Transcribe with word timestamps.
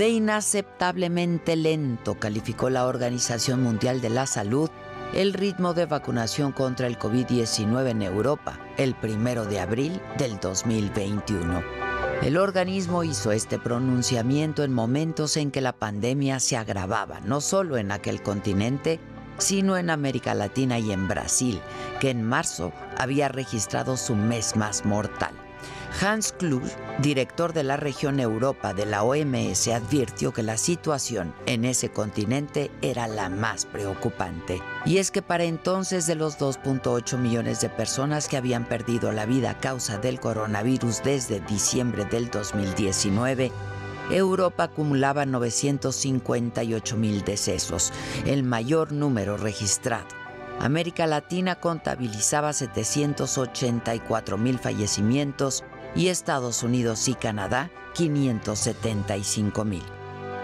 De 0.00 0.08
inaceptablemente 0.08 1.56
lento 1.56 2.14
calificó 2.18 2.70
la 2.70 2.86
Organización 2.86 3.62
Mundial 3.62 4.00
de 4.00 4.08
la 4.08 4.24
Salud 4.24 4.70
el 5.12 5.34
ritmo 5.34 5.74
de 5.74 5.84
vacunación 5.84 6.52
contra 6.52 6.86
el 6.86 6.98
COVID-19 6.98 7.90
en 7.90 8.00
Europa 8.00 8.58
el 8.78 8.94
primero 8.94 9.44
de 9.44 9.60
abril 9.60 10.00
del 10.16 10.40
2021. 10.40 11.62
El 12.22 12.38
organismo 12.38 13.04
hizo 13.04 13.30
este 13.30 13.58
pronunciamiento 13.58 14.64
en 14.64 14.72
momentos 14.72 15.36
en 15.36 15.50
que 15.50 15.60
la 15.60 15.74
pandemia 15.74 16.40
se 16.40 16.56
agravaba, 16.56 17.20
no 17.20 17.42
solo 17.42 17.76
en 17.76 17.92
aquel 17.92 18.22
continente, 18.22 19.00
sino 19.36 19.76
en 19.76 19.90
América 19.90 20.32
Latina 20.32 20.78
y 20.78 20.92
en 20.92 21.08
Brasil, 21.08 21.60
que 22.00 22.08
en 22.08 22.22
marzo 22.22 22.72
había 22.96 23.28
registrado 23.28 23.98
su 23.98 24.14
mes 24.16 24.56
más 24.56 24.86
mortal. 24.86 25.34
Hans 25.98 26.32
Kluge, 26.32 26.76
director 26.98 27.52
de 27.52 27.62
la 27.62 27.76
región 27.76 28.20
Europa 28.20 28.72
de 28.72 28.86
la 28.86 29.02
OMS, 29.02 29.68
advirtió 29.68 30.32
que 30.32 30.42
la 30.42 30.56
situación 30.56 31.34
en 31.46 31.64
ese 31.64 31.90
continente 31.90 32.70
era 32.80 33.06
la 33.06 33.28
más 33.28 33.66
preocupante. 33.66 34.62
Y 34.86 34.98
es 34.98 35.10
que 35.10 35.20
para 35.20 35.44
entonces 35.44 36.06
de 36.06 36.14
los 36.14 36.38
2.8 36.38 37.18
millones 37.18 37.60
de 37.60 37.68
personas 37.68 38.28
que 38.28 38.36
habían 38.36 38.64
perdido 38.66 39.12
la 39.12 39.26
vida 39.26 39.50
a 39.50 39.58
causa 39.58 39.98
del 39.98 40.20
coronavirus 40.20 41.02
desde 41.02 41.40
diciembre 41.40 42.04
del 42.04 42.30
2019, 42.30 43.50
Europa 44.10 44.64
acumulaba 44.64 45.26
958 45.26 46.96
mil 46.96 47.24
decesos, 47.24 47.92
el 48.26 48.42
mayor 48.42 48.92
número 48.92 49.36
registrado. 49.36 50.20
América 50.60 51.06
Latina 51.06 51.54
contabilizaba 51.54 52.52
784 52.52 54.36
mil 54.36 54.58
fallecimientos 54.58 55.64
y 55.94 56.08
Estados 56.08 56.62
Unidos 56.62 57.08
y 57.08 57.14
Canadá 57.14 57.70
575 57.94 59.64
mil. 59.64 59.82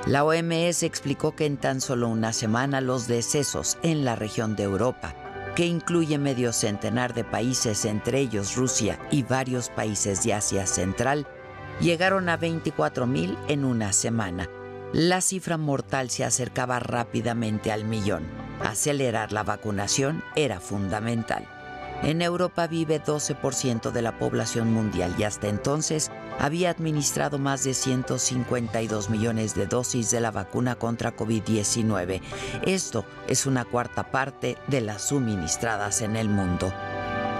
La 0.07 0.25
OMS 0.25 0.85
explicó 0.85 1.35
que 1.35 1.47
en 1.47 1.57
tan 1.57 1.81
solo 1.81 2.09
una 2.09 2.33
semana 2.33 2.81
los 2.81 3.09
decesos 3.09 3.79
en 3.83 4.05
la 4.05 4.15
región 4.15 4.55
de 4.55 4.63
Europa, 4.63 5.15
que 5.57 5.67
incluye 5.67 6.19
medio 6.19 6.53
centenar 6.53 7.15
de 7.15 7.25
países, 7.25 7.85
entre 7.85 8.21
ellos 8.21 8.55
Rusia 8.57 9.01
y 9.11 9.23
varios 9.23 9.69
países 9.69 10.23
de 10.23 10.35
Asia 10.35 10.67
Central, 10.67 11.27
llegaron 11.81 12.29
a 12.29 12.37
24 12.37 13.07
mil 13.07 13.37
en 13.49 13.65
una 13.65 13.93
semana. 13.93 14.49
La 14.93 15.21
cifra 15.21 15.57
mortal 15.57 16.11
se 16.11 16.25
acercaba 16.25 16.79
rápidamente 16.79 17.73
al 17.73 17.85
millón. 17.85 18.25
Acelerar 18.63 19.33
la 19.33 19.43
vacunación 19.43 20.23
era 20.37 20.61
fundamental. 20.61 21.49
En 22.03 22.23
Europa 22.23 22.67
vive 22.67 23.03
12% 23.03 23.91
de 23.91 24.03
la 24.03 24.19
población 24.19 24.73
mundial 24.73 25.15
y 25.19 25.25
hasta 25.25 25.49
entonces 25.49 26.11
había 26.39 26.71
administrado 26.71 27.39
más 27.39 27.65
de 27.65 27.75
152 27.75 29.11
millones 29.11 29.55
de 29.55 29.67
dosis 29.67 30.11
de 30.11 30.21
la 30.21 30.31
vacuna 30.31 30.77
contra 30.77 31.17
COVID-19. 31.17 32.21
Esto 32.63 33.05
es 33.29 33.47
una 33.47 33.65
cuarta 33.65 34.11
parte 34.11 34.57
de 34.69 34.81
las 34.83 35.09
suministradas 35.09 36.03
en 36.03 36.17
el 36.17 36.29
mundo. 36.29 36.73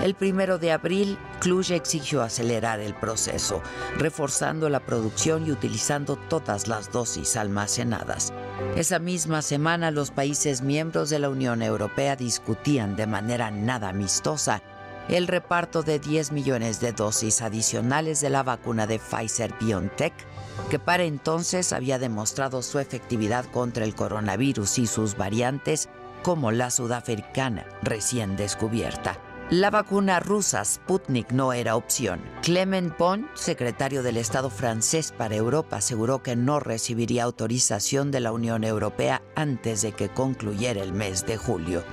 El 0.03 0.15
primero 0.15 0.59
de 0.59 0.73
abril, 0.73 1.19
Cluj 1.41 1.71
exigió 1.71 2.23
acelerar 2.23 2.81
el 2.81 2.95
proceso, 2.95 3.63
reforzando 3.99 4.69
la 4.69 4.81
producción 4.81 5.47
y 5.47 5.53
utilizando 5.53 6.17
todas 6.17 6.69
las 6.69 6.93
dosis 6.93 7.37
almacenadas. 7.37 8.33
Esa 8.77 8.99
misma 8.99 9.43
semana, 9.43 9.91
los 9.91 10.11
países 10.11 10.61
miembros 10.61 11.11
de 11.11 11.19
la 11.19 11.31
Unión 11.31 11.63
Europea 11.63 12.15
discutían 12.15 12.95
de 12.95 13.07
manera 13.07 13.51
nada 13.51 13.89
amistosa 13.89 14.63
el 15.09 15.29
reparto 15.29 15.83
de 15.83 15.99
10 15.99 16.33
millones 16.33 16.81
de 16.81 16.93
dosis 16.93 17.41
adicionales 17.41 18.21
de 18.21 18.31
la 18.31 18.43
vacuna 18.43 18.87
de 18.87 18.99
Pfizer 18.99 19.55
BioNTech, 19.61 20.13
que 20.69 20.79
para 20.79 21.05
entonces 21.05 21.73
había 21.73 21.99
demostrado 21.99 22.63
su 22.63 22.81
efectividad 22.81 23.45
contra 23.47 23.85
el 23.85 23.95
coronavirus 23.95 24.79
y 24.79 24.87
sus 24.87 25.17
variantes, 25.17 25.89
como 26.23 26.51
la 26.51 26.71
sudafricana 26.71 27.67
recién 27.83 28.37
descubierta. 28.37 29.26
La 29.51 29.71
vacuna 29.71 30.19
rusa 30.19 30.65
Sputnik 30.65 31.31
no 31.31 31.53
era 31.53 31.77
opción. 31.77 32.21
Clement 32.43 32.99
Bon, 32.99 33.31
secretario 33.35 34.03
del 34.03 34.17
Estado 34.17 34.51
francés 34.51 35.15
para 35.17 35.37
Europa, 35.37 35.77
aseguró 35.77 36.21
que 36.21 36.35
no 36.35 36.59
recibiría 36.59 37.23
autorización 37.23 38.11
de 38.11 38.19
la 38.19 38.33
Unión 38.33 38.65
Europea 38.65 39.23
antes 39.37 39.83
de 39.83 39.93
que 39.93 40.09
concluyera 40.09 40.83
el 40.83 40.93
mes 40.93 41.27
de 41.27 41.37
julio. 41.37 41.85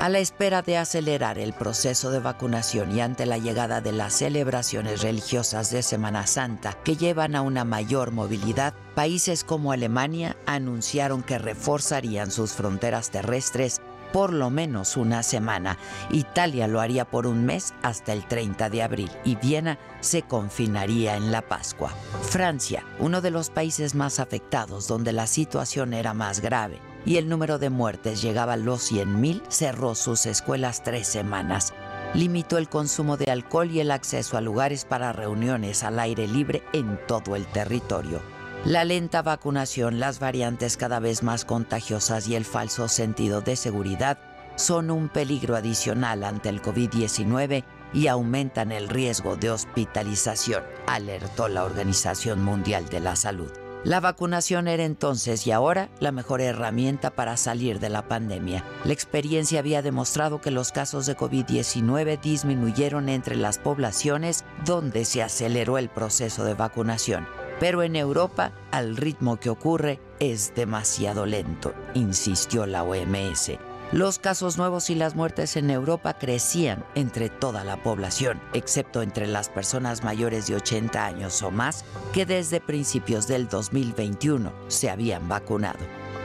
A 0.00 0.08
la 0.08 0.20
espera 0.20 0.62
de 0.62 0.78
acelerar 0.78 1.38
el 1.38 1.52
proceso 1.52 2.10
de 2.10 2.20
vacunación 2.20 2.96
y 2.96 3.02
ante 3.02 3.26
la 3.26 3.36
llegada 3.36 3.82
de 3.82 3.92
las 3.92 4.14
celebraciones 4.14 5.02
religiosas 5.02 5.70
de 5.70 5.82
Semana 5.82 6.26
Santa 6.26 6.72
que 6.82 6.96
llevan 6.96 7.36
a 7.36 7.42
una 7.42 7.66
mayor 7.66 8.10
movilidad, 8.10 8.72
países 8.94 9.44
como 9.44 9.72
Alemania 9.72 10.38
anunciaron 10.46 11.22
que 11.22 11.38
reforzarían 11.38 12.30
sus 12.30 12.52
fronteras 12.52 13.10
terrestres 13.10 13.82
por 14.12 14.32
lo 14.32 14.50
menos 14.50 14.96
una 14.96 15.22
semana. 15.22 15.78
Italia 16.10 16.66
lo 16.66 16.80
haría 16.80 17.04
por 17.04 17.26
un 17.26 17.44
mes 17.44 17.74
hasta 17.82 18.12
el 18.12 18.26
30 18.26 18.70
de 18.70 18.82
abril 18.82 19.10
y 19.24 19.36
Viena 19.36 19.78
se 20.00 20.22
confinaría 20.22 21.16
en 21.16 21.32
la 21.32 21.42
Pascua. 21.42 21.90
Francia, 22.22 22.84
uno 22.98 23.20
de 23.20 23.30
los 23.30 23.50
países 23.50 23.94
más 23.94 24.20
afectados 24.20 24.88
donde 24.88 25.12
la 25.12 25.26
situación 25.26 25.94
era 25.94 26.14
más 26.14 26.40
grave 26.40 26.78
y 27.04 27.16
el 27.16 27.28
número 27.28 27.58
de 27.58 27.70
muertes 27.70 28.22
llegaba 28.22 28.54
a 28.54 28.58
los 28.58 28.92
100.000, 28.92 29.42
cerró 29.48 29.94
sus 29.94 30.26
escuelas 30.26 30.82
tres 30.82 31.06
semanas. 31.06 31.72
Limitó 32.14 32.58
el 32.58 32.68
consumo 32.68 33.16
de 33.16 33.30
alcohol 33.30 33.70
y 33.70 33.80
el 33.80 33.90
acceso 33.90 34.36
a 34.36 34.40
lugares 34.40 34.84
para 34.84 35.12
reuniones 35.12 35.84
al 35.84 35.98
aire 35.98 36.26
libre 36.26 36.62
en 36.72 36.98
todo 37.06 37.36
el 37.36 37.46
territorio. 37.46 38.20
La 38.66 38.84
lenta 38.84 39.22
vacunación, 39.22 40.00
las 40.00 40.18
variantes 40.18 40.76
cada 40.76 41.00
vez 41.00 41.22
más 41.22 41.46
contagiosas 41.46 42.28
y 42.28 42.34
el 42.34 42.44
falso 42.44 42.88
sentido 42.88 43.40
de 43.40 43.56
seguridad 43.56 44.18
son 44.56 44.90
un 44.90 45.08
peligro 45.08 45.56
adicional 45.56 46.24
ante 46.24 46.50
el 46.50 46.60
COVID-19 46.60 47.64
y 47.94 48.06
aumentan 48.08 48.70
el 48.70 48.90
riesgo 48.90 49.36
de 49.36 49.50
hospitalización, 49.50 50.62
alertó 50.86 51.48
la 51.48 51.64
Organización 51.64 52.44
Mundial 52.44 52.86
de 52.90 53.00
la 53.00 53.16
Salud. 53.16 53.50
La 53.82 53.98
vacunación 53.98 54.68
era 54.68 54.84
entonces 54.84 55.46
y 55.46 55.52
ahora 55.52 55.88
la 55.98 56.12
mejor 56.12 56.42
herramienta 56.42 57.08
para 57.08 57.38
salir 57.38 57.80
de 57.80 57.88
la 57.88 58.08
pandemia. 58.08 58.62
La 58.84 58.92
experiencia 58.92 59.60
había 59.60 59.80
demostrado 59.80 60.42
que 60.42 60.50
los 60.50 60.70
casos 60.70 61.06
de 61.06 61.16
COVID-19 61.16 62.20
disminuyeron 62.20 63.08
entre 63.08 63.36
las 63.36 63.56
poblaciones 63.56 64.44
donde 64.66 65.06
se 65.06 65.22
aceleró 65.22 65.78
el 65.78 65.88
proceso 65.88 66.44
de 66.44 66.52
vacunación. 66.52 67.26
Pero 67.60 67.82
en 67.82 67.94
Europa, 67.94 68.52
al 68.72 68.96
ritmo 68.96 69.38
que 69.38 69.50
ocurre, 69.50 70.00
es 70.18 70.54
demasiado 70.54 71.26
lento, 71.26 71.74
insistió 71.94 72.64
la 72.64 72.82
OMS. 72.82 73.52
Los 73.92 74.18
casos 74.18 74.56
nuevos 74.56 74.88
y 74.88 74.94
las 74.94 75.14
muertes 75.14 75.56
en 75.56 75.68
Europa 75.68 76.14
crecían 76.14 76.84
entre 76.94 77.28
toda 77.28 77.64
la 77.64 77.82
población, 77.82 78.40
excepto 78.54 79.02
entre 79.02 79.26
las 79.26 79.48
personas 79.48 80.04
mayores 80.04 80.46
de 80.46 80.54
80 80.54 81.04
años 81.04 81.42
o 81.42 81.50
más 81.50 81.84
que 82.12 82.24
desde 82.24 82.60
principios 82.60 83.26
del 83.26 83.48
2021 83.48 84.52
se 84.68 84.88
habían 84.88 85.28
vacunado. 85.28 85.80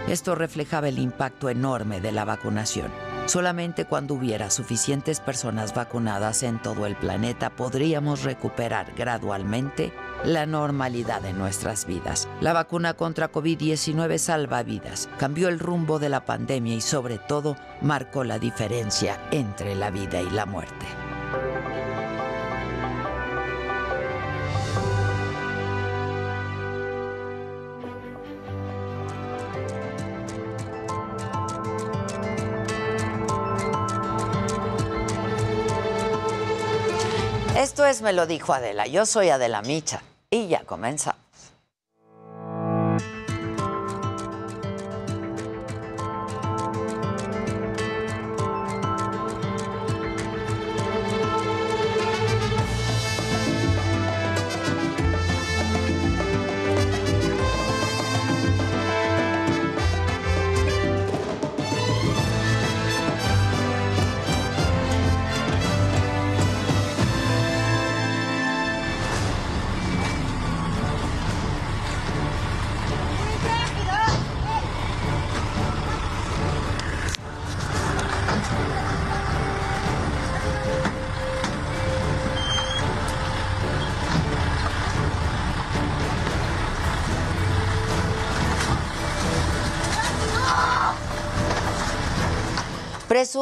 Esto 0.08 0.36
reflejaba 0.36 0.88
el 0.88 1.00
impacto 1.00 1.50
enorme 1.50 2.00
de 2.00 2.12
la 2.12 2.24
vacunación. 2.24 2.92
Solamente 3.26 3.86
cuando 3.86 4.14
hubiera 4.14 4.52
suficientes 4.52 5.20
personas 5.20 5.74
vacunadas 5.74 6.44
en 6.44 6.62
todo 6.62 6.86
el 6.86 6.96
planeta 6.96 7.50
podríamos 7.50 8.22
recuperar 8.22 8.94
gradualmente 8.96 9.92
la 10.26 10.46
normalidad 10.46 11.22
de 11.22 11.34
nuestras 11.34 11.86
vidas. 11.86 12.28
La 12.42 12.54
vacuna 12.54 12.96
contra 12.96 13.32
COVID-19 13.32 14.18
salva 14.18 14.64
vidas, 14.64 15.08
cambió 15.18 15.50
el 15.50 15.60
rumbo 15.60 16.00
de 16.00 16.10
la 16.10 16.26
pandemia 16.26 16.76
y 16.76 16.82
sobre 16.82 17.18
todo 17.18 17.56
marcó 17.82 18.24
la 18.24 18.40
diferencia 18.40 19.20
entre 19.32 19.76
la 19.76 19.92
vida 19.92 20.22
y 20.22 20.30
la 20.32 20.46
muerte. 20.46 20.86
Esto 37.58 37.86
es 37.86 38.02
Me 38.02 38.14
lo 38.14 38.28
dijo 38.28 38.54
Adela. 38.54 38.86
Yo 38.86 39.06
soy 39.06 39.30
Adela 39.30 39.62
Micha 39.62 40.02
y 40.30 40.48
ya 40.48 40.64
comenzamos. 40.64 41.15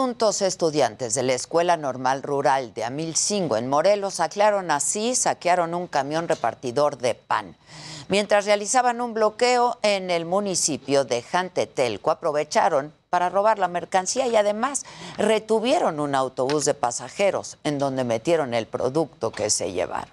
Presuntos 0.04 0.42
estudiantes 0.42 1.14
de 1.14 1.24
la 1.24 1.32
Escuela 1.32 1.78
Normal 1.78 2.24
Rural 2.24 2.74
de 2.74 2.84
Amilcingo 2.84 3.56
en 3.56 3.70
Morelos 3.70 4.16
saquearon 4.16 4.70
así, 4.70 5.16
saquearon 5.16 5.74
un 5.74 5.88
camión 5.88 6.28
repartidor 6.28 6.98
de 6.98 7.16
pan. 7.16 7.56
Mientras 8.10 8.44
realizaban 8.44 9.00
un 9.00 9.14
bloqueo 9.14 9.78
en 9.82 10.12
el 10.12 10.26
municipio 10.26 11.06
de 11.06 11.22
Jantetelco, 11.22 12.12
aprovecharon 12.12 12.94
para 13.10 13.30
robar 13.30 13.60
la 13.60 13.70
mercancía 13.70 14.28
y 14.28 14.36
además 14.36 14.84
retuvieron 15.18 16.02
un 16.02 16.16
autobús 16.16 16.66
de 16.66 16.74
pasajeros 16.74 17.58
en 17.64 17.80
donde 17.80 18.04
metieron 18.04 18.54
el 18.54 18.68
producto 18.68 19.32
que 19.32 19.50
se 19.50 19.72
llevaron. 19.72 20.12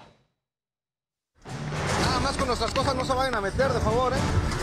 Nada 2.01 2.21
más 2.21 2.37
con 2.37 2.47
nuestras 2.47 2.73
cosas 2.73 2.95
no 2.95 3.05
se 3.05 3.13
vayan 3.13 3.35
a 3.35 3.41
meter, 3.41 3.73
de 3.73 3.81
favor, 3.81 4.13
¿eh? 4.13 4.60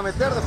A 0.00 0.02
meter, 0.02 0.39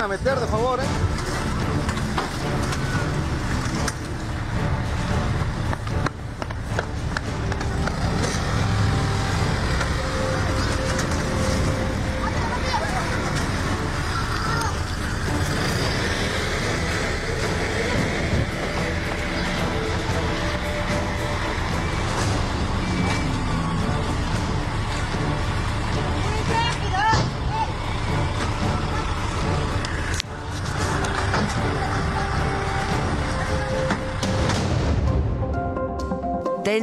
a 0.00 0.08
meter, 0.08 0.38
de 0.40 0.46
favor, 0.46 0.63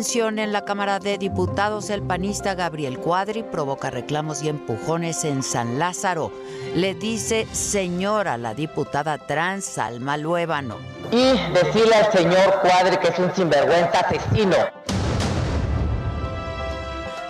en 0.03 0.51
la 0.51 0.65
Cámara 0.65 0.97
de 0.97 1.19
Diputados. 1.19 1.91
El 1.91 2.01
panista 2.01 2.55
Gabriel 2.55 2.97
Cuadri 2.97 3.43
provoca 3.43 3.91
reclamos 3.91 4.41
y 4.41 4.49
empujones 4.49 5.23
en 5.25 5.43
San 5.43 5.77
Lázaro. 5.77 6.31
Le 6.75 6.95
dice 6.95 7.45
señora 7.51 8.39
la 8.39 8.55
diputada 8.55 9.19
trans 9.19 9.63
Salma 9.63 10.17
Luébano. 10.17 10.77
Y 11.11 11.33
decirle 11.53 11.93
al 11.93 12.11
señor 12.11 12.61
Cuadri 12.61 12.97
que 12.97 13.09
es 13.09 13.19
un 13.19 13.31
sinvergüenza 13.35 13.99
asesino. 13.99 14.55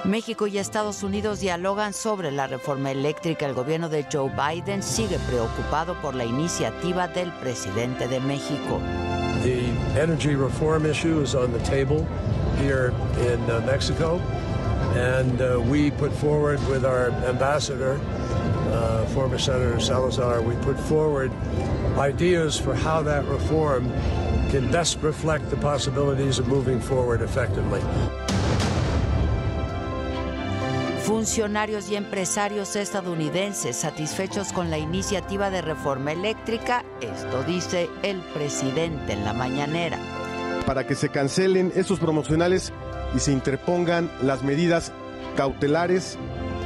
México 0.06 0.48
y 0.48 0.58
Estados 0.58 1.04
Unidos 1.04 1.42
dialogan 1.42 1.92
sobre 1.92 2.32
la 2.32 2.48
reforma 2.48 2.92
eléctrica. 2.92 3.46
El 3.46 3.54
gobierno 3.54 3.90
de 3.90 4.06
Joe 4.10 4.32
Biden 4.32 4.82
sigue 4.82 5.20
preocupado 5.28 6.02
por 6.02 6.16
la 6.16 6.24
iniciativa 6.24 7.10
del 7.10 7.34
presidente 7.34 8.08
de 8.08 8.22
México. 8.22 8.80
The 9.44 10.00
energy 10.02 10.36
reform 10.36 10.86
issue 10.86 11.22
is 11.22 11.36
on 11.36 11.52
the 11.52 11.60
table. 11.60 12.06
Here 12.62 12.94
in 13.20 13.40
uh, 13.50 13.62
Mexico. 13.66 14.20
And 14.96 15.42
uh, 15.42 15.60
we 15.62 15.92
put 15.92 16.12
forward 16.14 16.60
with 16.68 16.86
our 16.86 17.12
ambassador, 17.26 18.00
uh, 18.72 19.06
former 19.08 19.38
Senator 19.38 19.80
Salazar, 19.80 20.42
we 20.42 20.56
put 20.58 20.80
forward 20.80 21.32
ideas 21.98 22.60
for 22.60 22.76
how 22.76 23.02
that 23.04 23.26
reform 23.26 23.90
can 24.50 24.70
best 24.72 24.98
reflect 25.02 25.50
the 25.50 25.58
possibilities 25.58 26.40
of 26.40 26.48
moving 26.48 26.80
forward 26.80 27.22
effectively. 27.22 27.82
Funcionarios 31.06 31.90
y 31.90 31.96
empresarios 31.96 32.76
estadounidenses 32.76 33.76
satisfechos 33.76 34.54
con 34.54 34.70
la 34.70 34.78
iniciativa 34.78 35.50
de 35.50 35.62
reforma 35.62 36.12
eléctrica, 36.12 36.86
esto 37.02 37.44
dice 37.44 37.90
el 38.04 38.22
presidente 38.34 39.14
en 39.14 39.26
la 39.26 39.34
mañanera. 39.34 40.21
Para 40.66 40.86
que 40.86 40.96
se 40.96 41.10
cancelen 41.10 41.72
estos 41.76 42.00
promocionales 42.00 42.72
y 43.16 43.20
se 43.20 43.32
interpongan 43.32 44.10
las 44.22 44.44
medidas 44.44 44.92
cautelares 45.36 46.18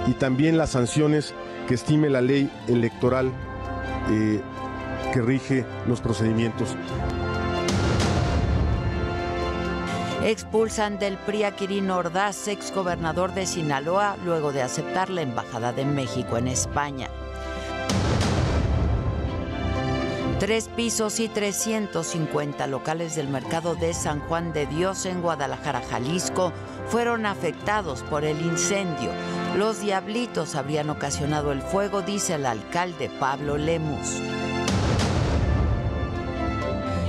y 0.07 0.13
también 0.13 0.57
las 0.57 0.71
sanciones 0.71 1.33
que 1.67 1.75
estime 1.75 2.09
la 2.09 2.21
ley 2.21 2.51
electoral 2.67 3.31
eh, 4.09 4.41
que 5.13 5.21
rige 5.21 5.65
los 5.87 6.01
procedimientos. 6.01 6.75
Expulsan 10.23 10.97
del 10.97 11.17
PRI 11.17 11.43
a 11.43 11.55
Quirino 11.55 11.97
Ordaz, 11.97 12.47
ex 12.47 12.73
gobernador 12.73 13.35
de 13.35 13.45
Sinaloa, 13.45 14.17
luego 14.25 14.51
de 14.51 14.63
aceptar 14.63 15.11
la 15.11 15.21
Embajada 15.21 15.71
de 15.71 15.85
México 15.85 16.37
en 16.37 16.47
España. 16.47 17.09
Tres 20.45 20.67
pisos 20.67 21.19
y 21.19 21.27
350 21.27 22.67
locales 22.67 23.15
del 23.15 23.27
mercado 23.29 23.73
de 23.73 23.95
San 23.95 24.19
Juan 24.19 24.53
de 24.53 24.67
Dios 24.67 25.07
en 25.07 25.23
Guadalajara, 25.23 25.81
Jalisco, 25.81 26.53
fueron 26.87 27.25
afectados 27.25 28.03
por 28.03 28.23
el 28.23 28.39
incendio. 28.45 29.09
Los 29.57 29.81
diablitos 29.81 30.53
habrían 30.53 30.91
ocasionado 30.91 31.51
el 31.51 31.63
fuego, 31.63 32.03
dice 32.03 32.35
el 32.35 32.45
alcalde 32.45 33.09
Pablo 33.19 33.57
Lemus. 33.57 34.21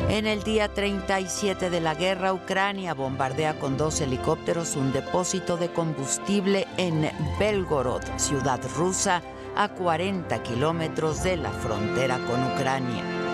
En 0.08 0.26
el 0.26 0.42
día 0.42 0.72
37 0.72 1.68
de 1.68 1.80
la 1.82 1.94
guerra, 1.94 2.32
Ucrania 2.32 2.94
bombardea 2.94 3.58
con 3.58 3.76
dos 3.76 4.00
helicópteros 4.00 4.76
un 4.76 4.94
depósito 4.94 5.58
de 5.58 5.70
combustible 5.70 6.66
en 6.78 7.10
Belgorod, 7.38 8.02
ciudad 8.16 8.60
rusa, 8.78 9.20
a 9.56 9.68
40 9.68 10.42
kilómetros 10.42 11.22
de 11.22 11.36
la 11.36 11.50
frontera 11.50 12.18
con 12.26 12.42
Ucrania. 12.52 13.25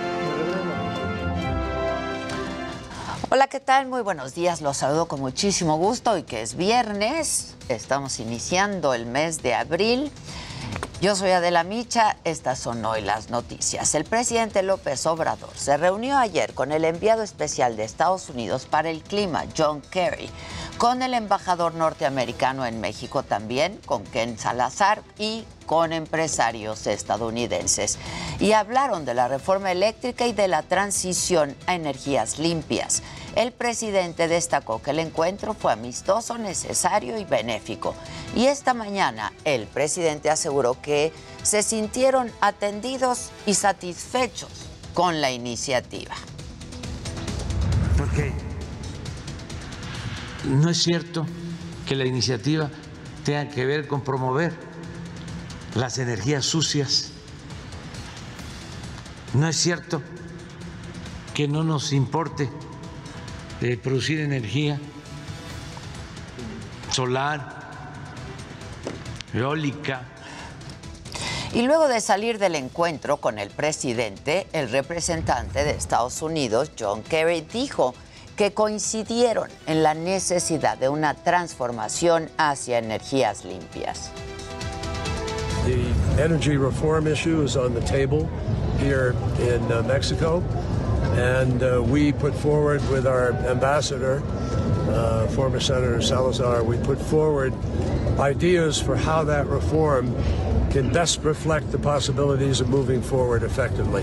Hola, 3.34 3.46
¿qué 3.46 3.60
tal? 3.60 3.86
Muy 3.86 4.02
buenos 4.02 4.34
días. 4.34 4.60
Los 4.60 4.76
saludo 4.76 5.08
con 5.08 5.18
muchísimo 5.22 5.78
gusto 5.78 6.18
y 6.18 6.22
que 6.22 6.42
es 6.42 6.54
viernes. 6.54 7.54
Estamos 7.70 8.20
iniciando 8.20 8.92
el 8.92 9.06
mes 9.06 9.42
de 9.42 9.54
abril. 9.54 10.12
Yo 11.00 11.16
soy 11.16 11.30
Adela 11.30 11.64
Micha, 11.64 12.18
estas 12.24 12.58
son 12.58 12.84
hoy 12.84 13.00
las 13.00 13.30
noticias. 13.30 13.94
El 13.94 14.04
presidente 14.04 14.62
López 14.62 15.06
Obrador 15.06 15.48
se 15.56 15.78
reunió 15.78 16.18
ayer 16.18 16.52
con 16.52 16.72
el 16.72 16.84
enviado 16.84 17.22
especial 17.22 17.74
de 17.74 17.84
Estados 17.84 18.28
Unidos 18.28 18.66
para 18.66 18.90
el 18.90 19.02
clima, 19.02 19.46
John 19.56 19.80
Kerry, 19.80 20.28
con 20.76 21.00
el 21.00 21.14
embajador 21.14 21.74
norteamericano 21.74 22.66
en 22.66 22.82
México 22.82 23.22
también, 23.22 23.80
con 23.86 24.04
Ken 24.04 24.38
Salazar 24.38 25.02
y 25.18 25.46
con 25.64 25.94
empresarios 25.94 26.86
estadounidenses. 26.86 27.98
Y 28.38 28.52
hablaron 28.52 29.06
de 29.06 29.14
la 29.14 29.26
reforma 29.26 29.72
eléctrica 29.72 30.26
y 30.26 30.34
de 30.34 30.48
la 30.48 30.62
transición 30.62 31.56
a 31.66 31.74
energías 31.74 32.38
limpias. 32.38 33.02
El 33.34 33.52
presidente 33.52 34.28
destacó 34.28 34.82
que 34.82 34.90
el 34.90 34.98
encuentro 34.98 35.54
fue 35.54 35.72
amistoso, 35.72 36.36
necesario 36.36 37.18
y 37.18 37.24
benéfico. 37.24 37.94
Y 38.36 38.46
esta 38.46 38.74
mañana 38.74 39.32
el 39.44 39.66
presidente 39.66 40.28
aseguró 40.28 40.80
que 40.82 41.12
se 41.42 41.62
sintieron 41.62 42.30
atendidos 42.40 43.30
y 43.46 43.54
satisfechos 43.54 44.50
con 44.92 45.22
la 45.22 45.30
iniciativa. 45.30 46.14
Porque 47.96 48.32
no 50.44 50.68
es 50.68 50.82
cierto 50.82 51.26
que 51.86 51.96
la 51.96 52.04
iniciativa 52.04 52.70
tenga 53.24 53.48
que 53.48 53.64
ver 53.64 53.88
con 53.88 54.02
promover 54.02 54.52
las 55.74 55.96
energías 55.96 56.44
sucias. 56.44 57.12
No 59.32 59.48
es 59.48 59.56
cierto 59.56 60.02
que 61.32 61.48
no 61.48 61.64
nos 61.64 61.94
importe 61.94 62.50
de 63.68 63.76
producir 63.76 64.18
energía 64.18 64.80
solar, 66.90 67.60
eólica. 69.32 70.02
Y 71.54 71.62
luego 71.62 71.86
de 71.86 72.00
salir 72.00 72.38
del 72.40 72.56
encuentro 72.56 73.18
con 73.18 73.38
el 73.38 73.50
presidente, 73.50 74.48
el 74.52 74.68
representante 74.70 75.62
de 75.62 75.70
Estados 75.70 76.22
Unidos, 76.22 76.72
John 76.76 77.04
Kerry, 77.04 77.42
dijo 77.52 77.94
que 78.36 78.52
coincidieron 78.52 79.48
en 79.66 79.84
la 79.84 79.94
necesidad 79.94 80.76
de 80.76 80.88
una 80.88 81.14
transformación 81.14 82.30
hacia 82.38 82.78
energías 82.78 83.44
limpias. 83.44 84.10
The 85.66 86.20
energy 86.20 86.56
reform 86.56 87.06
issue 87.06 87.44
is 87.44 87.56
on 87.56 87.74
the 87.74 87.82
table 87.82 88.28
here 88.80 89.14
in 89.38 89.62
uh, 89.70 89.84
Mexico. 89.86 90.42
And 91.12 91.62
uh, 91.62 91.82
we 91.82 92.12
put 92.12 92.34
forward 92.34 92.80
with 92.90 93.06
our 93.06 93.32
ambassador, 93.46 94.22
uh, 94.88 95.26
former 95.28 95.60
Senator 95.60 96.00
Salazar, 96.00 96.64
we 96.64 96.78
put 96.78 96.98
forward 96.98 97.52
ideas 98.18 98.80
for 98.80 98.96
how 98.96 99.22
that 99.24 99.46
reform 99.46 100.14
can 100.70 100.90
best 100.92 101.22
reflect 101.22 101.70
the 101.70 101.78
possibilities 101.78 102.60
of 102.60 102.68
moving 102.70 103.02
forward 103.02 103.42
effectively. 103.42 104.02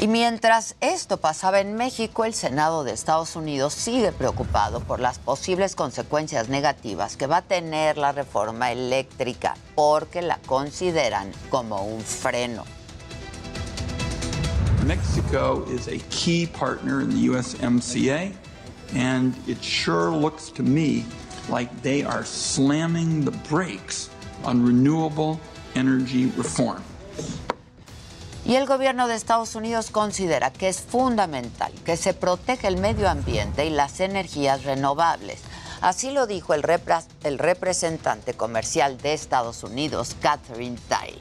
Y 0.00 0.08
mientras 0.08 0.74
esto 0.80 1.16
pasaba 1.16 1.60
en 1.60 1.76
México, 1.76 2.24
el 2.24 2.34
Senado 2.34 2.84
de 2.84 2.92
Estados 2.92 3.36
Unidos 3.36 3.72
sigue 3.72 4.12
preocupado 4.12 4.80
por 4.80 5.00
las 5.00 5.18
posibles 5.18 5.76
consecuencias 5.76 6.48
negativas 6.48 7.16
que 7.16 7.26
va 7.26 7.38
a 7.38 7.42
tener 7.42 7.96
la 7.96 8.12
reforma 8.12 8.72
eléctrica, 8.72 9.54
porque 9.74 10.20
la 10.20 10.38
consideran 10.44 11.32
como 11.48 11.86
un 11.86 12.02
freno. 12.02 12.64
Mexico 14.86 15.64
is 15.70 15.88
a 15.88 15.98
key 16.10 16.46
partner 16.46 17.00
in 17.00 17.08
the 17.08 17.28
USMCA, 17.28 18.34
and 18.94 19.34
it 19.48 19.62
sure 19.64 20.10
looks 20.10 20.50
to 20.50 20.62
me 20.62 21.06
like 21.48 21.70
they 21.82 22.02
are 22.04 22.22
slamming 22.22 23.24
the 23.24 23.30
brakes 23.48 24.10
on 24.44 24.62
renewable 24.62 25.40
energy 25.74 26.26
reform. 26.36 26.82
Y 28.44 28.56
el 28.56 28.66
gobierno 28.66 29.08
de 29.08 29.14
Estados 29.14 29.54
Unidos 29.54 29.90
considera 29.90 30.52
que 30.52 30.68
es 30.68 30.82
fundamental 30.82 31.72
que 31.86 31.96
se 31.96 32.12
proteja 32.12 32.68
el 32.68 32.76
medio 32.76 33.08
ambiente 33.08 33.64
y 33.64 33.70
las 33.70 34.00
energías 34.00 34.64
renovables. 34.64 35.40
Así 35.80 36.10
lo 36.10 36.26
dijo 36.26 36.52
el, 36.52 36.62
repre 36.62 36.96
el 37.22 37.38
representante 37.38 38.34
comercial 38.34 38.98
de 38.98 39.14
Estados 39.14 39.62
Unidos, 39.64 40.14
Catherine 40.20 40.76
Tai. 40.88 41.14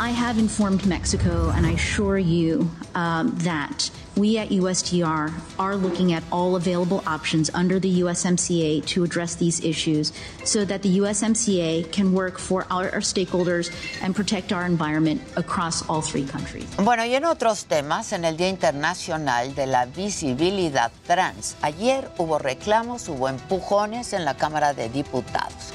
I 0.00 0.10
have 0.10 0.38
informed 0.38 0.86
Mexico, 0.86 1.50
and 1.50 1.66
I 1.66 1.72
assure 1.72 2.18
you 2.18 2.70
um, 2.94 3.34
that 3.38 3.90
we 4.16 4.38
at 4.38 4.50
USTR 4.50 5.32
are 5.58 5.74
looking 5.74 6.12
at 6.12 6.22
all 6.30 6.54
available 6.54 7.02
options 7.04 7.50
under 7.52 7.80
the 7.80 8.02
USMCA 8.02 8.86
to 8.86 9.02
address 9.02 9.34
these 9.34 9.58
issues 9.64 10.12
so 10.44 10.64
that 10.66 10.82
the 10.82 10.98
USMCA 10.98 11.90
can 11.90 12.12
work 12.12 12.38
for 12.38 12.64
our, 12.70 12.84
our, 12.94 13.00
stakeholders 13.00 13.72
and 14.00 14.14
protect 14.14 14.52
our 14.52 14.64
environment 14.64 15.20
across 15.34 15.82
all 15.88 16.00
three 16.00 16.24
countries. 16.24 16.68
Bueno, 16.76 17.04
y 17.04 17.16
en 17.16 17.24
otros 17.24 17.64
temas, 17.64 18.12
en 18.12 18.24
el 18.24 18.36
Día 18.36 18.50
Internacional 18.50 19.52
de 19.56 19.66
la 19.66 19.86
Visibilidad 19.86 20.92
Trans, 21.08 21.56
ayer 21.60 22.08
hubo 22.18 22.38
reclamos, 22.38 23.08
hubo 23.08 23.28
empujones 23.28 24.12
en 24.12 24.24
la 24.24 24.36
Cámara 24.36 24.74
de 24.74 24.90
Diputados. 24.90 25.72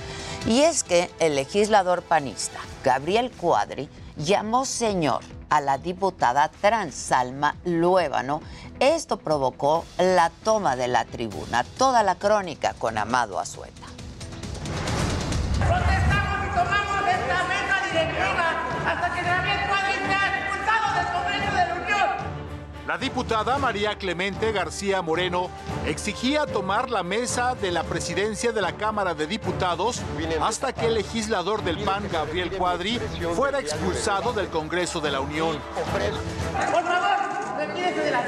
Y 0.48 0.62
es 0.62 0.84
que 0.84 1.10
el 1.20 1.36
legislador 1.36 2.04
panista, 2.04 2.60
Gabriel 2.86 3.32
Cuadri, 3.32 3.90
llamó 4.18 4.66
señor 4.66 5.22
a 5.50 5.62
la 5.62 5.78
diputada 5.78 6.50
trans 6.50 6.96
Salma 6.96 7.56
Luébano. 7.66 8.42
Esto 8.80 9.18
provocó 9.18 9.86
la 9.98 10.32
toma 10.44 10.76
de 10.76 10.88
la 10.88 11.06
tribuna. 11.06 11.64
Toda 11.78 12.04
la 12.04 12.16
crónica 12.16 12.74
con 12.74 12.98
Amado 12.98 13.40
Azueta 13.40 13.94
y 15.64 16.56
tomamos 16.56 17.08
esta 17.08 17.44
mesa 17.48 17.76
directiva 17.92 18.48
hasta 18.86 19.14
que 19.14 19.22
Gabriel 19.24 19.60
Cuadri 19.68 19.94
sea 20.06 20.24
expulsado 20.40 20.86
del 20.96 21.08
Congreso 21.14 21.52
de 21.52 21.66
la 21.66 21.74
Unión. 21.74 22.10
La 22.88 22.98
diputada 22.98 23.58
María 23.58 23.98
Clemente 23.98 24.52
García 24.52 25.02
Moreno 25.02 25.50
exigía 25.86 26.46
tomar 26.46 26.90
la 26.90 27.02
mesa 27.02 27.56
de 27.56 27.72
la 27.72 27.84
presidencia 27.84 28.52
de 28.52 28.62
la 28.62 28.74
Cámara 28.74 29.14
de 29.14 29.26
Diputados 29.26 30.02
hasta 30.42 30.74
que 30.74 30.88
el 30.88 30.96
legislador 30.96 31.64
del 31.64 31.78
PAN, 31.78 32.10
Gabriel 32.12 32.52
Cuadri, 32.52 33.00
fuera 33.36 33.60
expulsado 33.60 34.34
del 34.34 34.48
Congreso 34.50 35.00
de 35.00 35.12
la 35.12 35.22
Unión. 35.22 35.60
Por 36.74 36.84
favor, 36.84 37.18
retírese 37.58 38.02
de 38.02 38.12
la 38.12 38.22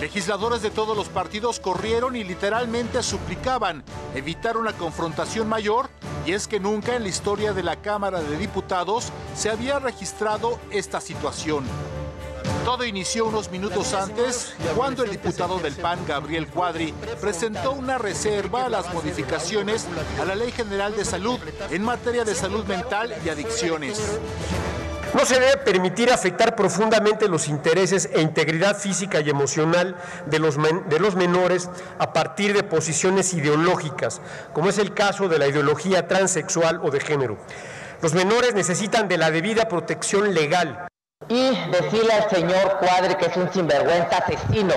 Legisladores 0.00 0.60
de 0.60 0.70
todos 0.70 0.94
los 0.94 1.08
partidos 1.08 1.58
corrieron 1.58 2.16
y 2.16 2.24
literalmente 2.24 3.02
suplicaban 3.02 3.82
evitar 4.14 4.58
una 4.58 4.74
confrontación 4.74 5.48
mayor 5.48 5.88
y 6.26 6.32
es 6.32 6.46
que 6.46 6.60
nunca 6.60 6.96
en 6.96 7.04
la 7.04 7.08
historia 7.08 7.54
de 7.54 7.62
la 7.62 7.76
Cámara 7.76 8.20
de 8.20 8.36
Diputados 8.36 9.10
se 9.34 9.48
había 9.48 9.78
registrado 9.78 10.58
esta 10.70 11.00
situación. 11.00 11.64
Todo 12.66 12.84
inició 12.84 13.26
unos 13.26 13.50
minutos 13.50 13.94
antes 13.94 14.54
cuando 14.76 15.02
el 15.02 15.10
diputado 15.10 15.58
del 15.60 15.74
PAN, 15.74 16.00
Gabriel 16.06 16.48
Cuadri, 16.48 16.92
presentó 17.20 17.72
una 17.72 17.96
reserva 17.96 18.66
a 18.66 18.68
las 18.68 18.92
modificaciones 18.92 19.86
a 20.20 20.24
la 20.26 20.34
Ley 20.34 20.52
General 20.52 20.94
de 20.94 21.04
Salud 21.06 21.38
en 21.70 21.82
materia 21.82 22.24
de 22.24 22.34
salud 22.34 22.66
mental 22.66 23.14
y 23.24 23.30
adicciones. 23.30 24.18
No 25.14 25.24
se 25.24 25.38
debe 25.38 25.56
permitir 25.58 26.10
afectar 26.10 26.54
profundamente 26.56 27.28
los 27.28 27.48
intereses 27.48 28.08
e 28.12 28.20
integridad 28.20 28.76
física 28.76 29.20
y 29.20 29.30
emocional 29.30 29.96
de 30.26 30.38
los, 30.38 30.56
de 30.56 30.98
los, 30.98 31.16
menores 31.16 31.70
a 31.98 32.12
partir 32.12 32.54
de 32.54 32.62
posiciones 32.62 33.32
ideológicas, 33.32 34.20
como 34.52 34.68
es 34.68 34.78
el 34.78 34.94
caso 34.94 35.28
de 35.28 35.38
la 35.38 35.46
ideología 35.46 36.08
transexual 36.08 36.80
o 36.82 36.90
de 36.90 37.00
género. 37.00 37.38
Los 38.02 38.14
menores 38.14 38.54
necesitan 38.54 39.08
de 39.08 39.16
la 39.16 39.30
debida 39.30 39.68
protección 39.68 40.34
legal. 40.34 40.88
Y 41.28 41.50
decirle 41.70 42.12
al 42.12 42.28
señor 42.28 42.78
Cuadri 42.78 43.14
que 43.14 43.26
es 43.26 43.36
un 43.36 43.50
sinvergüenza 43.52 44.18
asesino 44.18 44.74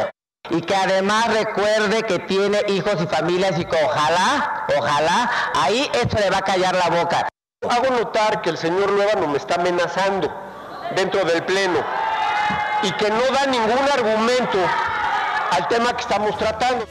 y 0.50 0.62
que 0.62 0.76
además 0.76 1.34
recuerde 1.34 2.04
que 2.04 2.20
tiene 2.20 2.62
hijos 2.70 2.96
y 3.04 3.08
familias 3.08 3.60
y 3.60 3.66
que 3.66 3.84
ojalá, 3.84 4.66
ojalá, 4.78 5.30
ahí 5.56 5.90
esto 5.94 6.18
le 6.18 6.30
va 6.30 6.38
a 6.38 6.42
callar 6.42 6.76
la 6.76 7.02
boca. 7.02 7.28
Hago 7.68 7.90
notar 7.90 8.42
que 8.42 8.52
el 8.52 8.58
señor 8.58 8.90
Luevano 8.90 9.28
me 9.28 9.38
está 9.38 9.56
amenazando 9.56 10.34
dentro 10.96 11.26
del 11.26 11.44
Pleno 11.44 11.84
y 12.84 12.92
que 12.94 13.10
no 13.10 13.22
da 13.34 13.48
ningún 13.48 13.84
argumento 13.92 14.58
al 15.52 15.68
tema 15.68 15.94
que 15.94 16.02
estamos 16.02 16.38
tratando. 16.38 16.88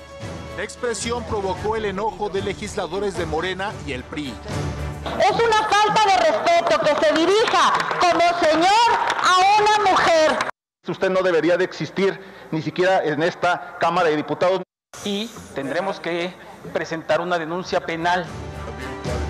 La 0.58 0.62
expresión 0.62 1.24
provocó 1.24 1.76
el 1.76 1.86
enojo 1.86 2.28
de 2.28 2.42
legisladores 2.42 3.16
de 3.16 3.24
Morena 3.24 3.72
y 3.86 3.92
el 3.92 4.04
PRI. 4.04 4.34
Es 5.20 5.30
una 5.30 5.68
falta 5.68 6.02
de 6.04 6.16
respeto 6.32 6.80
que 6.80 7.06
se 7.06 7.12
dirija 7.14 7.72
como 7.98 8.38
señor 8.38 8.90
a 9.24 9.62
una 9.62 9.90
mujer. 9.90 10.36
Usted 10.86 11.08
no 11.08 11.22
debería 11.22 11.56
de 11.56 11.64
existir 11.64 12.20
ni 12.50 12.60
siquiera 12.60 13.02
en 13.04 13.22
esta 13.22 13.78
Cámara 13.80 14.10
de 14.10 14.16
Diputados. 14.16 14.60
Y 15.02 15.30
tendremos 15.54 15.98
que 15.98 16.34
presentar 16.74 17.22
una 17.22 17.38
denuncia 17.38 17.80
penal. 17.80 18.26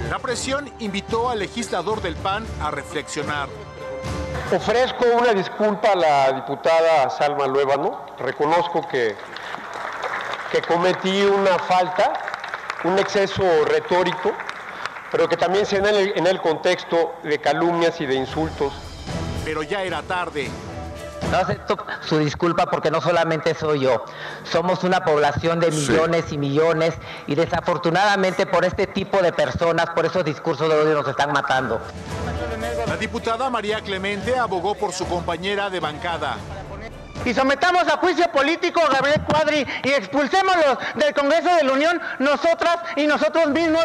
La 0.09 0.19
presión 0.19 0.71
invitó 0.79 1.29
al 1.29 1.39
legislador 1.41 2.01
del 2.01 2.17
PAN 2.17 2.47
a 2.61 2.71
reflexionar. 2.71 3.49
Ofrezco 4.55 5.05
una 5.17 5.35
disculpa 5.35 5.93
a 5.93 5.97
la 5.97 6.33
diputada 6.33 7.11
Salma 7.11 7.47
Luébano. 7.47 8.07
Reconozco 8.19 8.87
que, 8.89 9.15
que 10.51 10.63
cometí 10.63 11.23
una 11.23 11.59
falta, 11.59 12.13
un 12.85 12.99
exceso 12.99 13.43
retórico 13.67 14.33
pero 15.11 15.29
que 15.29 15.37
también 15.37 15.67
se 15.67 15.81
da 15.81 15.91
en 15.91 16.27
el, 16.27 16.41
contexto 16.41 17.15
de 17.23 17.39
calumnias 17.39 18.01
y 18.01 18.07
de 18.07 18.15
insultos. 18.15 18.73
Pero 19.45 19.63
ya 19.63 19.83
era 19.83 20.03
tarde. 20.03 20.51
No 21.31 21.37
acepto 21.37 21.77
su 22.01 22.19
disculpa 22.19 22.67
porque 22.67 22.91
no 22.91 23.01
solamente 23.01 23.55
soy 23.55 23.81
yo, 23.81 24.05
somos 24.45 24.83
una 24.83 25.05
población 25.05 25.61
de 25.61 25.71
millones 25.71 26.33
y 26.33 26.39
millones 26.39 26.95
y 27.27 27.35
desafortunadamente 27.35 28.47
por 28.47 28.65
este 28.65 28.87
tipo 28.87 29.21
de 29.21 29.33
personas, 29.33 29.91
por 29.91 30.07
esos 30.07 30.25
discursos 30.25 30.69
de 30.69 30.75
odio 30.75 30.95
nos 30.95 31.09
están 31.09 31.33
matando. 31.33 31.81
La 32.87 32.97
diputada 32.97 33.51
María 33.51 33.83
Clemente 33.83 34.39
abogó 34.39 34.75
por 34.75 34.93
su 34.93 35.07
compañera 35.07 35.69
de 35.69 35.81
bancada. 35.81 36.37
Y 37.25 37.35
sometamos 37.35 37.87
a 37.89 37.99
juicio 37.99 38.31
político 38.33 38.81
a 38.81 38.89
Gabriel 38.89 39.23
Cuadri 39.29 39.67
y 39.83 39.89
expulsémoslo 39.91 40.79
del 40.95 41.13
Congreso 41.13 41.55
de 41.57 41.65
la 41.65 41.73
Unión 41.73 42.01
nosotras 42.21 42.79
y 42.97 43.07
nosotros 43.07 43.49
mismos. 43.49 43.85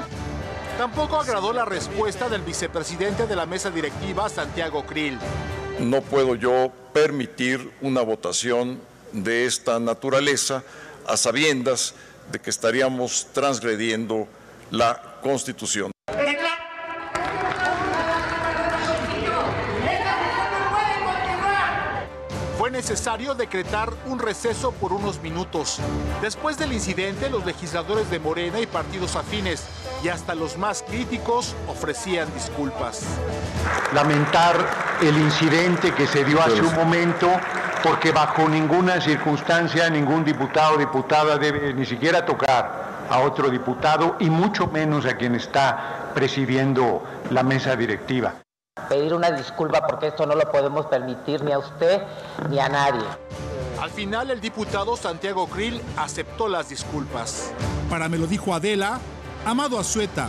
Tampoco 0.77 1.19
agradó 1.19 1.51
la 1.51 1.65
respuesta 1.65 2.29
del 2.29 2.41
vicepresidente 2.41 3.27
de 3.27 3.35
la 3.35 3.45
mesa 3.45 3.69
directiva, 3.69 4.29
Santiago 4.29 4.85
Krill. 4.85 5.19
No 5.79 6.01
puedo 6.01 6.35
yo 6.35 6.71
permitir 6.93 7.71
una 7.81 8.01
votación 8.01 8.79
de 9.11 9.45
esta 9.45 9.79
naturaleza 9.79 10.63
a 11.07 11.17
sabiendas 11.17 11.95
de 12.31 12.39
que 12.39 12.49
estaríamos 12.49 13.27
transgrediendo 13.33 14.27
la 14.71 15.19
Constitución. 15.21 15.92
Necesario 22.93 23.33
decretar 23.33 23.91
un 24.05 24.19
receso 24.19 24.71
por 24.71 24.93
unos 24.93 25.19
minutos. 25.19 25.79
Después 26.21 26.59
del 26.59 26.73
incidente, 26.73 27.27
los 27.27 27.43
legisladores 27.43 28.07
de 28.11 28.19
Morena 28.19 28.59
y 28.59 28.67
partidos 28.67 29.15
afines 29.15 29.65
y 30.03 30.09
hasta 30.09 30.35
los 30.35 30.59
más 30.59 30.83
críticos 30.83 31.55
ofrecían 31.67 32.31
disculpas. 32.35 33.01
Lamentar 33.95 34.55
el 35.01 35.17
incidente 35.17 35.91
que 35.95 36.05
se 36.05 36.23
dio 36.23 36.39
hace 36.39 36.61
un 36.61 36.75
momento 36.75 37.27
porque 37.81 38.11
bajo 38.11 38.47
ninguna 38.47 39.01
circunstancia 39.01 39.89
ningún 39.89 40.23
diputado 40.23 40.75
o 40.75 40.77
diputada 40.77 41.39
debe 41.39 41.73
ni 41.73 41.87
siquiera 41.87 42.23
tocar 42.23 43.07
a 43.09 43.21
otro 43.21 43.49
diputado 43.49 44.17
y 44.19 44.29
mucho 44.29 44.67
menos 44.67 45.07
a 45.07 45.17
quien 45.17 45.33
está 45.33 46.11
presidiendo 46.13 47.01
la 47.31 47.41
mesa 47.41 47.75
directiva. 47.75 48.42
Pedir 48.89 49.13
una 49.13 49.29
disculpa 49.29 49.85
porque 49.85 50.07
esto 50.07 50.25
no 50.25 50.33
lo 50.33 50.51
podemos 50.51 50.87
permitir 50.87 51.43
ni 51.43 51.51
a 51.51 51.59
usted 51.59 52.01
ni 52.49 52.57
a 52.57 52.69
nadie. 52.69 53.05
Al 53.79 53.91
final 53.91 54.31
el 54.31 54.41
diputado 54.41 54.97
Santiago 54.97 55.45
Krill 55.47 55.79
aceptó 55.95 56.47
las 56.47 56.69
disculpas. 56.69 57.51
Para 57.87 58.09
me 58.09 58.17
lo 58.17 58.25
dijo 58.25 58.51
Adela, 58.51 58.99
Amado 59.45 59.79
Azueta, 59.79 60.27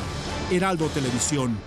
Heraldo 0.51 0.89
Televisión. 0.89 1.59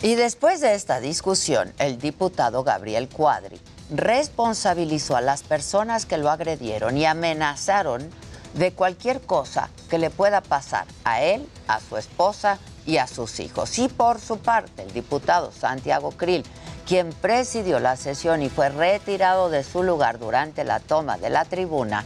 Y 0.00 0.14
después 0.14 0.62
de 0.62 0.72
esta 0.74 1.00
discusión, 1.00 1.70
el 1.78 1.98
diputado 1.98 2.64
Gabriel 2.64 3.10
Cuadri 3.10 3.60
responsabilizó 3.90 5.16
a 5.16 5.20
las 5.20 5.42
personas 5.42 6.06
que 6.06 6.16
lo 6.16 6.30
agredieron 6.30 6.96
y 6.96 7.04
amenazaron 7.04 8.08
de 8.54 8.72
cualquier 8.72 9.20
cosa 9.20 9.68
que 9.90 9.98
le 9.98 10.08
pueda 10.08 10.40
pasar 10.40 10.86
a 11.04 11.20
él, 11.20 11.46
a 11.68 11.78
su 11.80 11.98
esposa 11.98 12.58
y 12.86 12.96
a 12.98 13.06
sus 13.06 13.40
hijos. 13.40 13.78
Y 13.78 13.88
por 13.88 14.20
su 14.20 14.38
parte, 14.38 14.82
el 14.82 14.92
diputado 14.92 15.52
Santiago 15.52 16.10
Krill, 16.12 16.44
quien 16.86 17.10
presidió 17.12 17.78
la 17.80 17.96
sesión 17.96 18.42
y 18.42 18.48
fue 18.48 18.68
retirado 18.68 19.50
de 19.50 19.62
su 19.62 19.82
lugar 19.82 20.18
durante 20.18 20.64
la 20.64 20.80
toma 20.80 21.18
de 21.18 21.30
la 21.30 21.44
tribuna, 21.44 22.04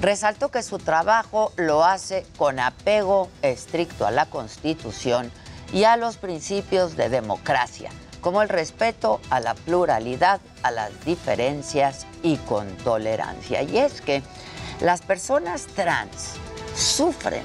resaltó 0.00 0.50
que 0.50 0.62
su 0.62 0.78
trabajo 0.78 1.52
lo 1.56 1.84
hace 1.84 2.26
con 2.36 2.58
apego 2.60 3.28
estricto 3.42 4.06
a 4.06 4.10
la 4.10 4.26
Constitución 4.26 5.30
y 5.72 5.84
a 5.84 5.96
los 5.96 6.16
principios 6.16 6.96
de 6.96 7.08
democracia, 7.08 7.90
como 8.20 8.42
el 8.42 8.48
respeto 8.48 9.20
a 9.30 9.40
la 9.40 9.54
pluralidad, 9.54 10.40
a 10.62 10.70
las 10.70 11.04
diferencias 11.04 12.06
y 12.22 12.36
con 12.36 12.68
tolerancia. 12.78 13.62
Y 13.62 13.78
es 13.78 14.00
que 14.00 14.22
las 14.80 15.00
personas 15.00 15.66
trans 15.66 16.34
sufren 16.76 17.44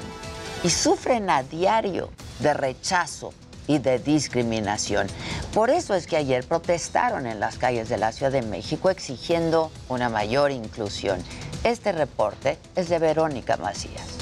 y 0.63 0.69
sufren 0.69 1.29
a 1.29 1.43
diario 1.43 2.09
de 2.41 2.53
rechazo 2.53 3.33
y 3.67 3.77
de 3.79 3.99
discriminación. 3.99 5.07
Por 5.53 5.69
eso 5.69 5.93
es 5.93 6.07
que 6.07 6.17
ayer 6.17 6.45
protestaron 6.45 7.27
en 7.27 7.39
las 7.39 7.57
calles 7.57 7.89
de 7.89 7.97
la 7.97 8.11
Ciudad 8.11 8.31
de 8.31 8.41
México 8.41 8.89
exigiendo 8.89 9.71
una 9.87 10.09
mayor 10.09 10.51
inclusión. 10.51 11.23
Este 11.63 11.91
reporte 11.91 12.57
es 12.75 12.89
de 12.89 12.99
Verónica 12.99 13.57
Macías. 13.57 14.20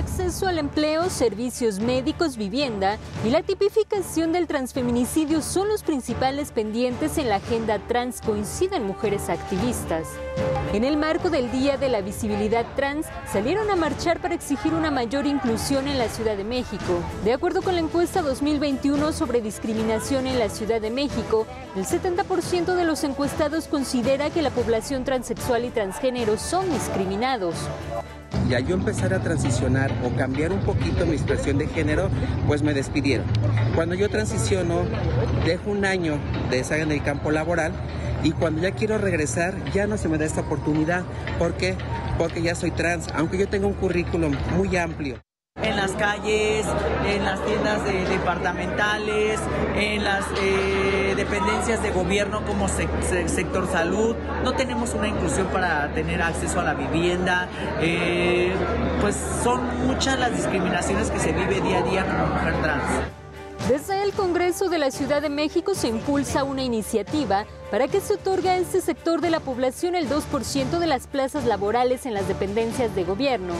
Acceso 0.00 0.46
al 0.46 0.58
empleo, 0.58 1.10
servicios 1.10 1.78
médicos, 1.78 2.38
vivienda 2.38 2.96
y 3.22 3.28
la 3.28 3.42
tipificación 3.42 4.32
del 4.32 4.46
transfeminicidio 4.46 5.42
son 5.42 5.68
los 5.68 5.82
principales 5.82 6.52
pendientes 6.52 7.18
en 7.18 7.28
la 7.28 7.36
agenda 7.36 7.78
trans, 7.86 8.22
coinciden 8.22 8.86
mujeres 8.86 9.28
activistas. 9.28 10.08
En 10.72 10.84
el 10.84 10.96
marco 10.96 11.28
del 11.28 11.52
Día 11.52 11.76
de 11.76 11.90
la 11.90 12.00
Visibilidad 12.00 12.64
Trans, 12.76 13.08
salieron 13.30 13.70
a 13.70 13.76
marchar 13.76 14.22
para 14.22 14.34
exigir 14.34 14.72
una 14.72 14.90
mayor 14.90 15.26
inclusión 15.26 15.86
en 15.86 15.98
la 15.98 16.08
Ciudad 16.08 16.38
de 16.38 16.44
México. 16.44 17.02
De 17.22 17.34
acuerdo 17.34 17.60
con 17.60 17.74
la 17.74 17.80
encuesta 17.80 18.22
2021 18.22 19.12
sobre 19.12 19.42
discriminación 19.42 20.26
en 20.26 20.38
la 20.38 20.48
Ciudad 20.48 20.80
de 20.80 20.90
México, 20.90 21.46
el 21.76 21.84
70% 21.84 22.74
de 22.74 22.84
los 22.86 23.04
encuestados 23.04 23.68
considera 23.68 24.30
que 24.30 24.40
la 24.40 24.50
población 24.50 25.04
transexual 25.04 25.66
y 25.66 25.68
transgénero 25.68 26.38
son 26.38 26.72
discriminados 26.72 27.54
y 28.48 28.54
a 28.54 28.60
yo 28.60 28.74
empezar 28.74 29.14
a 29.14 29.20
transicionar 29.20 29.92
o 30.04 30.16
cambiar 30.16 30.52
un 30.52 30.60
poquito 30.60 31.06
mi 31.06 31.12
expresión 31.12 31.58
de 31.58 31.66
género, 31.68 32.08
pues 32.46 32.62
me 32.62 32.74
despidieron. 32.74 33.26
Cuando 33.74 33.94
yo 33.94 34.08
transiciono, 34.08 34.82
dejo 35.44 35.70
un 35.70 35.84
año 35.84 36.18
de 36.50 36.60
estar 36.60 36.80
en 36.80 36.92
el 36.92 37.02
campo 37.02 37.30
laboral 37.30 37.72
y 38.22 38.32
cuando 38.32 38.62
ya 38.62 38.72
quiero 38.72 38.98
regresar 38.98 39.54
ya 39.72 39.86
no 39.86 39.96
se 39.96 40.08
me 40.08 40.18
da 40.18 40.24
esta 40.24 40.42
oportunidad. 40.42 41.04
¿Por 41.38 41.54
qué? 41.54 41.76
Porque 42.18 42.42
ya 42.42 42.54
soy 42.54 42.70
trans, 42.70 43.08
aunque 43.14 43.38
yo 43.38 43.48
tengo 43.48 43.66
un 43.68 43.74
currículum 43.74 44.34
muy 44.56 44.76
amplio 44.76 45.20
en 45.62 45.76
las 45.76 45.92
calles, 45.92 46.66
en 47.06 47.24
las 47.24 47.44
tiendas 47.44 47.84
departamentales, 47.84 49.40
en 49.76 50.04
las 50.04 50.24
eh, 50.42 51.14
dependencias 51.16 51.82
de 51.82 51.90
gobierno 51.90 52.44
como 52.44 52.68
sector 52.68 53.66
salud. 53.70 54.16
No 54.44 54.52
tenemos 54.52 54.94
una 54.94 55.08
inclusión 55.08 55.46
para 55.48 55.92
tener 55.92 56.22
acceso 56.22 56.60
a 56.60 56.64
la 56.64 56.74
vivienda. 56.74 57.48
Eh, 57.80 58.52
pues 59.00 59.16
son 59.42 59.86
muchas 59.86 60.18
las 60.18 60.36
discriminaciones 60.36 61.10
que 61.10 61.18
se 61.18 61.32
vive 61.32 61.60
día 61.60 61.78
a 61.78 61.82
día 61.82 62.04
como 62.04 62.26
mujer 62.26 62.54
trans. 62.62 62.84
Desde 63.68 64.02
el 64.02 64.12
Congreso 64.12 64.68
de 64.68 64.78
la 64.78 64.90
Ciudad 64.90 65.22
de 65.22 65.28
México 65.28 65.74
se 65.74 65.88
impulsa 65.88 66.44
una 66.44 66.62
iniciativa 66.62 67.44
para 67.70 67.86
que 67.86 68.00
se 68.00 68.14
otorgue 68.14 68.48
a 68.48 68.56
este 68.56 68.80
sector 68.80 69.20
de 69.20 69.30
la 69.30 69.40
población 69.40 69.94
el 69.94 70.08
2% 70.08 70.78
de 70.78 70.86
las 70.86 71.06
plazas 71.06 71.44
laborales 71.44 72.06
en 72.06 72.14
las 72.14 72.26
dependencias 72.26 72.94
de 72.96 73.04
gobierno. 73.04 73.52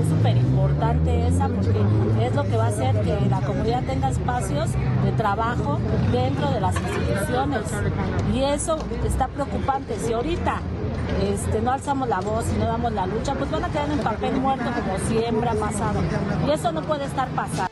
Es 0.00 0.49
importante 0.60 1.26
esa 1.26 1.48
porque 1.48 1.80
es 2.26 2.34
lo 2.34 2.44
que 2.44 2.56
va 2.56 2.66
a 2.66 2.68
hacer 2.68 2.94
que 3.00 3.18
la 3.30 3.40
comunidad 3.40 3.82
tenga 3.84 4.10
espacios 4.10 4.70
de 5.04 5.12
trabajo 5.12 5.78
dentro 6.12 6.50
de 6.50 6.60
las 6.60 6.74
instituciones. 6.74 7.62
Y 8.34 8.42
eso 8.42 8.78
está 9.06 9.28
preocupante. 9.28 9.96
Si 9.98 10.12
ahorita 10.12 10.60
este, 11.22 11.62
no 11.62 11.72
alzamos 11.72 12.08
la 12.08 12.20
voz 12.20 12.44
y 12.54 12.58
no 12.58 12.66
damos 12.66 12.92
la 12.92 13.06
lucha, 13.06 13.34
pues 13.34 13.50
van 13.50 13.64
a 13.64 13.68
quedar 13.68 13.90
en 13.90 13.98
papel 14.00 14.36
muerto 14.36 14.64
como 14.64 14.98
siempre 15.08 15.48
ha 15.48 15.54
pasado. 15.54 16.00
Y 16.46 16.50
eso 16.50 16.72
no 16.72 16.82
puede 16.82 17.06
estar 17.06 17.28
pasando. 17.28 17.70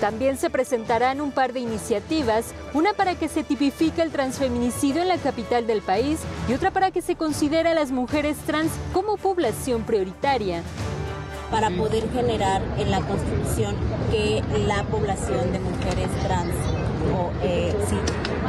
También 0.00 0.36
se 0.36 0.48
presentarán 0.48 1.20
un 1.20 1.32
par 1.32 1.52
de 1.52 1.58
iniciativas, 1.58 2.54
una 2.72 2.92
para 2.92 3.16
que 3.16 3.26
se 3.26 3.42
tipifique 3.42 4.00
el 4.00 4.12
transfeminicidio 4.12 5.02
en 5.02 5.08
la 5.08 5.16
capital 5.16 5.66
del 5.66 5.82
país 5.82 6.20
y 6.48 6.52
otra 6.52 6.70
para 6.70 6.92
que 6.92 7.02
se 7.02 7.16
considere 7.16 7.70
a 7.70 7.74
las 7.74 7.90
mujeres 7.90 8.36
trans 8.46 8.70
como 8.92 9.16
población 9.16 9.82
prioritaria. 9.82 10.62
Para 11.50 11.70
poder 11.70 12.10
generar 12.12 12.62
en 12.78 12.90
la 12.90 13.00
Constitución 13.00 13.74
que 14.10 14.42
la 14.66 14.84
población 14.84 15.52
de 15.52 15.60
mujeres 15.60 16.08
trans 16.22 16.54
o, 17.16 17.30
eh, 17.42 17.74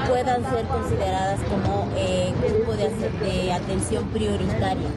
puedan 0.07 0.43
ser 0.49 0.65
consideradas 0.65 1.39
como 1.49 1.87
eh, 1.95 2.33
grupo 2.47 2.73
de, 2.73 2.89
de 3.25 3.53
atención 3.53 4.07
prioritaria. 4.09 4.89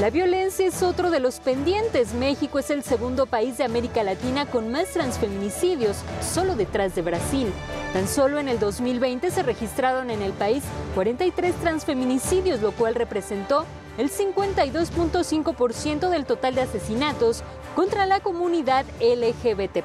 La 0.00 0.10
violencia 0.10 0.64
es 0.64 0.84
otro 0.84 1.10
de 1.10 1.18
los 1.18 1.40
pendientes. 1.40 2.14
México 2.14 2.60
es 2.60 2.70
el 2.70 2.84
segundo 2.84 3.26
país 3.26 3.58
de 3.58 3.64
América 3.64 4.04
Latina 4.04 4.46
con 4.46 4.70
más 4.70 4.92
transfeminicidios, 4.92 5.96
solo 6.22 6.54
detrás 6.54 6.94
de 6.94 7.02
Brasil. 7.02 7.52
Tan 7.92 8.06
solo 8.06 8.38
en 8.38 8.48
el 8.48 8.60
2020 8.60 9.32
se 9.32 9.42
registraron 9.42 10.10
en 10.10 10.22
el 10.22 10.32
país 10.32 10.62
43 10.94 11.52
transfeminicidios, 11.56 12.60
lo 12.60 12.70
cual 12.70 12.94
representó 12.94 13.64
el 13.98 14.10
52.5% 14.10 16.08
del 16.08 16.24
total 16.24 16.54
de 16.54 16.62
asesinatos 16.62 17.42
contra 17.74 18.06
la 18.06 18.20
comunidad 18.20 18.86
LGBT. 19.00 19.84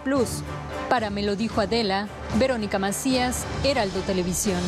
Para 0.87 1.09
Me 1.09 1.23
lo 1.23 1.35
dijo 1.35 1.59
Adela, 1.59 2.07
Verónica 2.35 2.77
Macías, 2.77 3.43
Heraldo 3.63 3.99
Televisión. 4.01 4.61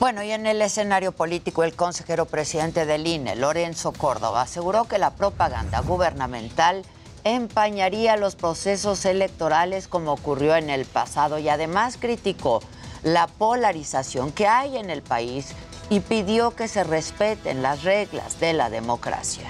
Bueno, 0.00 0.24
y 0.24 0.32
en 0.32 0.46
el 0.46 0.60
escenario 0.60 1.12
político, 1.12 1.62
el 1.62 1.76
consejero 1.76 2.26
presidente 2.26 2.84
del 2.84 3.06
INE, 3.06 3.36
Lorenzo 3.36 3.92
Córdoba, 3.92 4.42
aseguró 4.42 4.84
que 4.84 4.98
la 4.98 5.10
propaganda 5.10 5.80
gubernamental 5.80 6.82
empañaría 7.22 8.16
los 8.16 8.34
procesos 8.34 9.04
electorales 9.04 9.86
como 9.86 10.14
ocurrió 10.14 10.56
en 10.56 10.68
el 10.70 10.84
pasado 10.84 11.38
y 11.38 11.48
además 11.48 11.96
criticó 12.00 12.60
la 13.02 13.26
polarización 13.28 14.32
que 14.32 14.48
hay 14.48 14.78
en 14.78 14.90
el 14.90 15.02
país 15.02 15.54
y 15.90 15.98
pidió 16.00 16.54
que 16.54 16.68
se 16.68 16.84
respeten 16.84 17.62
las 17.62 17.82
reglas 17.82 18.38
de 18.38 18.52
la 18.52 18.70
democracia. 18.70 19.48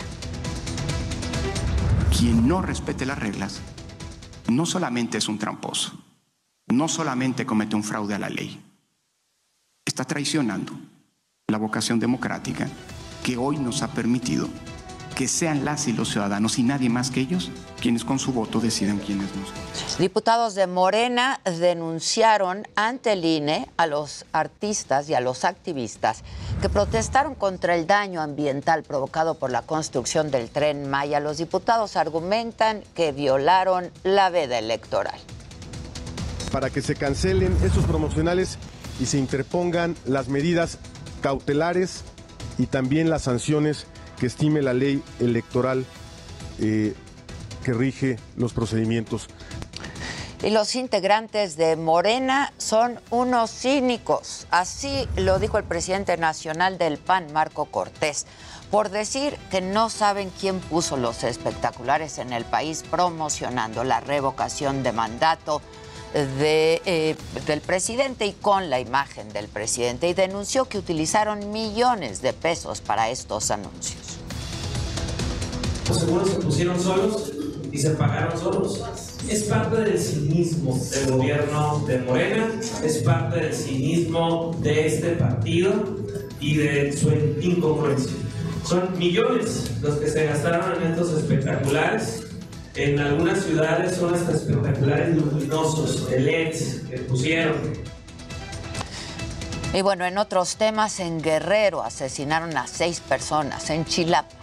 Quien 2.19 2.49
no 2.49 2.63
respete 2.63 3.05
las 3.07 3.19
reglas 3.19 3.61
no 4.49 4.67
solamente 4.67 5.19
es 5.19 5.29
un 5.29 5.39
tramposo, 5.39 5.93
no 6.67 6.89
solamente 6.89 7.47
comete 7.47 7.77
un 7.77 7.85
fraude 7.85 8.15
a 8.15 8.19
la 8.19 8.31
ley, 8.31 8.61
está 9.85 10.05
traicionando 10.05 10.73
la 11.47 11.59
vocación 11.59 12.01
democrática 12.01 12.69
que 13.23 13.37
hoy 13.37 13.59
nos 13.59 13.83
ha 13.83 13.93
permitido 13.93 14.49
que 15.15 15.29
sean 15.29 15.65
las 15.65 15.89
y 15.89 15.93
los 15.93 16.11
ciudadanos 16.11 16.59
y 16.59 16.63
nadie 16.63 16.89
más 16.89 17.11
que 17.11 17.21
ellos 17.21 17.51
quienes 17.81 18.05
con 18.05 18.19
su 18.19 18.33
voto 18.33 18.61
decidan 18.61 18.99
quiénes 18.99 19.29
nos. 19.37 19.99
Diputados 19.99 20.55
de 20.55 20.67
Morena 20.67 21.41
denunciaron 21.45 22.67
ante 22.77 23.13
el 23.13 23.25
INE 23.25 23.69
a 23.77 23.87
los 23.87 24.27
artistas 24.33 25.09
y 25.09 25.15
a 25.15 25.21
los 25.21 25.45
activistas 25.45 26.23
que 26.61 26.69
protestaron 26.69 27.35
contra 27.35 27.75
el 27.75 27.87
daño 27.87 28.21
ambiental 28.21 28.83
provocado 28.83 29.35
por 29.35 29.51
la 29.51 29.63
construcción 29.63 30.31
del 30.31 30.51
tren 30.51 30.89
Maya. 30.91 31.21
Los 31.21 31.39
diputados 31.39 31.97
argumentan 31.97 32.83
que 32.95 33.13
violaron 33.13 33.91
la 34.05 34.31
veda 34.31 34.59
electoral. 34.59 35.19
Para 36.53 36.71
que 36.71 36.83
se 36.83 36.97
cancelen 36.97 37.57
estos 37.63 37.85
promocionales 37.85 38.59
y 39.01 39.07
se 39.07 39.19
interpongan 39.19 39.97
las 40.05 40.29
medidas 40.29 40.79
cautelares 41.23 42.03
y 42.59 42.67
también 42.67 43.09
las 43.09 43.23
sanciones 43.23 43.87
que 44.21 44.27
estime 44.27 44.61
la 44.63 44.75
ley 44.75 45.03
electoral 45.19 45.85
eh, 46.61 46.95
que 47.65 47.73
rige 47.73 48.19
los 48.37 48.53
procedimientos. 48.53 49.29
Y 50.43 50.51
los 50.51 50.75
integrantes 50.75 51.57
de 51.57 51.77
Morena 51.77 52.53
son 52.57 53.01
unos 53.11 53.51
cínicos. 53.51 54.47
Así 54.51 55.07
lo 55.17 55.39
dijo 55.39 55.59
el 55.59 55.65
presidente 55.65 56.17
nacional 56.17 56.79
del 56.79 56.99
PAN, 56.99 57.33
Marco 57.33 57.67
Cortés, 57.67 58.27
por 58.71 58.91
decir 58.91 59.37
que 59.51 59.61
no 59.61 59.91
saben 59.91 60.31
quién 60.41 60.61
puso 60.61 60.97
los 60.97 61.25
espectaculares 61.25 62.19
en 62.19 62.33
el 62.33 62.45
país 62.45 62.85
promocionando 62.91 63.85
la 63.85 64.01
revocación 64.01 64.83
de 64.83 64.93
mandato 64.93 65.61
de, 66.15 66.83
eh, 66.87 67.17
del 67.47 67.61
presidente 67.61 68.27
y 68.27 68.33
con 68.33 68.71
la 68.71 68.81
imagen 68.81 69.33
del 69.33 69.49
presidente 69.49 70.09
y 70.09 70.15
denunció 70.15 70.65
que 70.65 70.79
utilizaron 70.79 71.53
millones 71.53 72.23
de 72.23 72.33
pesos 72.33 72.81
para 72.81 73.11
estos 73.11 73.51
anuncios. 73.51 74.10
Los 75.91 75.99
seguros 75.99 76.31
se 76.31 76.37
pusieron 76.37 76.81
solos 76.81 77.33
y 77.73 77.79
se 77.79 77.91
pagaron 77.91 78.39
solos. 78.39 78.81
Es 79.29 79.43
parte 79.43 79.81
del 79.81 79.99
cinismo 79.99 80.79
del 80.89 81.11
gobierno 81.11 81.85
de 81.85 81.99
Morena, 81.99 82.49
es 82.85 82.99
parte 82.99 83.41
del 83.41 83.53
cinismo 83.53 84.57
de 84.63 84.87
este 84.87 85.09
partido 85.17 85.73
y 86.39 86.59
de 86.59 86.97
su 86.97 87.11
incongruencia. 87.43 88.13
Son 88.65 88.97
millones 88.97 89.69
los 89.83 89.97
que 89.97 90.09
se 90.09 90.27
gastaron 90.27 90.81
en 90.81 90.93
estos 90.93 91.11
espectaculares 91.19 92.23
en 92.77 93.01
algunas 93.01 93.43
ciudades 93.43 93.97
son 93.97 94.15
hasta 94.15 94.31
espectaculares 94.31 95.17
luminosos, 95.17 96.09
de 96.09 96.21
LEDs 96.21 96.83
que 96.89 96.99
pusieron. 96.99 97.57
Y 99.75 99.83
bueno, 99.83 100.07
en 100.07 100.19
otros 100.19 100.55
temas, 100.55 101.01
en 101.01 101.21
Guerrero 101.21 101.83
asesinaron 101.83 102.57
a 102.57 102.69
seis 102.69 103.01
personas, 103.01 103.71
en 103.71 103.85
Chilapa. 103.85 104.40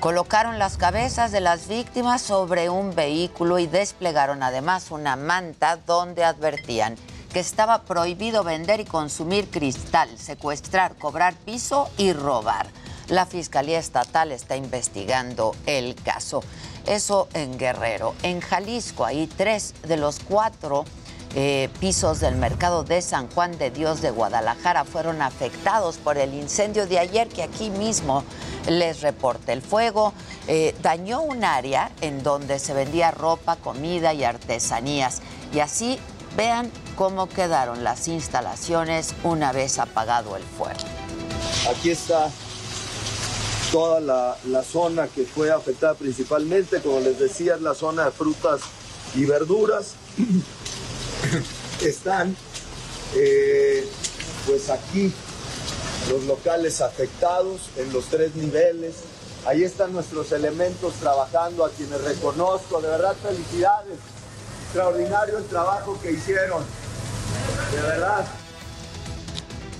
Colocaron 0.00 0.58
las 0.58 0.76
cabezas 0.76 1.32
de 1.32 1.40
las 1.40 1.68
víctimas 1.68 2.20
sobre 2.20 2.68
un 2.68 2.94
vehículo 2.94 3.58
y 3.58 3.66
desplegaron 3.66 4.42
además 4.42 4.90
una 4.90 5.16
manta 5.16 5.78
donde 5.78 6.22
advertían 6.22 6.96
que 7.32 7.40
estaba 7.40 7.82
prohibido 7.82 8.44
vender 8.44 8.80
y 8.80 8.84
consumir 8.84 9.50
cristal, 9.50 10.08
secuestrar, 10.18 10.96
cobrar 10.96 11.34
piso 11.34 11.88
y 11.96 12.12
robar. 12.12 12.68
La 13.08 13.24
Fiscalía 13.24 13.78
Estatal 13.78 14.32
está 14.32 14.56
investigando 14.56 15.54
el 15.64 15.94
caso. 15.94 16.42
Eso 16.86 17.28
en 17.32 17.58
Guerrero. 17.58 18.14
En 18.22 18.40
Jalisco, 18.40 19.04
hay 19.04 19.26
tres 19.26 19.74
de 19.82 19.96
los 19.96 20.20
cuatro 20.20 20.84
eh, 21.38 21.68
pisos 21.80 22.20
del 22.20 22.36
mercado 22.36 22.82
de 22.82 23.02
San 23.02 23.28
Juan 23.28 23.58
de 23.58 23.70
Dios 23.70 24.00
de 24.00 24.10
Guadalajara 24.10 24.86
fueron 24.86 25.20
afectados 25.20 25.98
por 25.98 26.16
el 26.16 26.32
incendio 26.32 26.86
de 26.86 26.98
ayer 26.98 27.28
que 27.28 27.42
aquí 27.42 27.68
mismo 27.68 28.24
les 28.70 29.02
reporte. 29.02 29.52
El 29.52 29.60
fuego 29.60 30.14
eh, 30.48 30.74
dañó 30.80 31.20
un 31.20 31.44
área 31.44 31.92
en 32.00 32.22
donde 32.22 32.58
se 32.58 32.72
vendía 32.72 33.10
ropa, 33.10 33.56
comida 33.56 34.14
y 34.14 34.24
artesanías. 34.24 35.20
Y 35.52 35.60
así 35.60 35.98
vean 36.38 36.70
cómo 36.96 37.28
quedaron 37.28 37.84
las 37.84 38.08
instalaciones 38.08 39.14
una 39.22 39.52
vez 39.52 39.78
apagado 39.78 40.36
el 40.36 40.42
fuego. 40.42 40.80
Aquí 41.70 41.90
está 41.90 42.30
toda 43.70 44.00
la, 44.00 44.62
zona 44.62 45.06
que 45.08 45.24
fue 45.26 45.50
afectada 45.50 45.92
principalmente, 45.92 46.80
como 46.80 47.00
les 47.00 47.18
decía, 47.18 47.58
la 47.58 47.74
zona 47.74 48.06
de 48.06 48.10
frutas 48.10 48.62
y 49.14 49.26
verduras. 49.26 49.96
Están 51.82 52.36
eh, 53.14 53.88
pues 54.46 54.70
aquí 54.70 55.12
los 56.10 56.24
locales 56.24 56.80
afectados 56.80 57.70
en 57.76 57.92
los 57.92 58.06
tres 58.06 58.34
niveles. 58.34 58.96
Ahí 59.46 59.62
están 59.62 59.92
nuestros 59.92 60.32
elementos 60.32 60.94
trabajando, 60.94 61.64
a 61.64 61.70
quienes 61.70 62.00
reconozco. 62.02 62.80
De 62.80 62.88
verdad, 62.88 63.14
felicidades. 63.22 63.98
Extraordinario 64.64 65.38
el 65.38 65.44
trabajo 65.44 65.98
que 66.02 66.12
hicieron. 66.12 66.62
De 67.72 67.80
verdad. 67.82 68.26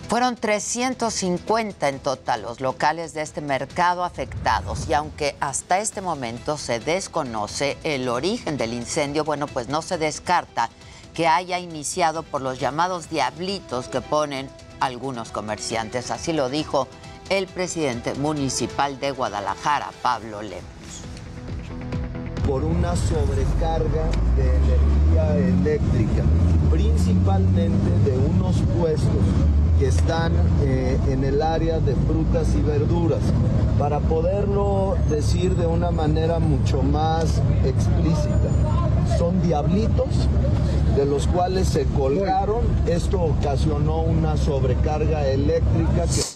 Fueron 0.09 0.37
350 0.37 1.89
en 1.89 1.99
total 1.99 2.43
los 2.43 2.61
locales 2.61 3.13
de 3.13 3.23
este 3.23 3.41
mercado 3.41 4.05
afectados 4.05 4.89
y 4.89 4.95
aunque 4.95 5.35
hasta 5.41 5.81
este 5.81 6.01
momento 6.01 6.59
se 6.59 6.79
desconoce 6.79 7.77
el 7.83 8.09
origen 8.09 8.57
del 8.57 8.73
incendio, 8.73 9.25
bueno, 9.25 9.49
pues 9.49 9.69
no 9.69 9.83
se 9.83 9.99
descarta 9.99 10.71
que 11.17 11.27
haya 11.27 11.59
iniciado 11.59 12.23
por 12.23 12.43
los 12.43 12.61
llamados 12.61 13.09
diablitos 13.09 13.89
que 13.89 14.03
ponen 14.03 14.51
algunos 14.81 15.31
comerciantes. 15.31 16.11
Así 16.11 16.35
lo 16.35 16.51
dijo 16.51 16.89
el 17.31 17.47
presidente 17.47 18.15
municipal 18.15 19.01
de 19.01 19.13
Guadalajara, 19.13 19.91
Pablo 20.03 20.43
Lemos. 20.43 20.63
por 22.47 22.63
una 22.63 22.95
sobrecarga 22.95 24.05
de 24.37 24.57
energía 24.57 25.37
eléctrica, 25.37 26.23
principalmente 27.07 27.89
de 28.05 28.19
unos 28.19 28.57
puestos 28.77 29.23
que 29.79 29.87
están 29.87 30.33
eh, 30.63 30.99
en 31.09 31.23
el 31.23 31.41
área 31.41 31.79
de 31.79 31.95
frutas 31.95 32.49
y 32.59 32.63
verduras. 32.63 33.21
Para 33.79 34.01
poderlo 34.01 34.97
decir 35.09 35.55
de 35.55 35.67
una 35.67 35.93
manera 35.93 36.41
mucho 36.41 36.83
más 36.83 37.41
explícita, 37.65 38.51
son 39.19 39.41
diablitos 39.41 40.09
de 40.97 41.07
los 41.07 41.29
cuales 41.29 41.69
se 41.69 41.85
colgaron. 41.85 42.63
Esto 42.89 43.23
ocasionó 43.23 44.01
una 44.01 44.37
sobrecarga 44.37 45.29
eléctrica 45.29 46.07
que... 46.07 46.36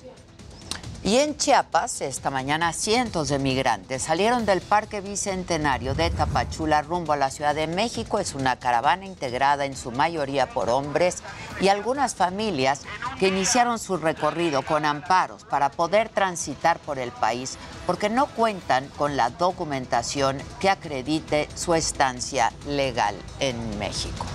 Y 1.02 1.16
en 1.16 1.34
Chiapas, 1.38 2.02
esta 2.02 2.28
mañana 2.28 2.74
cientos 2.74 3.30
de 3.30 3.38
migrantes 3.38 4.02
salieron 4.02 4.44
del 4.44 4.60
Parque 4.60 5.00
Bicentenario 5.00 5.94
de 5.94 6.10
Tapachula 6.10 6.82
rumbo 6.82 7.14
a 7.14 7.16
la 7.16 7.30
Ciudad 7.30 7.54
de 7.54 7.66
México. 7.66 8.18
Es 8.18 8.34
una 8.34 8.56
caravana 8.56 9.06
integrada 9.06 9.64
en 9.64 9.74
su 9.74 9.92
mayoría 9.92 10.50
por 10.50 10.68
hombres 10.68 11.22
y 11.58 11.68
algunas 11.68 12.14
familias 12.14 12.82
que 13.18 13.28
iniciaron 13.28 13.78
su 13.78 13.96
recorrido 13.96 14.60
con 14.60 14.84
amparos 14.84 15.44
para 15.44 15.70
poder 15.70 16.10
transitar 16.10 16.78
por 16.78 16.98
el 16.98 17.12
país 17.12 17.56
porque 17.86 18.08
no 18.08 18.26
cuentan 18.26 18.88
con 18.96 19.16
la 19.16 19.30
documentación 19.30 20.38
que 20.60 20.70
acredite 20.70 21.48
su 21.54 21.74
estancia 21.74 22.52
legal 22.66 23.14
en 23.40 23.78
México. 23.78 24.26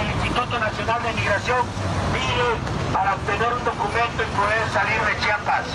El 0.00 0.10
Instituto 0.10 0.58
Nacional 0.58 1.02
de 1.02 1.12
Migración 1.14 1.66
pide 2.12 2.92
para 2.92 3.14
obtener 3.14 3.52
un 3.52 3.64
documento 3.64 4.22
y 4.22 4.36
poder 4.36 4.70
salir 4.72 5.00
de 5.00 5.20
Chiapas. 5.24 5.66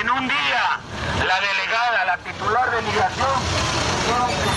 En 0.00 0.10
un 0.10 0.28
día, 0.28 0.80
la 1.26 1.40
delegada, 1.40 2.04
la 2.06 2.16
titular 2.18 2.70
de 2.70 2.82
migración, 2.82 3.40
dio 4.06 4.26
15 4.26 4.50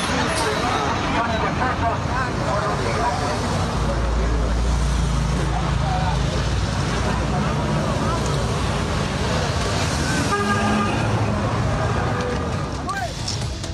millones 1.09 1.39
de 1.41 1.49
pesos 1.59 1.97
por 2.49 2.61
los 2.63 2.79
migrantes. 2.79 3.53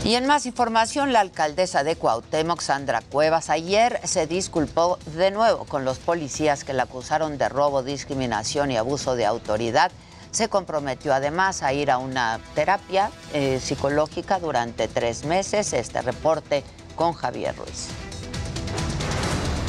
Y 0.10 0.16
en 0.16 0.26
más 0.26 0.48
información, 0.48 1.14
la 1.14 1.20
alcaldesa 1.20 1.84
de 1.84 1.96
Cuauhtémoc, 1.96 2.62
Sandra 2.62 3.02
Cuevas, 3.02 3.52
ayer 3.52 4.00
se 4.06 4.26
disculpó 4.26 4.98
de 5.16 5.30
nuevo 5.30 5.66
con 5.66 5.86
los 5.86 6.00
policías 6.00 6.64
que 6.64 6.74
la 6.74 6.82
acusaron 6.82 7.38
de 7.38 7.48
robo, 7.48 7.84
discriminación 7.84 8.72
y 8.72 8.78
abuso 8.78 9.16
de 9.16 9.28
autoridad. 9.28 9.92
Se 10.32 10.50
comprometió 10.50 11.14
además 11.14 11.62
a 11.62 11.74
ir 11.74 11.92
a 11.92 12.00
una 12.00 12.40
terapia 12.56 13.12
eh, 13.36 13.60
psicológica 13.62 14.40
durante 14.40 14.88
tres 14.88 15.26
meses. 15.26 15.74
Este 15.74 16.02
reporte 16.02 16.64
con 16.96 17.14
Javier 17.14 17.56
Ruiz. 17.56 17.90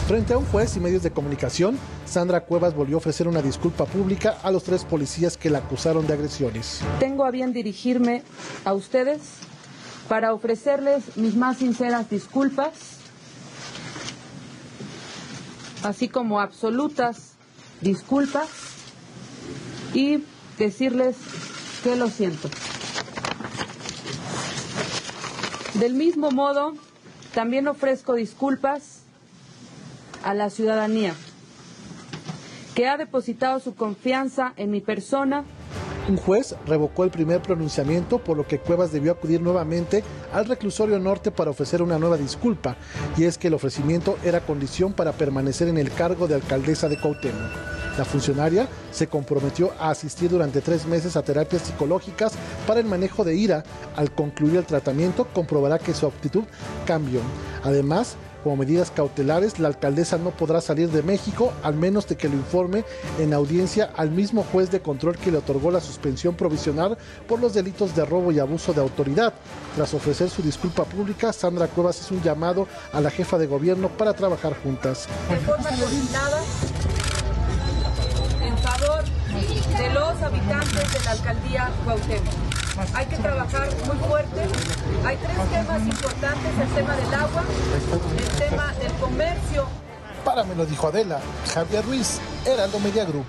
Frente 0.09 0.33
a 0.33 0.38
un 0.38 0.46
juez 0.46 0.74
y 0.74 0.81
medios 0.81 1.03
de 1.03 1.11
comunicación, 1.11 1.79
Sandra 2.07 2.40
Cuevas 2.40 2.74
volvió 2.74 2.96
a 2.96 2.98
ofrecer 2.98 3.29
una 3.29 3.42
disculpa 3.42 3.85
pública 3.85 4.38
a 4.42 4.50
los 4.50 4.64
tres 4.64 4.87
policías 4.87 5.37
que 5.37 5.50
la 5.50 5.59
acusaron 5.59 6.07
de 6.07 6.14
agresiones. 6.14 6.81
Tengo 6.98 7.26
a 7.26 7.31
bien 7.31 7.53
dirigirme 7.53 8.22
a 8.64 8.72
ustedes 8.72 9.50
para 10.11 10.35
ofrecerles 10.35 11.16
mis 11.16 11.37
más 11.37 11.59
sinceras 11.59 12.11
disculpas, 12.11 12.73
así 15.85 16.09
como 16.09 16.40
absolutas 16.40 17.35
disculpas 17.81 18.49
y 19.94 20.25
decirles 20.59 21.14
que 21.85 21.94
lo 21.94 22.09
siento. 22.09 22.51
Del 25.75 25.94
mismo 25.94 26.33
modo, 26.33 26.75
también 27.33 27.68
ofrezco 27.68 28.14
disculpas 28.14 29.03
a 30.25 30.35
la 30.35 30.51
ciudadanía 30.51 31.14
que 32.75 32.88
ha 32.88 32.96
depositado 32.96 33.61
su 33.61 33.77
confianza 33.77 34.55
en 34.57 34.73
mi 34.73 34.81
persona 34.81 35.44
un 36.09 36.17
juez 36.17 36.55
revocó 36.67 37.05
el 37.05 37.11
primer 37.11 37.43
pronunciamiento, 37.43 38.19
por 38.19 38.37
lo 38.37 38.47
que 38.47 38.59
Cuevas 38.59 38.93
debió 38.93 39.13
acudir 39.13 39.41
nuevamente 39.41 40.03
al 40.33 40.47
reclusorio 40.47 40.99
norte 40.99 41.31
para 41.31 41.51
ofrecer 41.51 41.83
una 41.83 41.99
nueva 41.99 42.17
disculpa, 42.17 42.77
y 43.17 43.25
es 43.25 43.39
que 43.39 43.49
el 43.49 43.55
ofrecimiento 43.55 44.19
era 44.25 44.41
condición 44.41 44.93
para 44.93 45.13
permanecer 45.13 45.69
en 45.69 45.79
el 45.79 45.93
cargo 45.93 46.27
de 46.27 46.35
alcaldesa 46.37 46.89
de 46.89 46.99
Cuauhtémoc. 46.99 47.81
La 47.99 48.05
funcionaria 48.05 48.69
se 48.93 49.09
comprometió 49.09 49.73
a 49.79 49.91
asistir 49.91 50.31
durante 50.31 50.61
tres 50.61 50.87
meses 50.87 51.17
a 51.17 51.23
terapias 51.23 51.63
psicológicas 51.63 52.33
para 52.67 52.81
el 52.81 52.87
manejo 52.87 53.25
de 53.25 53.35
ira. 53.35 53.65
Al 53.97 54.13
concluir 54.13 54.57
el 54.57 54.65
tratamiento, 54.65 55.27
comprobará 55.35 55.79
que 55.79 55.93
su 55.93 56.07
actitud 56.07 56.45
cambió. 56.87 57.21
Además, 57.63 58.17
como 58.42 58.57
medidas 58.57 58.90
cautelares, 58.90 59.59
la 59.59 59.68
alcaldesa 59.68 60.18
no 60.18 60.31
podrá 60.31 60.61
salir 60.61 60.90
de 60.90 61.03
México 61.03 61.53
al 61.62 61.74
menos 61.74 62.07
de 62.07 62.16
que 62.16 62.29
lo 62.29 62.35
informe 62.35 62.85
en 63.18 63.35
audiencia 63.35 63.90
al 63.96 64.11
mismo 64.11 64.44
juez 64.44 64.70
de 64.70 64.81
control 64.81 65.16
que 65.16 65.31
le 65.31 65.38
otorgó 65.38 65.70
la 65.70 65.81
suspensión 65.81 66.35
provisional 66.35 66.96
por 67.29 67.40
los 67.40 67.55
delitos 67.55 67.94
de 67.94 68.05
robo 68.05 68.33
y 68.33 68.38
abuso 68.38 68.72
de 68.72 68.81
autoridad. 68.81 69.35
Tras 69.76 69.94
ofrecer 69.94 70.31
su 70.31 70.42
disculpa 70.42 70.85
pública, 70.85 71.33
Sandra 71.33 71.68
Cuevas 71.68 72.00
hizo 72.00 72.14
un 72.14 72.22
llamado 72.22 72.66
a 72.92 73.00
la 73.00 73.11
jefa 73.11 73.38
de 73.38 73.46
gobierno 73.46 73.88
para 73.88 74.14
trabajar 74.14 74.55
juntas. 74.62 75.07
De 79.81 79.88
los 79.88 80.23
habitantes 80.23 80.93
de 80.93 81.05
la 81.07 81.12
alcaldía 81.12 81.71
Cuauhtémoc. 81.87 82.35
Hay 82.93 83.07
que 83.07 83.16
trabajar 83.16 83.69
muy 83.87 83.97
fuerte. 83.97 84.43
Hay 85.07 85.16
tres 85.16 85.51
temas 85.51 85.81
importantes, 85.81 86.53
el 86.61 86.69
tema 86.69 86.97
del 86.97 87.14
agua, 87.14 87.45
el 88.19 88.38
tema 88.38 88.75
del 88.75 88.93
comercio. 88.93 89.66
Para 90.23 90.45
me 90.45 90.55
lo 90.55 90.66
dijo 90.66 90.88
Adela, 90.88 91.21
Javier 91.55 91.83
Ruiz, 91.87 92.21
Heraldo 92.45 92.79
Media 92.81 93.07
Group. 93.07 93.25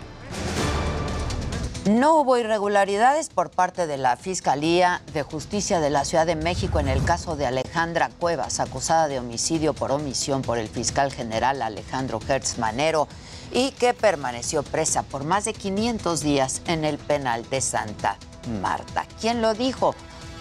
No 1.89 2.19
hubo 2.19 2.37
irregularidades 2.37 3.29
por 3.29 3.49
parte 3.49 3.87
de 3.87 3.97
la 3.97 4.17
Fiscalía 4.17 5.01
de 5.13 5.23
Justicia 5.23 5.79
de 5.79 5.89
la 5.89 6.03
Ciudad 6.03 6.25
de 6.25 6.35
México 6.35 6.81
en 6.81 6.89
el 6.89 7.03
caso 7.05 7.37
de 7.37 7.45
Alejandra 7.45 8.09
Cuevas, 8.19 8.59
acusada 8.59 9.07
de 9.07 9.19
homicidio 9.19 9.73
por 9.73 9.91
omisión 9.91 10.41
por 10.41 10.57
el 10.57 10.67
fiscal 10.67 11.13
general 11.13 11.61
Alejandro 11.61 12.19
Hertz 12.27 12.57
Manero 12.59 13.07
y 13.51 13.71
que 13.71 13.93
permaneció 13.93 14.63
presa 14.63 15.03
por 15.03 15.23
más 15.23 15.45
de 15.45 15.53
500 15.53 16.21
días 16.21 16.61
en 16.67 16.85
el 16.85 16.97
penal 16.97 17.47
de 17.49 17.61
Santa 17.61 18.17
Marta. 18.61 19.05
¿Quién 19.19 19.41
lo 19.41 19.53
dijo? 19.53 19.95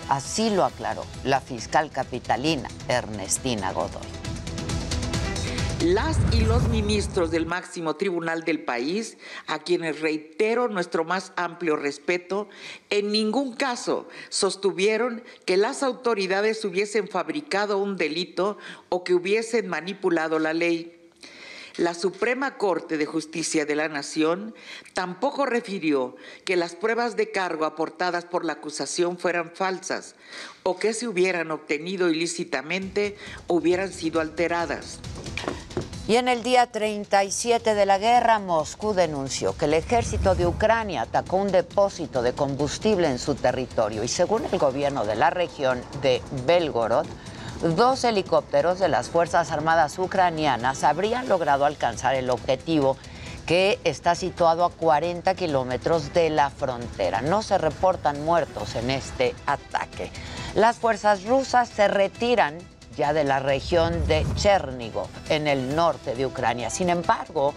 Así 0.08 0.50
lo 0.50 0.64
aclaró 0.64 1.04
la 1.24 1.40
fiscal 1.40 1.90
capitalina 1.90 2.68
Ernestina 2.88 3.72
Godoy. 3.72 4.02
Las 5.84 6.18
y 6.30 6.42
los 6.42 6.68
ministros 6.68 7.30
del 7.30 7.46
máximo 7.46 7.96
tribunal 7.96 8.42
del 8.44 8.62
país, 8.64 9.16
a 9.46 9.60
quienes 9.60 10.00
reitero 10.00 10.68
nuestro 10.68 11.04
más 11.04 11.32
amplio 11.36 11.74
respeto, 11.74 12.50
en 12.90 13.10
ningún 13.10 13.54
caso 13.54 14.06
sostuvieron 14.28 15.24
que 15.46 15.56
las 15.56 15.82
autoridades 15.82 16.62
hubiesen 16.66 17.08
fabricado 17.08 17.78
un 17.78 17.96
delito 17.96 18.58
o 18.90 19.04
que 19.04 19.14
hubiesen 19.14 19.68
manipulado 19.68 20.38
la 20.38 20.52
ley. 20.52 20.99
La 21.80 21.94
Suprema 21.94 22.58
Corte 22.58 22.98
de 22.98 23.06
Justicia 23.06 23.64
de 23.64 23.74
la 23.74 23.88
Nación 23.88 24.54
tampoco 24.92 25.46
refirió 25.46 26.14
que 26.44 26.54
las 26.54 26.74
pruebas 26.74 27.16
de 27.16 27.30
cargo 27.30 27.64
aportadas 27.64 28.26
por 28.26 28.44
la 28.44 28.52
acusación 28.52 29.16
fueran 29.16 29.52
falsas 29.54 30.14
o 30.62 30.76
que 30.76 30.92
se 30.92 31.08
hubieran 31.08 31.50
obtenido 31.50 32.10
ilícitamente 32.10 33.16
o 33.46 33.54
hubieran 33.54 33.90
sido 33.94 34.20
alteradas. 34.20 34.98
Y 36.06 36.16
en 36.16 36.28
el 36.28 36.42
día 36.42 36.70
37 36.70 37.74
de 37.74 37.86
la 37.86 37.96
guerra, 37.96 38.38
Moscú 38.40 38.92
denunció 38.92 39.56
que 39.56 39.64
el 39.64 39.72
ejército 39.72 40.34
de 40.34 40.46
Ucrania 40.46 41.00
atacó 41.00 41.38
un 41.38 41.50
depósito 41.50 42.20
de 42.20 42.34
combustible 42.34 43.08
en 43.08 43.18
su 43.18 43.36
territorio 43.36 44.04
y 44.04 44.08
según 44.08 44.44
el 44.52 44.58
gobierno 44.58 45.06
de 45.06 45.14
la 45.14 45.30
región 45.30 45.80
de 46.02 46.20
Belgorod, 46.44 47.06
dos 47.60 48.04
helicópteros 48.04 48.78
de 48.78 48.88
las 48.88 49.08
Fuerzas 49.08 49.52
Armadas 49.52 49.98
ucranianas 49.98 50.84
habrían 50.84 51.28
logrado 51.28 51.64
alcanzar 51.64 52.14
el 52.14 52.30
objetivo 52.30 52.96
que 53.46 53.78
está 53.84 54.14
situado 54.14 54.64
a 54.64 54.70
40 54.70 55.34
kilómetros 55.34 56.12
de 56.14 56.30
la 56.30 56.50
frontera. 56.50 57.20
No 57.20 57.42
se 57.42 57.58
reportan 57.58 58.24
muertos 58.24 58.76
en 58.76 58.90
este 58.90 59.34
ataque. 59.46 60.10
Las 60.54 60.76
fuerzas 60.76 61.24
rusas 61.24 61.68
se 61.68 61.88
retiran 61.88 62.58
ya 62.96 63.12
de 63.12 63.24
la 63.24 63.40
región 63.40 64.06
de 64.06 64.26
Chernigov, 64.36 65.08
en 65.28 65.46
el 65.46 65.74
norte 65.74 66.14
de 66.14 66.26
Ucrania. 66.26 66.70
Sin 66.70 66.90
embargo, 66.90 67.54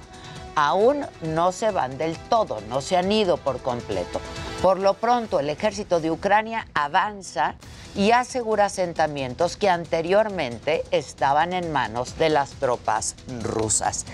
aún 0.55 1.05
no 1.21 1.51
se 1.51 1.71
van 1.71 1.97
del 1.97 2.17
todo, 2.17 2.59
no 2.69 2.81
se 2.81 2.97
han 2.97 3.11
ido 3.11 3.37
por 3.37 3.59
completo. 3.61 4.19
Por 4.61 4.79
lo 4.79 4.93
pronto, 4.93 5.39
el 5.39 5.49
ejército 5.49 5.99
de 5.99 6.09
Ucrania 6.09 6.67
avanza 6.73 7.55
y 7.95 8.11
asegura 8.11 8.65
asentamientos 8.65 9.57
que 9.57 9.69
anteriormente 9.69 10.83
estaban 10.91 11.53
en 11.53 11.71
manos 11.71 12.17
de 12.17 12.29
las 12.29 12.51
tropas 12.51 13.15
rusas. 13.41 14.05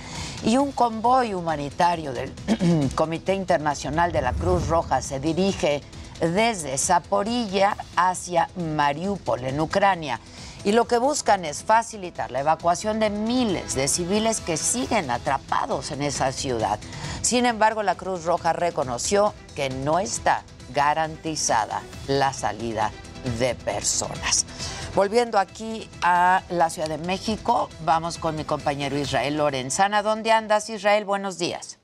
Y 0.44 0.58
un 0.58 0.72
convoy 0.72 1.34
humanitario 1.34 2.14
del 2.14 2.34
Comité 2.96 3.34
Internacional 3.36 4.12
de 4.12 4.22
la 4.22 4.34
Cruz 4.34 4.68
Roja 4.68 5.02
se 5.02 5.20
dirige 5.20 5.82
desde 6.20 6.78
Zaporilla 6.78 7.78
hacia 7.96 8.50
Mariupol, 8.56 9.46
en 9.46 9.60
Ucrania. 9.60 10.20
Y 10.66 10.74
lo 10.74 10.86
que 10.86 10.98
buscan 10.98 11.46
es 11.46 11.64
facilitar 11.64 12.32
la 12.32 12.42
evacuación 12.42 13.00
de 13.00 13.10
miles 13.10 13.76
de 13.76 13.88
civiles 13.88 14.42
que 14.42 14.58
siguen 14.58 15.10
atrapados 15.10 15.92
en 15.92 16.02
esa 16.02 16.32
ciudad. 16.32 16.80
Sin 17.22 17.46
embargo, 17.46 17.82
la 17.82 17.96
Cruz 17.96 18.26
Roja 18.26 18.52
reconoció 18.52 19.34
que 19.56 19.70
no 19.70 20.00
está 20.00 20.44
garantizada 20.74 21.82
la 22.08 22.34
salida 22.34 22.92
de 23.40 23.56
personas. 23.56 24.46
Volviendo 24.96 25.38
aquí 25.38 25.88
a 26.02 26.44
la 26.50 26.70
Ciudad 26.70 26.90
de 26.90 26.98
México, 26.98 27.70
vamos 27.86 28.18
con 28.18 28.36
mi 28.36 28.44
compañero 28.44 28.98
Israel 28.98 29.38
Lorenzana. 29.38 30.02
¿Dónde 30.02 30.32
andas, 30.32 30.70
Israel? 30.70 31.06
Buenos 31.06 31.38
días. 31.38 31.80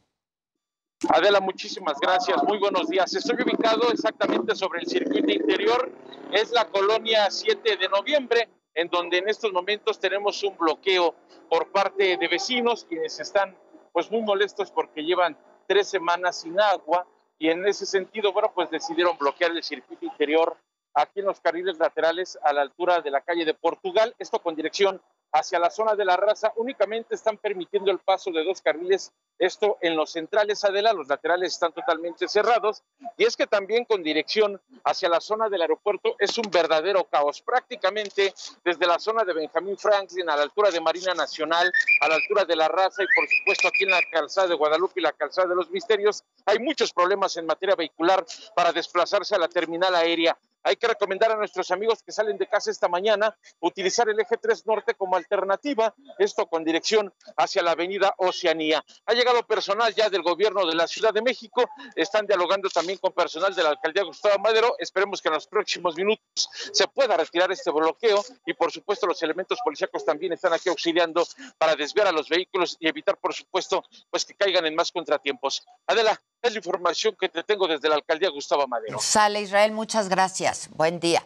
Adela, 1.09 1.39
muchísimas 1.39 1.99
gracias. 2.01 2.41
Muy 2.43 2.57
buenos 2.57 2.87
días. 2.87 3.13
Estoy 3.13 3.35
ubicado 3.43 3.91
exactamente 3.91 4.55
sobre 4.55 4.81
el 4.81 4.87
circuito 4.87 5.31
interior. 5.31 5.91
Es 6.31 6.51
la 6.51 6.65
colonia 6.65 7.29
7 7.29 7.77
de 7.77 7.89
noviembre, 7.89 8.49
en 8.75 8.89
donde 8.89 9.17
en 9.17 9.29
estos 9.29 9.51
momentos 9.53 9.99
tenemos 9.99 10.43
un 10.43 10.55
bloqueo 10.57 11.15
por 11.49 11.71
parte 11.71 12.17
de 12.17 12.27
vecinos, 12.27 12.85
quienes 12.85 13.19
están 13.19 13.57
pues 13.93 14.11
muy 14.11 14.21
molestos 14.21 14.69
porque 14.71 15.03
llevan 15.03 15.37
tres 15.67 15.87
semanas 15.87 16.41
sin 16.41 16.59
agua 16.59 17.07
y 17.39 17.49
en 17.49 17.65
ese 17.65 17.85
sentido, 17.85 18.33
bueno, 18.33 18.51
pues 18.53 18.69
decidieron 18.69 19.17
bloquear 19.17 19.51
el 19.51 19.63
circuito 19.63 20.05
interior 20.05 20.57
aquí 20.93 21.21
en 21.21 21.25
los 21.25 21.39
carriles 21.39 21.77
laterales 21.77 22.37
a 22.43 22.53
la 22.53 22.61
altura 22.61 23.01
de 23.01 23.11
la 23.11 23.21
calle 23.21 23.45
de 23.45 23.53
Portugal, 23.53 24.13
esto 24.19 24.39
con 24.39 24.55
dirección 24.55 25.01
hacia 25.35 25.59
la 25.59 25.69
zona 25.69 25.95
de 25.95 26.05
la 26.05 26.15
raza, 26.15 26.53
únicamente 26.55 27.13
están 27.13 27.37
permitiendo 27.37 27.91
el 27.91 27.99
paso 27.99 28.31
de 28.31 28.43
dos 28.43 28.61
carriles, 28.61 29.11
esto 29.37 29.77
en 29.81 29.97
los 29.97 30.11
centrales 30.11 30.63
Adela, 30.63 30.93
los 30.93 31.09
laterales 31.09 31.51
están 31.51 31.73
totalmente 31.73 32.27
cerrados, 32.29 32.83
y 33.17 33.25
es 33.25 33.35
que 33.35 33.45
también 33.45 33.83
con 33.83 34.01
dirección 34.01 34.61
hacia 34.85 35.09
la 35.09 35.19
zona 35.19 35.49
del 35.49 35.61
aeropuerto 35.61 36.15
es 36.19 36.37
un 36.37 36.49
verdadero 36.49 37.03
caos, 37.03 37.41
prácticamente 37.41 38.33
desde 38.63 38.87
la 38.87 38.97
zona 38.97 39.25
de 39.25 39.33
Benjamín 39.33 39.77
Franklin 39.77 40.29
a 40.29 40.37
la 40.37 40.43
altura 40.43 40.71
de 40.71 40.79
Marina 40.79 41.13
Nacional, 41.13 41.69
a 41.99 42.07
la 42.07 42.15
altura 42.15 42.45
de 42.45 42.55
la 42.55 42.69
raza 42.69 43.03
y 43.03 43.07
por 43.13 43.27
supuesto 43.27 43.67
aquí 43.67 43.83
en 43.83 43.91
la 43.91 44.01
calzada 44.09 44.47
de 44.47 44.55
Guadalupe 44.55 45.01
y 45.01 45.03
la 45.03 45.11
calzada 45.11 45.49
de 45.49 45.55
los 45.55 45.69
Misterios, 45.69 46.23
hay 46.45 46.59
muchos 46.59 46.93
problemas 46.93 47.35
en 47.35 47.45
materia 47.45 47.75
vehicular 47.75 48.25
para 48.55 48.71
desplazarse 48.71 49.35
a 49.35 49.39
la 49.39 49.49
terminal 49.49 49.93
aérea. 49.95 50.37
Hay 50.65 50.77
que 50.77 50.87
recomendar 50.87 51.31
a 51.31 51.35
nuestros 51.35 51.69
amigos 51.69 52.01
que 52.03 52.11
salen 52.11 52.39
de 52.39 52.47
casa 52.47 52.71
esta 52.71 52.87
mañana 52.87 53.37
utilizar 53.59 54.09
el 54.09 54.19
eje 54.19 54.35
3 54.35 54.65
norte 54.65 54.95
como 54.95 55.15
alternativa, 55.15 55.93
esto 56.17 56.47
con 56.47 56.63
dirección 56.63 57.13
hacia 57.37 57.61
la 57.61 57.71
avenida 57.71 58.15
Oceanía. 58.17 58.83
Ha 59.05 59.13
llegado 59.13 59.43
personal 59.43 59.93
ya 59.93 60.09
del 60.09 60.23
gobierno 60.23 60.65
de 60.65 60.73
la 60.73 60.87
Ciudad 60.87 61.13
de 61.13 61.21
México, 61.21 61.69
están 61.95 62.25
dialogando 62.25 62.67
también 62.69 62.97
con 62.97 63.13
personal 63.13 63.53
de 63.53 63.61
la 63.61 63.69
alcaldía 63.69 64.03
Gustavo 64.03 64.39
Madero. 64.39 64.75
Esperemos 64.79 65.21
que 65.21 65.27
en 65.27 65.35
los 65.35 65.45
próximos 65.45 65.95
minutos 65.95 66.49
se 66.73 66.87
pueda 66.87 67.15
retirar 67.15 67.51
este 67.51 67.69
bloqueo 67.69 68.25
y 68.47 68.53
por 68.55 68.71
supuesto 68.71 69.05
los 69.05 69.21
elementos 69.21 69.59
policíacos 69.63 70.03
también 70.03 70.33
están 70.33 70.51
aquí 70.53 70.69
auxiliando 70.69 71.27
para 71.59 71.75
desviar 71.75 72.07
a 72.07 72.11
los 72.11 72.27
vehículos 72.27 72.75
y 72.79 72.87
evitar 72.87 73.17
por 73.17 73.35
supuesto 73.35 73.83
pues 74.09 74.25
que 74.25 74.33
caigan 74.33 74.65
en 74.65 74.73
más 74.73 74.91
contratiempos. 74.91 75.63
Adela, 75.85 76.19
es 76.41 76.53
la 76.53 76.57
información 76.57 77.15
que 77.19 77.29
te 77.29 77.43
tengo 77.43 77.67
desde 77.67 77.89
la 77.89 77.95
alcaldía 77.95 78.29
Gustavo 78.29 78.67
Madero. 78.67 78.99
Sale 78.99 79.41
Israel, 79.41 79.71
muchas 79.71 80.09
gracias. 80.09 80.54
Buen 80.75 80.99
día. 80.99 81.25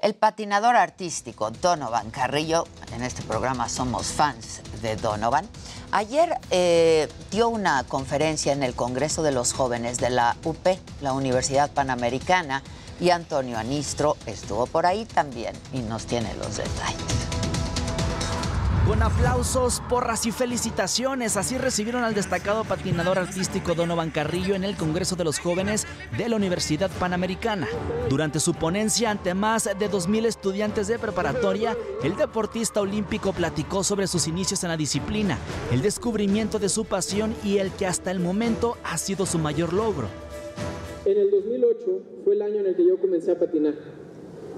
El 0.00 0.14
patinador 0.14 0.76
artístico 0.76 1.50
Donovan 1.50 2.10
Carrillo, 2.10 2.66
en 2.94 3.02
este 3.02 3.22
programa 3.22 3.68
somos 3.68 4.06
fans 4.06 4.62
de 4.80 4.94
Donovan, 4.96 5.48
ayer 5.90 6.38
eh, 6.50 7.08
dio 7.30 7.48
una 7.48 7.82
conferencia 7.84 8.52
en 8.52 8.62
el 8.62 8.74
Congreso 8.74 9.22
de 9.22 9.32
los 9.32 9.52
Jóvenes 9.52 9.98
de 9.98 10.10
la 10.10 10.36
UP, 10.44 10.66
la 11.00 11.12
Universidad 11.12 11.70
Panamericana, 11.70 12.62
y 13.00 13.10
Antonio 13.10 13.58
Anistro 13.58 14.16
estuvo 14.26 14.66
por 14.66 14.86
ahí 14.86 15.04
también 15.04 15.54
y 15.72 15.80
nos 15.80 16.06
tiene 16.06 16.32
los 16.34 16.56
detalles. 16.56 17.37
Con 18.86 19.02
aplausos, 19.02 19.82
porras 19.88 20.24
y 20.26 20.32
felicitaciones, 20.32 21.36
así 21.36 21.58
recibieron 21.58 22.04
al 22.04 22.14
destacado 22.14 22.64
patinador 22.64 23.18
artístico 23.18 23.74
Donovan 23.74 24.10
Carrillo 24.10 24.54
en 24.54 24.64
el 24.64 24.76
Congreso 24.76 25.14
de 25.14 25.24
los 25.24 25.38
Jóvenes 25.38 25.86
de 26.16 26.28
la 26.28 26.36
Universidad 26.36 26.90
Panamericana. 26.98 27.68
Durante 28.08 28.40
su 28.40 28.54
ponencia 28.54 29.10
ante 29.10 29.34
más 29.34 29.64
de 29.64 29.90
2.000 29.90 30.24
estudiantes 30.26 30.88
de 30.88 30.98
preparatoria, 30.98 31.76
el 32.02 32.16
deportista 32.16 32.80
olímpico 32.80 33.32
platicó 33.32 33.84
sobre 33.84 34.06
sus 34.06 34.26
inicios 34.26 34.64
en 34.64 34.70
la 34.70 34.76
disciplina, 34.78 35.38
el 35.70 35.82
descubrimiento 35.82 36.58
de 36.58 36.70
su 36.70 36.86
pasión 36.86 37.34
y 37.44 37.58
el 37.58 37.70
que 37.72 37.86
hasta 37.86 38.10
el 38.10 38.20
momento 38.20 38.78
ha 38.84 38.96
sido 38.96 39.26
su 39.26 39.38
mayor 39.38 39.74
logro. 39.74 40.08
En 41.04 41.18
el 41.18 41.30
2008 41.30 42.02
fue 42.24 42.34
el 42.34 42.42
año 42.42 42.60
en 42.60 42.66
el 42.66 42.76
que 42.76 42.86
yo 42.86 42.98
comencé 42.98 43.32
a 43.32 43.38
patinar 43.38 43.74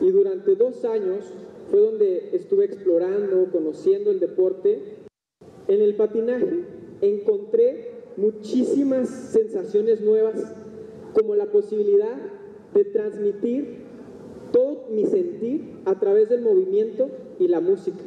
y 0.00 0.10
durante 0.10 0.54
dos 0.54 0.84
años 0.84 1.24
fue 1.70 1.80
donde 1.80 2.30
estuve 2.32 2.64
explorando, 2.64 3.50
conociendo 3.52 4.10
el 4.10 4.20
deporte. 4.20 4.98
En 5.68 5.80
el 5.80 5.94
patinaje 5.94 6.64
encontré 7.00 7.90
muchísimas 8.16 9.08
sensaciones 9.08 10.00
nuevas, 10.00 10.52
como 11.14 11.34
la 11.34 11.46
posibilidad 11.46 12.16
de 12.74 12.84
transmitir 12.84 13.84
todo 14.52 14.88
mi 14.90 15.06
sentir 15.06 15.80
a 15.84 15.98
través 15.98 16.28
del 16.28 16.42
movimiento 16.42 17.10
y 17.38 17.48
la 17.48 17.60
música. 17.60 17.98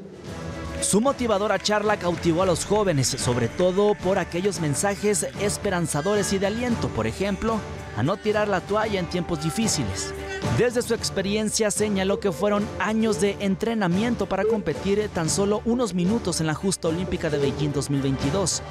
Su 0.82 1.00
motivadora 1.00 1.60
charla 1.60 1.98
cautivó 1.98 2.44
a 2.44 2.46
los 2.46 2.66
jóvenes, 2.66 3.08
sobre 3.08 3.48
todo 3.48 3.94
por 4.04 4.20
aquellos 4.20 4.60
mensajes 4.60 5.26
esperanzadores 5.42 6.34
y 6.34 6.40
de 6.40 6.48
aliento, 6.48 6.90
por 6.90 7.08
ejemplo, 7.08 7.60
a 7.96 8.04
no 8.04 8.18
tirar 8.18 8.50
la 8.50 8.60
toalla 8.60 9.00
en 9.00 9.10
tiempos 9.10 9.42
difíciles. 9.44 10.14
Desde 10.58 10.84
su 10.84 10.94
experiencia 10.94 11.72
señaló 11.72 12.20
que 12.20 12.32
fueron 12.32 12.64
años 12.78 13.20
de 13.20 13.36
entrenamiento 13.40 14.28
para 14.28 14.46
competir 14.46 15.00
tan 15.12 15.28
solo 15.28 15.62
unos 15.66 15.96
minutos 15.96 16.42
en 16.42 16.48
la 16.48 16.54
justa 16.54 16.90
olímpica 16.90 17.32
de 17.32 17.40
Beijing 17.40 17.72
2022. 17.72 18.62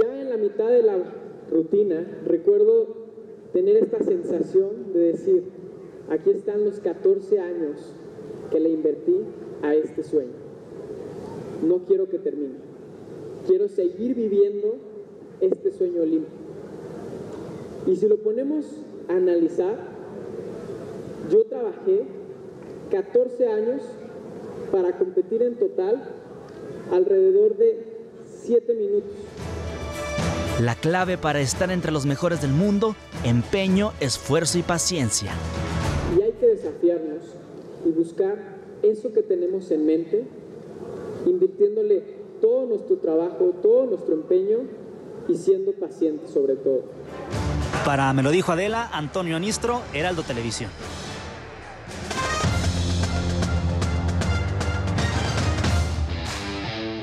Ya 0.00 0.20
en 0.22 0.30
la 0.30 0.38
mitad 0.38 0.68
de 0.68 0.82
la 0.82 0.96
rutina 1.50 2.06
recuerdo 2.26 2.96
tener 3.52 3.76
esta 3.76 4.02
sensación 4.02 4.94
de 4.94 5.00
decir, 5.00 5.44
aquí 6.08 6.30
están 6.30 6.64
los 6.64 6.80
14 6.80 7.40
años 7.40 7.78
que 8.50 8.58
le 8.58 8.70
invertí 8.70 9.16
a 9.62 9.74
este 9.74 10.02
sueño. 10.02 10.32
No 11.62 11.80
quiero 11.84 12.08
que 12.08 12.18
termine. 12.18 12.54
Quiero 13.46 13.68
seguir 13.68 14.14
viviendo 14.14 14.76
este 15.42 15.70
sueño 15.72 16.02
olímpico. 16.02 16.32
Y 17.86 17.96
si 17.96 18.08
lo 18.08 18.16
ponemos 18.16 18.64
a 19.08 19.16
analizar, 19.16 19.93
yo 21.30 21.44
trabajé 21.46 22.04
14 22.90 23.48
años 23.48 23.82
para 24.70 24.96
competir 24.98 25.42
en 25.42 25.56
total 25.56 26.02
alrededor 26.92 27.56
de 27.56 28.06
7 28.42 28.74
minutos. 28.74 29.12
La 30.60 30.76
clave 30.76 31.18
para 31.18 31.40
estar 31.40 31.70
entre 31.70 31.90
los 31.90 32.06
mejores 32.06 32.40
del 32.40 32.52
mundo, 32.52 32.94
empeño, 33.24 33.92
esfuerzo 34.00 34.58
y 34.58 34.62
paciencia. 34.62 35.32
Y 36.16 36.22
hay 36.22 36.32
que 36.32 36.46
desafiarnos 36.46 37.22
y 37.84 37.90
buscar 37.90 38.54
eso 38.82 39.12
que 39.12 39.22
tenemos 39.22 39.70
en 39.70 39.86
mente, 39.86 40.24
invirtiéndole 41.26 42.02
todo 42.40 42.66
nuestro 42.66 42.98
trabajo, 42.98 43.52
todo 43.62 43.86
nuestro 43.86 44.14
empeño 44.14 44.58
y 45.28 45.36
siendo 45.36 45.72
pacientes 45.72 46.30
sobre 46.30 46.54
todo. 46.54 46.82
Para 47.84 48.12
Me 48.12 48.22
lo 48.22 48.30
dijo 48.30 48.52
Adela, 48.52 48.88
Antonio 48.92 49.40
Nistro, 49.40 49.82
Heraldo 49.92 50.22
Televisión. 50.22 50.70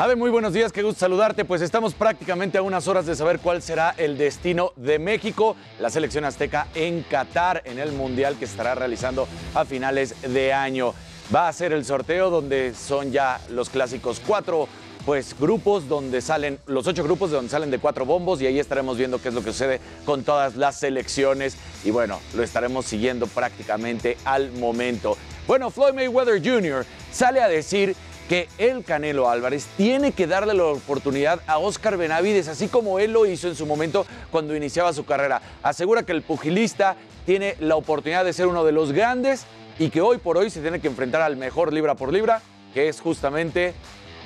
Ave, 0.01 0.15
muy 0.15 0.31
buenos 0.31 0.53
días, 0.53 0.71
qué 0.71 0.81
gusto 0.81 1.01
saludarte. 1.01 1.45
Pues 1.45 1.61
estamos 1.61 1.93
prácticamente 1.93 2.57
a 2.57 2.63
unas 2.63 2.87
horas 2.87 3.05
de 3.05 3.15
saber 3.15 3.37
cuál 3.37 3.61
será 3.61 3.93
el 3.99 4.17
destino 4.17 4.73
de 4.75 4.97
México, 4.97 5.55
la 5.79 5.91
selección 5.91 6.25
azteca 6.25 6.69
en 6.73 7.03
Qatar, 7.03 7.61
en 7.65 7.77
el 7.77 7.91
Mundial 7.91 8.35
que 8.39 8.45
estará 8.45 8.73
realizando 8.73 9.27
a 9.53 9.63
finales 9.63 10.19
de 10.23 10.53
año. 10.53 10.95
Va 11.33 11.47
a 11.47 11.53
ser 11.53 11.71
el 11.71 11.85
sorteo 11.85 12.31
donde 12.31 12.73
son 12.73 13.11
ya 13.11 13.39
los 13.51 13.69
clásicos 13.69 14.19
cuatro 14.25 14.67
pues 15.05 15.35
grupos 15.39 15.87
donde 15.87 16.21
salen, 16.21 16.57
los 16.65 16.87
ocho 16.87 17.03
grupos 17.03 17.29
de 17.29 17.35
donde 17.35 17.51
salen 17.51 17.69
de 17.69 17.77
cuatro 17.77 18.03
bombos 18.03 18.41
y 18.41 18.47
ahí 18.47 18.57
estaremos 18.57 18.97
viendo 18.97 19.21
qué 19.21 19.29
es 19.29 19.35
lo 19.35 19.43
que 19.43 19.51
sucede 19.51 19.79
con 20.03 20.23
todas 20.23 20.55
las 20.55 20.79
selecciones 20.79 21.57
y 21.83 21.91
bueno, 21.91 22.19
lo 22.33 22.41
estaremos 22.41 22.87
siguiendo 22.87 23.27
prácticamente 23.27 24.17
al 24.25 24.51
momento. 24.53 25.15
Bueno, 25.45 25.69
Floyd 25.69 25.93
Mayweather 25.93 26.41
Jr. 26.43 26.85
sale 27.11 27.41
a 27.41 27.47
decir 27.47 27.95
que 28.31 28.47
el 28.57 28.85
Canelo 28.85 29.29
Álvarez 29.29 29.67
tiene 29.75 30.13
que 30.13 30.25
darle 30.25 30.53
la 30.53 30.63
oportunidad 30.63 31.41
a 31.47 31.57
Oscar 31.57 31.97
Benavides, 31.97 32.47
así 32.47 32.69
como 32.69 32.97
él 32.97 33.11
lo 33.11 33.25
hizo 33.25 33.49
en 33.49 33.57
su 33.57 33.65
momento 33.65 34.05
cuando 34.32 34.55
iniciaba 34.55 34.93
su 34.93 35.03
carrera. 35.03 35.41
Asegura 35.61 36.03
que 36.03 36.13
el 36.13 36.21
pugilista 36.21 36.95
tiene 37.25 37.57
la 37.59 37.75
oportunidad 37.75 38.23
de 38.23 38.32
ser 38.32 38.47
uno 38.47 38.63
de 38.63 38.71
los 38.71 38.93
grandes 38.93 39.43
y 39.79 39.89
que 39.89 39.99
hoy 39.99 40.17
por 40.17 40.38
hoy 40.38 40.49
se 40.49 40.61
tiene 40.61 40.79
que 40.79 40.88
enfrentar 40.88 41.21
al 41.21 41.36
mejor 41.36 41.73
libra 41.73 41.95
por 41.95 42.13
libra, 42.13 42.41
que 42.73 42.88
es 42.88 43.01
justamente 43.01 43.73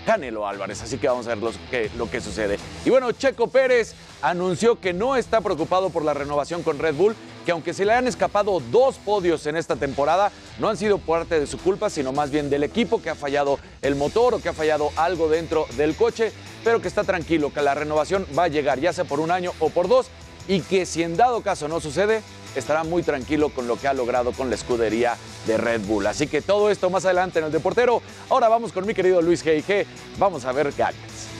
Canelo 0.06 0.48
Álvarez. 0.48 0.82
Así 0.82 0.98
que 0.98 1.08
vamos 1.08 1.26
a 1.26 1.30
ver 1.30 1.40
lo 1.40 1.52
que, 1.70 1.90
lo 1.98 2.10
que 2.10 2.22
sucede. 2.22 2.58
Y 2.86 2.90
bueno, 2.90 3.12
Checo 3.12 3.48
Pérez 3.48 3.96
anunció 4.22 4.80
que 4.80 4.94
no 4.94 5.16
está 5.16 5.42
preocupado 5.42 5.90
por 5.90 6.04
la 6.04 6.14
renovación 6.14 6.64
con 6.64 6.80
Red 6.80 6.96
Bull, 6.96 7.16
que 7.46 7.52
aunque 7.52 7.74
se 7.74 7.86
le 7.86 7.94
han 7.94 8.08
escapado 8.08 8.60
dos 8.72 8.98
podios 8.98 9.46
en 9.46 9.56
esta 9.56 9.76
temporada, 9.76 10.32
no 10.60 10.70
han 10.70 10.78
sido 10.78 10.98
parte 10.98 11.40
de 11.40 11.48
su 11.48 11.58
culpa, 11.58 11.90
sino 11.90 12.12
más 12.12 12.32
bien 12.32 12.50
del 12.50 12.64
equipo 12.64 13.02
que 13.02 13.10
ha 13.10 13.16
fallado 13.16 13.60
el 13.82 13.96
motor 13.96 14.34
o 14.34 14.42
que 14.42 14.50
ha 14.50 14.54
fallado 14.54 14.92
algo 14.96 15.30
dentro 15.30 15.68
del 15.78 15.96
coche, 15.96 16.32
pero 16.64 16.82
que 16.82 16.88
está 16.88 17.04
tranquilo, 17.04 17.54
que 17.54 17.62
la 17.62 17.76
renovación 17.76 18.26
va 18.38 18.46
a 18.46 18.48
llegar 18.48 18.80
ya 18.80 18.94
sea 18.94 19.06
por 19.06 19.20
un 19.20 19.32
año 19.32 19.52
o 19.60 19.70
por 19.70 19.88
dos 19.88 20.08
y 20.48 20.62
que 20.62 20.86
si 20.86 21.04
en 21.04 21.18
dado 21.18 21.42
caso 21.42 21.68
no 21.68 21.80
sucede, 21.80 22.22
estará 22.60 22.84
muy 22.84 23.04
tranquilo 23.04 23.50
con 23.50 23.68
lo 23.68 23.78
que 23.78 23.88
ha 23.88 23.94
logrado 23.94 24.32
con 24.32 24.50
la 24.50 24.56
escudería 24.56 25.18
de 25.48 25.58
Red 25.58 25.82
Bull. 25.82 26.08
Así 26.08 26.28
que 26.28 26.42
todo 26.42 26.70
esto 26.70 26.90
más 26.90 27.06
adelante 27.06 27.40
en 27.40 27.46
el 27.46 27.52
Deportero. 27.52 28.02
Ahora 28.30 28.50
vamos 28.50 28.72
con 28.72 28.86
mi 28.86 28.94
querido 28.94 29.22
Luis 29.22 29.46
G.I.G. 29.46 29.86
Vamos 30.18 30.46
a 30.46 30.52
ver 30.52 30.72
gadgets. 30.72 31.36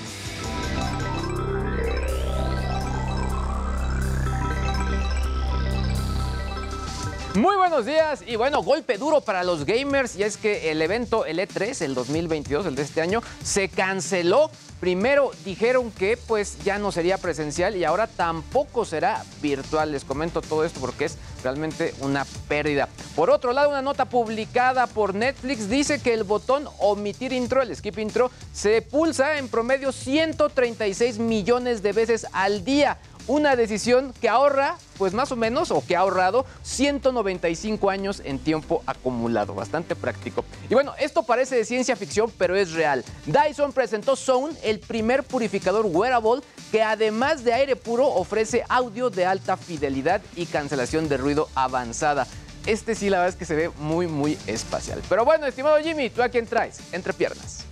Muy 7.36 7.58
buenos 7.58 7.86
días 7.86 8.24
y 8.26 8.38
bueno, 8.38 8.64
golpe 8.64 8.98
duro 8.98 9.20
para 9.20 9.44
los 9.44 9.66
gamers 9.66 10.16
y 10.16 10.24
es 10.24 10.38
que 10.38 10.72
el 10.72 10.82
evento, 10.82 11.26
el 11.26 11.40
E3, 11.40 11.82
el 11.82 11.94
2022, 11.94 12.66
el 12.66 12.76
de 12.76 12.84
este 12.84 13.02
año, 13.02 13.22
se 13.44 13.68
canceló. 13.68 14.50
Primero 14.80 15.32
dijeron 15.46 15.92
que 15.92 16.18
pues 16.18 16.58
ya 16.64 16.78
no 16.78 16.92
sería 16.92 17.18
presencial 17.18 17.76
y 17.76 17.84
ahora 17.86 18.08
tampoco 18.08 18.86
será 18.86 19.24
virtual. 19.42 19.92
Les 19.92 20.04
comento 20.04 20.42
todo 20.42 20.66
esto 20.66 20.80
porque 20.80 21.06
es 21.06 21.18
realmente 21.44 21.94
una 22.02 22.26
pérdida. 22.48 22.90
Por 23.16 23.30
otro 23.30 23.54
lado, 23.54 23.70
una 23.70 23.82
nota 23.82 24.06
publicada 24.06 24.88
por 24.88 25.16
Netflix 25.16 25.70
dice 25.70 26.02
que 26.02 26.14
el 26.14 26.24
botón 26.24 26.68
omitir 26.80 27.32
intro, 27.34 27.62
el 27.62 27.76
skip 27.76 27.98
intro, 28.00 28.32
se 28.54 28.82
pulsa 28.82 29.38
en 29.38 29.48
promedio 29.48 29.92
136 29.92 31.20
millones 31.20 31.82
de 31.82 31.94
veces 31.94 32.28
al 32.34 32.66
día 32.66 32.98
una 33.28 33.56
decisión 33.56 34.14
que 34.22 34.30
ahorra, 34.30 34.78
pues 34.98 35.14
más 35.14 35.32
o 35.32 35.36
menos, 35.36 35.72
o 35.72 35.84
que 35.86 35.96
ha 35.96 36.00
ahorrado 36.00 36.46
195 36.64 37.90
años 37.90 38.22
en 38.24 38.40
tiempo 38.40 38.84
acumulado. 38.86 39.54
Bastante 39.54 39.96
práctico. 39.96 40.46
Y 40.70 40.74
bueno, 40.74 40.94
esto 41.00 41.24
parece 41.24 41.56
de 41.56 41.66
ciencia 41.66 41.96
ficción, 41.96 42.32
pero 42.38 42.56
es 42.56 42.74
real. 42.74 43.04
Dyson 43.26 43.74
presentó 43.74 44.16
Zone, 44.16 44.56
el 44.64 44.80
primer 44.80 45.24
purificador 45.24 45.86
wearable 45.86 46.42
que 46.72 46.82
además 46.82 47.44
de 47.44 47.54
aire 47.54 47.76
puro 47.76 48.08
ofrece 48.08 48.64
audio 48.70 49.10
de 49.10 49.26
alta 49.26 49.58
fidelidad 49.58 50.22
y 50.36 50.46
cancelación 50.46 51.08
de 51.10 51.18
ruido 51.18 51.50
avanzada. 51.56 52.28
Este 52.66 52.96
sí, 52.96 53.10
la 53.10 53.18
verdad 53.18 53.34
es 53.34 53.36
que 53.36 53.46
se 53.46 53.56
ve 53.56 53.70
muy, 53.78 54.08
muy 54.08 54.38
espacial. 54.48 55.02
Pero 55.08 55.24
bueno, 55.24 55.46
estimado 55.46 55.78
Jimmy, 55.78 56.10
¿tú 56.10 56.24
a 56.24 56.30
quién 56.30 56.48
traes? 56.48 56.80
Entre 56.92 57.14
piernas. 57.14 57.66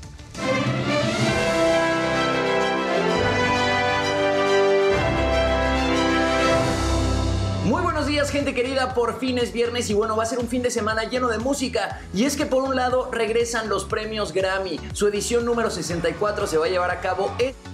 Muy 7.66 7.82
buenos 7.82 8.08
días 8.08 8.30
gente 8.30 8.54
querida, 8.54 8.94
por 8.94 9.22
fin 9.22 9.38
es 9.38 9.54
viernes 9.54 9.90
y 9.90 9.94
bueno, 9.94 10.18
va 10.18 10.24
a 10.24 10.26
ser 10.26 10.40
un 10.40 10.50
fin 10.50 10.62
de 10.62 10.70
semana 10.70 11.06
lleno 11.06 11.30
de 11.30 11.38
música. 11.38 12.02
Y 12.14 12.26
es 12.26 12.36
que 12.36 12.46
por 12.46 12.62
un 12.62 12.76
lado 12.76 13.10
regresan 13.10 13.70
los 13.70 13.86
premios 13.86 14.34
Grammy, 14.34 14.82
su 14.92 15.08
edición 15.08 15.46
número 15.46 15.72
64 15.72 16.46
se 16.46 16.58
va 16.58 16.66
a 16.66 16.70
llevar 16.70 16.92
a 16.92 17.00
cabo 17.00 17.34
este 17.40 17.73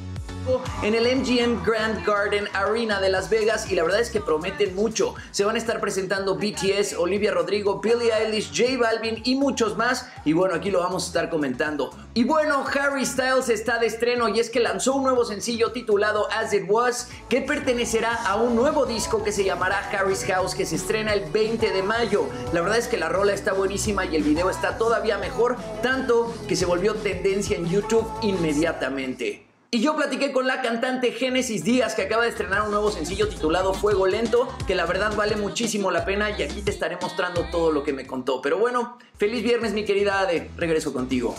en 0.84 0.96
el 0.96 1.18
MGM 1.18 1.64
Grand 1.66 2.06
Garden 2.06 2.48
Arena 2.54 3.00
de 3.00 3.10
Las 3.10 3.30
Vegas 3.30 3.72
y 3.72 3.76
la 3.76 3.84
verdad 3.84 4.00
es 4.00 4.10
que 4.10 4.22
prometen 4.22 4.76
mucho. 4.76 5.16
Se 5.32 5.44
van 5.46 5.56
a 5.56 5.60
estar 5.60 5.80
presentando 5.80 6.36
BTS, 6.36 6.94
Olivia 6.98 7.32
Rodrigo, 7.32 7.80
Billie 7.80 8.12
Eilish, 8.14 8.50
J 8.50 8.78
Balvin 8.80 9.22
y 9.24 9.36
muchos 9.36 9.78
más. 9.78 10.08
Y 10.26 10.34
bueno, 10.34 10.56
aquí 10.56 10.72
lo 10.72 10.80
vamos 10.80 11.04
a 11.04 11.08
estar 11.08 11.30
comentando. 11.30 11.92
Y 12.14 12.24
bueno, 12.24 12.66
Harry 12.74 13.06
Styles 13.06 13.50
está 13.50 13.80
de 13.80 13.88
estreno 13.88 14.30
y 14.30 14.40
es 14.40 14.50
que 14.50 14.60
lanzó 14.60 14.96
un 14.96 15.04
nuevo 15.04 15.26
sencillo 15.26 15.72
titulado 15.72 16.28
As 16.32 16.54
It 16.54 16.66
Was 16.68 17.10
que 17.30 17.42
pertenecerá 17.42 18.14
a 18.26 18.36
un 18.36 18.56
nuevo 18.56 18.86
disco 18.86 19.24
que 19.24 19.32
se 19.32 19.44
llamará 19.44 19.90
Harry's 19.92 20.26
House 20.26 20.56
que 20.56 20.66
se 20.66 20.76
estrena 20.76 21.14
el 21.14 21.30
20 21.30 21.72
de 21.72 21.84
mayo. 21.84 22.26
La 22.54 22.62
verdad 22.62 22.78
es 22.78 22.88
que 22.88 22.98
la 22.98 23.10
rola 23.10 23.34
está 23.34 23.54
buenísima 23.54 24.06
y 24.06 24.16
el 24.16 24.24
video 24.24 24.50
está 24.50 24.78
todavía 24.78 25.18
mejor, 25.18 25.58
tanto 25.82 26.34
que 26.48 26.56
se 26.56 26.66
volvió 26.66 26.96
tendencia 26.96 27.58
en 27.58 27.68
YouTube 27.68 28.08
inmediatamente. 28.22 29.49
Y 29.72 29.82
yo 29.82 29.96
platiqué 29.96 30.32
con 30.32 30.48
la 30.48 30.64
cantante 30.64 31.12
Génesis 31.12 31.64
Díaz, 31.64 31.94
que 31.94 32.02
acaba 32.02 32.24
de 32.24 32.30
estrenar 32.30 32.64
un 32.64 32.72
nuevo 32.72 32.90
sencillo 32.90 33.30
titulado 33.30 33.76
Fuego 33.76 34.08
Lento, 34.08 34.48
que 34.66 34.74
la 34.74 34.88
verdad 34.88 35.16
vale 35.16 35.36
muchísimo 35.36 35.92
la 35.92 36.06
pena 36.06 36.32
y 36.32 36.42
aquí 36.42 36.64
te 36.64 36.72
estaré 36.72 36.98
mostrando 37.00 37.46
todo 37.52 37.72
lo 37.72 37.84
que 37.84 37.94
me 37.94 38.08
contó. 38.08 38.42
Pero 38.42 38.58
bueno, 38.58 38.98
feliz 39.18 39.44
viernes 39.44 39.74
mi 39.74 39.86
querida 39.86 40.22
Ade, 40.22 40.50
regreso 40.58 40.92
contigo. 40.92 41.36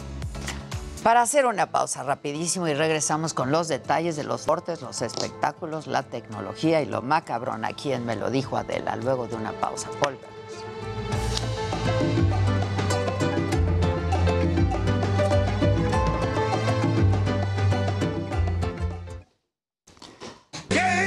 Para 1.03 1.23
hacer 1.23 1.45
una 1.45 1.73
pausa 1.73 2.05
rapidísimo 2.05 2.69
y 2.69 2.75
regresamos 2.75 3.35
con 3.35 3.51
los 3.51 3.67
detalles 3.67 4.15
de 4.15 4.23
los 4.23 4.43
deportes, 4.43 4.81
los 4.81 5.03
espectáculos, 5.03 5.89
la 5.89 6.05
tecnología 6.05 6.83
y 6.83 6.87
lo 6.87 7.03
macabrón. 7.03 7.65
A 7.65 7.73
quien 7.73 8.07
me 8.07 8.15
lo 8.15 8.31
dijo 8.31 8.57
Adela, 8.57 8.95
luego 8.95 9.27
de 9.27 9.35
una 9.35 9.51
pausa. 9.55 9.89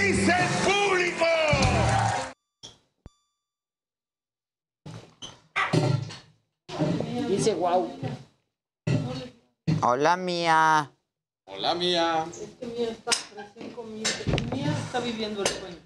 Dice 0.04 0.32
el 0.32 0.50
público? 0.66 1.26
Dice 7.30 7.54
wow. 7.56 7.90
Hola, 9.82 10.18
mía. 10.18 10.92
Hola, 11.46 11.76
mía. 11.76 12.26
Es 12.32 12.50
que 12.60 12.66
Mía 12.68 12.90
está 12.92 13.12
recién 13.36 13.72
comida. 13.74 14.10
Mía 14.52 14.74
está 14.86 15.00
viviendo 15.00 15.42
el 15.42 15.48
sueño. 15.48 15.78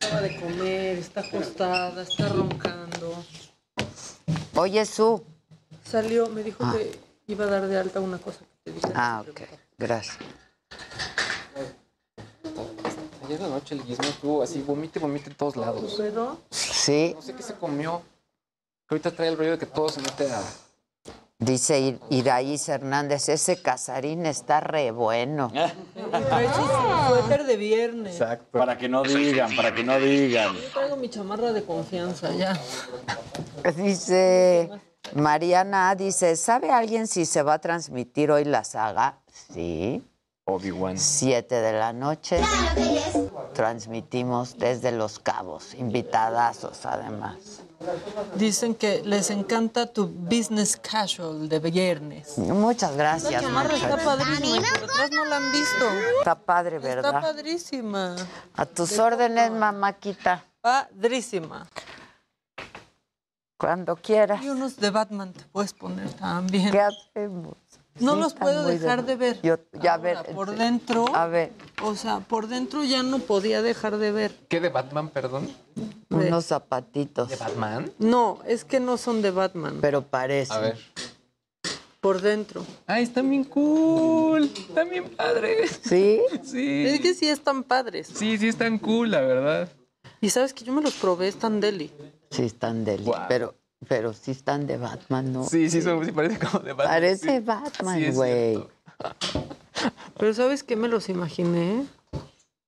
Acaba 0.00 0.20
de 0.22 0.40
comer, 0.40 0.98
está 0.98 1.20
acostada, 1.20 2.02
está 2.02 2.28
roncando. 2.28 3.24
Oye, 4.56 4.84
Su. 4.86 5.22
Salió, 5.84 6.28
me 6.28 6.42
dijo 6.42 6.64
Ah. 6.64 6.72
que 6.76 6.98
iba 7.26 7.44
a 7.44 7.48
dar 7.48 7.66
de 7.66 7.78
alta 7.78 8.00
una 8.00 8.18
cosa 8.18 8.40
que 8.40 8.70
te 8.70 8.72
dije. 8.72 8.88
Ah, 8.94 9.22
ok. 9.28 9.40
Gracias. 9.78 10.16
Ayer 13.34 13.46
de 13.46 13.50
noche 13.52 13.74
el 13.74 13.84
guismo 13.84 14.04
estuvo 14.04 14.42
así, 14.44 14.62
vomite, 14.62 15.00
vomite 15.00 15.28
en 15.28 15.34
todos 15.36 15.56
lados. 15.56 15.94
¿Pero? 15.98 16.38
Sí. 16.50 17.12
No 17.16 17.22
sé 17.22 17.34
qué 17.34 17.42
se 17.42 17.54
comió. 17.54 18.00
Ahorita 18.88 19.10
trae 19.10 19.28
el 19.28 19.36
rollo 19.36 19.50
de 19.52 19.58
que 19.58 19.66
todo 19.66 19.88
se 19.88 20.00
mete 20.00 20.30
a... 20.30 20.40
Dice 21.40 21.80
Ir- 21.80 21.98
Iraíz 22.10 22.68
Hernández, 22.68 23.28
ese 23.28 23.60
casarín 23.60 24.24
está 24.24 24.60
re 24.60 24.92
bueno. 24.92 25.50
Su 25.50 27.12
suéter 27.12 27.44
de 27.44 27.56
viernes. 27.56 28.12
Exacto. 28.12 28.56
Para 28.56 28.78
que 28.78 28.88
no 28.88 29.02
digan, 29.02 29.56
para 29.56 29.74
que 29.74 29.82
no 29.82 29.98
digan. 29.98 30.54
Yo 30.54 30.68
traigo 30.72 30.96
mi 30.96 31.10
chamarra 31.10 31.52
de 31.52 31.64
confianza 31.64 32.30
ya. 32.32 32.56
Dice 33.76 34.70
Mariana, 35.14 35.96
dice, 35.96 36.36
¿sabe 36.36 36.70
alguien 36.70 37.08
si 37.08 37.26
se 37.26 37.42
va 37.42 37.54
a 37.54 37.58
transmitir 37.58 38.30
hoy 38.30 38.44
la 38.44 38.62
saga? 38.62 39.18
Sí. 39.52 40.08
Obi-Wan. 40.46 40.98
Siete 40.98 41.54
de 41.60 41.72
la 41.72 41.92
noche. 41.92 42.40
Transmitimos 43.54 44.58
desde 44.58 44.92
Los 44.92 45.18
Cabos, 45.18 45.74
invitadazos 45.74 46.84
además. 46.84 47.62
Dicen 48.36 48.74
que 48.74 49.02
les 49.04 49.30
encanta 49.30 49.86
tu 49.92 50.06
business 50.06 50.76
casual 50.76 51.48
de 51.48 51.58
viernes. 51.58 52.36
Muchas 52.38 52.96
gracias. 52.96 53.32
La 53.32 53.40
chamarra 53.40 53.74
está 53.74 53.96
padrísima 53.96 54.66
por 54.80 55.12
no 55.12 55.24
la 55.24 55.36
han 55.36 55.52
visto. 55.52 55.86
Está 56.18 56.34
padre, 56.34 56.76
Está 56.76 56.88
¿verdad? 56.88 57.20
padrísima. 57.22 58.16
A 58.54 58.66
tus 58.66 58.98
órdenes, 58.98 59.50
mamáquita. 59.50 60.44
Padrísima. 60.60 61.66
Cuando 63.58 63.96
quieras. 63.96 64.42
Y 64.42 64.48
unos 64.48 64.76
de 64.76 64.90
Batman 64.90 65.32
te 65.32 65.44
puedes 65.44 65.72
poner 65.72 66.12
también. 66.14 66.70
¿Qué 66.70 66.80
hacemos? 66.80 67.54
No 68.00 68.14
Sí, 68.14 68.20
los 68.20 68.34
puedo 68.34 68.64
dejar 68.64 69.04
de 69.06 69.16
ver. 69.16 69.40
Yo, 69.42 69.58
ya 69.80 69.92
a 69.92 69.94
Ahora, 69.96 70.22
ver. 70.22 70.34
por 70.34 70.48
este, 70.50 70.62
dentro. 70.64 71.14
A 71.14 71.26
ver, 71.26 71.52
O 71.82 71.94
sea, 71.94 72.20
por 72.20 72.48
dentro 72.48 72.82
ya 72.82 73.02
no 73.02 73.20
podía 73.20 73.62
dejar 73.62 73.98
de 73.98 74.10
ver. 74.10 74.34
¿Qué 74.48 74.60
de 74.60 74.68
Batman, 74.68 75.08
perdón? 75.10 75.48
unos 76.10 76.46
zapatitos. 76.46 77.28
¿De 77.28 77.36
Batman? 77.36 77.90
No, 77.98 78.38
es 78.46 78.64
que 78.64 78.80
no 78.80 78.96
son 78.96 79.22
de 79.22 79.30
Batman. 79.30 79.78
Pero 79.80 80.02
parece. 80.02 80.52
A 80.52 80.58
ver. 80.58 80.78
Por 82.00 82.20
dentro. 82.20 82.64
Ay, 82.86 83.04
están 83.04 83.30
bien 83.30 83.44
cool. 83.44 84.44
Están 84.44 84.90
bien 84.90 85.08
padres. 85.10 85.80
¿Sí? 85.82 86.20
Sí. 86.42 86.84
Es 86.86 87.00
que 87.00 87.14
sí 87.14 87.28
están 87.28 87.62
padres. 87.62 88.10
Sí, 88.12 88.36
sí 88.38 88.48
están 88.48 88.78
cool, 88.78 89.10
la 89.10 89.20
verdad. 89.22 89.68
Y 90.20 90.30
sabes 90.30 90.52
que 90.52 90.64
yo 90.64 90.72
me 90.72 90.82
los 90.82 90.94
probé, 90.94 91.28
están 91.28 91.60
deli. 91.60 91.90
Sí, 92.30 92.42
están 92.44 92.84
de 92.84 93.00
pero, 93.28 93.54
pero 93.88 94.12
sí 94.12 94.30
están 94.30 94.66
de 94.66 94.76
Batman, 94.76 95.32
¿no? 95.32 95.44
Sí, 95.44 95.70
sí, 95.70 95.82
son, 95.82 96.04
sí 96.04 96.12
parece 96.12 96.38
como 96.38 96.60
de 96.64 96.72
Batman. 96.72 96.94
Parece 96.94 97.38
sí. 97.38 97.40
Batman, 97.44 97.98
Sí, 97.98 98.10
güey. 98.10 98.64
Pero 100.18 100.34
¿sabes 100.34 100.62
qué 100.62 100.76
me 100.76 100.88
los 100.88 101.08
imaginé? 101.08 101.84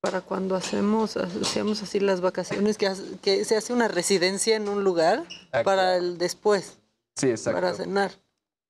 Para 0.01 0.21
cuando 0.21 0.55
hacemos, 0.55 1.17
hacíamos 1.17 1.83
así 1.83 1.99
las 2.01 2.21
vacaciones, 2.21 2.79
que, 2.79 3.45
se 3.45 3.57
hace 3.57 3.73
una 3.73 3.89
residencia 3.89 4.55
en 4.57 4.69
un 4.69 4.85
lugar 4.85 5.25
para 5.65 5.97
el 5.97 6.19
después, 6.19 6.79
Sí, 7.17 7.29
exacto. 7.31 7.57
para 7.61 7.75
cenar. 7.75 8.13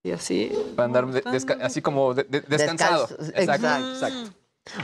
Y 0.02 0.12
así. 0.12 0.52
Para 0.76 0.86
andar 0.86 1.06
de- 1.08 1.24
desca- 1.24 1.58
así 1.62 1.82
como 1.82 2.14
de- 2.14 2.24
de- 2.24 2.40
descansado. 2.42 3.06
Descanso, 3.08 3.32
Exacto, 3.34 3.66
exacto. 3.66 3.92
exacto. 3.94 4.30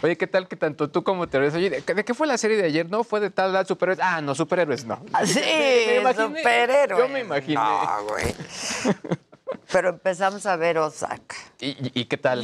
Oye, 0.02 0.16
¿qué 0.16 0.26
tal 0.26 0.46
que 0.48 0.56
tanto 0.56 0.90
tú 0.90 1.02
como 1.02 1.28
te 1.28 1.38
ves? 1.38 1.54
Oye, 1.54 1.70
¿de 1.70 2.04
qué 2.04 2.14
fue 2.14 2.26
la 2.26 2.38
serie 2.38 2.56
de 2.56 2.64
ayer? 2.64 2.88
¿No? 2.88 3.02
¿Fue 3.04 3.20
de 3.20 3.30
tal 3.30 3.50
edad 3.50 3.66
superhéroes? 3.66 3.98
Ah, 4.02 4.20
no, 4.20 4.34
superhéroes 4.34 4.84
no. 4.84 5.00
Ah, 5.12 5.26
Sí, 5.26 5.40
Me 5.86 6.00
imaginé- 6.00 6.38
superhéroe. 6.38 6.98
Yo 6.98 7.08
me 7.08 7.20
imaginé. 7.20 7.54
No, 7.54 8.04
güey. 8.08 8.34
Pero 9.72 9.88
empezamos 9.90 10.46
a 10.46 10.56
ver 10.56 10.78
Osaka. 10.78 11.34
¿Y, 11.60 11.68
y- 11.70 11.92
y 11.94 12.04
qué 12.04 12.16
tal? 12.16 12.42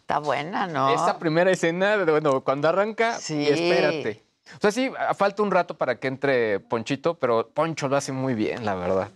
Está 0.00 0.18
buena, 0.20 0.66
¿no? 0.66 0.94
Esa 0.94 1.18
primera 1.18 1.50
escena, 1.50 1.96
bueno, 2.04 2.42
cuando 2.42 2.68
arranca, 2.68 3.18
Sí. 3.18 3.34
y 3.34 3.46
espérate. 3.48 4.22
O 4.56 4.60
sea, 4.60 4.70
sí, 4.70 4.90
a- 4.98 5.14
falta 5.14 5.42
un 5.42 5.50
rato 5.50 5.76
para 5.76 5.98
que 5.98 6.08
entre 6.08 6.60
Ponchito, 6.60 7.14
pero 7.18 7.48
Poncho 7.48 7.88
lo 7.88 7.96
hace 7.96 8.12
muy 8.12 8.34
bien, 8.34 8.64
la 8.64 8.74
verdad. 8.74 9.08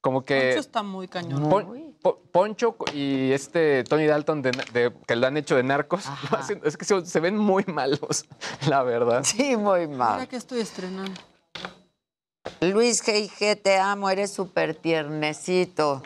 Como 0.00 0.22
que... 0.24 0.38
Poncho 0.50 0.60
está 0.60 0.82
muy 0.84 1.08
cañón. 1.08 1.48
Pon- 1.48 1.85
Poncho 2.14 2.76
y 2.94 3.32
este 3.32 3.84
Tony 3.84 4.06
Dalton 4.06 4.42
de, 4.42 4.50
de- 4.72 4.92
que 5.06 5.16
lo 5.16 5.26
han 5.26 5.36
hecho 5.36 5.56
de 5.56 5.62
narcos, 5.62 6.06
hacen- 6.30 6.60
es 6.64 6.76
que 6.76 6.84
se, 6.84 7.04
se 7.04 7.20
ven 7.20 7.36
muy 7.36 7.64
malos, 7.66 8.26
la 8.68 8.82
verdad. 8.82 9.24
Sí, 9.24 9.56
muy 9.56 9.86
mal. 9.88 10.14
Mira 10.14 10.26
que 10.28 10.36
estoy 10.36 10.60
estrenando. 10.60 11.20
Luis 12.60 13.02
G.I.G., 13.04 13.56
te 13.62 13.76
amo, 13.78 14.08
eres 14.08 14.30
súper 14.32 14.74
tiernecito. 14.74 16.02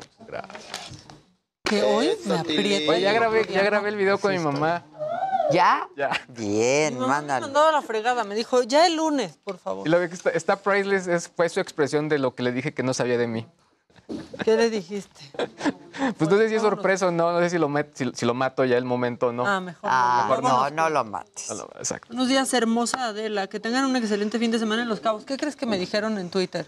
Que 1.64 1.82
hoy 1.82 2.10
me 2.24 2.38
aprieta. 2.38 2.92
Oye, 2.92 3.00
ya 3.02 3.12
grabé, 3.12 3.46
ya 3.46 3.62
grabé 3.62 3.90
el 3.90 3.96
video 3.96 4.18
con 4.18 4.32
mi 4.32 4.38
mamá. 4.38 4.82
¿Ya? 5.52 5.88
Ya. 5.96 6.10
Bien, 6.28 6.98
Me 6.98 7.06
mándalo. 7.06 7.46
mandó 7.46 7.60
a 7.68 7.72
la 7.72 7.82
fregada. 7.82 8.24
Me 8.24 8.34
dijo, 8.34 8.62
ya 8.62 8.86
el 8.86 8.96
lunes, 8.96 9.36
por 9.44 9.58
favor. 9.58 9.86
Y 9.86 9.90
lo 9.90 9.98
que 9.98 10.06
está, 10.06 10.30
está 10.30 10.56
priceless 10.62 11.06
es, 11.08 11.28
fue 11.28 11.48
su 11.48 11.60
expresión 11.60 12.08
de 12.08 12.18
lo 12.18 12.34
que 12.34 12.42
le 12.42 12.52
dije 12.52 12.72
que 12.72 12.82
no 12.82 12.94
sabía 12.94 13.18
de 13.18 13.26
mí. 13.26 13.46
¿Qué 14.44 14.56
le 14.56 14.70
dijiste? 14.70 15.30
Pues 16.18 16.30
no 16.30 16.36
sé 16.38 16.48
si 16.48 16.54
es 16.56 16.62
sorpresa 16.62 17.06
o 17.08 17.10
no, 17.10 17.32
no 17.32 17.38
sé 17.40 17.50
si 17.50 17.58
lo, 17.58 17.68
met- 17.68 17.90
si, 17.94 18.10
si 18.14 18.24
lo 18.26 18.34
mato 18.34 18.64
ya 18.64 18.76
el 18.78 18.84
momento 18.84 19.28
o 19.28 19.32
no. 19.32 19.46
Ah, 19.46 19.60
mejor. 19.60 19.90
Ah, 19.92 20.26
Mejor 20.28 20.42
no, 20.42 20.70
no 20.70 20.88
lo 20.90 21.04
mates. 21.04 21.48
No, 21.50 21.56
no, 21.56 21.64
exacto. 21.76 22.08
Buenos 22.08 22.28
días, 22.28 22.52
hermosa 22.54 23.06
Adela. 23.08 23.46
Que 23.48 23.60
tengan 23.60 23.84
un 23.84 23.96
excelente 23.96 24.38
fin 24.38 24.50
de 24.50 24.58
semana 24.58 24.82
en 24.82 24.88
Los 24.88 25.00
Cabos. 25.00 25.24
¿Qué 25.24 25.36
crees 25.36 25.56
que 25.56 25.66
me 25.66 25.78
dijeron 25.78 26.18
en 26.18 26.30
Twitter? 26.30 26.66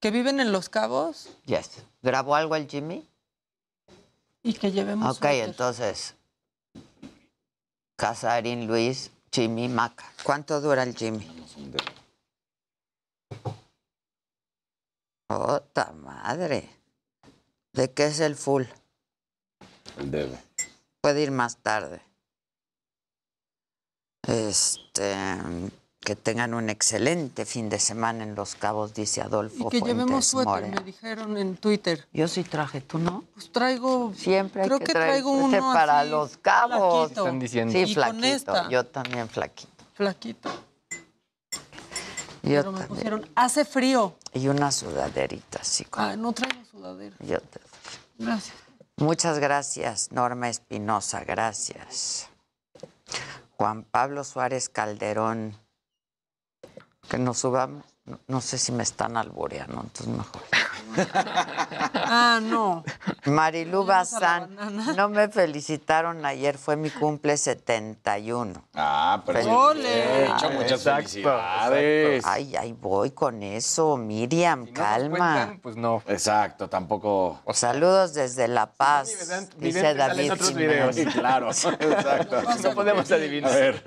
¿Que 0.00 0.10
viven 0.10 0.40
en 0.40 0.50
Los 0.52 0.68
Cabos? 0.68 1.28
Yes. 1.46 1.70
¿Grabó 2.02 2.34
algo 2.34 2.56
el 2.56 2.66
Jimmy? 2.68 3.08
Y 4.42 4.54
que 4.54 4.72
llevemos 4.72 5.16
Ok, 5.16 5.22
suéter. 5.22 5.48
entonces. 5.48 6.14
Casarín, 7.96 8.66
Luis, 8.66 9.10
Jimmy, 9.30 9.68
Maca. 9.68 10.04
¿Cuánto 10.24 10.60
dura 10.60 10.82
el 10.82 10.96
Jimmy? 10.96 11.28
¡Ota 15.38 15.92
madre! 15.92 16.68
¿De 17.72 17.90
qué 17.90 18.06
es 18.06 18.20
el 18.20 18.36
full? 18.36 18.64
El 19.98 20.10
debe. 20.10 20.38
Puede 21.00 21.22
ir 21.22 21.30
más 21.30 21.56
tarde. 21.58 22.00
Este. 24.26 25.14
Que 26.00 26.16
tengan 26.16 26.52
un 26.54 26.68
excelente 26.68 27.44
fin 27.46 27.68
de 27.68 27.78
semana 27.78 28.24
en 28.24 28.34
Los 28.34 28.56
Cabos, 28.56 28.92
dice 28.92 29.20
Adolfo. 29.22 29.68
Y 29.68 29.70
que 29.70 29.80
llevemos 29.86 30.26
suéter, 30.26 30.68
me 30.68 30.80
dijeron 30.82 31.38
en 31.38 31.56
Twitter. 31.56 32.08
Yo 32.12 32.26
sí 32.26 32.42
traje, 32.42 32.80
¿tú 32.80 32.98
no? 32.98 33.22
Pues 33.34 33.52
traigo. 33.52 34.12
Siempre 34.16 34.62
hay 34.62 34.68
Creo 34.68 34.80
que, 34.80 34.86
que 34.86 34.92
traer 34.94 35.10
traigo 35.10 35.30
uno 35.30 35.72
para 35.72 36.00
así, 36.00 36.10
los 36.10 36.36
cabos. 36.38 37.02
flaquito. 37.04 37.20
Están 37.24 37.38
diciendo. 37.38 37.72
Sí, 37.72 37.78
Y 37.78 37.84
con 37.84 37.94
flaquito. 37.94 38.26
esta. 38.26 38.68
Yo 38.68 38.84
también 38.84 39.28
flaquito. 39.28 39.70
Flaquito. 39.94 40.50
Yo 42.42 42.48
Pero 42.60 42.72
me 42.72 42.78
también. 42.80 42.88
pusieron, 42.88 43.28
hace 43.36 43.64
frío. 43.64 44.16
Y 44.34 44.48
una 44.48 44.72
sudaderita 44.72 45.60
como- 45.90 46.06
Ah, 46.06 46.16
no 46.16 46.32
traigo 46.32 46.64
sudadera. 46.64 47.16
Yo 47.20 47.40
te- 47.40 47.60
Gracias. 48.18 48.56
Muchas 48.96 49.38
gracias, 49.38 50.12
Norma 50.12 50.48
Espinosa, 50.48 51.24
gracias. 51.24 52.28
Juan 53.56 53.84
Pablo 53.84 54.24
Suárez 54.24 54.68
Calderón. 54.68 55.56
Que 57.08 57.18
nos 57.18 57.38
subamos. 57.38 57.84
No, 58.04 58.18
no 58.26 58.40
sé 58.40 58.58
si 58.58 58.72
me 58.72 58.82
están 58.82 59.16
alboreando, 59.16 59.80
entonces 59.80 60.08
mejor. 60.08 60.42
Ah, 62.14 62.40
no. 62.42 62.84
Marilú 63.24 63.86
Bazán, 63.86 64.54
no 64.96 65.08
me 65.08 65.28
felicitaron 65.28 66.26
ayer, 66.26 66.58
fue 66.58 66.76
mi 66.76 66.90
cumple 66.90 67.38
71. 67.38 68.52
Ah, 68.74 69.22
pero 69.24 69.40
¡Ole! 69.40 70.28
Muchas, 70.28 70.52
muchas 70.52 70.72
Exacto, 70.72 71.08
felicidades. 71.08 72.24
Ay, 72.26 72.54
ahí 72.56 72.72
voy 72.74 73.12
con 73.12 73.42
eso, 73.42 73.96
Miriam, 73.96 74.66
calma. 74.66 75.34
Cuentan, 75.34 75.60
pues 75.60 75.76
no. 75.76 76.02
Exacto, 76.06 76.68
tampoco. 76.68 77.40
Saludos 77.54 78.12
desde 78.12 78.46
La 78.46 78.66
Paz, 78.66 79.08
dice 79.56 79.94
David 79.94 80.32
otros 80.32 80.52
videos. 80.52 80.94
Sí, 80.94 81.06
claro. 81.06 81.48
Exacto. 81.50 82.42
No 82.62 82.74
podemos 82.74 83.10
adivinar. 83.10 83.50
A 83.50 83.54
ver. 83.54 83.82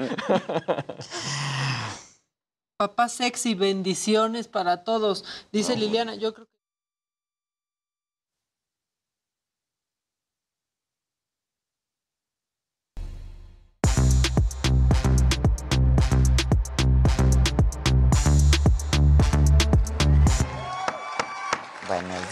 Papá 2.78 3.08
sexy, 3.08 3.56
bendiciones 3.56 4.48
para 4.48 4.84
todos. 4.84 5.24
Dice 5.52 5.78
Liliana, 5.78 6.16
yo 6.16 6.34
creo 6.34 6.48
que. 6.48 6.55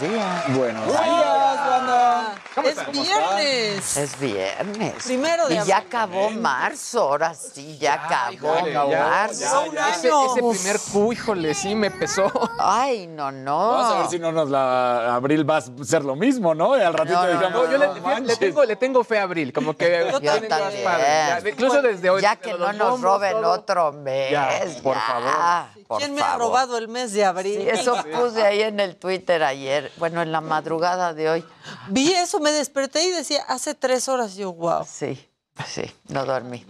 días. 0.00 0.58
Buenos 0.58 0.86
días, 0.86 1.68
banda. 1.68 2.34
Es 2.64 2.92
viernes. 2.92 3.96
Es 3.96 4.18
viernes. 4.18 5.04
Primero 5.04 5.48
de 5.48 5.56
Y 5.56 5.64
ya 5.64 5.78
acabó 5.78 6.30
marzo, 6.30 7.00
ahora 7.00 7.34
sí, 7.34 7.78
ya 7.78 7.94
acabó 7.94 8.32
Híjole, 8.58 8.72
ya, 8.72 8.84
marzo. 8.86 9.66
ya, 9.66 9.72
ya. 9.72 9.90
Ese, 9.90 10.08
ese 10.08 10.40
primer 10.40 10.80
Q, 10.92 11.12
híjole, 11.12 11.54
sí 11.54 11.74
me 11.74 11.90
pesó. 11.90 12.30
Ay, 12.58 13.06
no, 13.06 13.30
no. 13.30 13.68
Vamos 13.68 13.94
a 13.94 13.98
ver 13.98 14.06
si 14.08 14.18
no 14.18 14.32
nos 14.32 14.50
la. 14.50 15.14
Abril 15.14 15.48
va 15.48 15.58
a 15.58 15.84
ser 15.84 16.04
lo 16.04 16.16
mismo, 16.16 16.54
¿no? 16.54 16.76
Y 16.76 16.80
al 16.80 16.94
ratito 16.94 17.16
No, 17.16 17.26
no, 17.26 17.32
digamos. 17.32 17.64
No, 17.64 17.70
yo 17.70 17.78
le, 18.20 18.36
tengo, 18.36 18.64
le 18.64 18.76
tengo 18.76 19.04
fe 19.04 19.18
a 19.18 19.22
Abril, 19.22 19.52
como 19.52 19.76
que 19.76 20.08
Yo 20.12 20.20
también. 20.20 20.82
Ya, 20.82 21.40
incluso 21.46 21.82
desde 21.82 22.10
hoy. 22.10 22.22
Ya 22.22 22.36
que 22.36 22.54
no 22.54 22.72
nos 22.72 23.00
roben 23.00 23.32
todo. 23.32 23.52
otro 23.52 23.92
mes. 23.92 24.30
Ya, 24.30 24.48
por 24.82 24.94
ya, 24.94 25.00
favor. 25.00 25.83
Por 25.86 25.98
¿Quién 25.98 26.14
me 26.14 26.22
ha 26.22 26.36
robado 26.36 26.76
el 26.78 26.88
mes 26.88 27.12
de 27.12 27.24
abril? 27.24 27.60
Sí, 27.60 27.68
eso 27.68 27.94
puse 28.12 28.42
ahí 28.42 28.62
en 28.62 28.80
el 28.80 28.96
Twitter 28.96 29.42
ayer, 29.42 29.92
bueno, 29.98 30.22
en 30.22 30.32
la 30.32 30.40
madrugada 30.40 31.14
de 31.14 31.30
hoy. 31.30 31.44
Vi 31.88 32.12
eso, 32.12 32.40
me 32.40 32.50
desperté 32.52 33.04
y 33.04 33.10
decía, 33.10 33.42
hace 33.48 33.74
tres 33.74 34.08
horas. 34.08 34.34
Yo, 34.34 34.52
wow. 34.52 34.84
Sí, 34.88 35.28
sí, 35.66 35.82
no 36.08 36.24
dormí. 36.24 36.66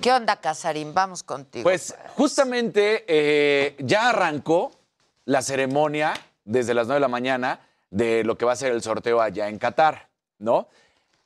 ¿Qué 0.00 0.12
onda, 0.12 0.36
Casarín? 0.36 0.94
Vamos 0.94 1.22
contigo. 1.22 1.64
Pues 1.64 1.94
justamente 2.16 3.04
eh, 3.08 3.76
ya 3.80 4.10
arrancó 4.10 4.72
la 5.24 5.42
ceremonia 5.42 6.14
desde 6.44 6.74
las 6.74 6.86
9 6.86 6.96
de 6.96 7.00
la 7.00 7.08
mañana 7.08 7.60
de 7.90 8.24
lo 8.24 8.36
que 8.36 8.44
va 8.44 8.52
a 8.52 8.56
ser 8.56 8.72
el 8.72 8.82
sorteo 8.82 9.20
allá 9.20 9.48
en 9.48 9.58
Qatar, 9.58 10.08
¿no? 10.38 10.68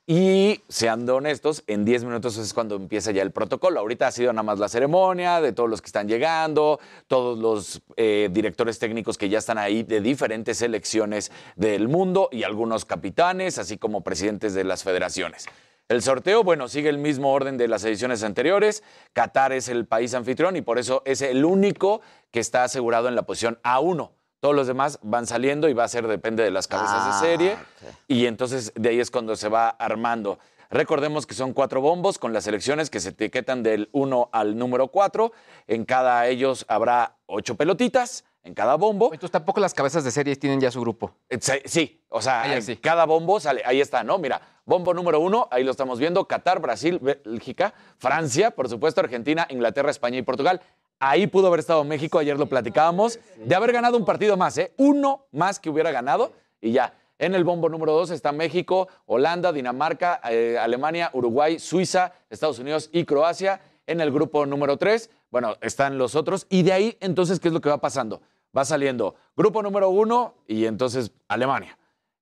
Y 0.07 0.61
seando 0.69 1.15
honestos, 1.15 1.63
en 1.65 1.83
10 1.83 2.03
minutos 2.03 2.37
es 2.37 2.53
cuando 2.53 2.75
empieza 2.75 3.09
ya 3.09 3.23
el 3.23 3.31
protocolo. 3.31 3.79
Ahorita 3.79 4.05
ha 4.05 4.11
sido 4.11 4.31
nada 4.33 4.43
más 4.43 4.59
la 4.59 4.69
ceremonia 4.69 5.41
de 5.41 5.51
todos 5.51 5.67
los 5.67 5.81
que 5.81 5.87
están 5.87 6.07
llegando, 6.07 6.79
todos 7.07 7.39
los 7.39 7.81
eh, 7.97 8.29
directores 8.31 8.77
técnicos 8.77 9.17
que 9.17 9.29
ya 9.29 9.39
están 9.39 9.57
ahí 9.57 9.81
de 9.81 10.01
diferentes 10.01 10.59
selecciones 10.59 11.31
del 11.55 11.87
mundo 11.87 12.29
y 12.31 12.43
algunos 12.43 12.85
capitanes, 12.85 13.57
así 13.57 13.79
como 13.79 14.01
presidentes 14.01 14.53
de 14.53 14.63
las 14.63 14.83
federaciones. 14.83 15.47
El 15.87 16.03
sorteo, 16.03 16.43
bueno, 16.43 16.67
sigue 16.67 16.89
el 16.89 16.99
mismo 16.99 17.31
orden 17.31 17.57
de 17.57 17.67
las 17.67 17.83
ediciones 17.83 18.21
anteriores. 18.21 18.83
Qatar 19.13 19.53
es 19.53 19.69
el 19.69 19.87
país 19.87 20.13
anfitrión 20.13 20.55
y 20.55 20.61
por 20.61 20.77
eso 20.77 21.01
es 21.05 21.23
el 21.23 21.43
único 21.43 22.01
que 22.29 22.39
está 22.39 22.63
asegurado 22.63 23.07
en 23.07 23.15
la 23.15 23.23
posición 23.23 23.59
A1. 23.63 24.11
Todos 24.45 24.55
los 24.55 24.67
demás 24.67 24.99
van 25.01 25.25
saliendo 25.25 25.67
y 25.69 25.73
va 25.73 25.85
a 25.85 25.87
ser, 25.87 26.07
depende 26.07 26.43
de 26.43 26.51
las 26.51 26.67
cabezas 26.67 26.97
Ah, 26.99 27.19
de 27.19 27.27
serie. 27.27 27.53
ok. 27.53 27.93
Y 28.07 28.27
entonces 28.27 28.71
de 28.75 28.89
ahí 28.89 28.99
es 28.99 29.09
cuando 29.09 29.35
se 29.35 29.49
va 29.49 29.69
armando. 29.69 30.37
Recordemos 30.69 31.25
que 31.25 31.33
son 31.33 31.51
cuatro 31.51 31.81
bombos 31.81 32.19
con 32.19 32.31
las 32.31 32.43
selecciones 32.43 32.91
que 32.91 32.99
se 32.99 33.09
etiquetan 33.09 33.63
del 33.63 33.89
1 33.91 34.29
al 34.31 34.55
número 34.55 34.89
4. 34.89 35.31
En 35.65 35.83
cada 35.83 36.27
ellos 36.27 36.63
habrá 36.67 37.15
ocho 37.25 37.55
pelotitas, 37.55 38.23
en 38.43 38.53
cada 38.53 38.75
bombo. 38.75 39.05
Entonces 39.13 39.31
tampoco 39.31 39.59
las 39.61 39.73
cabezas 39.73 40.03
de 40.03 40.11
series 40.11 40.37
tienen 40.39 40.61
ya 40.61 40.69
su 40.69 40.79
grupo. 40.79 41.15
Eh, 41.29 41.39
Sí, 41.41 41.53
sí, 41.65 42.01
o 42.09 42.21
sea, 42.21 42.43
Ah, 42.43 42.47
ya 42.47 42.55
en 42.57 42.61
sí. 42.61 42.77
cada 42.77 43.05
bombo 43.05 43.39
sale, 43.39 43.63
ahí 43.65 43.81
está, 43.81 44.03
¿no? 44.03 44.19
Mira, 44.19 44.39
bombo 44.63 44.93
número 44.93 45.19
uno, 45.21 45.47
ahí 45.49 45.63
lo 45.63 45.71
estamos 45.71 45.97
viendo, 45.97 46.25
Qatar, 46.27 46.59
Brasil, 46.59 46.99
Bélgica, 47.01 47.73
Francia, 47.97 48.51
por 48.51 48.69
supuesto, 48.69 49.01
Argentina, 49.01 49.47
Inglaterra, 49.49 49.89
España 49.89 50.19
y 50.19 50.21
Portugal. 50.21 50.61
Ahí 50.99 51.27
pudo 51.27 51.47
haber 51.47 51.59
estado 51.59 51.83
México, 51.83 52.19
ayer 52.19 52.37
lo 52.37 52.47
platicábamos, 52.47 53.19
de 53.37 53.55
haber 53.55 53.71
ganado 53.73 53.97
un 53.97 54.05
partido 54.05 54.37
más, 54.37 54.57
¿eh? 54.57 54.73
Uno 54.77 55.25
más 55.31 55.59
que 55.59 55.69
hubiera 55.69 55.91
ganado 55.91 56.31
y 56.61 56.71
ya. 56.71 56.93
En 57.17 57.33
el 57.33 57.43
bombo 57.43 57.69
número 57.69 57.93
dos 57.93 58.09
está 58.11 58.31
México, 58.31 58.87
Holanda, 59.05 59.53
Dinamarca, 59.53 60.19
eh, 60.29 60.57
Alemania, 60.59 61.09
Uruguay, 61.13 61.59
Suiza, 61.59 62.13
Estados 62.29 62.59
Unidos 62.59 62.89
y 62.91 63.05
Croacia. 63.05 63.61
En 63.87 64.01
el 64.01 64.11
grupo 64.11 64.45
número 64.45 64.77
tres, 64.77 65.09
bueno, 65.31 65.55
están 65.61 65.97
los 65.97 66.15
otros. 66.15 66.45
Y 66.49 66.63
de 66.63 66.73
ahí, 66.73 66.97
entonces, 66.99 67.39
¿qué 67.39 67.49
es 67.49 67.53
lo 67.53 67.61
que 67.61 67.69
va 67.69 67.79
pasando? 67.79 68.21
Va 68.57 68.65
saliendo 68.65 69.15
grupo 69.35 69.61
número 69.61 69.89
uno 69.89 70.35
y 70.47 70.65
entonces 70.65 71.11
Alemania. 71.27 71.77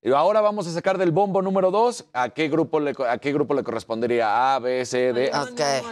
Y 0.06 0.12
ahora 0.12 0.42
vamos 0.42 0.68
a 0.68 0.72
sacar 0.72 0.98
del 0.98 1.12
bombo 1.12 1.42
número 1.42 1.72
dos 1.72 2.04
a 2.12 2.28
qué 2.28 2.50
grupo 2.50 2.82
le, 2.82 2.94
co- 2.94 3.06
a 3.06 3.18
qué 3.20 3.32
grupo 3.32 3.54
le 3.54 3.64
correspondería 3.64 4.54
A, 4.54 4.60
B, 4.60 4.86
C, 4.86 5.14
D. 5.14 5.32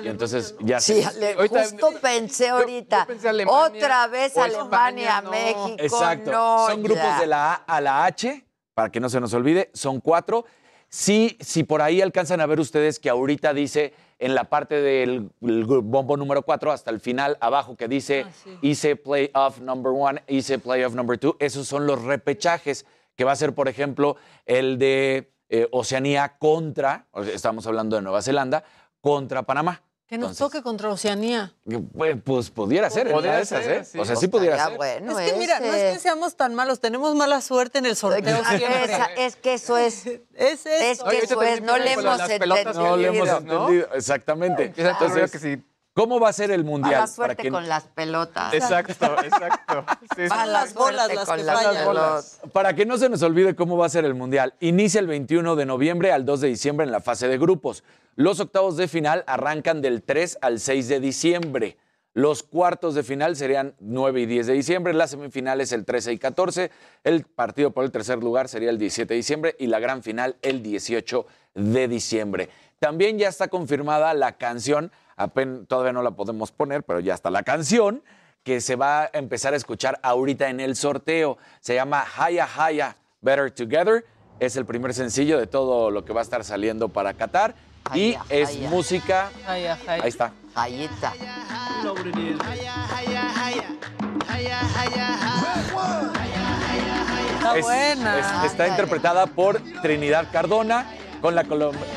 Entonces 0.03 0.53
ya 0.59 0.81
Sí, 0.81 1.01
justo 1.37 1.91
pensé 2.01 2.49
ahorita. 2.49 3.05
pensé 3.05 3.29
Alemania 3.29 3.67
Otra 3.67 4.07
vez 4.07 4.37
Alemania, 4.37 5.19
España, 5.19 5.21
no. 5.21 5.31
México. 5.31 5.75
Exacto. 5.79 6.29
no, 6.31 6.67
Son 6.67 6.83
grupos 6.83 7.19
de 7.21 7.27
la 7.27 7.53
A 7.53 7.77
a 7.77 7.79
la 7.81 8.03
H, 8.05 8.43
para 8.73 8.89
que 8.91 8.99
no 8.99 9.07
se 9.09 9.21
nos 9.21 9.33
olvide, 9.33 9.69
son 9.73 10.01
cuatro. 10.01 10.43
Sí, 10.89 11.37
si 11.39 11.63
por 11.63 11.81
ahí 11.81 12.01
alcanzan 12.01 12.41
a 12.41 12.45
ver 12.47 12.59
ustedes 12.59 12.99
que 12.99 13.09
ahorita 13.09 13.53
dice 13.53 13.93
en 14.19 14.35
la 14.35 14.43
parte 14.43 14.75
del 14.81 15.29
bombo 15.39 16.17
número 16.17 16.41
cuatro 16.41 16.73
hasta 16.73 16.91
el 16.91 16.99
final 16.99 17.37
abajo 17.39 17.77
que 17.77 17.87
dice 17.87 18.25
hice 18.61 18.97
playoff 18.97 19.59
number 19.61 19.93
one, 19.95 20.21
hice 20.27 20.59
playoff 20.59 20.93
number 20.95 21.17
two, 21.17 21.37
esos 21.39 21.65
son 21.65 21.87
los 21.87 22.03
repechajes 22.03 22.85
que 23.15 23.23
va 23.23 23.31
a 23.31 23.35
ser, 23.35 23.53
por 23.53 23.67
ejemplo, 23.67 24.15
el 24.45 24.77
de 24.77 25.31
eh, 25.49 25.67
Oceanía 25.71 26.37
contra, 26.37 27.07
o 27.11 27.23
sea, 27.23 27.33
estamos 27.33 27.65
hablando 27.67 27.95
de 27.95 28.01
Nueva 28.01 28.21
Zelanda, 28.21 28.63
contra 29.01 29.43
Panamá. 29.43 29.81
Que 30.07 30.17
nos 30.17 30.35
toque 30.35 30.61
contra 30.61 30.89
Oceanía. 30.89 31.53
Pues, 31.93 32.17
pues 32.21 32.49
pudiera 32.49 32.89
ser, 32.89 33.07
en 33.07 33.13
Podría 33.13 33.31
una 33.31 33.37
de 33.37 33.43
esas, 33.43 33.63
ser, 33.63 33.71
¿eh? 33.77 33.85
sí. 33.85 33.97
O 33.97 34.03
sea, 34.03 34.17
sí 34.17 34.27
pudiera 34.27 34.57
ser. 34.65 34.73
es 34.73 35.31
que 35.31 35.37
mira, 35.39 35.59
no 35.61 35.67
es 35.67 35.93
que 35.93 35.99
seamos 35.99 36.35
tan 36.35 36.53
malos, 36.53 36.81
tenemos 36.81 37.15
mala 37.15 37.39
suerte 37.39 37.79
en 37.79 37.85
el 37.85 37.95
sorteo 37.95 38.41
esa- 38.41 39.05
es 39.15 39.37
que 39.37 39.53
eso 39.53 39.77
es. 39.77 40.05
Es 40.35 40.65
Es 40.65 41.01
que 41.01 41.17
eso 41.19 41.41
es, 41.41 41.61
no 41.61 41.77
le 41.77 41.93
hemos 41.93 42.19
entendido. 42.29 42.73
No 42.73 42.97
le 42.97 43.07
hemos 43.07 43.29
entendido, 43.29 43.87
exactamente. 43.93 44.73
Entonces, 44.75 45.31
que 45.31 45.61
¿cómo 46.01 46.19
va 46.19 46.29
a 46.29 46.33
ser 46.33 46.49
el 46.49 46.63
mundial? 46.63 46.93
Mala 46.93 47.07
suerte 47.07 47.51
con 47.51 47.69
las 47.69 47.83
pelotas. 47.83 48.53
Exacto, 48.53 49.15
exacto. 49.23 49.85
Sí, 50.15 50.23
sí. 50.23 50.29
Mala 50.29 50.45
las 50.47 50.73
bolas 50.73 51.13
las 51.13 51.29
que 51.29 51.43
las. 51.43 52.41
Para 52.51 52.73
que 52.73 52.87
no 52.87 52.97
se 52.97 53.07
nos 53.07 53.21
olvide 53.21 53.55
cómo 53.55 53.77
va 53.77 53.85
a 53.85 53.89
ser 53.89 54.05
el 54.05 54.15
Mundial, 54.15 54.55
inicia 54.61 54.99
el 54.99 55.05
21 55.05 55.55
de 55.55 55.65
noviembre 55.65 56.11
al 56.11 56.25
2 56.25 56.41
de 56.41 56.47
diciembre 56.47 56.85
en 56.87 56.91
la 56.91 57.01
fase 57.01 57.27
de 57.27 57.37
grupos. 57.37 57.83
Los 58.15 58.39
octavos 58.39 58.77
de 58.77 58.87
final 58.87 59.23
arrancan 59.27 59.81
del 59.81 60.01
3 60.01 60.39
al 60.41 60.59
6 60.59 60.87
de 60.87 60.99
diciembre. 60.99 61.77
Los 62.13 62.41
cuartos 62.41 62.95
de 62.95 63.03
final 63.03 63.35
serían 63.35 63.75
9 63.79 64.21
y 64.21 64.25
10 64.25 64.47
de 64.47 64.53
diciembre, 64.53 64.93
las 64.93 65.11
semifinales 65.11 65.71
el 65.71 65.85
13 65.85 66.13
y 66.13 66.17
14, 66.17 66.71
el 67.05 67.23
partido 67.23 67.71
por 67.71 67.85
el 67.85 67.91
tercer 67.91 68.17
lugar 68.17 68.49
sería 68.49 68.69
el 68.69 68.77
17 68.79 69.13
de 69.13 69.17
diciembre 69.17 69.55
y 69.59 69.67
la 69.67 69.79
gran 69.79 70.03
final 70.03 70.35
el 70.41 70.61
18 70.61 71.25
de 71.53 71.87
diciembre. 71.87 72.49
También 72.79 73.19
ya 73.19 73.29
está 73.29 73.47
confirmada 73.47 74.13
la 74.15 74.37
canción, 74.39 74.91
apen- 75.23 75.65
todavía 75.67 75.93
no 75.93 76.01
la 76.03 76.11
podemos 76.11 76.51
poner, 76.51 76.83
pero 76.83 76.99
ya 76.99 77.13
está 77.13 77.29
la 77.29 77.43
canción 77.43 78.03
que 78.43 78.59
se 78.61 78.75
va 78.75 79.03
a 79.03 79.09
empezar 79.13 79.53
a 79.53 79.57
escuchar 79.57 79.99
ahorita 80.01 80.49
en 80.49 80.59
el 80.59 80.75
sorteo. 80.75 81.37
Se 81.59 81.75
llama 81.75 82.05
Haya 82.17 82.47
Haya 82.57 82.95
Better 83.21 83.51
Together. 83.51 84.05
Es 84.39 84.55
el 84.55 84.65
primer 84.65 84.93
sencillo 84.95 85.37
de 85.39 85.45
todo 85.47 85.91
lo 85.91 86.03
que 86.03 86.13
va 86.13 86.21
a 86.21 86.23
estar 86.23 86.43
saliendo 86.43 86.89
para 86.89 87.13
Qatar. 87.13 87.53
y 87.95 88.09
Haya, 88.13 88.23
es 88.29 88.49
haya. 88.49 88.69
música. 88.69 89.31
Ay, 89.47 89.65
ay, 89.65 89.79
ay. 89.87 90.01
Ahí 90.03 90.09
está. 90.09 90.31
Jayita. 90.53 91.13
Está 97.35 97.57
Es- 97.57 97.65
buena. 97.65 98.19
es- 98.19 98.51
está 98.51 98.67
interpretada 98.67 99.25
por 99.27 99.59
Trinidad 99.81 100.27
Cardona 100.31 100.85
con 101.21 101.35
la 101.35 101.43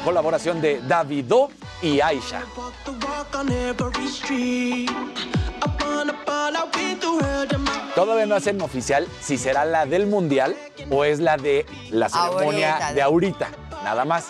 colaboración 0.04 0.60
de 0.60 0.80
Davido 0.86 1.50
y 1.82 2.00
Aisha. 2.00 2.42
Todavía 7.94 8.26
no 8.26 8.34
hacen 8.34 8.60
oficial 8.60 9.06
si 9.20 9.38
será 9.38 9.64
la 9.64 9.86
del 9.86 10.06
mundial 10.06 10.54
o 10.90 11.04
es 11.04 11.20
la 11.20 11.36
de 11.36 11.64
la 11.90 12.08
ceremonia 12.08 12.72
Ahorita. 12.74 12.94
de 12.94 13.02
ahorita, 13.02 13.48
nada 13.84 14.04
más. 14.04 14.26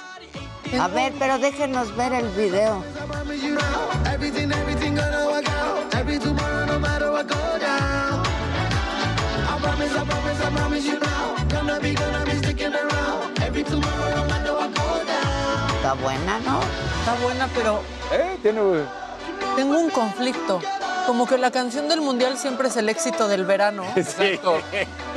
A 0.79 0.89
ver, 0.89 1.13
pero 1.19 1.39
déjenos 1.39 1.95
ver 1.97 2.13
el 2.13 2.29
video. 2.31 2.83
I 9.47 9.59
promise, 9.61 9.97
I 9.97 10.05
promise, 10.05 10.41
I 10.41 10.51
promise 10.51 10.87
you 10.87 10.99
now. 10.99 11.37
Gonna 11.49 11.81
be, 11.81 11.95
gonna 11.95 12.25
be 12.25 12.33
sticking 12.39 12.75
around. 12.75 13.39
Every 13.41 13.63
tomorrow, 13.63 14.27
no 14.27 14.44
Está 15.85 16.03
buena, 16.03 16.39
¿no? 16.41 16.61
Está 17.01 17.15
buena, 17.23 17.47
pero 17.55 17.83
Eh, 18.11 18.39
tiene... 18.41 18.87
tengo 19.55 19.79
un 19.79 19.91
conflicto. 19.91 20.59
Como 21.07 21.27
que 21.27 21.37
la 21.37 21.51
canción 21.51 21.89
del 21.91 22.01
mundial 22.01 22.39
siempre 22.39 22.69
es 22.69 22.77
el 22.79 22.89
éxito 22.89 23.29
del 23.29 23.45
verano. 23.45 23.85
Sí. 23.97 24.41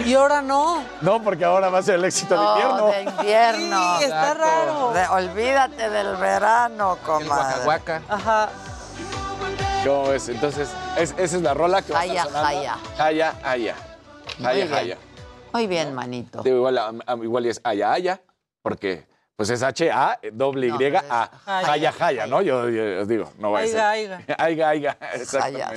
Y 0.05 0.13
ahora 0.15 0.41
no. 0.41 0.83
No, 0.99 1.23
porque 1.23 1.45
ahora 1.45 1.69
va 1.69 1.77
a 1.79 1.83
ser 1.83 1.95
el 1.95 2.03
éxito 2.03 2.33
de 2.33 2.41
No, 2.41 2.51
invierno. 2.55 2.87
de 2.87 3.01
invierno. 3.03 3.97
Sí, 3.99 4.03
está 4.03 4.33
raro. 4.33 4.91
De- 4.91 5.07
olvídate 5.07 5.89
del 5.89 6.17
verano, 6.17 6.97
comadre. 7.05 8.01
Ajá. 8.09 8.49
¿Cómo 9.85 10.09
ves? 10.09 10.27
Entonces, 10.27 10.67
es- 10.97 11.15
esa 11.17 11.37
es 11.37 11.41
la 11.43 11.53
rola 11.53 11.81
que 11.81 11.93
va 11.93 12.01
a 12.01 12.05
estar 12.05 12.17
Haya, 12.17 12.23
sonando. 12.25 12.47
haya. 12.49 12.77
Haya, 12.99 13.33
haya. 13.45 13.75
Muy 14.39 14.47
Haya, 14.47 14.65
bien. 14.65 14.73
haya. 14.77 14.97
Muy 15.53 15.67
bien, 15.67 15.93
manito. 15.95 16.43
Digo, 16.43 16.57
igual, 16.57 16.77
a- 16.77 16.91
a- 17.05 17.15
igual 17.15 17.45
y 17.45 17.49
es 17.51 17.61
haya, 17.63 17.93
haya, 17.93 18.21
porque 18.61 19.07
pues 19.37 19.51
es 19.51 19.61
H-A, 19.61 20.19
doble 20.33 20.67
Y, 20.67 20.71
A, 20.71 21.31
Haya, 21.45 21.71
haya, 21.71 21.93
haya, 21.99 22.27
¿no? 22.27 22.41
Yo, 22.41 22.67
yo 22.69 23.01
os 23.01 23.07
digo, 23.07 23.31
no 23.37 23.51
va 23.51 23.59
a 23.59 23.67
ser. 23.67 23.79
Aiga, 24.39 24.69
aiga. 24.69 24.97
Aiga. 25.41 25.73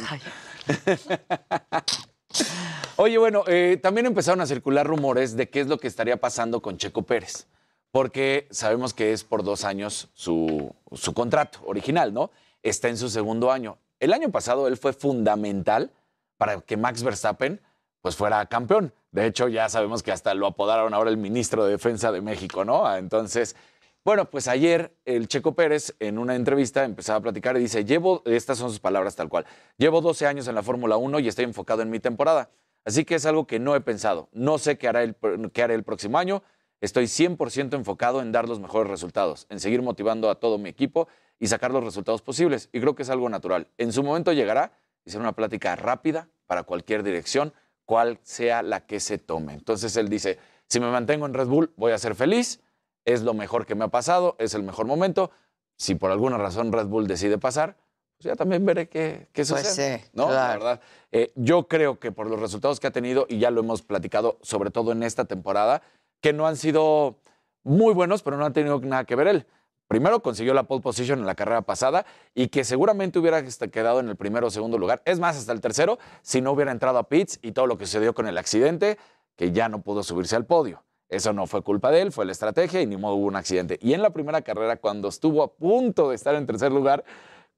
Oye, 2.97 3.19
bueno, 3.19 3.45
eh, 3.47 3.79
también 3.83 4.07
empezaron 4.07 4.41
a 4.41 4.47
circular 4.47 4.87
rumores 4.87 5.37
de 5.37 5.51
qué 5.51 5.61
es 5.61 5.67
lo 5.67 5.77
que 5.77 5.89
estaría 5.89 6.17
pasando 6.17 6.63
con 6.63 6.79
Checo 6.79 7.03
Pérez, 7.03 7.49
porque 7.91 8.49
sabemos 8.51 8.95
que 8.95 9.13
es 9.13 9.25
por 9.25 9.45
dos 9.45 9.65
años 9.65 10.09
su, 10.15 10.75
su 10.93 11.13
contrato 11.13 11.59
original, 11.67 12.15
¿no? 12.15 12.31
Está 12.63 12.89
en 12.89 12.97
su 12.97 13.11
segundo 13.11 13.53
año. 13.53 13.77
El 13.99 14.15
año 14.15 14.31
pasado 14.31 14.69
él 14.69 14.79
fue 14.79 14.95
fundamental 14.95 15.93
para 16.39 16.63
que 16.63 16.79
Max 16.79 17.03
Verstappen 17.03 17.61
pues 18.01 18.17
fuera 18.17 18.45
campeón. 18.47 18.93
De 19.13 19.27
hecho, 19.27 19.49
ya 19.49 19.69
sabemos 19.69 20.03
que 20.03 20.13
hasta 20.13 20.35
lo 20.35 20.47
apodaron 20.47 20.95
ahora 20.95 21.11
el 21.11 21.17
ministro 21.17 21.65
de 21.65 21.73
Defensa 21.73 22.13
de 22.13 22.21
México, 22.21 22.65
¿no? 22.65 22.87
Ah, 22.87 22.99
Entonces, 22.99 23.57
bueno, 24.05 24.31
pues 24.31 24.49
ayer 24.49 24.97
el 25.05 25.29
Checo 25.29 25.55
Pérez 25.55 25.95
en 25.99 26.19
una 26.19 26.35
entrevista 26.35 26.85
empezaba 26.85 27.19
a 27.19 27.23
platicar 27.23 27.57
y 27.57 27.61
dice, 27.61 27.85
llevo, 27.85 28.23
estas 28.25 28.57
son 28.57 28.71
sus 28.71 28.81
palabras 28.81 29.15
tal 29.15 29.29
cual, 29.29 29.45
llevo 29.77 30.01
12 30.01 30.27
años 30.27 30.49
en 30.49 30.55
la 30.55 30.63
Fórmula 30.63 30.97
1 30.97 31.19
y 31.19 31.29
estoy 31.29 31.45
enfocado 31.45 31.83
en 31.83 31.91
mi 31.91 32.01
temporada. 32.01 32.51
Así 32.85 33.05
que 33.05 33.17
es 33.17 33.27
algo 33.27 33.47
que 33.47 33.59
no 33.59 33.77
he 33.77 33.81
pensado. 33.83 34.29
No 34.33 34.57
sé 34.57 34.79
qué, 34.79 34.89
hará 34.89 35.03
el, 35.03 35.17
qué 35.53 35.63
haré 35.63 35.75
el 35.75 35.85
próximo 35.85 36.19
año. 36.19 36.43
Estoy 36.81 37.05
100% 37.05 37.75
enfocado 37.75 38.23
en 38.23 38.33
dar 38.33 38.49
los 38.49 38.59
mejores 38.59 38.91
resultados, 38.91 39.47
en 39.51 39.61
seguir 39.61 39.83
motivando 39.83 40.31
a 40.31 40.37
todo 40.37 40.57
mi 40.57 40.71
equipo 40.71 41.09
y 41.39 41.49
sacar 41.49 41.73
los 41.73 41.85
resultados 41.85 42.23
posibles. 42.23 42.71
Y 42.73 42.81
creo 42.81 42.95
que 42.95 43.03
es 43.03 43.11
algo 43.11 43.29
natural. 43.29 43.69
En 43.77 43.93
su 43.93 44.03
momento 44.03 44.33
llegará 44.33 44.73
y 45.05 45.11
será 45.11 45.23
una 45.23 45.35
plática 45.35 45.77
rápida 45.77 46.29
para 46.47 46.63
cualquier 46.63 47.03
dirección, 47.03 47.53
cual 47.91 48.20
sea 48.22 48.62
la 48.62 48.86
que 48.86 49.01
se 49.01 49.18
tome. 49.18 49.53
Entonces 49.53 49.97
él 49.97 50.09
dice, 50.09 50.38
si 50.68 50.78
me 50.78 50.88
mantengo 50.93 51.26
en 51.26 51.34
Red 51.34 51.49
Bull, 51.49 51.72
voy 51.76 51.91
a 51.91 51.99
ser 51.99 52.14
feliz, 52.14 52.61
es 53.05 53.22
lo 53.22 53.34
mejor 53.34 53.66
que 53.66 53.74
me 53.74 53.84
ha 53.84 53.88
pasado, 53.88 54.36
es 54.38 54.55
el 54.55 54.62
mejor 54.62 54.86
momento. 54.86 55.32
Si 55.76 55.97
por 55.97 56.12
alguna 56.12 56.38
razón 56.38 56.70
Red 56.72 56.86
Bull 56.86 57.09
decide 57.09 57.36
pasar, 57.36 57.76
pues 58.16 58.26
ya 58.26 58.36
también 58.36 58.64
veré 58.64 58.88
qué, 58.88 59.26
qué 59.32 59.45
Pues 59.45 59.49
sucede. 59.49 59.99
sí, 59.99 60.11
¿no? 60.12 60.26
La 60.26 60.30
claro. 60.30 60.53
verdad. 60.61 60.80
Eh, 61.11 61.32
yo 61.34 61.66
creo 61.66 61.99
que 61.99 62.12
por 62.12 62.28
los 62.28 62.38
resultados 62.38 62.78
que 62.78 62.86
ha 62.86 62.93
tenido, 62.93 63.26
y 63.28 63.41
ya 63.41 63.51
lo 63.51 63.61
hemos 63.61 63.82
platicado, 63.82 64.38
sobre 64.41 64.70
todo 64.70 64.93
en 64.93 65.03
esta 65.03 65.24
temporada, 65.24 65.82
que 66.20 66.32
no 66.32 66.47
han 66.47 66.57
sido 66.57 67.16
muy 67.64 67.93
buenos, 67.93 68.22
pero 68.22 68.36
no 68.36 68.45
han 68.47 68.53
tenido 68.53 68.78
nada 68.82 69.03
que 69.05 69.16
ver 69.16 69.26
él. 69.26 69.47
Primero 69.91 70.22
consiguió 70.22 70.55
la 70.55 70.62
pole 70.62 70.82
position 70.82 71.18
en 71.18 71.26
la 71.26 71.34
carrera 71.34 71.62
pasada 71.62 72.07
y 72.32 72.47
que 72.47 72.62
seguramente 72.62 73.18
hubiera 73.18 73.43
quedado 73.43 73.99
en 73.99 74.09
el 74.09 74.14
primero 74.14 74.47
o 74.47 74.51
segundo 74.51 74.78
lugar. 74.78 75.03
Es 75.05 75.18
más, 75.18 75.36
hasta 75.36 75.51
el 75.51 75.61
tercero, 75.61 75.99
si 76.22 76.41
no 76.41 76.53
hubiera 76.53 76.70
entrado 76.70 76.97
a 76.97 77.09
pits 77.09 77.41
y 77.43 77.51
todo 77.51 77.66
lo 77.66 77.76
que 77.76 77.86
sucedió 77.86 78.14
con 78.14 78.28
el 78.28 78.38
accidente, 78.38 78.99
que 79.34 79.51
ya 79.51 79.68
no 79.68 79.82
pudo 79.82 80.05
subirse 80.05 80.36
al 80.36 80.47
podio. 80.47 80.84
Eso 81.09 81.32
no 81.32 81.49
fue 81.49 81.62
culpa 81.62 81.91
de 81.91 82.03
él, 82.03 82.12
fue 82.12 82.24
la 82.24 82.30
estrategia 82.30 82.80
y 82.80 82.86
ni 82.86 82.97
modo 82.97 83.16
hubo 83.16 83.26
un 83.26 83.34
accidente. 83.34 83.80
Y 83.82 83.93
en 83.93 84.01
la 84.03 84.11
primera 84.11 84.43
carrera, 84.43 84.76
cuando 84.76 85.09
estuvo 85.09 85.43
a 85.43 85.53
punto 85.53 86.11
de 86.11 86.14
estar 86.14 86.36
en 86.36 86.47
tercer 86.47 86.70
lugar, 86.70 87.03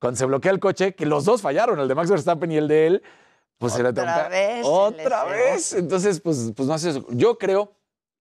cuando 0.01 0.17
se 0.17 0.25
bloquea 0.25 0.53
el 0.53 0.59
coche, 0.59 0.95
que 0.95 1.05
los 1.05 1.27
dos 1.27 1.43
fallaron, 1.43 1.81
el 1.81 1.87
de 1.87 1.95
Max 1.95 2.11
Verstappen 2.11 2.51
y 2.51 2.57
el 2.57 2.67
de 2.67 2.87
él, 2.87 3.03
pues 3.59 3.75
se 3.75 3.83
le 3.83 3.91
Otra 3.91 4.29
vez 4.31 4.65
Otra 4.67 5.25
vez. 5.25 5.75
Entonces, 5.75 6.19
pues, 6.23 6.51
pues 6.57 6.67
no 6.67 6.73
hace 6.73 6.89
eso. 6.89 7.07
Yo 7.11 7.37
creo 7.37 7.75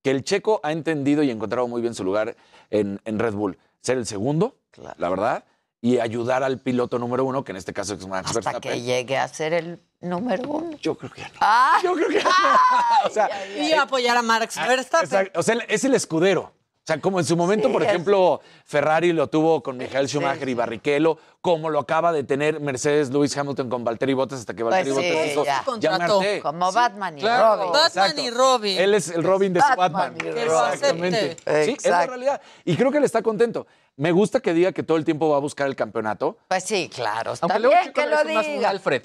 que 0.03 0.11
el 0.11 0.25
checo 0.25 0.59
ha 0.63 0.73
entendido 0.73 1.23
y 1.23 1.31
encontrado 1.31 1.65
muy 1.69 1.81
bien 1.81 1.93
su 1.93 2.03
lugar 2.03 2.35
en, 2.71 2.99
en 3.05 3.17
Red 3.17 3.35
Bull. 3.35 3.57
Ser 3.81 3.97
el 3.97 4.05
segundo, 4.05 4.57
la 4.97 5.09
verdad, 5.09 5.43
y 5.81 5.99
ayudar 5.99 6.43
al 6.43 6.59
piloto 6.59 6.99
número 6.99 7.25
uno, 7.25 7.43
que 7.43 7.51
en 7.51 7.57
este 7.57 7.73
caso 7.73 7.95
es 7.95 8.05
Max 8.07 8.27
Hasta 8.27 8.39
Verstappen. 8.51 8.71
que 8.71 8.81
llegue 8.81 9.17
a 9.17 9.27
ser 9.27 9.53
el 9.53 9.81
número 9.99 10.47
uno. 10.49 10.77
Yo 10.77 10.95
creo 10.95 11.11
que 11.11 11.23
no. 11.23 11.29
Ah, 11.41 11.79
Yo 11.83 11.93
creo 11.93 12.09
que 12.09 12.23
no. 12.23 12.29
O 13.05 13.09
sea, 13.09 13.29
Y 13.57 13.73
apoyar 13.73 14.15
a 14.17 14.21
Marx 14.21 14.55
Verstappen. 14.55 15.05
Exacto. 15.05 15.39
O 15.39 15.43
sea, 15.43 15.55
es 15.67 15.83
el 15.83 15.95
escudero. 15.95 16.53
O 16.81 16.83
sea, 16.83 16.99
como 16.99 17.19
en 17.19 17.25
su 17.25 17.37
momento, 17.37 17.67
Sí, 17.67 17.73
por 17.73 17.83
es- 17.83 17.89
ejemplo, 17.89 18.41
Ferrari 18.65 19.13
lo 19.13 19.27
tuvo 19.27 19.61
con 19.61 19.77
Michael 19.77 20.07
Schumacher 20.09 20.49
y 20.49 20.55
Barrichello, 20.55 21.15
como 21.39 21.69
lo 21.69 21.77
acaba 21.79 22.11
de 22.11 22.23
tener 22.23 22.59
Mercedes 22.59 23.11
Lewis 23.11 23.37
Hamilton 23.37 23.69
con 23.69 23.83
Valtteri 23.83 24.15
Bottas 24.15 24.39
hasta 24.39 24.55
que 24.55 24.63
Pues 24.63 24.73
Valtteri 24.73 24.95
sí, 24.95 25.11
Bottas 25.11 25.29
dijo, 25.29 25.43
ya. 25.45 25.63
ya 25.79 25.97
me 25.99 26.03
harté". 26.05 26.39
Como 26.41 26.71
Batman 26.71 27.17
y 27.19 27.21
Claro, 27.21 27.55
Robin. 27.57 27.71
Batman 27.71 27.85
exacto. 28.09 28.21
y 28.21 28.29
Robin. 28.31 28.79
Él 28.79 28.93
es 28.95 29.09
el 29.09 29.23
Robin 29.23 29.53
de 29.53 29.61
su 29.61 29.67
Batman 29.67 30.15
Batman. 30.15 30.37
Exactamente. 30.37 31.37
Sí, 31.65 31.77
es 31.83 31.85
la 31.89 32.07
realidad. 32.07 32.41
Y 32.65 32.75
creo 32.75 32.91
que 32.91 32.97
él 32.97 33.03
está 33.03 33.21
contento. 33.21 33.67
Me 33.97 34.11
gusta 34.11 34.39
que 34.39 34.51
diga 34.53 34.71
que 34.71 34.81
todo 34.81 34.97
el 34.97 35.05
tiempo 35.05 35.29
va 35.29 35.37
a 35.37 35.39
buscar 35.39 35.67
el 35.67 35.75
campeonato. 35.75 36.37
Pues 36.47 36.63
sí, 36.63 36.89
claro. 36.93 37.33
Está 37.33 37.45
Aunque 37.45 37.59
luego 37.59 37.75
bien 37.75 37.83
Chico 37.93 38.01
que 38.01 38.07
lo 38.09 38.19
es 38.21 38.33
más 38.33 38.47
diga. 38.47 38.69
Alfred. 38.71 39.03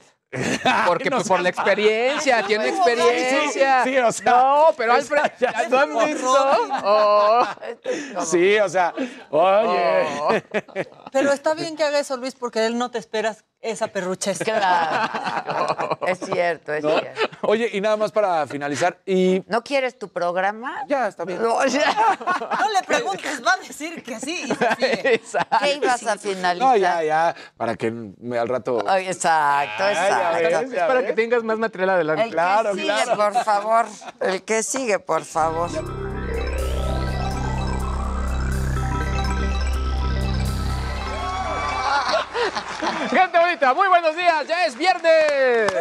Porque 0.87 1.11
No 1.11 1.17
pues, 1.19 1.29
por 1.29 1.41
la 1.41 1.49
experiencia, 1.49 2.43
tiene 2.43 2.69
experiencia. 2.69 3.85
Sí, 3.85 3.91
sí, 3.91 3.99
o 3.99 4.13
sea, 4.13 4.33
no, 4.33 4.67
pero 4.77 4.93
Alfred, 4.95 5.33
¿no 5.71 5.79
han 5.79 6.07
visto? 6.07 6.37
Oh. 6.85 7.47
Sí, 8.25 8.59
o 8.59 8.69
sea, 8.69 8.93
oye. 9.31 10.43
Pero 11.13 11.33
está 11.33 11.55
bien 11.55 11.77
que 11.77 11.85
haga 11.85 11.99
eso, 11.99 12.17
Luis, 12.17 12.35
porque 12.35 12.67
él 12.67 12.77
no 12.77 12.91
te 12.91 12.99
esperas 12.99 13.45
esa 13.61 13.89
perruchez. 13.89 14.39
Claro. 14.39 15.99
Es 16.07 16.19
cierto, 16.21 16.73
es 16.75 16.85
¿No? 16.85 16.99
cierto. 16.99 17.26
Oye, 17.47 17.71
y 17.73 17.81
nada 17.81 17.97
más 17.97 18.13
para 18.13 18.47
finalizar, 18.47 18.99
y 19.07 19.43
¿No 19.47 19.63
quieres 19.63 19.99
tu 19.99 20.09
programa? 20.09 20.85
ya 20.89 21.09
está 21.09 21.25
bien. 21.25 21.41
No, 21.43 21.65
ya. 21.67 21.85
No 22.61 22.71
le 22.71 22.83
preguntes, 22.87 23.45
va 23.45 23.53
a 23.53 23.57
decir 23.59 24.03
que 24.03 24.19
sí. 24.21 24.45
y 24.45 24.49
se 24.49 24.75
sigue. 24.77 25.21
¿Qué 25.61 25.75
ibas 25.75 26.07
a 26.07 26.19
finalizar? 26.19 26.69
No, 26.69 26.77
ya, 26.77 27.03
ya, 27.03 27.35
para 27.57 27.77
que 27.77 27.91
me, 27.91 28.39
al 28.39 28.49
rato. 28.49 28.85
Ay, 28.87 29.07
exacto, 29.07 29.85
Ay, 29.85 29.95
ya 29.95 30.07
exacto. 30.07 30.61
ves, 30.69 30.73
Es 30.73 30.85
para 30.85 31.07
que 31.07 31.13
tengas 31.13 31.43
más 31.45 31.59
material 31.59 31.91
adelante. 31.91 32.25
El 32.25 32.35
que 32.35 32.83
sigue, 32.83 33.17
por 33.17 33.35
favor. 33.45 33.87
El 34.21 34.43
que 34.43 34.63
sigue, 34.63 34.99
por 34.99 35.25
favor. 35.25 36.06
Gente 43.11 43.39
bonita, 43.39 43.73
muy 43.75 43.89
buenos 43.89 44.17
días, 44.17 44.47
ya 44.49 44.67
es 44.67 44.77
viernes. 44.77 45.73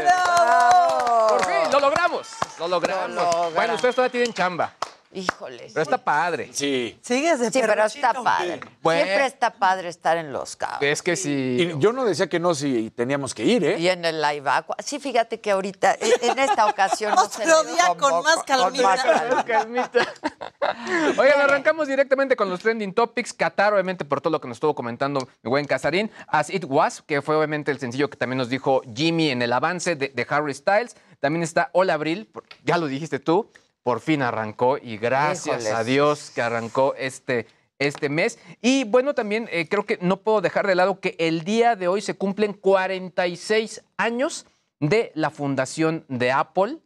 Por 1.30 1.46
fin, 1.46 1.72
lo 1.72 1.80
logramos. 1.80 2.28
Lo 2.60 2.68
logramos. 2.68 3.10
Lo 3.10 3.24
logramos. 3.24 3.54
bueno, 3.54 3.74
ustedes 3.76 3.96
todavía 3.96 4.12
tienen 4.12 4.34
chamba, 4.34 4.74
Híjoles. 5.16 5.72
pero 5.74 5.84
está 5.84 5.98
padre. 5.98 6.50
Sí. 6.54 6.98
Sigues 7.02 7.40
de 7.40 7.52
Sí, 7.52 7.60
pero 7.62 7.86
está 7.86 8.14
padre. 8.14 8.60
Bueno. 8.82 9.04
Siempre 9.06 9.26
está 9.26 9.52
padre 9.52 9.90
estar 9.90 10.18
en 10.18 10.32
Los 10.34 10.56
Cabos. 10.56 10.82
Es 10.82 11.02
que 11.02 11.16
sí. 11.16 11.58
Y 11.76 11.80
yo 11.80 11.94
no 11.94 12.06
decía 12.06 12.28
que 12.28 12.40
no 12.40 12.54
si 12.54 12.92
teníamos 12.92 13.34
que 13.34 13.44
ir, 13.44 13.64
¿eh? 13.64 13.80
Y 13.80 13.88
en 13.88 14.04
el 14.06 14.22
live 14.22 14.50
aqua. 14.50 14.76
Sí, 14.84 15.00
fíjate 15.00 15.40
que 15.40 15.52
ahorita, 15.52 15.96
en 16.00 16.30
en 16.32 16.40
esta 16.40 16.66
ocasión 16.68 17.16
no 17.16 17.26
se 17.30 17.44
Otro 17.44 17.64
día 17.64 17.96
con 17.98 18.24
más 18.24 18.44
calmita. 18.44 18.84
más 18.84 19.04
calma. 19.04 19.46
Calmita. 19.46 20.14
Oigan, 21.18 21.42
arrancamos 21.42 21.88
directamente 21.88 22.36
con 22.36 22.50
los 22.50 22.60
trending 22.60 22.94
topics. 22.94 23.34
Qatar, 23.34 23.74
obviamente, 23.74 24.06
por 24.06 24.22
todo 24.22 24.32
lo 24.32 24.42
que 24.42 24.48
nos 24.48 24.58
estuvo 24.58 24.76
comentando 24.76 25.28
mi 25.44 25.50
buen 25.50 25.66
Casarín. 25.66 26.12
As 26.28 26.50
It 26.50 26.66
Was, 26.68 27.02
que 27.02 27.22
fue 27.22 27.36
obviamente 27.36 27.72
el 27.72 27.80
sencillo 27.80 28.10
que 28.10 28.18
también 28.18 28.38
nos 28.38 28.50
dijo 28.50 28.82
Jimmy 28.96 29.30
en 29.30 29.42
el 29.42 29.54
avance 29.54 29.96
de, 29.96 30.10
de 30.10 30.28
Harry 30.30 30.54
Styles. 30.54 30.96
También 31.20 31.44
está 31.44 31.70
Hola 31.74 31.94
Abril, 31.94 32.30
ya 32.64 32.78
lo 32.78 32.88
dijiste 32.88 33.20
tú. 33.20 33.50
Por 33.86 34.00
fin 34.00 34.24
arrancó 34.24 34.80
y 34.80 34.98
gracias 34.98 35.58
Híjoles. 35.62 35.72
a 35.72 35.84
Dios 35.84 36.32
que 36.32 36.42
arrancó 36.42 36.96
este, 36.98 37.46
este 37.78 38.10
mes. 38.10 38.40
Y 38.60 38.84
bueno, 38.84 39.14
también 39.14 39.48
eh, 39.52 39.68
creo 39.70 39.86
que 39.86 40.00
no 40.02 40.22
puedo 40.22 40.42
dejar 40.42 40.66
de 40.66 40.74
lado 40.74 41.00
que 41.00 41.16
el 41.20 41.44
día 41.44 41.76
de 41.76 41.88
hoy 41.88 42.02
se 42.02 42.16
cumplen 42.16 42.54
46 42.54 43.84
años 43.98 44.48
de 44.80 45.12
la 45.14 45.30
fundación 45.30 46.04
de 46.08 46.32
Apple. 46.32 46.80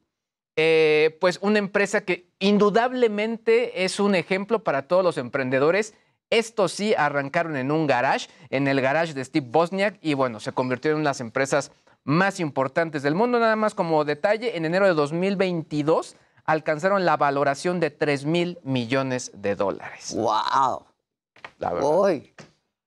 Eh, 0.58 1.18
pues 1.22 1.40
una 1.42 1.60
empresa 1.60 2.02
que 2.02 2.28
indudablemente 2.38 3.86
es 3.86 4.02
un 4.02 4.14
ejemplo 4.14 4.66
para 4.66 4.90
todos 4.90 5.02
los 5.02 5.18
emprendedores. 5.18 5.94
Estos 6.30 6.74
sí 6.74 6.94
arrancaron 6.98 7.56
en 7.56 7.72
un 7.72 7.88
garage, 7.88 8.28
en 8.50 8.68
el 8.68 8.82
garage 8.82 9.14
de 9.14 9.24
Steve 9.24 9.48
Bosniak, 9.50 9.98
y 10.02 10.16
bueno, 10.16 10.42
se 10.42 10.52
convirtieron 10.52 11.00
en 11.00 11.06
las 11.06 11.22
empresas 11.22 11.72
más 12.04 12.42
importantes 12.42 13.04
del 13.04 13.16
mundo. 13.16 13.40
Nada 13.40 13.56
más 13.56 13.74
como 13.74 14.04
detalle, 14.04 14.58
en 14.58 14.66
enero 14.66 14.86
de 14.86 14.96
2022 14.96 16.18
alcanzaron 16.52 17.06
la 17.06 17.16
valoración 17.18 17.80
de 17.80 17.90
3 17.92 18.26
mil 18.26 18.58
millones 18.64 19.32
de 19.36 19.56
dólares. 19.56 20.14
¡Wow! 20.16 20.86
La 21.60 21.74
verdad. 21.74 21.90
Uy. 21.90 22.34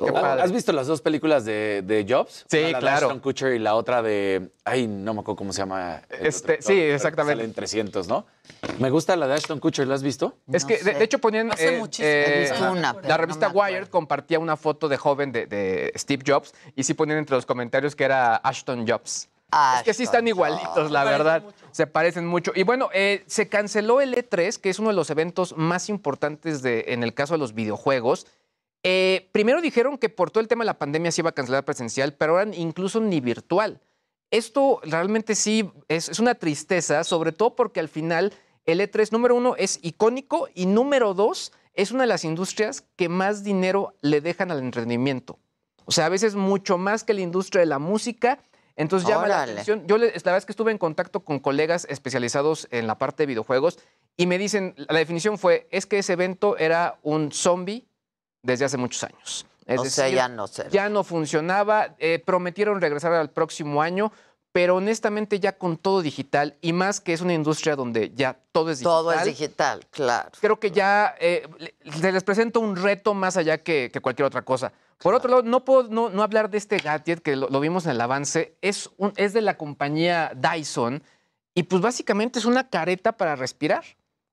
Qué 0.05 0.11
padre. 0.13 0.43
¿Has 0.43 0.51
visto 0.51 0.73
las 0.73 0.89
dos 0.89 1.01
películas 1.01 1.45
de, 1.45 1.83
de 1.85 2.05
Jobs? 2.09 2.45
Sí, 2.51 2.59
Una, 2.59 2.71
la 2.73 2.79
de 2.79 2.81
claro. 2.81 3.07
Ashton 3.07 3.21
Kutcher 3.21 3.53
y 3.53 3.61
la 3.61 3.77
otra 3.77 4.03
de. 4.03 4.51
Ay, 4.65 4.89
no 4.89 5.15
me 5.15 5.21
acuerdo 5.21 5.37
cómo 5.37 5.53
se 5.53 5.59
llama. 5.61 6.03
Este, 6.11 6.55
otro 6.55 6.67
sí, 6.67 6.81
exactamente. 6.81 7.35
Sale 7.37 7.45
en 7.45 7.55
300, 7.55 8.09
¿no? 8.09 8.27
Me 8.81 8.91
gusta 8.91 9.15
la 9.15 9.29
de 9.29 9.35
Ashton 9.35 9.61
Kutcher, 9.61 9.87
¿la 9.87 9.95
has 9.95 10.03
visto? 10.03 10.39
Es 10.53 10.65
No 10.65 10.69
que, 10.69 10.79
de, 10.79 10.83
sé. 10.83 10.95
de 10.95 11.05
hecho, 11.05 11.21
ponían. 11.21 11.53
Hace 11.53 11.77
eh, 11.77 11.79
muchísimo. 11.79 12.09
eh, 12.09 12.35
He 12.37 12.41
visto 12.51 12.73
una, 12.73 12.95
pero 12.95 13.09
la 13.09 13.17
no 13.17 13.21
revista. 13.21 13.49
Wired 13.51 13.89
compartía 13.89 14.41
una 14.41 14.57
foto 14.57 14.89
de 14.89 14.97
joven 14.97 15.31
de, 15.31 15.47
de 15.47 15.93
Steve 15.95 16.25
Jobs 16.27 16.53
y 16.75 16.83
sí 16.83 16.95
ponían 16.95 17.19
entre 17.19 17.37
los 17.37 17.47
comentarios 17.47 17.95
que 17.95 18.03
era 18.03 18.35
Ashton 18.37 18.85
Jobs. 18.89 19.29
Es 19.77 19.83
que 19.83 19.95
sí 19.95 20.05
están 20.05 20.27
igualitos, 20.29 20.91
la 20.91 21.05
verdad. 21.05 21.43
Se 21.71 21.87
parecen 21.87 22.27
mucho. 22.27 22.53
Y 22.55 22.63
bueno, 22.63 22.89
eh, 22.93 23.25
se 23.27 23.49
canceló 23.49 24.01
el 24.01 24.15
E3, 24.15 24.59
que 24.59 24.71
es 24.71 24.79
uno 24.79 24.89
de 24.91 24.95
los 24.95 25.11
eventos 25.11 25.57
más 25.57 25.89
importantes 25.89 26.63
de, 26.63 26.87
en 26.89 27.03
el 27.03 27.15
caso 27.15 27.35
de 27.35 27.39
los 27.39 27.55
videojuegos. 27.55 28.27
Eh, 28.83 29.29
primero 29.33 29.61
dijeron 29.61 29.99
que 29.99 30.09
por 30.09 30.31
todo 30.31 30.41
el 30.41 30.49
tema 30.49 30.65
de 30.65 30.67
la 30.67 30.79
pandemia 30.79 31.13
se 31.13 31.21
iba 31.21 31.31
a 31.31 31.35
cancelar 31.35 31.65
presencial, 31.65 32.15
pero 32.15 32.39
ahora 32.39 32.51
incluso 32.55 33.01
ni 33.01 33.21
virtual. 33.21 33.81
Esto 34.31 34.81
realmente 34.83 35.35
sí 35.35 35.71
es, 35.89 36.09
es 36.09 36.19
una 36.19 36.35
tristeza, 36.35 37.05
sobre 37.05 37.33
todo 37.33 37.55
porque 37.55 37.81
al 37.81 37.89
final 37.89 38.33
el 38.65 38.81
E3, 38.81 39.11
número 39.13 39.35
uno, 39.35 39.57
es 39.57 39.79
icónico 39.83 40.49
y 40.55 40.67
número 40.67 41.15
dos, 41.15 41.53
es 41.75 41.91
una 41.91 42.03
de 42.03 42.09
las 42.09 42.25
industrias 42.25 42.85
que 42.97 43.09
más 43.09 43.43
dinero 43.43 43.95
le 44.03 44.21
dejan 44.21 44.51
al 44.51 44.61
entretenimiento. 44.61 45.39
O 45.85 45.91
sea, 45.91 46.07
a 46.07 46.11
veces 46.11 46.37
mucho 46.37 46.79
más 46.79 47.03
que 47.03 47.15
la 47.15 47.23
industria 47.23 47.61
de 47.61 47.67
la 47.67 47.79
música. 47.79 48.39
Entonces 48.77 49.09
llama 49.09 49.29
la 49.29 49.37
Órale. 49.37 49.53
atención. 49.53 49.87
Yo 49.87 49.99
la 49.99 50.07
verdad 50.07 50.37
es 50.39 50.47
que 50.47 50.53
estuve 50.53 50.71
en 50.71 50.79
contacto 50.79 51.21
con 51.21 51.39
colegas 51.39 51.87
especializados 51.91 52.69
en 52.71 52.87
la 52.87 52.99
parte 52.99 53.25
de 53.25 53.27
videojuegos 53.27 53.79
y 54.17 54.27
me 54.27 54.39
dicen, 54.39 54.75
la 54.77 54.99
definición 54.99 55.39
fue, 55.39 55.69
es 55.71 55.87
que 55.87 55.99
ese 55.99 56.15
evento 56.15 56.57
era 56.57 56.99
un 57.03 57.33
zombie 57.33 57.87
desde 58.43 58.65
hace 58.65 58.77
muchos 58.77 59.05
años. 59.05 59.47
Es 59.67 59.81
o 59.81 59.85
sea, 59.85 60.09
ya 60.09 60.29
no 60.29 60.49
sé. 60.49 60.67
ya 60.71 60.89
no 60.89 61.05
funcionaba, 61.05 61.95
eh, 61.99 62.21
prometieron 62.25 62.81
regresar 62.81 63.13
al 63.13 63.31
próximo 63.31 63.81
año, 63.81 64.13
pero 64.53 64.77
honestamente 64.77 65.41
ya 65.41 65.53
con 65.53 65.79
todo 65.79 66.03
digital 66.03 66.57
y 66.61 66.73
más 66.73 67.01
que 67.01 67.15
es 67.15 67.23
una 67.23 67.33
industria 67.33 67.75
donde 67.75 68.13
ya 68.15 68.39
todo 68.53 68.71
es 68.71 68.79
digital. 68.79 68.93
Todo 68.93 69.13
es 69.13 69.25
digital, 69.25 69.87
claro. 69.91 70.31
Creo 70.41 70.61
que 70.61 70.71
ya 70.71 71.15
eh, 71.19 71.49
se 72.01 72.13
les 72.13 72.23
presenta 72.23 72.59
un 72.59 72.77
reto 72.77 73.15
más 73.15 73.39
allá 73.39 73.59
que, 73.59 73.91
que 73.93 74.01
cualquier 74.01 74.27
otra 74.27 74.43
cosa. 74.43 74.73
Por 74.99 75.15
otro 75.15 75.31
lado, 75.31 75.43
no 75.43 75.65
puedo 75.65 75.89
no, 75.89 76.11
no 76.11 76.23
hablar 76.23 76.51
de 76.51 76.59
este 76.59 76.77
gadget 76.77 77.23
que 77.23 77.35
lo, 77.35 77.49
lo 77.49 77.61
vimos 77.61 77.87
en 77.87 77.93
el 77.93 78.01
avance. 78.01 78.55
Es, 78.61 78.91
un, 78.99 79.13
es 79.17 79.33
de 79.33 79.41
la 79.41 79.57
compañía 79.57 80.33
Dyson 80.37 81.03
y 81.55 81.65
pues 81.65 81.83
básicamente 81.83 82.39
es 82.39 82.45
una 82.45 82.69
careta 82.69 83.13
para 83.13 83.37
respirar. 83.37 83.85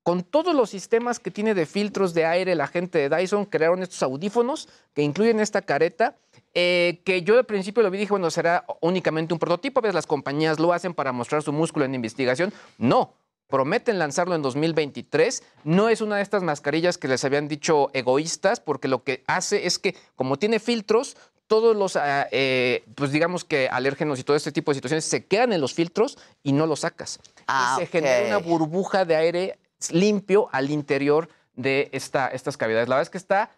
Con 0.03 0.23
todos 0.23 0.55
los 0.55 0.69
sistemas 0.69 1.19
que 1.19 1.29
tiene 1.29 1.53
de 1.53 1.65
filtros 1.65 2.13
de 2.13 2.25
aire, 2.25 2.55
la 2.55 2.67
gente 2.67 2.97
de 2.97 3.15
Dyson 3.15 3.45
crearon 3.45 3.83
estos 3.83 4.01
audífonos 4.01 4.69
que 4.93 5.01
incluyen 5.01 5.39
esta 5.39 5.61
careta, 5.61 6.15
eh, 6.53 7.01
que 7.03 7.21
yo 7.23 7.37
al 7.37 7.45
principio 7.45 7.83
lo 7.83 7.91
vi 7.91 7.97
y 7.97 8.01
dije, 8.01 8.11
bueno, 8.11 8.31
será 8.31 8.65
únicamente 8.81 9.33
un 9.33 9.39
prototipo, 9.39 9.79
a 9.79 9.83
veces 9.83 9.95
las 9.95 10.07
compañías 10.07 10.59
lo 10.59 10.73
hacen 10.73 10.93
para 10.93 11.11
mostrar 11.11 11.43
su 11.43 11.53
músculo 11.53 11.85
en 11.85 11.95
investigación. 11.95 12.53
No, 12.77 13.13
prometen 13.47 13.99
lanzarlo 13.99 14.35
en 14.35 14.41
2023. 14.41 15.43
No 15.63 15.89
es 15.89 16.01
una 16.01 16.17
de 16.17 16.21
estas 16.21 16.43
mascarillas 16.43 16.97
que 16.97 17.07
les 17.07 17.25
habían 17.25 17.47
dicho 17.47 17.89
egoístas, 17.93 18.59
porque 18.59 18.87
lo 18.87 19.03
que 19.03 19.23
hace 19.27 19.65
es 19.67 19.79
que, 19.79 19.95
como 20.15 20.37
tiene 20.37 20.59
filtros, 20.59 21.17
todos 21.47 21.75
los, 21.75 21.95
ah, 21.95 22.27
eh, 22.31 22.83
pues 22.93 23.11
digamos 23.11 23.43
que 23.43 23.67
alérgenos 23.69 24.19
y 24.19 24.23
todo 24.23 24.37
este 24.37 24.51
tipo 24.51 24.71
de 24.71 24.75
situaciones 24.75 25.05
se 25.05 25.25
quedan 25.25 25.51
en 25.51 25.59
los 25.59 25.73
filtros 25.73 26.17
y 26.43 26.53
no 26.53 26.67
los 26.67 26.81
sacas. 26.81 27.19
Ah, 27.47 27.75
y 27.77 27.81
se 27.81 27.87
genera 27.87 28.27
una 28.27 28.37
burbuja 28.37 29.03
de 29.03 29.15
aire 29.15 29.59
limpio 29.91 30.47
al 30.51 30.69
interior 30.69 31.27
de 31.55 31.89
esta, 31.91 32.27
estas 32.27 32.55
cavidades. 32.55 32.87
La 32.87 32.95
verdad 32.95 33.07
es 33.07 33.09
que 33.09 33.17
está 33.17 33.51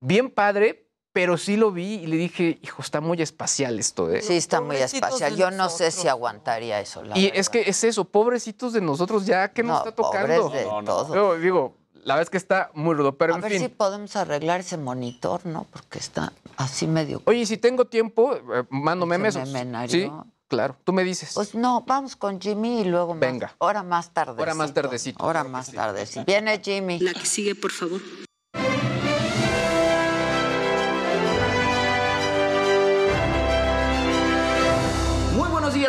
bien 0.00 0.30
padre, 0.30 0.87
pero 1.18 1.36
sí 1.36 1.56
lo 1.56 1.72
vi 1.72 1.94
y 1.94 2.06
le 2.06 2.14
dije, 2.16 2.60
hijo, 2.62 2.80
está 2.80 3.00
muy 3.00 3.20
espacial 3.20 3.80
esto. 3.80 4.08
¿eh? 4.08 4.22
Sí, 4.22 4.36
está 4.36 4.60
muy 4.60 4.76
espacial. 4.76 5.34
Yo 5.34 5.50
no 5.50 5.68
sé 5.68 5.90
si 5.90 6.06
aguantaría 6.06 6.80
eso. 6.80 7.02
la 7.02 7.18
Y 7.18 7.24
verdad. 7.24 7.40
es 7.40 7.48
que 7.50 7.62
es 7.68 7.82
eso, 7.82 8.04
pobrecitos 8.04 8.72
de 8.72 8.80
nosotros 8.80 9.26
ya, 9.26 9.48
¿qué 9.52 9.64
nos 9.64 9.72
No, 9.72 9.78
está 9.78 9.90
tocando? 9.96 10.42
pobres 10.42 10.60
de 10.62 10.64
No, 10.70 10.80
no. 10.80 10.86
todo. 10.86 11.12
Yo 11.16 11.36
digo, 11.40 11.74
la 12.04 12.14
verdad 12.14 12.22
es 12.22 12.30
que 12.30 12.36
está 12.36 12.70
muy 12.72 12.94
rudo, 12.94 13.16
pero 13.18 13.32
a 13.34 13.36
en 13.38 13.42
ver 13.42 13.50
fin. 13.50 13.62
si 13.62 13.68
podemos 13.68 14.14
arreglar 14.14 14.60
ese 14.60 14.76
monitor, 14.76 15.44
¿no? 15.44 15.66
Porque 15.72 15.98
está 15.98 16.32
así 16.56 16.86
medio... 16.86 17.20
Oye, 17.24 17.44
si 17.46 17.56
tengo 17.56 17.84
tiempo, 17.86 18.36
eh, 18.36 18.62
mando 18.70 19.04
memes. 19.04 19.36
Sí, 19.88 20.08
claro, 20.46 20.76
tú 20.84 20.92
me 20.92 21.02
dices. 21.02 21.32
Pues 21.34 21.52
no, 21.56 21.82
vamos 21.84 22.14
con 22.14 22.40
Jimmy 22.40 22.82
y 22.82 22.84
luego 22.84 23.14
más. 23.14 23.20
Venga. 23.20 23.56
Ahora 23.58 23.82
más 23.82 24.14
tardecito. 24.14 24.40
Ahora 24.40 24.54
más 24.54 24.72
tardecito. 24.72 25.24
Ahora 25.24 25.42
más 25.42 25.72
tardecito. 25.72 26.24
Viene 26.26 26.60
Jimmy. 26.64 27.00
La 27.00 27.12
que 27.12 27.26
sigue, 27.26 27.56
por 27.56 27.72
favor. 27.72 28.00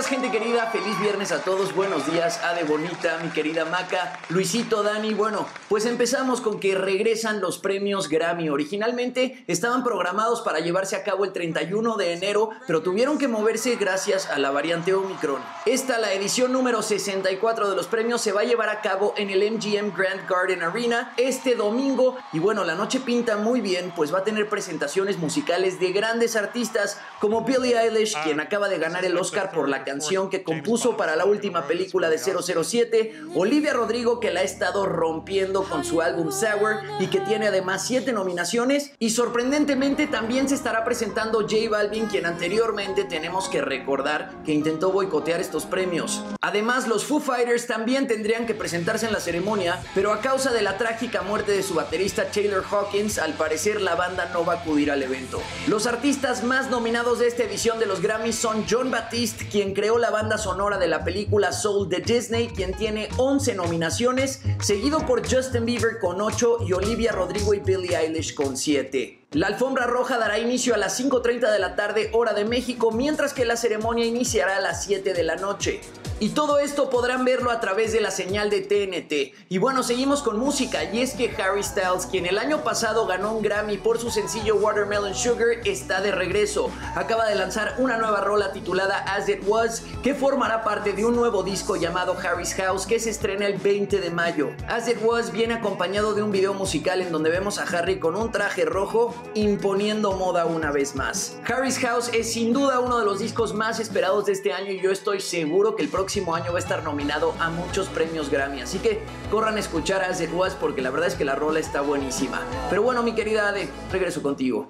Gente 0.09 0.31
querida. 0.31 0.65
Feliz 0.71 0.99
viernes 0.99 1.31
a 1.31 1.43
todos. 1.43 1.75
Buenos 1.75 2.11
días, 2.11 2.41
Ade 2.43 2.63
Bonita, 2.63 3.19
mi 3.21 3.29
querida 3.29 3.65
Maca, 3.65 4.17
Luisito, 4.29 4.81
Dani. 4.81 5.13
Bueno, 5.13 5.45
pues 5.67 5.85
empezamos 5.85 6.41
con 6.41 6.59
que 6.59 6.73
regresan 6.73 7.39
los 7.41 7.59
premios 7.59 8.09
Grammy. 8.09 8.49
Originalmente 8.49 9.43
estaban 9.45 9.83
programados 9.83 10.41
para 10.41 10.61
llevarse 10.61 10.95
a 10.95 11.03
cabo 11.03 11.25
el 11.25 11.31
31 11.31 11.95
de 11.95 12.13
enero, 12.13 12.49
pero 12.65 12.81
tuvieron 12.81 13.19
que 13.19 13.27
moverse 13.27 13.75
gracias 13.75 14.27
a 14.31 14.39
la 14.39 14.49
variante 14.49 14.95
Omicron. 14.95 15.43
Esta, 15.67 15.99
la 15.99 16.11
edición 16.11 16.53
número 16.53 16.81
64 16.81 17.69
de 17.69 17.75
los 17.75 17.85
premios, 17.85 18.21
se 18.21 18.31
va 18.31 18.41
a 18.41 18.45
llevar 18.45 18.69
a 18.69 18.81
cabo 18.81 19.13
en 19.15 19.29
el 19.29 19.43
MGM 19.51 19.95
Grand 19.95 20.27
Garden 20.27 20.63
Arena 20.63 21.13
este 21.17 21.53
domingo. 21.53 22.17
Y 22.33 22.39
bueno, 22.39 22.63
la 22.63 22.73
noche 22.73 22.99
pinta 22.99 23.37
muy 23.37 23.61
bien, 23.61 23.93
pues 23.95 24.11
va 24.11 24.19
a 24.19 24.23
tener 24.23 24.49
presentaciones 24.49 25.19
musicales 25.19 25.79
de 25.79 25.91
grandes 25.91 26.35
artistas 26.35 26.99
como 27.19 27.43
Billie 27.43 27.79
Eilish, 27.79 28.17
quien 28.23 28.39
acaba 28.39 28.69
de 28.69 28.79
ganar 28.79 29.05
el 29.05 29.15
Oscar 29.15 29.51
por 29.51 29.69
la 29.69 29.83
canción 29.83 29.98
que 30.29 30.43
compuso 30.43 30.95
para 30.95 31.15
la 31.15 31.25
última 31.25 31.67
película 31.67 32.09
de 32.09 32.17
007, 32.17 33.13
Olivia 33.35 33.73
Rodrigo 33.73 34.19
que 34.19 34.31
la 34.31 34.39
ha 34.39 34.43
estado 34.43 34.85
rompiendo 34.85 35.63
con 35.63 35.83
su 35.83 36.01
álbum 36.01 36.31
Sour 36.31 36.77
y 36.99 37.07
que 37.07 37.19
tiene 37.19 37.47
además 37.47 37.85
siete 37.85 38.13
nominaciones 38.13 38.91
y 38.97 39.09
sorprendentemente 39.09 40.07
también 40.07 40.47
se 40.47 40.55
estará 40.55 40.83
presentando 40.85 41.41
J 41.41 41.69
Balvin 41.69 42.05
quien 42.05 42.25
anteriormente 42.25 43.03
tenemos 43.03 43.49
que 43.49 43.61
recordar 43.61 44.41
que 44.45 44.53
intentó 44.53 44.91
boicotear 44.91 45.41
estos 45.41 45.65
premios. 45.65 46.23
Además 46.41 46.87
los 46.87 47.03
Foo 47.03 47.19
Fighters 47.19 47.67
también 47.67 48.07
tendrían 48.07 48.45
que 48.45 48.53
presentarse 48.53 49.05
en 49.05 49.13
la 49.13 49.19
ceremonia, 49.19 49.83
pero 49.93 50.13
a 50.13 50.21
causa 50.21 50.51
de 50.51 50.61
la 50.61 50.77
trágica 50.77 51.21
muerte 51.23 51.51
de 51.51 51.63
su 51.63 51.73
baterista 51.73 52.31
Taylor 52.31 52.63
Hawkins, 52.69 53.19
al 53.19 53.33
parecer 53.33 53.81
la 53.81 53.95
banda 53.95 54.29
no 54.33 54.45
va 54.45 54.53
a 54.53 54.57
acudir 54.57 54.91
al 54.91 55.03
evento. 55.03 55.41
Los 55.67 55.87
artistas 55.87 56.43
más 56.43 56.69
nominados 56.69 57.19
de 57.19 57.27
esta 57.27 57.43
edición 57.43 57.79
de 57.79 57.85
los 57.85 58.01
Grammys 58.01 58.35
son 58.35 58.65
John 58.69 58.91
Batiste 58.91 59.47
quien 59.49 59.73
creó 59.73 59.88
la 59.97 60.09
banda 60.09 60.37
sonora 60.37 60.77
de 60.77 60.87
la 60.87 61.03
película 61.03 61.51
Soul 61.51 61.89
de 61.89 61.99
Disney, 61.99 62.49
quien 62.49 62.73
tiene 62.73 63.09
11 63.17 63.55
nominaciones, 63.55 64.41
seguido 64.61 65.05
por 65.05 65.27
Justin 65.27 65.65
Bieber 65.65 65.99
con 65.99 66.21
8 66.21 66.59
y 66.67 66.73
Olivia 66.73 67.11
Rodrigo 67.11 67.53
y 67.53 67.59
Billie 67.59 67.97
Eilish 67.97 68.35
con 68.35 68.55
7. 68.55 69.27
La 69.31 69.47
alfombra 69.47 69.85
roja 69.87 70.17
dará 70.17 70.39
inicio 70.39 70.73
a 70.73 70.77
las 70.77 70.99
5.30 70.99 71.51
de 71.51 71.59
la 71.59 71.75
tarde 71.75 72.09
hora 72.13 72.33
de 72.33 72.45
México, 72.45 72.91
mientras 72.91 73.33
que 73.33 73.45
la 73.45 73.55
ceremonia 73.55 74.05
iniciará 74.05 74.57
a 74.57 74.61
las 74.61 74.83
7 74.83 75.13
de 75.13 75.23
la 75.23 75.35
noche. 75.35 75.81
Y 76.21 76.31
todo 76.31 76.59
esto 76.59 76.89
podrán 76.89 77.23
verlo 77.23 77.49
a 77.49 77.61
través 77.61 77.93
de 77.93 78.01
la 78.01 78.11
señal 78.11 78.49
de 78.49 78.59
TNT. 78.59 79.33
Y 79.47 79.57
bueno, 79.57 79.83
seguimos 79.83 80.21
con 80.21 80.37
música, 80.37 80.83
y 80.83 81.01
es 81.01 81.13
que 81.13 81.33
Harry 81.41 81.63
Styles, 81.63 82.07
quien 82.11 82.25
el 82.25 82.37
año 82.37 82.61
pasado 82.61 83.07
ganó 83.07 83.37
un 83.37 83.41
Grammy 83.41 83.77
por 83.77 83.99
su 83.99 84.11
sencillo 84.11 84.57
Watermelon 84.57 85.15
Sugar, 85.15 85.47
está 85.63 86.01
de 86.01 86.11
regreso. 86.11 86.71
Acaba 86.95 87.25
de 87.25 87.35
lanzar 87.35 87.75
una 87.77 87.97
nueva 87.97 88.19
rola 88.19 88.51
titulada 88.51 88.97
As 88.97 89.29
It 89.29 89.43
Was, 89.47 89.83
que 90.03 90.13
formará 90.13 90.61
parte 90.61 90.91
de 90.91 91.05
un 91.05 91.15
nuevo 91.15 91.41
disco 91.41 91.77
llamado 91.77 92.17
Harry's 92.21 92.53
House, 92.55 92.85
que 92.85 92.99
se 92.99 93.11
estrena 93.11 93.47
el 93.47 93.57
20 93.57 94.01
de 94.01 94.09
mayo. 94.09 94.49
As 94.67 94.89
It 94.89 94.97
Was 95.01 95.31
viene 95.31 95.53
acompañado 95.53 96.15
de 96.15 96.21
un 96.21 96.31
video 96.31 96.53
musical 96.53 97.01
en 97.01 97.13
donde 97.13 97.29
vemos 97.29 97.59
a 97.59 97.63
Harry 97.63 97.97
con 97.97 98.17
un 98.17 98.29
traje 98.29 98.65
rojo 98.65 99.15
imponiendo 99.35 100.11
moda 100.11 100.45
una 100.45 100.73
vez 100.73 100.95
más. 100.95 101.37
Harry's 101.47 101.79
House 101.79 102.09
es 102.11 102.33
sin 102.33 102.51
duda 102.51 102.81
uno 102.81 102.99
de 102.99 103.05
los 103.05 103.19
discos 103.19 103.53
más 103.53 103.79
esperados 103.79 104.25
de 104.25 104.33
este 104.33 104.51
año 104.51 104.73
y 104.73 104.81
yo 104.81 104.91
estoy 104.91 105.21
seguro 105.21 105.77
que 105.77 105.83
el 105.83 105.87
próximo 105.87 106.08
año 106.35 106.51
va 106.51 106.57
a 106.57 106.59
estar 106.59 106.83
nominado 106.83 107.33
a 107.39 107.49
muchos 107.49 107.87
premios 107.87 108.29
Grammy. 108.29 108.61
Así 108.61 108.79
que 108.79 108.99
corran 109.29 109.57
a 109.57 109.59
escuchar 109.59 110.03
a 110.03 110.11
It 110.11 110.31
Was 110.33 110.55
porque 110.55 110.81
la 110.81 110.89
verdad 110.89 111.07
es 111.07 111.15
que 111.15 111.23
la 111.23 111.35
rola 111.35 111.59
está 111.59 111.81
buenísima. 111.81 112.41
Pero 112.69 112.81
bueno, 112.81 113.03
mi 113.03 113.13
querida 113.13 113.47
Ade, 113.49 113.69
regreso 113.91 114.21
contigo. 114.23 114.69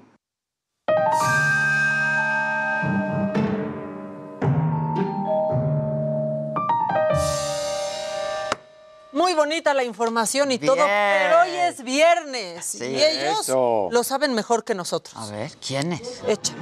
Muy 9.11 9.33
bonita 9.33 9.73
la 9.73 9.83
información 9.83 10.51
y 10.51 10.59
todo, 10.59 10.75
pero 10.85 11.41
hoy 11.41 11.49
es 11.49 11.83
viernes 11.83 12.63
Sí. 12.65 12.85
y 12.85 13.03
ellos 13.03 13.39
Eso. 13.41 13.87
lo 13.91 14.03
saben 14.03 14.33
mejor 14.35 14.63
que 14.63 14.75
nosotros. 14.75 15.15
A 15.17 15.31
ver, 15.31 15.51
¿quién 15.65 15.93
es? 15.93 16.21
Echa. 16.27 16.53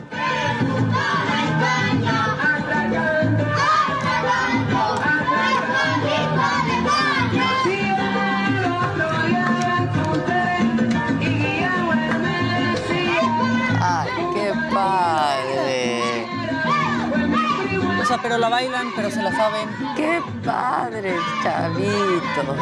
Sea, 18.08 18.20
pero 18.22 18.38
la 18.38 18.49
bailan, 18.49 18.91
pero 18.95 19.10
se 19.12 19.22
la 19.22 19.32
saben. 19.32 19.70
Qué 19.95 20.22
padre, 20.45 21.16
chavitos. 21.43 22.58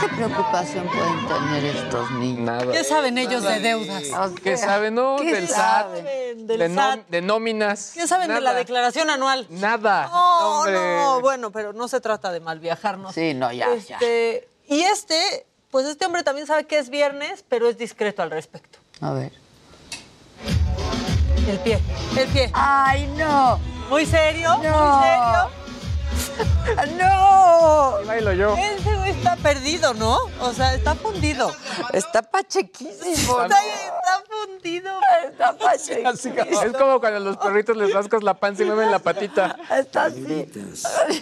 ¿Qué 0.00 0.08
preocupación 0.16 0.86
pueden 0.88 1.26
tener 1.28 1.64
estos 1.76 2.10
niños? 2.12 2.40
Nada. 2.40 2.72
¿Qué 2.72 2.84
saben 2.84 3.18
ellos 3.18 3.42
de 3.42 3.60
deudas? 3.60 4.04
¿Qué 4.42 4.56
saben, 4.56 4.94
no? 4.94 5.16
¿Qué 5.20 5.32
Del 5.34 5.48
SAT. 5.48 5.56
saben 5.56 6.46
del 6.46 6.58
de, 6.58 6.74
SAT? 6.74 7.22
nóminas. 7.22 7.92
¿Qué 7.94 8.06
saben 8.06 8.28
de 8.28 8.40
la 8.40 8.54
declaración 8.54 9.10
anual? 9.10 9.46
Nada. 9.50 10.08
No, 10.08 10.60
hombre. 10.60 10.74
no, 10.74 11.20
bueno, 11.20 11.50
pero 11.50 11.72
no 11.72 11.88
se 11.88 12.00
trata 12.00 12.30
de 12.32 12.40
mal 12.40 12.60
viajarnos. 12.60 13.14
Sí, 13.14 13.34
no, 13.34 13.50
ya, 13.52 13.74
ya. 13.76 13.96
Este, 13.96 14.48
Y 14.68 14.82
este, 14.82 15.46
pues 15.70 15.86
este 15.86 16.04
hombre 16.06 16.22
también 16.22 16.46
sabe 16.46 16.64
que 16.66 16.78
es 16.78 16.90
viernes, 16.90 17.44
pero 17.48 17.68
es 17.68 17.78
discreto 17.78 18.22
al 18.22 18.30
respecto. 18.30 18.78
A 19.00 19.12
ver. 19.12 19.32
El 21.48 21.58
pie, 21.60 21.80
el 22.14 22.28
pie. 22.28 22.50
¡Ay, 22.52 23.06
no! 23.16 23.58
¿Muy 23.88 24.04
serio? 24.04 24.50
No. 24.50 24.58
¿Muy 24.58 25.02
serio? 25.02 25.67
¡No! 26.98 27.96
Ahí 27.96 28.06
bailo 28.06 28.32
yo. 28.32 28.56
Ese 28.56 28.94
güey 28.96 29.10
está 29.10 29.36
perdido, 29.36 29.94
¿no? 29.94 30.18
O 30.40 30.52
sea, 30.52 30.74
está 30.74 30.94
fundido. 30.94 31.50
Está 31.92 32.22
pachequísimo. 32.22 33.42
Está, 33.42 33.60
está 33.64 34.22
fundido. 34.28 34.92
Está 35.28 35.52
pachequísimo. 35.58 36.62
Es 36.62 36.72
como 36.72 37.00
cuando 37.00 37.16
a 37.18 37.20
los 37.20 37.36
perritos 37.36 37.76
les 37.76 37.92
rascas 37.92 38.22
la 38.22 38.34
panza 38.34 38.62
y 38.62 38.66
mueven 38.66 38.90
la 38.90 38.98
patita. 38.98 39.56
Está 39.76 40.04
así. 40.06 40.48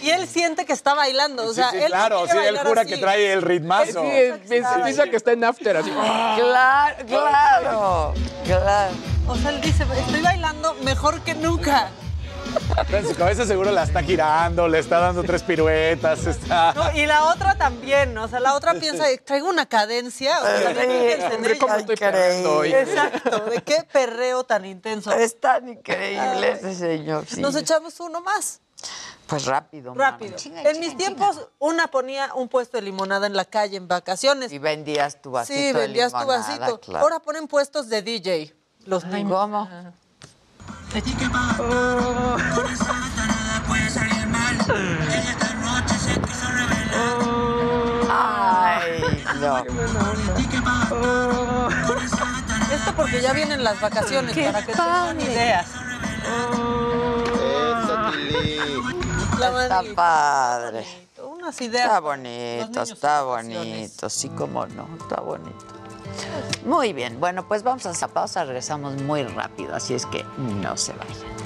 Y 0.01 0.09
él 0.09 0.27
siente 0.27 0.65
que 0.65 0.73
está 0.73 0.93
bailando. 0.93 1.45
O 1.45 1.53
sea, 1.53 1.69
sí, 1.71 1.77
él 1.77 1.83
no 1.83 1.87
claro, 1.89 2.27
sí, 2.27 2.37
él 2.37 2.57
jura 2.59 2.81
así. 2.81 2.89
que 2.91 2.97
trae 2.97 3.33
el 3.33 3.41
ritmazo. 3.41 4.01
Sí, 4.01 4.07
es- 4.11 4.51
es- 4.51 4.67
piensa 4.83 5.05
que 5.05 5.15
está 5.15 5.31
en 5.31 5.43
after, 5.43 5.77
así. 5.77 5.89
Claro, 5.91 7.05
claro. 7.07 8.13
Claro. 8.45 8.93
O 9.27 9.35
sea, 9.35 9.49
él 9.49 9.61
dice, 9.61 9.85
estoy 9.97 10.21
bailando 10.21 10.73
mejor 10.83 11.21
que 11.21 11.33
nunca. 11.35 11.89
En 12.89 13.07
su 13.07 13.15
cabeza 13.15 13.45
seguro 13.45 13.71
la 13.71 13.83
está 13.83 14.01
girando, 14.01 14.67
le 14.67 14.79
está 14.79 14.99
dando 14.99 15.23
tres 15.23 15.43
piruetas, 15.43 16.25
está... 16.25 16.73
No, 16.73 16.91
y 16.97 17.05
la 17.05 17.25
otra 17.25 17.55
también, 17.57 18.17
o 18.17 18.27
sea, 18.27 18.39
la 18.39 18.55
otra 18.55 18.73
piensa, 18.75 19.05
traigo 19.25 19.49
una 19.49 19.65
cadencia. 19.65 20.39
O 20.41 20.45
sea, 20.45 20.71
en 20.71 21.33
Hombre, 21.33 21.57
¿cómo 21.57 21.75
estoy 21.75 21.95
perreando 21.95 22.57
hoy? 22.57 22.73
Exacto, 22.73 23.45
¿de 23.45 23.61
qué 23.61 23.85
perreo 23.91 24.43
tan 24.43 24.65
intenso? 24.65 25.11
Es 25.11 25.39
tan 25.39 25.67
increíble 25.69 26.51
ese 26.51 26.75
señor. 26.75 27.25
sí. 27.27 27.41
Nos 27.41 27.55
echamos 27.55 27.99
uno 27.99 28.21
más. 28.21 28.61
Pues 29.27 29.45
rápido. 29.45 29.93
Rápido. 29.93 30.37
En 30.45 30.79
mis 30.79 30.95
tiempos, 30.95 31.49
una 31.59 31.87
ponía 31.87 32.33
un 32.35 32.47
puesto 32.47 32.77
de 32.77 32.83
limonada 32.83 33.27
en 33.27 33.35
la 33.35 33.43
calle 33.43 33.75
en 33.75 33.87
vacaciones. 33.87 34.53
Y 34.53 34.59
vendías 34.59 35.21
tu 35.21 35.31
vasito 35.31 35.59
Sí, 35.59 35.65
de 35.67 35.73
vendías 35.73 36.13
tu 36.13 36.19
limonada, 36.19 36.57
vasito. 36.59 36.79
claro. 36.79 37.03
Ahora 37.03 37.19
ponen 37.19 37.47
puestos 37.47 37.89
de 37.89 38.01
DJ. 38.01 38.55
Los 38.85 39.03
niños. 39.05 39.31
¿Cómo? 39.37 39.69
Ay, 48.09 49.23
no. 49.39 49.57
Esto 52.71 52.93
porque 52.95 53.21
ya 53.21 53.33
vienen 53.33 53.63
las 53.63 53.79
vacaciones, 53.79 54.33
Qué 54.33 54.45
para 54.45 54.65
que 54.65 54.73
tengan 54.73 55.21
ideas. 55.21 55.67
La 59.39 59.49
Está 59.49 59.75
manita. 59.81 59.95
padre. 59.95 60.85
Unas 61.23 61.61
ideas. 61.61 61.85
Está 61.85 61.99
bonito, 61.99 62.81
está 62.81 63.21
bonito, 63.21 64.09
sí, 64.09 64.29
cómo 64.29 64.65
no, 64.65 64.87
está 64.99 65.21
bonito. 65.21 65.76
Muy 66.65 66.93
bien, 66.93 67.19
bueno, 67.19 67.47
pues 67.47 67.63
vamos 67.63 67.85
a 67.85 67.91
esa 67.91 68.07
pausa, 68.07 68.43
regresamos 68.43 69.01
muy 69.01 69.23
rápido, 69.23 69.75
así 69.75 69.93
es 69.93 70.05
que 70.05 70.25
no 70.37 70.75
se 70.77 70.93
vayan. 70.93 71.37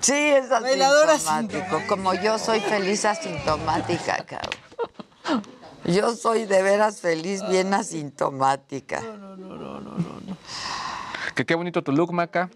Sí, 0.00 0.14
es 0.14 0.48
Bailadora 0.48 1.14
asintomático. 1.14 1.82
Como 1.88 2.14
yo 2.14 2.38
soy 2.38 2.60
feliz 2.60 3.04
asintomática, 3.04 4.24
cabrón. 4.24 5.42
Yo 5.84 6.14
soy 6.14 6.46
de 6.46 6.62
veras 6.62 7.00
feliz, 7.00 7.46
bien 7.48 7.74
asintomática. 7.74 9.02
Que 11.34 11.44
qué 11.44 11.54
bonito 11.54 11.82
tu 11.82 11.92
look, 11.92 12.12
Maca. 12.12 12.48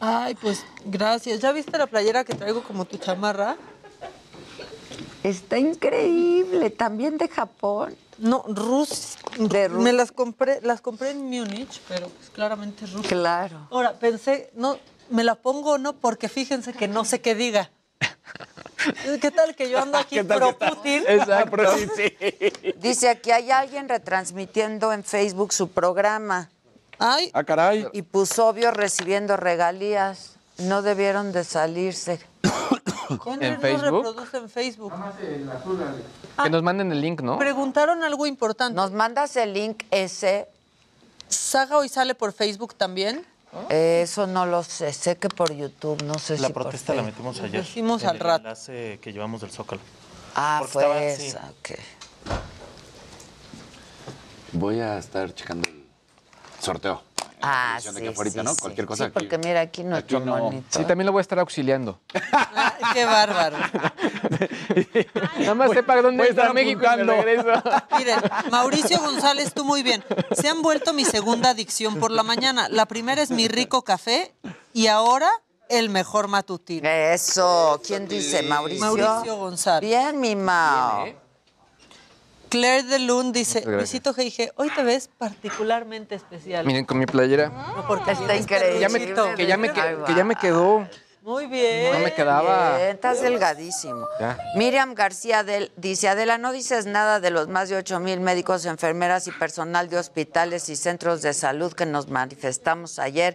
Ay, 0.00 0.34
pues 0.34 0.64
gracias. 0.84 1.40
¿Ya 1.40 1.52
viste 1.52 1.76
la 1.78 1.86
playera 1.86 2.24
que 2.24 2.34
traigo 2.34 2.62
como 2.62 2.84
tu 2.84 2.96
chamarra? 2.98 3.56
Está 5.22 5.58
increíble, 5.58 6.70
también 6.70 7.16
de 7.18 7.28
Japón. 7.28 7.96
No, 8.18 8.44
Rus. 8.48 9.16
De 9.38 9.68
Rus- 9.68 9.82
Me 9.82 9.92
las 9.92 10.10
compré, 10.12 10.60
las 10.62 10.80
compré 10.80 11.10
en 11.10 11.22
Múnich, 11.30 11.80
pero 11.88 12.08
pues 12.08 12.30
claramente 12.30 12.84
es 12.84 12.92
ruso. 12.92 13.08
Claro. 13.08 13.68
Ahora, 13.70 13.92
pensé, 13.98 14.50
no, 14.54 14.78
me 15.10 15.22
la 15.24 15.36
pongo 15.36 15.72
o 15.72 15.78
no, 15.78 15.92
porque 15.94 16.28
fíjense 16.28 16.72
que 16.72 16.88
no 16.88 17.04
sé 17.04 17.20
qué 17.20 17.34
diga. 17.34 17.70
¿Qué 19.20 19.30
tal 19.30 19.54
que 19.54 19.70
yo 19.70 19.78
ando 19.80 19.96
aquí 19.98 20.16
¿Qué 20.16 20.24
tal 20.24 20.38
pro? 20.38 20.58
Putin? 20.58 21.04
Exacto. 21.06 21.62
Dice 22.78 23.08
aquí 23.08 23.30
hay 23.30 23.50
alguien 23.52 23.88
retransmitiendo 23.88 24.92
en 24.92 25.04
Facebook 25.04 25.52
su 25.52 25.68
programa. 25.68 26.50
Ay. 27.04 27.30
Ah, 27.34 27.42
caray. 27.44 27.86
Y 27.92 28.02
puso 28.02 28.46
obvio 28.48 28.70
recibiendo 28.70 29.36
regalías. 29.36 30.36
No 30.58 30.82
debieron 30.82 31.32
de 31.32 31.44
salirse. 31.44 32.20
¿Quién 33.24 33.42
¿En 33.42 33.60
Facebook? 33.60 34.04
reproduce 34.04 34.36
en 34.36 34.48
Facebook? 34.48 34.92
Que 36.42 36.50
nos 36.50 36.62
manden 36.62 36.92
el 36.92 37.00
link, 37.00 37.20
¿no? 37.22 37.38
Preguntaron 37.38 38.02
algo 38.04 38.26
importante. 38.26 38.74
Nos 38.74 38.92
mandas 38.92 39.34
el 39.36 39.52
link 39.52 39.82
ese. 39.90 40.48
¿Saga 41.28 41.78
hoy 41.78 41.88
sale 41.88 42.14
por 42.14 42.32
Facebook 42.32 42.74
también? 42.74 43.24
Eh, 43.68 44.02
Eso 44.04 44.26
no 44.26 44.46
lo 44.46 44.62
sé. 44.62 44.92
Sé 44.92 45.16
que 45.16 45.28
por 45.28 45.52
YouTube, 45.52 46.02
no 46.04 46.18
sé 46.18 46.38
La 46.38 46.46
si 46.48 46.52
por 46.52 46.62
protesta 46.64 46.94
la 46.94 47.02
metimos 47.02 47.40
ayer. 47.40 47.62
Decimos 47.62 48.02
en 48.02 48.08
al 48.10 48.16
el 48.16 48.20
rato. 48.20 48.38
enlace 48.44 48.98
que 49.02 49.12
llevamos 49.12 49.40
del 49.40 49.50
Zócalo. 49.50 49.80
Ah, 50.34 50.58
Porque 50.60 50.72
fue 50.72 50.82
estaba- 50.84 51.16
sí. 51.16 51.26
esa. 51.26 51.50
ok. 51.50 51.78
Voy 54.52 54.80
a 54.80 54.98
estar 54.98 55.34
checando 55.34 55.68
el 55.68 55.81
sorteo. 56.62 57.02
Ah, 57.44 57.80
de 57.82 57.90
sí, 57.90 58.06
ahorita, 58.16 58.40
sí, 58.40 58.44
¿no? 58.44 58.54
sí. 58.54 58.60
Cualquier 58.60 58.86
cosa 58.86 59.04
Sí, 59.04 59.08
aquí. 59.08 59.14
porque 59.14 59.36
mira 59.38 59.60
aquí 59.62 59.82
nuestro 59.82 60.18
Aquí 60.18 60.26
no. 60.26 60.36
monitor. 60.36 60.64
Sí, 60.80 60.84
también 60.86 61.06
lo 61.06 61.12
voy 61.12 61.18
a 61.18 61.22
estar 61.22 61.40
auxiliando. 61.40 61.98
Qué 62.94 63.04
bárbaro. 63.04 63.56
Nada 65.40 65.54
más 65.54 65.72
sepa 65.72 66.00
dónde 66.02 66.18
voy 66.18 66.26
a 66.28 66.30
está 66.30 66.42
estar 66.42 66.54
México. 66.54 66.82
Miren, 67.98 68.20
Mauricio 68.50 69.00
González, 69.00 69.52
tú 69.54 69.64
muy 69.64 69.82
bien. 69.82 70.04
Se 70.40 70.48
han 70.48 70.62
vuelto 70.62 70.92
mi 70.92 71.04
segunda 71.04 71.50
adicción 71.50 71.98
por 71.98 72.12
la 72.12 72.22
mañana. 72.22 72.68
La 72.68 72.86
primera 72.86 73.22
es 73.22 73.30
mi 73.32 73.48
rico 73.48 73.82
café 73.82 74.32
y 74.72 74.86
ahora 74.86 75.28
el 75.68 75.88
mejor 75.88 76.28
matutino. 76.28 76.88
Eso. 76.88 77.80
¿Quién 77.84 78.06
dice? 78.06 78.42
Mauricio. 78.42 78.84
Mauricio 78.84 79.36
González. 79.36 79.88
Bien, 79.90 80.20
mi 80.20 80.36
Mao. 80.36 81.06
Claire 82.52 82.82
de 82.86 82.98
Lund 82.98 83.34
dice. 83.34 83.64
Luisito 83.64 84.12
G.I.G., 84.14 84.52
hoy 84.56 84.68
te 84.68 84.82
ves 84.84 85.08
particularmente 85.16 86.14
especial. 86.16 86.66
Miren 86.66 86.84
con 86.84 86.98
mi 86.98 87.06
playera. 87.06 87.48
No, 87.48 87.86
porque 87.88 88.10
Está 88.12 88.36
increíble. 88.36 88.78
Ya 88.78 88.90
me, 88.90 88.98
peluchito. 88.98 89.34
que, 89.34 89.46
ya 89.46 89.56
me, 89.56 89.72
que, 89.72 89.80
que 90.06 90.14
ya 90.14 90.22
me 90.22 90.36
quedó. 90.36 90.86
Muy 91.22 91.46
bien. 91.46 91.94
No 91.94 92.00
me 92.00 92.12
quedaba. 92.12 92.76
Bien, 92.76 92.90
estás 92.90 93.22
delgadísimo. 93.22 94.06
Ya. 94.20 94.36
Miriam 94.56 94.92
García 94.94 95.44
del- 95.44 95.72
dice, 95.78 96.10
Adela, 96.10 96.36
no 96.36 96.52
dices 96.52 96.84
nada 96.84 97.20
de 97.20 97.30
los 97.30 97.48
más 97.48 97.70
de 97.70 97.76
8 97.76 98.00
mil 98.00 98.20
médicos, 98.20 98.66
enfermeras 98.66 99.26
y 99.28 99.30
personal 99.30 99.88
de 99.88 99.96
hospitales 99.96 100.68
y 100.68 100.76
centros 100.76 101.22
de 101.22 101.32
salud 101.32 101.72
que 101.72 101.86
nos 101.86 102.08
manifestamos 102.08 102.98
ayer 102.98 103.34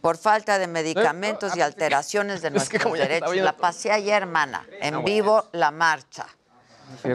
por 0.00 0.16
falta 0.16 0.58
de 0.58 0.68
medicamentos 0.68 1.54
y 1.54 1.60
alteraciones 1.60 2.40
de 2.40 2.50
nuestros 2.50 2.92
derechos. 2.94 3.36
La 3.36 3.56
pasé 3.58 3.92
ayer, 3.92 4.22
hermana, 4.22 4.66
en 4.80 5.04
vivo 5.04 5.44
la 5.52 5.70
marcha. 5.70 6.26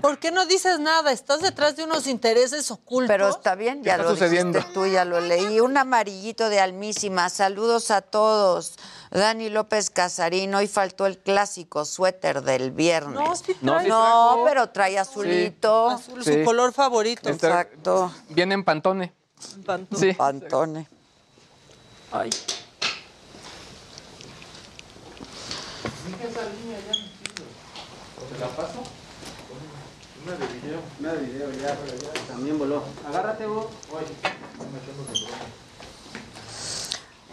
¿Por 0.02 0.18
qué 0.20 0.32
no 0.32 0.46
dices 0.46 0.80
nada? 0.80 1.12
Estás 1.12 1.42
detrás 1.42 1.76
de 1.76 1.84
unos 1.84 2.08
intereses 2.08 2.70
ocultos. 2.72 3.08
Pero 3.08 3.30
está 3.30 3.56
bien, 3.56 3.84
ya 3.84 3.94
está 3.94 4.04
lo 4.04 4.10
sucediendo? 4.12 4.58
dijiste 4.60 4.74
tú, 4.74 4.86
ya 4.86 5.06
lo 5.06 5.20
leí. 5.20 5.60
Un 5.60 5.78
amarillito 5.78 6.50
de 6.50 6.60
almísima. 6.60 7.30
Saludos 7.30 7.92
a 7.92 8.02
todos. 8.02 8.74
Dani 9.12 9.50
López 9.50 9.90
Casarín, 9.90 10.54
hoy 10.54 10.68
faltó 10.68 11.06
el 11.06 11.18
clásico 11.18 11.86
suéter 11.86 12.42
del 12.44 12.72
viernes. 12.72 13.16
No, 13.20 13.36
sí 13.36 13.56
No, 13.62 13.74
trae 13.78 13.88
No, 13.88 14.42
pero 14.46 14.70
trae 14.70 15.00
azulito. 15.00 15.90
azul, 15.90 16.24
Sí. 16.24 16.34
su 16.34 16.44
color 16.44 16.74
favorito. 16.74 17.30
Exacto. 17.30 18.12
Viene 18.30 18.54
en 18.54 18.64
Pantone. 18.64 19.14
Pantón. 19.66 20.00
Sí. 20.00 20.14
Pantone. 20.14 20.88
Ay. 22.12 22.30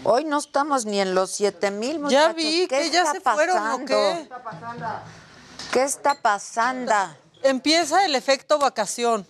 Hoy 0.05 0.25
no 0.25 0.39
estamos 0.39 0.87
ni 0.87 1.01
en 1.01 1.15
los 1.15 1.31
7 1.33 1.71
mil, 1.73 1.95
Ya 1.95 2.01
muchachos. 2.01 2.37
vi 2.37 2.67
¿Qué 2.69 2.79
que 2.79 2.91
ya 2.91 3.03
está 3.03 3.13
se 3.13 3.21
fueron, 3.21 3.57
¿o 3.59 3.61
pasando? 3.61 3.87
qué? 3.87 4.29
¿Qué 5.73 5.83
está 5.83 6.15
pasando? 6.21 6.93
Empieza 7.43 8.05
el 8.05 8.15
efecto 8.15 8.59
vacación. 8.59 9.27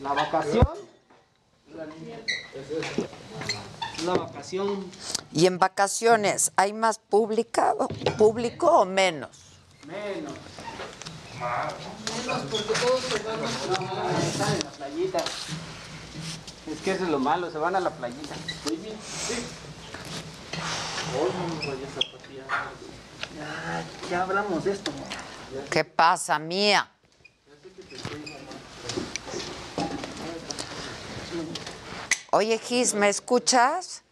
¿La 0.00 0.12
vacación? 0.12 0.68
La 4.04 4.14
vacación 4.14 4.90
¿Y 5.32 5.46
en 5.46 5.58
vacaciones 5.58 6.52
hay 6.56 6.72
más 6.72 6.98
pública, 6.98 7.74
público 8.18 8.66
o 8.80 8.84
menos? 8.84 9.30
menos. 9.86 10.32
Menos 11.40 12.42
porque 12.50 12.74
todos 12.74 13.00
se 13.00 13.18
van 13.22 13.44
a 13.44 14.18
están 14.20 14.52
en 14.52 14.62
la 14.62 14.70
playita. 14.70 15.18
Es 16.70 16.80
que 16.84 16.92
eso 16.92 17.04
es 17.04 17.10
lo 17.10 17.18
malo, 17.18 17.50
se 17.50 17.56
van 17.56 17.76
a 17.76 17.80
la 17.80 17.90
playita. 17.90 18.34
Muy 18.66 18.76
bien. 18.76 18.94
Ya, 23.38 23.84
ya 24.10 24.22
hablamos 24.22 24.64
de 24.64 24.72
esto. 24.72 24.92
¿Qué 25.70 25.84
pasa, 25.84 26.38
mía? 26.38 26.90
Oye, 32.32 32.58
Gis, 32.58 32.92
¿me 32.92 33.08
escuchas? 33.08 34.02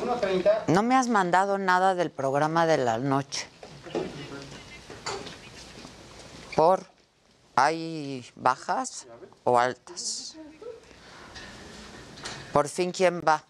1.30. 0.00 0.68
No 0.68 0.82
me 0.84 0.94
has 0.94 1.08
mandado 1.08 1.58
nada 1.58 1.94
del 1.94 2.10
programa 2.10 2.66
de 2.66 2.78
la 2.78 2.98
noche. 2.98 3.48
¿Por? 6.56 6.86
¿Hay 7.56 8.24
bajas 8.36 9.06
o 9.44 9.58
altas? 9.58 10.36
Por 12.52 12.68
fin, 12.68 12.92
¿quién 12.92 13.20
va? 13.20 13.42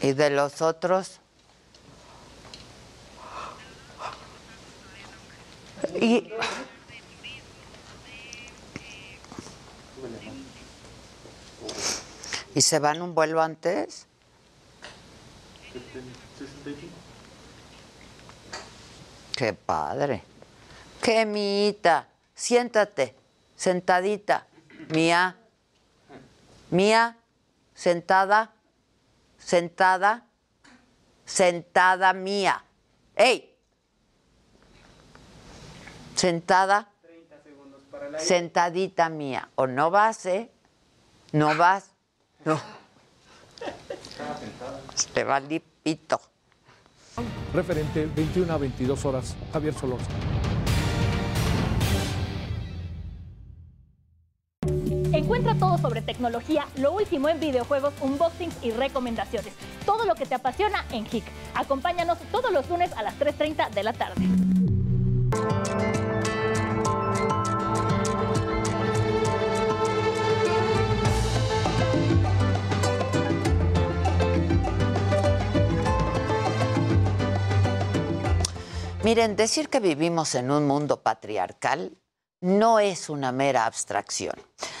¿Y 0.00 0.12
de 0.12 0.30
los 0.30 0.62
otros? 0.62 1.20
Y... 6.00 6.32
¿Y 12.54 12.60
se 12.60 12.78
van 12.78 13.02
un 13.02 13.14
vuelo 13.14 13.42
antes? 13.42 14.06
Qué 19.36 19.52
padre. 19.52 20.22
Qué 21.02 21.26
miita. 21.26 22.06
Siéntate, 22.34 23.14
sentadita. 23.56 24.46
Mía. 24.90 25.36
Mía, 26.70 27.16
sentada, 27.74 28.52
sentada, 29.38 30.24
sentada 31.24 32.12
mía. 32.12 32.64
¡Ey! 33.16 33.56
Sentada, 36.14 36.88
sentadita 38.18 39.08
mía. 39.08 39.48
O 39.56 39.66
no 39.66 39.90
vas, 39.90 40.26
¿eh? 40.26 40.50
No 41.32 41.56
vas. 41.56 41.93
No. 42.44 42.60
Te 45.12 45.24
va 45.24 45.40
lipito. 45.40 46.20
Referente 47.52 48.06
21 48.06 48.52
a 48.52 48.58
22 48.58 49.04
horas, 49.04 49.36
Javier 49.52 49.74
Solórzano. 49.74 50.14
Encuentra 55.12 55.54
todo 55.54 55.78
sobre 55.78 56.02
tecnología, 56.02 56.66
lo 56.76 56.92
último 56.92 57.28
en 57.28 57.40
videojuegos, 57.40 57.94
unboxings 58.00 58.56
y 58.62 58.72
recomendaciones. 58.72 59.54
Todo 59.86 60.04
lo 60.04 60.14
que 60.14 60.26
te 60.26 60.34
apasiona 60.34 60.84
en 60.90 61.06
HIC. 61.06 61.24
Acompáñanos 61.54 62.18
todos 62.30 62.52
los 62.52 62.68
lunes 62.68 62.92
a 62.92 63.02
las 63.02 63.18
3.30 63.18 63.70
de 63.70 63.82
la 63.84 63.92
tarde. 63.92 64.22
Miren, 79.04 79.36
decir 79.36 79.68
que 79.68 79.80
vivimos 79.80 80.34
en 80.34 80.50
un 80.50 80.66
mundo 80.66 81.02
patriarcal 81.02 81.94
no 82.40 82.78
es 82.78 83.10
una 83.10 83.32
mera 83.32 83.66
abstracción. 83.66 84.34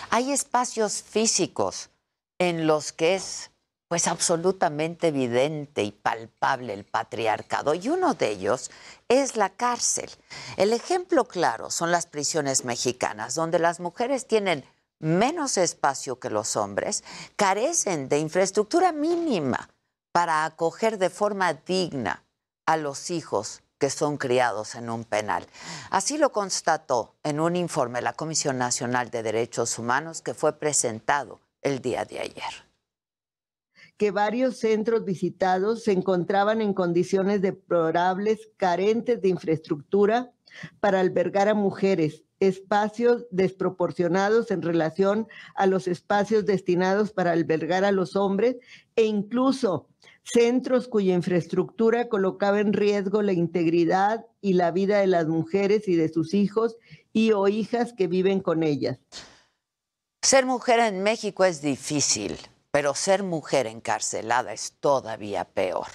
Hay 0.08 0.32
espacios 0.32 1.02
físicos 1.02 1.90
en 2.38 2.66
los 2.66 2.94
que 2.94 3.16
es 3.16 3.50
pues 3.86 4.08
absolutamente 4.08 5.08
evidente 5.08 5.82
y 5.82 5.92
palpable 5.92 6.72
el 6.72 6.86
patriarcado 6.86 7.74
y 7.74 7.90
uno 7.90 8.14
de 8.14 8.30
ellos 8.30 8.70
es 9.10 9.36
la 9.36 9.50
cárcel. 9.50 10.10
El 10.56 10.72
ejemplo 10.72 11.26
claro 11.26 11.70
son 11.70 11.92
las 11.92 12.06
prisiones 12.06 12.64
mexicanas, 12.64 13.34
donde 13.34 13.58
las 13.58 13.78
mujeres 13.78 14.26
tienen 14.26 14.64
menos 15.00 15.58
espacio 15.58 16.18
que 16.18 16.30
los 16.30 16.56
hombres, 16.56 17.04
carecen 17.36 18.08
de 18.08 18.20
infraestructura 18.20 18.90
mínima 18.90 19.68
para 20.12 20.46
acoger 20.46 20.96
de 20.96 21.10
forma 21.10 21.52
digna 21.52 22.24
a 22.64 22.78
los 22.78 23.10
hijos 23.10 23.60
que 23.84 23.90
son 23.90 24.16
criados 24.16 24.76
en 24.76 24.88
un 24.88 25.04
penal. 25.04 25.44
Así 25.90 26.16
lo 26.16 26.32
constató 26.32 27.16
en 27.22 27.38
un 27.38 27.54
informe 27.54 28.00
la 28.00 28.14
Comisión 28.14 28.56
Nacional 28.56 29.10
de 29.10 29.22
Derechos 29.22 29.78
Humanos 29.78 30.22
que 30.22 30.32
fue 30.32 30.58
presentado 30.58 31.38
el 31.60 31.82
día 31.82 32.06
de 32.06 32.20
ayer 32.20 32.64
que 33.98 34.10
varios 34.10 34.58
centros 34.58 35.04
visitados 35.04 35.84
se 35.84 35.92
encontraban 35.92 36.62
en 36.62 36.72
condiciones 36.72 37.42
deplorables, 37.42 38.48
carentes 38.56 39.20
de 39.20 39.28
infraestructura 39.28 40.32
para 40.80 41.00
albergar 41.00 41.48
a 41.48 41.54
mujeres, 41.54 42.24
espacios 42.40 43.26
desproporcionados 43.30 44.50
en 44.50 44.62
relación 44.62 45.28
a 45.54 45.66
los 45.66 45.88
espacios 45.88 46.46
destinados 46.46 47.12
para 47.12 47.32
albergar 47.32 47.84
a 47.84 47.92
los 47.92 48.16
hombres 48.16 48.56
e 48.96 49.04
incluso 49.04 49.88
centros 50.24 50.88
cuya 50.88 51.14
infraestructura 51.14 52.08
colocaba 52.08 52.60
en 52.60 52.72
riesgo 52.72 53.22
la 53.22 53.32
integridad 53.32 54.26
y 54.40 54.54
la 54.54 54.70
vida 54.70 54.98
de 54.98 55.06
las 55.06 55.26
mujeres 55.26 55.86
y 55.88 55.94
de 55.94 56.08
sus 56.08 56.34
hijos 56.34 56.76
y 57.12 57.32
o 57.32 57.46
hijas 57.48 57.92
que 57.92 58.08
viven 58.08 58.40
con 58.40 58.62
ellas. 58.62 58.98
Ser 60.22 60.46
mujer 60.46 60.80
en 60.80 61.02
México 61.02 61.44
es 61.44 61.60
difícil 61.60 62.36
pero 62.74 62.92
ser 62.96 63.22
mujer 63.22 63.68
encarcelada 63.68 64.52
es 64.52 64.72
todavía 64.80 65.44
peor. 65.44 65.86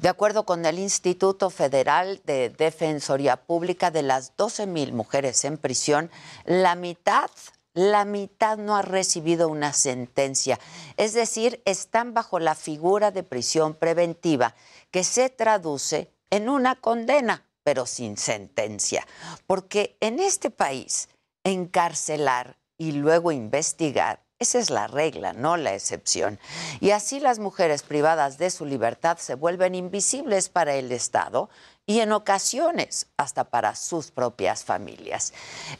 De 0.00 0.08
acuerdo 0.08 0.44
con 0.44 0.66
el 0.66 0.80
Instituto 0.80 1.50
Federal 1.50 2.20
de 2.24 2.50
Defensoría 2.50 3.36
Pública, 3.36 3.92
de 3.92 4.02
las 4.02 4.36
12 4.36 4.66
mil 4.66 4.92
mujeres 4.92 5.44
en 5.44 5.56
prisión, 5.56 6.10
la 6.44 6.74
mitad, 6.74 7.30
la 7.76 8.06
mitad 8.06 8.56
no 8.56 8.74
ha 8.74 8.80
recibido 8.80 9.48
una 9.48 9.74
sentencia. 9.74 10.58
Es 10.96 11.12
decir, 11.12 11.60
están 11.66 12.14
bajo 12.14 12.38
la 12.38 12.54
figura 12.54 13.10
de 13.10 13.22
prisión 13.22 13.74
preventiva 13.74 14.54
que 14.90 15.04
se 15.04 15.28
traduce 15.28 16.10
en 16.30 16.48
una 16.48 16.76
condena, 16.76 17.44
pero 17.62 17.84
sin 17.84 18.16
sentencia. 18.16 19.06
Porque 19.46 19.98
en 20.00 20.20
este 20.20 20.50
país, 20.50 21.10
encarcelar 21.44 22.56
y 22.78 22.92
luego 22.92 23.30
investigar 23.30 24.26
esa 24.38 24.58
es 24.58 24.68
la 24.68 24.86
regla, 24.86 25.32
no 25.32 25.56
la 25.56 25.74
excepción. 25.74 26.38
Y 26.80 26.90
así 26.90 27.20
las 27.20 27.38
mujeres 27.38 27.82
privadas 27.82 28.36
de 28.36 28.50
su 28.50 28.66
libertad 28.66 29.16
se 29.16 29.34
vuelven 29.34 29.74
invisibles 29.74 30.50
para 30.50 30.74
el 30.74 30.92
Estado 30.92 31.48
y 31.86 32.00
en 32.00 32.12
ocasiones 32.12 33.06
hasta 33.16 33.44
para 33.44 33.76
sus 33.76 34.10
propias 34.10 34.64
familias. 34.64 35.32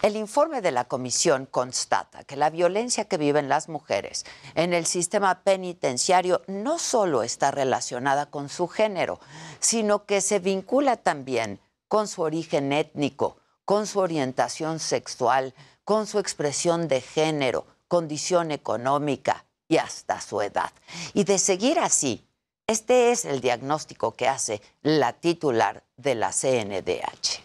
El 0.03 0.17
informe 0.17 0.63
de 0.63 0.71
la 0.71 0.85
comisión 0.85 1.47
constata 1.47 2.23
que 2.23 2.37
la 2.37 2.49
violencia 2.49 3.07
que 3.07 3.19
viven 3.19 3.49
las 3.49 3.69
mujeres 3.69 4.25
en 4.55 4.73
el 4.73 4.87
sistema 4.87 5.43
penitenciario 5.43 6.43
no 6.47 6.79
solo 6.79 7.25
está 7.25 7.51
relacionada 7.51 8.27
con 8.27 8.49
su 8.49 8.69
género, 8.69 9.19
sino 9.59 10.07
que 10.07 10.21
se 10.21 10.39
vincula 10.39 10.97
también 10.97 11.61
con 11.89 12.07
su 12.07 12.23
origen 12.23 12.73
étnico, 12.73 13.39
con 13.65 13.89
su 13.89 13.99
orientación 13.99 14.79
sexual, 14.79 15.55
con 15.85 16.07
su 16.07 16.21
expresión 16.21 16.87
de 16.87 17.01
género, 17.01 17.67
condición 17.89 18.53
económica 18.53 19.45
y 19.69 19.79
hasta 19.79 20.21
su 20.21 20.41
edad. 20.41 20.73
Y 21.15 21.25
de 21.25 21.39
seguir 21.39 21.81
así, 21.81 22.25
este 22.69 23.13
es 23.13 23.25
el 23.25 23.41
diagnóstico 23.41 24.15
que 24.15 24.27
hace 24.27 24.61
la 24.83 25.13
titular 25.13 25.85
de 25.97 26.17
la 26.17 26.33
CNDH. 26.33 27.41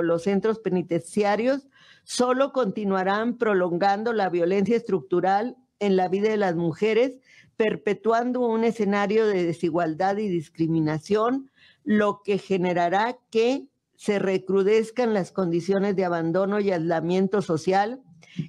Los 0.00 0.24
centros 0.24 0.58
penitenciarios 0.58 1.68
solo 2.02 2.52
continuarán 2.52 3.38
prolongando 3.38 4.12
la 4.12 4.28
violencia 4.28 4.76
estructural 4.76 5.56
en 5.78 5.96
la 5.96 6.08
vida 6.08 6.30
de 6.30 6.36
las 6.36 6.56
mujeres, 6.56 7.18
perpetuando 7.56 8.40
un 8.40 8.64
escenario 8.64 9.26
de 9.26 9.44
desigualdad 9.44 10.16
y 10.16 10.28
discriminación, 10.28 11.50
lo 11.84 12.22
que 12.24 12.38
generará 12.38 13.18
que 13.30 13.66
se 13.94 14.18
recrudezcan 14.18 15.14
las 15.14 15.30
condiciones 15.30 15.94
de 15.94 16.04
abandono 16.04 16.58
y 16.58 16.72
aislamiento 16.72 17.40
social, 17.42 18.02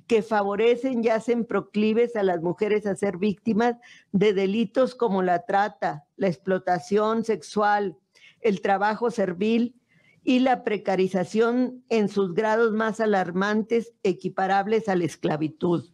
que 0.07 0.21
favorecen 0.21 1.03
y 1.03 1.09
hacen 1.09 1.45
proclives 1.45 2.15
a 2.15 2.23
las 2.23 2.41
mujeres 2.41 2.85
a 2.85 2.95
ser 2.95 3.17
víctimas 3.17 3.75
de 4.11 4.33
delitos 4.33 4.95
como 4.95 5.21
la 5.23 5.45
trata, 5.45 6.05
la 6.17 6.27
explotación 6.27 7.23
sexual, 7.23 7.97
el 8.41 8.61
trabajo 8.61 9.11
servil 9.11 9.75
y 10.23 10.39
la 10.39 10.63
precarización 10.63 11.83
en 11.89 12.09
sus 12.09 12.33
grados 12.33 12.73
más 12.73 12.99
alarmantes 12.99 13.93
equiparables 14.03 14.87
a 14.87 14.95
la 14.95 15.05
esclavitud. 15.05 15.89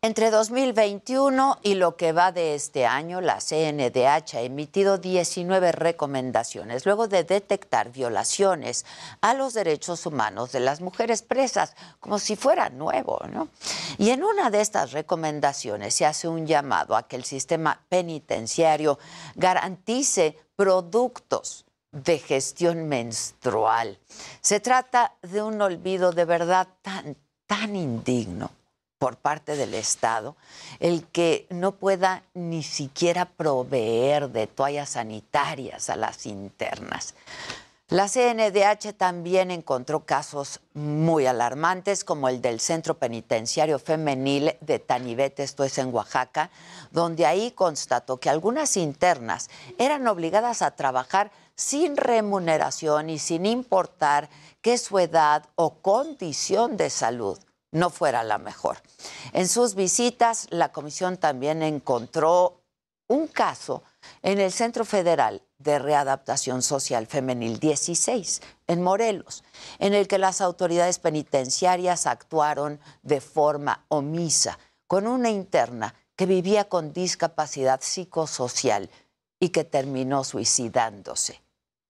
Entre 0.00 0.30
2021 0.30 1.58
y 1.64 1.74
lo 1.74 1.96
que 1.96 2.12
va 2.12 2.30
de 2.30 2.54
este 2.54 2.86
año, 2.86 3.20
la 3.20 3.40
CNDH 3.40 4.36
ha 4.36 4.42
emitido 4.42 4.96
19 4.96 5.72
recomendaciones 5.72 6.86
luego 6.86 7.08
de 7.08 7.24
detectar 7.24 7.90
violaciones 7.90 8.86
a 9.20 9.34
los 9.34 9.54
derechos 9.54 10.06
humanos 10.06 10.52
de 10.52 10.60
las 10.60 10.80
mujeres 10.80 11.22
presas, 11.22 11.74
como 11.98 12.20
si 12.20 12.36
fuera 12.36 12.70
nuevo, 12.70 13.18
¿no? 13.32 13.48
Y 13.98 14.10
en 14.10 14.22
una 14.22 14.50
de 14.50 14.60
estas 14.60 14.92
recomendaciones 14.92 15.94
se 15.94 16.06
hace 16.06 16.28
un 16.28 16.46
llamado 16.46 16.94
a 16.94 17.08
que 17.08 17.16
el 17.16 17.24
sistema 17.24 17.80
penitenciario 17.88 19.00
garantice 19.34 20.38
productos 20.54 21.64
de 21.90 22.20
gestión 22.20 22.86
menstrual. 22.86 23.98
Se 24.42 24.60
trata 24.60 25.16
de 25.22 25.42
un 25.42 25.60
olvido 25.60 26.12
de 26.12 26.24
verdad 26.24 26.68
tan, 26.82 27.16
tan 27.48 27.74
indigno 27.74 28.52
por 28.98 29.16
parte 29.16 29.56
del 29.56 29.74
Estado, 29.74 30.36
el 30.80 31.04
que 31.06 31.46
no 31.50 31.72
pueda 31.72 32.22
ni 32.34 32.62
siquiera 32.62 33.26
proveer 33.26 34.30
de 34.30 34.46
toallas 34.46 34.90
sanitarias 34.90 35.88
a 35.90 35.96
las 35.96 36.26
internas. 36.26 37.14
La 37.90 38.06
CNDH 38.06 38.92
también 38.98 39.50
encontró 39.50 40.00
casos 40.00 40.60
muy 40.74 41.24
alarmantes, 41.24 42.04
como 42.04 42.28
el 42.28 42.42
del 42.42 42.60
Centro 42.60 42.98
Penitenciario 42.98 43.78
Femenil 43.78 44.56
de 44.60 44.78
Tanibet, 44.78 45.40
esto 45.40 45.64
es 45.64 45.78
en 45.78 45.94
Oaxaca, 45.94 46.50
donde 46.90 47.24
ahí 47.24 47.50
constató 47.52 48.18
que 48.18 48.28
algunas 48.28 48.76
internas 48.76 49.48
eran 49.78 50.06
obligadas 50.06 50.60
a 50.60 50.72
trabajar 50.72 51.30
sin 51.54 51.96
remuneración 51.96 53.08
y 53.08 53.18
sin 53.18 53.46
importar 53.46 54.28
que 54.60 54.76
su 54.76 54.98
edad 54.98 55.46
o 55.54 55.76
condición 55.76 56.76
de 56.76 56.90
salud 56.90 57.38
no 57.72 57.90
fuera 57.90 58.22
la 58.22 58.38
mejor. 58.38 58.78
En 59.32 59.48
sus 59.48 59.74
visitas, 59.74 60.46
la 60.50 60.72
comisión 60.72 61.16
también 61.16 61.62
encontró 61.62 62.62
un 63.08 63.26
caso 63.26 63.82
en 64.22 64.40
el 64.40 64.52
Centro 64.52 64.84
Federal 64.84 65.42
de 65.58 65.78
Readaptación 65.78 66.62
Social 66.62 67.06
Femenil 67.06 67.58
16, 67.58 68.42
en 68.66 68.82
Morelos, 68.82 69.44
en 69.78 69.94
el 69.94 70.06
que 70.06 70.18
las 70.18 70.40
autoridades 70.40 70.98
penitenciarias 70.98 72.06
actuaron 72.06 72.80
de 73.02 73.20
forma 73.20 73.84
omisa 73.88 74.58
con 74.86 75.06
una 75.06 75.30
interna 75.30 75.94
que 76.16 76.26
vivía 76.26 76.68
con 76.68 76.92
discapacidad 76.92 77.80
psicosocial 77.82 78.90
y 79.40 79.50
que 79.50 79.64
terminó 79.64 80.24
suicidándose 80.24 81.40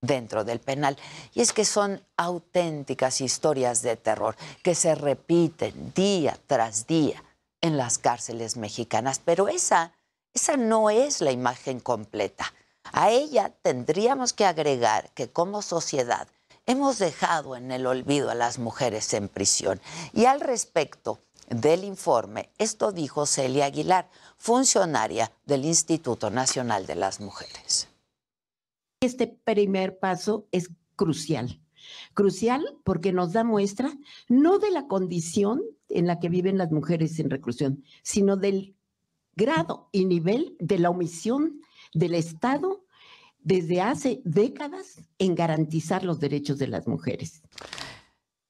dentro 0.01 0.45
del 0.45 0.61
penal. 0.61 0.97
Y 1.35 1.41
es 1.41 1.53
que 1.53 1.65
son 1.65 2.03
auténticas 2.17 3.21
historias 3.21 3.83
de 3.83 3.97
terror 3.97 4.37
que 4.63 4.75
se 4.75 4.95
repiten 4.95 5.93
día 5.95 6.39
tras 6.47 6.87
día 6.87 7.23
en 7.61 7.77
las 7.77 7.99
cárceles 7.99 8.57
mexicanas. 8.57 9.21
Pero 9.25 9.49
esa, 9.49 9.93
esa 10.35 10.57
no 10.57 10.91
es 10.91 11.21
la 11.21 11.33
imagen 11.33 11.81
completa. 11.81 12.53
A 12.93 13.11
ella 13.11 13.53
tendríamos 13.63 14.33
que 14.33 14.47
agregar 14.47 15.11
que 15.11 15.31
como 15.31 15.63
sociedad 15.63 16.29
hemos 16.67 16.99
dejado 16.99 17.57
en 17.57 17.73
el 17.73 17.87
olvido 17.87 18.31
a 18.31 18.35
las 18.35 18.59
mujeres 18.59 19.13
en 19.15 19.29
prisión. 19.29 19.81
Y 20.13 20.27
al 20.27 20.41
respecto 20.41 21.19
del 21.49 21.85
informe, 21.85 22.51
esto 22.59 22.93
dijo 22.93 23.27
Celia 23.27 23.67
Aguilar, 23.67 24.09
funcionaria 24.37 25.33
del 25.47 25.65
Instituto 25.65 26.31
Nacional 26.31 26.87
de 26.87 26.95
las 26.95 27.21
Mujeres. 27.21 27.89
Este 29.01 29.29
primer 29.29 30.01
paso 30.01 30.49
es 30.51 30.71
crucial. 30.97 31.61
Crucial 32.15 32.65
porque 32.83 33.13
nos 33.13 33.33
da 33.33 33.45
muestra 33.45 33.93
no 34.29 34.59
de 34.59 34.73
la 34.73 34.89
condición 34.89 35.63
en 35.89 36.09
la 36.09 36.19
que 36.19 36.29
viven 36.29 36.59
las 36.59 36.73
mujeres 36.73 37.19
en 37.21 37.31
reclusión, 37.31 37.85
sino 38.03 38.37
del 38.37 38.75
grado 39.37 39.89
y 39.93 40.05
nivel 40.05 40.57
de 40.59 40.81
la 40.81 40.91
omisión 40.91 41.61
del 41.95 42.15
Estado 42.15 42.85
desde 43.39 43.81
hace 43.81 44.21
décadas 44.25 45.01
en 45.19 45.37
garantizar 45.37 46.03
los 46.03 46.19
derechos 46.19 46.59
de 46.59 46.67
las 46.67 46.89
mujeres. 46.89 47.43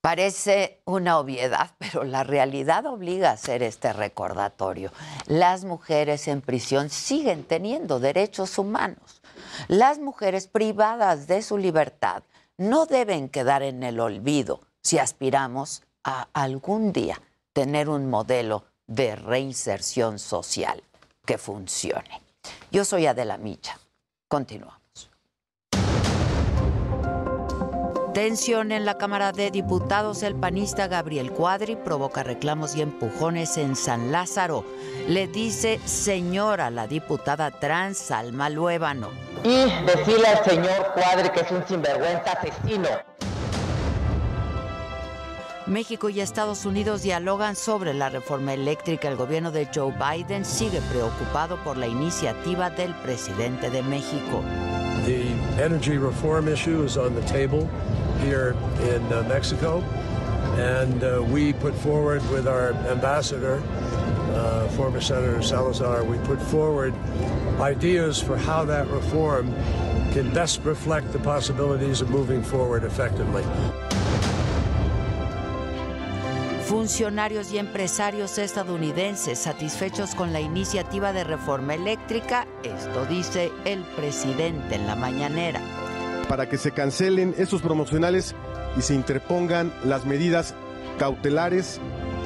Parece 0.00 0.80
una 0.86 1.18
obviedad, 1.18 1.72
pero 1.78 2.04
la 2.04 2.24
realidad 2.24 2.86
obliga 2.86 3.28
a 3.28 3.34
hacer 3.34 3.62
este 3.62 3.92
recordatorio. 3.92 4.92
Las 5.26 5.66
mujeres 5.66 6.26
en 6.26 6.40
prisión 6.40 6.88
siguen 6.88 7.44
teniendo 7.44 8.00
derechos 8.00 8.56
humanos. 8.56 9.17
Las 9.66 9.98
mujeres 9.98 10.46
privadas 10.46 11.26
de 11.26 11.42
su 11.42 11.58
libertad 11.58 12.22
no 12.56 12.86
deben 12.86 13.28
quedar 13.28 13.62
en 13.62 13.82
el 13.82 13.98
olvido 14.00 14.60
si 14.80 14.98
aspiramos 14.98 15.82
a 16.04 16.28
algún 16.32 16.92
día 16.92 17.20
tener 17.52 17.88
un 17.88 18.08
modelo 18.08 18.64
de 18.86 19.16
reinserción 19.16 20.18
social 20.18 20.82
que 21.26 21.38
funcione. 21.38 22.22
Yo 22.70 22.84
soy 22.84 23.06
Adela 23.06 23.36
Micha. 23.36 23.78
Continúa. 24.28 24.77
Tensión 28.18 28.72
en 28.72 28.84
la 28.84 28.98
Cámara 28.98 29.30
de 29.30 29.52
Diputados. 29.52 30.24
El 30.24 30.34
panista 30.34 30.88
Gabriel 30.88 31.30
Cuadri 31.30 31.76
provoca 31.76 32.24
reclamos 32.24 32.74
y 32.74 32.82
empujones 32.82 33.56
en 33.58 33.76
San 33.76 34.10
Lázaro. 34.10 34.64
Le 35.06 35.28
dice 35.28 35.78
señora 35.84 36.68
la 36.68 36.88
diputada 36.88 37.52
trans 37.52 37.96
Salma 37.96 38.50
Luébano. 38.50 39.10
Y 39.44 39.70
decirle 39.86 40.26
al 40.26 40.44
señor 40.44 40.94
Cuadri 40.94 41.28
que 41.28 41.42
es 41.42 41.50
un 41.52 41.64
sinvergüenza 41.64 42.32
asesino. 42.32 42.88
México 45.68 46.08
y 46.08 46.20
Estados 46.20 46.66
Unidos 46.66 47.02
dialogan 47.02 47.54
sobre 47.54 47.94
la 47.94 48.08
reforma 48.08 48.52
eléctrica. 48.52 49.06
El 49.06 49.14
gobierno 49.14 49.52
de 49.52 49.68
Joe 49.72 49.92
Biden 49.92 50.44
sigue 50.44 50.80
preocupado 50.90 51.56
por 51.62 51.76
la 51.76 51.86
iniciativa 51.86 52.68
del 52.68 52.96
presidente 52.96 53.70
de 53.70 53.84
México. 53.84 54.42
The 55.08 55.30
energy 55.58 55.96
reform 55.96 56.48
issue 56.48 56.82
is 56.82 56.98
on 56.98 57.14
the 57.14 57.22
table 57.22 57.66
here 58.20 58.54
in 58.82 59.02
uh, 59.10 59.24
Mexico, 59.26 59.80
and 60.58 61.02
uh, 61.02 61.24
we 61.26 61.54
put 61.54 61.74
forward 61.74 62.20
with 62.28 62.46
our 62.46 62.74
ambassador, 62.74 63.62
uh, 64.34 64.68
former 64.76 65.00
Senator 65.00 65.40
Salazar, 65.40 66.04
we 66.04 66.18
put 66.26 66.38
forward 66.42 66.92
ideas 67.58 68.20
for 68.20 68.36
how 68.36 68.66
that 68.66 68.86
reform 68.88 69.50
can 70.12 70.30
best 70.34 70.62
reflect 70.64 71.10
the 71.14 71.20
possibilities 71.20 72.02
of 72.02 72.10
moving 72.10 72.42
forward 72.42 72.84
effectively. 72.84 73.44
Funcionarios 76.88 77.52
y 77.52 77.58
empresarios 77.58 78.38
estadounidenses 78.38 79.38
satisfechos 79.38 80.14
con 80.14 80.32
la 80.32 80.40
iniciativa 80.40 81.12
de 81.12 81.22
reforma 81.22 81.74
eléctrica, 81.74 82.46
esto 82.62 83.04
dice 83.04 83.52
el 83.66 83.82
presidente 83.94 84.76
en 84.76 84.86
la 84.86 84.96
mañanera. 84.96 85.60
Para 86.30 86.48
que 86.48 86.56
se 86.56 86.72
cancelen 86.72 87.34
estos 87.36 87.60
promocionales 87.60 88.34
y 88.78 88.80
se 88.80 88.94
interpongan 88.94 89.70
las 89.84 90.06
medidas 90.06 90.54
cautelares 90.98 91.78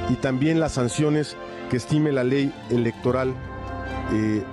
y 0.09 0.15
también 0.15 0.61
las 0.61 0.75
sanciones 0.75 1.37
que 1.69 1.79
estime 1.79 2.13
la 2.13 2.23
ley 2.23 2.55
electoral 2.71 3.35
eh, 4.13 4.45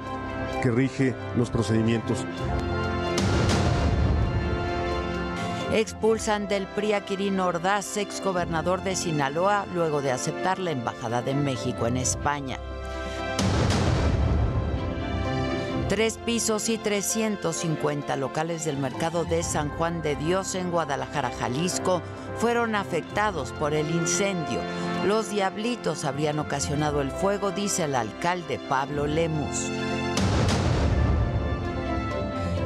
que 0.64 0.72
rige 0.72 1.14
los 1.38 1.52
procedimientos. 1.52 2.26
Expulsan 5.72 6.48
del 6.48 6.66
PRI 6.66 6.94
a 6.94 7.06
Quirino 7.06 7.46
Ordaz, 7.46 7.96
ex 7.98 8.24
gobernador 8.24 8.82
de 8.82 8.96
Sinaloa, 8.96 9.68
luego 9.76 10.02
de 10.02 10.12
aceptar 10.12 10.58
la 10.58 10.72
Embajada 10.72 11.22
de 11.22 11.36
México 11.36 11.86
en 11.86 11.98
España. 11.98 12.58
Tres 15.88 16.18
pisos 16.18 16.70
y 16.70 16.80
350 16.80 18.16
locales 18.16 18.66
del 18.66 18.78
mercado 18.78 19.26
de 19.26 19.44
San 19.44 19.70
Juan 19.70 20.02
de 20.02 20.16
Dios 20.16 20.56
en 20.56 20.72
Guadalajara, 20.72 21.32
Jalisco, 21.40 22.02
fueron 22.38 22.74
afectados 22.74 23.52
por 23.52 23.76
el 23.76 23.91
incendio. 23.91 24.62
Los 25.06 25.30
diablitos 25.30 26.04
habrían 26.04 26.40
ocasionado 26.40 27.00
el 27.02 27.12
fuego, 27.12 27.52
dice 27.52 27.84
el 27.84 27.94
alcalde 27.94 28.60
Pablo 28.70 29.06
Lemus. 29.06 29.70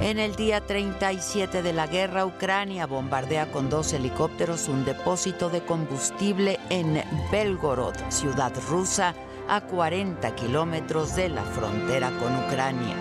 En 0.03 0.19
el 0.19 0.35
día 0.35 0.59
37 0.59 1.61
de 1.61 1.71
la 1.71 1.87
guerra, 1.87 2.25
Ucrania 2.25 2.87
bombardea 2.87 3.49
con 3.53 3.69
dos 3.69 3.93
helicópteros 3.93 4.67
un 4.67 4.83
depósito 4.83 5.49
de 5.49 5.63
combustible 5.63 6.59
en 6.69 7.01
Belgorod, 7.31 7.95
ciudad 8.09 8.51
rusa, 8.67 9.15
a 9.47 9.61
40 9.61 10.35
kilómetros 10.35 11.15
de 11.15 11.29
la 11.29 11.43
frontera 11.43 12.11
con 12.19 12.35
Ucrania. 12.35 12.97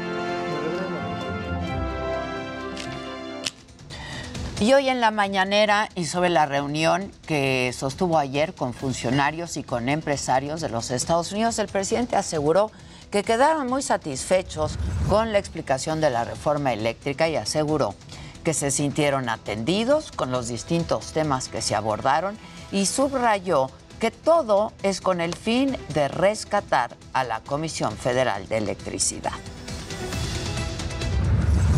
Y 4.61 4.73
hoy 4.73 4.89
en 4.89 5.01
la 5.01 5.11
mañanera 5.11 5.89
y 5.97 6.05
sobre 6.05 6.31
la 6.31 6.47
reunión 6.47 7.11
que 7.27 7.75
sostuvo 7.77 8.17
ayer 8.17 8.55
con 8.55 8.75
funcionarios 8.75 9.57
y 9.57 9.65
con 9.65 9.89
empresarios 9.89 10.61
de 10.61 10.69
los 10.69 10.93
Estados 10.93 11.33
Unidos, 11.33 11.59
el 11.59 11.67
presidente 11.67 12.15
aseguró 12.15 12.71
que 13.13 13.23
quedaron 13.23 13.69
muy 13.69 13.83
satisfechos 13.83 14.79
con 15.09 15.33
la 15.33 15.39
explicación 15.39 16.01
de 16.01 16.11
la 16.11 16.25
reforma 16.25 16.73
eléctrica 16.73 17.29
y 17.29 17.37
aseguró 17.37 17.95
que 18.43 18.55
se 18.55 18.71
sintieron 18.71 19.29
atendidos 19.29 20.11
con 20.11 20.33
los 20.33 20.49
distintos 20.49 21.13
temas 21.13 21.49
que 21.49 21.61
se 21.61 21.75
abordaron 21.75 22.37
y 22.73 22.87
subrayó 22.87 23.71
que 24.01 24.11
todo 24.11 24.73
es 24.83 25.01
con 25.03 25.21
el 25.21 25.37
fin 25.37 25.77
de 25.93 26.09
rescatar 26.09 26.97
a 27.13 27.23
la 27.23 27.41
Comisión 27.41 27.97
Federal 27.97 28.49
de 28.49 28.57
Electricidad. 28.57 29.33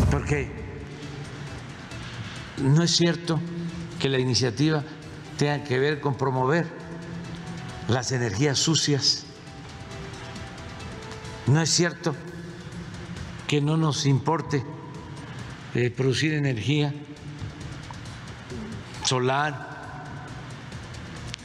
Porque 0.09 0.49
no 2.57 2.81
es 2.81 2.95
cierto 2.95 3.39
que 3.99 4.07
la 4.07 4.19
iniciativa 4.19 4.83
tenga 5.37 5.65
que 5.65 5.77
ver 5.79 5.99
con 5.99 6.15
promover 6.15 6.65
las 7.89 8.13
energías 8.13 8.57
sucias. 8.57 9.24
No 11.47 11.61
es 11.61 11.69
cierto 11.69 12.15
que 13.47 13.61
no 13.61 13.77
nos 13.77 14.05
importe 14.05 14.63
eh, 15.75 15.91
producir 15.91 16.33
energía 16.33 16.93
solar, 19.03 20.03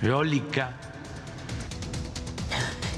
eólica. 0.00 0.76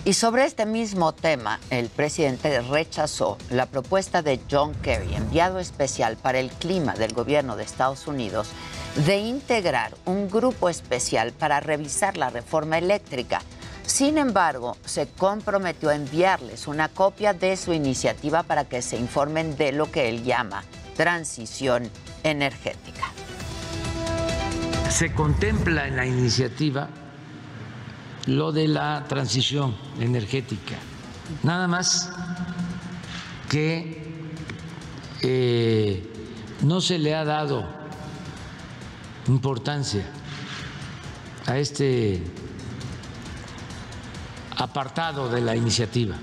Y 0.05 0.15
sobre 0.15 0.45
este 0.45 0.67
mismo 0.67 1.13
tema, 1.13 1.59
el 1.71 1.89
presidente 1.89 2.61
rechazó 2.61 3.39
la 3.51 3.67
propuesta 3.67 4.23
de 4.23 4.41
John 4.51 4.75
Kerry, 4.83 5.15
enviado 5.15 5.59
especial 5.59 6.17
para 6.17 6.39
el 6.39 6.51
clima 6.51 6.95
del 6.95 7.13
gobierno 7.13 7.57
de 7.57 7.65
Estados 7.65 8.07
Unidos, 8.07 8.49
de 9.07 9.19
integrar 9.19 9.95
un 10.05 10.29
grupo 10.29 10.69
especial 10.69 11.33
para 11.33 11.61
revisar 11.61 12.17
la 12.17 12.31
reforma 12.31 12.79
eléctrica. 12.79 13.43
Sin 13.93 14.17
embargo, 14.17 14.79
se 14.87 15.07
comprometió 15.07 15.91
a 15.91 15.95
enviarles 15.95 16.67
una 16.67 16.89
copia 16.89 17.35
de 17.35 17.59
su 17.59 17.75
iniciativa 17.75 18.43
para 18.43 18.65
que 18.65 18.81
se 18.81 18.97
informen 18.97 19.55
de 19.59 19.71
lo 19.71 19.93
que 19.93 20.09
él 20.09 20.25
llama 20.25 20.65
transición 20.97 21.91
energética. 22.23 23.03
Se 24.89 25.13
contempla 25.13 25.87
en 25.89 25.97
la 25.97 26.07
iniciativa 26.07 26.89
lo 28.25 28.51
de 28.51 28.67
la 28.67 29.05
transición 29.09 29.77
energética. 30.01 30.77
Nada 31.43 31.69
más 31.69 32.11
que 33.51 34.11
eh, 35.21 36.11
no 36.63 36.81
se 36.81 36.99
le 36.99 37.15
ha 37.15 37.27
dado 37.27 37.69
importancia 39.29 40.07
a 41.45 41.59
este 41.59 42.23
apartado 44.63 45.29
de 45.29 45.41
la 45.41 45.57
iniciativa. 45.57 46.17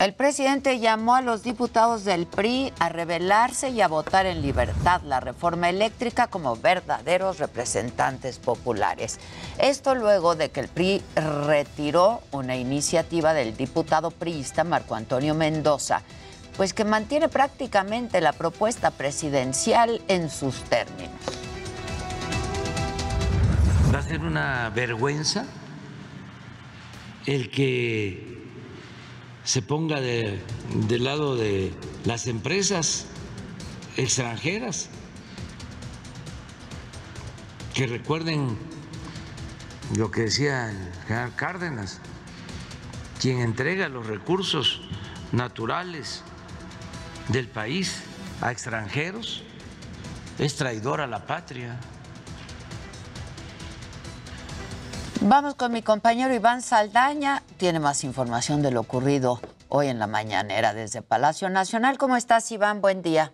El 0.00 0.14
presidente 0.14 0.78
llamó 0.78 1.14
a 1.14 1.20
los 1.20 1.42
diputados 1.42 2.04
del 2.04 2.26
PRI 2.26 2.72
a 2.78 2.88
rebelarse 2.88 3.68
y 3.68 3.82
a 3.82 3.88
votar 3.88 4.24
en 4.24 4.40
libertad 4.40 5.02
la 5.02 5.20
reforma 5.20 5.68
eléctrica 5.68 6.26
como 6.26 6.56
verdaderos 6.56 7.38
representantes 7.38 8.38
populares. 8.38 9.18
Esto 9.58 9.94
luego 9.94 10.36
de 10.36 10.50
que 10.50 10.60
el 10.60 10.68
PRI 10.68 11.02
retiró 11.46 12.22
una 12.30 12.56
iniciativa 12.56 13.34
del 13.34 13.54
diputado 13.58 14.10
priista 14.10 14.64
Marco 14.64 14.94
Antonio 14.94 15.34
Mendoza, 15.34 16.00
pues 16.56 16.72
que 16.72 16.86
mantiene 16.86 17.28
prácticamente 17.28 18.22
la 18.22 18.32
propuesta 18.32 18.90
presidencial 18.90 20.00
en 20.08 20.30
sus 20.30 20.62
términos. 20.62 21.12
Va 23.94 23.98
a 23.98 24.02
ser 24.02 24.20
una 24.20 24.70
vergüenza 24.74 25.44
el 27.26 27.50
que 27.50 28.40
se 29.44 29.62
ponga 29.62 30.00
de, 30.00 30.40
del 30.88 31.04
lado 31.04 31.36
de 31.36 31.72
las 32.04 32.26
empresas 32.26 33.06
extranjeras, 33.96 34.88
que 37.74 37.86
recuerden 37.86 38.58
lo 39.96 40.10
que 40.10 40.22
decía 40.22 40.70
el 40.70 40.92
general 41.06 41.34
Cárdenas, 41.36 42.00
quien 43.20 43.40
entrega 43.40 43.88
los 43.88 44.06
recursos 44.06 44.82
naturales 45.32 46.22
del 47.28 47.48
país 47.48 48.02
a 48.40 48.52
extranjeros 48.52 49.42
es 50.38 50.56
traidor 50.56 51.00
a 51.00 51.06
la 51.06 51.26
patria. 51.26 51.78
Vamos 55.22 55.54
con 55.54 55.70
mi 55.70 55.82
compañero 55.82 56.32
Iván 56.32 56.62
Saldaña. 56.62 57.40
Tiene 57.58 57.78
más 57.78 58.04
información 58.04 58.62
de 58.62 58.70
lo 58.72 58.80
ocurrido 58.80 59.36
hoy 59.68 59.88
en 59.88 59.98
la 59.98 60.06
mañanera 60.06 60.72
desde 60.72 61.02
Palacio 61.02 61.50
Nacional. 61.50 61.98
¿Cómo 61.98 62.16
estás, 62.16 62.50
Iván? 62.50 62.80
Buen 62.80 63.02
día. 63.02 63.32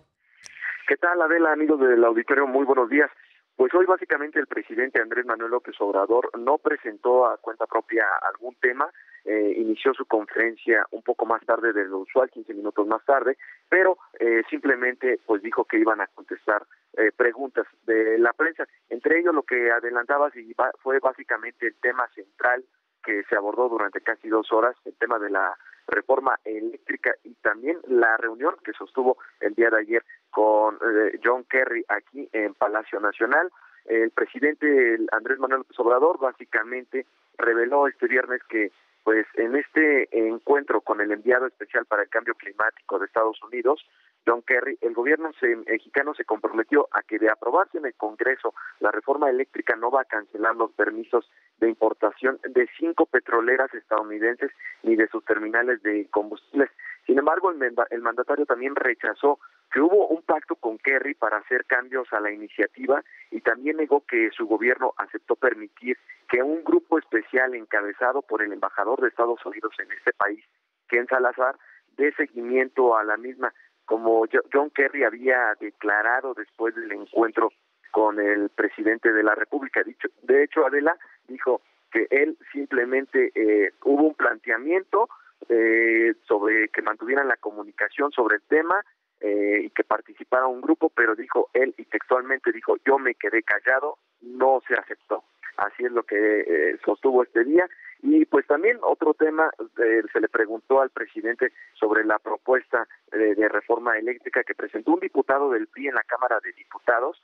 ¿Qué 0.85 0.97
tal, 0.97 1.21
Adela, 1.21 1.53
amigos 1.53 1.79
del 1.79 2.03
auditorio? 2.03 2.45
Muy 2.45 2.65
buenos 2.65 2.89
días. 2.89 3.09
Pues 3.55 3.73
hoy 3.73 3.85
básicamente 3.85 4.37
el 4.37 4.47
presidente 4.47 5.01
Andrés 5.01 5.25
Manuel 5.25 5.51
López 5.51 5.75
Obrador 5.79 6.29
no 6.37 6.57
presentó 6.57 7.25
a 7.25 7.37
cuenta 7.37 7.65
propia 7.67 8.03
algún 8.33 8.55
tema, 8.55 8.91
eh, 9.27 9.53
inició 9.57 9.93
su 9.93 10.05
conferencia 10.05 10.85
un 10.91 11.03
poco 11.03 11.25
más 11.25 11.45
tarde 11.45 11.73
de 11.73 11.85
lo 11.85 11.99
usual, 11.99 12.29
15 12.31 12.53
minutos 12.53 12.87
más 12.87 13.03
tarde, 13.05 13.37
pero 13.69 13.97
eh, 14.19 14.41
simplemente 14.49 15.19
pues 15.25 15.41
dijo 15.43 15.65
que 15.65 15.77
iban 15.77 16.01
a 16.01 16.07
contestar 16.07 16.65
eh, 16.97 17.11
preguntas 17.15 17.67
de 17.85 18.17
la 18.17 18.33
prensa. 18.33 18.65
Entre 18.89 19.19
ellos 19.19 19.35
lo 19.35 19.43
que 19.43 19.69
adelantabas 19.71 20.35
y 20.35 20.53
ba- 20.53 20.71
fue 20.81 20.99
básicamente 20.99 21.67
el 21.67 21.75
tema 21.75 22.07
central 22.15 22.63
que 23.03 23.23
se 23.29 23.35
abordó 23.35 23.69
durante 23.69 24.01
casi 24.01 24.27
dos 24.29 24.51
horas, 24.51 24.75
el 24.85 24.95
tema 24.95 25.19
de 25.19 25.29
la 25.29 25.55
reforma 25.87 26.37
eléctrica 26.43 27.13
y 27.23 27.33
también 27.35 27.77
la 27.87 28.17
reunión 28.17 28.55
que 28.63 28.73
sostuvo 28.73 29.17
el 29.39 29.53
día 29.55 29.69
de 29.69 29.79
ayer 29.79 30.03
con 30.31 30.75
eh, 30.75 31.19
John 31.23 31.43
Kerry 31.45 31.85
aquí 31.89 32.27
en 32.33 32.53
Palacio 32.55 32.99
Nacional. 32.99 33.49
El 33.85 34.11
presidente 34.11 34.97
Andrés 35.11 35.39
Manuel 35.39 35.59
López 35.59 35.79
Obrador 35.79 36.19
básicamente 36.19 37.05
reveló 37.37 37.87
este 37.87 38.07
viernes 38.07 38.41
que 38.49 38.71
pues 39.07 39.25
en 39.35 39.55
este 39.55 40.09
encuentro 40.11 40.81
con 40.81 40.99
el 40.99 41.13
enviado 41.13 41.47
especial 41.47 41.85
para 41.85 42.03
el 42.03 42.09
cambio 42.09 42.35
climático 42.35 42.99
de 42.99 43.05
Estados 43.05 43.41
Unidos, 43.41 43.79
John 44.25 44.41
Kerry, 44.41 44.77
el 44.81 44.93
gobierno 44.93 45.31
mexicano 45.65 46.13
se 46.13 46.25
comprometió 46.25 46.89
a 46.91 47.01
que 47.03 47.17
de 47.17 47.29
aprobarse 47.29 47.77
en 47.77 47.85
el 47.85 47.93
Congreso 47.93 48.53
la 48.81 48.91
reforma 48.91 49.29
eléctrica 49.29 49.77
no 49.77 49.91
va 49.91 50.01
a 50.01 50.11
cancelar 50.11 50.57
los 50.57 50.73
permisos 50.73 51.31
de 51.59 51.69
importación 51.69 52.37
de 52.49 52.67
cinco 52.77 53.05
petroleras 53.05 53.73
estadounidenses 53.73 54.51
ni 54.83 54.97
de 54.97 55.07
sus 55.07 55.23
terminales 55.23 55.81
de 55.83 56.09
combustibles. 56.11 56.69
Sin 57.05 57.17
embargo, 57.17 57.51
el, 57.51 57.75
el 57.91 58.01
mandatario 58.01 58.45
también 58.45 58.75
rechazó 58.75 59.39
que 59.71 59.81
hubo 59.81 60.07
un 60.07 60.21
pacto 60.23 60.55
con 60.55 60.77
Kerry 60.77 61.13
para 61.13 61.37
hacer 61.37 61.65
cambios 61.65 62.07
a 62.13 62.19
la 62.19 62.31
iniciativa 62.31 63.03
y 63.31 63.41
también 63.41 63.77
negó 63.77 64.05
que 64.05 64.29
su 64.31 64.47
gobierno 64.47 64.93
aceptó 64.97 65.35
permitir 65.35 65.97
que 66.29 66.41
un 66.43 66.63
grupo 66.63 66.97
especial 66.99 67.53
encabezado 67.55 68.21
por 68.21 68.41
el 68.41 68.53
embajador 68.53 69.01
de 69.01 69.09
Estados 69.09 69.45
Unidos 69.45 69.73
en 69.79 69.91
este 69.91 70.13
país, 70.13 70.43
Ken 70.87 71.07
Salazar, 71.07 71.55
dé 71.97 72.13
seguimiento 72.13 72.95
a 72.95 73.03
la 73.03 73.17
misma, 73.17 73.53
como 73.85 74.25
Jo- 74.31 74.43
John 74.53 74.69
Kerry 74.69 75.03
había 75.03 75.53
declarado 75.59 76.33
después 76.33 76.75
del 76.75 76.91
encuentro 76.91 77.51
con 77.91 78.19
el 78.19 78.49
presidente 78.49 79.11
de 79.11 79.23
la 79.23 79.35
República. 79.35 79.83
Dicho, 79.83 80.07
de 80.23 80.43
hecho, 80.43 80.65
Adela 80.65 80.95
dijo 81.27 81.61
que 81.91 82.07
él 82.11 82.37
simplemente 82.51 83.31
eh, 83.33 83.71
hubo 83.83 84.03
un 84.03 84.13
planteamiento 84.15 85.09
eh, 85.49 86.13
sobre 86.27 86.67
que 86.69 86.81
mantuvieran 86.81 87.27
la 87.27 87.37
comunicación 87.37 88.11
sobre 88.11 88.35
el 88.35 88.41
tema 88.43 88.83
eh, 89.21 89.61
y 89.63 89.69
que 89.71 89.83
participara 89.83 90.47
un 90.47 90.61
grupo, 90.61 90.89
pero 90.89 91.15
dijo 91.15 91.49
él 91.53 91.73
y 91.77 91.85
textualmente 91.85 92.51
dijo 92.51 92.77
yo 92.85 92.97
me 92.99 93.15
quedé 93.15 93.43
callado, 93.43 93.97
no 94.21 94.61
se 94.67 94.75
aceptó. 94.75 95.23
Así 95.57 95.85
es 95.85 95.91
lo 95.91 96.03
que 96.03 96.15
eh, 96.15 96.77
sostuvo 96.85 97.23
este 97.23 97.43
día. 97.43 97.67
Y 98.03 98.25
pues 98.25 98.45
también 98.45 98.77
otro 98.83 99.15
tema, 99.15 99.49
eh, 99.83 100.03
se 100.13 100.21
le 100.21 100.29
preguntó 100.29 100.81
al 100.81 100.91
presidente 100.91 101.51
sobre 101.73 102.05
la 102.05 102.19
propuesta 102.19 102.87
de 103.11 103.49
reforma 103.49 103.97
eléctrica 103.97 104.43
que 104.43 104.53
presentó 104.53 104.91
un 104.91 104.99
diputado 104.99 105.49
del 105.49 105.65
PRI 105.65 105.87
en 105.87 105.95
la 105.95 106.03
Cámara 106.03 106.39
de 106.43 106.51
Diputados 106.51 107.19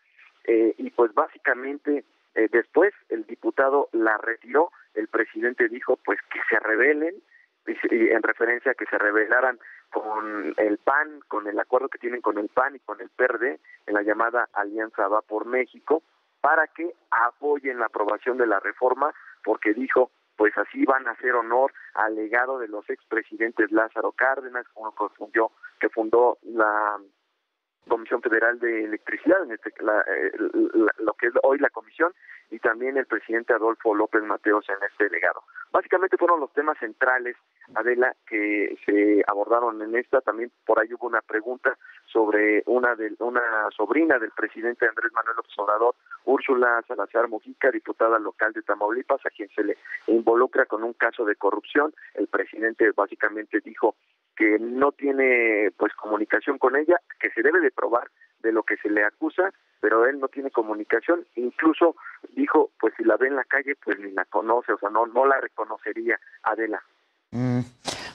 eh, 0.46 0.74
y 0.78 0.90
pues 0.92 1.14
básicamente 1.14 2.04
eh, 2.36 2.50
después 2.52 2.94
el 3.10 3.26
diputado 3.26 3.90
la 3.94 4.18
retiró, 4.18 4.72
el 4.94 5.08
presidente 5.08 5.70
dijo 5.70 5.98
pues 6.04 6.20
que 6.32 6.40
se 6.50 6.60
rebelen 6.60 7.16
en 7.66 8.24
referencia 8.24 8.72
a 8.72 8.76
que 8.76 8.86
se 8.86 8.98
rebelaran 8.98 9.58
con 9.94 10.56
el 10.58 10.78
PAN, 10.80 11.22
con 11.28 11.48
el 11.48 11.60
acuerdo 11.60 11.88
que 11.88 12.00
tienen 12.00 12.22
con 12.22 12.38
el 12.38 12.50
PAN 12.50 12.76
y 12.76 12.80
con 12.80 13.00
el 13.00 13.10
PERDE 13.10 13.60
en 13.86 13.94
la 13.94 14.02
llamada 14.02 14.50
Alianza 14.54 15.08
Va 15.08 15.22
por 15.22 15.46
México, 15.46 16.02
para 16.42 16.68
que 16.68 16.94
apoyen 17.12 17.80
la 17.80 17.86
aprobación 17.86 18.38
de 18.38 18.48
la 18.48 18.60
reforma, 18.60 19.14
porque 19.44 19.74
dijo, 19.74 20.12
pues 20.36 20.58
así 20.58 20.84
van 20.86 21.08
a 21.08 21.12
hacer 21.12 21.36
honor 21.36 21.72
al 21.94 22.16
legado 22.16 22.60
de 22.60 22.68
los 22.68 22.90
expresidentes 22.90 23.72
Lázaro 23.72 24.12
Cárdenas, 24.12 24.66
uno 24.76 24.94
que 24.98 25.42
que 25.80 25.90
fundó 25.90 26.38
la 26.42 26.98
Comisión 27.88 28.22
Federal 28.22 28.60
de 28.60 28.86
Electricidad, 28.86 29.44
en 29.44 29.52
este, 29.52 29.70
eh, 29.70 30.32
la- 30.74 30.96
lo 31.00 31.14
que 31.14 31.28
es 31.28 31.34
hoy 31.44 31.60
la 31.60 31.70
comisión, 31.70 32.14
y 32.52 32.60
también 32.60 32.98
el 32.98 33.06
presidente 33.08 33.54
Adolfo 33.54 33.96
López 33.96 34.22
Mateos 34.24 34.68
en 34.70 34.76
este 34.90 35.10
legado. 35.10 35.42
Básicamente 35.72 36.18
fueron 36.18 36.40
los 36.40 36.54
temas 36.54 36.78
centrales, 36.78 37.36
Adela, 37.74 38.16
que 38.28 38.78
se 38.86 39.24
abordaron 39.28 39.82
en 39.82 39.96
esta. 39.96 40.22
También 40.22 40.52
por 40.66 40.80
ahí 40.80 40.94
hubo 40.94 41.08
una 41.08 41.22
pregunta 41.22 41.76
sobre 42.06 42.62
una 42.68 42.96
de, 42.96 43.16
una 43.20 43.42
sobrina 43.76 44.20
del 44.20 44.30
presidente 44.32 44.88
Andrés 44.88 45.12
Manuel 45.14 45.38
López 45.38 45.58
Obrador, 45.58 45.96
Úrsula 46.26 46.84
Salazar 46.88 47.28
Mujica, 47.28 47.72
diputada 47.72 48.20
local 48.20 48.54
de 48.54 48.62
Tamaulipas, 48.62 49.26
a 49.26 49.32
quien 49.32 49.50
se 49.50 49.64
le 49.64 49.78
involucra 50.08 50.66
con 50.68 50.84
un 50.84 50.94
caso 50.94 51.26
de 51.26 51.36
corrupción. 51.36 51.92
El 52.14 52.28
presidente 52.28 52.92
básicamente 52.92 53.60
dijo 53.62 53.96
que 54.36 54.58
no 54.60 54.92
tiene 54.92 55.72
pues 55.78 55.94
comunicación 55.94 56.58
con 56.58 56.76
ella, 56.76 57.00
que 57.20 57.30
se 57.32 57.42
debe 57.42 57.60
de 57.60 57.72
probar 57.72 58.10
de 58.42 58.52
lo 58.52 58.64
que 58.64 58.78
se 58.78 58.90
le 58.90 59.04
acusa, 59.04 59.54
pero 59.80 60.06
él 60.06 60.20
no 60.20 60.28
tiene 60.28 60.52
comunicación, 60.52 61.26
incluso 61.36 61.96
dijo, 62.36 62.72
pues 62.80 62.94
si 62.98 63.04
la 63.04 63.18
ve 63.18 63.28
en 63.28 63.36
la 63.36 63.46
calle, 63.46 63.76
pues 63.84 64.00
ni 64.00 64.12
la 64.12 64.26
conoce, 64.26 64.74
o 64.74 64.78
sea, 64.78 64.90
no 64.90 65.06
no 65.08 65.26
la 65.26 65.40
reconocería 65.40 66.20
Adela. 66.44 66.82
Mm. 67.32 67.62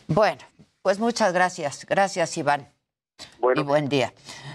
Bueno, 0.08 0.40
pues 0.82 0.98
muchas 0.98 1.32
gracias. 1.32 1.86
Gracias, 1.86 2.36
Iván. 2.38 2.68
y 3.54 3.62
buen 3.62 3.88
día. 3.88 4.12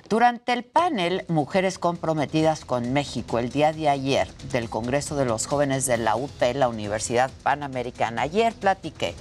Durante 0.09 0.53
el 0.53 0.63
panel 0.63 1.23
Mujeres 1.27 1.77
comprometidas 1.77 2.65
con 2.65 2.93
México 2.93 3.37
el 3.39 3.49
día 3.49 3.73
de 3.73 3.89
ayer 3.89 4.27
del 4.51 4.69
Congreso 4.69 5.15
de 5.15 5.25
los 5.25 5.47
Jóvenes 5.47 5.85
de 5.85 5.97
la 5.97 6.15
UP, 6.15 6.41
la 6.55 6.69
Universidad 6.69 7.29
Panamericana, 7.43 8.23
ayer 8.23 8.53
platiqué 8.53 9.15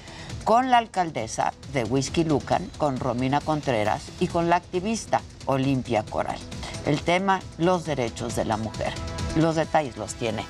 con 0.45 0.71
la 0.71 0.79
alcaldesa 0.79 1.53
de 1.73 1.85
Whisky 1.85 2.25
Lucan, 2.25 2.69
con 2.79 2.99
Romina 2.99 3.41
Contreras 3.41 4.03
y 4.21 4.27
con 4.27 4.49
la 4.51 4.57
activista 4.57 5.21
Olimpia 5.47 6.03
Coral. 6.03 6.39
El 6.87 7.01
tema, 7.01 7.41
los 7.59 7.85
derechos 7.85 8.35
de 8.35 8.45
la 8.45 8.57
mujer. 8.57 8.93
Los 9.37 9.57
detalles 9.57 9.97
los 9.97 10.15
tiene 10.15 10.45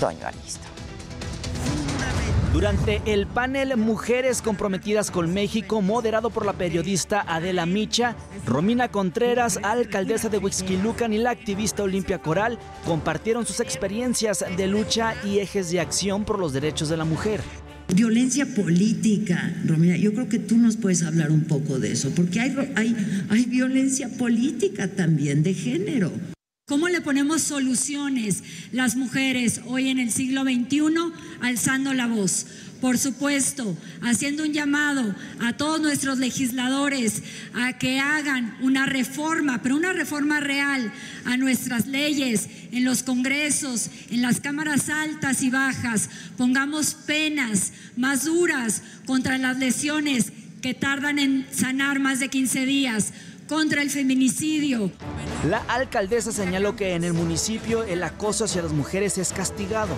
Toño 0.00 0.26
Anista. 0.26 0.68
Durante 2.52 3.02
el 3.06 3.26
panel 3.26 3.76
Mujeres 3.76 4.40
comprometidas 4.40 5.10
con 5.10 5.34
México, 5.34 5.82
moderado 5.82 6.30
por 6.30 6.46
la 6.46 6.52
periodista 6.52 7.24
Adela 7.26 7.66
Micha, 7.66 8.14
Romina 8.46 8.88
Contreras, 8.88 9.58
alcaldesa 9.64 10.28
de 10.28 10.38
Huixquilucan 10.38 11.12
y 11.12 11.18
la 11.18 11.30
activista 11.30 11.82
Olimpia 11.82 12.20
Coral 12.20 12.60
compartieron 12.86 13.44
sus 13.44 13.58
experiencias 13.58 14.44
de 14.56 14.68
lucha 14.68 15.16
y 15.24 15.40
ejes 15.40 15.72
de 15.72 15.80
acción 15.80 16.24
por 16.24 16.38
los 16.38 16.52
derechos 16.52 16.88
de 16.88 16.96
la 16.96 17.04
mujer. 17.04 17.40
Violencia 17.92 18.46
política, 18.46 19.54
Romina, 19.66 19.96
yo 19.96 20.12
creo 20.14 20.28
que 20.28 20.38
tú 20.38 20.56
nos 20.56 20.76
puedes 20.76 21.02
hablar 21.02 21.30
un 21.30 21.44
poco 21.44 21.78
de 21.78 21.92
eso, 21.92 22.10
porque 22.14 22.40
hay, 22.40 22.54
hay, 22.76 22.96
hay 23.28 23.44
violencia 23.44 24.08
política 24.08 24.88
también 24.88 25.42
de 25.42 25.54
género. 25.54 26.12
¿Cómo 26.66 26.88
le 26.88 27.02
ponemos 27.02 27.42
soluciones 27.42 28.42
las 28.72 28.96
mujeres 28.96 29.60
hoy 29.66 29.90
en 29.90 29.98
el 29.98 30.10
siglo 30.10 30.44
XXI 30.44 30.80
alzando 31.42 31.92
la 31.92 32.06
voz? 32.06 32.46
Por 32.80 32.96
supuesto, 32.96 33.76
haciendo 34.00 34.44
un 34.44 34.52
llamado 34.52 35.14
a 35.40 35.58
todos 35.58 35.80
nuestros 35.80 36.18
legisladores 36.18 37.22
a 37.54 37.78
que 37.78 37.98
hagan 37.98 38.56
una 38.62 38.86
reforma, 38.86 39.62
pero 39.62 39.76
una 39.76 39.92
reforma 39.92 40.40
real 40.40 40.92
a 41.26 41.36
nuestras 41.36 41.86
leyes 41.86 42.48
en 42.74 42.84
los 42.84 43.02
congresos, 43.02 43.90
en 44.10 44.20
las 44.20 44.40
cámaras 44.40 44.88
altas 44.88 45.42
y 45.42 45.50
bajas. 45.50 46.10
Pongamos 46.36 46.94
penas 46.94 47.72
más 47.96 48.24
duras 48.24 48.82
contra 49.06 49.38
las 49.38 49.58
lesiones 49.58 50.32
que 50.60 50.74
tardan 50.74 51.18
en 51.18 51.46
sanar 51.52 52.00
más 52.00 52.20
de 52.20 52.28
15 52.28 52.66
días 52.66 53.12
contra 53.48 53.82
el 53.82 53.90
feminicidio. 53.90 54.90
La 55.48 55.58
alcaldesa 55.68 56.32
señaló 56.32 56.74
que 56.76 56.94
en 56.94 57.04
el 57.04 57.12
municipio 57.12 57.84
el 57.84 58.02
acoso 58.02 58.44
hacia 58.44 58.62
las 58.62 58.72
mujeres 58.72 59.18
es 59.18 59.32
castigado. 59.32 59.94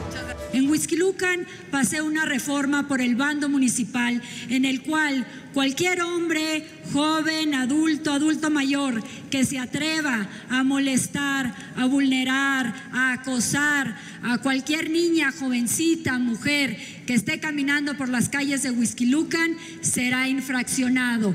En 0.52 0.68
Huixquilucan 0.68 1.46
pasé 1.70 2.02
una 2.02 2.24
reforma 2.24 2.88
por 2.88 3.00
el 3.00 3.14
bando 3.14 3.48
municipal 3.48 4.22
en 4.48 4.64
el 4.64 4.82
cual 4.82 5.26
cualquier 5.52 6.02
hombre, 6.02 6.66
joven, 6.92 7.54
adulto, 7.54 8.12
adulto 8.12 8.50
mayor, 8.50 9.02
que 9.30 9.44
se 9.44 9.58
atreva 9.58 10.28
a 10.48 10.64
molestar, 10.64 11.54
a 11.76 11.86
vulnerar, 11.86 12.74
a 12.92 13.12
acosar 13.12 13.96
a 14.22 14.38
cualquier 14.38 14.90
niña, 14.90 15.32
jovencita, 15.32 16.18
mujer 16.18 16.76
que 17.06 17.14
esté 17.14 17.38
caminando 17.38 17.96
por 17.96 18.08
las 18.08 18.28
calles 18.28 18.62
de 18.62 18.70
Huixquilucan, 18.70 19.56
será 19.80 20.28
infraccionado. 20.28 21.34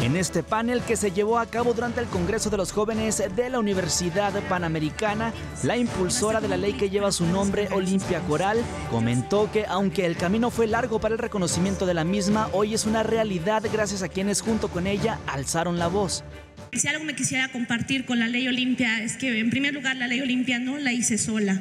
En 0.00 0.16
este 0.16 0.42
panel 0.42 0.82
que 0.82 0.96
se 0.96 1.12
llevó 1.12 1.38
a 1.38 1.46
cabo 1.46 1.74
durante 1.74 2.00
el 2.00 2.06
Congreso 2.06 2.50
de 2.50 2.56
los 2.56 2.72
Jóvenes 2.72 3.22
de 3.36 3.50
la 3.50 3.60
Universidad 3.60 4.32
Panamericana, 4.48 5.32
la 5.62 5.76
impulsora 5.76 6.40
de 6.40 6.48
la 6.48 6.56
ley 6.56 6.72
que 6.72 6.90
lleva 6.90 7.12
su 7.12 7.26
nombre, 7.26 7.68
Olimpia 7.70 8.20
Coral, 8.20 8.58
comentó 8.90 9.50
que 9.52 9.64
aunque 9.66 10.06
el 10.06 10.16
camino 10.16 10.50
fue 10.50 10.66
largo 10.66 11.00
para 11.00 11.14
el 11.14 11.18
reconocimiento 11.18 11.86
de 11.86 11.94
la 11.94 12.04
misma, 12.04 12.48
hoy 12.52 12.74
es 12.74 12.84
una 12.84 13.04
realidad 13.04 13.62
gracias 13.72 14.02
a 14.02 14.08
quienes 14.08 14.40
junto 14.40 14.68
con 14.68 14.88
ella 14.88 15.20
alzaron 15.28 15.78
la 15.78 15.86
voz. 15.86 16.24
Si 16.74 16.88
algo 16.88 17.04
me 17.04 17.14
quisiera 17.14 17.48
compartir 17.48 18.06
con 18.06 18.18
la 18.18 18.28
ley 18.28 18.48
Olimpia 18.48 19.02
es 19.04 19.18
que 19.18 19.38
en 19.38 19.50
primer 19.50 19.74
lugar 19.74 19.94
la 19.96 20.06
ley 20.06 20.22
Olimpia 20.22 20.58
no 20.58 20.78
la 20.78 20.94
hice 20.94 21.18
sola, 21.18 21.60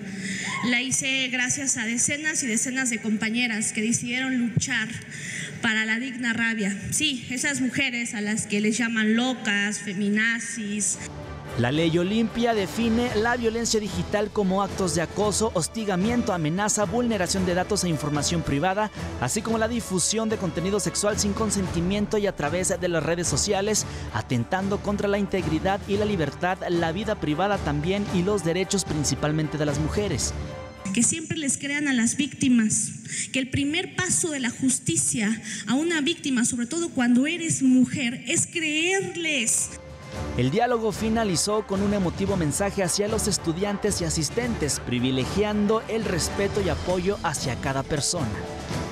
la 0.69 0.81
hice 0.81 1.27
gracias 1.27 1.75
a 1.75 1.85
decenas 1.85 2.41
y 2.43 2.47
decenas 2.47 2.89
de 2.89 3.01
compañeras 3.01 3.73
que 3.73 3.81
decidieron 3.81 4.37
luchar 4.37 4.87
para 5.61 5.85
la 5.85 5.99
digna 5.99 6.33
rabia. 6.33 6.75
Sí, 6.91 7.25
esas 7.29 7.61
mujeres 7.61 8.13
a 8.13 8.21
las 8.21 8.47
que 8.47 8.61
les 8.61 8.77
llaman 8.77 9.15
locas, 9.15 9.79
feminazis. 9.79 10.97
La 11.57 11.71
ley 11.71 11.95
Olimpia 11.97 12.53
define 12.53 13.13
la 13.15 13.35
violencia 13.35 13.79
digital 13.79 14.31
como 14.31 14.63
actos 14.63 14.95
de 14.95 15.01
acoso, 15.01 15.51
hostigamiento, 15.53 16.33
amenaza, 16.33 16.85
vulneración 16.85 17.45
de 17.45 17.53
datos 17.53 17.83
e 17.83 17.89
información 17.89 18.41
privada, 18.41 18.89
así 19.19 19.41
como 19.41 19.57
la 19.57 19.67
difusión 19.67 20.29
de 20.29 20.37
contenido 20.37 20.79
sexual 20.79 21.19
sin 21.19 21.33
consentimiento 21.33 22.17
y 22.17 22.25
a 22.25 22.35
través 22.35 22.69
de 22.79 22.87
las 22.87 23.03
redes 23.03 23.27
sociales, 23.27 23.85
atentando 24.13 24.79
contra 24.79 25.09
la 25.09 25.17
integridad 25.17 25.81
y 25.89 25.97
la 25.97 26.05
libertad, 26.05 26.57
la 26.69 26.93
vida 26.93 27.15
privada 27.15 27.57
también 27.57 28.05
y 28.13 28.23
los 28.23 28.45
derechos 28.45 28.85
principalmente 28.85 29.57
de 29.57 29.65
las 29.65 29.77
mujeres 29.77 30.33
que 30.93 31.03
siempre 31.03 31.37
les 31.37 31.57
crean 31.57 31.87
a 31.87 31.93
las 31.93 32.17
víctimas, 32.17 32.91
que 33.31 33.39
el 33.39 33.49
primer 33.49 33.95
paso 33.95 34.29
de 34.29 34.39
la 34.39 34.49
justicia 34.49 35.41
a 35.67 35.75
una 35.75 36.01
víctima, 36.01 36.45
sobre 36.45 36.65
todo 36.65 36.89
cuando 36.89 37.27
eres 37.27 37.63
mujer, 37.63 38.23
es 38.27 38.47
creerles. 38.47 39.71
El 40.37 40.51
diálogo 40.51 40.91
finalizó 40.91 41.65
con 41.65 41.81
un 41.81 41.93
emotivo 41.93 42.35
mensaje 42.35 42.83
hacia 42.83 43.07
los 43.07 43.27
estudiantes 43.27 44.01
y 44.01 44.05
asistentes, 44.05 44.79
privilegiando 44.79 45.83
el 45.87 46.03
respeto 46.03 46.61
y 46.61 46.69
apoyo 46.69 47.17
hacia 47.23 47.55
cada 47.61 47.83
persona. 47.83 48.27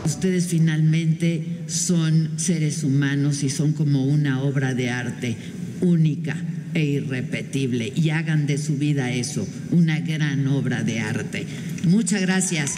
Ustedes 0.06 0.48
finalmente 0.48 1.64
son 1.68 2.40
seres 2.40 2.84
humanos 2.84 3.44
y 3.44 3.49
son 3.49 3.74
como 3.74 4.06
una 4.06 4.41
obra 4.41 4.74
de 4.74 4.90
arte 4.90 5.38
única 5.81 6.35
e 6.73 6.81
irrepetible 6.81 7.91
y 7.95 8.11
hagan 8.11 8.45
de 8.47 8.57
su 8.57 8.77
vida 8.77 9.11
eso, 9.11 9.45
una 9.72 9.99
gran 9.99 10.47
obra 10.47 10.84
de 10.84 10.99
arte. 10.99 11.47
Muchas 11.85 12.22
gracias. 12.22 12.76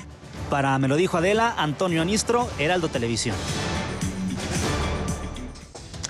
Para 0.50 0.78
Me 0.80 0.88
lo 0.88 0.96
dijo 0.96 1.18
Adela, 1.18 1.54
Antonio 1.58 2.02
Anistro, 2.02 2.50
Heraldo 2.60 2.90
Televisión. 2.90 3.36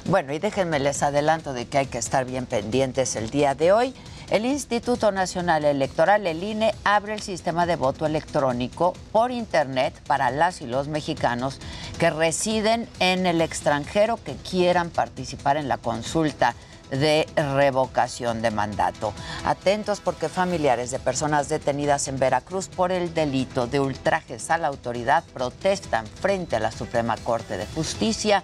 Bueno, 0.05 0.33
y 0.33 0.39
déjenme 0.39 0.79
les 0.79 1.03
adelanto 1.03 1.53
de 1.53 1.67
que 1.67 1.77
hay 1.77 1.85
que 1.85 1.97
estar 1.97 2.25
bien 2.25 2.45
pendientes 2.45 3.15
el 3.15 3.29
día 3.29 3.55
de 3.55 3.71
hoy. 3.71 3.93
El 4.31 4.45
Instituto 4.45 5.11
Nacional 5.11 5.65
Electoral, 5.65 6.25
el 6.25 6.41
INE, 6.43 6.73
abre 6.83 7.13
el 7.13 7.21
sistema 7.21 7.65
de 7.65 7.75
voto 7.75 8.05
electrónico 8.05 8.93
por 9.11 9.31
Internet 9.31 9.93
para 10.07 10.31
las 10.31 10.61
y 10.61 10.67
los 10.67 10.87
mexicanos 10.87 11.59
que 11.99 12.09
residen 12.09 12.87
en 12.99 13.25
el 13.25 13.41
extranjero 13.41 14.17
que 14.23 14.35
quieran 14.35 14.89
participar 14.89 15.57
en 15.57 15.67
la 15.67 15.77
consulta 15.77 16.55
de 16.91 17.25
revocación 17.35 18.41
de 18.41 18.51
mandato. 18.51 19.13
Atentos 19.45 20.01
porque 20.01 20.29
familiares 20.29 20.91
de 20.91 20.99
personas 20.99 21.49
detenidas 21.49 22.07
en 22.07 22.19
Veracruz 22.19 22.67
por 22.67 22.91
el 22.91 23.13
delito 23.13 23.65
de 23.65 23.79
ultrajes 23.79 24.51
a 24.51 24.57
la 24.57 24.67
autoridad 24.67 25.23
protestan 25.33 26.05
frente 26.05 26.57
a 26.57 26.59
la 26.59 26.71
Suprema 26.71 27.17
Corte 27.17 27.57
de 27.57 27.65
Justicia 27.65 28.43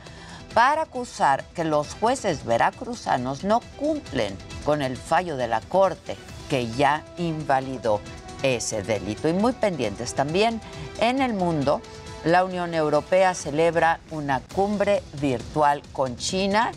para 0.53 0.83
acusar 0.83 1.43
que 1.53 1.63
los 1.63 1.93
jueces 1.95 2.45
veracruzanos 2.45 3.43
no 3.43 3.59
cumplen 3.77 4.35
con 4.65 4.81
el 4.81 4.97
fallo 4.97 5.37
de 5.37 5.47
la 5.47 5.61
Corte 5.61 6.17
que 6.49 6.67
ya 6.71 7.03
invalidó 7.17 7.99
ese 8.41 8.81
delito. 8.81 9.27
Y 9.27 9.33
muy 9.33 9.53
pendientes 9.53 10.13
también 10.13 10.61
en 10.99 11.21
el 11.21 11.33
mundo, 11.33 11.81
la 12.23 12.43
Unión 12.43 12.73
Europea 12.73 13.33
celebra 13.33 13.99
una 14.11 14.39
cumbre 14.39 15.03
virtual 15.19 15.81
con 15.93 16.17
China 16.17 16.71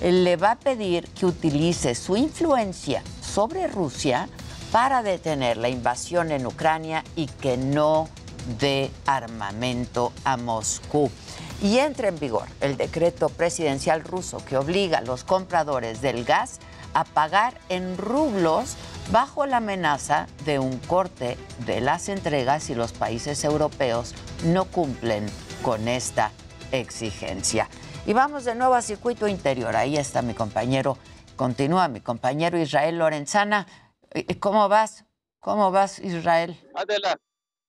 le 0.00 0.36
va 0.36 0.52
a 0.52 0.58
pedir 0.58 1.08
que 1.08 1.26
utilice 1.26 1.94
su 1.94 2.16
influencia 2.16 3.02
sobre 3.20 3.66
Rusia 3.66 4.28
para 4.72 5.02
detener 5.02 5.56
la 5.56 5.68
invasión 5.68 6.32
en 6.32 6.46
Ucrania 6.46 7.04
y 7.16 7.26
que 7.26 7.56
no 7.56 8.08
dé 8.58 8.90
armamento 9.06 10.12
a 10.24 10.36
Moscú. 10.36 11.10
Y 11.62 11.78
entra 11.78 12.08
en 12.08 12.18
vigor 12.18 12.48
el 12.60 12.76
decreto 12.76 13.28
presidencial 13.28 14.02
ruso 14.02 14.38
que 14.44 14.56
obliga 14.56 14.98
a 14.98 15.02
los 15.02 15.24
compradores 15.24 16.00
del 16.00 16.24
gas 16.24 16.58
a 16.92 17.04
pagar 17.04 17.60
en 17.68 17.96
rublos 17.96 18.76
bajo 19.10 19.46
la 19.46 19.58
amenaza 19.58 20.26
de 20.44 20.58
un 20.58 20.78
corte 20.78 21.36
de 21.66 21.80
las 21.80 22.08
entregas 22.08 22.64
si 22.64 22.74
los 22.74 22.92
países 22.92 23.44
europeos 23.44 24.14
no 24.44 24.64
cumplen 24.64 25.26
con 25.62 25.88
esta 25.88 26.30
exigencia. 26.72 27.68
Y 28.06 28.12
vamos 28.12 28.44
de 28.44 28.54
nuevo 28.54 28.74
a 28.74 28.82
circuito 28.82 29.26
interior. 29.26 29.74
Ahí 29.74 29.96
está 29.96 30.20
mi 30.20 30.34
compañero, 30.34 30.98
continúa 31.36 31.88
mi 31.88 32.00
compañero 32.02 32.58
Israel 32.58 32.98
Lorenzana. 32.98 33.66
Eh, 34.12 34.26
eh, 34.28 34.38
¿Cómo 34.38 34.68
vas? 34.68 35.06
¿Cómo 35.40 35.70
vas, 35.70 36.00
Israel? 36.00 36.54
Adela, 36.74 37.16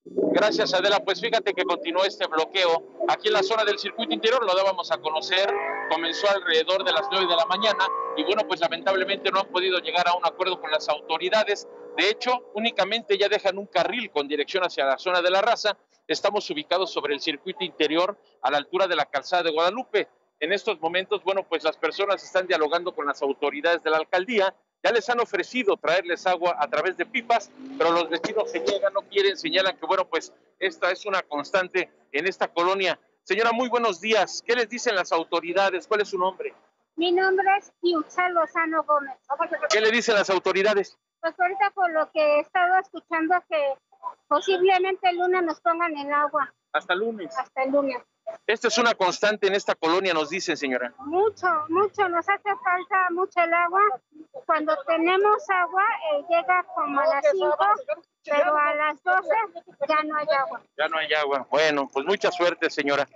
gracias 0.03 0.73
Adela. 0.73 0.99
Pues 0.99 1.21
fíjate 1.21 1.53
que 1.53 1.63
continuó 1.63 2.03
este 2.03 2.27
bloqueo 2.27 2.83
aquí 3.07 3.27
en 3.29 3.33
la 3.33 3.43
zona 3.43 3.63
del 3.63 3.79
circuito 3.79 4.13
interior, 4.13 4.45
lo 4.45 4.53
dábamos 4.53 4.91
a 4.91 4.97
conocer, 4.97 5.49
comenzó 5.89 6.29
alrededor 6.29 6.83
de 6.83 6.91
las 6.91 7.07
9 7.09 7.27
de 7.27 7.35
la 7.35 7.45
mañana 7.45 7.87
y 8.17 8.25
bueno, 8.25 8.43
pues 8.45 8.59
lamentablemente 8.59 9.31
no 9.31 9.39
han 9.39 9.47
podido 9.47 9.79
llegar 9.79 10.05
a 10.09 10.15
un 10.15 10.25
acuerdo 10.25 10.59
con 10.59 10.69
las 10.69 10.89
autoridades. 10.89 11.65
De 11.95 12.09
hecho, 12.09 12.51
únicamente 12.55 13.17
ya 13.17 13.29
dejan 13.29 13.57
un 13.57 13.67
carril 13.67 14.11
con 14.11 14.27
dirección 14.27 14.65
hacia 14.65 14.83
la 14.83 14.97
zona 14.97 15.21
de 15.21 15.29
la 15.29 15.41
raza. 15.41 15.77
Estamos 16.05 16.49
ubicados 16.49 16.91
sobre 16.91 17.13
el 17.13 17.21
circuito 17.21 17.63
interior 17.63 18.17
a 18.41 18.51
la 18.51 18.57
altura 18.57 18.85
de 18.87 18.97
la 18.97 19.05
calzada 19.05 19.43
de 19.43 19.51
Guadalupe. 19.51 20.09
En 20.45 20.53
estos 20.53 20.79
momentos, 20.79 21.23
bueno, 21.23 21.41
pues 21.41 21.63
las 21.63 21.75
personas 21.75 22.23
están 22.23 22.45
dialogando 22.45 22.93
con 22.93 23.07
las 23.07 23.19
autoridades 23.23 23.81
de 23.81 23.89
la 23.89 23.97
alcaldía. 23.97 24.53
Ya 24.83 24.91
les 24.91 25.09
han 25.09 25.19
ofrecido 25.19 25.75
traerles 25.75 26.27
agua 26.27 26.55
a 26.59 26.67
través 26.67 26.95
de 26.97 27.07
pipas, 27.07 27.49
pero 27.79 27.91
los 27.91 28.07
vecinos 28.11 28.51
se 28.51 28.59
niegan, 28.59 28.93
no 28.93 29.01
quieren, 29.01 29.35
señalan 29.37 29.75
que, 29.75 29.87
bueno, 29.87 30.07
pues 30.07 30.31
esta 30.59 30.91
es 30.91 31.03
una 31.07 31.23
constante 31.23 31.89
en 32.11 32.27
esta 32.27 32.47
colonia. 32.47 32.99
Señora, 33.23 33.53
muy 33.53 33.69
buenos 33.69 33.99
días. 33.99 34.43
¿Qué 34.45 34.53
les 34.53 34.69
dicen 34.69 34.93
las 34.95 35.11
autoridades? 35.11 35.87
¿Cuál 35.87 36.01
es 36.01 36.09
su 36.09 36.19
nombre? 36.19 36.53
Mi 36.95 37.11
nombre 37.11 37.47
es 37.57 37.73
Yuxal 37.81 38.35
Lozano 38.35 38.83
Gómez. 38.83 39.17
¿Qué 39.71 39.81
le 39.81 39.89
dicen 39.89 40.13
las 40.13 40.29
autoridades? 40.29 40.95
Pues 41.21 41.33
ahorita 41.39 41.71
por 41.71 41.89
lo 41.91 42.11
que 42.11 42.21
he 42.21 42.39
estado 42.41 42.77
escuchando 42.77 43.33
que 43.49 43.73
posiblemente 44.27 45.09
el 45.09 45.17
lunes 45.17 45.41
nos 45.41 45.59
pongan 45.61 45.97
el 45.97 46.13
agua. 46.13 46.53
Hasta 46.71 46.93
el 46.93 46.99
lunes. 46.99 47.35
Hasta 47.35 47.63
el 47.63 47.71
lunes. 47.71 47.97
Esto 48.47 48.67
es 48.67 48.77
una 48.77 48.93
constante 48.93 49.47
en 49.47 49.55
esta 49.55 49.75
colonia, 49.75 50.13
nos 50.13 50.29
dicen, 50.29 50.55
señora. 50.55 50.93
Mucho, 50.99 51.47
mucho, 51.69 52.07
nos 52.09 52.27
hace 52.29 52.49
falta 52.63 53.09
mucho 53.11 53.39
el 53.41 53.53
agua. 53.53 53.81
Cuando 54.45 54.75
tenemos 54.85 55.49
agua, 55.49 55.83
eh, 56.13 56.25
llega 56.29 56.63
como 56.75 56.99
a 56.99 57.07
las 57.07 57.25
5, 57.31 57.57
pero 58.23 58.57
a 58.57 58.75
las 58.75 59.03
12 59.03 59.29
ya 59.87 60.03
no 60.03 60.17
hay 60.17 60.27
agua. 60.37 60.61
Ya 60.77 60.87
no 60.87 60.97
hay 60.97 61.13
agua. 61.13 61.47
Bueno, 61.49 61.89
pues 61.91 62.05
mucha 62.05 62.31
suerte, 62.31 62.69
señora. 62.69 63.07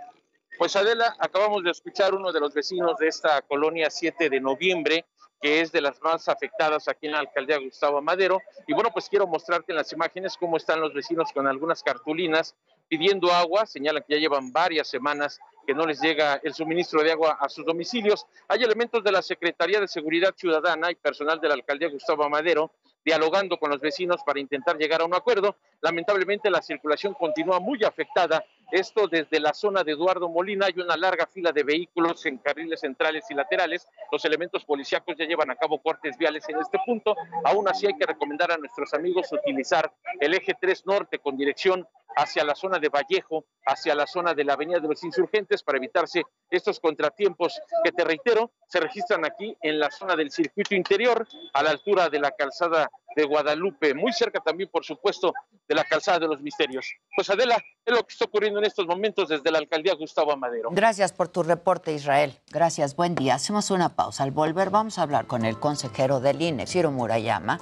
Pues 0.57 0.75
Adela, 0.75 1.15
acabamos 1.19 1.63
de 1.63 1.71
escuchar 1.71 2.13
uno 2.13 2.31
de 2.31 2.39
los 2.39 2.53
vecinos 2.53 2.97
de 2.97 3.07
esta 3.07 3.41
colonia 3.43 3.89
7 3.89 4.29
de 4.29 4.41
noviembre, 4.41 5.05
que 5.41 5.61
es 5.61 5.71
de 5.71 5.81
las 5.81 6.01
más 6.01 6.27
afectadas 6.27 6.87
aquí 6.87 7.07
en 7.07 7.13
la 7.13 7.19
alcaldía 7.19 7.57
Gustavo 7.57 8.01
Madero. 8.01 8.41
Y 8.67 8.73
bueno, 8.73 8.89
pues 8.91 9.07
quiero 9.07 9.27
mostrarte 9.27 9.71
en 9.71 9.77
las 9.77 9.91
imágenes 9.93 10.35
cómo 10.37 10.57
están 10.57 10.81
los 10.81 10.93
vecinos 10.93 11.31
con 11.33 11.47
algunas 11.47 11.81
cartulinas 11.81 12.55
pidiendo 12.87 13.31
agua. 13.31 13.65
Señalan 13.65 14.03
que 14.07 14.15
ya 14.15 14.19
llevan 14.19 14.51
varias 14.51 14.87
semanas 14.87 15.39
que 15.65 15.73
no 15.73 15.85
les 15.85 16.01
llega 16.01 16.41
el 16.43 16.53
suministro 16.53 17.03
de 17.03 17.11
agua 17.11 17.37
a 17.39 17.47
sus 17.47 17.65
domicilios. 17.65 18.25
Hay 18.47 18.63
elementos 18.63 19.03
de 19.03 19.11
la 19.11 19.21
Secretaría 19.21 19.79
de 19.79 19.87
Seguridad 19.87 20.33
Ciudadana 20.35 20.91
y 20.91 20.95
personal 20.95 21.39
de 21.39 21.47
la 21.47 21.53
alcaldía 21.53 21.89
Gustavo 21.89 22.27
Madero 22.29 22.71
dialogando 23.05 23.57
con 23.57 23.69
los 23.69 23.79
vecinos 23.79 24.21
para 24.25 24.39
intentar 24.39 24.77
llegar 24.77 25.01
a 25.01 25.05
un 25.05 25.13
acuerdo. 25.13 25.55
Lamentablemente 25.81 26.49
la 26.49 26.61
circulación 26.61 27.13
continúa 27.13 27.59
muy 27.59 27.83
afectada. 27.83 28.43
Esto 28.71 29.07
desde 29.07 29.39
la 29.39 29.53
zona 29.53 29.83
de 29.83 29.93
Eduardo 29.93 30.29
Molina 30.29 30.67
hay 30.67 30.79
una 30.79 30.95
larga 30.95 31.25
fila 31.25 31.51
de 31.51 31.63
vehículos 31.63 32.25
en 32.25 32.37
carriles 32.37 32.81
centrales 32.81 33.25
y 33.29 33.33
laterales. 33.33 33.87
Los 34.11 34.23
elementos 34.25 34.63
policíacos 34.63 35.15
ya 35.17 35.25
llevan 35.25 35.49
a 35.49 35.55
cabo 35.55 35.81
cortes 35.81 36.17
viales 36.17 36.47
en 36.49 36.59
este 36.59 36.77
punto. 36.85 37.15
Aún 37.45 37.67
así 37.67 37.87
hay 37.87 37.97
que 37.97 38.05
recomendar 38.05 38.51
a 38.51 38.57
nuestros 38.57 38.93
amigos 38.93 39.31
utilizar 39.31 39.91
el 40.19 40.35
eje 40.35 40.53
3 40.59 40.85
norte 40.85 41.17
con 41.17 41.35
dirección 41.35 41.87
hacia 42.15 42.43
la 42.43 42.55
zona 42.55 42.79
de 42.79 42.89
Vallejo, 42.89 43.45
hacia 43.65 43.95
la 43.95 44.05
zona 44.05 44.33
de 44.33 44.43
la 44.43 44.53
Avenida 44.53 44.79
de 44.79 44.87
los 44.87 45.03
Insurgentes 45.03 45.63
para 45.63 45.77
evitarse 45.77 46.23
estos 46.49 46.79
contratiempos 46.79 47.59
que 47.83 47.91
te 47.91 48.03
reitero 48.03 48.51
se 48.67 48.79
registran 48.79 49.25
aquí 49.25 49.55
en 49.61 49.79
la 49.79 49.89
zona 49.91 50.15
del 50.15 50.31
circuito 50.31 50.75
interior 50.75 51.27
a 51.53 51.63
la 51.63 51.71
altura 51.71 52.09
de 52.09 52.19
la 52.19 52.31
calzada 52.31 52.89
de 53.15 53.23
Guadalupe, 53.25 53.93
muy 53.93 54.13
cerca 54.13 54.39
también, 54.39 54.69
por 54.71 54.85
supuesto, 54.85 55.33
de 55.67 55.75
la 55.75 55.83
calzada 55.83 56.19
de 56.19 56.27
los 56.27 56.41
misterios. 56.41 56.85
Pues 57.15 57.29
Adela, 57.29 57.57
es 57.85 57.93
lo 57.93 58.03
que 58.03 58.13
está 58.13 58.25
ocurriendo 58.25 58.59
en 58.59 58.65
estos 58.65 58.85
momentos 58.85 59.29
desde 59.29 59.51
la 59.51 59.59
alcaldía 59.59 59.93
Gustavo 59.95 60.31
Amadero. 60.31 60.69
Gracias 60.71 61.13
por 61.13 61.27
tu 61.27 61.43
reporte, 61.43 61.93
Israel. 61.93 62.39
Gracias, 62.51 62.95
buen 62.95 63.15
día. 63.15 63.35
Hacemos 63.35 63.71
una 63.71 63.89
pausa. 63.89 64.23
Al 64.23 64.31
volver 64.31 64.69
vamos 64.69 64.99
a 64.99 65.03
hablar 65.03 65.27
con 65.27 65.45
el 65.45 65.59
consejero 65.59 66.19
del 66.19 66.41
INE, 66.41 66.67
Ciro 66.67 66.91
Murayama, 66.91 67.59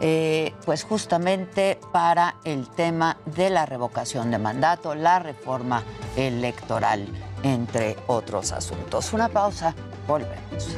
eh, 0.00 0.52
pues 0.64 0.84
justamente 0.84 1.78
para 1.92 2.36
el 2.44 2.68
tema 2.70 3.18
de 3.26 3.50
la 3.50 3.66
revocación 3.66 4.30
de 4.30 4.38
mandato, 4.38 4.94
la 4.94 5.18
reforma 5.18 5.82
electoral, 6.16 7.06
entre 7.42 7.96
otros 8.06 8.52
asuntos. 8.52 9.12
Una 9.12 9.28
pausa, 9.28 9.74
volvemos. 10.06 10.76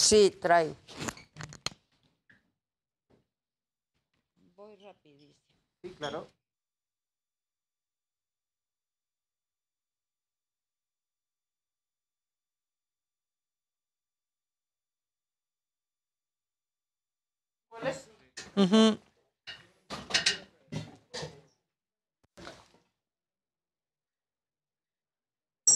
Sí, 0.00 0.30
trae. 0.40 0.74
Voy 4.56 4.76
rapidísimo. 4.76 5.34
Sí, 5.82 5.90
claro. 5.90 6.26
¿Cuál 17.68 17.86
es? 17.88 18.08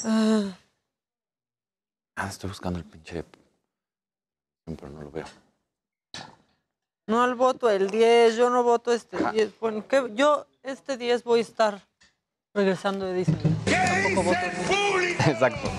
Ah, 0.04 0.58
Ah, 2.16 2.28
estoy 2.28 2.48
buscando 2.48 2.78
el 2.78 2.84
pinche. 2.86 3.24
Pero 4.64 4.88
no 4.88 5.02
lo 5.02 5.10
veo. 5.10 5.26
no 7.06 7.22
al 7.22 7.34
voto 7.34 7.68
el 7.70 7.90
10, 7.90 8.36
yo 8.36 8.50
no 8.50 8.62
voto 8.62 8.92
este 8.92 9.18
10. 9.32 9.60
Bueno, 9.60 9.86
que 9.86 10.10
yo 10.14 10.46
este 10.62 10.96
10 10.96 11.22
voy 11.24 11.40
a 11.40 11.42
estar 11.42 11.82
regresando 12.54 13.04
de 13.06 13.14
Disney. 13.14 13.38
Tampoco 13.66 14.22
voto 14.22 14.38
el 14.42 15.06
10. 15.06 15.28
Exacto. 15.28 15.70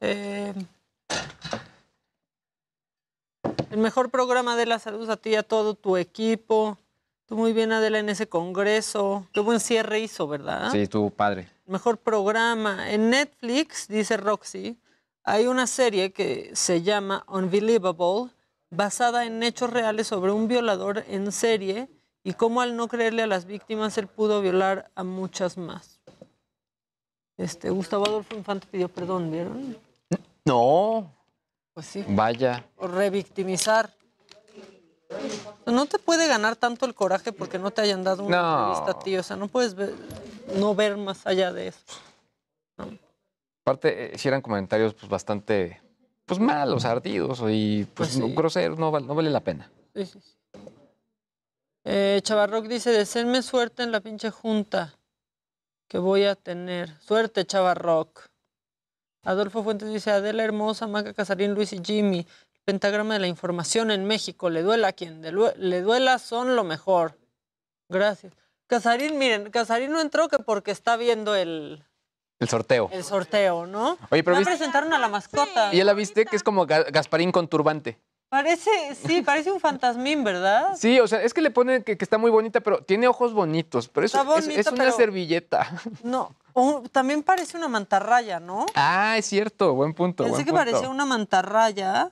Eh, 0.00 0.54
el 3.70 3.78
mejor 3.78 4.10
programa 4.10 4.56
de 4.56 4.66
la 4.66 4.78
salud 4.78 5.08
a 5.10 5.16
ti 5.16 5.30
y 5.30 5.34
a 5.34 5.42
todo 5.42 5.74
tu 5.74 5.96
equipo. 5.96 6.78
Tú 7.26 7.36
muy 7.36 7.52
bien, 7.52 7.72
Adela, 7.72 7.98
en 7.98 8.08
ese 8.08 8.28
congreso. 8.28 9.26
Qué 9.32 9.40
buen 9.40 9.60
cierre 9.60 10.00
hizo, 10.00 10.28
¿verdad? 10.28 10.70
Sí, 10.72 10.86
tu 10.86 11.10
padre. 11.10 11.48
Mejor 11.66 11.98
programa. 11.98 12.90
En 12.90 13.10
Netflix, 13.10 13.88
dice 13.88 14.16
Roxy, 14.16 14.78
hay 15.30 15.46
una 15.46 15.66
serie 15.66 16.12
que 16.12 16.50
se 16.54 16.82
llama 16.82 17.24
Unbelievable, 17.28 18.30
basada 18.70 19.24
en 19.24 19.42
hechos 19.42 19.70
reales 19.70 20.06
sobre 20.06 20.32
un 20.32 20.48
violador 20.48 21.04
en 21.08 21.30
serie 21.32 21.88
y 22.24 22.32
cómo 22.34 22.60
al 22.60 22.76
no 22.76 22.88
creerle 22.88 23.22
a 23.22 23.26
las 23.26 23.44
víctimas 23.46 23.96
él 23.98 24.06
pudo 24.06 24.40
violar 24.40 24.90
a 24.94 25.04
muchas 25.04 25.56
más. 25.56 26.00
Este, 27.36 27.70
Gustavo 27.70 28.06
Adolfo 28.06 28.34
Infante 28.34 28.66
pidió 28.70 28.88
perdón, 28.88 29.30
¿vieron? 29.30 29.76
No. 30.44 31.12
Pues 31.74 31.86
sí. 31.86 32.04
Vaya. 32.08 32.64
Por 32.76 32.92
revictimizar. 32.92 33.90
No 35.64 35.86
te 35.86 35.98
puede 35.98 36.26
ganar 36.26 36.56
tanto 36.56 36.84
el 36.84 36.94
coraje 36.94 37.32
porque 37.32 37.58
no 37.58 37.70
te 37.70 37.80
hayan 37.82 38.02
dado 38.02 38.24
una 38.24 38.42
No. 38.42 38.58
entrevista 38.68 38.90
a 38.92 38.98
ti. 39.04 39.16
O 39.16 39.22
sea, 39.22 39.36
no 39.36 39.46
puedes 39.48 39.74
ver- 39.74 39.94
no 40.56 40.74
ver 40.74 40.96
más 40.96 41.26
allá 41.26 41.52
de 41.52 41.68
eso. 41.68 41.78
Aparte, 43.68 44.14
eh, 44.14 44.18
si 44.18 44.28
eran 44.28 44.40
comentarios 44.40 44.94
pues 44.94 45.08
bastante 45.10 45.80
pues 46.24 46.40
malos, 46.40 46.84
ardidos 46.84 47.40
y 47.48 47.84
pues, 47.94 48.10
Pues 48.16 48.24
sí. 48.28 48.34
groseros, 48.34 48.78
no, 48.78 48.90
val- 48.90 49.06
no 49.06 49.14
vale 49.14 49.30
la 49.30 49.40
pena. 49.40 49.70
Sí, 49.94 50.06
sí, 50.06 50.20
sí. 50.20 50.32
Eh, 51.84 52.20
Chavarroc 52.22 52.66
dice, 52.66 52.90
deseenme 52.90 53.42
suerte 53.42 53.82
en 53.82 53.92
la 53.92 54.00
pinche 54.00 54.30
junta 54.30 54.94
que 55.88 55.98
voy 55.98 56.24
a 56.24 56.34
tener. 56.34 56.90
Suerte, 57.00 57.46
Chavarroc. 57.46 58.26
Adolfo 59.24 59.62
Fuentes 59.62 59.90
dice, 59.92 60.10
Adela 60.10 60.44
Hermosa, 60.44 60.86
Maca 60.86 61.14
Casarín, 61.14 61.54
Luis 61.54 61.72
y 61.72 61.80
Jimmy. 61.82 62.20
El 62.20 62.60
pentagrama 62.64 63.14
de 63.14 63.20
la 63.20 63.26
información 63.26 63.90
en 63.90 64.04
México. 64.04 64.50
Le 64.50 64.62
duela 64.62 64.88
a 64.88 64.92
quien 64.92 65.22
le 65.22 65.82
duela, 65.82 66.18
son 66.18 66.56
lo 66.56 66.64
mejor. 66.64 67.18
Gracias. 67.88 68.34
Casarín, 68.66 69.18
miren, 69.18 69.50
Casarín 69.50 69.92
no 69.92 70.00
entró 70.02 70.28
que 70.28 70.38
porque 70.38 70.70
está 70.72 70.98
viendo 70.98 71.34
el, 71.34 71.82
El 72.40 72.48
sorteo. 72.48 72.88
el 72.92 73.02
sorteo, 73.02 73.66
¿no? 73.66 73.98
Oye, 74.10 74.22
pero 74.22 74.34
Ya 74.36 74.40
viste- 74.40 74.50
presentaron 74.56 74.92
a 74.92 74.98
la 74.98 75.08
mascota. 75.08 75.72
¿Y 75.74 75.78
ya 75.78 75.84
la 75.84 75.92
viste? 75.92 76.24
Que 76.24 76.36
es 76.36 76.42
como 76.44 76.66
Ga- 76.66 76.90
Gasparín 76.92 77.32
con 77.32 77.48
turbante. 77.48 77.98
Parece, 78.30 78.70
sí, 78.94 79.22
parece 79.22 79.50
un 79.50 79.58
fantasmín, 79.58 80.22
¿verdad? 80.22 80.76
Sí, 80.76 81.00
o 81.00 81.08
sea, 81.08 81.22
es 81.22 81.32
que 81.32 81.40
le 81.40 81.50
ponen 81.50 81.82
que, 81.82 81.96
que 81.96 82.04
está 82.04 82.18
muy 82.18 82.30
bonita, 82.30 82.60
pero 82.60 82.82
tiene 82.84 83.08
ojos 83.08 83.32
bonitos. 83.32 83.88
Pero 83.88 84.04
eso 84.06 84.18
Está 84.20 84.38
es, 84.38 84.48
es 84.58 84.66
una 84.68 84.84
pero- 84.84 84.96
servilleta. 84.96 85.66
No, 86.04 86.32
también 86.92 87.22
parece 87.22 87.56
una 87.56 87.68
mantarraya, 87.68 88.38
¿no? 88.38 88.66
Ah, 88.74 89.16
es 89.16 89.24
cierto, 89.26 89.72
buen 89.74 89.94
punto. 89.94 90.24
Pensé 90.24 90.34
buen 90.36 90.44
que 90.44 90.50
punto. 90.52 90.64
parecía 90.64 90.88
una 90.90 91.06
mantarraya. 91.06 92.10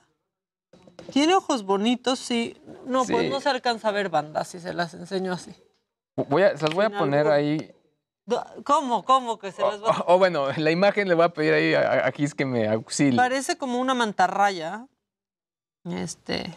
Tiene 1.13 1.35
ojos 1.35 1.63
bonitos, 1.63 2.17
sí. 2.19 2.59
No, 2.85 3.05
pues 3.05 3.29
no 3.29 3.39
se 3.39 3.49
alcanza 3.49 3.89
a 3.89 3.91
ver 3.91 4.09
banda 4.09 4.43
si 4.43 4.59
se 4.59 4.73
las 4.73 4.93
enseño 4.93 5.31
así. 5.33 5.53
Voy 6.15 6.41
a, 6.41 6.57
se 6.57 6.63
las 6.65 6.73
voy 6.73 6.85
a 6.85 6.89
poner 6.89 7.27
algo- 7.27 7.31
ahí. 7.33 7.71
¿Cómo? 8.63 9.05
¿Cómo 9.05 9.39
que 9.39 9.51
se 9.51 9.61
las 9.61 9.81
va 9.81 10.03
O 10.07 10.17
bueno, 10.17 10.51
la 10.57 10.71
imagen 10.71 11.07
le 11.07 11.13
voy 11.13 11.25
a 11.25 11.29
pedir 11.29 11.53
ahí 11.53 11.73
a, 11.73 12.07
a 12.07 12.11
Gis 12.11 12.33
que 12.33 12.45
me 12.45 12.67
auxilie. 12.67 13.15
Parece 13.15 13.57
como 13.57 13.79
una 13.79 13.93
mantarraya. 13.93 14.87
Este. 15.85 16.53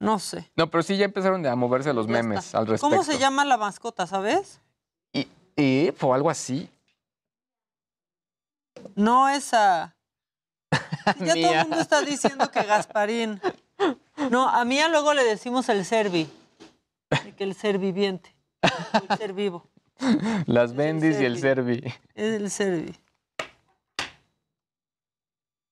No 0.00 0.18
sé. 0.20 0.50
No, 0.54 0.70
pero 0.70 0.82
sí 0.82 0.96
ya 0.96 1.04
empezaron 1.06 1.44
a 1.44 1.56
moverse 1.56 1.92
los 1.92 2.06
memes 2.06 2.54
al 2.54 2.66
respecto. 2.66 2.88
¿Cómo 2.88 3.02
se 3.02 3.18
llama 3.18 3.44
la 3.44 3.56
mascota, 3.56 4.06
sabes? 4.06 4.60
Y 5.12 5.92
o 6.00 6.14
algo 6.14 6.30
así. 6.30 6.70
No 8.94 9.28
esa. 9.28 9.96
Ya 11.20 11.32
todo 11.32 11.52
el 11.52 11.60
mundo 11.60 11.80
está 11.80 12.02
diciendo 12.02 12.50
que 12.50 12.62
Gasparín. 12.62 13.40
No, 14.30 14.46
a 14.46 14.64
Mía 14.66 14.88
luego 14.88 15.14
le 15.14 15.24
decimos 15.24 15.68
el 15.70 15.84
servi. 15.86 16.30
Que 17.36 17.44
el 17.44 17.54
ser 17.54 17.78
viviente. 17.78 18.36
El 18.92 19.16
ser 19.16 19.32
vivo. 19.32 19.66
Las 20.46 20.74
bendis 20.74 21.20
y 21.20 21.24
el 21.24 21.38
servi. 21.38 21.82
Es 22.14 22.34
el 22.34 22.50
servi. 22.50 22.94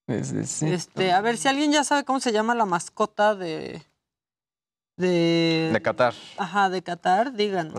Este, 0.07 1.11
a 1.11 1.19
ver 1.19 1.37
si 1.37 1.49
alguien 1.49 1.71
ya 1.71 1.83
sabe 1.83 2.05
cómo 2.05 2.19
se 2.19 2.31
llama 2.31 2.55
la 2.55 2.65
mascota 2.65 3.35
de. 3.35 3.83
De. 4.95 5.69
De 5.73 5.81
Qatar. 5.81 6.13
Ajá, 6.37 6.69
de 6.69 6.81
Qatar, 6.81 7.33
digan. 7.33 7.73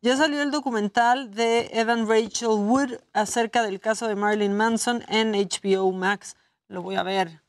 Ya 0.00 0.16
salió 0.16 0.42
el 0.42 0.50
documental 0.50 1.34
de 1.34 1.70
Evan 1.72 2.08
Rachel 2.08 2.48
Wood 2.48 2.98
acerca 3.12 3.62
del 3.62 3.80
caso 3.80 4.06
de 4.06 4.14
Marilyn 4.14 4.54
Manson 4.54 5.02
en 5.08 5.32
HBO 5.32 5.90
Max. 5.92 6.36
Lo 6.68 6.82
voy 6.82 6.96
a 6.96 7.02
ver. 7.02 7.40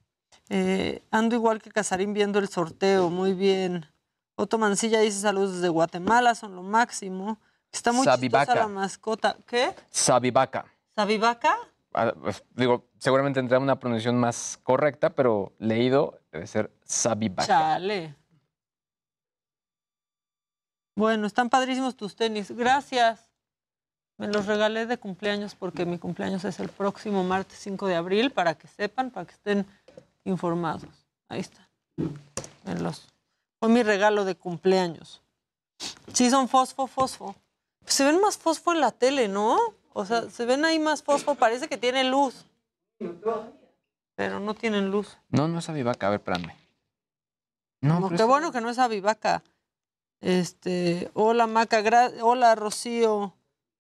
Eh, 0.50 1.04
ando 1.12 1.36
igual 1.36 1.62
que 1.62 1.70
Casarín 1.70 2.14
viendo 2.14 2.40
el 2.40 2.48
sorteo. 2.48 3.10
Muy 3.10 3.34
bien. 3.34 3.86
Otto 4.36 4.58
Mancilla 4.58 5.00
dice 5.02 5.20
saludos 5.20 5.56
desde 5.56 5.70
Guatemala, 5.70 6.34
son 6.34 6.56
lo 6.56 6.64
máximo. 6.64 7.40
Está 7.76 7.92
muy 7.92 8.06
Sabivaca. 8.06 8.46
chistosa 8.46 8.68
la 8.68 8.74
mascota. 8.74 9.38
¿Qué? 9.46 9.76
Sabivaca. 9.90 10.66
¿Sabivaca? 10.96 11.58
Ah, 11.94 12.14
pues, 12.22 12.44
digo, 12.52 12.86
seguramente 12.98 13.40
tendrá 13.40 13.60
una 13.60 13.78
pronunciación 13.80 14.18
más 14.18 14.58
correcta, 14.64 15.10
pero 15.10 15.52
leído 15.60 16.20
debe 16.32 16.48
ser 16.48 16.72
Sabivaca. 16.86 17.46
Chale. 17.46 18.16
Bueno, 20.96 21.28
están 21.28 21.50
padrísimos 21.50 21.96
tus 21.98 22.16
tenis. 22.16 22.52
Gracias. 22.52 23.30
Me 24.18 24.28
los 24.30 24.46
regalé 24.46 24.86
de 24.86 24.98
cumpleaños 24.98 25.54
porque 25.56 25.86
mi 25.86 25.98
cumpleaños 25.98 26.46
es 26.46 26.62
el 26.62 26.70
próximo 26.70 27.26
martes 27.26 27.60
5 27.60 27.88
de 27.88 27.96
abril, 27.98 28.32
para 28.32 28.58
que 28.58 28.68
sepan, 28.70 29.12
para 29.12 29.26
que 29.26 29.34
estén 29.34 29.66
informados. 30.24 30.88
Ahí 31.28 31.42
está. 31.42 31.68
Los- 32.80 33.10
Fue 33.60 33.68
mi 33.68 33.84
regalo 33.84 34.24
de 34.24 34.36
cumpleaños. 34.36 35.22
Sí, 36.14 36.30
son 36.30 36.48
fosfo, 36.48 36.88
fosfo. 36.88 37.36
Se 37.88 38.04
ven 38.04 38.20
más 38.22 38.38
fosfo 38.38 38.74
en 38.74 38.82
la 38.82 38.92
tele, 38.92 39.28
¿no? 39.28 39.58
O 39.94 40.06
sea, 40.06 40.30
se 40.30 40.46
ven 40.46 40.66
ahí 40.66 40.80
más 40.80 41.04
fosfo, 41.04 41.36
parece 41.36 41.68
que 41.70 41.78
tiene 41.78 42.04
luz. 42.04 42.46
Pero 44.16 44.40
no 44.40 44.54
tienen 44.54 44.90
luz. 44.92 45.18
No, 45.30 45.48
no 45.48 45.60
es 45.60 45.66
Sabivaca. 45.66 46.08
A 46.08 46.10
ver, 46.12 46.20
espérame. 46.20 46.54
No, 47.82 48.00
No, 48.00 48.10
qué 48.10 48.16
es- 48.16 48.26
bueno 48.26 48.52
que 48.52 48.62
no 48.62 48.70
es 48.70 48.80
Avivaca. 48.80 49.44
Este, 50.22 51.12
hola 51.14 51.46
Maca, 51.46 51.82
gra- 51.82 52.14
hola 52.22 52.56
Rocío, 52.56 53.34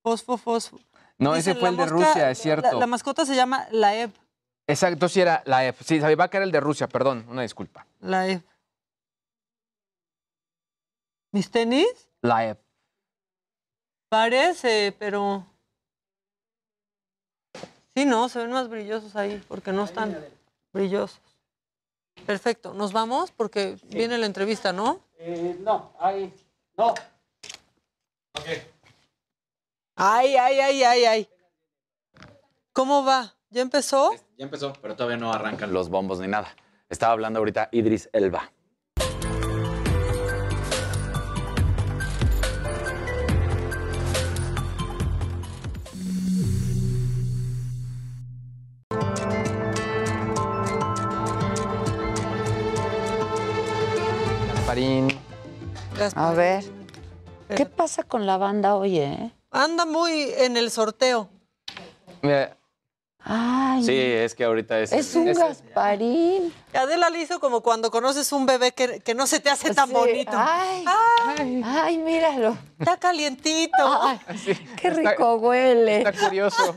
fosfo, 0.03 0.38
fosfo. 0.38 0.80
No, 1.18 1.34
Dicen, 1.34 1.53
ese 1.53 1.60
fue 1.60 1.64
la 1.64 1.69
el 1.69 1.77
de 1.77 1.94
mosca- 1.94 2.07
Rusia, 2.07 2.30
es 2.32 2.38
la- 2.38 2.44
cierto. 2.44 2.80
La, 2.80 2.88
mascota 2.88 3.26
se 3.26 3.36
llama 3.36 3.65
Laev, 3.72 4.11
Exacto, 4.68 5.07
sí 5.10 5.22
era 5.22 5.41
la 5.45 5.65
F. 5.65 5.84
Sí, 5.84 5.99
Sabivaca 6.02 6.38
era 6.38 6.44
el 6.45 6.52
de 6.52 6.60
Rusia, 6.60 6.88
perdón, 6.88 7.26
una 7.30 7.41
disculpa. 7.44 7.86
Laev. 8.02 8.41
¿Mis 11.32 11.49
tenis? 11.52 12.10
La 12.22 12.45
F. 12.45 12.61
Parece, 14.16 14.96
pero 14.98 15.46
Sí, 17.94 18.06
no, 18.06 18.30
se 18.30 18.40
ven 18.40 18.50
más 18.50 18.70
brillosos 18.70 19.14
ahí, 19.18 19.44
porque 19.50 19.74
no 19.74 19.84
están 19.84 20.18
brillosos. 20.72 21.20
Perfecto, 22.26 22.74
nos 22.74 22.94
vamos 22.94 23.32
porque 23.32 23.78
viene 23.90 24.18
la 24.18 24.26
entrevista, 24.26 24.72
¿no? 24.72 25.02
Eh, 25.20 25.58
no, 25.60 25.92
ahí, 26.00 26.34
no. 26.78 26.94
Ay, 29.98 30.38
ay, 30.38 30.60
ay, 30.62 30.84
ay, 30.84 31.06
ay. 31.06 31.30
¿Cómo 32.72 33.04
va? 33.04 33.36
¿Ya 33.50 33.62
empezó? 33.62 34.14
Ya 34.38 34.46
empezó, 34.46 34.72
pero 34.82 34.96
todavía 34.96 35.18
no 35.18 35.34
arrancan 35.34 35.74
los 35.74 35.90
bombos 35.90 36.22
ni 36.22 36.28
nada. 36.30 36.56
Estaba 36.88 37.12
hablando 37.12 37.40
ahorita 37.40 37.68
Idris 37.74 38.10
Elba. 38.14 38.50
Gasparín. 54.76 55.08
A 56.16 56.34
ver, 56.34 56.64
¿qué 57.56 57.66
pasa 57.66 58.04
con 58.04 58.26
la 58.26 58.38
banda 58.38 58.76
hoy, 58.76 59.00
eh? 59.00 59.32
Anda 59.52 59.86
muy 59.86 60.34
en 60.38 60.58
el 60.58 60.70
sorteo. 60.70 61.30
Mira, 62.22 62.58
Ay, 63.28 63.84
Sí, 63.84 63.96
es 63.98 64.36
que 64.36 64.44
ahorita 64.44 64.80
es. 64.82 64.92
es 64.92 65.16
un 65.16 65.34
Gasparín. 65.34 66.54
Adela 66.74 67.10
le 67.10 67.22
hizo 67.22 67.40
como 67.40 67.62
cuando 67.62 67.90
conoces 67.90 68.32
un 68.34 68.46
bebé 68.46 68.74
que, 68.74 69.00
que 69.00 69.16
no 69.16 69.26
se 69.28 69.40
te 69.40 69.50
hace 69.50 69.74
tan 69.74 69.88
Sí, 69.88 69.94
bonito. 69.94 70.32
Ay, 70.36 70.86
ay, 71.66 71.98
míralo. 71.98 72.58
Está 72.78 72.98
calientito. 72.98 73.72
Ay, 74.02 74.20
qué 74.80 74.90
rico 74.92 75.36
huele. 75.36 76.00
Está 76.00 76.12
curioso. 76.14 76.76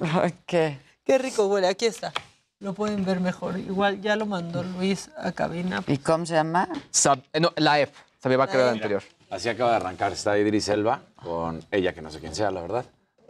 Ay, 0.00 0.32
¿Qué? 0.46 0.78
Qué 1.04 1.18
rico 1.18 1.46
huele. 1.46 1.66
Aquí 1.68 1.86
está. 1.86 2.12
Lo 2.60 2.72
pueden 2.72 3.04
ver 3.04 3.20
mejor. 3.20 3.58
Igual 3.58 4.00
ya 4.00 4.16
lo 4.16 4.26
mandó 4.26 4.62
Luis 4.62 5.10
a 5.18 5.32
cabina. 5.32 5.82
¿Y 5.86 5.98
cómo 5.98 6.24
se 6.24 6.34
llama? 6.34 6.68
Sab- 6.92 7.22
eh, 7.32 7.40
no, 7.40 7.52
la 7.56 7.80
F. 7.80 7.92
Sabía 8.18 8.38
va 8.38 8.46
que 8.46 8.56
era 8.56 8.66
la 8.66 8.72
anterior. 8.72 9.02
Así 9.30 9.48
acaba 9.48 9.70
de 9.70 9.76
arrancar. 9.76 10.12
Está 10.12 10.38
Idris 10.38 10.68
Elba 10.68 11.02
con 11.22 11.62
ella, 11.70 11.92
que 11.92 12.00
no 12.00 12.10
sé 12.10 12.18
quién 12.20 12.34
sea, 12.34 12.50
la 12.50 12.62
verdad. 12.62 12.84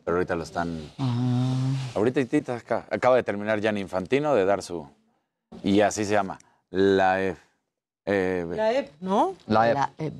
Pero 0.04 0.18
ahorita 0.18 0.36
lo 0.36 0.44
están. 0.44 0.80
Ahorita 1.94 2.20
ahorita 2.20 2.54
acá- 2.56 2.86
acaba 2.90 3.16
de 3.16 3.24
terminar 3.24 3.60
Jan 3.60 3.76
Infantino 3.78 4.34
de 4.34 4.44
dar 4.44 4.62
su. 4.62 4.88
Y 5.64 5.80
así 5.80 6.04
se 6.04 6.12
llama. 6.12 6.38
La 6.70 7.20
F. 7.22 7.40
Eh, 8.04 8.46
La 8.54 8.72
EP, 8.72 8.92
¿no? 9.00 9.34
La 9.48 9.70
F. 9.70 9.74
La 9.80 9.90
Eb. 9.98 10.12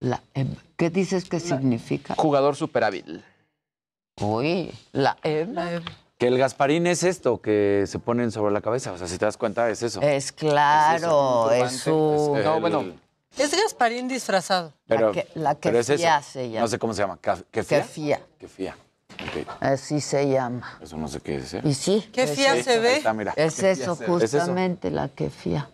La 0.00 0.22
Eb. 0.32 0.48
¿Qué 0.76 0.88
dices 0.88 1.28
que 1.28 1.38
significa? 1.40 2.14
Jugador 2.16 2.56
super 2.56 2.84
hábil. 2.84 3.22
Uy, 4.20 4.72
la 4.92 5.18
Eb. 5.22 5.82
Que 6.22 6.28
el 6.28 6.38
Gasparín 6.38 6.86
es 6.86 7.02
esto 7.02 7.40
que 7.40 7.82
se 7.88 7.98
ponen 7.98 8.30
sobre 8.30 8.52
la 8.52 8.60
cabeza. 8.60 8.92
O 8.92 8.96
sea, 8.96 9.08
si 9.08 9.18
te 9.18 9.24
das 9.24 9.36
cuenta, 9.36 9.68
es 9.70 9.82
eso. 9.82 10.00
Es 10.02 10.30
claro, 10.30 11.50
Es 11.50 11.72
es 11.72 11.80
eso, 11.80 12.36
es 12.36 12.44
No, 12.44 12.54
el- 12.54 12.60
bueno. 12.60 12.84
Es 13.36 13.50
Gasparín 13.50 14.06
disfrazado. 14.06 14.72
Pero, 14.86 15.10
que- 15.10 15.26
la 15.34 15.56
pero 15.56 15.80
es 15.80 15.88
kefía 15.88 16.18
eso. 16.18 16.30
se 16.30 16.48
llama. 16.48 16.60
No 16.60 16.68
sé 16.68 16.78
cómo 16.78 16.94
se 16.94 17.02
llama. 17.02 17.16
¿Ca- 17.20 17.42
¿Kefía? 17.50 17.80
Kefía. 17.82 18.20
Kefía. 18.38 18.76
Ok. 19.14 19.48
Así 19.58 20.00
se 20.00 20.28
llama. 20.28 20.78
Eso 20.80 20.96
no 20.96 21.08
sé 21.08 21.18
qué 21.18 21.38
es. 21.38 21.54
¿eh? 21.54 21.60
Y 21.64 21.74
sí. 21.74 22.08
¿Qué 22.12 22.28
fía 22.28 22.62
se 22.62 22.78
ve? 22.78 22.98
está, 22.98 23.12
mira. 23.12 23.32
Es 23.34 23.56
Kefía 23.56 23.72
eso, 23.72 23.96
justamente 23.96 24.92
la 24.92 25.08
kefía. 25.08 25.68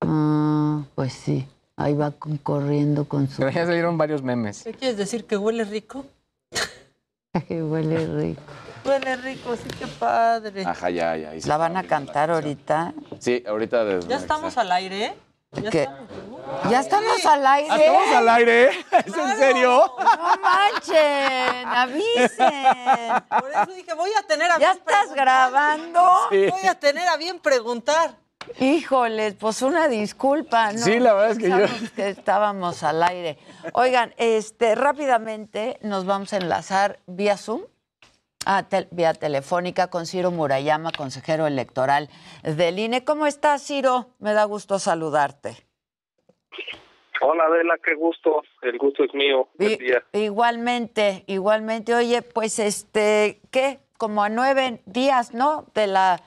Ah, 0.00 0.82
pues 0.94 1.12
sí. 1.12 1.46
Ahí 1.76 1.92
va 1.92 2.10
con- 2.12 2.38
corriendo 2.38 3.04
con 3.06 3.28
su... 3.28 3.36
Pero 3.36 3.50
ya 3.54 3.66
salieron 3.66 3.98
varios 3.98 4.22
memes. 4.22 4.62
¿Qué 4.62 4.72
quieres 4.72 4.96
decir? 4.96 5.26
¿Que 5.26 5.36
huele 5.36 5.64
rico? 5.64 6.06
que 7.48 7.62
huele 7.62 8.06
rico. 8.06 8.42
Huele 8.84 9.16
rico, 9.16 9.54
sí, 9.56 9.68
qué 9.78 9.86
padre. 9.86 10.64
Ajá, 10.66 10.90
ya, 10.90 11.16
ya. 11.16 11.32
¿La 11.46 11.56
van 11.56 11.76
a 11.76 11.84
cantar 11.84 12.30
ahorita? 12.30 12.92
Sí, 13.20 13.42
ahorita 13.46 13.84
desde 13.84 14.08
Ya 14.08 14.16
estamos 14.16 14.56
al 14.58 14.72
aire, 14.72 15.04
¿eh? 15.06 15.14
Ya 15.52 15.70
¿Qué? 15.70 15.82
estamos. 15.82 16.10
¿Ya 16.70 16.80
estamos 16.80 17.26
al 17.26 17.46
aire? 17.46 17.76
¿Estamos 17.84 18.16
al 18.16 18.28
aire? 18.30 18.68
¿Es 19.06 19.16
en 19.16 19.36
serio? 19.36 19.94
¡No 19.98 20.36
manchen! 20.42 21.68
¡Avisen! 21.68 23.22
Por 23.28 23.50
eso 23.50 23.66
dije, 23.76 23.94
voy 23.94 24.10
a 24.18 24.22
tener 24.26 24.50
a 24.50 24.58
¿Ya 24.58 24.72
bien 24.72 24.78
estás 24.78 25.14
grabando? 25.14 26.00
Sí. 26.30 26.46
Voy 26.50 26.66
a 26.68 26.74
tener 26.74 27.06
a 27.06 27.16
bien 27.16 27.38
preguntar. 27.38 28.16
Híjoles, 28.58 29.34
pues 29.34 29.62
una 29.62 29.86
disculpa, 29.88 30.72
¿no? 30.72 30.78
Sí, 30.78 30.98
la 30.98 31.14
verdad 31.14 31.30
es 31.30 31.38
que 31.38 31.48
yo- 31.48 31.90
que 31.94 32.08
estábamos 32.08 32.82
al 32.82 33.02
aire. 33.04 33.38
Oigan, 33.74 34.12
este, 34.16 34.74
rápidamente 34.74 35.78
nos 35.82 36.06
vamos 36.06 36.32
a 36.32 36.38
enlazar 36.38 36.98
vía 37.06 37.36
Zoom, 37.36 37.62
ah, 38.46 38.64
vía 38.90 39.14
telefónica 39.14 39.88
con 39.88 40.06
Ciro 40.06 40.30
Murayama, 40.30 40.92
consejero 40.92 41.46
electoral 41.46 42.08
del 42.42 42.78
INE. 42.78 43.04
¿Cómo 43.04 43.26
estás, 43.26 43.62
Ciro? 43.66 44.10
Me 44.18 44.32
da 44.32 44.44
gusto 44.44 44.78
saludarte. 44.78 45.56
Hola 47.20 47.44
Adela, 47.44 47.74
qué 47.84 47.94
gusto. 47.94 48.42
El 48.62 48.78
gusto 48.78 49.04
es 49.04 49.14
mío. 49.14 49.48
I- 49.58 49.76
día. 49.76 50.02
Igualmente, 50.12 51.24
igualmente. 51.28 51.94
Oye, 51.94 52.22
pues 52.22 52.58
este, 52.58 53.40
¿qué? 53.50 53.80
Como 53.96 54.24
a 54.24 54.28
nueve 54.28 54.82
días, 54.86 55.32
¿no? 55.32 55.66
De 55.74 55.86
la 55.86 56.20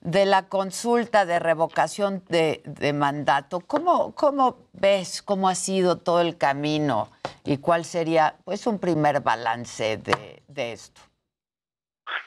de 0.00 0.24
la 0.24 0.48
consulta 0.48 1.26
de 1.26 1.38
revocación 1.38 2.24
de, 2.28 2.62
de 2.64 2.94
mandato. 2.94 3.60
¿Cómo, 3.60 4.14
¿Cómo 4.14 4.56
ves 4.72 5.20
cómo 5.20 5.46
ha 5.46 5.54
sido 5.54 5.98
todo 5.98 6.22
el 6.22 6.38
camino 6.38 7.10
y 7.44 7.58
cuál 7.58 7.84
sería, 7.84 8.36
pues, 8.44 8.66
un 8.66 8.78
primer 8.78 9.20
balance 9.20 9.98
de, 9.98 10.42
de 10.48 10.72
esto? 10.72 11.02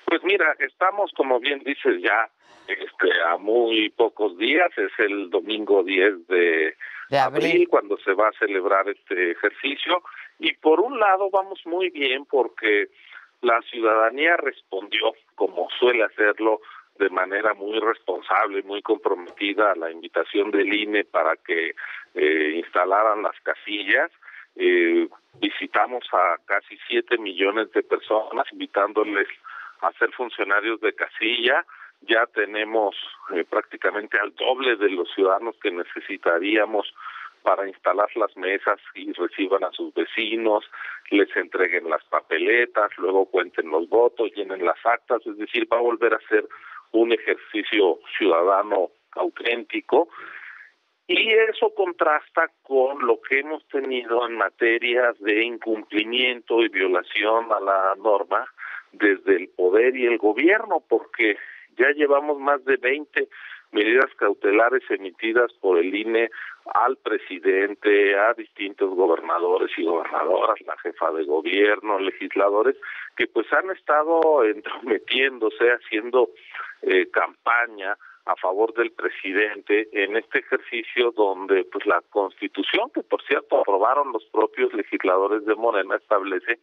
Pues 0.05 0.23
mira, 0.23 0.55
estamos, 0.59 1.11
como 1.15 1.39
bien 1.39 1.59
dices, 1.63 2.01
ya 2.01 2.29
este, 2.67 3.09
a 3.25 3.37
muy 3.37 3.89
pocos 3.89 4.37
días. 4.37 4.69
Es 4.77 4.91
el 4.99 5.29
domingo 5.29 5.83
10 5.83 6.27
de, 6.27 6.75
De 7.09 7.19
abril. 7.19 7.45
abril. 7.47 7.67
cuando 7.69 7.97
se 7.97 8.13
va 8.13 8.29
a 8.29 8.39
celebrar 8.39 8.87
este 8.89 9.31
ejercicio. 9.31 10.03
Y 10.39 10.53
por 10.53 10.79
un 10.79 10.99
lado 10.99 11.29
vamos 11.29 11.61
muy 11.65 11.89
bien 11.89 12.25
porque 12.25 12.87
la 13.41 13.61
ciudadanía 13.63 14.37
respondió, 14.37 15.13
como 15.35 15.67
suele 15.79 16.03
hacerlo, 16.03 16.61
de 16.97 17.09
manera 17.09 17.53
muy 17.53 17.79
responsable, 17.79 18.61
muy 18.63 18.81
comprometida 18.81 19.71
a 19.71 19.75
la 19.75 19.91
invitación 19.91 20.51
del 20.51 20.73
INE 20.73 21.03
para 21.05 21.35
que 21.37 21.73
eh, 22.13 22.53
instalaran 22.55 23.23
las 23.23 23.39
casillas. 23.41 24.11
Eh, 24.55 25.07
visitamos 25.41 26.05
a 26.13 26.37
casi 26.45 26.77
siete 26.87 27.17
millones 27.17 27.71
de 27.71 27.81
personas, 27.81 28.45
invitándoles 28.51 29.27
a 29.83 29.91
ser 29.93 30.11
funcionarios 30.13 30.79
de 30.81 30.93
casilla. 30.93 31.65
Ya 32.01 32.25
tenemos 32.33 32.95
eh, 33.33 33.45
prácticamente 33.49 34.17
al 34.19 34.33
doble 34.35 34.75
de 34.75 34.89
los 34.89 35.09
ciudadanos 35.13 35.55
que 35.61 35.71
necesitaríamos 35.71 36.93
para 37.43 37.67
instalar 37.67 38.09
las 38.15 38.35
mesas 38.37 38.79
y 38.95 39.11
reciban 39.11 39.63
a 39.65 39.71
sus 39.71 39.93
vecinos, 39.93 40.63
les 41.11 41.33
entreguen 41.35 41.89
las 41.89 42.03
papeletas, 42.05 42.89
luego 42.97 43.25
cuenten 43.25 43.69
los 43.69 43.87
votos, 43.89 44.31
llenen 44.33 44.65
las 44.65 44.77
actas, 44.85 45.25
es 45.27 45.37
decir, 45.37 45.67
va 45.71 45.77
a 45.77 45.81
volver 45.81 46.13
a 46.13 46.27
ser 46.29 46.47
un 46.91 47.11
ejercicio 47.11 47.99
ciudadano 48.17 48.91
auténtico 49.11 50.07
y 51.07 51.33
eso 51.33 51.73
contrasta 51.75 52.49
con 52.61 53.05
lo 53.05 53.19
que 53.21 53.39
hemos 53.39 53.67
tenido 53.67 54.25
en 54.25 54.37
materias 54.37 55.19
de 55.19 55.43
incumplimiento 55.43 56.61
y 56.61 56.69
violación 56.69 57.51
a 57.51 57.59
la 57.59 57.95
norma 57.97 58.47
desde 58.93 59.35
el 59.35 59.49
poder 59.49 59.95
y 59.95 60.05
el 60.05 60.17
gobierno, 60.17 60.83
porque 60.87 61.37
ya 61.77 61.89
llevamos 61.91 62.39
más 62.39 62.63
de 62.65 62.77
20 62.77 63.27
medidas 63.71 64.13
cautelares 64.17 64.83
emitidas 64.89 65.51
por 65.59 65.79
el 65.79 65.93
INE 65.93 66.29
al 66.73 66.95
presidente, 66.97 68.15
a 68.15 68.33
distintos 68.33 68.95
gobernadores 68.95 69.71
y 69.77 69.83
gobernadoras, 69.83 70.61
la 70.61 70.77
jefa 70.77 71.11
de 71.11 71.25
gobierno, 71.25 71.99
legisladores, 71.99 72.77
que 73.17 73.27
pues 73.27 73.51
han 73.51 73.71
estado 73.71 74.43
entrometiéndose, 74.43 75.71
haciendo 75.71 76.29
eh, 76.83 77.09
campaña 77.11 77.97
a 78.25 78.35
favor 78.37 78.73
del 78.73 78.91
presidente 78.91 79.89
en 79.91 80.15
este 80.15 80.39
ejercicio 80.39 81.11
donde 81.11 81.65
pues 81.65 81.85
la 81.85 82.01
constitución 82.09 82.89
que 82.93 83.03
por 83.03 83.21
cierto 83.23 83.59
aprobaron 83.59 84.13
los 84.13 84.23
propios 84.31 84.73
legisladores 84.73 85.45
de 85.45 85.55
Morena 85.55 85.97
establece 85.97 86.59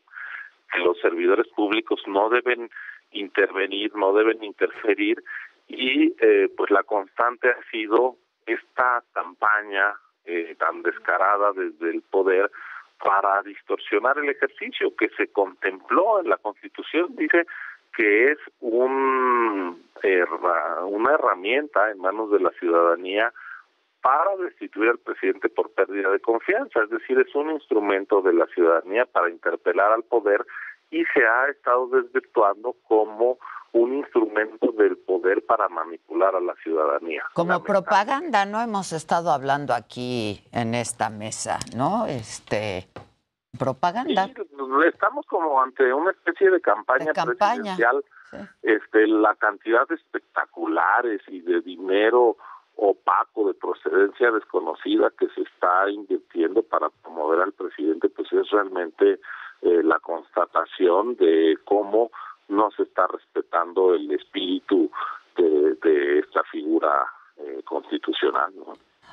los 0.78 0.98
servidores 1.01 1.48
públicos 1.48 2.01
no 2.06 2.28
deben 2.30 2.70
intervenir, 3.12 3.94
no 3.97 4.12
deben 4.12 4.42
interferir 4.44 5.22
y 5.68 6.14
eh, 6.20 6.48
pues 6.56 6.70
la 6.70 6.82
constante 6.84 7.51
ha 7.51 7.70
sido 7.70 8.16
esta 8.47 9.02
campaña 9.12 9.94
eh, 10.24 10.55
tan 10.59 10.82
descarada 10.82 11.52
desde 11.52 11.90
el 11.90 12.02
poder 12.02 12.51
para 13.02 13.42
distorsionar 13.42 14.18
el 14.18 14.28
ejercicio 14.28 14.94
que 14.97 15.09
se 15.16 15.28
contempló 15.32 16.20
en 16.20 16.28
la 16.28 16.36
Constitución. 16.36 17.14
Dice 17.16 17.47
que 17.97 18.32
es 18.32 18.38
un 18.60 19.82
herra- 20.02 20.84
una 20.84 21.14
herramienta 21.14 21.90
en 21.90 21.98
manos 21.98 22.30
de 22.30 22.40
la 22.40 22.51
ciudadanía 22.59 23.32
para 24.02 24.36
destituir 24.36 24.90
al 24.90 24.98
presidente 24.98 25.48
por 25.48 25.70
pérdida 25.72 26.10
de 26.10 26.20
confianza, 26.20 26.82
es 26.82 26.90
decir, 26.90 27.18
es 27.18 27.35
un 27.35 27.51
instrumento 27.51 28.22
de 28.22 28.32
la 28.32 28.47
ciudadanía 28.47 29.06
para 29.06 29.31
interpelar 29.31 29.93
al 29.93 30.05
poder 30.05 30.44
y 30.90 31.05
se 31.14 31.24
ha 31.24 31.48
estado 31.48 31.86
desvirtuando 31.89 32.74
como 32.89 33.39
un 33.72 33.94
instrumento 33.94 34.72
del 34.72 34.97
poder 34.98 35.44
para 35.47 35.68
manipular 35.68 36.35
a 36.35 36.40
la 36.40 36.55
ciudadanía. 36.56 37.22
Como 37.35 37.62
propaganda, 37.62 38.44
¿no? 38.44 38.60
Hemos 38.60 38.93
estado 38.93 39.31
hablando 39.31 39.74
aquí 39.74 40.43
en 40.52 40.74
esta 40.74 41.09
mesa, 41.09 41.59
¿no? 41.77 42.06
Este, 42.06 42.89
propaganda. 43.56 44.28
estamos 44.86 45.27
como 45.27 45.62
ante 45.62 45.93
una 45.93 46.10
especie 46.10 46.51
de 46.51 46.60
campaña, 46.60 47.12
presidencial. 47.12 48.05
Este, 48.62 49.09
la 49.09 49.35
cantidad 49.35 49.89
de 49.89 49.97
espectaculares 49.97 51.20
y 51.27 51.40
de 51.40 51.60
dinero 51.62 52.36
opaco 52.76 53.48
de 53.48 53.55
procedencia 53.55 54.30
desconocida 54.30 55.12
que 55.18 55.28
se 55.30 55.42
está 55.42 55.90
invirtiendo 55.90 56.62
para 56.62 56.88
promover 57.02 57.40
al 57.40 57.52
presidente, 57.52 58.09
pues 58.09 58.32
es 58.32 58.51
realmente 58.51 59.20
eh, 59.62 59.82
la 59.82 59.98
constatación 60.01 61.16
de 61.16 61.59
cómo 61.64 62.10
no 62.48 62.70
se 62.72 62.82
está 62.84 63.06
respetando 63.06 63.94
el 63.94 64.10
espíritu 64.12 64.90
de, 65.36 66.18
esta 66.18 66.42
figura 66.44 67.06
eh, 67.36 67.62
constitucional. 67.64 68.52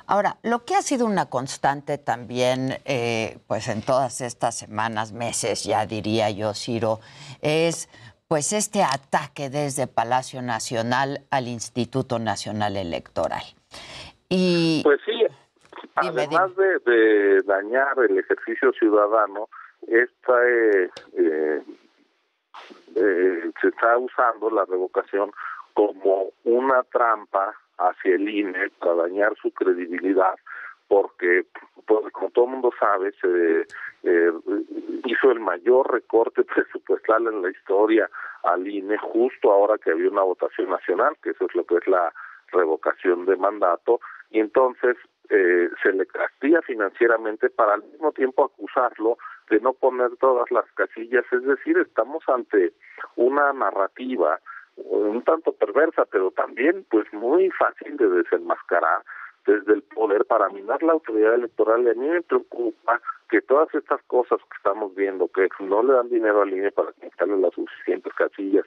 Ahora, 0.06 0.38
lo 0.42 0.64
que 0.64 0.74
ha 0.74 0.82
sido 0.82 1.04
una 1.04 1.28
constante 1.28 1.98
también, 1.98 2.78
eh, 2.86 3.38
pues 3.46 3.68
en 3.68 3.82
todas 3.82 4.22
estas 4.22 4.56
semanas, 4.56 5.12
meses, 5.12 5.64
ya 5.64 5.84
diría 5.84 6.30
yo, 6.30 6.54
Ciro, 6.54 7.00
es 7.42 7.90
pues 8.28 8.52
este 8.52 8.82
ataque 8.82 9.48
desde 9.48 9.86
Palacio 9.86 10.42
Nacional 10.42 11.22
al 11.30 11.48
Instituto 11.48 12.18
Nacional 12.18 12.76
Electoral. 12.76 13.42
Y 14.28 14.82
pues 14.84 15.00
sí, 15.06 15.26
además 15.94 16.54
De, 16.56 17.42
dañar 17.46 17.98
el 18.08 18.18
ejercicio 18.18 18.72
ciudadano, 18.72 19.48
esta 19.86 20.46
eh, 20.46 20.90
eh, 21.16 21.62
eh, 22.96 23.50
se 23.60 23.68
está 23.68 23.96
usando 23.96 24.50
la 24.50 24.66
revocación 24.66 25.32
como 25.72 26.26
una 26.44 26.82
trampa 26.84 27.54
hacia 27.78 28.16
el 28.16 28.28
INE 28.28 28.70
para 28.78 28.94
dañar 28.94 29.34
su 29.40 29.50
credibilidad 29.52 30.34
porque 30.88 31.46
pues, 31.86 32.12
como 32.12 32.30
todo 32.30 32.44
el 32.46 32.50
mundo 32.52 32.70
sabe 32.78 33.12
se 33.20 33.66
eh, 34.04 34.32
hizo 35.04 35.30
el 35.30 35.40
mayor 35.40 35.92
recorte 35.92 36.44
presupuestal 36.54 37.26
en 37.26 37.42
la 37.42 37.50
historia 37.50 38.10
al 38.44 38.66
INE 38.66 38.98
justo 38.98 39.52
ahora 39.52 39.78
que 39.78 39.90
había 39.90 40.10
una 40.10 40.22
votación 40.22 40.70
nacional 40.70 41.16
que 41.22 41.30
eso 41.30 41.46
es 41.46 41.54
lo 41.54 41.64
que 41.64 41.76
es 41.76 41.86
la 41.86 42.12
revocación 42.52 43.26
de 43.26 43.36
mandato 43.36 44.00
y 44.30 44.40
entonces 44.40 44.96
eh, 45.30 45.68
se 45.82 45.92
le 45.92 46.06
castiga 46.06 46.62
financieramente 46.62 47.50
para 47.50 47.74
al 47.74 47.82
mismo 47.82 48.12
tiempo 48.12 48.44
acusarlo 48.44 49.18
de 49.50 49.60
no 49.60 49.74
poner 49.74 50.16
todas 50.16 50.50
las 50.50 50.64
casillas, 50.72 51.24
es 51.32 51.42
decir, 51.42 51.76
estamos 51.78 52.22
ante 52.28 52.72
una 53.16 53.52
narrativa 53.52 54.40
un 54.76 55.22
tanto 55.22 55.52
perversa, 55.52 56.04
pero 56.10 56.30
también 56.30 56.86
pues 56.90 57.12
muy 57.12 57.50
fácil 57.50 57.96
de 57.96 58.08
desenmascarar 58.08 59.02
desde 59.46 59.72
el 59.74 59.82
poder 59.82 60.24
para 60.24 60.48
minar 60.48 60.82
la 60.82 60.92
autoridad 60.92 61.34
electoral. 61.34 61.82
Y 61.82 61.90
a 61.90 61.94
mí 61.94 62.08
me 62.08 62.22
preocupa 62.22 63.00
que 63.28 63.40
todas 63.42 63.72
estas 63.74 64.02
cosas 64.04 64.38
que 64.38 64.56
estamos 64.56 64.94
viendo, 64.94 65.28
que 65.28 65.48
no 65.60 65.82
le 65.82 65.92
dan 65.92 66.08
dinero 66.08 66.42
al 66.42 66.52
INE 66.52 66.70
para 66.72 66.92
quitarle 66.92 67.38
las 67.38 67.54
suficientes 67.54 68.12
casillas, 68.14 68.64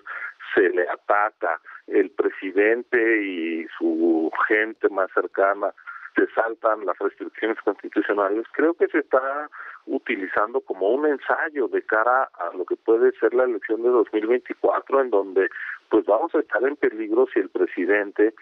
se 0.53 0.69
le 0.69 0.88
ataca 0.89 1.60
el 1.88 2.10
presidente 2.11 3.23
y 3.23 3.68
su 3.77 4.31
gente 4.48 4.89
más 4.89 5.11
cercana 5.14 5.73
se 6.15 6.27
saltan 6.34 6.85
las 6.85 6.98
restricciones 6.99 7.57
constitucionales, 7.64 8.45
creo 8.52 8.73
que 8.73 8.88
se 8.88 8.99
está 8.99 9.49
utilizando 9.85 10.61
como 10.61 10.89
un 10.89 11.06
ensayo 11.06 11.68
de 11.68 11.81
cara 11.84 12.30
a 12.34 12.56
lo 12.56 12.65
que 12.65 12.76
puede 12.76 13.11
ser 13.14 13.34
la 13.34 13.45
elección 13.45 13.81
de 13.81 13.89
2024, 13.89 15.02
en 15.02 15.10
donde 15.10 15.49
pues 15.91 16.05
vamos 16.05 16.34
a 16.34 16.39
estar 16.39 16.63
en 16.63 16.77
peligro 16.77 17.27
si 17.34 17.41
el 17.41 17.49
presidente 17.49 18.34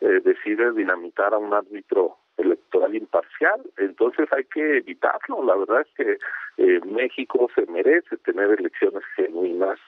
eh, 0.00 0.20
decide 0.24 0.72
dinamitar 0.72 1.32
a 1.32 1.38
un 1.38 1.54
árbitro 1.54 2.16
electoral 2.36 2.96
imparcial. 2.96 3.62
Entonces 3.78 4.28
hay 4.32 4.44
que 4.44 4.78
evitarlo. 4.78 5.44
La 5.44 5.54
verdad 5.54 5.82
es 5.82 5.94
que 5.96 6.18
eh, 6.58 6.80
México 6.84 7.48
se 7.54 7.64
merece 7.66 8.16
tener 8.18 8.50
elecciones 8.50 9.04
genuinas, 9.14 9.78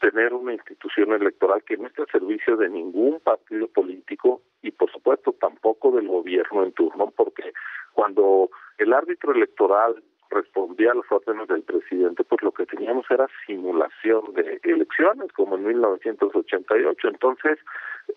tener 0.00 0.34
una 0.34 0.52
institución 0.52 1.12
electoral 1.12 1.64
que 1.64 1.78
no 1.78 1.86
esté 1.86 2.02
al 2.02 2.08
servicio 2.08 2.58
de 2.58 2.68
ningún 2.68 3.20
partido 3.20 3.68
político 3.68 4.42
y 4.60 4.70
por 4.70 4.92
supuesto 4.92 5.32
tampoco 5.32 5.92
del 5.92 6.08
gobierno 6.08 6.62
en 6.62 6.72
turno, 6.72 7.10
porque 7.16 7.54
cuando 7.94 8.50
el 8.76 8.92
árbitro 8.92 9.32
electoral 9.32 9.96
respondía 10.36 10.92
a 10.92 10.94
las 10.94 11.10
órdenes 11.10 11.48
del 11.48 11.62
presidente, 11.62 12.24
pues 12.24 12.42
lo 12.42 12.52
que 12.52 12.66
teníamos 12.66 13.04
era 13.10 13.26
simulación 13.46 14.34
de 14.34 14.60
elecciones, 14.64 15.32
como 15.32 15.56
en 15.56 15.66
1988. 15.66 17.08
Entonces, 17.08 17.58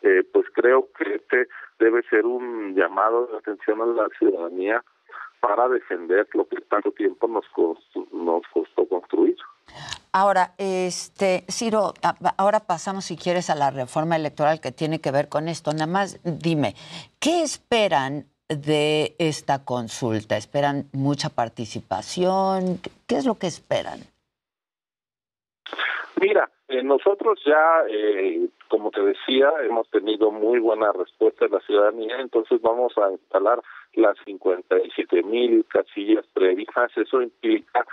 eh, 0.01 0.23
pues 0.31 0.45
creo 0.53 0.87
que 0.97 1.15
este 1.15 1.47
debe 1.79 2.03
ser 2.03 2.25
un 2.25 2.75
llamado 2.75 3.27
de 3.27 3.37
atención 3.37 3.81
a 3.81 3.85
la 3.85 4.07
ciudadanía 4.17 4.83
para 5.39 5.69
defender 5.69 6.27
lo 6.33 6.47
que 6.47 6.57
tanto 6.61 6.91
tiempo 6.91 7.27
nos 7.27 7.45
nos 8.11 8.43
costó 8.53 8.85
construir. 8.87 9.37
Ahora, 10.11 10.53
este, 10.57 11.45
Ciro, 11.49 11.93
ahora 12.37 12.61
pasamos, 12.61 13.05
si 13.05 13.15
quieres, 13.15 13.49
a 13.49 13.55
la 13.55 13.69
reforma 13.69 14.15
electoral 14.15 14.59
que 14.59 14.71
tiene 14.71 14.99
que 14.99 15.11
ver 15.11 15.29
con 15.29 15.47
esto. 15.47 15.71
Nada 15.71 15.87
más 15.87 16.19
dime, 16.23 16.73
¿qué 17.19 17.43
esperan 17.43 18.25
de 18.49 19.15
esta 19.19 19.63
consulta? 19.63 20.35
¿Esperan 20.35 20.85
mucha 20.91 21.29
participación? 21.29 22.79
¿Qué 23.07 23.15
es 23.15 23.25
lo 23.25 23.35
que 23.35 23.47
esperan? 23.47 23.99
Mira, 26.19 26.49
eh, 26.67 26.83
nosotros 26.83 27.39
ya, 27.45 27.83
eh, 27.89 28.49
como 28.67 28.91
te 28.91 29.01
decía, 29.01 29.49
hemos 29.63 29.89
tenido 29.89 30.31
muy 30.31 30.59
buena 30.59 30.91
respuesta 30.91 31.45
de 31.45 31.51
la 31.51 31.61
ciudadanía, 31.61 32.19
entonces 32.19 32.61
vamos 32.61 32.93
a 32.97 33.11
instalar 33.11 33.61
las 33.93 34.17
57 34.25 35.23
mil 35.23 35.65
casillas 35.65 36.25
previstas. 36.33 36.91
Eso 36.97 37.21
implica 37.21 37.85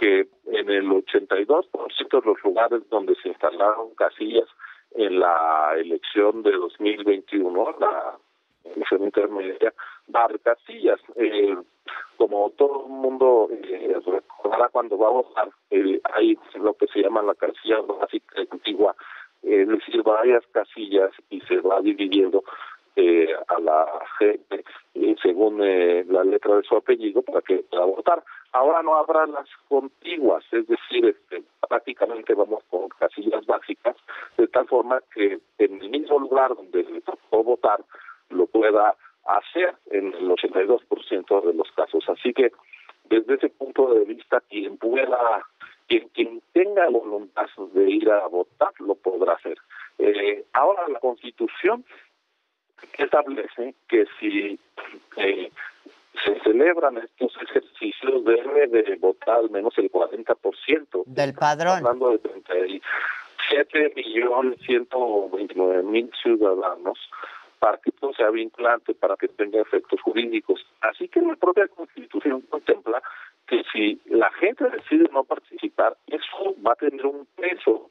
que 0.00 0.28
en 0.46 0.70
el 0.70 0.88
82% 0.88 2.20
de 2.20 2.26
los 2.26 2.42
lugares 2.42 2.82
donde 2.88 3.14
se 3.16 3.28
instalaron 3.28 3.94
casillas 3.94 4.48
en 4.92 5.20
la 5.20 5.74
elección 5.76 6.42
de 6.42 6.52
2021, 6.52 7.76
la 7.80 8.18
elección 8.64 9.04
intermedia, 9.04 9.72
haber 10.12 10.40
casillas. 10.40 11.00
Eh, 11.16 11.56
como 12.16 12.50
todo 12.50 12.84
el 12.86 12.92
mundo 12.92 13.48
eh, 13.50 13.96
recordará 14.06 14.68
cuando 14.68 14.96
va 14.96 15.08
a 15.08 15.12
votar, 15.12 15.50
eh, 15.70 16.00
hay 16.14 16.38
lo 16.54 16.74
que 16.74 16.86
se 16.88 17.00
llama 17.02 17.22
la 17.22 17.34
casilla 17.34 17.80
básica 17.80 18.40
antigua, 18.50 18.94
es 19.42 19.68
decir, 19.68 20.02
varias 20.02 20.44
casillas 20.52 21.10
y 21.30 21.40
se 21.42 21.60
va 21.60 21.80
dividiendo 21.80 22.42
eh, 22.96 23.28
a 23.48 23.60
la 23.60 23.86
gente 24.18 24.64
según 25.20 25.62
eh, 25.62 26.04
la 26.08 26.22
letra 26.22 26.56
de 26.56 26.62
su 26.62 26.76
apellido 26.76 27.22
para 27.22 27.40
que 27.42 27.64
pueda 27.70 27.84
votar. 27.84 28.22
Ahora 28.52 28.82
no 28.82 28.94
habrá 28.94 29.26
las 29.26 29.48
contiguas, 29.68 30.44
es 30.52 30.66
decir, 30.68 31.06
este, 31.06 31.42
prácticamente 31.68 32.34
vamos 32.34 32.62
con 32.70 32.88
casillas 32.90 33.44
básicas, 33.46 33.96
de 34.36 34.46
tal 34.48 34.68
forma 34.68 35.02
que 35.12 35.40
en 35.58 35.82
el 35.82 35.90
mismo 35.90 36.18
lugar 36.18 36.54
donde 36.54 36.84
le 36.84 37.00
tocó 37.00 37.42
votar 37.42 37.82
lo 38.30 38.46
pueda 38.46 38.96
hacer 39.24 39.74
en 39.90 40.12
el 40.14 40.28
82% 40.28 41.42
de 41.42 41.54
los 41.54 41.70
casos. 41.72 42.04
Así 42.08 42.32
que 42.32 42.52
desde 43.04 43.34
ese 43.34 43.48
punto 43.50 43.92
de 43.94 44.04
vista, 44.04 44.40
quien 44.48 44.76
pueda, 44.76 45.46
quien, 45.86 46.08
quien 46.08 46.42
tenga 46.52 46.88
voluntad 46.88 47.46
de 47.72 47.90
ir 47.90 48.10
a 48.10 48.26
votar, 48.26 48.72
lo 48.80 48.94
podrá 48.94 49.34
hacer. 49.34 49.58
Eh, 49.98 50.44
ahora 50.52 50.88
la 50.88 50.98
Constitución 51.00 51.84
establece 52.98 53.74
que 53.88 54.06
si 54.18 54.58
eh, 55.16 55.50
se 56.24 56.40
celebran 56.40 56.98
estos 56.98 57.36
ejercicios 57.42 58.24
debe 58.24 58.66
de 58.68 58.96
votar 58.96 59.38
al 59.38 59.50
menos 59.50 59.76
el 59.78 59.90
40% 59.90 61.04
del 61.06 61.34
padrón. 61.34 61.78
Hablando 61.78 62.10
de 62.10 62.18
37 62.18 63.92
millones 63.96 64.58
129 64.66 65.82
mil 65.82 66.10
ciudadanos 66.22 66.98
para 67.58 67.78
que 67.78 67.90
todo 67.92 68.12
sea 68.14 68.30
vinculante, 68.30 68.94
para 68.94 69.16
que 69.16 69.28
tenga 69.28 69.60
efectos 69.60 70.00
jurídicos. 70.02 70.64
Así 70.80 71.08
que 71.08 71.20
la 71.20 71.36
propia 71.36 71.68
Constitución 71.68 72.42
contempla 72.42 73.02
que 73.46 73.62
si 73.72 74.00
la 74.06 74.30
gente 74.32 74.64
decide 74.70 75.08
no 75.12 75.24
participar, 75.24 75.96
eso 76.06 76.54
va 76.66 76.72
a 76.72 76.76
tener 76.76 77.04
un 77.04 77.26
peso 77.36 77.90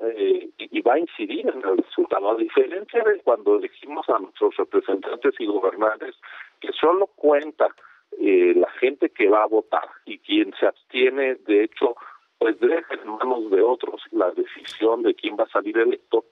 eh, 0.00 0.50
y 0.58 0.80
va 0.82 0.94
a 0.94 0.98
incidir 0.98 1.48
en 1.48 1.62
el 1.66 1.78
resultado, 1.78 2.30
a 2.30 2.36
diferencia 2.36 3.02
de 3.02 3.20
cuando 3.20 3.56
elegimos 3.56 4.08
a 4.08 4.18
nuestros 4.18 4.56
representantes 4.56 5.34
y 5.38 5.46
gobernantes, 5.46 6.16
que 6.60 6.72
solo 6.72 7.06
cuenta 7.06 7.68
eh, 8.18 8.52
la 8.56 8.70
gente 8.72 9.10
que 9.10 9.28
va 9.28 9.44
a 9.44 9.46
votar 9.46 9.88
y 10.04 10.18
quien 10.18 10.52
se 10.58 10.66
abstiene, 10.66 11.36
de 11.46 11.64
hecho, 11.64 11.96
pues 12.38 12.58
deja 12.60 12.94
en 12.94 13.08
manos 13.08 13.50
de 13.50 13.62
otros 13.62 14.02
la 14.10 14.30
decisión 14.32 15.02
de 15.02 15.14
quién 15.14 15.36
va 15.38 15.44
a 15.44 15.48
salir 15.48 15.78
electo. 15.78 16.24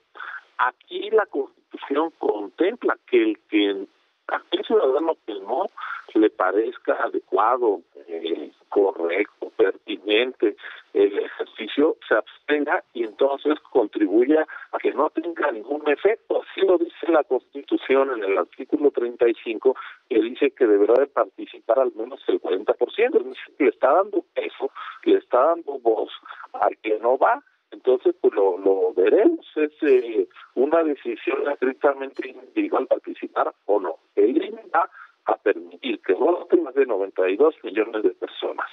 Aquí 0.59 1.09
la 1.11 1.25
Constitución 1.25 2.11
contempla 2.17 2.97
que 3.07 3.23
el 3.23 3.39
que 3.49 3.87
aquel 4.27 4.65
ciudadano 4.65 5.17
que 5.25 5.33
no 5.35 5.69
le 6.15 6.29
parezca 6.29 6.93
adecuado, 6.93 7.81
eh, 8.07 8.51
correcto, 8.67 9.51
pertinente, 9.55 10.57
el 10.93 11.17
ejercicio 11.17 11.95
se 12.07 12.15
abstenga 12.15 12.83
y 12.93 13.03
entonces 13.03 13.57
contribuya 13.71 14.45
a 14.73 14.77
que 14.79 14.91
no 14.91 15.09
tenga 15.11 15.49
ningún 15.51 15.87
efecto. 15.87 16.41
Así 16.41 16.61
lo 16.61 16.77
dice 16.77 17.07
la 17.07 17.23
Constitución 17.23 18.11
en 18.11 18.23
el 18.23 18.37
artículo 18.37 18.91
35, 18.91 19.75
que 20.09 20.21
dice 20.21 20.51
que 20.51 20.67
deberá 20.67 20.95
de 20.95 21.07
participar 21.07 21.79
al 21.79 21.93
menos 21.95 22.21
el 22.27 22.41
40%. 22.41 23.31
Es 23.31 23.59
le 23.59 23.69
está 23.69 23.93
dando 23.93 24.25
peso, 24.33 24.71
le 25.03 25.17
está 25.17 25.39
dando 25.39 25.79
voz 25.79 26.11
al 26.53 26.75
que 26.77 26.99
no 26.99 27.17
va 27.17 27.41
entonces 27.71 28.15
pues 28.19 28.33
lo, 28.33 28.57
lo 28.57 28.93
veremos. 28.93 29.45
Es 29.55 29.71
eh, 29.81 30.27
una 30.55 30.83
decisión 30.83 31.49
estrictamente 31.51 32.29
individual 32.29 32.87
participar 32.87 33.53
o 33.65 33.79
no. 33.79 33.95
El 34.15 34.37
INE 34.37 34.63
va 34.73 34.89
a 35.25 35.35
permitir 35.37 36.01
que 36.01 36.13
voten 36.13 36.63
más 36.63 36.73
de 36.73 36.85
92 36.85 37.55
millones 37.63 38.03
de 38.03 38.11
personas. 38.11 38.67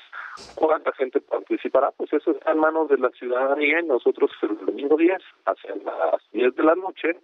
Cuánta 0.55 0.93
gente 0.93 1.21
participará 1.21 1.91
pues 1.93 2.13
eso 2.13 2.33
está 2.33 2.53
en 2.53 2.59
manos 2.59 2.89
de 2.89 2.99
la 2.99 3.11
ciudadanía 3.11 3.81
y 3.81 3.87
nosotros 3.87 4.31
el 4.43 4.59
domingo 4.65 4.97
10 4.97 5.19
hacia 5.47 5.77
las 5.77 6.31
10 6.33 6.55
de 6.55 6.63
la 6.63 6.75
noche 6.75 7.19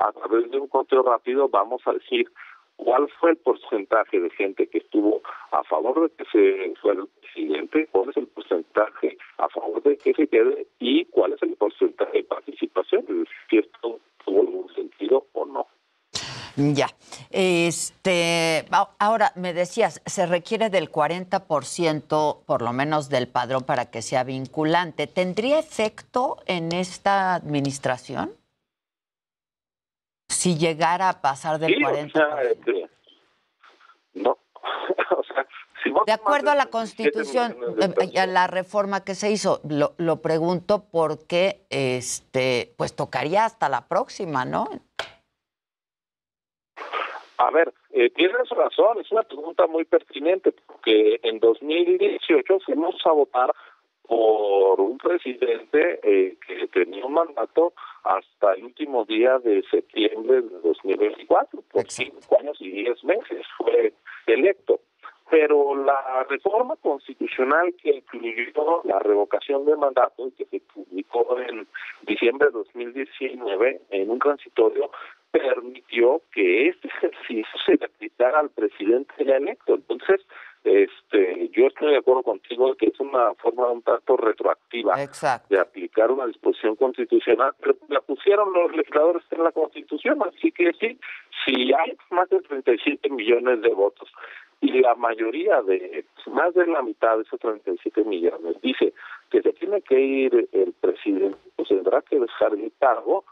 a 0.00 0.12
través 0.12 0.50
de 0.50 0.58
un 0.58 0.68
conteo 0.68 1.02
rápido 1.02 1.48
vamos 1.48 1.82
a 1.86 1.92
decir 1.92 2.30
cuál 2.76 3.08
fue 3.20 3.30
el 3.30 3.36
porcentaje 3.38 4.20
de 4.20 4.30
gente 4.30 4.66
que 4.68 4.78
estuvo 4.78 5.22
a 5.50 5.62
favor 5.64 6.02
de 6.02 6.16
que 6.16 6.24
se 6.30 6.74
fuera 6.80 7.00
el 7.00 7.08
presidente, 7.20 7.88
cuál 7.90 8.10
es 8.10 8.16
el 8.16 8.26
porcentaje 8.28 9.18
a 9.38 9.48
favor 9.48 9.82
de 9.82 9.96
que 9.98 10.14
se 10.14 10.26
quede 10.28 10.66
y 10.78 11.04
cuál 11.06 11.32
es 11.32 11.42
el 11.42 11.56
porcentaje 11.56 12.18
de 12.18 12.24
participación, 12.24 13.04
si 13.50 13.58
esto 13.58 14.00
tuvo 14.24 14.40
algún 14.40 14.74
sentido 14.74 15.26
o 15.32 15.44
no. 15.46 15.66
Ya. 16.56 16.88
Este, 17.30 18.64
ahora 18.98 19.32
me 19.36 19.52
decías, 19.52 20.00
se 20.06 20.24
requiere 20.24 20.70
del 20.70 20.90
40% 20.90 22.44
por 22.46 22.62
lo 22.62 22.72
menos 22.72 23.10
del 23.10 23.28
padrón 23.28 23.64
para 23.64 23.90
que 23.90 24.00
sea 24.00 24.24
vinculante. 24.24 25.06
¿Tendría 25.06 25.58
efecto 25.58 26.38
en 26.46 26.72
esta 26.72 27.34
administración? 27.34 28.32
Si 30.46 30.56
llegara 30.56 31.08
a 31.08 31.20
pasar 31.20 31.58
del 31.58 31.74
40%. 31.74 32.40
Este, 32.42 32.88
no, 34.14 34.30
o 35.18 35.22
sea, 35.24 35.44
si 35.82 35.90
de 36.06 36.12
acuerdo 36.12 36.52
a 36.52 36.54
la 36.54 36.66
Constitución, 36.66 37.56
eh, 37.80 38.20
a 38.20 38.26
la 38.26 38.46
reforma 38.46 39.02
que 39.02 39.16
se 39.16 39.32
hizo, 39.32 39.60
lo, 39.68 39.94
lo 39.98 40.22
pregunto 40.22 40.84
porque, 40.92 41.66
este, 41.70 42.72
pues 42.76 42.94
tocaría 42.94 43.44
hasta 43.44 43.68
la 43.68 43.88
próxima, 43.88 44.44
¿no? 44.44 44.68
A 47.38 47.50
ver, 47.50 47.74
eh, 47.90 48.10
tienes 48.10 48.48
razón, 48.48 49.00
es 49.00 49.10
una 49.10 49.24
pregunta 49.24 49.66
muy 49.66 49.84
pertinente, 49.84 50.52
porque 50.52 51.18
en 51.24 51.40
2018 51.40 52.60
fuimos 52.64 52.94
a 53.04 53.10
votar 53.10 53.52
por 54.08 54.80
un 54.80 54.98
presidente 54.98 56.00
eh, 56.02 56.36
que 56.46 56.66
tenía 56.68 57.04
un 57.04 57.14
mandato 57.14 57.72
hasta 58.04 58.54
el 58.54 58.64
último 58.64 59.04
día 59.04 59.38
de 59.38 59.62
septiembre 59.70 60.42
de 60.42 60.60
2024, 60.62 61.62
por 61.72 61.90
cinco 61.90 62.38
años 62.40 62.56
y 62.60 62.70
diez 62.70 63.02
meses 63.04 63.46
fue 63.56 63.92
electo. 64.26 64.80
Pero 65.28 65.74
la 65.74 66.24
reforma 66.28 66.76
constitucional 66.76 67.74
que 67.82 67.96
incluyó 67.96 68.82
la 68.84 69.00
revocación 69.00 69.64
de 69.64 69.76
mandato 69.76 70.28
y 70.28 70.30
que 70.32 70.44
se 70.46 70.60
publicó 70.72 71.36
en 71.40 71.66
diciembre 72.06 72.46
de 72.46 72.52
2019 72.52 73.80
en 73.90 74.10
un 74.10 74.20
transitorio 74.20 74.90
permitió 75.32 76.22
que 76.32 76.68
este 76.68 76.88
ejercicio 76.98 77.60
se 77.64 77.76
le 77.76 77.86
aplicara 77.86 78.38
al 78.38 78.50
presidente 78.50 79.12
electo. 79.18 79.74
Entonces, 79.74 80.24
este, 80.66 81.48
yo 81.52 81.68
estoy 81.68 81.92
de 81.92 81.98
acuerdo 81.98 82.24
contigo 82.24 82.74
que 82.74 82.86
es 82.86 82.98
una 82.98 83.34
forma 83.34 83.70
un 83.70 83.82
tanto 83.82 84.16
retroactiva 84.16 84.96
de 85.48 85.60
aplicar 85.60 86.10
una 86.10 86.26
disposición 86.26 86.74
constitucional, 86.74 87.52
pero 87.60 87.76
la 87.88 88.00
pusieron 88.00 88.52
los 88.52 88.74
legisladores 88.74 89.22
en 89.30 89.44
la 89.44 89.52
Constitución, 89.52 90.18
así 90.26 90.50
que 90.50 90.72
sí, 90.72 90.98
si 91.44 91.72
hay 91.72 91.96
más 92.10 92.28
de 92.30 92.40
37 92.40 93.08
millones 93.10 93.62
de 93.62 93.72
votos 93.74 94.10
y 94.60 94.80
la 94.80 94.96
mayoría 94.96 95.62
de, 95.62 96.04
más 96.32 96.52
de 96.54 96.66
la 96.66 96.82
mitad 96.82 97.16
de 97.16 97.22
esos 97.22 97.38
37 97.38 98.02
millones 98.02 98.56
dice 98.60 98.92
que 99.30 99.42
se 99.42 99.52
tiene 99.52 99.82
que 99.82 100.00
ir 100.00 100.48
el 100.50 100.72
presidente, 100.80 101.38
pues 101.54 101.68
tendrá 101.68 102.02
que 102.02 102.18
dejar 102.18 102.54
el 102.54 102.72
cargo 102.80 103.24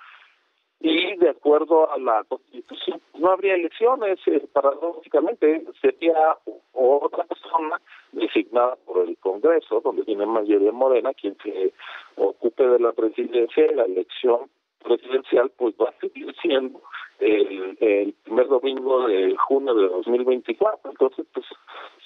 y 0.85 1.17
de 1.17 1.31
acuerdo 1.31 1.91
a 1.91 1.99
la 1.99 2.25
constitución 2.25 3.01
no 3.19 3.31
habría 3.31 3.55
elecciones, 3.55 4.19
eh, 4.27 4.47
paradójicamente 4.53 5.65
sería 5.81 6.37
otra 6.75 7.25
persona 7.25 7.81
designada 8.13 8.77
por 8.85 9.09
el 9.09 9.17
Congreso, 9.17 9.81
donde 9.81 10.05
tiene 10.05 10.27
mayoría 10.27 10.73
morena, 10.73 11.15
quien 11.15 11.39
se 11.43 11.73
ocupe 12.17 12.67
de 12.67 12.79
la 12.81 12.93
presidencia 12.93 13.65
y 13.65 13.75
la 13.75 13.85
elección 13.85 14.51
presidencial 14.83 15.51
pues 15.57 15.75
va 15.81 15.89
a 15.89 16.01
seguir 16.01 16.35
siendo 16.43 16.83
el, 17.19 17.79
el 17.81 18.13
primer 18.23 18.49
domingo 18.49 19.09
de 19.09 19.35
junio 19.37 19.75
de 19.75 19.89
2024. 19.89 20.91
Entonces, 20.91 21.27
pues 21.33 21.47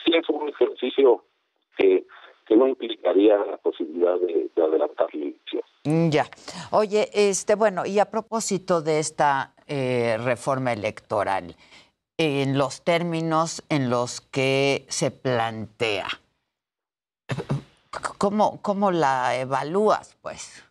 sí 0.05 0.13
es 0.15 0.29
un 0.29 0.49
ejercicio 0.51 1.25
que 1.77 2.05
que 2.49 2.57
no 2.57 2.67
implicaría 2.67 3.37
la 3.37 3.59
posibilidad 3.59 4.19
de, 4.19 4.51
adelantar 4.57 5.15
la 5.15 5.23
elección. 5.23 5.63
Mm, 5.85 6.09
ya. 6.09 6.25
Oye, 6.71 7.11
este, 7.13 7.55
bueno, 7.55 7.85
y 7.85 7.99
a 7.99 8.07
propósito 8.07 8.81
de 8.81 8.99
esta 8.99 9.53
eh, 9.67 10.17
reforma 10.25 10.73
electoral, 10.73 11.55
en 12.17 12.57
los 12.57 12.83
términos 12.83 13.63
en 13.69 13.91
los 13.91 14.23
que 14.23 14.87
se 14.89 15.11
plantea, 15.11 16.09
¿cómo, 18.17 18.61
cómo 18.63 18.91
la 18.91 19.37
evalúas, 19.37 20.17
pues? 20.23 20.65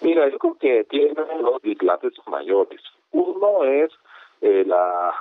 Mira, 0.00 0.30
yo 0.30 0.38
creo 0.38 0.54
que 0.54 0.84
tiene 0.84 1.14
dos 1.14 1.60
dislates 1.62 2.12
mayores. 2.28 2.80
Uno 3.10 3.64
es 3.64 3.90
eh, 4.40 4.62
la 4.64 5.12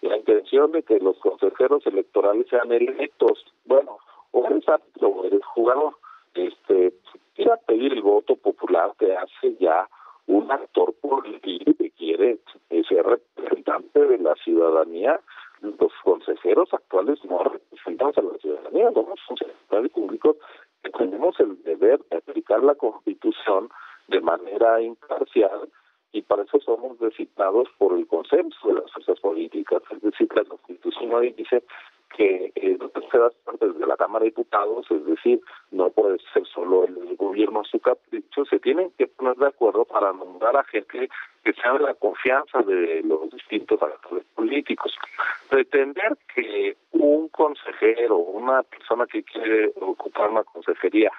la 0.00 0.16
intención 0.16 0.72
de 0.72 0.82
que 0.82 0.98
los 0.98 1.18
consejeros 1.18 1.86
electorales 1.86 2.46
sean 2.48 2.72
electos. 2.72 3.44
Bueno, 3.64 3.98
o 4.32 4.46
eres 4.46 4.68
árbitro 4.68 5.08
o 5.08 5.24
eres 5.24 5.44
jugador. 5.44 5.94
Este, 6.34 6.92
ir 7.36 7.50
a 7.50 7.56
pedir 7.56 7.92
el 7.92 8.02
voto 8.02 8.36
popular 8.36 8.92
te 8.98 9.16
hace 9.16 9.56
ya 9.58 9.88
un 10.26 10.50
actor 10.52 10.94
político 10.94 11.72
que 11.78 11.90
quiere 11.92 12.38
ser 12.88 13.04
representante 13.04 14.06
de 14.06 14.18
la 14.18 14.34
ciudadanía. 14.36 15.20
Los 15.60 15.92
consejeros 16.04 16.72
actuales 16.72 17.18
no 17.24 17.42
representan 17.42 18.12
a 18.16 18.22
la 18.22 18.38
ciudadanía, 18.38 18.92
somos 18.92 19.20
funcionarios 19.26 19.92
públicos 19.92 20.36
que 20.82 20.90
tenemos 20.90 21.38
el 21.40 21.60
deber 21.64 22.00
de 22.10 22.18
aplicar 22.18 22.62
la 22.62 22.76
Constitución 22.76 23.68
de 24.06 24.20
manera 24.20 24.80
imparcial 24.80 25.68
y 26.12 26.22
para 26.22 26.42
eso 26.42 26.58
somos 26.60 26.98
designados 26.98 27.68
por 27.78 27.96
el 27.96 28.06
consenso 28.06 28.68
de 28.68 28.74
las 28.74 28.92
fuerzas 28.92 29.20
políticas. 29.20 29.82
Es 29.90 30.00
decir, 30.00 30.28
la 30.34 30.44
Constitución 30.44 31.12
hoy 31.12 31.32
dice 31.32 31.62
que 32.16 32.52
eh, 32.54 32.78
partes 33.44 33.78
de 33.78 33.86
la 33.86 33.96
Cámara 33.96 34.24
de 34.24 34.30
Diputados, 34.30 34.90
es 34.90 35.04
decir, 35.04 35.40
no 35.70 35.90
puede 35.90 36.18
ser 36.32 36.46
solo 36.46 36.84
el 36.84 37.16
gobierno 37.16 37.62
su 37.64 37.78
capricho, 37.80 38.44
se 38.46 38.58
tienen 38.58 38.90
que 38.96 39.06
poner 39.06 39.36
de 39.36 39.48
acuerdo 39.48 39.84
para 39.84 40.12
nombrar 40.12 40.56
a 40.56 40.64
gente 40.64 41.08
que 41.44 41.52
sea 41.52 41.74
de 41.74 41.80
la 41.80 41.94
confianza 41.94 42.60
de 42.62 43.02
los 43.02 43.30
distintos 43.30 43.80
actores 43.82 44.24
políticos. 44.34 44.96
Pretender 45.50 46.16
que 46.34 46.76
un 46.92 47.28
consejero, 47.28 48.16
una 48.16 48.62
persona 48.62 49.06
que 49.06 49.22
quiere 49.22 49.72
ocupar 49.80 50.30
una 50.30 50.44
consejería, 50.44 51.10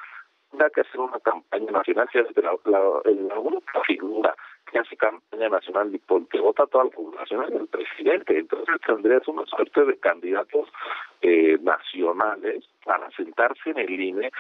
tenga 0.52 0.70
que 0.72 0.82
hacer 0.82 1.00
una 1.00 1.20
campaña 1.20 1.72
nacional, 1.72 2.08
sea 2.12 2.24
desde 2.24 2.42
la, 2.42 2.56
la, 2.66 2.80
la 3.06 3.82
figura 3.86 4.36
que 4.72 4.80
hace 4.80 4.96
campaña 4.98 5.50
nacional 5.50 5.94
y 5.94 6.00
porque 6.00 6.40
vota 6.40 6.66
toda 6.68 6.86
la 6.86 6.90
población 6.92 7.44
es 7.44 7.52
el 7.52 7.68
presidente. 7.68 8.40
Entonces 8.40 8.76
tendrías 8.86 9.28
una 9.28 9.46
suerte 9.46 9.86
de 9.86 9.98
candidatos 9.98 10.70
eh, 11.22 11.58
nacionales 11.62 12.66
para 12.86 13.10
sentarse 13.12 13.72
en 13.72 13.80
el 13.80 14.00
INE. 14.00 14.32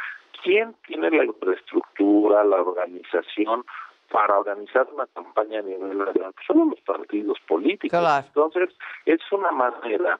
¿Quién 0.43 0.75
tiene 0.87 1.09
la 1.11 1.25
infraestructura, 1.25 2.43
la 2.43 2.57
organización 2.57 3.65
para 4.11 4.39
organizar 4.39 4.87
una 4.93 5.07
campaña 5.07 5.59
a 5.59 5.63
nivel 5.63 5.97
nacional? 5.97 6.33
Son 6.47 6.69
los 6.69 6.79
partidos 6.81 7.39
políticos. 7.47 7.99
Entonces 8.27 8.69
es 9.05 9.19
una 9.31 9.51
manera 9.51 10.19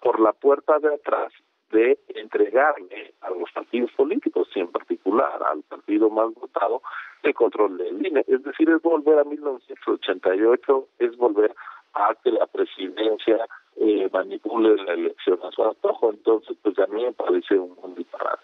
por 0.00 0.20
la 0.20 0.32
puerta 0.32 0.78
de 0.78 0.94
atrás 0.94 1.32
de 1.70 1.98
entregarle 2.08 3.14
a 3.20 3.30
los 3.30 3.50
partidos 3.52 3.90
políticos 3.92 4.48
y 4.54 4.60
en 4.60 4.68
particular 4.68 5.42
al 5.42 5.62
partido 5.62 6.10
más 6.10 6.32
votado 6.34 6.82
el 7.22 7.34
control 7.34 7.78
del 7.78 8.06
INE. 8.06 8.24
Es 8.26 8.42
decir, 8.42 8.70
es 8.70 8.82
volver 8.82 9.18
a 9.18 9.24
1988, 9.24 10.88
es 10.98 11.16
volver 11.16 11.54
a 11.94 12.14
que 12.22 12.30
la 12.32 12.46
presidencia 12.46 13.46
eh, 13.76 14.08
manipule 14.12 14.76
la 14.82 14.92
elección 14.92 15.38
a 15.42 15.50
su 15.50 15.64
antojo. 15.64 16.10
Entonces, 16.10 16.56
pues 16.62 16.78
a 16.78 16.86
mí 16.86 17.02
me 17.04 17.12
parece 17.12 17.58
un, 17.58 17.76
un 17.82 17.94
disparate. 17.94 18.42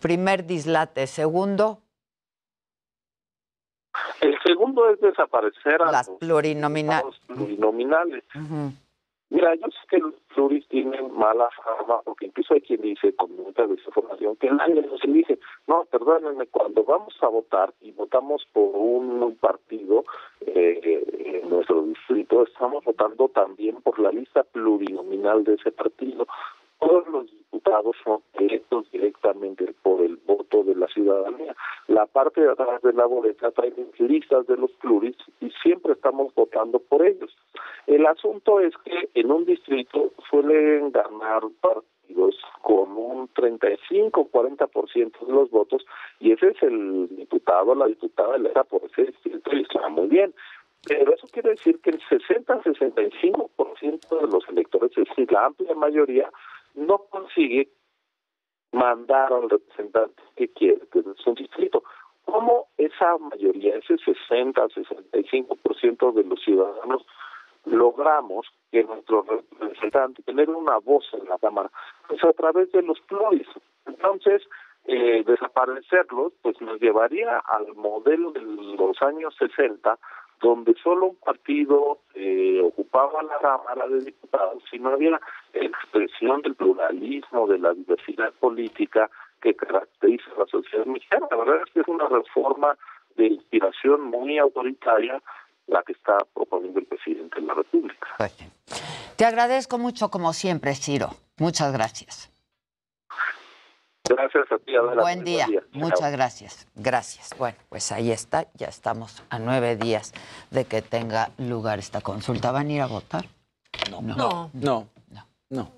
Primer 0.00 0.46
dislate. 0.46 1.06
Segundo. 1.06 1.82
El 4.20 4.38
segundo 4.44 4.88
es 4.90 5.00
desaparecer 5.00 5.82
a 5.82 5.90
las 5.90 6.08
los 6.08 6.18
plurinominales. 6.18 7.18
plurinominales. 7.26 8.24
Mira, 9.30 9.54
yo 9.56 9.66
sé 9.68 9.78
que 9.90 9.98
los 9.98 10.14
pluris 10.34 10.66
tienen 10.68 11.12
mala 11.12 11.50
fama, 11.62 12.00
porque 12.04 12.26
incluso 12.26 12.54
hay 12.54 12.62
quien 12.62 12.80
dice 12.80 13.14
con 13.14 13.36
mucha 13.36 13.66
desinformación 13.66 14.36
que 14.36 14.50
nadie 14.50 14.80
nos 14.80 15.04
elige. 15.04 15.38
No, 15.66 15.84
perdónenme, 15.84 16.46
cuando 16.46 16.82
vamos 16.82 17.14
a 17.20 17.28
votar 17.28 17.74
y 17.82 17.92
votamos 17.92 18.46
por 18.54 18.74
un 18.74 19.36
partido 19.36 20.04
eh, 20.40 21.04
en 21.42 21.50
nuestro 21.50 21.82
distrito, 21.82 22.44
estamos 22.44 22.82
votando 22.84 23.28
también 23.28 23.76
por 23.82 23.98
la 23.98 24.10
lista 24.10 24.44
plurinominal 24.44 25.44
de 25.44 25.54
ese 25.54 25.72
partido. 25.72 26.26
Todos 26.78 27.08
los 27.08 27.30
diputados 27.30 27.96
son 28.04 28.22
electos 28.34 28.90
directamente 28.90 29.74
por 29.82 30.00
el 30.00 30.16
voto 30.16 30.62
de 30.62 30.74
la 30.74 30.86
ciudadanía. 30.88 31.54
La 31.88 32.06
parte 32.06 32.40
de 32.40 32.50
atrás 32.50 32.80
de 32.82 32.92
la 32.92 33.06
boleta 33.06 33.50
trae 33.50 33.72
listas 33.98 34.46
de 34.46 34.56
los 34.56 34.70
pluris 34.72 35.16
y 35.40 35.50
siempre 35.62 35.94
estamos 35.94 36.34
votando 36.34 36.78
por 36.78 37.04
ellos. 37.04 37.36
El 37.86 38.06
asunto 38.06 38.60
es 38.60 38.74
que 38.84 39.08
en 39.14 39.30
un 39.30 39.44
distrito 39.44 40.12
suelen 40.30 40.92
ganar 40.92 41.42
partidos 41.60 42.36
con 42.62 42.96
un 42.96 43.28
35-40% 43.34 45.26
de 45.26 45.32
los 45.32 45.50
votos 45.50 45.84
y 46.20 46.32
ese 46.32 46.48
es 46.48 46.62
el 46.62 47.08
diputado, 47.16 47.74
la 47.74 47.86
diputada 47.86 48.36
electa 48.36 48.64
por 48.64 48.82
ese 48.84 49.06
distrito 49.06 49.56
y 49.56 49.62
está 49.62 49.88
muy 49.88 50.06
bien. 50.06 50.34
Pero 50.86 51.14
eso 51.14 51.26
quiere 51.32 51.50
decir 51.50 51.80
que 51.80 51.90
el 51.90 52.00
60-65% 52.00 54.20
de 54.20 54.26
los 54.28 54.48
electores, 54.48 54.92
es 54.96 55.08
decir, 55.08 55.32
la 55.32 55.46
amplia 55.46 55.74
mayoría, 55.74 56.30
no 56.74 56.98
consigue 57.10 57.68
mandar 58.72 59.32
al 59.32 59.48
representante 59.48 60.20
que 60.36 60.48
quiere 60.48 60.82
que 60.92 60.98
es 61.00 61.26
un 61.26 61.34
distrito. 61.34 61.82
¿Cómo 62.24 62.68
esa 62.76 63.16
mayoría, 63.18 63.76
ese 63.76 63.94
60-65% 63.96 66.12
de 66.12 66.24
los 66.24 66.42
ciudadanos 66.42 67.06
logramos 67.64 68.46
que 68.70 68.84
nuestro 68.84 69.22
representante 69.22 70.22
tener 70.24 70.50
una 70.50 70.76
voz 70.78 71.06
en 71.14 71.26
la 71.26 71.38
Cámara? 71.38 71.70
Pues 72.06 72.22
a 72.22 72.32
través 72.32 72.70
de 72.72 72.82
los 72.82 73.00
pluris. 73.00 73.48
Entonces, 73.86 74.46
eh, 74.84 75.24
desaparecerlos, 75.26 76.34
pues 76.42 76.60
nos 76.60 76.78
llevaría 76.80 77.38
al 77.38 77.74
modelo 77.74 78.32
de 78.32 78.42
los 78.42 79.00
años 79.02 79.34
60, 79.38 79.98
donde 80.40 80.74
solo 80.82 81.06
un 81.06 81.16
partido 81.16 81.98
eh, 82.14 82.60
ocupaba 82.62 83.22
la 83.22 83.38
Cámara 83.38 83.88
de 83.88 84.00
Diputados 84.00 84.62
y 84.72 84.78
no 84.78 84.90
había 84.90 85.20
expresión 85.52 86.42
del 86.42 86.54
pluralismo, 86.54 87.46
de 87.46 87.58
la 87.58 87.72
diversidad 87.74 88.32
política 88.34 89.10
que 89.40 89.54
caracteriza 89.54 90.30
la 90.38 90.46
sociedad 90.46 90.86
mexicana. 90.86 91.26
La 91.30 91.36
verdad 91.36 91.62
es 91.66 91.72
que 91.72 91.80
es 91.80 91.88
una 91.88 92.08
reforma 92.08 92.76
de 93.16 93.26
inspiración 93.26 94.02
muy 94.02 94.38
autoritaria 94.38 95.22
la 95.66 95.82
que 95.82 95.92
está 95.92 96.16
proponiendo 96.34 96.80
el 96.80 96.86
presidente 96.86 97.40
de 97.40 97.46
la 97.46 97.54
República. 97.54 98.08
Pues 98.16 98.34
Te 99.16 99.24
agradezco 99.24 99.78
mucho, 99.78 100.10
como 100.10 100.32
siempre, 100.32 100.74
Ciro. 100.74 101.10
Muchas 101.38 101.72
gracias. 101.72 102.37
Gracias 104.08 104.44
a 104.50 104.58
ti, 104.58 104.74
Adela. 104.74 105.02
Buen 105.02 105.24
día. 105.24 105.46
Muchas 105.72 106.12
gracias. 106.12 106.66
Gracias. 106.74 107.30
Bueno, 107.38 107.56
pues 107.68 107.92
ahí 107.92 108.10
está. 108.10 108.46
Ya 108.54 108.66
estamos 108.66 109.22
a 109.30 109.38
nueve 109.38 109.76
días 109.76 110.12
de 110.50 110.64
que 110.64 110.82
tenga 110.82 111.30
lugar 111.38 111.78
esta 111.78 112.00
consulta. 112.00 112.50
¿Van 112.50 112.68
a 112.68 112.72
ir 112.72 112.80
a 112.82 112.86
votar? 112.86 113.26
No. 113.90 114.00
No. 114.00 114.50
No. 114.52 114.88
No. 115.50 115.72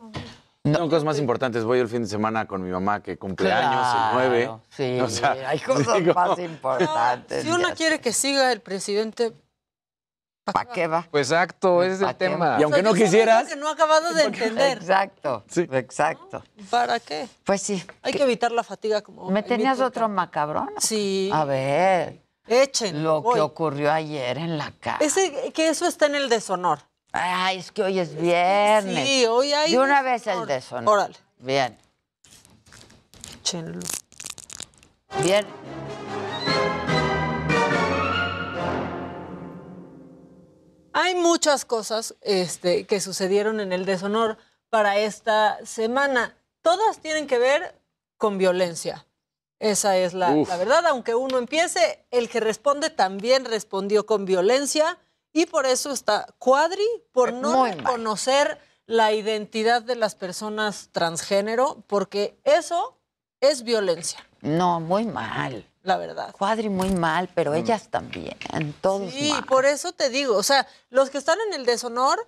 Tengo 0.63 0.89
cosas 0.89 1.05
más 1.05 1.19
importantes. 1.19 1.65
Voy 1.65 1.79
el 1.79 1.89
fin 1.89 2.03
de 2.03 2.09
semana 2.09 2.47
con 2.47 2.63
mi 2.63 2.71
mamá 2.71 3.03
que 3.03 3.17
cumple 3.17 3.51
años, 3.51 3.87
el 3.95 4.29
9. 4.29 4.51
Sí, 4.69 4.99
hay 5.47 5.59
cosas 5.61 6.03
más 6.15 6.39
importantes. 6.39 7.43
Si 7.43 7.51
uno 7.51 7.69
quiere 7.75 8.01
que 8.01 8.13
siga 8.13 8.53
el 8.53 8.61
presidente, 8.61 9.33
¿para 10.53 10.71
qué 10.71 10.87
va? 10.87 11.07
Pues 11.11 11.31
exacto, 11.31 11.83
ese 11.83 11.95
es 11.97 12.01
el 12.03 12.17
tema. 12.17 12.57
Y 12.59 12.63
aunque 12.63 12.83
no 12.83 12.95
quisieras. 12.95 13.49
que 13.49 13.57
no 13.57 13.69
ha 13.69 13.73
acabado 13.73 14.13
de 14.13 14.25
entender. 14.25 14.79
Exacto, 14.79 15.45
exacto. 15.57 16.43
¿Para 16.71 17.01
qué? 17.01 17.29
Pues 17.45 17.63
sí. 17.63 17.85
Hay 18.03 18.13
que 18.13 18.23
evitar 18.23 18.53
la 18.53 18.63
fatiga 18.63 19.03
como. 19.03 19.31
¿Me 19.31 19.43
tenías 19.43 19.81
otro 19.81 20.09
macabrón? 20.09 20.71
Sí. 20.79 21.31
A 21.33 21.45
ver. 21.45 22.23
Echen. 22.47 23.03
Lo 23.03 23.23
que 23.23 23.41
ocurrió 23.41 23.93
ayer 23.93 24.39
en 24.39 24.59
la 24.59 24.73
casa. 24.73 25.05
Ese, 25.05 25.53
que 25.53 25.69
eso 25.69 25.87
está 25.87 26.07
en 26.07 26.17
el 26.17 26.29
deshonor. 26.29 26.81
Ay, 27.13 27.59
es 27.59 27.73
que 27.73 27.83
hoy 27.83 27.99
es 27.99 28.15
viernes. 28.15 29.07
Sí, 29.07 29.27
hoy 29.27 29.53
hay. 29.53 29.73
De 29.73 29.79
una 29.79 30.03
vez 30.03 30.27
el 30.27 30.47
deshonor. 30.47 30.95
Órale. 30.95 31.17
Bien. 31.39 31.77
Échenlo. 33.41 33.81
Bien. 35.23 35.47
Hay 40.93 41.15
muchas 41.15 41.65
cosas 41.65 42.17
este, 42.21 42.87
que 42.87 43.01
sucedieron 43.01 43.61
en 43.61 43.73
el 43.73 43.85
deshonor 43.85 44.39
para 44.69 44.99
esta 44.99 45.65
semana. 45.65 46.37
Todas 46.63 47.01
tienen 47.01 47.27
que 47.27 47.39
ver 47.39 47.81
con 48.17 48.39
violencia. 48.39 49.07
Esa 49.59 49.97
es 49.99 50.15
la, 50.15 50.35
la, 50.35 50.57
verdad. 50.57 50.87
Aunque 50.87 51.15
uno 51.15 51.39
empiece, 51.39 52.05
el 52.11 52.29
que 52.29 52.41
responde 52.41 52.91
también 52.91 53.45
respondió 53.45 54.07
con 54.07 54.25
violencia 54.25 54.99
y 55.33 55.47
por 55.47 55.67
eso 55.67 55.93
está 55.93 56.27
Cuadri, 56.39 56.87
por 57.13 57.33
no 57.33 57.67
reconocer 57.67 58.59
la 58.87 59.13
identidad 59.13 59.83
de 59.83 59.95
las 59.95 60.17
personas 60.17 60.89
transgénero, 60.91 61.85
porque 61.87 62.41
eso 62.45 62.99
es 63.41 63.63
violencia. 63.63 64.27
No, 64.41 64.81
muy 64.81 65.05
mal. 65.05 65.70
La 65.83 65.97
verdad. 65.97 66.33
Cuadri 66.33 66.69
muy 66.69 66.91
mal, 66.91 67.29
pero 67.35 67.55
ellas 67.55 67.89
también, 67.89 68.37
todos 68.83 69.11
Sí, 69.13 69.31
mal. 69.33 69.45
por 69.47 69.65
eso 69.65 69.93
te 69.93 70.11
digo, 70.11 70.37
o 70.37 70.43
sea, 70.43 70.67
los 70.91 71.09
que 71.09 71.17
están 71.19 71.39
en 71.49 71.55
el 71.55 71.65
deshonor 71.65 72.19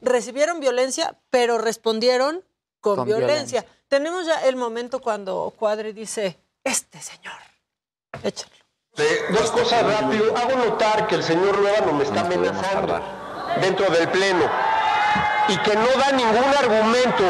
recibieron 0.00 0.60
violencia, 0.60 1.16
pero 1.30 1.56
respondieron 1.58 2.44
con, 2.80 2.96
Con 2.96 3.06
violencia. 3.06 3.64
Tenemos 3.88 4.26
ya 4.26 4.44
el 4.46 4.56
momento 4.56 5.00
cuando 5.00 5.52
Cuadri 5.58 5.92
dice, 5.92 6.38
este 6.62 7.00
señor, 7.00 7.34
échalo. 8.22 8.52
Eh, 8.98 9.20
dos 9.30 9.50
cosas 9.52 9.82
rápido. 9.84 10.36
Hago 10.36 10.56
notar 10.56 11.06
que 11.06 11.14
el 11.14 11.22
señor 11.22 11.56
Luevano 11.58 11.92
me 11.92 12.04
está 12.04 12.20
amenazando 12.20 13.00
dentro 13.60 13.88
del 13.90 14.08
Pleno 14.10 14.44
y 15.48 15.56
que 15.58 15.74
no 15.74 15.86
da 15.96 16.12
ningún 16.12 16.44
argumento 16.44 17.24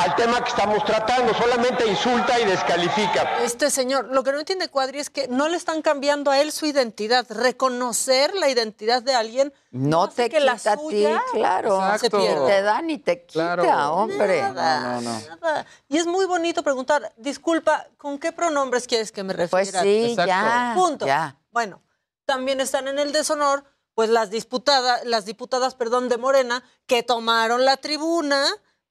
al 0.00 0.16
tema 0.16 0.42
que 0.42 0.48
estamos 0.48 0.82
tratando, 0.84 1.34
solamente 1.34 1.86
insulta 1.86 2.40
y 2.40 2.46
descalifica. 2.46 3.42
Este 3.42 3.70
señor, 3.70 4.08
lo 4.10 4.22
que 4.24 4.32
no 4.32 4.38
entiende 4.38 4.68
Cuadri 4.68 4.98
es 4.98 5.10
que 5.10 5.28
no 5.28 5.48
le 5.48 5.56
están 5.58 5.82
cambiando 5.82 6.30
a 6.30 6.40
él 6.40 6.52
su 6.52 6.64
identidad. 6.64 7.26
Reconocer 7.28 8.34
la 8.34 8.48
identidad 8.48 9.02
de 9.02 9.14
alguien 9.14 9.52
No 9.70 10.08
te 10.08 10.30
que 10.30 10.40
la 10.40 10.56
quita 10.56 10.72
a 10.72 10.76
ti, 10.76 10.82
suya 10.82 11.22
claro. 11.32 11.98
se 11.98 12.08
pierda. 12.08 12.46
Te 12.46 12.62
dan 12.62 12.88
y 12.88 12.98
te 12.98 13.26
quita, 13.26 13.92
hombre. 13.92 14.40
Nada, 14.40 15.00
nada. 15.02 15.66
Y 15.88 15.98
es 15.98 16.06
muy 16.06 16.24
bonito 16.24 16.62
preguntar, 16.62 17.12
disculpa, 17.18 17.86
¿con 17.98 18.18
qué 18.18 18.32
pronombres 18.32 18.86
quieres 18.86 19.12
que 19.12 19.22
me 19.22 19.34
refiera? 19.34 19.50
Pues 19.50 19.70
sí, 19.82 20.04
Exacto. 20.12 20.26
ya, 20.28 20.72
Punto. 20.76 21.06
ya. 21.06 21.36
Bueno, 21.50 21.82
también 22.24 22.60
están 22.60 22.88
en 22.88 22.98
el 22.98 23.12
deshonor, 23.12 23.64
pues 23.94 24.08
las 24.08 24.30
diputadas, 24.30 25.04
las 25.04 25.26
diputadas, 25.26 25.74
perdón, 25.74 26.08
de 26.08 26.16
Morena, 26.16 26.62
que 26.86 27.02
tomaron 27.02 27.66
la 27.66 27.76
tribuna 27.76 28.46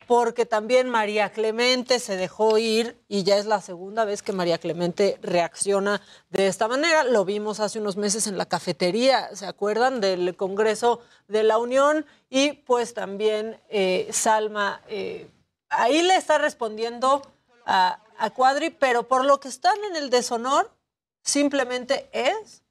porque 0.10 0.48
también 0.48 0.90
María 0.90 1.32
Clemente 1.32 2.00
se 2.00 2.16
dejó 2.16 2.58
ir 2.58 3.00
y 3.08 3.22
ya 3.22 3.38
es 3.38 3.46
la 3.46 3.62
segunda 3.62 4.06
vez 4.06 4.24
que 4.24 4.34
María 4.34 4.58
Clemente 4.58 5.20
reacciona 5.22 6.02
de 6.32 6.48
esta 6.48 6.68
manera. 6.68 7.04
Lo 7.04 7.26
vimos 7.26 7.60
hace 7.60 7.78
unos 7.78 7.96
meses 7.96 8.26
en 8.26 8.36
la 8.36 8.48
cafetería, 8.48 9.30
¿se 9.36 9.46
acuerdan? 9.46 10.02
Del 10.02 10.36
Congreso 10.36 11.02
de 11.28 11.44
la 11.44 11.60
Unión 11.60 12.08
y 12.28 12.54
pues 12.54 12.96
también 12.96 13.62
eh, 13.70 14.10
Salma 14.12 14.82
eh, 14.88 15.30
ahí 15.70 16.02
le 16.02 16.16
está 16.16 16.40
respondiendo 16.40 17.22
a, 17.68 18.02
a 18.18 18.32
Cuadri, 18.32 18.72
pero 18.72 19.08
por 19.08 19.26
lo 19.26 19.40
que 19.40 19.50
están 19.50 19.78
en 19.92 19.96
el 19.96 20.10
deshonor, 20.10 20.72
simplemente 21.22 22.10
es 22.14 22.64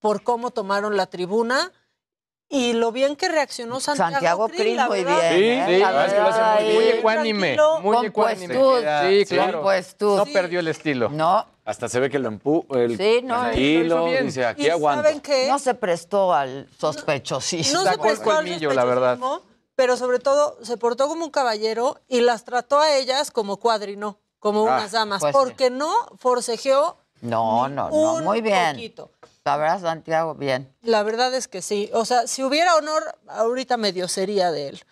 por 0.00 0.24
cómo 0.24 0.50
tomaron 0.50 0.96
la 0.96 1.06
tribuna 1.06 1.72
y 2.48 2.72
lo 2.74 2.92
bien 2.92 3.16
que 3.16 3.28
reaccionó 3.28 3.80
Santiago, 3.80 4.12
Santiago 4.12 4.48
Krill, 4.48 4.76
la 4.76 4.86
muy 4.86 5.02
verdad. 5.04 5.30
bien. 5.36 5.66
Sí, 5.66 5.72
¿eh? 5.72 5.76
sí, 5.76 5.80
La 5.82 6.06
es 6.06 6.12
que 6.12 6.20
lo 6.20 6.28
hace 6.28 6.40
muy, 6.40 6.50
verdad, 6.52 6.74
muy 6.74 6.84
ecuánime. 6.98 7.56
Muy 7.82 8.06
ecuánime. 8.06 8.54
Sí, 8.54 9.24
claro. 9.34 9.52
compuestud. 9.54 10.16
No 10.18 10.26
perdió 10.26 10.60
el 10.60 10.68
estilo. 10.68 11.08
No, 11.08 11.46
Hasta 11.64 11.88
se 11.88 11.98
ve 11.98 12.10
que 12.10 12.18
lo 12.18 12.28
empu... 12.28 12.64
El 12.70 12.96
Sí, 12.98 13.20
no, 13.24 13.40
tranquilo, 13.40 14.04
bien. 14.06 14.26
dice, 14.26 14.44
aquí 14.44 14.66
¿Y 14.66 14.70
aguanto. 14.70 15.02
saben 15.02 15.20
qué? 15.20 15.48
no 15.48 15.58
se 15.58 15.74
prestó 15.74 16.32
al 16.34 16.68
sospechosismo. 16.78 17.72
No 17.78 17.84
se 17.84 17.90
Sacó 17.90 18.04
el 18.04 18.10
prestó 18.12 18.30
al 18.30 18.36
colmillo, 18.36 18.72
la 18.74 18.84
verdad. 18.84 19.18
Pero 19.74 19.96
sobre 19.96 20.18
todo 20.20 20.58
se 20.62 20.76
portó 20.76 21.08
como 21.08 21.24
un 21.24 21.30
caballero 21.30 21.98
y 22.06 22.20
las 22.20 22.44
trató 22.44 22.78
a 22.78 22.94
ellas 22.96 23.30
como 23.32 23.56
cuadrino, 23.56 24.20
como 24.38 24.60
Ah, 24.68 24.76
unas 24.76 24.92
damas, 24.92 25.20
pues 25.20 25.34
sí. 25.34 25.38
porque 25.42 25.70
no 25.70 25.90
forcejeó 26.18 26.98
No, 27.24 27.68
no, 27.68 27.90
no, 27.90 28.20
muy 28.20 28.40
bien. 28.40 28.76
poquito. 28.76 29.10
La 29.44 29.56
verdad, 29.56 29.80
Santiago, 29.80 30.34
bien. 30.34 30.72
La 30.82 31.02
verdad 31.02 31.34
es 31.34 31.48
que 31.48 31.62
sí. 31.62 31.90
O 31.92 32.04
sea, 32.04 32.26
si 32.26 32.42
hubiera 32.42 32.76
honor, 32.76 33.02
ahorita 33.28 33.76
medio 33.76 34.08
sería 34.08 34.50
de 34.52 34.68
él. 34.68 34.84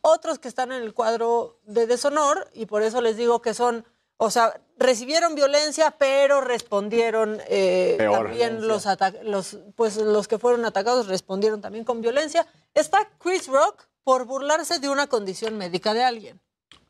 Otros 0.00 0.38
que 0.38 0.48
están 0.48 0.72
en 0.72 0.82
el 0.82 0.92
cuadro 0.94 1.58
de 1.64 1.86
deshonor, 1.86 2.48
y 2.52 2.66
por 2.66 2.82
eso 2.82 3.00
les 3.00 3.16
digo 3.16 3.40
que 3.40 3.54
son, 3.54 3.84
o 4.18 4.30
sea, 4.30 4.60
recibieron 4.76 5.34
violencia, 5.34 5.92
pero 5.98 6.42
respondieron 6.42 7.40
eh, 7.48 7.96
también 7.98 8.66
los, 8.66 8.86
los, 9.22 9.58
pues 9.74 9.96
los 9.96 10.28
que 10.28 10.38
fueron 10.38 10.64
atacados 10.64 11.08
respondieron 11.08 11.60
también 11.60 11.84
con 11.84 12.02
violencia. 12.02 12.46
Está 12.74 13.08
Chris 13.18 13.46
Rock, 13.48 13.86
por 14.04 14.26
burlarse 14.26 14.78
de 14.78 14.90
una 14.90 15.06
condición 15.06 15.56
médica 15.56 15.94
de 15.94 16.04
alguien. 16.04 16.40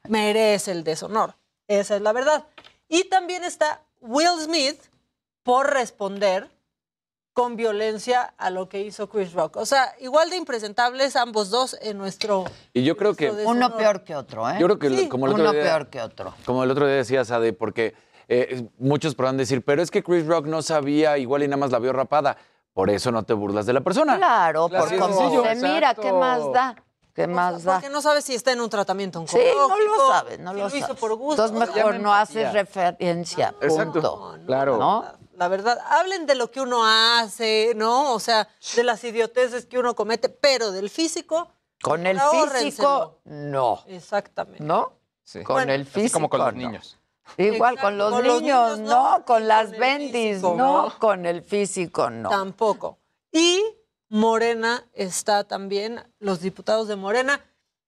Merece 0.09 0.72
el 0.72 0.82
deshonor. 0.82 1.36
Esa 1.68 1.96
es 1.96 2.02
la 2.02 2.12
verdad. 2.12 2.44
Y 2.88 3.05
también 3.05 3.44
está 3.44 3.82
Will 4.05 4.40
Smith 4.40 4.81
por 5.43 5.72
responder 5.72 6.51
con 7.32 7.56
violencia 7.56 8.32
a 8.39 8.51
lo 8.51 8.68
que 8.68 8.82
hizo 8.82 9.09
Chris 9.09 9.32
Rock. 9.32 9.56
O 9.56 9.66
sea, 9.66 9.93
igual 9.98 10.31
de 10.31 10.36
impresentables 10.36 11.16
ambos 11.16 11.51
dos 11.51 11.76
en 11.82 11.98
nuestro... 11.98 12.44
Y 12.72 12.85
yo 12.85 12.97
creo 12.97 13.14
que... 13.14 13.31
Uno 13.31 13.76
peor 13.76 14.05
que 14.05 14.14
otro, 14.14 14.48
¿eh? 14.48 14.56
Yo 14.60 14.66
creo 14.66 14.78
que 14.78 14.89
Sí, 14.90 15.09
como 15.09 15.26
el 15.26 15.32
otro 15.32 15.43
uno 15.43 15.52
día, 15.52 15.62
peor 15.62 15.89
que 15.89 16.01
otro. 16.01 16.35
Como 16.47 16.62
el 16.62 16.70
otro 16.70 16.86
día 16.86 16.97
decía 16.97 17.24
Sade, 17.24 17.52
porque 17.52 17.94
eh, 18.28 18.68
muchos 18.78 19.16
podrán 19.16 19.36
decir, 19.36 19.64
pero 19.64 19.82
es 19.82 19.90
que 19.90 20.05
Chris 20.05 20.26
Rock 20.26 20.47
no 20.47 20.62
sabía, 20.62 21.18
igual 21.18 21.43
y 21.43 21.48
nada 21.48 21.56
más 21.56 21.72
la 21.72 21.81
vio 21.81 21.93
rapada. 21.93 22.36
Por 22.72 22.90
eso 22.90 23.10
no 23.10 23.24
te 23.24 23.35
burlas 23.35 23.66
de 23.66 23.72
la 23.72 23.81
persona. 23.81 24.16
Claro, 24.16 24.68
Claro, 24.68 24.85
por 24.85 24.94
sí, 24.94 25.01
cómo 25.01 25.44
se 25.44 25.55
mira, 25.56 25.94
¿qué 25.94 26.12
más 26.12 26.40
da? 26.52 26.76
¿Qué 27.14 27.26
más 27.28 27.62
da? 27.62 27.74
Porque 27.74 27.88
no 27.90 28.02
sabes 28.02 28.24
si 28.24 28.34
está 28.34 28.52
en 28.52 28.60
un 28.60 28.68
tratamiento 28.68 29.24
Sí, 29.26 29.36
oncológico. 29.38 29.68
no 29.68 29.96
lo 29.96 30.08
sabes, 30.08 30.38
no 30.40 30.52
si 30.52 30.58
lo 30.58 30.66
hizo 30.68 30.80
sabes. 30.80 31.00
por 31.00 31.14
gusto. 31.14 31.44
Entonces 31.46 31.74
mejor 31.76 32.00
no 32.00 32.12
haces 32.12 32.52
referencia, 32.52 33.54
punto. 33.60 34.36
Claro. 34.46 34.76
¿No? 34.78 35.04
La 35.36 35.48
verdad, 35.48 35.78
hablen 35.90 36.26
de 36.26 36.34
lo 36.36 36.50
que 36.50 36.60
uno 36.60 36.84
hace, 36.86 37.72
¿no? 37.76 38.12
O 38.12 38.20
sea, 38.20 38.48
de 38.76 38.84
las 38.84 39.02
idioteces 39.04 39.66
que 39.66 39.78
uno 39.78 39.94
comete, 39.94 40.28
pero 40.28 40.70
del 40.72 40.90
físico. 40.90 41.48
Con 41.82 42.06
el 42.06 42.20
físico, 42.20 43.18
no. 43.24 43.82
Exactamente. 43.86 44.62
¿No? 44.62 44.92
Sí. 45.22 45.42
Con 45.42 45.54
Bueno, 45.56 45.72
el 45.72 45.82
Así 45.82 45.90
físico. 45.90 46.12
como 46.14 46.28
con 46.30 46.40
los 46.40 46.52
no. 46.54 46.58
niños. 46.60 46.98
Igual 47.38 47.74
Exacto, 47.74 47.80
con 47.82 47.98
los 47.98 48.12
con 48.12 48.24
los 48.26 48.42
niños, 48.42 48.78
niños 48.78 48.90
no, 48.90 49.24
con 49.24 49.48
las 49.48 49.70
bendis, 49.70 50.36
físico, 50.36 50.54
no, 50.56 50.82
no. 50.88 50.98
con 50.98 51.26
el 51.26 51.42
físico, 51.42 52.10
no. 52.10 52.28
Tampoco. 52.28 52.98
Y 53.32 53.62
Morena 54.09 54.85
está 54.93 55.44
también, 55.44 56.02
los 56.18 56.40
diputados 56.40 56.89
de 56.89 56.97
Morena, 56.97 57.40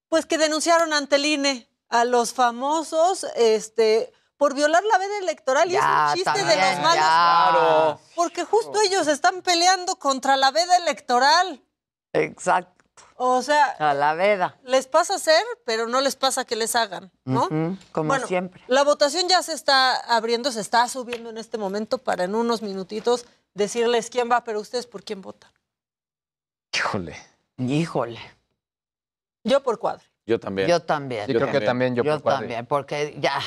pues 0.09 0.25
que 0.25 0.37
denunciaron 0.37 0.93
ante 0.93 1.17
el 1.17 1.25
INE 1.25 1.69
a 1.89 2.03
los 2.05 2.33
famosos, 2.33 3.25
este, 3.35 4.11
por 4.37 4.53
violar 4.53 4.83
la 4.83 4.97
veda 4.97 5.17
electoral. 5.19 5.71
y 5.71 5.75
es 5.75 5.83
un 5.83 6.13
chiste 6.15 6.43
de 6.43 6.55
los 6.55 6.79
malos. 6.81 6.95
ya. 6.95 7.51
Claro. 7.51 7.99
Porque 8.15 8.43
justo 8.43 8.79
ellos 8.81 9.07
están 9.07 9.41
peleando 9.41 9.95
contra 9.97 10.37
la 10.37 10.51
veda 10.51 10.75
electoral. 10.77 11.63
Exacto. 12.13 12.73
O 13.19 13.41
sea, 13.41 13.65
A 13.79 13.93
la 13.95 14.13
veda. 14.13 14.57
les 14.63 14.85
pasa 14.87 15.15
hacer, 15.15 15.41
pero 15.65 15.87
no 15.87 16.01
les 16.01 16.15
pasa 16.15 16.45
que 16.45 16.55
les 16.55 16.75
hagan, 16.75 17.11
¿no? 17.25 17.47
Como 17.91 18.09
Bueno, 18.09 18.27
siempre. 18.27 18.63
La 18.67 18.83
votación 18.83 19.27
ya 19.27 19.41
se 19.41 19.53
está 19.53 19.95
abriendo, 19.95 20.51
se 20.51 20.61
está 20.61 20.87
subiendo 20.87 21.31
en 21.31 21.37
este 21.39 21.57
momento 21.57 21.97
para 21.97 22.25
en 22.25 22.35
unos 22.35 22.61
minutitos 22.61 23.25
decirles 23.55 24.11
quién 24.11 24.29
va, 24.31 24.43
pero 24.43 24.59
ustedes 24.59 24.85
por 24.85 25.03
quién 25.03 25.21
votan. 25.23 25.51
Híjole. 26.73 27.15
Híjole. 27.57 28.19
Yo 29.43 29.63
por 29.63 29.79
cuadro. 29.79 30.03
Yo 30.25 30.39
también. 30.39 30.67
Yo 30.67 30.81
también. 30.81 31.25
Sí, 31.25 31.33
creo 31.33 31.51
que 31.51 31.61
también 31.61 31.95
yo 31.95 32.03
por 32.03 32.21
cuadri. 32.21 32.41
también, 32.41 32.65
porque 32.65 33.15
ya, 33.19 33.39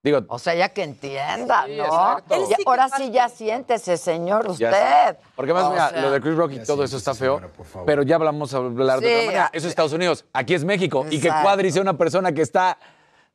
Digo, 0.00 0.24
o 0.28 0.38
sea, 0.38 0.54
ya 0.54 0.68
que 0.68 0.84
entienda, 0.84 1.64
Sí, 1.66 1.76
¿no? 1.76 2.18
sí 2.46 2.54
que 2.56 2.62
ahora 2.66 2.88
sí 2.88 3.10
ya 3.10 3.28
siéntese, 3.28 3.96
señor, 3.96 4.46
Ya 4.56 4.68
usted. 4.70 5.16
Porque 5.34 5.52
más, 5.52 5.64
O 5.64 5.70
mira, 5.70 5.90
sea, 5.90 6.00
lo 6.02 6.10
de 6.12 6.20
Chris 6.20 6.36
Rock 6.36 6.52
y 6.52 6.62
todo 6.64 6.84
eso 6.84 6.96
está 6.96 7.14
feo, 7.14 7.40
pero 7.84 8.04
ya 8.04 8.14
hablamos 8.14 8.54
a 8.54 8.58
hablar 8.58 9.00
de 9.00 9.06
otra 9.12 9.26
manera. 9.26 9.50
Eso 9.52 9.66
es 9.66 9.70
Estados 9.70 9.92
Unidos, 9.92 10.24
aquí 10.32 10.54
es 10.54 10.64
México. 10.64 11.04
Y 11.10 11.20
que. 11.20 11.28
Cuadri 11.28 11.72
sea 11.72 11.82
una 11.82 11.98
persona 11.98 12.32
que 12.32 12.42
está... 12.42 12.78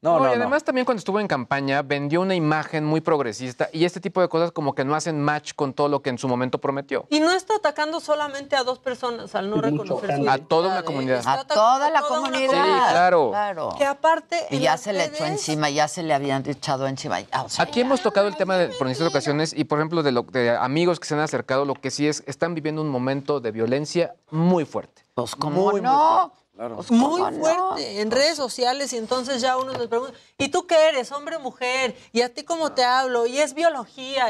No, 0.03 0.19
no, 0.19 0.25
y 0.25 0.35
no. 0.35 0.43
además 0.43 0.65
también 0.65 0.83
cuando 0.83 0.99
estuvo 0.99 1.19
en 1.21 1.27
campaña 1.27 1.81
vendió 1.81 2.19
una 2.19 2.35
imagen 2.35 2.83
muy 2.83 2.99
progresista 2.99 3.69
y 3.71 3.85
este 3.85 4.01
tipo 4.01 4.19
de 4.19 4.27
cosas 4.27 4.51
como 4.51 4.75
que 4.75 4.83
no 4.83 4.95
hacen 4.95 5.21
match 5.21 5.53
con 5.55 5.73
todo 5.73 5.87
lo 5.87 6.01
que 6.01 6.09
en 6.09 6.17
su 6.17 6.27
momento 6.27 6.59
prometió. 6.59 7.05
Y 7.09 7.21
no 7.21 7.31
está 7.31 7.55
atacando 7.55 8.01
solamente 8.01 8.57
a 8.57 8.63
dos 8.63 8.79
personas 8.79 9.33
al 9.33 9.49
no 9.49 9.61
reconocer 9.61 10.17
su 10.17 10.29
A 10.29 10.37
toda 10.39 10.71
una 10.71 10.83
comunidad. 10.83 11.23
A 11.25 11.45
toda 11.45 11.89
la 11.89 12.01
comunidad. 12.01 12.51
Sí, 12.51 12.91
claro. 12.91 13.29
Claro. 13.29 13.75
Que 13.77 13.85
aparte. 13.85 14.45
Y 14.49 14.59
ya 14.59 14.77
se 14.77 14.91
le 14.91 15.05
echó 15.05 15.25
encima, 15.25 15.69
ya 15.69 15.87
se 15.87 16.03
le 16.03 16.13
habían 16.13 16.43
echado 16.49 16.85
encima. 16.85 17.19
Ah, 17.31 17.43
o 17.43 17.49
sea, 17.49 17.63
Aquí 17.63 17.79
hemos 17.79 18.01
tocado 18.01 18.27
el 18.27 18.35
tema 18.35 18.57
de, 18.57 18.67
por 18.67 18.87
distintas 18.89 19.13
ocasiones 19.13 19.53
y, 19.55 19.63
por 19.63 19.79
ejemplo, 19.79 20.03
de, 20.03 20.11
lo, 20.11 20.23
de 20.23 20.49
amigos 20.49 20.99
que 20.99 21.07
se 21.07 21.13
han 21.13 21.21
acercado, 21.21 21.63
lo 21.63 21.75
que 21.75 21.91
sí 21.91 22.09
es, 22.09 22.23
están 22.27 22.55
viviendo 22.55 22.81
un 22.81 22.89
momento 22.89 23.39
de 23.39 23.51
violencia 23.51 24.15
muy 24.31 24.65
fuerte. 24.65 25.03
pues 25.13 25.33
como 25.35 25.61
muy, 25.61 25.71
muy 25.73 25.81
no. 25.81 26.33
Claro. 26.55 26.79
Muy 26.89 27.21
fuerte 27.33 28.01
en 28.01 28.11
redes 28.11 28.35
sociales 28.37 28.93
y 28.93 28.97
entonces 28.97 29.41
ya 29.41 29.57
uno 29.57 29.73
les 29.73 29.87
pregunta, 29.87 30.13
¿y 30.37 30.49
tú 30.49 30.67
qué 30.67 30.89
eres? 30.89 31.11
¿Hombre 31.11 31.37
o 31.37 31.39
mujer? 31.39 31.95
¿Y 32.11 32.21
a 32.21 32.31
ti 32.31 32.43
cómo 32.43 32.71
te 32.73 32.83
hablo? 32.83 33.25
¿Y 33.25 33.39
es 33.39 33.53
biología? 33.55 34.27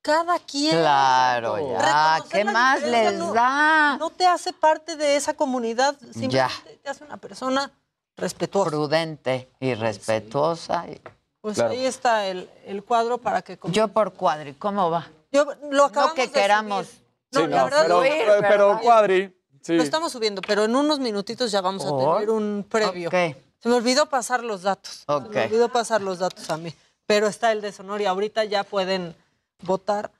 Cada 0.00 0.38
quien. 0.38 0.76
Claro, 0.78 1.56
ya. 1.58 1.78
Reconocer 2.18 2.30
¿Qué 2.30 2.44
más 2.52 2.82
les 2.82 3.14
no- 3.14 3.32
da? 3.32 3.96
No 3.98 4.10
te 4.10 4.26
hace 4.26 4.52
parte 4.52 4.96
de 4.96 5.16
esa 5.16 5.34
comunidad, 5.34 5.96
simplemente 6.12 6.36
Ya. 6.36 6.50
te 6.82 6.88
hace 6.90 7.04
una 7.04 7.16
persona 7.16 7.72
respetuosa. 8.16 8.70
Prudente 8.70 9.50
y 9.58 9.74
respetuosa. 9.74 10.84
y- 10.88 11.00
Pues 11.40 11.56
Claro. 11.56 11.72
ahí 11.72 11.84
está 11.84 12.26
el, 12.26 12.48
el 12.66 12.84
cuadro 12.84 13.18
para 13.18 13.42
que... 13.42 13.58
Yo 13.64 13.88
por 13.88 14.12
cuadri, 14.14 14.54
¿cómo 14.54 14.90
va? 14.90 15.08
Yo 15.32 15.44
lo 15.70 15.84
acabamos 15.86 16.10
No 16.16 16.22
que 16.22 16.26
de 16.28 16.32
queramos. 16.32 16.86
subir. 16.86 17.04
No, 17.32 17.40
Sí, 17.40 17.46
la 17.48 17.56
no, 17.58 17.64
verdad 17.64 18.38
pero. 18.48 18.78
Cuadri, 18.80 19.36
sí. 19.64 19.72
Lo 19.74 19.82
estamos 19.82 20.12
subiendo, 20.12 20.40
pero 20.46 20.64
en 20.64 20.76
unos 20.76 21.00
minutitos 21.00 21.50
ya 21.50 21.60
vamos 21.60 21.84
a 21.84 21.88
tener 21.96 22.30
un 22.30 22.64
previo. 22.68 23.10
Se 23.10 23.68
me 23.68 23.74
olvidó 23.74 24.06
pasar 24.06 24.44
los 24.44 24.62
datos. 24.62 25.04
Se 25.06 25.28
me 25.30 25.44
olvidó 25.46 25.68
pasar 25.70 26.02
los 26.02 26.18
datos 26.18 26.48
a 26.50 26.56
mí. 26.56 26.72
Pero 27.06 27.26
está 27.26 27.50
el 27.52 27.60
deshonor 27.60 28.00
y 28.00 28.06
ahorita 28.06 28.44
ya 28.44 28.62
pueden 28.64 29.14
votar. 29.62 30.10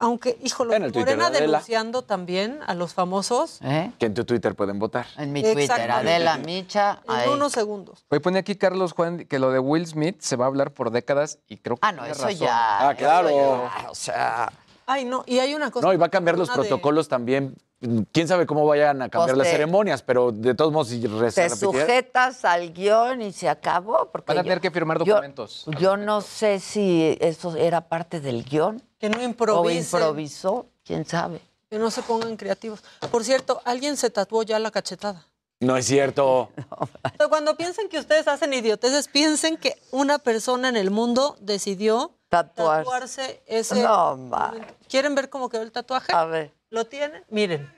Aunque, 0.00 0.36
híjole, 0.42 0.74
En 0.76 0.82
el 0.82 0.92
Twitter 0.92 1.16
Morena 1.16 1.28
Adela. 1.28 1.46
denunciando 1.46 2.02
también 2.02 2.58
a 2.66 2.74
los 2.74 2.92
famosos 2.94 3.60
¿Eh? 3.62 3.92
Que 3.98 4.06
en 4.06 4.14
tu 4.14 4.24
Twitter 4.24 4.54
pueden 4.56 4.78
votar. 4.80 5.06
En 5.16 5.32
mi 5.32 5.40
Twitter. 5.42 5.90
Adela 5.90 6.36
Micha. 6.38 7.00
en 7.08 7.10
ahí. 7.14 7.28
unos 7.28 7.52
segundos. 7.52 8.04
Hoy 8.10 8.18
pone 8.18 8.40
aquí 8.40 8.56
Carlos 8.56 8.92
Juan 8.92 9.24
que 9.26 9.38
lo 9.38 9.50
de 9.52 9.60
Will 9.60 9.86
Smith 9.86 10.20
se 10.20 10.34
va 10.36 10.46
a 10.46 10.48
hablar 10.48 10.72
por 10.72 10.90
décadas 10.90 11.38
y 11.48 11.58
creo 11.58 11.76
que 11.76 11.80
Ah, 11.86 11.92
no, 11.92 12.02
tiene 12.02 12.12
eso 12.12 12.24
razón. 12.24 12.38
ya. 12.40 12.88
Ah, 12.88 12.94
claro. 12.96 13.30
ya, 13.30 13.90
o 13.90 13.94
sea, 13.94 14.52
Ay, 14.86 15.04
no, 15.04 15.22
y 15.26 15.38
hay 15.38 15.54
una 15.54 15.70
cosa. 15.70 15.86
No, 15.86 15.92
y 15.94 15.96
va 15.96 16.06
a 16.06 16.10
cambiar 16.10 16.36
los 16.36 16.48
de- 16.48 16.54
protocolos 16.54 17.08
también. 17.08 17.54
Quién 18.12 18.26
sabe 18.28 18.46
cómo 18.46 18.64
vayan 18.66 19.02
a 19.02 19.08
cambiar 19.10 19.30
Pues 19.30 19.38
las 19.38 19.46
te- 19.46 19.52
ceremonias, 19.52 20.02
pero 20.02 20.32
de 20.32 20.54
todos 20.54 20.72
modos, 20.72 20.88
si 20.88 21.00
te 21.00 21.50
sujetas 21.50 22.44
al 22.46 22.72
guion 22.72 23.20
y 23.20 23.32
se 23.32 23.48
acabó. 23.48 24.08
Porque 24.10 24.28
Van 24.28 24.38
a 24.38 24.40
yo- 24.40 24.44
tener 24.44 24.60
que 24.60 24.70
firmar 24.70 24.98
documentos. 24.98 25.64
Yo, 25.78 25.96
no 25.96 26.20
sé 26.22 26.60
si 26.60 27.16
eso 27.20 27.54
era 27.56 27.82
parte 27.82 28.20
del 28.20 28.42
guion 28.44 28.82
Que 28.98 29.10
no 29.10 29.18
o 29.18 29.22
improvisen. 29.22 29.82
improvisó, 29.82 30.66
quién 30.84 31.04
sabe. 31.04 31.40
Que 31.68 31.78
no 31.78 31.90
se 31.90 32.02
pongan 32.02 32.36
creativos. 32.36 32.82
Por 33.10 33.22
cierto, 33.24 33.60
alguien 33.64 33.96
se 33.98 34.08
tatuó 34.08 34.42
ya 34.44 34.58
la 34.58 34.70
cachetada. 34.70 35.26
No 35.60 35.76
es 35.76 35.84
cierto. 35.86 36.48
O 36.70 36.86
sea, 37.18 37.28
Cuando 37.28 37.56
piensen 37.56 37.88
que 37.90 37.98
ustedes 37.98 38.28
hacen 38.28 38.54
idioteces, 38.54 39.08
piensen 39.08 39.56
que 39.58 39.76
una 39.90 40.18
persona 40.18 40.68
en 40.70 40.76
el 40.76 40.90
mundo 40.90 41.36
decidió 41.40 42.12
Tatuarse. 42.30 42.84
tatuarse 42.84 43.42
ese. 43.46 43.82
No. 43.82 44.30
¿Quieren 44.88 45.14
ver 45.14 45.28
cómo 45.28 45.48
quedó 45.50 45.62
el 45.62 45.70
tatuaje? 45.72 46.12
A 46.14 46.24
ver. 46.24 46.52
¿Lo 46.74 46.84
tienen? 46.86 47.22
Miren. 47.30 47.72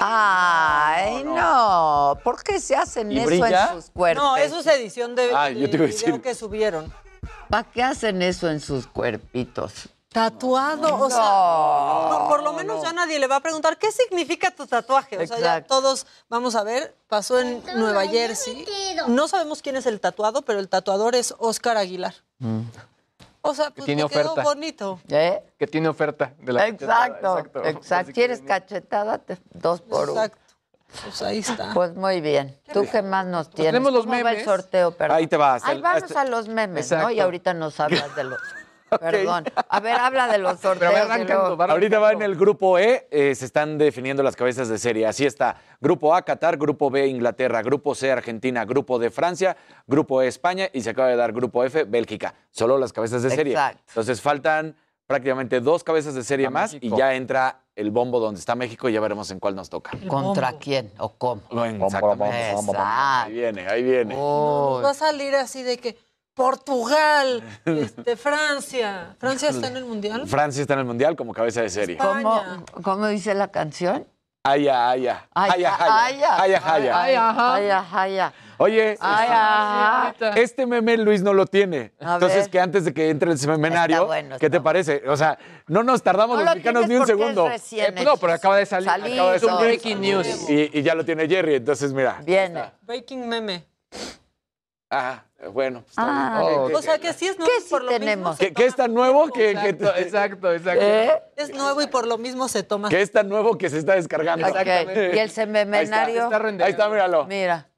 Ay, 0.00 1.22
no. 1.22 2.18
¿Por 2.24 2.42
qué 2.42 2.58
se 2.58 2.74
hacen 2.74 3.12
¿Y 3.12 3.18
eso 3.18 3.26
brilla? 3.26 3.68
en 3.72 3.76
sus 3.82 3.90
cuerpos? 3.90 4.24
No, 4.24 4.36
eso 4.36 4.58
es 4.58 4.66
edición 4.66 5.14
de, 5.14 5.30
Ah, 5.32 5.44
de 5.44 5.60
yo 5.60 5.70
te 5.70 5.76
iba 5.76 5.84
a 5.84 5.88
video 5.88 6.06
decir. 6.08 6.20
que 6.20 6.34
subieron. 6.34 6.92
¿Para 7.48 7.70
qué 7.70 7.84
hacen 7.84 8.20
eso 8.22 8.48
en 8.50 8.58
sus 8.60 8.88
cuerpitos? 8.88 9.88
Tatuado, 10.12 10.96
o 10.98 11.08
sea, 11.08 11.20
no, 11.20 12.26
por 12.28 12.42
lo 12.42 12.52
menos 12.52 12.82
ya 12.82 12.92
nadie 12.92 13.20
le 13.20 13.28
va 13.28 13.36
a 13.36 13.40
preguntar 13.40 13.78
qué 13.78 13.92
significa 13.92 14.50
tu 14.50 14.66
tatuaje. 14.66 15.16
O 15.16 15.24
sea, 15.24 15.38
ya 15.38 15.56
Exacto. 15.58 15.68
todos 15.76 16.04
vamos 16.28 16.56
a 16.56 16.64
ver, 16.64 16.96
pasó 17.06 17.38
en 17.38 17.62
Nueva 17.76 18.08
Jersey. 18.08 18.66
No 19.06 19.28
sabemos 19.28 19.62
quién 19.62 19.76
es 19.76 19.86
el 19.86 20.00
tatuado, 20.00 20.42
pero 20.42 20.58
el 20.58 20.68
tatuador 20.68 21.14
es 21.14 21.32
Oscar 21.38 21.76
Aguilar. 21.76 22.14
O 23.42 23.54
sea, 23.54 23.70
pues 23.70 23.86
tiene 23.86 24.02
me 24.04 24.08
quedó 24.10 24.32
oferta. 24.32 24.42
bonito. 24.42 25.00
¿Eh? 25.08 25.42
Que 25.58 25.66
tiene 25.66 25.88
oferta 25.88 26.32
de 26.40 26.52
la 26.52 26.66
Exacto, 26.66 27.34
cachetada, 27.36 27.70
exacto. 27.70 27.94
Así 27.96 28.12
¿Quieres 28.12 28.40
que- 28.40 28.46
cachetada? 28.46 29.18
Te- 29.18 29.38
dos 29.52 29.80
por 29.80 30.10
uno. 30.10 30.22
Exacto. 30.22 30.38
Pues 31.04 31.22
ahí 31.22 31.38
está. 31.38 31.70
Pues 31.72 31.94
muy 31.94 32.20
bien. 32.20 32.58
¿Tú 32.72 32.84
qué 32.90 33.00
más 33.00 33.24
nos 33.24 33.48
tienes? 33.48 33.72
tenemos 33.72 33.92
los 33.92 34.02
¿Cómo 34.06 34.12
va 34.12 34.18
el 34.18 34.24
memes. 34.24 34.44
sorteo? 34.44 34.90
Perdón. 34.90 35.16
Ahí 35.18 35.26
te 35.28 35.36
va, 35.36 35.54
hasta 35.54 35.68
Ahí 35.68 35.80
vamos 35.80 36.02
hasta- 36.02 36.20
a 36.22 36.24
los 36.24 36.48
memes, 36.48 36.90
¿no? 36.90 37.10
Y 37.10 37.20
ahorita 37.20 37.54
nos 37.54 37.78
hablas 37.78 38.14
de 38.16 38.24
los... 38.24 38.40
Perdón. 38.98 39.44
A 39.68 39.80
ver, 39.80 39.94
habla 39.94 40.26
de 40.28 40.38
los 40.38 40.58
sorteos. 40.60 40.92
Pero 40.92 41.62
Ahorita 41.72 41.98
va 41.98 42.12
en 42.12 42.22
el 42.22 42.34
grupo 42.36 42.78
E, 42.78 43.06
eh, 43.10 43.34
se 43.34 43.44
están 43.44 43.78
definiendo 43.78 44.22
las 44.22 44.36
cabezas 44.36 44.68
de 44.68 44.78
serie. 44.78 45.06
Así 45.06 45.26
está. 45.26 45.56
Grupo 45.80 46.14
A, 46.14 46.22
Qatar, 46.22 46.56
grupo 46.56 46.90
B, 46.90 47.06
Inglaterra, 47.06 47.62
grupo 47.62 47.94
C, 47.94 48.10
Argentina, 48.10 48.64
grupo 48.64 48.98
D, 48.98 49.10
Francia, 49.10 49.56
grupo 49.86 50.22
E, 50.22 50.28
España 50.28 50.68
y 50.72 50.80
se 50.82 50.90
acaba 50.90 51.08
de 51.08 51.16
dar 51.16 51.32
grupo 51.32 51.64
F, 51.64 51.84
Bélgica. 51.84 52.34
Solo 52.50 52.78
las 52.78 52.92
cabezas 52.92 53.22
de 53.22 53.30
serie. 53.30 53.52
Exacto. 53.52 53.82
Entonces 53.88 54.20
faltan 54.20 54.76
prácticamente 55.06 55.60
dos 55.60 55.82
cabezas 55.82 56.14
de 56.14 56.22
serie 56.22 56.46
A 56.46 56.50
más 56.50 56.72
México. 56.74 56.94
y 56.94 56.98
ya 56.98 57.14
entra 57.14 57.60
el 57.74 57.90
bombo 57.90 58.20
donde 58.20 58.38
está 58.38 58.54
México 58.54 58.88
y 58.88 58.92
ya 58.92 59.00
veremos 59.00 59.30
en 59.30 59.40
cuál 59.40 59.56
nos 59.56 59.68
toca. 59.70 59.90
¿Contra 60.06 60.52
quién 60.52 60.92
o 60.98 61.14
cómo? 61.14 61.42
Exactamente. 61.50 62.50
Exacto. 62.50 62.72
Ahí 62.76 63.32
viene, 63.32 63.66
ahí 63.68 63.82
viene. 63.82 64.14
Oh, 64.16 64.80
Va 64.84 64.90
a 64.90 64.94
salir 64.94 65.34
así 65.34 65.62
de 65.62 65.78
que 65.78 65.96
Portugal, 66.40 67.42
este, 67.66 68.16
Francia. 68.16 69.14
¿Francia 69.18 69.50
está 69.50 69.68
en 69.68 69.76
el 69.76 69.84
mundial? 69.84 70.26
Francia 70.26 70.62
está 70.62 70.72
en 70.72 70.80
el 70.80 70.86
Mundial 70.86 71.14
como 71.14 71.34
cabeza 71.34 71.60
de 71.60 71.68
serie. 71.68 71.98
¿Cómo, 71.98 73.06
dice 73.08 73.34
la 73.34 73.48
canción? 73.48 74.06
Aya, 74.42 74.88
aya. 74.88 75.28
Ay, 75.34 75.50
Aya, 75.56 75.76
ay, 75.78 76.14
aya. 76.14 76.42
Aya, 76.42 76.62
ay, 76.64 76.82
aya. 76.88 77.00
ay, 77.02 77.68
ay, 77.68 77.84
ay, 77.92 78.18
ay. 78.18 78.30
Oye, 78.56 78.96
Ay, 79.00 79.28
ajá. 79.30 80.14
este 80.36 80.64
meme 80.64 80.96
Luis 80.96 81.22
no 81.22 81.34
lo 81.34 81.44
tiene. 81.44 81.92
A 82.00 82.14
Entonces, 82.14 82.42
ver. 82.44 82.50
que 82.50 82.60
antes 82.60 82.84
de 82.86 82.94
que 82.94 83.10
entre 83.10 83.32
el 83.32 83.38
bueno, 84.06 84.38
¿qué 84.38 84.48
te 84.48 84.62
parece? 84.62 85.02
O 85.08 85.16
sea, 85.18 85.38
no 85.66 85.82
nos 85.82 86.02
tardamos 86.02 86.38
No 86.38 86.44
los 86.44 86.50
lo 86.50 86.54
mexicanos 86.56 86.88
ni 86.88 86.94
un 86.94 87.06
segundo. 87.06 87.50
Eh, 87.50 87.94
no, 88.02 88.16
pero 88.16 88.32
acaba 88.32 88.56
de 88.56 88.64
salir. 88.64 88.88
Salí, 88.88 89.12
acaba 89.12 89.32
de 89.32 89.38
salir. 89.40 89.58
breaking 89.60 90.00
news. 90.00 90.48
Y, 90.48 90.78
y 90.78 90.82
ya 90.82 90.94
lo 90.94 91.04
tiene 91.04 91.28
Jerry, 91.28 91.56
entonces 91.56 91.92
mira. 91.92 92.20
Viene. 92.24 92.64
Breaking 92.82 93.28
meme. 93.28 93.66
Ah, 94.92 95.22
bueno. 95.52 95.82
pues, 95.82 95.90
está 95.90 96.02
Ah, 96.36 96.40
bien. 96.40 96.60
Oh, 96.60 96.66
¿Qué- 96.68 96.74
O 96.74 96.82
sea 96.82 96.98
que 96.98 97.12
sí 97.12 97.28
es 97.28 97.38
nuevo 97.38 97.52
¿Qué 97.52 97.64
por 97.70 97.80
sí 97.80 97.86
lo 97.86 97.92
tenemos? 97.92 98.38
¿Qué, 98.38 98.52
qué 98.52 98.66
es 98.66 98.74
tan 98.74 98.92
nuevo 98.92 99.28
que, 99.30 99.54
que- 99.54 99.68
Exacto, 99.68 99.94
exacto, 99.96 100.52
exacto. 100.52 100.82
¿Eh? 100.84 101.22
mismo 101.36 101.42
es 101.44 101.50
nuevo 101.54 101.80
y 101.82 101.86
por 101.86 102.06
lo 102.08 102.18
mismo 102.18 102.48
se 102.48 102.64
toma. 102.64 102.88
que 102.88 103.00
es 103.00 103.12
tan 103.12 103.28
nuevo 103.28 103.56
que 103.56 103.70
se 103.70 103.78
está 103.78 103.94
descargando? 103.94 104.46
Ok. 104.48 104.56
Y 105.14 105.18
el 105.18 105.30
semenario. 105.30 106.24
Está 106.24 106.38
rendeado. 106.40 106.66
Ahí 106.66 106.72
está, 106.72 106.88
míralo. 106.88 107.24
Mira. 107.26 107.68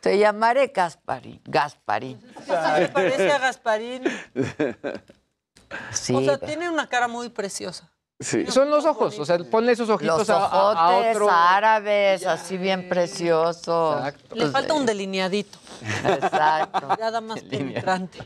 Te 0.00 0.18
llamaré 0.18 0.66
Gasparín. 0.68 1.40
Gasparín. 1.46 2.20
Se 2.76 2.88
parece 2.88 3.32
a 3.32 3.38
Gasparín. 3.38 4.04
Sí. 5.92 6.14
o 6.14 6.20
sea, 6.20 6.38
tiene 6.38 6.68
una 6.70 6.88
cara 6.88 7.08
muy 7.08 7.30
preciosa. 7.30 7.90
Sí. 8.20 8.46
Son 8.46 8.70
los 8.70 8.84
ojos, 8.86 9.18
o 9.18 9.24
sea, 9.24 9.38
ponle 9.50 9.72
esos 9.72 9.88
ojitos 9.90 10.18
los 10.18 10.30
a- 10.30 10.46
a, 10.46 10.96
otro. 10.98 11.28
árabes, 11.30 12.24
así 12.26 12.56
bien 12.56 12.88
preciosos. 12.88 13.96
Exacto. 13.98 14.34
Le 14.36 14.46
falta 14.50 14.72
un 14.74 14.86
delineadito. 14.86 15.58
Exacto. 16.04 16.96
Nada 17.00 17.20
más 17.20 17.42
penetrante. 17.42 18.18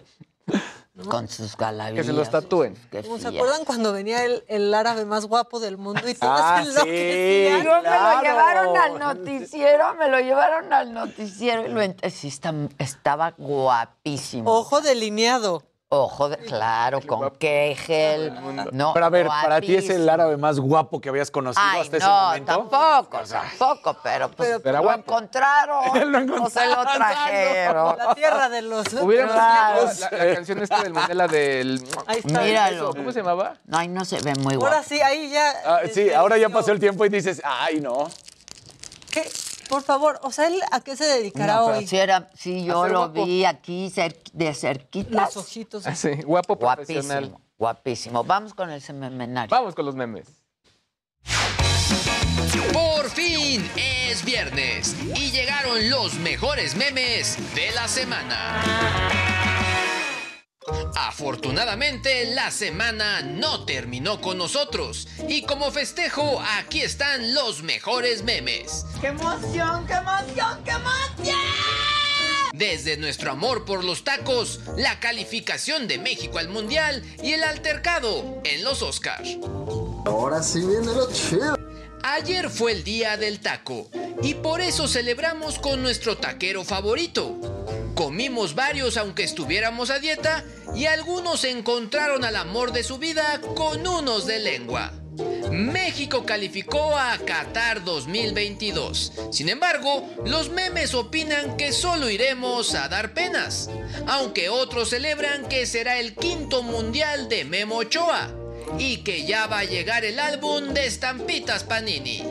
Con 1.08 1.28
sus 1.28 1.56
galavías. 1.56 1.94
Que 1.94 2.04
se 2.04 2.12
los 2.12 2.28
tatúen. 2.28 2.74
Qué 2.90 3.02
¿Cómo 3.04 3.18
¿Se 3.18 3.28
acuerdan 3.28 3.64
cuando 3.64 3.92
venía 3.92 4.24
el, 4.24 4.42
el 4.48 4.74
árabe 4.74 5.04
más 5.04 5.26
guapo 5.26 5.60
del 5.60 5.78
mundo 5.78 6.08
y 6.08 6.14
todos 6.14 6.40
Ah, 6.42 6.60
sí. 6.64 6.68
enloquecían? 6.70 7.64
Yo 7.64 7.76
me 7.76 7.82
Claro. 7.82 8.16
lo 8.16 8.22
llevaron 8.22 8.76
al 8.76 8.98
noticiero, 8.98 9.94
me 9.94 10.08
lo 10.08 10.18
llevaron 10.18 10.72
al 10.72 10.92
noticiero 10.92 11.64
y 11.66 11.68
lo 11.68 11.80
ent- 11.82 12.10
sí, 12.10 12.26
está- 12.28 12.52
estaba 12.78 13.32
guapísimo. 13.38 14.50
Ojo 14.52 14.80
delineado. 14.80 15.62
Ojo, 15.90 16.28
de, 16.28 16.36
claro, 16.36 17.00
con 17.00 17.30
quejel. 17.38 18.34
No, 18.72 18.92
Pero 18.92 19.06
a 19.06 19.08
ver, 19.08 19.26
¿para 19.26 19.58
ti 19.58 19.74
es 19.74 19.88
el 19.88 20.06
árabe 20.06 20.36
más 20.36 20.60
guapo 20.60 21.00
que 21.00 21.08
habías 21.08 21.30
conocido 21.30 21.64
Ay, 21.66 21.80
hasta 21.80 21.96
ese 21.96 22.06
no, 22.06 22.12
momento? 22.26 22.68
tampoco, 22.68 23.18
tampoco, 23.26 23.96
pero, 24.02 24.30
pues, 24.30 24.48
Pero- 24.48 24.58
lo 24.58 24.62
pero 24.62 24.82
guapo. 24.82 24.98
encontraron, 24.98 25.84
Lo 26.12 26.44
o 26.44 26.50
se 26.50 26.66
lo 26.66 26.72
encontraron. 26.72 26.98
trajeron. 26.98 27.96
La 27.96 28.14
tierra 28.14 28.48
de 28.50 28.60
los... 28.62 28.86
Hubiéramos 29.00 29.34
Claro. 29.34 29.84
la, 30.12 30.24
la 30.26 30.34
canción 30.34 30.62
esta 30.62 30.82
del 30.82 30.92
mundial, 30.92 31.16
la 31.16 31.26
del. 31.26 31.82
Ahí 32.06 32.18
está. 32.22 32.40
Míralo. 32.42 32.90
¿Cómo 32.92 33.10
se 33.10 33.20
llamaba? 33.20 33.54
Ay, 33.72 33.88
no 33.88 34.04
se 34.04 34.20
ve 34.20 34.34
muy 34.34 34.56
guapo. 34.56 34.66
Ahora 34.74 34.82
sí, 34.86 35.00
ahí 35.00 35.30
ya... 35.30 35.54
Ah, 35.64 35.78
sí, 35.84 35.88
este, 36.02 36.14
ahora 36.14 36.36
ya 36.36 36.50
pasó 36.50 36.70
el 36.70 36.80
tiempo 36.80 37.06
y 37.06 37.08
dices, 37.08 37.40
ay, 37.42 37.80
no. 37.80 38.10
¿Qué? 39.10 39.26
Por 39.68 39.82
favor, 39.82 40.18
o 40.22 40.30
sea, 40.32 40.46
¿él 40.46 40.60
a 40.72 40.80
qué 40.80 40.96
se 40.96 41.04
dedicará 41.04 41.56
No, 41.56 41.66
hoy? 41.66 41.86
sí, 41.86 41.96
era, 41.98 42.30
sí, 42.34 42.64
yo 42.64 42.86
lo 42.88 42.98
guapo. 43.10 43.24
vi 43.26 43.44
aquí 43.44 43.90
cer- 43.94 44.16
de 44.32 44.54
cerquita. 44.54 45.22
Los 45.24 45.36
ojitos. 45.36 45.86
Ah, 45.86 45.94
Sí, 45.94 46.10
guapo 46.22 46.58
profesional. 46.58 47.24
Guapísimo, 47.26 47.40
guapísimo. 47.58 48.24
Vamos 48.24 48.54
con 48.54 48.70
el 48.70 48.80
semenario. 48.80 49.50
Vamos 49.50 49.74
con 49.74 49.84
los 49.84 49.94
memes. 49.94 50.26
Por 52.72 53.10
fin 53.10 53.68
es 53.76 54.24
viernes 54.24 54.96
y 55.14 55.30
llegaron 55.30 55.90
los 55.90 56.14
mejores 56.14 56.74
memes 56.76 57.36
de 57.54 57.70
la 57.72 57.86
semana. 57.88 58.62
Afortunadamente, 60.96 62.34
la 62.34 62.50
semana 62.50 63.22
no 63.22 63.64
terminó 63.64 64.20
con 64.20 64.38
nosotros 64.38 65.08
y 65.28 65.42
como 65.42 65.70
festejo, 65.70 66.42
aquí 66.58 66.82
están 66.82 67.34
los 67.34 67.62
mejores 67.62 68.22
memes. 68.22 68.84
¡Qué 69.00 69.08
emoción, 69.08 69.86
qué 69.86 69.94
emoción, 69.94 70.64
qué 70.64 70.70
emoción! 70.70 71.38
Desde 72.52 72.96
nuestro 72.96 73.30
amor 73.30 73.64
por 73.64 73.84
los 73.84 74.04
tacos, 74.04 74.60
la 74.76 74.98
calificación 75.00 75.86
de 75.86 75.98
México 75.98 76.38
al 76.38 76.48
Mundial 76.48 77.04
y 77.22 77.32
el 77.32 77.44
altercado 77.44 78.40
en 78.44 78.64
los 78.64 78.82
Oscars. 78.82 79.36
Ahora 80.06 80.42
sí 80.42 80.60
viene 80.60 80.86
lo 80.86 81.12
chido. 81.12 81.57
Ayer 82.02 82.48
fue 82.50 82.72
el 82.72 82.84
día 82.84 83.16
del 83.16 83.40
taco 83.40 83.88
y 84.22 84.34
por 84.34 84.60
eso 84.60 84.88
celebramos 84.88 85.58
con 85.58 85.82
nuestro 85.82 86.16
taquero 86.16 86.64
favorito. 86.64 87.38
Comimos 87.94 88.54
varios 88.54 88.96
aunque 88.96 89.24
estuviéramos 89.24 89.90
a 89.90 89.98
dieta 89.98 90.44
y 90.74 90.86
algunos 90.86 91.44
encontraron 91.44 92.24
al 92.24 92.36
amor 92.36 92.72
de 92.72 92.84
su 92.84 92.98
vida 92.98 93.40
con 93.54 93.86
unos 93.86 94.26
de 94.26 94.38
lengua. 94.38 94.92
México 95.50 96.24
calificó 96.24 96.96
a 96.96 97.18
Qatar 97.18 97.82
2022. 97.84 99.12
Sin 99.32 99.48
embargo, 99.48 100.08
los 100.24 100.50
memes 100.50 100.94
opinan 100.94 101.56
que 101.56 101.72
solo 101.72 102.08
iremos 102.08 102.74
a 102.74 102.88
dar 102.88 103.14
penas, 103.14 103.68
aunque 104.06 104.48
otros 104.48 104.90
celebran 104.90 105.48
que 105.48 105.66
será 105.66 105.98
el 105.98 106.14
quinto 106.14 106.62
mundial 106.62 107.28
de 107.28 107.44
Memo 107.44 107.78
Ochoa 107.78 108.37
y 108.78 108.98
que 108.98 109.26
ya 109.26 109.46
va 109.46 109.60
a 109.60 109.64
llegar 109.64 110.04
el 110.04 110.18
álbum 110.18 110.74
de 110.74 110.86
estampitas 110.86 111.64
Panini. 111.64 112.22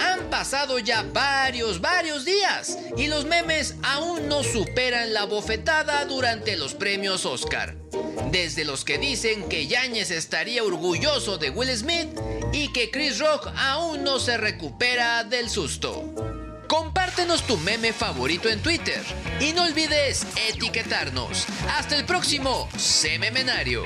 Han 0.00 0.30
pasado 0.30 0.78
ya 0.78 1.02
varios, 1.02 1.80
varios 1.80 2.24
días 2.24 2.78
y 2.96 3.08
los 3.08 3.24
memes 3.24 3.74
aún 3.82 4.28
no 4.28 4.42
superan 4.42 5.12
la 5.12 5.24
bofetada 5.24 6.04
durante 6.04 6.56
los 6.56 6.74
premios 6.74 7.26
Oscar. 7.26 7.76
Desde 8.30 8.64
los 8.64 8.84
que 8.84 8.98
dicen 8.98 9.48
que 9.48 9.66
Yáñez 9.66 10.10
estaría 10.10 10.64
orgulloso 10.64 11.38
de 11.38 11.50
Will 11.50 11.76
Smith 11.76 12.08
y 12.52 12.72
que 12.72 12.90
Chris 12.90 13.18
Rock 13.18 13.48
aún 13.56 14.04
no 14.04 14.18
se 14.18 14.36
recupera 14.38 15.24
del 15.24 15.50
susto. 15.50 16.31
Compártenos 16.72 17.42
tu 17.42 17.58
meme 17.58 17.92
favorito 17.92 18.48
en 18.48 18.62
Twitter 18.62 19.02
y 19.40 19.52
no 19.52 19.64
olvides 19.64 20.26
etiquetarnos. 20.48 21.46
Hasta 21.68 21.98
el 21.98 22.06
próximo 22.06 22.66
Sememenario. 22.78 23.82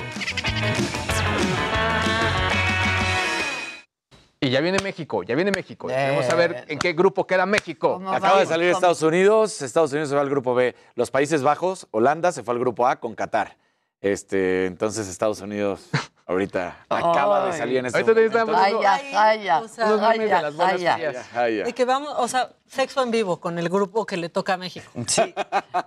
Y 4.39 4.49
ya 4.49 4.61
viene 4.61 4.77
México, 4.81 5.23
ya 5.23 5.35
viene 5.35 5.51
México. 5.51 5.89
Queremos 5.89 6.27
saber 6.27 6.63
en 6.69 6.79
qué 6.79 6.93
grupo 6.93 7.27
queda 7.27 7.45
México. 7.45 7.95
¿Cómo 7.95 8.09
Acaba 8.09 8.39
de 8.39 8.45
vamos? 8.45 8.49
salir 8.49 8.67
¿Cómo? 8.71 8.77
Estados 8.77 9.01
Unidos, 9.01 9.61
Estados 9.61 9.91
Unidos 9.91 10.07
se 10.07 10.15
va 10.15 10.21
al 10.21 10.29
grupo 10.29 10.55
B, 10.55 10.73
los 10.95 11.11
Países 11.11 11.43
Bajos, 11.43 11.89
Holanda 11.91 12.31
se 12.31 12.41
fue 12.41 12.53
al 12.53 12.61
grupo 12.61 12.87
A 12.87 13.01
con 13.01 13.15
Qatar. 13.15 13.57
Este, 13.99 14.65
entonces 14.65 15.09
Estados 15.09 15.41
Unidos 15.41 15.89
ahorita 16.27 16.85
acaba 16.89 17.45
de 17.47 17.57
salir 17.57 17.77
en 17.77 17.85
este 17.87 17.97
Ahorita 17.99 18.13
momento. 18.13 18.37
estamos 18.37 18.61
Ay, 18.61 18.73
ya, 18.81 19.21
ay, 19.23 19.43
ya, 19.43 19.59
O 19.61 19.67
sea, 19.67 19.85
memes 19.87 20.29
de 20.29 20.33
ay, 20.33 20.41
las 20.41 20.53
ya, 20.53 20.57
buenas 20.57 20.73
ay, 20.75 20.81
ya. 20.81 20.93
frías. 20.95 21.25
Ay, 21.33 21.57
ya. 21.57 21.63
De 21.63 21.73
que 21.73 21.85
vamos, 21.85 22.13
o 22.17 22.27
sea, 22.27 22.51
sexo 22.67 23.01
en 23.03 23.11
vivo 23.11 23.37
con 23.39 23.57
el 23.57 23.69
grupo 23.69 24.05
que 24.05 24.17
le 24.17 24.29
toca 24.29 24.53
a 24.53 24.57
México. 24.57 24.91
Sí. 25.07 25.33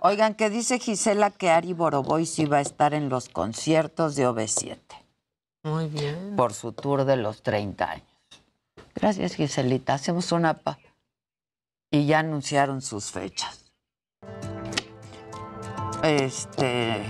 Oigan, 0.01 0.33
que 0.35 0.49
dice 0.49 0.79
Gisela 0.79 1.29
que 1.29 1.51
Ari 1.51 1.73
Boroboy 1.73 2.25
sí 2.25 2.45
va 2.45 2.57
a 2.57 2.61
estar 2.61 2.93
en 2.93 3.09
los 3.09 3.29
conciertos 3.29 4.15
de 4.15 4.27
OV7 4.27 4.77
Muy 5.63 5.87
bien. 5.87 6.35
por 6.35 6.53
su 6.53 6.71
tour 6.73 7.05
de 7.05 7.17
los 7.17 7.43
30 7.43 7.89
años. 7.91 8.07
Gracias, 8.95 9.35
Giselita. 9.35 9.93
Hacemos 9.93 10.31
una 10.31 10.55
pa. 10.55 10.77
Y 11.91 12.05
ya 12.07 12.19
anunciaron 12.19 12.81
sus 12.81 13.11
fechas. 13.11 13.71
Este. 16.03 17.03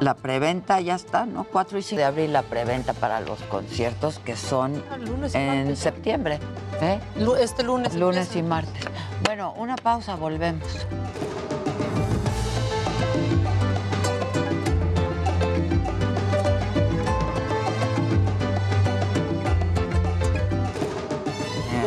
La 0.00 0.14
preventa 0.14 0.80
ya 0.80 0.94
está, 0.94 1.24
¿no? 1.26 1.44
4 1.44 1.78
y 1.78 1.82
5 1.82 1.98
de 1.98 2.04
abril 2.04 2.32
la 2.32 2.42
preventa 2.42 2.92
para 2.92 3.20
los 3.20 3.40
conciertos 3.44 4.18
que 4.18 4.36
son 4.36 4.82
Ah, 4.90 4.98
lunes 4.98 5.34
y 5.34 5.38
en 5.38 5.58
martes. 5.58 5.78
septiembre. 5.78 6.38
¿eh? 6.82 7.00
Este 7.40 7.62
lunes. 7.62 7.94
Lunes 7.94 8.34
y 8.36 8.42
martes. 8.42 8.84
Bueno, 9.24 9.54
una 9.56 9.76
pausa, 9.76 10.14
volvemos. 10.16 10.86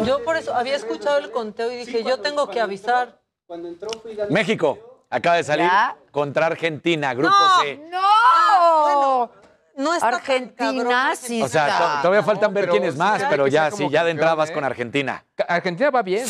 Yo 0.05 0.23
por 0.23 0.37
eso 0.37 0.53
había 0.55 0.75
escuchado 0.75 1.17
el 1.19 1.29
conteo 1.31 1.71
y 1.71 1.75
dije, 1.75 2.03
yo 2.03 2.19
tengo 2.19 2.49
que 2.49 2.59
avisar. 2.61 3.21
Cuando 3.45 3.67
entró 3.67 3.89
Frida 4.01 4.27
México 4.29 4.98
acaba 5.09 5.35
de 5.37 5.43
salir 5.43 5.65
¿Ya? 5.65 5.95
contra 6.11 6.47
Argentina, 6.47 7.13
grupo 7.13 7.33
No. 7.33 7.61
C. 7.61 7.81
¡No! 7.89 9.31
No 9.77 9.93
está 9.93 10.09
Argentina 10.09 11.15
sí 11.15 11.41
O 11.41 11.47
sea, 11.47 11.99
todavía 12.01 12.21
faltan 12.21 12.51
No, 12.51 12.55
ver 12.59 12.69
quién 12.69 12.83
es 12.83 12.97
más, 12.97 13.23
pero 13.29 13.47
ya, 13.47 13.71
sí, 13.71 13.87
ya 13.89 14.03
de 14.03 14.11
entrada 14.11 14.35
vas 14.35 14.49
¿eh? 14.49 14.53
con 14.53 14.63
Argentina. 14.65 15.25
Argentina 15.47 15.89
va 15.89 16.01
bien. 16.01 16.25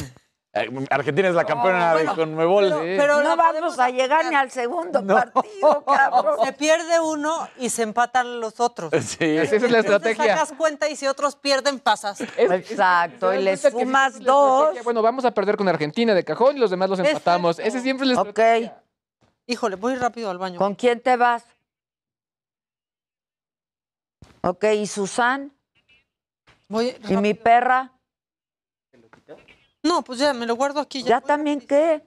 Eh, 0.52 0.68
Argentina 0.90 1.28
es 1.30 1.36
la 1.36 1.46
campeona 1.46 1.94
de 1.94 2.06
Conmebol. 2.08 2.64
Pero, 2.70 2.80
pero 2.82 3.24
no 3.24 3.38
vamos 3.38 3.78
a 3.78 3.90
llegar 3.92 4.26
ni 4.26 4.36
al 4.36 4.50
segundo 4.50 5.06
partido, 5.06 5.84
cabrón. 5.86 6.38
Se 6.44 6.54
pierde 6.54 7.00
uno 7.00 7.48
y 7.58 7.70
se 7.70 7.84
empatan 7.84 8.40
los 8.40 8.60
otros. 8.60 8.92
Sí. 9.02 9.26
Esa 9.38 9.56
es 9.58 9.62
la 9.62 9.80
Entonces 9.80 9.86
estrategia. 10.12 10.38
sacas 10.38 10.58
cuenta 10.58 10.90
y 10.90 10.96
si 10.96 11.06
otros 11.06 11.36
pierden, 11.36 11.80
pasas. 11.80 12.20
Es- 12.38 12.52
Exacto, 12.52 13.32
es- 13.32 13.42
y 13.42 13.44
le 13.44 13.58
sumas 13.58 14.20
dos. 14.24 14.76
Bueno, 14.84 15.04
vamos 15.04 15.24
a 15.26 15.32
perder 15.32 15.56
con 15.56 15.68
Argentina 15.68 16.16
de 16.16 16.24
cajón 16.24 16.58
y 16.58 16.60
los 16.60 16.72
demás 16.72 16.90
los 16.90 16.98
empatamos. 17.00 17.60
Exacto. 17.60 17.78
Ese 17.78 17.84
siempre 17.84 18.08
es 18.10 18.16
la 18.16 18.22
Ok. 18.24 18.40
Híjole, 19.46 19.76
voy 19.76 19.96
rápido 19.96 20.32
al 20.32 20.38
baño. 20.40 20.58
¿Con 20.58 20.74
quién 20.74 21.00
te 21.00 21.16
vas? 21.16 21.44
Ok, 24.42 24.64
¿y 24.76 24.88
Susan? 24.88 25.52
Voy, 26.68 26.96
¿Y 27.08 27.18
mi 27.18 27.34
perra? 27.34 27.92
No, 29.84 30.04
pues 30.04 30.20
ya 30.20 30.34
me 30.34 30.46
lo 30.46 30.56
guardo 30.56 30.80
aquí. 30.80 31.04
¿Ya 31.04 31.22
también 31.22 31.62
qué? 31.62 32.04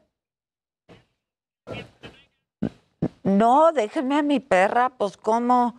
No, 3.22 3.72
déjeme 3.72 4.18
a 4.18 4.22
mi 4.22 4.40
perra, 4.40 4.90
pues 4.90 5.16
¿cómo? 5.16 5.74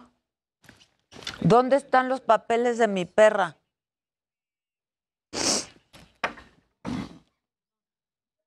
¿Dónde 1.41 1.75
están 1.75 2.09
los 2.09 2.21
papeles 2.21 2.77
de 2.77 2.87
mi 2.87 3.05
perra? 3.05 3.57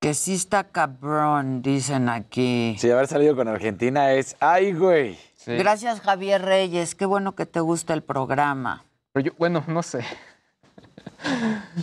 Que 0.01 0.15
sí 0.15 0.35
está 0.35 0.65
cabrón, 0.65 1.63
dicen 1.63 2.09
aquí. 2.09 2.77
Sí, 2.79 2.91
haber 2.91 3.07
salido 3.07 3.35
con 3.35 3.49
Argentina 3.49 4.13
es. 4.13 4.37
¡Ay, 4.41 4.73
güey! 4.73 5.19
Gracias, 5.47 6.01
Javier 6.01 6.43
Reyes. 6.43 6.95
Qué 6.95 7.07
bueno 7.07 7.35
que 7.35 7.47
te 7.47 7.61
gusta 7.61 7.95
el 7.95 8.03
programa. 8.03 8.85
Pero 9.13 9.27
yo, 9.27 9.33
bueno, 9.39 9.65
no 9.67 9.83
sé. 9.83 10.05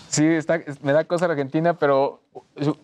Sí, 0.10 0.26
está, 0.26 0.62
me 0.82 0.94
da 0.94 1.04
cosa 1.06 1.26
Argentina, 1.26 1.74
pero 1.74 2.22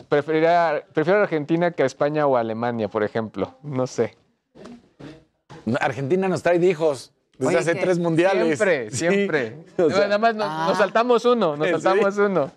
preferiría, 0.08 0.84
prefiero 0.92 1.22
Argentina 1.22 1.70
que 1.70 1.82
a 1.82 1.86
España 1.86 2.26
o 2.26 2.36
a 2.36 2.40
Alemania, 2.40 2.88
por 2.88 3.02
ejemplo. 3.02 3.54
No 3.62 3.86
sé. 3.86 4.16
Argentina 5.80 6.28
nos 6.28 6.42
trae 6.42 6.58
de 6.58 6.66
hijos 6.66 7.12
desde 7.38 7.46
Oye, 7.48 7.58
hace 7.58 7.74
tres 7.76 7.98
mundiales. 7.98 8.58
Siempre, 8.58 8.90
Sí. 8.90 8.96
siempre. 8.96 9.56
O 9.78 9.88
sea, 9.90 10.00
Nada 10.00 10.18
más 10.18 10.34
nos, 10.34 10.46
Ah. 10.50 10.66
nos 10.68 10.78
saltamos 10.78 11.24
uno, 11.24 11.56
nos 11.56 11.66
Sí. 11.68 11.72
saltamos 11.80 12.16
uno. 12.18 12.50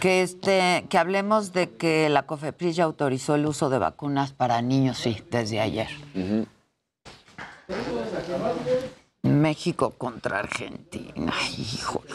Que 0.00 0.22
este, 0.22 0.84
que 0.88 0.98
hablemos 0.98 1.52
de 1.52 1.70
que 1.70 2.08
la 2.08 2.22
COFEPRIS 2.24 2.76
ya 2.76 2.84
autorizó 2.84 3.34
el 3.34 3.46
uso 3.46 3.70
de 3.70 3.78
vacunas 3.78 4.32
para 4.32 4.60
niños, 4.62 4.98
sí, 4.98 5.22
desde 5.30 5.60
ayer. 5.60 5.88
México 9.22 9.90
contra 9.96 10.40
Argentina, 10.40 11.32
híjole. 11.56 12.10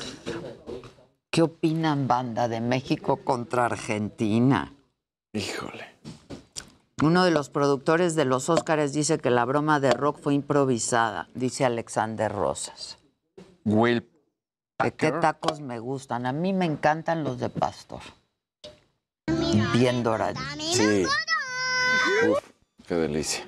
¿Qué 1.38 1.44
opinan, 1.44 2.08
banda, 2.08 2.48
de 2.48 2.62
México 2.62 3.18
contra 3.18 3.66
Argentina? 3.66 4.74
Híjole. 5.34 5.86
Uno 7.04 7.24
de 7.26 7.30
los 7.30 7.52
productores 7.52 8.16
de 8.16 8.26
los 8.26 8.50
Óscares 8.50 8.92
dice 8.92 9.20
que 9.20 9.30
la 9.30 9.46
broma 9.46 9.80
de 9.80 9.92
rock 9.92 10.20
fue 10.20 10.34
improvisada, 10.34 11.30
dice 11.36 11.64
Alexander 11.64 12.32
Rosas. 12.32 12.98
Will. 13.66 14.10
¿De 14.82 14.92
qué 14.96 15.12
tacos 15.12 15.62
me 15.62 15.78
gustan? 15.78 16.26
A 16.26 16.32
mí 16.32 16.54
me 16.54 16.66
encantan 16.66 17.24
los 17.24 17.38
de 17.38 17.50
pastor. 17.50 18.02
Bien 19.74 20.02
doraditos. 20.02 20.74
Sí. 20.74 21.06
Uf, 22.28 22.40
qué 22.88 22.96
delicia. 22.96 23.48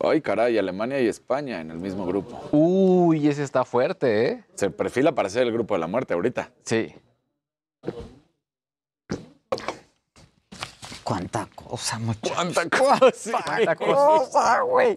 Ay, 0.00 0.20
caray, 0.20 0.56
Alemania 0.58 1.00
y 1.00 1.08
España 1.08 1.60
en 1.60 1.70
el 1.70 1.78
mismo 1.78 2.06
grupo. 2.06 2.40
Uy, 2.52 3.26
ese 3.28 3.42
está 3.42 3.64
fuerte, 3.64 4.28
¿eh? 4.28 4.44
Se 4.54 4.70
perfila 4.70 5.12
para 5.12 5.28
ser 5.28 5.42
el 5.42 5.52
grupo 5.52 5.74
de 5.74 5.80
la 5.80 5.86
muerte 5.88 6.14
ahorita. 6.14 6.50
Sí. 6.64 6.94
Cuánta 11.02 11.48
cosa, 11.54 11.98
muchachos. 11.98 12.32
Cuánta 12.36 12.68
cosa. 12.68 13.42
Cuánta 13.44 13.76
cosa, 13.76 14.60
güey. 14.60 14.96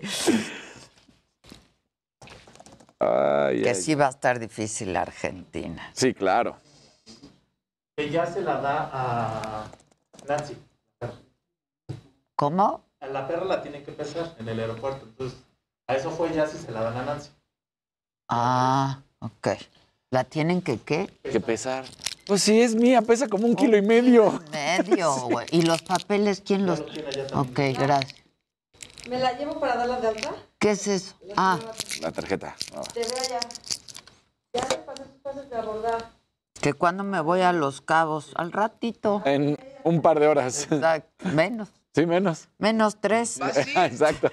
Ay, 2.99 3.61
Que 3.64 3.69
ay. 3.69 3.76
sí 3.76 3.95
va 3.95 4.07
a 4.07 4.10
estar 4.10 4.38
difícil 4.38 4.94
la 4.94 5.02
Argentina. 5.02 5.90
Sí, 5.94 6.14
claro. 6.14 6.57
Que 7.95 8.10
ya 8.10 8.26
se 8.28 8.41
la 8.41 8.60
da 8.61 8.90
a 8.94 9.65
Nancy. 10.28 10.56
¿Cómo? 12.36 12.84
A 13.02 13.07
la 13.07 13.28
perra 13.28 13.45
la 13.45 13.61
tiene 13.61 13.84
que 13.84 13.91
pesar 13.91 14.36
en 14.40 14.48
el 14.48 14.60
aeropuerto. 14.60 15.06
Entonces, 15.06 15.40
a 15.88 15.95
eso 15.95 16.11
fue 16.11 16.32
ya 16.34 16.48
si 16.48 16.57
se 16.57 16.72
la 16.72 16.82
dan 16.84 16.98
a 16.98 17.03
Nancy. 17.06 17.30
Ah, 18.30 18.99
ok. 19.19 19.48
¿La 20.11 20.23
tienen 20.23 20.61
que 20.61 20.78
qué? 20.80 21.10
¿Qué 21.23 21.40
pesar? 21.40 21.86
Pues 22.28 22.44
sí, 22.44 22.61
es 22.61 22.76
mía, 22.76 23.02
pesa 23.02 23.28
como 23.28 23.45
un 23.48 23.56
kilo 23.56 23.76
y 23.76 23.82
medio. 23.82 24.40
Medio, 24.52 25.14
güey. 25.30 25.48
¿Y 25.52 25.64
los 25.64 25.82
papeles 25.82 26.41
quién 26.45 26.65
los...? 26.65 26.82
Ok, 27.34 27.60
gracias. 27.78 28.15
¿Me 29.10 29.18
la 29.19 29.34
llevo 29.38 29.60
para 29.60 29.76
darla 29.78 29.99
de 29.99 30.07
alta? 30.10 30.32
¿Qué 30.60 30.72
es 30.72 30.88
eso? 30.88 31.15
Ah, 31.36 31.57
La 32.02 32.11
tarjeta. 32.11 32.56
Ah. 32.76 32.82
Te 32.94 32.99
veo 32.99 33.10
allá. 33.18 33.40
Ya 34.53 34.61
te 34.68 34.76
pasé 34.78 35.03
tus 35.03 35.22
pases 35.23 35.49
de 35.49 35.56
abordar. 35.57 36.11
que 36.61 36.73
cuando 36.73 37.03
me 37.03 37.19
voy 37.19 37.41
a 37.41 37.52
Los 37.52 37.82
Cabos, 37.82 38.32
al 38.36 38.52
ratito. 38.52 39.23
En 39.26 39.57
un 39.84 40.02
par 40.03 40.19
de 40.19 40.28
horas. 40.28 40.68
Exacto. 40.72 41.30
Menos. 41.30 41.69
Sí, 41.93 42.05
menos. 42.05 42.47
Menos 42.57 42.99
tres. 43.01 43.39
Exacto. 43.76 44.30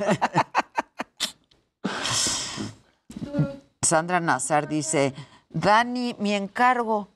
Sandra 3.83 4.21
Nazar 4.21 4.69
dice, 4.69 5.15
Dani, 5.49 6.15
mi 6.19 6.35
encargo. 6.35 7.09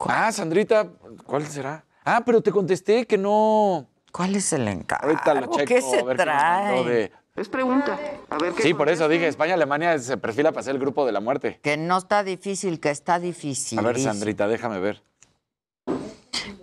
Ah, 0.00 0.30
Sandrita, 0.32 0.88
¿cuál 1.26 1.46
será? 1.46 1.84
Ah, 2.04 2.22
pero 2.24 2.40
te 2.40 2.52
contesté 2.52 3.06
que 3.06 3.18
no. 3.18 3.86
¿Cuál 4.12 4.36
es 4.36 4.52
el 4.52 4.66
encargo? 4.68 5.08
Ahorita 5.08 5.34
lo 5.34 5.46
checo. 5.48 5.66
¿Qué 5.66 5.82
se 5.82 5.98
a 5.98 6.04
ver 6.04 6.16
trae? 6.16 6.84
de- 6.84 7.12
Es 7.36 7.48
pregunta. 7.48 7.98
A 8.30 8.38
ver 8.38 8.54
qué 8.54 8.62
Sí, 8.62 8.72
por 8.74 8.88
eso 8.88 9.08
dije, 9.08 9.28
España, 9.28 9.54
Alemania 9.54 9.98
se 9.98 10.16
perfila 10.16 10.52
para 10.52 10.62
ser 10.62 10.74
el 10.74 10.80
grupo 10.80 11.04
de 11.04 11.12
la 11.12 11.20
muerte. 11.20 11.60
Que 11.62 11.76
no 11.76 11.98
está 11.98 12.24
difícil, 12.24 12.80
que 12.80 12.90
está 12.90 13.18
difícil. 13.18 13.78
A 13.78 13.82
ver. 13.82 13.98
Sandrita, 14.00 14.46
déjame 14.48 14.78
ver. 14.78 15.02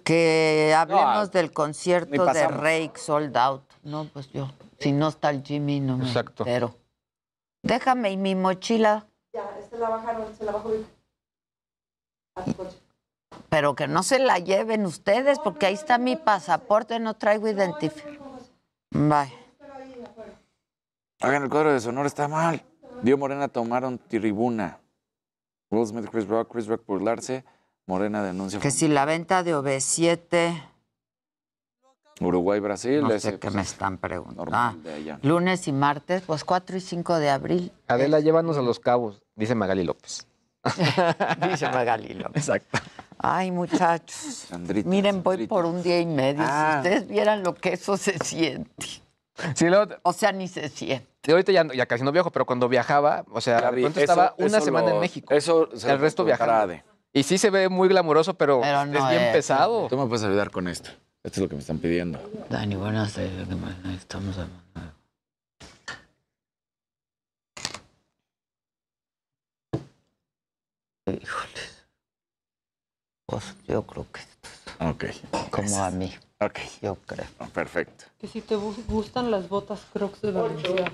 Que 0.06 0.74
hablemos 0.78 1.16
No, 1.16 1.28
del 1.28 1.52
concierto 1.52 2.26
de. 2.28 2.48
Rake 2.48 2.94
Sold 2.98 3.36
Out. 3.36 3.64
No, 3.84 4.06
pues 4.06 4.32
yo, 4.32 4.50
si 4.80 4.92
no 4.94 5.10
está 5.10 5.32
el 5.32 5.44
Jimmy, 5.44 5.80
no 5.82 5.98
me 5.98 6.06
Exacto. 6.06 6.44
entero. 6.44 6.76
Déjame 7.64 8.12
y 8.12 8.18
mi 8.18 8.36
mochila, 8.36 9.08
Ya, 9.34 9.44
esta 9.60 9.76
la 9.78 9.90
bajaron, 9.90 10.28
se 10.38 10.46
la 10.46 10.52
bajó 10.54 10.70
Vic. 10.70 10.86
A 12.36 12.44
tu 12.44 12.54
coche. 12.54 12.78
pero 13.50 13.76
que 13.76 13.88
no 13.88 14.04
se 14.04 14.20
la 14.20 14.38
lleven 14.40 14.86
ustedes, 14.86 15.40
porque 15.40 15.66
ahí 15.66 15.74
está 15.74 15.98
mi 15.98 16.16
pasaporte, 16.16 17.00
no 17.00 17.16
traigo 17.16 17.48
identificación. 17.48 18.20
Bye. 18.92 19.34
Hagan 21.22 21.44
el 21.44 21.50
cuadro 21.50 21.74
de 21.74 21.80
Sonora, 21.80 22.08
está 22.08 22.28
mal. 22.28 22.62
Dio 23.02 23.18
Morena 23.18 23.48
tomaron 23.48 23.98
tribuna. 23.98 24.78
Will 25.72 25.88
Smith, 25.88 26.08
Chris 26.12 26.28
Rock, 26.28 26.52
Chris 26.52 26.68
Rock 26.68 26.86
burlarse. 26.86 27.44
Morena 27.86 28.24
denuncia. 28.24 28.60
Que 28.60 28.72
si 28.72 28.88
la 28.88 29.06
venta 29.06 29.44
de 29.44 29.56
OV7, 29.56 30.62
Uruguay, 32.22 32.60
Brasil. 32.60 33.02
no 33.02 33.10
ese, 33.12 33.32
sé 33.32 33.32
qué 33.34 33.48
pues, 33.48 33.54
me 33.56 33.62
están 33.62 33.98
preguntando. 33.98 34.46
normal 34.46 34.82
Ah, 34.86 35.18
lunes 35.22 35.68
y 35.68 35.72
martes, 35.74 36.24
pues 36.26 36.44
4 36.44 36.78
y 36.78 36.82
5 36.82 37.20
de 37.20 37.30
abril. 37.30 37.72
Adela, 37.88 38.20
llévanos 38.20 38.58
a 38.58 38.62
los 38.62 38.80
cabos, 38.80 39.22
dice 39.36 39.54
Magali 39.56 39.84
López. 39.84 40.28
Dice 41.48 41.70
Magali 41.70 42.16
López. 42.16 42.38
Exacto. 42.38 42.80
Ay, 43.20 43.52
muchachos. 43.52 44.46
Sandrita, 44.50 44.90
Miren, 44.90 45.22
voy 45.22 45.46
por 45.46 45.66
un 45.66 45.84
día 45.84 46.00
y 46.00 46.08
medio. 46.08 46.42
Ah. 46.44 46.82
Si 46.82 46.90
ustedes 46.90 47.08
vieran 47.08 47.44
lo 47.44 47.54
que 47.54 47.74
eso 47.74 47.98
se 47.98 48.18
siente. 48.18 48.88
Sí, 49.54 49.68
O 50.02 50.14
sea, 50.14 50.32
ni 50.32 50.48
se 50.48 50.70
siente. 50.70 51.08
y 51.24 51.32
ahorita 51.32 51.52
ya, 51.52 51.68
ya 51.72 51.86
casi 51.86 52.04
no 52.04 52.12
viajo, 52.12 52.32
pero 52.32 52.46
cuando 52.46 52.68
viajaba, 52.68 53.26
o 53.32 53.42
sea, 53.42 53.70
de 53.70 53.86
estaba 53.86 54.34
una 54.38 54.58
eso 54.58 54.66
semana 54.66 54.92
en 54.92 55.00
México. 55.00 55.32
Eso 55.32 55.70
se 55.76 55.92
el 55.92 56.00
resto. 56.00 56.26
Ade. 56.26 56.84
Y 57.16 57.24
sí 57.24 57.38
se 57.38 57.50
ve 57.50 57.70
muy 57.70 57.88
glamuroso, 57.88 58.34
pero, 58.34 58.60
Pero 58.60 58.86
no 58.86 59.00
es 59.00 59.10
bien 59.10 59.22
es, 59.24 59.32
pesado. 59.34 59.88
Tú 59.88 59.98
me 59.98 60.06
puedes 60.06 60.26
ayudar 60.26 60.52
con 60.52 60.68
esto. 60.68 60.90
Esto 61.24 61.40
es 61.40 61.44
lo 61.44 61.48
que 61.48 61.56
me 61.56 61.62
están 61.62 61.78
pidiendo. 61.80 62.20
Dani, 62.50 62.76
buenas 62.76 63.14
tardes. 63.14 63.48
Estamos 63.98 64.36
hablando. 64.38 64.94
Híjoles. 71.08 71.86
Pues 73.28 73.56
yo 73.68 73.84
creo 73.86 74.06
que 74.12 74.20
esto 74.22 74.50
Ok. 74.90 75.04
es 75.04 75.22
como 75.52 75.84
a 75.84 75.92
mí, 75.92 76.14
Ok. 76.42 76.60
yo 76.82 76.96
creo. 76.96 77.26
Oh, 77.40 77.48
perfecto. 77.48 78.06
Que 78.20 78.28
si 78.28 78.42
te 78.42 78.56
gu- 78.56 78.86
gustan 78.88 79.32
las 79.32 79.48
botas 79.50 79.86
Crocs 79.94 80.22
de 80.22 80.32
Valencia. 80.32 80.92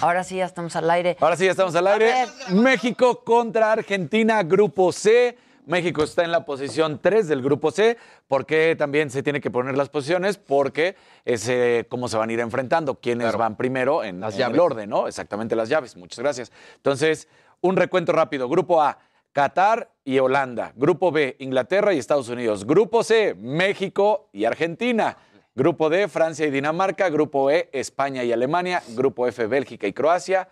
Ahora 0.00 0.24
sí, 0.24 0.36
ya 0.36 0.44
estamos 0.46 0.74
al 0.76 0.90
aire. 0.90 1.16
Ahora 1.20 1.36
sí, 1.36 1.44
ya 1.44 1.50
estamos 1.52 1.74
al 1.74 1.86
aire. 1.86 2.12
México 2.50 3.22
contra 3.24 3.72
Argentina, 3.72 4.42
grupo 4.42 4.92
C. 4.92 5.36
México 5.66 6.02
está 6.02 6.24
en 6.24 6.32
la 6.32 6.46
posición 6.46 6.98
3 7.02 7.28
del 7.28 7.42
grupo 7.42 7.70
C. 7.70 7.98
¿Por 8.26 8.46
qué 8.46 8.74
también 8.78 9.10
se 9.10 9.22
tiene 9.22 9.38
que 9.40 9.50
poner 9.50 9.76
las 9.76 9.90
posiciones? 9.90 10.38
Porque 10.38 10.96
es 11.26 11.46
eh, 11.48 11.84
cómo 11.90 12.08
se 12.08 12.16
van 12.16 12.30
a 12.30 12.32
ir 12.32 12.40
enfrentando, 12.40 12.94
quiénes 12.94 13.26
Claro. 13.26 13.38
van 13.38 13.56
primero 13.56 14.02
en, 14.02 14.18
Las 14.20 14.32
en 14.34 14.38
llaves. 14.40 14.54
el 14.54 14.60
orden, 14.60 14.88
¿no? 14.90 15.06
Exactamente 15.06 15.54
las 15.54 15.68
llaves. 15.68 15.94
Muchas 15.96 16.20
gracias. 16.20 16.52
Entonces, 16.76 17.28
un 17.60 17.76
recuento 17.76 18.12
rápido. 18.12 18.48
Grupo 18.48 18.80
A, 18.82 18.98
Qatar 19.34 19.90
y 20.06 20.18
Holanda. 20.18 20.72
Grupo 20.74 21.12
B, 21.12 21.36
Inglaterra 21.38 21.92
y 21.92 21.98
Estados 21.98 22.30
Unidos. 22.30 22.64
Grupo 22.66 23.04
C, 23.04 23.34
México 23.38 24.30
y 24.32 24.46
Argentina. 24.46 25.18
Grupo 25.58 25.90
D, 25.90 26.06
Francia 26.06 26.46
y 26.46 26.52
Dinamarca. 26.52 27.08
Grupo 27.08 27.50
E, 27.50 27.68
España 27.72 28.22
y 28.22 28.30
Alemania. 28.30 28.80
Grupo 28.90 29.26
F, 29.26 29.44
Bélgica 29.48 29.88
y 29.88 29.92
Croacia. 29.92 30.48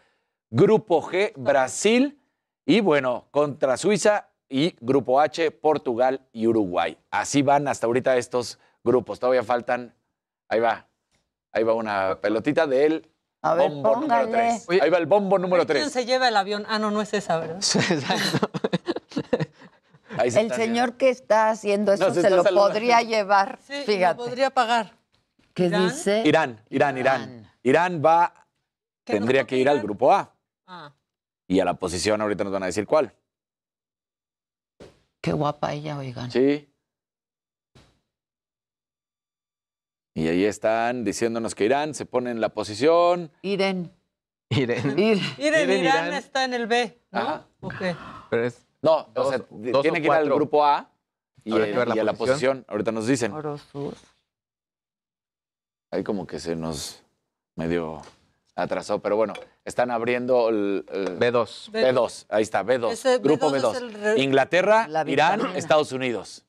Grupo 0.50 1.00
G, 1.00 1.32
Brasil 1.36 2.18
Y 2.64 2.80
bueno, 2.80 3.28
contra 3.30 3.76
Suiza 3.76 4.30
y 4.48 4.74
Grupo 4.80 5.20
H, 5.20 5.52
Portugal 5.52 6.26
y 6.32 6.48
Uruguay. 6.48 6.98
Así 7.12 7.42
van 7.42 7.68
hasta 7.68 7.86
ahorita 7.86 8.16
estos 8.16 8.58
grupos. 8.82 9.20
Todavía 9.20 9.44
faltan. 9.44 9.94
Ahí 10.48 10.58
va. 10.58 10.88
Ahí 11.52 11.62
va 11.62 11.74
una 11.74 12.20
pelotita 12.20 12.66
del 12.66 13.08
A 13.42 13.54
ver, 13.54 13.70
bombo 13.70 13.94
número 13.94 14.24
póngale. 14.26 14.60
3. 14.66 14.82
Ahí 14.82 14.90
va 14.90 14.98
el 14.98 15.06
bombo 15.06 15.38
número 15.38 15.64
¿Quién 15.66 15.82
3. 15.82 15.92
se 15.92 16.04
lleva 16.04 16.26
el 16.26 16.36
avión? 16.36 16.64
Ah, 16.68 16.80
no, 16.80 16.90
no 16.90 17.00
es 17.00 17.14
esa, 17.14 17.38
¿verdad? 17.38 17.60
Ahí 20.18 20.30
se 20.30 20.40
El 20.40 20.46
está 20.46 20.56
señor 20.56 20.96
que 20.96 21.10
está 21.10 21.50
haciendo 21.50 21.92
eso 21.92 22.08
No, 22.08 22.14
se 22.14 22.22
lo 22.30 22.42
saludando. 22.42 22.60
podría 22.60 23.02
llevar. 23.02 23.58
Sí, 23.62 23.82
Fíjate. 23.86 24.18
lo 24.18 24.24
podría 24.28 24.50
pagar. 24.50 24.92
¿Qué 25.54 25.66
¿Irán? 25.66 25.88
dice? 25.88 26.22
Irán, 26.26 26.60
Irán, 26.68 26.98
Irán. 26.98 27.50
Irán 27.62 28.02
va, 28.04 28.46
¿Que 29.04 29.14
nos 29.14 29.20
tendría 29.20 29.44
que 29.46 29.56
ir 29.56 29.68
al 29.68 29.76
Irán? 29.76 29.86
grupo 29.86 30.12
A. 30.12 30.34
Ah. 30.66 30.92
Y 31.48 31.60
a 31.60 31.64
la 31.64 31.74
posición, 31.74 32.20
ahorita 32.20 32.44
nos 32.44 32.52
van 32.52 32.62
a 32.64 32.66
decir 32.66 32.86
cuál. 32.86 33.14
Qué 35.22 35.32
guapa 35.32 35.72
ella, 35.72 35.96
oigan. 35.98 36.30
Sí. 36.30 36.68
Y 40.14 40.28
ahí 40.28 40.44
están 40.44 41.04
diciéndonos 41.04 41.54
que 41.54 41.64
Irán 41.66 41.94
se 41.94 42.06
pone 42.06 42.30
en 42.30 42.40
la 42.40 42.48
posición. 42.50 43.30
Irene. 43.42 43.90
Irene. 44.48 44.94
Ir- 44.94 45.36
Miren, 45.38 45.66
Miren, 45.68 45.70
Irán, 45.84 46.06
Irán. 46.08 46.14
está 46.14 46.44
en 46.44 46.54
el 46.54 46.66
B, 46.66 47.00
¿no? 47.10 47.18
Ajá. 47.20 47.46
Ok. 47.60 47.74
Pero 48.30 48.44
es 48.44 48.65
No, 48.86 49.08
Dos- 49.14 49.26
o 49.26 49.28
sea, 49.30 49.38
dos 49.50 49.82
tiene 49.82 49.98
o 49.98 50.00
que 50.00 50.06
ir 50.06 50.12
al 50.12 50.26
grupo 50.30 50.64
A 50.64 50.88
y, 51.44 51.52
que 51.52 51.56
eh, 51.70 51.72
ver 51.76 51.88
la 51.88 51.96
y 51.96 51.98
a 51.98 52.04
la 52.04 52.12
posición. 52.14 52.64
Ahorita 52.68 52.92
nos 52.92 53.06
dicen. 53.06 53.32
Oro 53.32 53.58
Sur. 53.58 53.94
Ahí 55.90 56.02
como 56.02 56.26
que 56.26 56.38
se 56.40 56.56
nos 56.56 57.02
medio 57.54 58.02
atrasó, 58.54 59.00
pero 59.00 59.16
bueno, 59.16 59.34
están 59.64 59.90
abriendo 59.90 60.48
el, 60.48 60.84
el 60.90 61.18
B2. 61.18 61.70
B2. 61.70 62.26
Ahí 62.28 62.42
está, 62.42 62.64
B2. 62.64 62.90
Ese 62.92 63.18
grupo 63.18 63.50
B2 63.50 63.60
B2. 63.60 63.70
es 63.72 63.76
el 63.82 63.92
re- 63.94 64.20
Inglaterra, 64.22 64.88
La 64.88 65.08
Irán. 65.08 65.40
Estados 65.56 65.92
Unidos. 65.92 66.44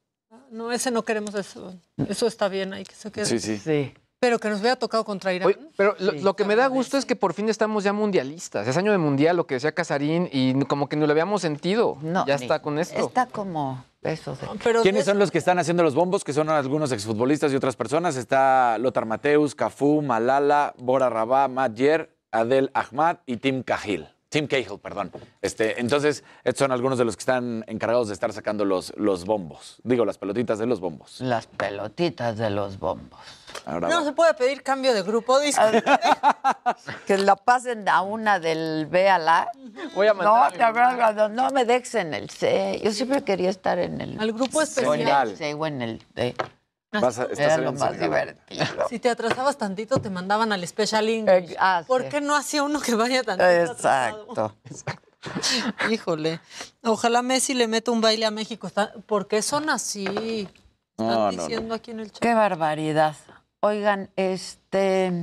No, 0.52 0.72
ese 0.72 0.92
no 0.92 1.04
queremos 1.04 1.36
eso. 1.36 1.74
Eso 2.08 2.28
está 2.28 2.48
bien, 2.48 2.74
ahí 2.74 2.84
que 2.86 2.96
se 2.96 3.12
quede. 3.12 3.26
Sí, 3.26 3.40
sí. 3.40 3.58
Sí. 3.58 3.94
Pero 4.20 4.40
que 4.40 4.50
nos 4.50 4.60
hubiera 4.62 4.76
tocado 4.76 5.06
contra 5.06 5.32
Irán. 5.32 5.48
Oye, 5.48 5.58
pero 5.78 5.96
lo, 6.00 6.12
Sí. 6.12 6.20
lo 6.22 6.36
que 6.36 6.44
me 6.44 6.56
da 6.56 6.66
gusto 6.68 6.98
es 6.98 7.06
que 7.06 7.16
por 7.16 7.34
fin 7.34 7.50
estamos 7.50 7.84
ya 7.84 7.94
mundialistas. 7.94 8.68
Es 8.68 8.76
año 8.76 8.92
de 8.92 8.98
mundial, 8.98 9.38
lo 9.38 9.46
que 9.46 9.56
decía 9.56 9.74
Casarín, 9.74 10.28
y 10.32 10.60
como 10.66 10.90
que 10.90 10.96
no 10.96 11.06
lo 11.06 11.12
habíamos 11.12 11.42
sentido. 11.44 11.98
No, 12.02 12.26
ya 12.26 12.36
ni- 12.38 12.42
está 12.44 12.62
con 12.64 12.80
esto. 12.80 12.98
Está 13.00 13.28
como 13.28 13.84
eso 14.02 14.32
de 14.36 14.48
Pero 14.64 14.82
¿Quiénes 14.82 15.06
de- 15.06 15.12
son 15.12 15.20
los 15.20 15.30
que 15.30 15.38
están 15.38 15.60
haciendo 15.60 15.84
los 15.84 15.94
bombos? 15.94 16.24
Que 16.24 16.34
son 16.34 16.50
algunos 16.50 16.92
exfutbolistas 16.92 17.52
y 17.54 17.56
otras 17.56 17.76
personas. 17.76 18.16
Está 18.16 18.80
Lothar 18.80 19.06
Mateus, 19.06 19.54
Cafú, 19.54 20.02
Malala, 20.02 20.74
Bora 20.80 21.10
Rabá, 21.12 21.48
Matt 21.48 21.76
Yer, 21.76 22.16
Adel 22.32 22.72
Ahmad 22.74 23.18
y 23.28 23.38
Tim 23.38 23.62
Cahill. 23.62 24.08
Tim 24.38 24.48
Cahill, 24.48 24.78
perdón. 24.80 25.12
Este, 25.42 25.82
entonces, 25.82 26.24
estos 26.44 26.60
son 26.60 26.72
algunos 26.72 27.00
de 27.00 27.06
los 27.06 27.16
que 27.16 27.22
están 27.22 27.64
encargados 27.68 28.08
de 28.10 28.14
estar 28.14 28.32
sacando 28.34 28.66
los, 28.66 28.94
los 28.96 29.26
bombos. 29.26 29.78
Digo, 29.84 30.06
las 30.06 30.20
pelotitas 30.20 30.60
de 30.60 30.68
los 30.68 30.80
bombos. 30.80 31.20
las 31.22 31.48
pelotitas 31.48 32.38
de 32.38 32.52
los 32.52 32.78
bombos. 32.78 33.20
Ahora 33.66 33.88
No 33.90 33.96
va. 34.02 34.04
se 34.06 34.12
puede 34.14 34.34
pedir 34.36 34.62
cambio 34.62 34.94
de 34.94 35.02
grupo, 35.02 35.40
dice. 35.40 35.60
Que 37.08 37.18
la 37.18 37.36
pasen 37.36 37.90
a 37.90 38.02
una 38.02 38.40
del 38.40 38.86
B 38.86 39.10
a 39.10 39.18
la. 39.18 39.52
Voy 39.96 40.06
a 40.08 40.14
No, 40.14 40.18
mandar. 40.24 40.54
te 40.54 40.62
acuerdas, 40.64 41.16
no, 41.16 41.30
no 41.30 41.50
me 41.50 41.66
dejes 41.66 41.96
en 41.96 42.14
el 42.14 42.30
C. 42.30 42.80
Yo 42.84 42.92
siempre 42.92 43.24
quería 43.24 43.50
estar 43.50 43.80
en 43.80 44.00
el 44.02 44.20
Al 44.20 44.34
grupo 44.34 44.60
o 44.60 44.62
en 44.62 44.68
especial. 44.68 45.30
el 45.32 45.38
C 45.38 45.54
o 45.56 45.66
en 45.66 45.82
el 45.82 46.06
D. 46.14 46.36
Vas 46.92 47.20
a- 47.20 47.24
estás 47.24 47.40
Era 47.40 47.58
lo 47.58 47.74
más 47.74 48.00
divertido. 48.00 48.66
Si 48.90 49.00
te 49.00 49.10
atrasabas 49.10 49.58
tantito, 49.58 50.00
te 50.00 50.10
mandaban 50.10 50.52
al 50.54 50.66
Special 50.68 51.08
English. 51.10 51.52
Eh, 51.52 51.56
ah, 51.60 51.84
¿Por 51.86 52.04
sí. 52.04 52.10
qué 52.10 52.22
no 52.22 52.36
hacía 52.36 52.64
uno 52.64 52.80
que 52.80 52.96
vaya 52.96 53.24
tantito 53.24 53.46
atrasado? 53.74 54.28
Exacto. 54.30 54.56
Híjole. 55.92 56.40
Ojalá 56.84 57.22
Messi 57.22 57.54
le 57.54 57.68
meta 57.68 57.92
un 57.92 58.02
baile 58.02 58.26
a 58.26 58.32
México. 58.32 58.70
¿Por 59.06 59.28
qué 59.28 59.42
son 59.42 59.70
así? 59.70 60.06
Están 60.06 60.48
No, 60.98 61.14
no, 61.14 61.32
no. 61.32 61.32
diciendo 61.32 61.76
aquí 61.76 61.92
en 61.92 62.00
el 62.00 62.12
chat. 62.12 62.22
Qué 62.22 62.34
barbaridad. 62.34 63.16
Oigan, 63.60 64.10
este. 64.16 65.20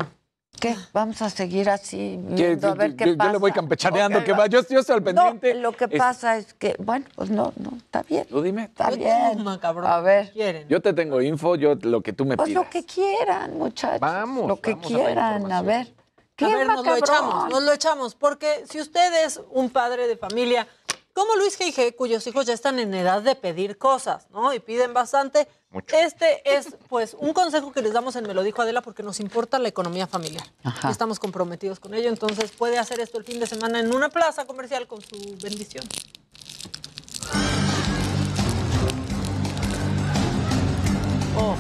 ¿Qué? 0.65 0.75
Vamos 0.95 1.21
a 1.21 1.29
seguir 1.29 1.69
así 1.69 2.19
¿Qué- 2.31 2.35
viendo 2.47 2.69
a 2.69 2.73
qué- 2.73 2.79
ver 2.79 2.97
qué 2.97 3.07
yo, 3.11 3.17
pasa. 3.19 3.29
yo 3.29 3.33
le 3.35 3.39
voy 3.39 3.53
campechaneando, 3.53 4.19
Ok, 4.21 4.25
que 4.25 4.33
va. 4.33 4.47
Yo, 4.47 4.61
yo 4.67 4.79
estoy 4.81 4.95
al 4.97 5.01
No, 5.01 5.05
pendiente. 5.05 5.55
lo 5.57 5.73
que 5.73 5.85
Es- 5.85 5.99
pasa 5.99 6.39
es 6.39 6.55
que, 6.55 6.75
bueno, 6.79 7.05
pues 7.15 7.29
no, 7.29 7.53
no, 7.57 7.77
está 7.77 8.03
bien. 8.03 8.27
Tú 8.27 8.41
dime. 8.41 8.65
Está 8.65 8.89
Yo 8.91 8.97
bien. 8.97 9.31
tengo 9.33 9.45
macabrón. 9.45 9.87
A 9.91 10.01
ver. 10.01 10.33
¿Quieren? 10.33 10.67
Yo 10.69 10.81
te 10.81 10.95
tengo 10.95 11.21
info, 11.21 11.57
yo 11.57 11.75
lo 11.83 12.01
que 12.01 12.15
tú 12.15 12.25
me 12.25 12.37
Pues 12.39 12.49
pidas. 12.49 12.65
lo 12.65 12.71
que 12.71 12.83
quieran, 12.87 13.59
muchachos. 13.59 14.01
Vamos, 14.01 14.49
Lo 14.49 14.59
que 14.59 14.71
vamos 14.73 14.87
a 14.87 14.89
quieran, 14.89 15.19
a 15.19 15.37
información. 15.37 15.67
ver. 15.67 15.95
¿Qué 16.35 16.45
A 16.47 16.49
ver, 16.49 16.67
nos 16.67 16.87
lo 16.87 16.97
echamos, 16.97 17.49
nos 17.51 17.63
lo 17.63 17.73
echamos. 17.73 18.15
Porque 18.15 18.65
si 18.69 18.81
usted 18.81 19.25
es 19.27 19.41
un 19.51 19.69
padre 19.69 20.09
de 20.09 20.17
familia, 20.17 20.67
como 21.13 21.37
Luis 21.37 21.57
G.I.G., 21.61 21.95
cuyos 21.95 22.27
hijos 22.27 22.47
ya 22.47 22.55
están 22.55 22.79
en 22.79 22.93
edad 22.95 23.21
de 23.23 23.37
pedir 23.37 23.77
cosas, 23.79 24.29
¿no? 24.31 24.53
Y 24.55 24.61
piden 24.61 24.95
bastante. 24.95 25.47
Este 25.93 26.57
es, 26.57 26.77
pues, 26.89 27.17
un 27.19 27.33
consejo 27.33 27.73
que 27.73 27.83
les 27.83 27.93
damos 27.93 28.17
en 28.17 28.27
Me 28.27 28.35
lo 28.35 28.43
dijo 28.43 28.63
Adela 28.63 28.83
porque 28.83 29.03
nos 29.03 29.21
importa 29.21 29.59
la 29.59 29.69
economía 29.69 30.07
familiar. 30.07 30.47
Ajá. 30.63 30.91
Estamos 30.91 31.19
comprometidos 31.19 31.81
con 31.81 31.95
ello, 31.95 32.09
entonces 32.09 32.53
puede 32.53 32.79
hacer 32.79 33.01
esto 33.01 33.19
el 33.19 33.25
fin 33.25 33.41
de 33.41 33.47
semana 33.47 33.81
en 33.81 33.95
una 33.95 34.09
plaza 34.09 34.47
comercial 34.47 34.87
con 34.87 35.01
su 35.01 35.37
bendición. 35.43 35.85
Oh. 41.37 41.57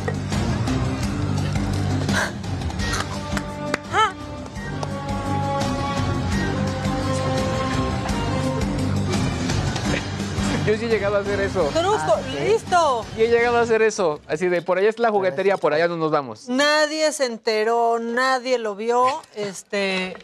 Yo 10.66 10.74
sí 10.78 10.86
he 10.86 10.88
llegado 10.88 11.16
a 11.16 11.20
hacer 11.20 11.40
eso. 11.40 11.68
Trusco, 11.74 12.16
listo. 12.46 13.04
Y 13.18 13.22
he 13.22 13.28
llegado 13.28 13.58
a 13.58 13.60
hacer 13.60 13.82
eso. 13.82 14.20
Así 14.26 14.48
de, 14.48 14.62
por 14.62 14.78
allá 14.78 14.88
es 14.88 14.98
la 14.98 15.10
juguetería, 15.10 15.58
por 15.58 15.74
allá 15.74 15.88
no 15.88 15.96
nos 15.98 16.10
vamos. 16.10 16.48
Nadie 16.48 17.12
se 17.12 17.26
enteró, 17.26 17.98
nadie 17.98 18.56
lo 18.58 18.74
vio. 18.74 19.04
Este. 19.34 20.16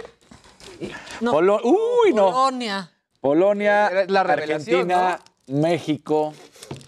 No, 1.21 1.33
Polo- 1.33 1.61
Uy, 1.63 2.15
no. 2.15 2.31
Polonia. 2.33 2.91
Polonia, 3.21 3.89
Era 3.89 4.05
la 4.07 4.23
revelación, 4.23 4.91
Argentina, 4.91 5.21
México. 5.49 6.33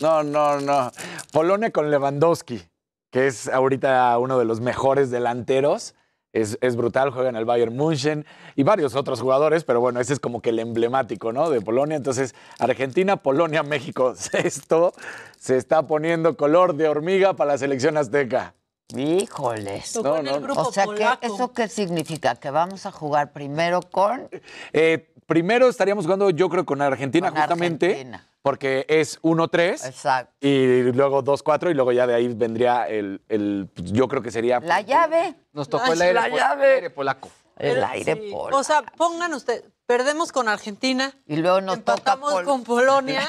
No, 0.01 0.23
no, 0.23 0.59
no. 0.61 0.91
Polonia 1.31 1.71
con 1.71 1.91
Lewandowski, 1.91 2.63
que 3.11 3.27
es 3.27 3.49
ahorita 3.49 4.17
uno 4.19 4.39
de 4.39 4.47
los 4.47 4.61
mejores 4.61 5.11
delanteros. 5.11 5.95
Es, 6.33 6.59
es 6.61 6.77
brutal, 6.77 7.11
juega 7.11 7.29
en 7.29 7.37
el 7.37 7.45
Bayern 7.45 7.77
München 7.77 8.25
y 8.57 8.63
varios 8.63 8.95
otros 8.95 9.21
jugadores, 9.21 9.65
pero 9.65 9.81
bueno, 9.81 10.01
ese 10.01 10.15
es 10.15 10.21
como 10.21 10.41
que 10.41 10.51
el 10.51 10.59
emblemático, 10.59 11.33
¿no? 11.33 11.51
De 11.51 11.61
Polonia. 11.61 11.97
Entonces, 11.97 12.35
Argentina, 12.59 13.17
Polonia, 13.17 13.63
México. 13.63 14.15
Esto 14.33 14.93
se 15.39 15.57
está 15.57 15.87
poniendo 15.87 16.37
color 16.37 16.75
de 16.75 16.89
hormiga 16.89 17.35
para 17.35 17.53
la 17.53 17.59
selección 17.59 17.97
azteca. 17.97 18.55
Híjoles. 18.97 19.97
No, 20.03 20.23
no. 20.23 20.55
O 20.55 20.73
sea, 20.73 20.85
¿qué, 20.85 20.93
polaco. 20.93 21.27
¿eso 21.27 21.53
qué 21.53 21.69
significa? 21.69 22.35
¿Que 22.37 22.51
vamos 22.51 22.87
a 22.87 22.93
jugar 22.93 23.33
primero 23.33 23.81
con...? 23.83 24.29
Eh, 24.73 25.13
primero 25.27 25.69
estaríamos 25.69 26.05
jugando, 26.05 26.31
yo 26.31 26.49
creo, 26.49 26.65
con 26.67 26.83
Argentina, 26.83 27.31
Con 27.31 27.39
justamente, 27.39 27.87
Argentina. 27.87 28.27
Porque 28.43 28.85
es 28.89 29.21
1-3. 29.23 29.87
Exacto. 29.87 30.33
Y 30.41 30.83
luego 30.93 31.23
2-4 31.23 31.71
y 31.71 31.75
luego 31.75 31.93
ya 31.93 32.07
de 32.07 32.15
ahí 32.15 32.29
vendría 32.29 32.89
el, 32.89 33.21
el- 33.29 33.69
pues, 33.73 33.93
yo 33.93 34.09
creo 34.09 34.21
que 34.23 34.31
sería... 34.31 34.61
La 34.61 34.81
llave. 34.81 35.35
Nos 35.53 35.69
tocó 35.69 35.93
el 35.93 36.03
Ay, 36.03 36.09
aire, 36.09 36.15
la 36.21 36.29
pol- 36.29 36.39
llave. 36.39 36.75
aire 36.75 36.91
polaco. 36.91 37.31
El 37.57 37.75
Pero 37.75 37.87
aire 37.87 38.15
sí. 38.15 38.31
polo. 38.33 38.57
O 38.57 38.65
sea, 38.65 38.83
pongan 38.97 39.35
usted, 39.35 39.63
perdemos 39.87 40.33
con 40.33 40.49
Argentina, 40.49 41.13
y 41.27 41.37
luego 41.37 41.61
nos 41.61 41.79
toca 41.81 41.93
empatamos 41.93 42.33
Pol- 42.33 42.45
con 42.45 42.65
Polonia 42.65 43.29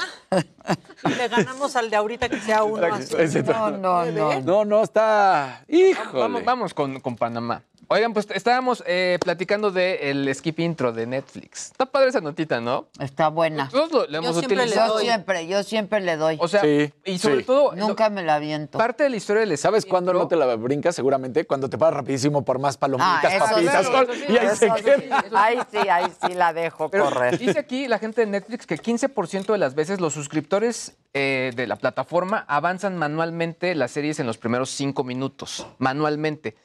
y 1.04 1.08
le 1.10 1.28
ganamos 1.28 1.76
al 1.76 1.90
de 1.90 1.96
ahorita 1.96 2.28
que 2.30 2.40
sea 2.40 2.64
uno 2.64 2.86
cero. 3.00 3.22
Ese- 3.22 3.42
No, 3.42 3.70
no, 3.70 4.04
no. 4.06 4.40
No, 4.40 4.64
no, 4.64 4.82
está... 4.82 5.62
Híjole. 5.68 6.20
Vamos, 6.20 6.44
vamos 6.44 6.74
con, 6.74 6.98
con 7.00 7.14
Panamá. 7.16 7.62
Oigan, 7.94 8.12
pues 8.12 8.26
estábamos 8.34 8.82
eh, 8.88 9.18
platicando 9.22 9.70
del 9.70 10.28
skip 10.34 10.58
intro 10.58 10.92
de 10.92 11.06
Netflix. 11.06 11.66
Está 11.70 11.86
padre 11.86 12.08
esa 12.08 12.20
notita, 12.20 12.60
¿no? 12.60 12.88
Está 12.98 13.28
buena. 13.28 13.66
Nosotros 13.66 13.92
lo, 13.92 14.06
lo 14.08 14.18
hemos 14.18 14.36
siempre 14.36 14.56
utilizado. 14.62 14.94
Yo 14.94 15.04
siempre, 15.04 15.46
yo 15.46 15.62
siempre 15.62 16.00
le 16.00 16.16
doy. 16.16 16.36
O 16.40 16.48
sea, 16.48 16.60
Sí, 16.62 16.92
y 17.04 17.18
sobre 17.18 17.38
sí. 17.38 17.44
todo, 17.44 17.70
lo- 17.70 17.76
Nunca 17.86 18.10
me 18.10 18.24
la 18.24 18.34
aviento. 18.34 18.78
parte 18.78 19.04
de 19.04 19.10
la 19.10 19.16
historia 19.16 19.46
del 19.46 19.56
¿Sabes 19.56 19.86
cuándo 19.86 20.12
no 20.12 20.26
te 20.26 20.34
la 20.34 20.56
brincas? 20.56 20.96
Seguramente 20.96 21.46
cuando 21.46 21.70
te 21.70 21.78
paras 21.78 21.94
rapidísimo 21.98 22.44
por 22.44 22.58
más 22.58 22.76
palomitas, 22.76 23.32
Ah, 23.32 23.38
papitas, 23.52 23.86
sí. 23.86 24.24
y 24.32 24.36
ahí 24.38 24.48
se 24.56 24.68
sí, 24.70 24.82
queda. 24.82 25.24
Ahí 25.32 25.58
sí, 25.70 25.78
ahí 25.88 26.06
sí 26.26 26.34
la 26.34 26.52
dejo 26.52 26.88
Pero 26.90 27.04
correr. 27.04 27.38
dice 27.38 27.60
aquí 27.60 27.86
la 27.86 28.00
gente 28.00 28.22
de 28.22 28.26
Netflix 28.26 28.66
que 28.66 28.76
15% 28.76 29.52
de 29.52 29.58
las 29.58 29.76
veces 29.76 30.00
los 30.00 30.12
suscriptores 30.14 30.96
eh, 31.12 31.52
de 31.54 31.68
la 31.68 31.76
plataforma 31.76 32.44
avanzan 32.48 32.96
manualmente 32.98 33.72
las 33.76 33.92
series 33.92 34.18
en 34.18 34.26
los 34.26 34.36
primeros 34.36 34.70
cinco 34.70 35.04
minutos. 35.04 35.64
Manualmente. 35.78 36.56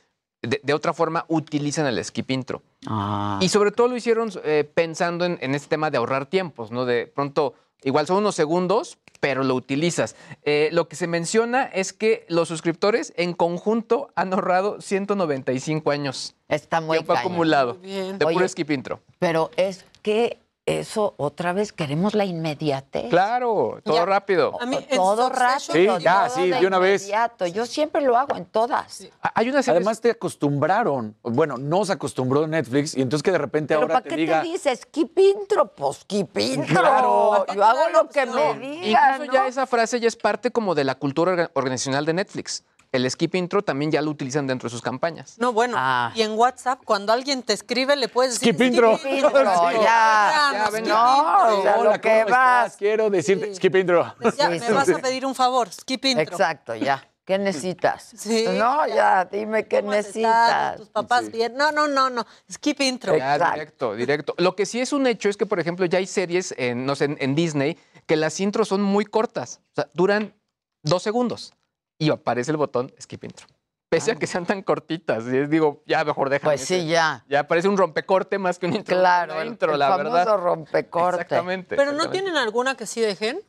De, 0.42 0.62
de 0.64 0.74
otra 0.74 0.94
forma, 0.94 1.26
utilizan 1.28 1.86
el 1.86 2.04
skip 2.04 2.32
intro. 2.32 2.62
Ah. 2.88 3.40
Y 3.42 3.50
sobre 3.50 3.72
todo 3.72 3.90
lo 3.90 3.98
hicieron 3.98 4.32
eh, 4.44 4.70
pensando 4.74 5.26
en, 5.26 5.38
en 5.42 5.54
este 5.54 5.68
tema 5.68 5.92
de 5.92 5.98
ahorrar 5.98 6.28
tiempos, 6.28 6.72
¿no? 6.72 6.86
De 6.86 7.08
pronto, 7.08 7.54
igual 7.84 8.08
son 8.08 8.18
unos 8.18 8.36
segundos, 8.36 8.98
pero 9.20 9.44
lo 9.44 9.56
utilizas. 9.56 10.16
Eh, 10.44 10.70
lo 10.72 10.88
que 10.88 10.96
se 10.96 11.08
menciona 11.08 11.66
es 11.66 11.94
que 11.94 12.26
los 12.30 12.48
suscriptores 12.48 13.14
en 13.18 13.34
conjunto 13.34 14.10
han 14.16 14.34
ahorrado 14.34 14.80
195 14.82 15.92
años. 15.92 16.36
Está 16.48 16.82
muy 16.82 16.98
Tiempo 16.98 17.14
acumulado 17.14 17.76
Muy 17.76 17.88
bien. 17.88 18.18
de 18.18 18.26
puro 18.26 18.48
skip 18.48 18.72
intro. 18.72 19.02
Pero 19.20 19.52
es 19.58 19.86
que 20.02 20.40
eso 20.78 21.14
otra 21.18 21.54
vez 21.54 21.74
queremos 21.74 22.14
la 22.14 22.26
inmediatez. 22.26 23.10
Claro, 23.10 23.80
todo 23.84 24.06
rápido. 24.06 24.58
todo 24.96 25.30
rápido. 25.30 25.98
Sí, 25.98 26.04
ya, 26.04 26.28
todo 26.28 26.36
sí, 26.36 26.50
de 26.52 26.68
una 26.68 26.78
vez. 26.80 27.02
inmediato. 27.04 27.48
Yo 27.48 27.66
siempre 27.66 28.02
lo 28.02 28.18
hago 28.18 28.36
en 28.36 28.46
todas. 28.46 29.08
Hay 29.34 29.50
una 29.50 29.60
Además 29.60 30.02
te 30.02 30.12
acostumbraron. 30.12 31.16
Bueno, 31.24 31.58
nos 31.58 31.90
acostumbró 31.90 32.46
Netflix 32.48 32.96
y 32.96 33.02
entonces 33.02 33.24
que 33.24 33.32
de 33.32 33.38
repente 33.38 33.74
Pero 33.74 33.82
ahora 33.82 33.94
¿para 33.96 34.04
te 34.04 34.10
qué 34.10 34.16
diga. 34.16 34.42
te 34.42 34.48
dices? 34.48 34.80
Skip 34.82 35.18
intro, 35.18 35.68
pues 35.74 35.98
skip 36.00 36.38
intro. 36.38 36.80
Claro. 36.82 37.46
Yo 37.54 37.64
hago 37.64 37.90
lo 37.94 38.10
que 38.10 38.26
me 38.26 38.54
digan. 38.60 39.16
Incluso 39.22 39.34
ya 39.34 39.48
esa 39.48 39.66
frase 39.68 40.00
ya 40.00 40.08
es 40.08 40.16
parte 40.16 40.52
como 40.52 40.76
de 40.76 40.84
la 40.84 40.96
cultura 40.96 41.34
orga- 41.34 41.52
organizacional 41.54 42.06
de 42.06 42.14
Netflix. 42.14 42.64
El 42.92 43.10
skip 43.12 43.36
intro 43.36 43.62
también 43.62 43.92
ya 43.92 44.02
lo 44.02 44.10
utilizan 44.10 44.48
dentro 44.48 44.68
de 44.68 44.72
sus 44.72 44.82
campañas. 44.82 45.36
No, 45.38 45.54
bueno, 45.54 45.76
Ah. 45.78 46.12
y 46.16 46.24
en 46.24 46.32
WhatsApp, 46.32 46.82
cuando 46.84 47.14
alguien 47.14 47.44
te 47.44 47.54
escribe, 47.54 47.96
le 47.96 48.08
puedes 48.08 48.34
decir... 48.40 48.54
Skip 48.56 48.62
intro. 48.66 48.98
Skip 48.98 49.12
intro, 49.14 49.44
ya. 49.74 50.70
Ya, 50.72 50.82
No, 50.82 51.60
Hola, 51.60 51.78
lo 51.84 52.02
que 52.02 52.22
¿cómo 52.24 52.32
vas. 52.36 52.76
Quiero 52.78 53.12
decirte. 53.12 53.54
Skip 53.54 53.76
intro. 53.76 54.16
Ya, 54.24 54.32
Sí, 54.32 54.60
me 54.60 54.72
vas 54.72 54.90
a 54.90 54.98
pedir 54.98 55.24
un 55.26 55.36
favor, 55.36 55.72
skip 55.72 56.04
intro. 56.06 56.24
Exacto, 56.24 56.76
ya. 56.76 57.06
¿Qué 57.26 57.38
necesitas? 57.38 58.10
Sí. 58.18 58.46
No, 58.58 58.88
ya, 58.88 59.24
dime 59.26 59.68
qué 59.68 59.82
¿Cómo 59.82 59.92
has 59.92 59.98
necesitas. 59.98 60.78
¿Tus 60.78 60.90
papás 60.90 61.30
bien? 61.32 61.54
No, 61.56 61.72
no, 61.72 61.88
no, 61.88 62.10
no. 62.10 62.26
Skip 62.52 62.82
intro. 62.82 63.16
Ya, 63.16 63.38
directo, 63.52 63.94
directo. 63.94 64.34
Lo 64.40 64.56
que 64.56 64.66
sí 64.66 64.80
es 64.82 64.94
un 64.94 65.06
hecho 65.06 65.30
es 65.30 65.38
que, 65.38 65.46
por 65.46 65.60
ejemplo, 65.60 65.86
ya 65.86 66.00
hay 66.00 66.08
series 66.08 66.56
en, 66.58 66.88
no 66.88 66.96
sé, 66.96 67.06
en, 67.06 67.18
en 67.20 67.36
Disney 67.36 67.78
que 68.08 68.16
las 68.16 68.40
intros 68.40 68.68
son 68.70 68.82
muy 68.82 69.06
cortas. 69.06 69.62
O 69.74 69.76
sea, 69.76 69.90
duran 69.94 70.34
dos 70.82 71.04
segundos 71.04 71.54
y 72.00 72.10
aparece 72.10 72.50
el 72.52 72.58
botón 72.58 72.92
skip 73.00 73.24
intro. 73.26 73.46
Pese 73.90 74.12
a 74.12 74.16
que 74.16 74.28
sean 74.28 74.46
tan 74.46 74.62
cortitas. 74.62 75.26
Y 75.26 75.36
es- 75.38 75.50
digo, 75.50 75.84
ya 75.86 76.04
mejor 76.06 76.30
déjame. 76.30 76.52
Pues 76.56 76.62
sí, 76.66 76.88
ya. 76.88 77.26
Ya 77.28 77.48
parece 77.48 77.68
un 77.68 77.76
rompecorte 77.78 78.38
más 78.38 78.58
que 78.60 78.68
un 78.68 78.76
intro. 78.76 78.98
Claro, 78.98 79.34
una 79.34 79.46
intro, 79.46 79.74
el 79.74 79.80
la 79.80 79.90
famoso 79.90 80.12
verdad. 80.14 80.38
rompecorte. 80.38 81.22
Exactamente. 81.24 81.76
Pero 81.76 81.92
no 81.94 82.10
tienen 82.10 82.38
alguna 82.38 82.76
que 82.76 82.86
sí 82.86 83.02
dejen. 83.02 83.42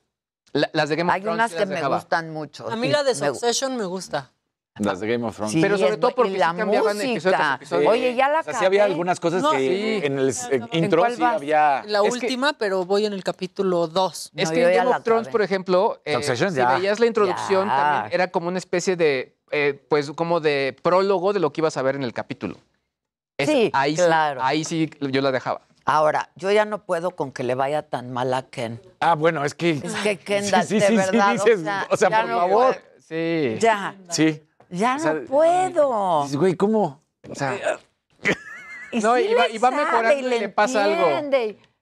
La- 0.53 0.69
las 0.73 0.89
de 0.89 0.97
Game 0.97 1.11
of 1.11 1.15
Hay 1.15 1.21
Thrones 1.23 1.35
unas 1.37 1.55
que 1.55 1.67
me 1.67 1.75
dejaba. 1.77 1.97
gustan 1.97 2.31
mucho. 2.31 2.69
A 2.69 2.75
mí 2.77 2.87
sí, 2.89 2.93
la 2.93 3.03
de 3.05 3.11
me- 3.15 3.27
Succession 3.29 3.77
me 3.77 3.85
gusta. 3.85 4.33
Las 4.79 5.01
de 5.01 5.09
Game 5.09 5.27
of 5.27 5.35
Thrones. 5.37 5.53
Sí, 5.53 5.61
Pero 5.61 5.77
sobre 5.77 5.97
todo 5.99 6.13
porque 6.15 6.33
sí 6.33 6.39
la 6.39 6.55
cambiaban 6.55 6.97
de 6.97 7.05
episodio 7.13 7.37
tras 7.37 7.41
música. 7.51 7.55
episodio. 7.57 7.91
Oye, 7.91 8.15
ya 8.15 8.29
la 8.29 8.41
O 8.41 8.43
sea, 8.45 8.55
sí 8.55 8.65
había 8.65 8.85
algunas 8.85 9.21
cosas 9.21 9.43
No, 9.43 9.51
que 9.51 9.59
sí. 9.59 10.07
en 10.07 10.19
el 10.19 10.29
eh, 10.31 10.61
intro 10.73 11.05
sí 11.15 11.23
había. 11.23 11.83
La 11.87 11.99
Es 11.99 12.05
que- 12.17 12.27
última, 12.27 12.53
pero 12.55 12.85
voy 12.87 13.05
en 13.05 13.13
el 13.13 13.23
capítulo 13.25 13.89
2. 13.89 14.31
Es 14.37 14.51
que 14.51 14.63
en 14.65 14.73
ya 14.73 14.85
Game 14.85 14.97
of 14.97 15.03
Thrones, 15.03 15.29
por 15.29 15.43
ejemplo, 15.43 16.01
eh, 16.05 16.23
si 16.23 16.35
ya. 16.55 16.75
veías 16.79 16.99
la 17.01 17.07
introducción, 17.07 17.69
Ya. 17.69 17.77
también 17.77 18.15
era 18.15 18.31
como 18.31 18.49
una 18.49 18.59
especie 18.59 18.97
de, 18.97 19.37
eh, 19.51 19.85
pues, 19.89 20.13
como 20.13 20.41
de 20.41 20.75
prólogo 20.83 21.33
de 21.33 21.41
lo 21.41 21.53
que 21.53 21.61
ibas 21.61 21.77
a 21.77 21.83
ver 21.83 21.97
en 21.97 22.03
el 22.05 22.13
capítulo. 22.15 22.57
Es- 23.37 23.49
Sí, 23.49 23.71
ahí 23.75 23.97
claro. 23.97 24.41
Sí, 24.41 24.47
ahí 24.49 24.65
sí 24.65 24.91
yo 25.01 25.21
la 25.21 25.33
dejaba. 25.33 25.63
Ahora, 25.85 26.31
yo 26.37 26.51
ya 26.53 26.65
no 26.65 26.85
puedo 26.85 27.11
con 27.17 27.33
que 27.33 27.43
le 27.43 27.55
vaya 27.55 27.83
tan 27.83 28.13
mal 28.13 28.33
a 28.33 28.45
Ken. 28.45 28.81
Ah, 29.01 29.15
bueno, 29.15 29.45
es 29.45 29.55
que. 29.55 29.73
Es 29.73 29.95
que 29.97 30.17
Kendall, 30.25 30.63
Sí, 30.63 30.69
sí, 30.69 30.81
de 30.81 30.87
sí, 30.87 30.97
verdad, 30.97 31.33
dices, 31.33 31.59
o 31.61 31.63
sea, 31.65 31.87
o 31.91 31.97
sea, 31.97 32.09
ya 32.11 32.21
por 32.21 32.31
no 32.31 32.37
favor. 32.39 32.77
Sí. 33.01 33.57
Ya, 33.59 33.97
Sí. 34.11 34.41
Ya 34.71 34.97
O 34.97 34.99
sea, 34.99 35.13
no 35.15 35.25
puedo. 35.27 36.23
Dices, 36.23 36.37
güey, 36.39 36.55
¿cómo? 36.55 37.01
O 37.29 37.35
sea, 37.35 37.55
Y 38.93 38.99
No, 39.01 39.17
sí 39.17 39.23
y 39.31 39.35
va- 39.35 39.49
y 39.49 39.59
mejorando 39.59 40.13
y 40.19 40.23
le 40.23 40.49
pasa 40.49 40.85
algo. 40.85 41.07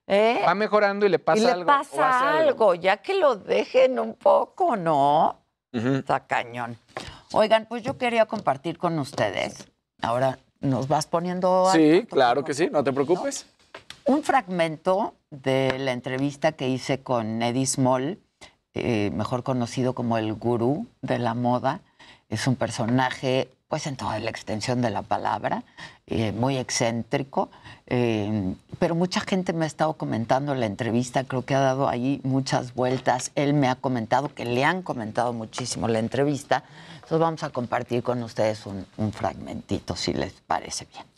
¿eh? 0.07 0.41
Va 0.45 0.53
mejorando 0.55 1.05
y 1.05 1.09
le 1.09 1.19
pasa 1.19 1.39
y 1.41 1.45
le 1.45 1.51
algo. 1.51 1.65
pasa 1.65 2.37
algo, 2.37 2.75
ya 2.75 2.97
que 2.97 3.15
lo 3.15 3.35
dejen 3.35 3.99
un 3.99 4.13
poco, 4.15 4.75
¿no? 4.75 5.39
ujú. 5.73 5.87
Está 5.95 6.25
cañón. 6.27 6.77
Oigan, 7.31 7.65
pues 7.67 7.83
yo 7.83 7.97
quería 7.97 8.25
compartir 8.25 8.77
con 8.77 8.97
ustedes. 8.99 9.67
Ahora 10.01 10.39
nos 10.61 10.87
vas 10.87 11.05
poniendo 11.07 11.69
sí, 11.71 12.05
claro 12.09 12.43
que 12.43 12.53
sí, 12.53 12.69
no 12.71 12.83
te 12.83 12.91
preocupes. 12.93 13.45
un 14.05 14.23
fragmento 14.23 15.13
de 15.29 15.77
la 15.79 15.91
entrevista 15.91 16.51
que 16.53 16.67
hice 16.69 17.01
con 17.01 17.41
Eddie 17.41 17.65
Small, 17.65 18.19
eh, 18.73 19.11
mejor 19.13 19.43
conocido 19.43 19.93
como 19.93 20.17
el 20.17 20.33
gurú 20.33 20.87
de 21.01 21.17
la 21.19 21.33
moda. 21.33 21.81
Es 22.29 22.45
un 22.47 22.55
personaje, 22.55 23.49
pues 23.67 23.87
en 23.87 23.95
toda 23.95 24.19
la 24.19 24.29
extensión 24.29 24.81
de 24.81 24.91
la 24.91 25.01
palabra, 25.01 25.63
eh, 26.05 26.31
muy 26.31 26.57
excéntrico, 26.57 27.49
eh, 27.87 28.53
pero 28.77 28.93
mucha 28.93 29.19
gente 29.21 29.51
me 29.51 29.65
ha 29.65 29.67
estado 29.67 29.93
comentando 29.93 30.53
en 30.53 30.59
la 30.59 30.67
entrevista, 30.67 31.23
creo 31.23 31.43
que 31.43 31.55
ha 31.55 31.59
dado 31.59 31.89
ahí 31.89 32.21
muchas 32.23 32.75
vueltas. 32.75 33.31
Él 33.33 33.53
me 33.55 33.67
ha 33.67 33.75
comentado 33.75 34.33
que 34.33 34.45
le 34.45 34.63
han 34.63 34.83
comentado 34.83 35.33
muchísimo 35.33 35.87
la 35.87 35.99
entrevista. 35.99 36.63
Entonces 36.95 37.19
vamos 37.19 37.43
a 37.43 37.49
compartir 37.49 38.03
con 38.03 38.21
ustedes 38.21 38.65
un 38.65 39.11
fragmentito, 39.11 39.95
si 39.95 40.13
les 40.13 40.33
parece 40.33 40.85
bien. 40.93 41.08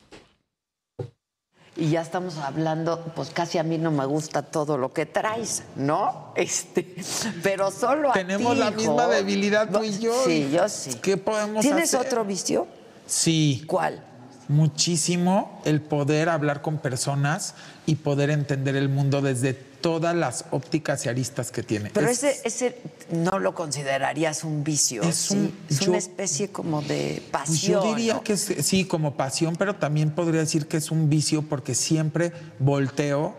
Y 1.77 1.89
ya 1.89 2.01
estamos 2.01 2.37
hablando, 2.37 2.99
pues 3.15 3.29
casi 3.29 3.57
a 3.57 3.63
mí 3.63 3.77
no 3.77 3.91
me 3.91 4.05
gusta 4.05 4.41
todo 4.41 4.77
lo 4.77 4.91
que 4.91 5.05
traes, 5.05 5.63
¿no? 5.77 6.33
Este, 6.35 6.95
pero 7.43 7.71
solo 7.71 8.09
a 8.11 8.13
Tenemos 8.13 8.53
ti, 8.53 8.59
la 8.59 8.67
hijo. 8.67 8.75
misma 8.75 9.07
debilidad 9.07 9.69
tú 9.69 9.81
y 9.83 9.97
yo. 9.99 10.13
Sí, 10.25 10.49
yo 10.51 10.67
sí. 10.67 10.95
¿Qué 11.01 11.15
podemos 11.15 11.61
¿Tienes 11.61 11.93
hacer? 11.93 12.07
otro 12.07 12.25
vicio? 12.25 12.67
Sí. 13.07 13.63
¿Cuál? 13.67 14.03
Muchísimo 14.49 15.61
el 15.63 15.81
poder 15.81 16.27
hablar 16.27 16.61
con 16.61 16.77
personas 16.77 17.55
y 17.85 17.95
poder 17.95 18.29
entender 18.31 18.75
el 18.75 18.89
mundo 18.89 19.21
desde 19.21 19.53
todas 19.81 20.15
las 20.15 20.45
ópticas 20.51 21.05
y 21.05 21.09
aristas 21.09 21.51
que 21.51 21.63
tiene. 21.63 21.89
Pero 21.93 22.07
Es- 22.07 22.23
ese, 22.23 22.41
ese 22.47 22.77
no 23.11 23.39
lo 23.39 23.53
considerarías 23.55 24.43
un 24.43 24.63
vicio, 24.63 25.01
Es 25.03 25.15
¿sí? 25.15 25.33
un- 25.35 25.53
es 25.69 25.79
yo- 25.79 25.89
una 25.89 25.97
especie 25.97 26.49
como 26.49 26.81
de 26.81 27.21
Pues 27.31 27.43
pasión. 27.43 27.83
yo 27.83 27.95
diría 27.95 28.13
¿no? 28.15 28.23
que 28.23 28.33
es- 28.33 28.53
sí, 28.61 28.85
como 28.85 29.15
pasión, 29.15 29.55
pero 29.55 29.75
también 29.75 30.11
podría 30.11 30.41
decir 30.41 30.67
que 30.67 30.77
es 30.77 30.91
un 30.91 31.09
vicio 31.09 31.41
porque 31.41 31.75
siempre 31.75 32.31
volteo 32.59 33.35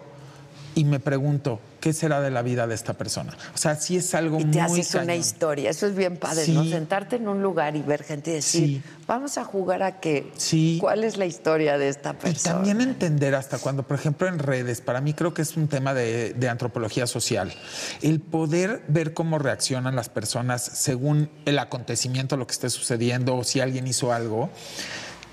y 0.74 0.84
me 0.84 1.00
pregunto, 1.00 1.60
¿qué 1.80 1.92
será 1.92 2.20
de 2.20 2.30
la 2.30 2.42
vida 2.42 2.66
de 2.66 2.74
esta 2.74 2.94
persona? 2.94 3.36
O 3.54 3.58
sea, 3.58 3.76
sí 3.76 3.96
es 3.96 4.14
algo 4.14 4.38
Y 4.40 4.44
te 4.44 4.62
muy 4.62 4.80
haces 4.80 4.94
una 4.94 5.14
historia, 5.14 5.70
eso 5.70 5.86
es 5.86 5.94
bien 5.94 6.16
padre, 6.16 6.46
¿no? 6.48 6.64
Sentarte 6.64 7.16
en 7.16 7.28
un 7.28 7.42
lugar 7.42 7.76
y 7.76 7.82
ver 7.82 8.02
gente 8.04 8.30
y 8.30 8.34
decir, 8.34 8.66
Sí. 8.68 8.82
vamos 9.06 9.36
a 9.38 9.44
jugar 9.44 9.82
a 9.82 10.00
que, 10.00 10.30
Sí. 10.36 10.78
¿cuál 10.80 11.04
es 11.04 11.16
la 11.18 11.26
historia 11.26 11.76
de 11.78 11.88
esta 11.88 12.10
Y 12.10 12.14
persona? 12.14 12.54
también 12.56 12.80
entender 12.80 13.34
hasta 13.34 13.58
cuando, 13.58 13.82
por 13.82 13.98
ejemplo, 13.98 14.26
en 14.28 14.38
redes, 14.38 14.80
para 14.80 15.00
mí 15.00 15.12
creo 15.12 15.34
que 15.34 15.42
es 15.42 15.56
un 15.56 15.68
tema 15.68 15.92
de, 15.94 16.32
de 16.32 16.48
antropología 16.48 17.06
social, 17.06 17.52
el 18.00 18.20
poder 18.20 18.82
ver 18.88 19.12
cómo 19.14 19.38
reaccionan 19.38 19.94
las 19.96 20.08
personas 20.08 20.62
según 20.62 21.28
el 21.44 21.58
acontecimiento, 21.58 22.36
lo 22.36 22.46
que 22.46 22.52
esté 22.52 22.70
sucediendo 22.70 23.36
o 23.36 23.44
si 23.44 23.60
alguien 23.60 23.86
hizo 23.86 24.12
algo, 24.12 24.48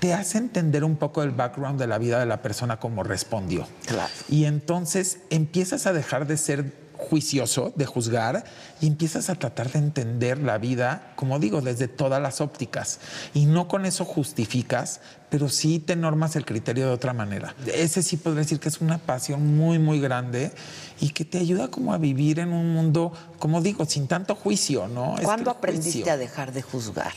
te 0.00 0.14
hace 0.14 0.38
entender 0.38 0.82
un 0.82 0.96
poco 0.96 1.22
el 1.22 1.30
background 1.30 1.78
de 1.78 1.86
la 1.86 1.98
vida 1.98 2.18
de 2.18 2.26
la 2.26 2.42
persona, 2.42 2.78
cómo 2.80 3.02
respondió. 3.04 3.66
Claro. 3.86 4.12
Y 4.28 4.46
entonces 4.46 5.18
empiezas 5.30 5.86
a 5.86 5.92
dejar 5.92 6.26
de 6.26 6.36
ser 6.36 6.90
juicioso, 6.96 7.72
de 7.76 7.86
juzgar, 7.86 8.44
y 8.82 8.86
empiezas 8.86 9.30
a 9.30 9.34
tratar 9.34 9.72
de 9.72 9.78
entender 9.78 10.38
la 10.38 10.58
vida, 10.58 11.12
como 11.16 11.38
digo, 11.38 11.62
desde 11.62 11.88
todas 11.88 12.20
las 12.20 12.42
ópticas. 12.42 12.98
Y 13.32 13.46
no 13.46 13.68
con 13.68 13.86
eso 13.86 14.04
justificas, 14.04 15.00
pero 15.30 15.48
sí 15.48 15.78
te 15.78 15.96
normas 15.96 16.36
el 16.36 16.44
criterio 16.44 16.86
de 16.86 16.92
otra 16.92 17.14
manera. 17.14 17.54
Ese 17.66 18.02
sí 18.02 18.18
podría 18.18 18.42
decir 18.42 18.60
que 18.60 18.68
es 18.68 18.82
una 18.82 18.98
pasión 18.98 19.56
muy, 19.56 19.78
muy 19.78 19.98
grande 19.98 20.52
y 21.00 21.10
que 21.10 21.24
te 21.24 21.38
ayuda 21.38 21.68
como 21.68 21.94
a 21.94 21.98
vivir 21.98 22.38
en 22.38 22.52
un 22.52 22.74
mundo, 22.74 23.12
como 23.38 23.62
digo, 23.62 23.86
sin 23.86 24.06
tanto 24.06 24.34
juicio, 24.34 24.86
¿no? 24.86 25.16
Es 25.16 25.24
¿Cuándo 25.24 25.52
que 25.52 25.56
aprendiste 25.58 26.00
juicio- 26.00 26.12
a 26.12 26.16
dejar 26.18 26.52
de 26.52 26.60
juzgar? 26.60 27.12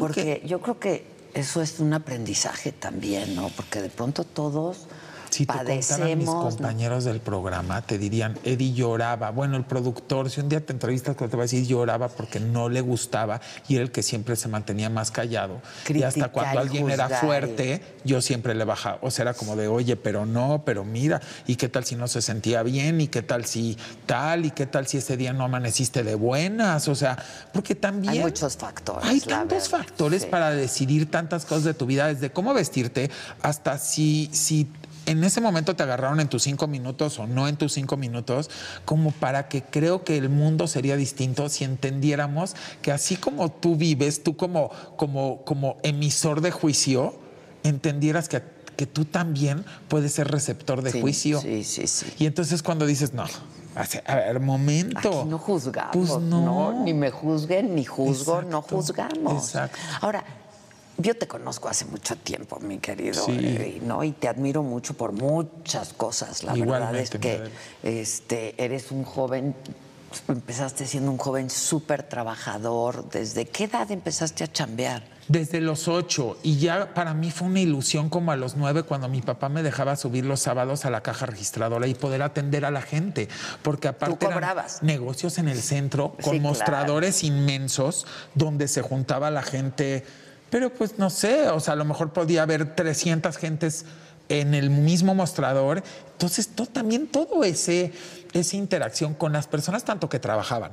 Porque 0.00 0.42
yo 0.46 0.60
creo 0.60 0.80
que 0.80 1.15
eso 1.36 1.60
es 1.60 1.80
un 1.80 1.92
aprendizaje 1.92 2.72
también, 2.72 3.36
¿no? 3.36 3.50
Porque 3.50 3.82
de 3.82 3.90
pronto 3.90 4.24
todos 4.24 4.86
Si 5.36 5.44
te 5.44 5.52
contaran 5.52 6.16
mis 6.16 6.30
compañeros 6.30 7.04
del 7.04 7.20
programa, 7.20 7.82
te 7.82 7.98
dirían, 7.98 8.38
Eddie 8.42 8.72
lloraba. 8.72 9.30
Bueno, 9.32 9.58
el 9.58 9.64
productor, 9.64 10.30
si 10.30 10.40
un 10.40 10.48
día 10.48 10.64
te 10.64 10.72
entrevistas, 10.72 11.14
te 11.14 11.26
va 11.26 11.42
a 11.42 11.42
decir 11.42 11.66
lloraba 11.66 12.08
porque 12.08 12.40
no 12.40 12.70
le 12.70 12.80
gustaba 12.80 13.42
y 13.68 13.74
era 13.74 13.84
el 13.84 13.90
que 13.90 14.02
siempre 14.02 14.34
se 14.36 14.48
mantenía 14.48 14.88
más 14.88 15.10
callado. 15.10 15.60
y 15.88 16.02
hasta 16.02 16.20
Criticar 16.20 16.32
cuando 16.32 16.60
alguien 16.60 16.88
era 16.88 17.10
fuerte, 17.10 17.82
yo 18.02 18.22
siempre 18.22 18.54
le 18.54 18.64
bajaba. 18.64 18.98
O 19.02 19.10
sea, 19.10 19.24
era 19.24 19.34
como 19.34 19.56
de, 19.56 19.68
oye, 19.68 19.96
pero 19.96 20.24
no, 20.24 20.62
pero 20.64 20.86
mira, 20.86 21.20
¿y 21.46 21.56
qué 21.56 21.68
tal 21.68 21.84
si 21.84 21.96
no 21.96 22.08
se 22.08 22.22
sentía 22.22 22.62
bien? 22.62 23.02
¿Y 23.02 23.08
qué 23.08 23.20
tal 23.20 23.44
si 23.44 23.76
tal? 24.06 24.46
¿Y 24.46 24.52
qué 24.52 24.64
tal 24.64 24.86
si 24.86 24.96
ese 24.96 25.18
día 25.18 25.34
no 25.34 25.44
amaneciste 25.44 26.02
de 26.02 26.14
buenas? 26.14 26.88
O 26.88 26.94
sea, 26.94 27.22
porque 27.52 27.74
también... 27.74 28.14
Hay 28.14 28.20
muchos 28.20 28.56
factores. 28.56 29.04
Hay 29.06 29.20
tantos 29.20 29.70
verdad, 29.70 29.84
factores 29.84 30.22
sí. 30.22 30.28
para 30.30 30.50
decidir 30.52 31.10
tantas 31.10 31.44
cosas 31.44 31.64
de 31.64 31.74
tu 31.74 31.84
vida, 31.84 32.06
desde 32.06 32.30
cómo 32.30 32.54
vestirte 32.54 33.10
hasta 33.42 33.76
si, 33.76 34.30
si 34.32 34.66
en 35.06 35.24
ese 35.24 35.40
momento 35.40 35.74
te 35.76 35.82
agarraron 35.82 36.20
en 36.20 36.28
tus 36.28 36.42
cinco 36.42 36.66
minutos 36.66 37.18
o 37.18 37.26
no 37.26 37.48
en 37.48 37.56
tus 37.56 37.72
cinco 37.72 37.96
minutos, 37.96 38.50
como 38.84 39.10
para 39.12 39.48
que 39.48 39.62
creo 39.62 40.04
que 40.04 40.16
el 40.18 40.28
mundo 40.28 40.66
sería 40.66 40.96
distinto 40.96 41.48
si 41.48 41.64
entendiéramos 41.64 42.54
que 42.82 42.92
así 42.92 43.16
como 43.16 43.50
tú 43.50 43.76
vives, 43.76 44.22
tú 44.22 44.36
como, 44.36 44.70
como, 44.96 45.42
como 45.44 45.76
emisor 45.82 46.40
de 46.40 46.50
juicio, 46.50 47.14
entendieras 47.62 48.28
que, 48.28 48.42
que 48.76 48.86
tú 48.86 49.04
también 49.04 49.64
puedes 49.88 50.12
ser 50.12 50.28
receptor 50.28 50.82
de 50.82 50.92
Sí, 50.92 51.00
juicio. 51.00 51.40
Sí, 51.40 51.64
sí, 51.64 51.86
sí. 51.86 52.06
Y 52.18 52.26
entonces 52.26 52.62
cuando 52.62 52.84
dices, 52.86 53.12
no, 53.14 53.24
a 54.06 54.14
ver, 54.14 54.40
momento. 54.40 55.20
Aquí 55.20 55.28
no 55.28 55.38
juzgamos, 55.38 55.92
Pues 55.96 56.18
no. 56.18 56.82
Ni 56.84 56.94
me 56.94 57.10
juzguen, 57.10 57.74
ni 57.74 57.84
juzgo, 57.84 58.42
no 58.42 58.62
juzgamos. 58.62 59.44
exacto. 59.44 59.78
Ahora, 60.00 60.24
yo 60.98 61.14
te 61.16 61.26
conozco 61.26 61.68
hace 61.68 61.84
mucho 61.84 62.16
tiempo, 62.16 62.58
mi 62.60 62.78
querido, 62.78 63.24
Sí. 63.24 63.32
eh, 63.38 63.80
¿no? 63.84 64.02
Y 64.04 64.12
te 64.12 64.28
admiro 64.28 64.62
mucho 64.62 64.94
por 64.94 65.12
muchas 65.12 65.92
cosas. 65.92 66.42
La 66.42 66.54
verdad 66.54 66.94
es 66.96 67.10
que 67.10 67.42
este, 67.82 68.54
eres 68.62 68.90
un 68.90 69.04
joven, 69.04 69.54
empezaste 70.28 70.86
siendo 70.86 71.10
un 71.10 71.18
joven 71.18 71.50
súper 71.50 72.02
trabajador. 72.02 73.08
¿Desde 73.10 73.46
qué 73.46 73.64
edad 73.64 73.90
empezaste 73.90 74.44
a 74.44 74.52
chambear? 74.52 75.02
Desde 75.28 75.60
los 75.60 75.88
ocho. 75.88 76.36
Y 76.44 76.58
ya 76.58 76.94
para 76.94 77.12
mí 77.12 77.32
fue 77.32 77.48
una 77.48 77.60
ilusión 77.60 78.08
como 78.08 78.30
a 78.30 78.36
los 78.36 78.56
nueve 78.56 78.84
cuando 78.84 79.08
mi 79.08 79.20
papá 79.22 79.48
me 79.48 79.64
dejaba 79.64 79.96
subir 79.96 80.24
los 80.24 80.38
sábados 80.40 80.84
a 80.84 80.90
la 80.90 81.02
caja 81.02 81.26
registradora 81.26 81.88
y 81.88 81.94
poder 81.94 82.22
atender 82.22 82.64
a 82.64 82.70
la 82.70 82.80
gente. 82.80 83.28
Porque 83.62 83.88
aparte 83.88 84.24
eran 84.24 84.56
negocios 84.82 85.38
en 85.38 85.48
el 85.48 85.60
centro 85.60 86.12
con 86.12 86.18
Sí, 86.22 86.30
claro. 86.30 86.42
mostradores 86.42 87.24
inmensos 87.24 88.06
donde 88.34 88.68
se 88.68 88.82
juntaba 88.82 89.30
la 89.32 89.42
gente. 89.42 90.04
Pero 90.50 90.72
pues 90.72 90.98
no 90.98 91.10
sé, 91.10 91.48
o 91.48 91.60
sea, 91.60 91.72
a 91.74 91.76
lo 91.76 91.84
mejor 91.84 92.12
podía 92.12 92.42
haber 92.42 92.74
300 92.76 93.36
gentes 93.36 93.84
en 94.28 94.54
el 94.54 94.70
mismo 94.70 95.14
mostrador. 95.14 95.82
Entonces, 96.12 96.48
to- 96.48 96.66
también 96.66 97.06
todo 97.08 97.44
ese 97.44 97.92
esa 98.32 98.56
interacción 98.56 99.14
con 99.14 99.32
las 99.32 99.46
personas 99.46 99.84
tanto 99.84 100.08
que 100.08 100.18
trabajaban 100.18 100.72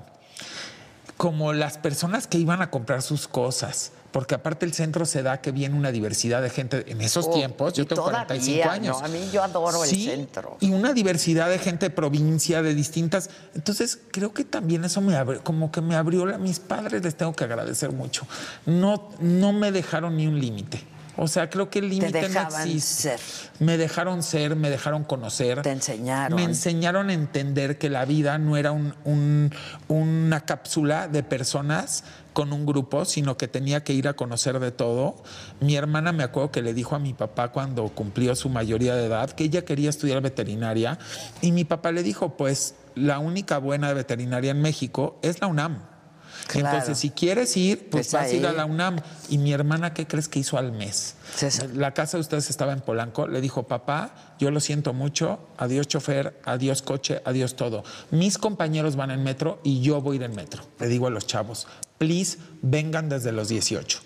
como 1.17 1.53
las 1.53 1.77
personas 1.77 2.27
que 2.27 2.37
iban 2.37 2.61
a 2.61 2.69
comprar 2.69 3.01
sus 3.01 3.27
cosas. 3.27 3.91
Porque 4.13 4.35
aparte 4.35 4.65
el 4.65 4.73
centro 4.73 5.05
se 5.05 5.23
da 5.23 5.41
que 5.41 5.51
viene 5.51 5.75
una 5.75 5.91
diversidad 5.91 6.41
de 6.41 6.49
gente 6.51 6.85
en 6.87 7.01
esos 7.01 7.25
Oh, 7.27 7.33
tiempos. 7.33 7.73
Yo 7.73 7.85
tengo 7.87 8.03
45 8.03 8.61
todavía, 8.63 8.71
años. 8.71 8.99
¿no? 9.01 9.05
A 9.05 9.09
mí 9.09 9.29
yo 9.33 9.43
adoro 9.43 9.83
el 9.83 9.89
centro. 9.89 10.55
Y 10.61 10.69
una 10.71 10.93
diversidad 10.93 11.49
de 11.49 11.57
gente 11.59 11.87
de 11.87 11.89
provincia, 11.89 12.61
de 12.61 12.75
distintas. 12.75 13.31
Entonces, 13.55 13.99
creo 14.11 14.31
que 14.31 14.45
también 14.45 14.85
eso 14.85 15.01
me 15.01 15.15
abrió, 15.17 15.43
como 15.43 15.71
que 15.71 15.81
me 15.81 15.95
abrió. 15.95 16.25
la- 16.27 16.37
mis 16.37 16.59
padres 16.59 17.03
les 17.03 17.15
tengo 17.15 17.33
que 17.33 17.43
agradecer 17.43 17.91
mucho. 17.91 18.25
No, 18.67 19.09
no 19.19 19.51
me 19.51 19.71
dejaron 19.71 20.15
ni 20.15 20.27
un 20.27 20.39
límite. 20.39 20.83
O 21.15 21.27
sea, 21.27 21.47
creo 21.49 21.69
que 21.69 21.77
el 21.79 21.85
Te 21.89 21.95
límite 21.95 22.29
no 22.29 22.41
existe. 22.41 23.17
ser. 23.17 23.19
Me 23.59 23.77
dejaron 23.77 24.23
ser, 24.23 24.55
me 24.55 24.69
dejaron 24.71 25.03
conocer. 25.03 25.61
Te 25.61 25.69
enseñaron. 25.71 26.35
Me 26.35 26.43
enseñaron 26.43 27.09
a 27.09 27.13
entender 27.13 27.77
que 27.77 27.89
la 27.89 28.05
vida 28.05 28.39
no 28.39 28.57
era 28.57 28.71
un- 28.71 28.95
un- 29.05 29.51
una 29.89 30.41
cápsula 30.41 31.07
de 31.07 31.21
personas 31.21 32.03
con 32.33 32.51
un 32.51 32.65
grupo, 32.65 33.05
sino 33.05 33.37
que 33.37 33.47
tenía 33.47 33.83
que 33.83 33.93
ir 33.93 34.07
a 34.07 34.13
conocer 34.13 34.59
de 34.59 34.71
todo. 34.71 35.15
Mi 35.59 35.75
hermana 35.75 36.11
me 36.11 36.23
acuerdo 36.23 36.51
que 36.51 36.61
le 36.61 36.73
dijo 36.73 36.95
a 36.95 36.99
mi 36.99 37.13
papá 37.13 37.51
cuando 37.51 37.87
cumplió 37.89 38.35
su 38.35 38.49
mayoría 38.49 38.95
de 38.95 39.05
edad 39.05 39.31
que 39.31 39.45
ella 39.45 39.63
quería 39.65 39.89
estudiar 39.89 40.21
veterinaria 40.21 40.97
y 41.41 41.51
mi 41.51 41.63
papá 41.63 41.91
le 41.91 42.03
dijo, 42.03 42.35
pues 42.35 42.75
la 42.95 43.19
única 43.19 43.57
buena 43.57 43.93
veterinaria 43.93 44.51
en 44.51 44.61
México 44.61 45.19
es 45.21 45.41
la 45.41 45.47
UNAM. 45.47 45.93
Claro. 46.47 46.67
Entonces, 46.67 46.97
si 46.97 47.09
quieres 47.09 47.55
ir, 47.57 47.89
pues 47.89 48.07
Es 48.07 48.13
vas 48.13 48.23
a 48.25 48.33
ir 48.33 48.45
a 48.45 48.51
la 48.51 48.65
UNAM. 48.65 48.97
Y 49.29 49.37
mi 49.37 49.53
hermana, 49.53 49.93
¿qué 49.93 50.07
crees 50.07 50.27
que 50.27 50.39
hizo 50.39 50.57
al 50.57 50.71
mes? 50.71 51.15
La 51.73 51.93
casa 51.93 52.17
de 52.17 52.21
ustedes 52.21 52.49
estaba 52.49 52.73
en 52.73 52.81
Polanco. 52.81 53.27
Le 53.27 53.41
dijo, 53.41 53.63
papá, 53.63 54.13
yo 54.39 54.51
lo 54.51 54.59
siento 54.59 54.93
mucho. 54.93 55.39
Adiós 55.57 55.87
chofer, 55.87 56.39
adiós 56.43 56.81
coche, 56.81 57.21
adiós 57.25 57.55
todo. 57.55 57.83
Mis 58.11 58.37
compañeros 58.37 58.95
van 58.95 59.11
en 59.11 59.23
metro 59.23 59.59
y 59.63 59.81
yo 59.81 60.01
voy 60.01 60.15
a 60.15 60.19
ir 60.19 60.23
en 60.23 60.35
metro. 60.35 60.63
Le 60.79 60.87
digo 60.87 61.07
a 61.07 61.09
los 61.09 61.25
chavos, 61.27 61.67
please, 62.03 62.37
vengan 62.61 63.07
desde 63.07 63.31
los 63.31 63.47
18. 63.47 63.99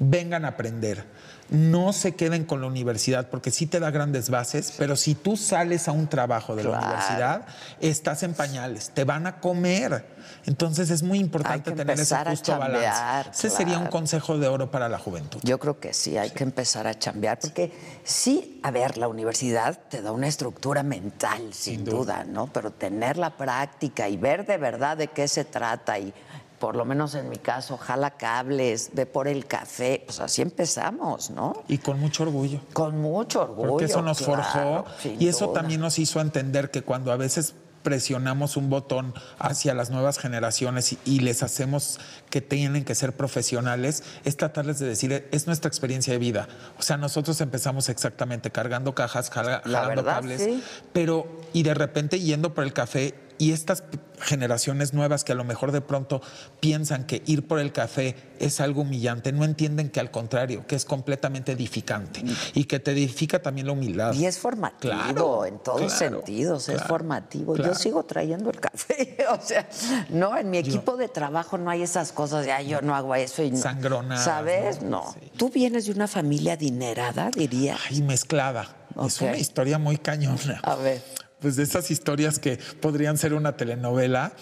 Vengan 0.00 0.44
a 0.44 0.48
aprender. 0.48 1.04
No 1.48 1.92
se 1.92 2.14
queden 2.16 2.44
con 2.44 2.60
la 2.60 2.66
universidad 2.66 3.28
porque 3.28 3.52
sí 3.52 3.66
te 3.66 3.78
da 3.78 3.90
grandes 3.92 4.30
bases, 4.30 4.74
pero 4.76 4.96
si 4.96 5.14
tú 5.14 5.36
sales 5.36 5.86
a 5.86 5.92
un 5.92 6.08
trabajo 6.08 6.56
de 6.56 6.64
la 6.64 6.70
universidad, 6.70 7.46
estás 7.80 8.24
en 8.24 8.34
pañales, 8.34 8.90
te 8.90 9.04
van 9.04 9.26
a 9.28 9.40
comer. 9.40 10.04
Entonces 10.46 10.90
es 10.90 11.02
muy 11.02 11.18
importante 11.18 11.72
tener 11.72 11.98
ese 11.98 12.16
justo 12.16 12.52
balance. 12.52 12.86
chambear, 12.86 13.30
Ese 13.32 13.50
sería 13.50 13.78
un 13.78 13.86
consejo 13.86 14.38
de 14.38 14.48
oro 14.48 14.70
para 14.70 14.88
la 14.88 14.98
juventud. 14.98 15.40
Yo 15.42 15.58
creo 15.58 15.80
que 15.80 15.92
sí, 15.92 16.16
hay 16.18 16.30
que 16.30 16.44
empezar 16.44 16.86
a 16.86 16.98
chambear, 16.98 17.38
porque 17.40 17.72
sí, 18.04 18.60
a 18.62 18.70
ver, 18.70 18.96
la 18.96 19.08
universidad 19.08 19.78
te 19.88 20.02
da 20.02 20.12
una 20.12 20.28
estructura 20.28 20.82
mental, 20.82 21.52
sin, 21.52 21.84
duda. 21.84 22.24
¿no? 22.24 22.46
Pero 22.46 22.70
tener 22.70 23.16
la 23.16 23.36
práctica 23.36 24.08
y 24.08 24.16
ver 24.16 24.46
de 24.46 24.56
verdad 24.56 24.96
de 24.96 25.08
qué 25.08 25.26
se 25.26 25.44
trata 25.44 25.98
y 25.98 26.14
por 26.60 26.76
lo 26.76 26.84
menos 26.84 27.14
en 27.16 27.28
mi 27.28 27.38
caso, 27.38 27.76
jala 27.76 28.12
cables, 28.12 28.90
ve 28.92 29.06
por 29.06 29.26
el 29.26 29.46
café, 29.46 30.02
pues 30.06 30.20
así 30.20 30.42
empezamos, 30.42 31.30
¿no? 31.30 31.64
Y 31.68 31.78
con 31.78 31.98
mucho 31.98 32.22
orgullo. 32.22 32.60
Con 32.72 33.00
mucho 33.00 33.42
orgullo. 33.42 33.68
Porque 33.70 33.86
eso 33.86 34.02
nos 34.02 34.18
claro, 34.18 34.84
forjó 34.84 34.84
y 35.18 35.26
eso 35.26 35.46
duda. 35.46 35.60
también 35.62 35.80
nos 35.80 35.98
hizo 35.98 36.20
entender 36.20 36.70
que 36.70 36.82
cuando 36.82 37.10
a 37.10 37.16
veces 37.16 37.54
presionamos 37.82 38.58
un 38.58 38.68
botón 38.68 39.14
hacia 39.38 39.72
las 39.72 39.88
nuevas 39.88 40.18
generaciones 40.18 40.92
y, 40.92 40.98
y 41.06 41.20
les 41.20 41.42
hacemos 41.42 41.98
que 42.28 42.42
tienen 42.42 42.84
que 42.84 42.94
ser 42.94 43.16
profesionales, 43.16 44.02
es 44.24 44.36
tratarles 44.36 44.78
de 44.80 44.86
decir, 44.86 45.26
es 45.32 45.46
nuestra 45.46 45.68
experiencia 45.68 46.12
de 46.12 46.18
vida. 46.18 46.46
O 46.78 46.82
sea, 46.82 46.98
nosotros 46.98 47.40
empezamos 47.40 47.88
exactamente 47.88 48.50
cargando 48.50 48.94
cajas, 48.94 49.30
jala- 49.30 49.62
La 49.64 49.80
jalando 49.80 50.02
verdad, 50.02 50.14
cables, 50.16 50.42
sí. 50.42 50.62
pero 50.92 51.26
y 51.54 51.62
de 51.62 51.72
repente 51.72 52.20
yendo 52.20 52.52
por 52.52 52.64
el 52.64 52.74
café 52.74 53.14
y 53.40 53.52
estas 53.52 53.82
generaciones 54.20 54.92
nuevas 54.92 55.24
que 55.24 55.32
a 55.32 55.34
lo 55.34 55.44
mejor 55.44 55.72
de 55.72 55.80
pronto 55.80 56.20
piensan 56.60 57.06
que 57.06 57.22
ir 57.24 57.48
por 57.48 57.58
el 57.58 57.72
café 57.72 58.14
es 58.38 58.60
algo 58.60 58.82
humillante, 58.82 59.32
no 59.32 59.44
entienden 59.44 59.88
que 59.88 59.98
al 59.98 60.10
contrario, 60.10 60.66
que 60.66 60.76
es 60.76 60.84
completamente 60.84 61.52
edificante 61.52 62.22
y 62.52 62.64
que 62.64 62.78
te 62.80 62.90
edifica 62.90 63.40
también 63.40 63.66
la 63.66 63.72
humildad. 63.72 64.12
Y 64.12 64.26
es 64.26 64.38
formativo 64.38 64.92
Claro, 64.92 65.46
en 65.46 65.58
todos 65.58 65.80
claro, 65.80 66.16
sentidos, 66.16 66.68
es 66.68 66.82
formativo. 66.82 67.56
Yo 67.56 67.74
sigo 67.74 68.04
trayendo 68.04 68.50
el 68.50 68.60
café, 68.60 69.16
o 69.30 69.40
sea, 69.40 69.66
no, 70.10 70.36
en 70.36 70.50
mi 70.50 70.58
equipo 70.58 70.98
de 70.98 71.08
trabajo 71.08 71.56
no 71.56 71.70
hay 71.70 71.80
esas 71.82 72.12
cosas 72.12 72.44
de, 72.44 72.52
ay, 72.52 72.68
yo 72.68 72.82
no 72.82 72.94
hago 72.94 73.14
eso 73.14 73.42
y 73.42 73.52
no. 73.52 73.56
Sangronadas, 73.56 74.22
¿Sabes? 74.22 74.82
No. 74.82 75.14
¿Tú 75.38 75.48
vienes 75.48 75.86
de 75.86 75.92
una 75.92 76.06
familia 76.06 76.52
adinerada, 76.52 77.30
diría? 77.34 77.78
Ay, 77.88 78.02
mezclada. 78.02 78.76
Es 79.02 79.18
una 79.22 79.38
historia 79.38 79.78
muy 79.78 79.96
cañona. 79.96 80.60
A 80.62 80.74
ver. 80.74 81.02
Pues 81.40 81.56
de 81.56 81.62
esas 81.62 81.90
historias 81.90 82.38
que 82.38 82.58
podrían 82.80 83.16
ser 83.16 83.34
una 83.34 83.56
telenovela. 83.56 84.32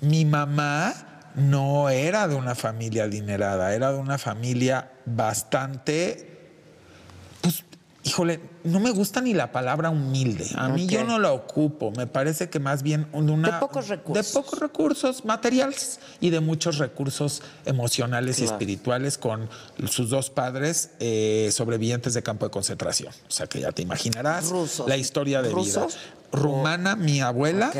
Mi 0.00 0.24
mamá 0.24 1.32
no 1.36 1.90
era 1.90 2.28
de 2.28 2.34
una 2.34 2.54
familia 2.54 3.04
adinerada, 3.04 3.74
era 3.74 3.92
de 3.92 3.98
una 3.98 4.18
familia 4.18 4.90
bastante, 5.04 6.56
pues, 7.42 7.62
híjole, 8.04 8.40
no 8.64 8.80
me 8.80 8.90
gusta 8.90 9.20
ni 9.20 9.34
la 9.34 9.52
palabra 9.52 9.90
humilde. 9.90 10.48
A 10.56 10.68
mí 10.68 10.86
yo 10.86 11.04
no 11.04 11.18
la 11.18 11.32
ocupo. 11.32 11.90
Me 11.90 12.06
parece 12.06 12.48
que 12.48 12.58
más 12.58 12.82
bien 12.82 13.06
de 13.12 13.18
una... 13.18 13.50
De 13.50 13.58
pocos 13.58 13.88
recursos. 13.88 14.26
De 14.26 14.32
pocos 14.32 14.58
recursos 14.58 15.24
materiales 15.24 16.00
y 16.20 16.30
de 16.30 16.40
muchos 16.40 16.78
recursos 16.78 17.42
emocionales 17.66 18.38
y 18.38 18.44
espirituales 18.44 19.18
con 19.18 19.48
sus 19.88 20.08
dos 20.08 20.30
padres 20.30 20.90
eh, 21.00 21.50
sobrevivientes 21.52 22.14
de 22.14 22.22
campo 22.22 22.46
de 22.46 22.50
concentración. 22.50 23.12
O 23.28 23.30
sea 23.30 23.46
que 23.46 23.60
ya 23.60 23.72
te 23.72 23.82
imaginarás 23.82 24.48
Rusos. 24.48 24.88
la 24.88 24.96
historia 24.96 25.42
de 25.42 25.50
¿Rusos? 25.50 25.94
vida. 25.94 26.25
Rumana, 26.36 26.96
mi 26.96 27.20
abuela, 27.20 27.72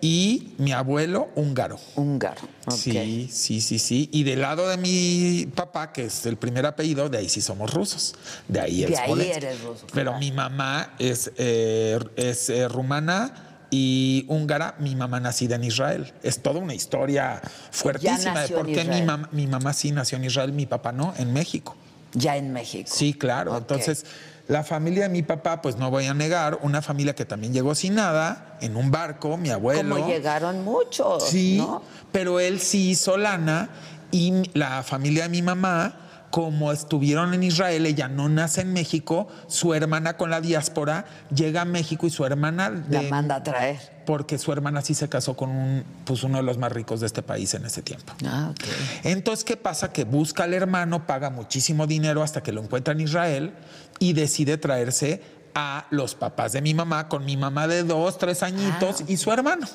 y 0.00 0.54
mi 0.58 0.72
abuelo 0.72 1.28
húngaro. 1.34 1.78
Húngaro. 1.94 2.40
Sí, 2.68 3.28
sí, 3.30 3.60
sí, 3.60 3.78
sí. 3.78 4.08
Y 4.12 4.24
del 4.24 4.40
lado 4.40 4.68
de 4.68 4.76
mi 4.76 5.46
papá, 5.54 5.92
que 5.92 6.04
es 6.04 6.26
el 6.26 6.36
primer 6.36 6.66
apellido, 6.66 7.08
de 7.08 7.18
ahí 7.18 7.28
sí 7.28 7.40
somos 7.40 7.72
rusos. 7.72 8.14
De 8.48 8.60
ahí 8.60 8.80
De 8.82 8.92
es 8.92 8.98
ahí 8.98 9.30
eres 9.30 9.62
ruso, 9.62 9.86
Pero 9.92 10.18
mi 10.18 10.32
mamá 10.32 10.94
es, 10.98 11.32
eh, 11.36 11.98
es 12.16 12.50
eh, 12.50 12.68
rumana 12.68 13.66
y 13.70 14.24
húngara, 14.28 14.74
mi 14.78 14.96
mamá 14.96 15.20
nacida 15.20 15.56
en 15.56 15.64
Israel. 15.64 16.12
Es 16.22 16.42
toda 16.42 16.60
una 16.60 16.74
historia 16.74 17.40
fuertísima 17.70 18.42
de 18.42 18.48
por 18.48 18.66
qué 18.66 18.84
mi 18.84 19.02
mamá, 19.02 19.28
mi 19.32 19.46
mamá 19.46 19.72
sí 19.72 19.92
nació 19.92 20.18
en 20.18 20.24
Israel, 20.24 20.52
mi 20.52 20.66
papá 20.66 20.92
no, 20.92 21.14
en 21.16 21.32
México. 21.32 21.76
Ya 22.12 22.36
en 22.36 22.52
México. 22.52 22.90
Sí, 22.92 23.14
claro. 23.14 23.56
Entonces, 23.56 24.04
la 24.50 24.64
familia 24.64 25.04
de 25.04 25.08
mi 25.10 25.22
papá, 25.22 25.62
pues 25.62 25.76
no 25.76 25.90
voy 25.90 26.06
a 26.06 26.12
negar, 26.14 26.58
una 26.62 26.82
familia 26.82 27.14
que 27.14 27.24
también 27.24 27.52
llegó 27.52 27.76
sin 27.76 27.94
nada, 27.94 28.58
en 28.60 28.74
un 28.76 28.90
barco, 28.90 29.36
mi 29.36 29.50
abuelo. 29.50 29.94
Como 29.96 30.08
llegaron 30.08 30.64
muchos, 30.64 31.28
Sí, 31.28 31.58
¿no? 31.58 31.82
pero 32.10 32.40
él 32.40 32.58
sí 32.58 32.90
hizo 32.90 33.16
lana 33.16 33.68
y 34.10 34.50
la 34.58 34.82
familia 34.82 35.22
de 35.22 35.28
mi 35.28 35.40
mamá, 35.40 35.94
como 36.30 36.72
estuvieron 36.72 37.32
en 37.32 37.44
Israel, 37.44 37.86
ella 37.86 38.08
no 38.08 38.28
nace 38.28 38.62
en 38.62 38.72
México, 38.72 39.28
su 39.46 39.72
hermana 39.72 40.16
con 40.16 40.30
la 40.30 40.40
diáspora 40.40 41.04
llega 41.32 41.62
a 41.62 41.64
México 41.64 42.06
y 42.06 42.10
su 42.10 42.24
hermana 42.24 42.72
La 42.88 43.02
manda 43.02 43.36
a 43.36 43.42
traer. 43.44 43.78
porque 44.06 44.38
su 44.38 44.52
hermana 44.52 44.80
sí 44.82 44.94
se 44.94 45.08
casó 45.08 45.36
con 45.36 45.50
un, 45.50 45.84
pues 46.04 46.22
uno 46.24 46.38
de 46.38 46.42
los 46.44 46.56
más 46.58 46.70
ricos 46.72 46.98
de 47.00 47.06
este 47.06 47.22
país 47.22 47.54
en 47.54 47.64
ese 47.66 47.82
tiempo. 47.82 48.12
Ah, 48.24 48.48
ok. 48.50 48.64
Entonces, 49.04 49.44
¿qué 49.44 49.56
pasa? 49.56 49.92
Que 49.92 50.04
busca 50.04 50.44
al 50.44 50.54
hermano, 50.54 51.04
paga 51.06 51.30
muchísimo 51.30 51.86
dinero 51.88 52.22
hasta 52.22 52.42
que 52.44 52.52
lo 52.52 52.62
encuentra 52.62 52.92
en 52.94 53.00
Israel 53.00 53.52
y 54.00 54.14
decide 54.14 54.56
traerse 54.58 55.22
a 55.54 55.86
los 55.90 56.16
papás 56.16 56.52
de 56.52 56.62
mi 56.62 56.74
mamá, 56.74 57.08
con 57.08 57.24
mi 57.24 57.36
mamá 57.36 57.68
de 57.68 57.84
dos, 57.84 58.18
tres 58.18 58.42
añitos 58.42 59.04
y 59.06 59.16
su 59.16 59.30
hermano. 59.30 59.68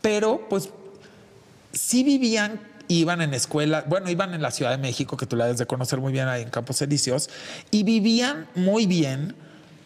Pero, 0.00 0.48
pues, 0.48 0.70
sí 1.72 2.02
vivían, 2.02 2.60
iban 2.88 3.20
en 3.20 3.34
escuela, 3.34 3.84
bueno, 3.86 4.10
iban 4.10 4.34
en 4.34 4.42
la 4.42 4.50
Ciudad 4.50 4.70
de 4.70 4.78
México, 4.78 5.16
que 5.16 5.26
tú 5.26 5.36
la 5.36 5.44
debes 5.44 5.58
de 5.58 5.66
conocer 5.66 6.00
muy 6.00 6.12
bien 6.12 6.26
ahí 6.26 6.42
en 6.42 6.50
Campos 6.50 6.80
Elíseos, 6.82 7.30
y 7.70 7.82
vivían 7.82 8.48
muy 8.54 8.86
bien, 8.86 9.36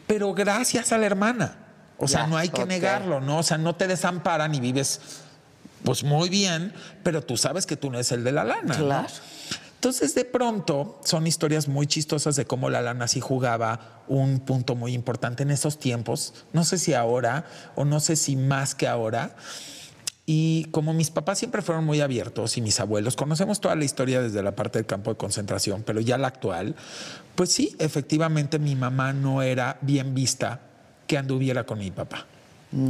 pero 0.07 0.33
gracias 0.35 0.93
a 0.93 0.99
la 0.99 1.07
hermana. 1.07 1.57
O 1.99 2.07
sea, 2.07 2.29
no 2.29 2.37
hay 2.37 2.49
que 2.49 2.65
negarlo, 2.65 3.21
¿no? 3.21 3.39
O 3.39 3.43
sea, 3.43 3.59
no 3.59 3.75
te 3.75 3.89
desamparan 3.89 4.55
y 4.55 4.61
vives, 4.61 5.01
pues 5.83 6.05
muy 6.05 6.29
bien, 6.29 6.73
pero 7.03 7.23
tú 7.23 7.37
sabes 7.37 7.67
que 7.67 7.77
tú 7.77 7.91
no 7.91 7.97
eres 7.97 8.13
el 8.13 8.23
de 8.23 8.31
la 8.31 8.45
lana. 8.45 8.79
¿no? 8.79 9.07
Entonces, 9.79 10.13
de 10.17 10.25
pronto, 10.25 10.99
son 11.05 11.29
historias 11.29 11.69
muy 11.69 11.87
chistosas 11.87 12.35
de 12.35 12.47
cómo 12.47 12.69
la 12.69 12.83
lana 12.83 13.07
sí 13.07 13.21
jugaba 13.21 14.03
un 14.09 14.41
punto 14.41 14.75
muy 14.75 14.93
importante 14.93 15.45
en 15.45 15.53
esos 15.53 15.79
tiempos. 15.79 16.35
No 16.53 16.65
sé 16.65 16.79
si 16.79 16.95
ahora 16.95 17.45
o 17.77 17.85
no 17.85 18.01
sé 18.01 18.17
si 18.17 18.35
más 18.35 18.75
que 18.75 18.89
ahora. 18.89 19.37
Y 20.27 20.65
como 20.73 20.95
mis 20.95 21.11
papás 21.11 21.39
siempre 21.39 21.63
fueron 21.63 21.85
muy 21.85 22.01
abiertos 22.01 22.57
y 22.57 22.61
mis 22.61 22.81
abuelos, 22.81 23.15
conocemos 23.15 23.61
toda 23.61 23.77
la 23.77 23.85
historia 23.85 24.21
desde 24.21 24.43
la 24.43 24.57
parte 24.57 24.81
del 24.81 24.87
campo 24.87 25.13
de 25.13 25.17
concentración, 25.17 25.85
pero 25.85 26.01
ya 26.01 26.19
la 26.19 26.27
actual, 26.27 26.75
pues 27.37 27.53
sí, 27.53 27.77
efectivamente 27.79 28.59
mi 28.59 28.75
mamá 28.75 29.13
no 29.13 29.43
era 29.43 29.79
bien 29.81 30.13
vista 30.13 30.61
que 31.07 31.17
anduviera 31.17 31.65
con 31.65 31.79
mi 31.79 31.93
papá. 31.93 32.27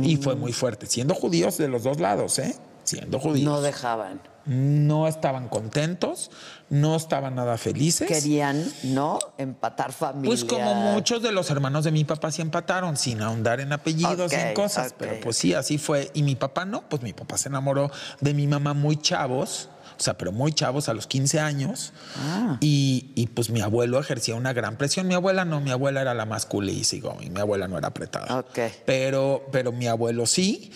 Y 0.02 0.16
fue 0.16 0.36
muy 0.36 0.54
fuerte, 0.54 0.86
siendo 0.86 1.14
judíos 1.14 1.58
de 1.58 1.68
los 1.68 1.84
dos 1.84 2.00
lados, 2.00 2.38
¿eh? 2.38 2.56
Siendo 2.82 3.20
judíos. 3.20 3.44
No 3.44 3.60
dejaban. 3.60 4.20
No 4.48 5.06
estaban 5.06 5.48
contentos, 5.48 6.30
no 6.70 6.96
estaban 6.96 7.34
nada 7.34 7.58
felices. 7.58 8.08
Querían, 8.08 8.64
¿no? 8.82 9.18
Empatar 9.36 9.92
familia. 9.92 10.30
Pues 10.30 10.44
como 10.44 10.74
muchos 10.74 11.22
de 11.22 11.32
los 11.32 11.50
hermanos 11.50 11.84
de 11.84 11.92
mi 11.92 12.04
papá 12.04 12.32
sí 12.32 12.40
empataron, 12.40 12.96
sin 12.96 13.20
ahondar 13.20 13.60
en 13.60 13.72
apellidos 13.72 14.32
y 14.32 14.36
en 14.36 14.48
Ok, 14.48 14.54
cosas. 14.54 14.94
Pero 14.96 15.20
pues 15.20 15.36
sí, 15.36 15.52
así 15.52 15.76
fue. 15.76 16.10
Y 16.14 16.22
mi 16.22 16.34
papá 16.34 16.64
no, 16.64 16.88
pues 16.88 17.02
mi 17.02 17.12
papá 17.12 17.36
se 17.36 17.50
enamoró 17.50 17.90
de 18.20 18.32
mi 18.32 18.46
mamá 18.46 18.72
muy 18.72 18.96
chavos. 18.96 19.68
O 19.98 20.02
sea, 20.02 20.16
pero 20.16 20.30
muy 20.30 20.52
chavos, 20.52 20.88
a 20.88 20.94
los 20.94 21.06
15 21.08 21.40
años. 21.40 21.92
Ah. 22.16 22.56
Y, 22.60 23.10
y, 23.16 23.26
pues 23.26 23.50
mi 23.50 23.60
abuelo 23.60 23.98
ejercía 23.98 24.36
una 24.36 24.52
gran 24.52 24.76
presión. 24.76 25.08
Mi 25.08 25.14
abuela 25.14 25.44
no, 25.44 25.60
mi 25.60 25.72
abuela 25.72 26.00
era 26.00 26.14
la 26.14 26.24
más 26.24 26.46
cool 26.46 26.70
y 26.70 26.84
sigo. 26.84 27.18
Y 27.20 27.30
mi 27.30 27.40
abuela 27.40 27.66
no 27.66 27.76
era 27.76 27.88
apretada. 27.88 28.44
Pero, 28.86 29.46
pero 29.50 29.72
mi 29.72 29.88
abuelo 29.88 30.24
sí. 30.24 30.70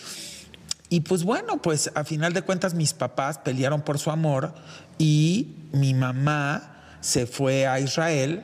Y 0.93 1.01
pues 1.01 1.25
bueno, 1.25 1.63
pues 1.63 1.91
a 1.95 2.05
final 2.05 2.35
de 2.35 2.43
cuentas 2.43 2.75
mis 2.75 2.93
papás 2.93 3.39
pelearon 3.39 3.81
por 3.81 3.99
su 3.99 4.11
amor 4.11 4.53
y 4.99 5.57
mi 5.73 5.95
mamá 5.95 6.83
se 7.01 7.25
fue 7.25 7.67
a 7.67 7.81
Israel. 7.81 8.43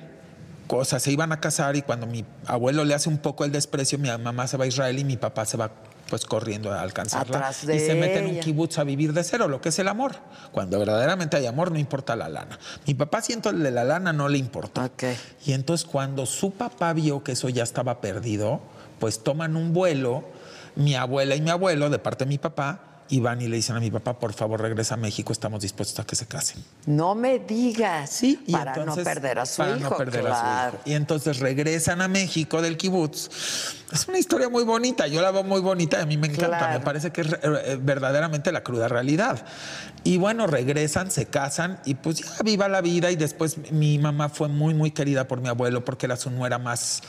Sea, 0.84 0.98
se 0.98 1.12
iban 1.12 1.30
a 1.32 1.40
casar 1.40 1.76
y 1.76 1.82
cuando 1.82 2.06
mi 2.06 2.24
abuelo 2.46 2.86
le 2.86 2.94
hace 2.94 3.10
un 3.10 3.18
poco 3.18 3.44
el 3.44 3.52
desprecio, 3.52 3.98
mi 3.98 4.08
mamá 4.08 4.46
se 4.46 4.56
va 4.56 4.64
a 4.64 4.66
Israel 4.66 4.98
y 4.98 5.04
mi 5.04 5.18
papá 5.18 5.44
se 5.44 5.58
va 5.58 5.70
pues 6.08 6.24
corriendo 6.24 6.72
a 6.72 6.80
alcanzarla. 6.80 7.36
Atrás 7.36 7.66
de 7.66 7.76
y 7.76 7.80
se 7.80 7.94
mete 7.94 8.20
en 8.20 8.28
un 8.28 8.40
kibutz 8.40 8.78
a 8.78 8.84
vivir 8.84 9.12
de 9.12 9.24
cero, 9.24 9.46
lo 9.46 9.60
que 9.60 9.68
es 9.68 9.78
el 9.78 9.88
amor. 9.88 10.16
Cuando 10.50 10.78
verdaderamente 10.78 11.36
hay 11.36 11.44
amor, 11.44 11.70
no 11.70 11.78
importa 11.78 12.16
la 12.16 12.30
lana. 12.30 12.58
Mi 12.86 12.94
papá 12.94 13.20
siento 13.20 13.50
el 13.50 13.62
de 13.62 13.72
la 13.72 13.84
lana 13.84 14.14
no 14.14 14.26
le 14.30 14.38
importa. 14.38 14.90
Y 15.44 15.52
entonces 15.52 15.86
cuando 15.86 16.24
su 16.24 16.52
papá 16.52 16.94
vio 16.94 17.22
que 17.22 17.32
eso 17.32 17.50
ya 17.50 17.62
estaba 17.62 18.00
perdido, 18.00 18.62
pues 18.98 19.22
toman 19.22 19.54
un 19.54 19.74
vuelo, 19.74 20.24
mi 20.78 20.94
abuela 20.94 21.34
y 21.34 21.40
mi 21.42 21.50
abuelo, 21.50 21.90
de 21.90 21.98
parte 21.98 22.24
de 22.24 22.28
mi 22.30 22.38
papá, 22.38 22.80
y 23.10 23.20
van 23.20 23.40
y 23.40 23.48
le 23.48 23.56
dicen 23.56 23.74
a 23.74 23.80
mi 23.80 23.90
papá, 23.90 24.18
por 24.18 24.34
favor, 24.34 24.60
regresa 24.60 24.92
a 24.92 24.96
México, 24.98 25.32
estamos 25.32 25.62
dispuestos 25.62 25.98
a 25.98 26.04
que 26.06 26.14
se 26.14 26.26
casen. 26.26 26.62
No 26.84 27.14
me 27.14 27.38
digas. 27.38 28.10
Sí, 28.10 28.42
Y 28.46 28.52
para 28.52 28.74
no 28.76 28.80
entonces, 28.82 29.02
perder 29.04 29.38
a 29.38 29.46
su 29.46 29.56
para 29.56 29.78
hijo. 29.78 29.88
no 29.90 29.96
perder 29.96 30.26
a 30.26 30.34
su 30.34 30.40
claro. 30.42 30.72
hijo. 30.74 30.82
Y 30.84 30.92
entonces 30.92 31.38
regresan 31.38 32.02
a 32.02 32.08
México 32.08 32.60
del 32.60 32.76
kibutz. 32.76 33.30
Es 33.92 34.06
una 34.08 34.18
historia 34.18 34.50
muy 34.50 34.62
bonita, 34.64 35.06
yo 35.06 35.22
la 35.22 35.30
veo 35.30 35.42
muy 35.42 35.62
bonita, 35.62 35.98
y 35.98 36.02
a 36.02 36.06
mí 36.06 36.18
me 36.18 36.26
encanta, 36.26 36.58
Claro. 36.58 36.78
me 36.78 36.84
parece 36.84 37.10
que 37.10 37.22
es 37.22 37.28
eh, 37.42 37.78
verdaderamente 37.80 38.52
la 38.52 38.62
cruda 38.62 38.88
realidad. 38.88 39.42
Y 40.04 40.18
bueno, 40.18 40.46
regresan, 40.46 41.10
se 41.10 41.24
casan 41.26 41.80
y 41.86 41.94
pues 41.94 42.18
ya 42.18 42.42
viva 42.44 42.68
la 42.68 42.82
vida 42.82 43.10
y 43.10 43.16
después 43.16 43.56
mi 43.72 43.98
mamá 43.98 44.28
fue 44.28 44.48
muy, 44.48 44.74
muy 44.74 44.90
querida 44.90 45.26
por 45.26 45.40
mi 45.40 45.48
abuelo 45.48 45.82
porque 45.82 46.04
era 46.04 46.16
su 46.18 46.30
nuera 46.30 46.58
más 46.58 47.00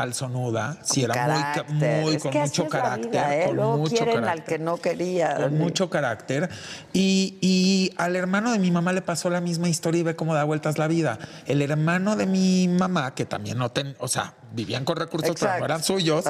calzonuda, 0.00 0.78
sí, 0.82 1.02
era 1.02 1.14
muy, 1.14 1.42
Carácter. 1.42 2.20
con 2.20 2.34
mucho 2.40 2.68
carácter, 2.68 3.10
vida, 3.10 3.36
¿eh? 3.36 3.46
con 3.46 3.56
Luego 3.56 3.76
mucho 3.78 3.96
quieren 3.96 4.14
carácter 4.20 4.30
al 4.40 4.44
que 4.44 4.58
no 4.58 4.76
quería. 4.78 5.36
con 5.36 5.58
mucho 5.58 5.90
carácter. 5.90 6.48
Y, 6.92 7.36
y 7.40 7.92
al 7.96 8.16
hermano 8.16 8.52
de 8.52 8.58
mi 8.58 8.70
mamá 8.70 8.92
le 8.92 9.02
pasó 9.02 9.28
la 9.30 9.40
misma 9.40 9.68
historia 9.68 10.00
y 10.00 10.02
ve 10.04 10.16
cómo 10.16 10.34
da 10.34 10.44
vueltas 10.44 10.78
la 10.78 10.88
vida. 10.88 11.18
El 11.46 11.60
hermano 11.62 12.16
de 12.16 12.26
mi 12.26 12.68
mamá, 12.68 13.14
que 13.14 13.26
también 13.26 13.58
no 13.58 13.70
ten, 13.70 13.94
o 13.98 14.08
sea, 14.08 14.34
vivían 14.52 14.84
con 14.84 14.96
recursos, 14.96 15.34
pero 15.38 15.46
no 15.50 15.56
Exacto. 15.56 15.64
eran 15.64 15.82
suyos, 15.84 16.24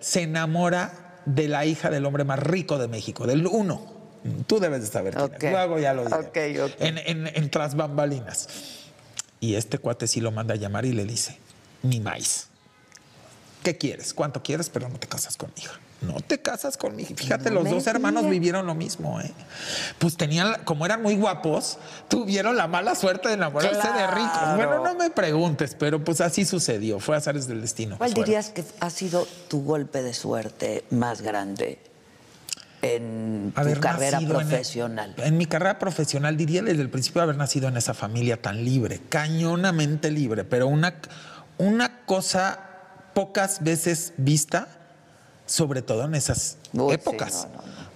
se 0.00 0.22
enamora 0.22 1.20
de 1.26 1.48
la 1.48 1.66
hija 1.66 1.90
del 1.90 2.06
hombre 2.06 2.24
más 2.24 2.38
rico 2.38 2.78
de 2.78 2.88
México, 2.88 3.26
del 3.26 3.46
uno. 3.46 4.00
Tú 4.46 4.60
debes 4.60 4.82
de 4.82 4.86
saber 4.86 5.14
quién 5.14 5.32
es. 5.34 5.52
Luego 5.52 5.78
ya 5.78 5.94
lo 5.94 6.04
diré. 6.04 6.72
En, 6.78 6.98
en, 6.98 7.26
en 7.26 7.50
tras 7.50 7.74
bambalinas. 7.74 8.48
Y 9.40 9.54
este 9.54 9.78
cuate 9.78 10.06
sí 10.06 10.20
lo 10.20 10.30
manda 10.32 10.54
a 10.54 10.56
llamar 10.58 10.84
y 10.84 10.92
le 10.92 11.04
dice, 11.06 11.38
mi 11.82 12.00
maíz. 12.00 12.49
¿Qué 13.62 13.76
quieres? 13.76 14.14
¿Cuánto 14.14 14.42
quieres? 14.42 14.70
Pero 14.70 14.88
no 14.88 14.98
te 14.98 15.06
casas 15.06 15.36
con 15.36 15.50
mi 15.54 15.62
hija. 15.62 15.78
No 16.00 16.14
te 16.22 16.38
casas 16.40 16.78
con 16.78 16.96
mi 16.96 17.02
hija. 17.02 17.14
Fíjate, 17.14 17.50
No 17.50 17.60
los 17.60 17.70
dos 17.70 17.86
hermanos 17.86 18.28
vivieron 18.28 18.66
lo 18.66 18.74
mismo, 18.74 19.20
¿eh? 19.20 19.30
Pues 19.98 20.16
tenían, 20.16 20.62
como 20.64 20.86
eran 20.86 21.02
muy 21.02 21.14
guapos, 21.16 21.76
tuvieron 22.08 22.56
la 22.56 22.66
mala 22.66 22.94
suerte 22.94 23.28
de 23.28 23.34
enamorarse 23.34 23.86
de 23.92 24.06
ricos. 24.06 24.56
Bueno, 24.56 24.82
no 24.82 24.94
me 24.94 25.10
preguntes, 25.10 25.76
pero 25.78 26.02
pues 26.02 26.22
así 26.22 26.46
sucedió. 26.46 27.00
Fue 27.00 27.16
azares 27.16 27.46
del 27.46 27.60
destino. 27.60 27.98
¿Cuál 27.98 28.14
dirías 28.14 28.48
que 28.48 28.64
ha 28.80 28.88
sido 28.88 29.28
tu 29.48 29.62
golpe 29.62 30.02
de 30.02 30.14
suerte 30.14 30.84
más 30.88 31.20
grande 31.20 31.78
en 32.80 33.52
tu 33.54 33.80
carrera 33.80 34.18
en- 34.20 34.28
profesional? 34.28 35.14
En, 35.18 35.36
mi 35.36 35.44
carrera 35.44 35.78
profesional 35.78 36.36
diría 36.38 36.62
desde 36.62 36.80
el 36.80 36.88
principio 36.88 37.20
haber 37.20 37.36
nacido 37.36 37.68
en 37.68 37.76
esa 37.76 37.92
familia 37.92 38.40
tan 38.40 38.64
libre, 38.64 39.00
cañonamente 39.10 40.10
libre, 40.10 40.44
pero 40.44 40.66
una, 40.66 40.94
una 41.58 42.04
cosa 42.06 42.69
pocas 43.20 43.62
veces 43.62 44.14
vista, 44.16 44.66
sobre 45.44 45.82
todo 45.82 46.06
en 46.06 46.14
esas 46.14 46.56
épocas. 46.90 47.48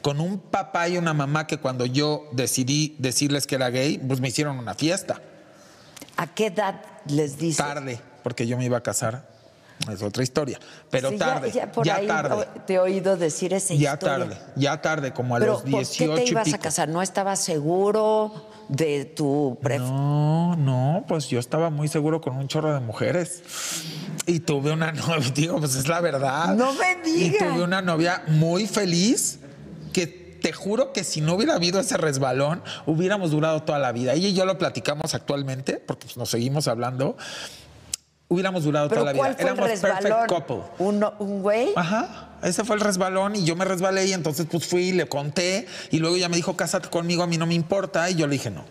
Con 0.02 0.20
un 0.20 0.38
papá 0.38 0.86
y 0.90 0.98
una 0.98 1.14
mamá 1.14 1.46
que 1.46 1.56
cuando 1.56 1.86
yo 1.86 2.28
decidí 2.32 2.94
decirles 2.98 3.46
que 3.46 3.54
era 3.54 3.70
gay, 3.70 3.96
pues 3.96 4.20
me 4.20 4.28
hicieron 4.28 4.58
una 4.58 4.74
fiesta. 4.74 5.22
¿A 6.18 6.26
qué 6.26 6.48
edad 6.48 6.82
les 7.06 7.38
dices? 7.38 7.56
Tarde, 7.56 8.00
porque 8.22 8.46
yo 8.46 8.58
me 8.58 8.66
iba 8.66 8.76
a 8.76 8.82
casar. 8.82 9.26
Es 9.92 10.02
otra 10.02 10.22
historia. 10.22 10.58
Pero 10.90 11.10
Sí, 11.10 11.18
ya- 11.18 11.26
tarde, 11.26 11.50
Ya, 11.52 11.70
por 11.72 11.84
ya 11.84 11.96
ahí 11.96 12.06
tarde. 12.06 12.46
te 12.66 12.74
he 12.74 12.78
oído 12.78 13.16
decir 13.16 13.52
esa 13.52 13.74
Ya 13.74 13.94
historia. 13.94 14.18
tarde, 14.18 14.38
ya 14.56 14.80
tarde, 14.80 15.12
como 15.12 15.36
a 15.36 15.40
Pero 15.40 15.52
los 15.52 15.62
¿por 15.62 15.70
qué 15.70 15.76
18 15.78 16.14
te 16.14 16.24
y 16.24 16.28
ibas 16.30 16.44
pico. 16.44 16.56
a 16.56 16.60
casar? 16.60 16.88
¿No 16.88 17.02
estabas 17.02 17.40
seguro 17.40 18.48
de 18.68 19.04
tu 19.04 19.58
pref- 19.62 19.80
No, 19.80 20.56
no, 20.56 21.04
pues 21.06 21.28
yo 21.28 21.38
estaba 21.38 21.68
muy 21.70 21.88
seguro 21.88 22.20
con 22.20 22.36
un 22.36 22.48
chorro 22.48 22.72
de 22.72 22.80
mujeres. 22.80 23.42
Y 24.26 24.40
tuve 24.40 24.72
una 24.72 24.92
novia, 24.92 25.30
digo, 25.34 25.58
pues 25.58 25.74
es 25.74 25.86
la 25.88 26.00
verdad. 26.00 26.54
No 26.54 26.72
me 26.72 26.92
Y 27.06 27.30
digas. 27.30 27.50
tuve 27.52 27.62
una 27.62 27.82
novia 27.82 28.22
muy 28.28 28.66
feliz 28.66 29.40
que 29.92 30.06
te 30.06 30.52
juro 30.52 30.92
que 30.92 31.04
si 31.04 31.20
no 31.20 31.34
hubiera 31.34 31.54
habido 31.54 31.80
ese 31.80 31.96
resbalón, 31.96 32.62
hubiéramos 32.86 33.32
durado 33.32 33.62
toda 33.64 33.78
la 33.78 33.92
vida. 33.92 34.12
Ella 34.14 34.28
y 34.28 34.34
yo 34.34 34.44
lo 34.46 34.56
platicamos 34.56 35.14
actualmente, 35.14 35.74
porque 35.84 36.04
pues, 36.06 36.16
nos 36.16 36.30
seguimos 36.30 36.68
hablando. 36.68 37.16
Hubiéramos 38.34 38.64
durado 38.64 38.88
¿Pero 38.88 39.02
toda 39.02 39.12
la 39.12 39.18
vida. 39.18 39.36
Éramos 39.38 39.80
perfect 39.80 40.26
couple. 40.28 40.62
¿Un, 40.78 41.04
un 41.18 41.42
güey? 41.42 41.70
Ajá, 41.76 42.30
ese 42.42 42.64
fue 42.64 42.76
el 42.76 42.82
resbalón 42.82 43.36
y 43.36 43.44
yo 43.44 43.56
me 43.56 43.64
resbalé 43.64 44.06
y 44.06 44.12
entonces 44.12 44.46
pues 44.50 44.66
fui 44.66 44.88
y 44.88 44.92
le 44.92 45.06
conté 45.06 45.66
y 45.90 45.98
luego 45.98 46.16
ella 46.16 46.28
me 46.28 46.36
dijo, 46.36 46.56
cásate 46.56 46.88
conmigo, 46.88 47.22
a 47.22 47.26
mí 47.26 47.38
no 47.38 47.46
me 47.46 47.54
importa 47.54 48.10
y 48.10 48.16
yo 48.16 48.26
le 48.26 48.32
dije, 48.32 48.50
no, 48.50 48.64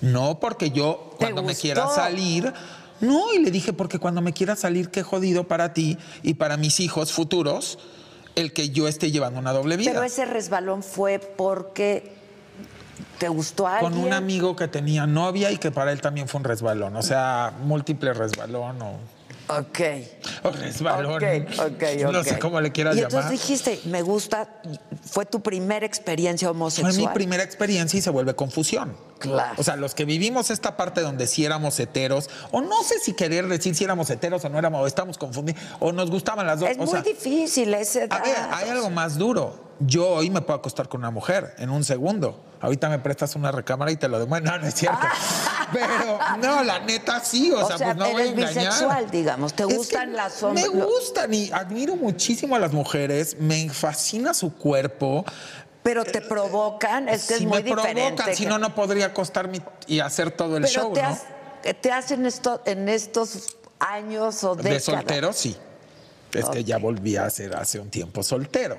no 0.00 0.38
porque 0.38 0.70
yo 0.70 1.14
cuando 1.18 1.42
me 1.42 1.54
quiera 1.54 1.88
salir, 1.88 2.52
no, 3.00 3.32
y 3.32 3.38
le 3.38 3.50
dije, 3.50 3.72
porque 3.72 3.98
cuando 3.98 4.20
me 4.20 4.32
quiera 4.32 4.54
salir, 4.54 4.90
qué 4.90 5.02
jodido 5.02 5.48
para 5.48 5.72
ti 5.72 5.98
y 6.22 6.34
para 6.34 6.56
mis 6.56 6.78
hijos 6.80 7.12
futuros 7.12 7.78
el 8.34 8.52
que 8.52 8.68
yo 8.68 8.86
esté 8.86 9.10
llevando 9.10 9.40
una 9.40 9.52
doble 9.52 9.76
vida. 9.76 9.92
Pero 9.92 10.04
ese 10.04 10.26
resbalón 10.26 10.82
fue 10.82 11.18
porque 11.18 12.12
te 13.18 13.28
gustó 13.28 13.66
a 13.66 13.78
alguien. 13.78 13.92
Con 13.92 14.02
un 14.02 14.12
amigo 14.12 14.54
que 14.56 14.68
tenía 14.68 15.06
novia 15.06 15.50
y 15.50 15.58
que 15.58 15.70
para 15.70 15.92
él 15.92 16.00
también 16.00 16.28
fue 16.28 16.38
un 16.38 16.44
resbalón, 16.44 16.96
o 16.96 17.02
sea, 17.02 17.52
múltiple 17.62 18.12
resbalón 18.12 18.80
o, 18.82 18.98
Ok. 19.48 19.78
o 20.42 20.50
resbalón. 20.50 21.14
Ok, 21.14 21.22
ok, 21.60 21.82
No 22.10 22.18
ok. 22.20 22.24
sé 22.26 22.38
cómo 22.40 22.60
le 22.60 22.72
quieras 22.72 22.96
Y 22.96 23.00
llamar. 23.02 23.12
entonces 23.12 23.30
dijiste, 23.30 23.80
me 23.84 24.02
gusta, 24.02 24.48
fue 25.08 25.24
tu 25.24 25.40
primera 25.40 25.86
experiencia 25.86 26.50
homosexual. 26.50 26.92
Fue 26.92 27.02
mi 27.02 27.08
primera 27.14 27.44
experiencia 27.44 27.96
y 27.98 28.02
se 28.02 28.10
vuelve 28.10 28.34
confusión. 28.34 28.96
Claro. 29.20 29.54
O 29.56 29.62
sea, 29.62 29.76
los 29.76 29.94
que 29.94 30.04
vivimos 30.04 30.50
esta 30.50 30.76
parte 30.76 31.00
donde 31.00 31.26
sí 31.28 31.44
éramos 31.44 31.78
heteros, 31.78 32.28
o 32.50 32.60
no 32.60 32.82
sé 32.82 32.98
si 32.98 33.12
querer 33.14 33.46
decir 33.46 33.74
si 33.76 33.84
éramos 33.84 34.10
heteros 34.10 34.44
o 34.44 34.48
no 34.48 34.58
éramos, 34.58 34.82
o 34.82 34.86
estamos 34.88 35.16
confundidos, 35.16 35.62
o 35.78 35.92
nos 35.92 36.10
gustaban 36.10 36.44
las 36.46 36.58
dos. 36.60 36.68
Es 36.68 36.76
o 36.76 36.80
muy 36.80 36.88
sea, 36.90 37.02
difícil 37.02 37.72
ese 37.74 38.08
a 38.10 38.18
ver, 38.18 38.36
hay 38.52 38.68
algo 38.70 38.90
más 38.90 39.16
duro. 39.16 39.64
Yo 39.78 40.08
hoy 40.08 40.30
me 40.30 40.40
puedo 40.40 40.58
acostar 40.58 40.88
con 40.88 41.00
una 41.00 41.10
mujer 41.10 41.54
en 41.58 41.68
un 41.70 41.84
segundo. 41.84 42.40
Ahorita 42.60 42.88
me 42.88 42.98
prestas 42.98 43.36
una 43.36 43.52
recámara 43.52 43.90
y 43.90 43.96
te 43.96 44.08
lo 44.08 44.18
demuestro. 44.18 44.52
No, 44.52 44.58
no 44.58 44.66
es 44.66 44.74
cierto. 44.74 44.98
Pero 45.72 46.18
no, 46.40 46.64
la 46.64 46.78
neta 46.80 47.20
sí. 47.20 47.50
O, 47.52 47.66
sea, 47.66 47.76
pues 47.76 47.96
no 47.96 48.10
voy 48.10 48.22
a 48.22 48.24
eres 48.26 48.32
engañar. 48.38 48.54
bisexual, 48.72 49.10
digamos. 49.10 49.52
¿Te 49.54 49.64
Es 49.64 49.76
gustan 49.76 50.14
las 50.14 50.40
Me 50.42 50.48
hombres? 50.48 50.70
gustan 50.70 51.34
y 51.34 51.50
admiro 51.52 51.94
muchísimo 51.96 52.56
a 52.56 52.58
las 52.58 52.72
mujeres. 52.72 53.36
Me 53.38 53.68
fascina 53.68 54.32
su 54.32 54.54
cuerpo. 54.56 55.24
Pero 55.82 56.04
te 56.04 56.20
provocan, 56.22 57.08
es 57.08 57.26
que 57.26 57.34
es 57.34 57.40
si 57.40 57.46
muy 57.46 57.62
me 57.62 57.70
diferente. 57.74 58.02
provocan, 58.16 58.34
si 58.34 58.46
no, 58.46 58.58
no 58.58 58.74
podría 58.74 59.06
acostarme 59.06 59.60
y 59.86 60.00
hacer 60.00 60.30
todo 60.30 60.56
el 60.56 60.62
Pero 60.64 60.74
show, 60.82 60.92
te, 60.94 61.02
¿no? 61.02 61.08
has- 61.10 61.24
te 61.80 61.92
hacen 61.92 62.24
esto 62.26 62.60
en 62.64 62.88
estos 62.88 63.56
años 63.78 64.42
o 64.42 64.56
De 64.56 64.62
décadas. 64.64 64.84
soltero, 64.84 65.32
sí. 65.32 65.56
Es 66.32 66.46
que 66.46 66.64
ya 66.64 66.78
volví 66.78 67.16
a 67.16 67.28
ser 67.30 67.54
hace 67.54 67.78
un 67.80 67.90
tiempo 67.90 68.22
soltero. 68.22 68.78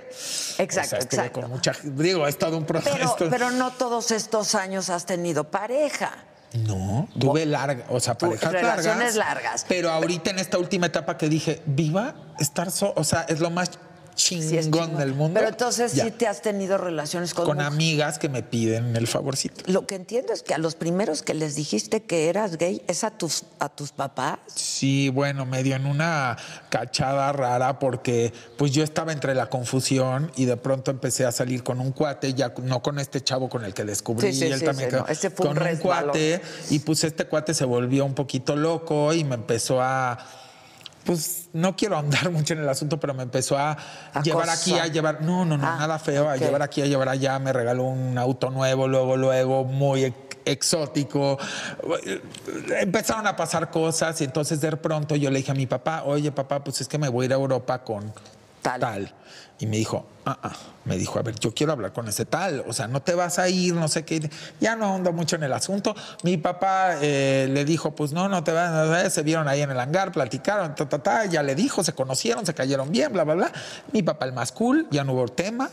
Exacto, 0.58 0.82
O 0.82 0.90
sea, 0.90 1.00
exacto. 1.00 1.42
con 1.42 1.50
mucha, 1.50 1.74
digo, 1.84 2.27
es 2.27 2.38
todo 2.38 2.58
un 2.58 2.66
proceso. 2.66 3.16
Pero, 3.17 3.30
pero 3.32 3.51
no 3.51 3.72
todos 3.72 4.11
estos 4.11 4.56
años 4.56 4.90
has 4.90 5.06
tenido 5.06 5.45
pareja. 5.45 6.11
No, 6.53 7.09
tuve 7.19 7.45
larga, 7.45 7.85
o 7.90 8.00
sea, 8.00 8.17
parejas 8.17 8.53
relaciones 8.53 9.16
largas. 9.16 9.16
largas. 9.16 9.66
Pero 9.67 9.92
ahorita 9.92 10.30
en 10.32 10.40
esta 10.40 10.58
última 10.58 10.88
etapa 10.88 11.17
que 11.17 11.27
dije, 11.30 11.61
viva, 11.66 12.16
estar 12.40 12.72
so, 12.72 12.93
o 12.95 13.03
sea, 13.03 13.26
es 13.27 13.40
lo 13.40 13.50
más 13.50 13.72
chingón, 14.17 14.97
del 14.97 15.13
mundo. 15.13 15.35
Pero 15.39 15.47
entonces 15.47 15.93
Ya. 15.93 16.03
sí 16.05 16.11
te 16.11 16.27
has 16.27 16.41
tenido 16.41 16.77
relaciones 16.77 17.33
con, 17.33 17.45
con 17.45 17.55
mujeres. 17.57 17.73
amigas 17.73 18.19
que 18.19 18.27
me 18.27 18.43
piden 18.43 18.95
el 18.97 19.07
favorcito. 19.07 19.63
Lo 19.67 19.87
que 19.87 19.95
entiendo 19.95 20.33
es 20.33 20.43
que 20.43 20.53
a 20.53 20.57
los 20.57 20.75
primeros 20.75 21.21
que 21.21 21.33
les 21.33 21.55
dijiste 21.55 22.01
que 22.03 22.27
eras 22.27 22.57
gay 22.57 22.81
es 22.87 23.03
a 23.05 23.11
tus, 23.11 23.43
a 23.59 23.69
tus 23.69 23.91
papás. 23.91 24.39
Sí, 24.53 25.09
bueno, 25.09 25.45
medio 25.45 25.75
en 25.75 25.85
una 25.85 26.35
cachada 26.69 27.31
rara 27.31 27.79
porque 27.79 28.33
pues 28.57 28.71
yo 28.71 28.83
estaba 28.83 29.13
entre 29.13 29.33
la 29.35 29.49
confusión 29.49 30.31
y 30.35 30.45
de 30.45 30.57
pronto 30.57 30.91
empecé 30.91 31.25
a 31.25 31.31
salir 31.31 31.63
con 31.63 31.79
un 31.79 31.91
cuate, 31.91 32.33
ya 32.33 32.53
no 32.63 32.81
con 32.81 32.99
este 32.99 33.21
chavo 33.21 33.47
con 33.49 33.63
el 33.63 33.73
que 33.73 33.85
descubrí, 33.85 34.33
Sí, 34.33 34.39
sí, 34.39 34.45
él 34.47 34.63
también 34.63 34.89
no, 34.91 35.05
ese 35.07 35.29
fue 35.29 35.45
un 35.47 35.53
con 35.53 35.61
un 35.63 35.67
resbalón. 35.69 36.03
cuate 36.11 36.41
y 36.71 36.79
pues 36.79 37.03
este 37.03 37.25
cuate 37.25 37.53
se 37.53 37.65
volvió 37.65 38.03
un 38.03 38.15
poquito 38.15 38.55
loco 38.55 39.13
y 39.13 39.23
me 39.23 39.35
empezó 39.35 39.79
a 39.81 40.17
pues 41.07 41.49
no 41.53 41.75
quiero 41.75 41.95
ahondar 41.95 42.29
mucho 42.31 42.53
en 42.53 42.59
el 42.59 42.69
asunto, 42.69 42.99
pero 42.99 43.15
me 43.15 43.23
empezó 43.23 43.57
a 43.57 43.75
llevar 44.21 44.49
aquí, 44.49 44.77
a 44.77 44.85
llevar, 44.87 45.21
no, 45.21 45.43
no, 45.45 45.57
no, 45.57 45.65
Ah, 45.65 45.77
nada 45.79 45.97
feo, 45.97 46.29
a 46.29 46.37
llevar 46.37 46.61
aquí, 46.61 46.81
a 46.83 46.85
llevar 46.85 47.09
allá, 47.09 47.39
me 47.39 47.51
regaló 47.51 47.85
un 47.85 48.15
auto 48.19 48.51
nuevo, 48.51 48.87
luego, 48.87 49.17
luego, 49.17 49.63
muy 49.63 50.03
ex- 50.03 50.15
exótico. 50.45 51.37
Empezaron 52.79 53.27
a 53.27 53.35
pasar 53.35 53.69
cosas 53.71 54.19
y 54.21 54.25
entonces 54.25 54.61
de 54.61 54.75
pronto 54.77 55.15
yo 55.15 55.29
le 55.31 55.37
dije 55.39 55.51
a 55.51 55.55
mi 55.55 55.65
papá, 55.65 56.03
oye 56.05 56.31
papá, 56.31 56.63
pues 56.63 56.81
es 56.81 56.87
que 56.87 56.97
me 56.97 57.09
voy 57.09 57.23
a 57.23 57.25
ir 57.27 57.31
a 57.33 57.35
Europa 57.35 57.79
con 57.83 58.13
tal. 58.61 59.13
Y 59.59 59.65
me 59.65 59.77
dijo, 59.77 60.05
ah, 60.25 60.37
ah. 60.43 60.55
me 60.85 60.97
dijo, 60.97 61.17
a 61.17 61.23
ver, 61.23 61.35
yo 61.39 61.53
quiero 61.53 61.71
hablar 61.71 61.91
con 61.91 62.07
ese 62.07 62.25
tal, 62.25 62.63
o 62.67 62.73
sea, 62.73 62.87
no 62.87 63.01
te 63.01 63.15
vas 63.15 63.39
a 63.39 63.49
ir, 63.49 63.73
no 63.73 63.87
sé 63.87 64.05
qué. 64.05 64.29
Ya 64.59 64.75
no 64.75 64.85
ahondo 64.85 65.11
mucho 65.11 65.35
en 65.35 65.43
el 65.43 65.53
asunto. 65.53 65.95
Mi 66.23 66.37
papá 66.37 66.97
eh, 67.01 67.49
le 67.51 67.65
dijo, 67.65 67.95
pues 67.95 68.11
no, 68.11 68.29
no 68.29 68.43
te 68.43 68.51
vas, 68.51 69.05
eh, 69.05 69.09
se 69.09 69.23
vieron 69.23 69.47
ahí 69.47 69.61
en 69.61 69.71
el 69.71 69.79
hangar, 69.79 70.11
platicaron, 70.11 70.75
ta, 70.75 70.87
ta, 70.87 70.99
ta, 70.99 71.25
ya 71.25 71.41
le 71.41 71.55
dijo, 71.55 71.83
se 71.83 71.93
conocieron, 71.93 72.45
se 72.45 72.53
cayeron 72.53 72.91
bien, 72.91 73.11
bla, 73.11 73.23
bla, 73.23 73.33
bla. 73.33 73.51
Mi 73.91 74.03
papá 74.03 74.25
el 74.25 74.33
más 74.33 74.51
cool, 74.51 74.87
ya 74.91 75.03
no 75.03 75.13
hubo 75.13 75.27
tema, 75.27 75.69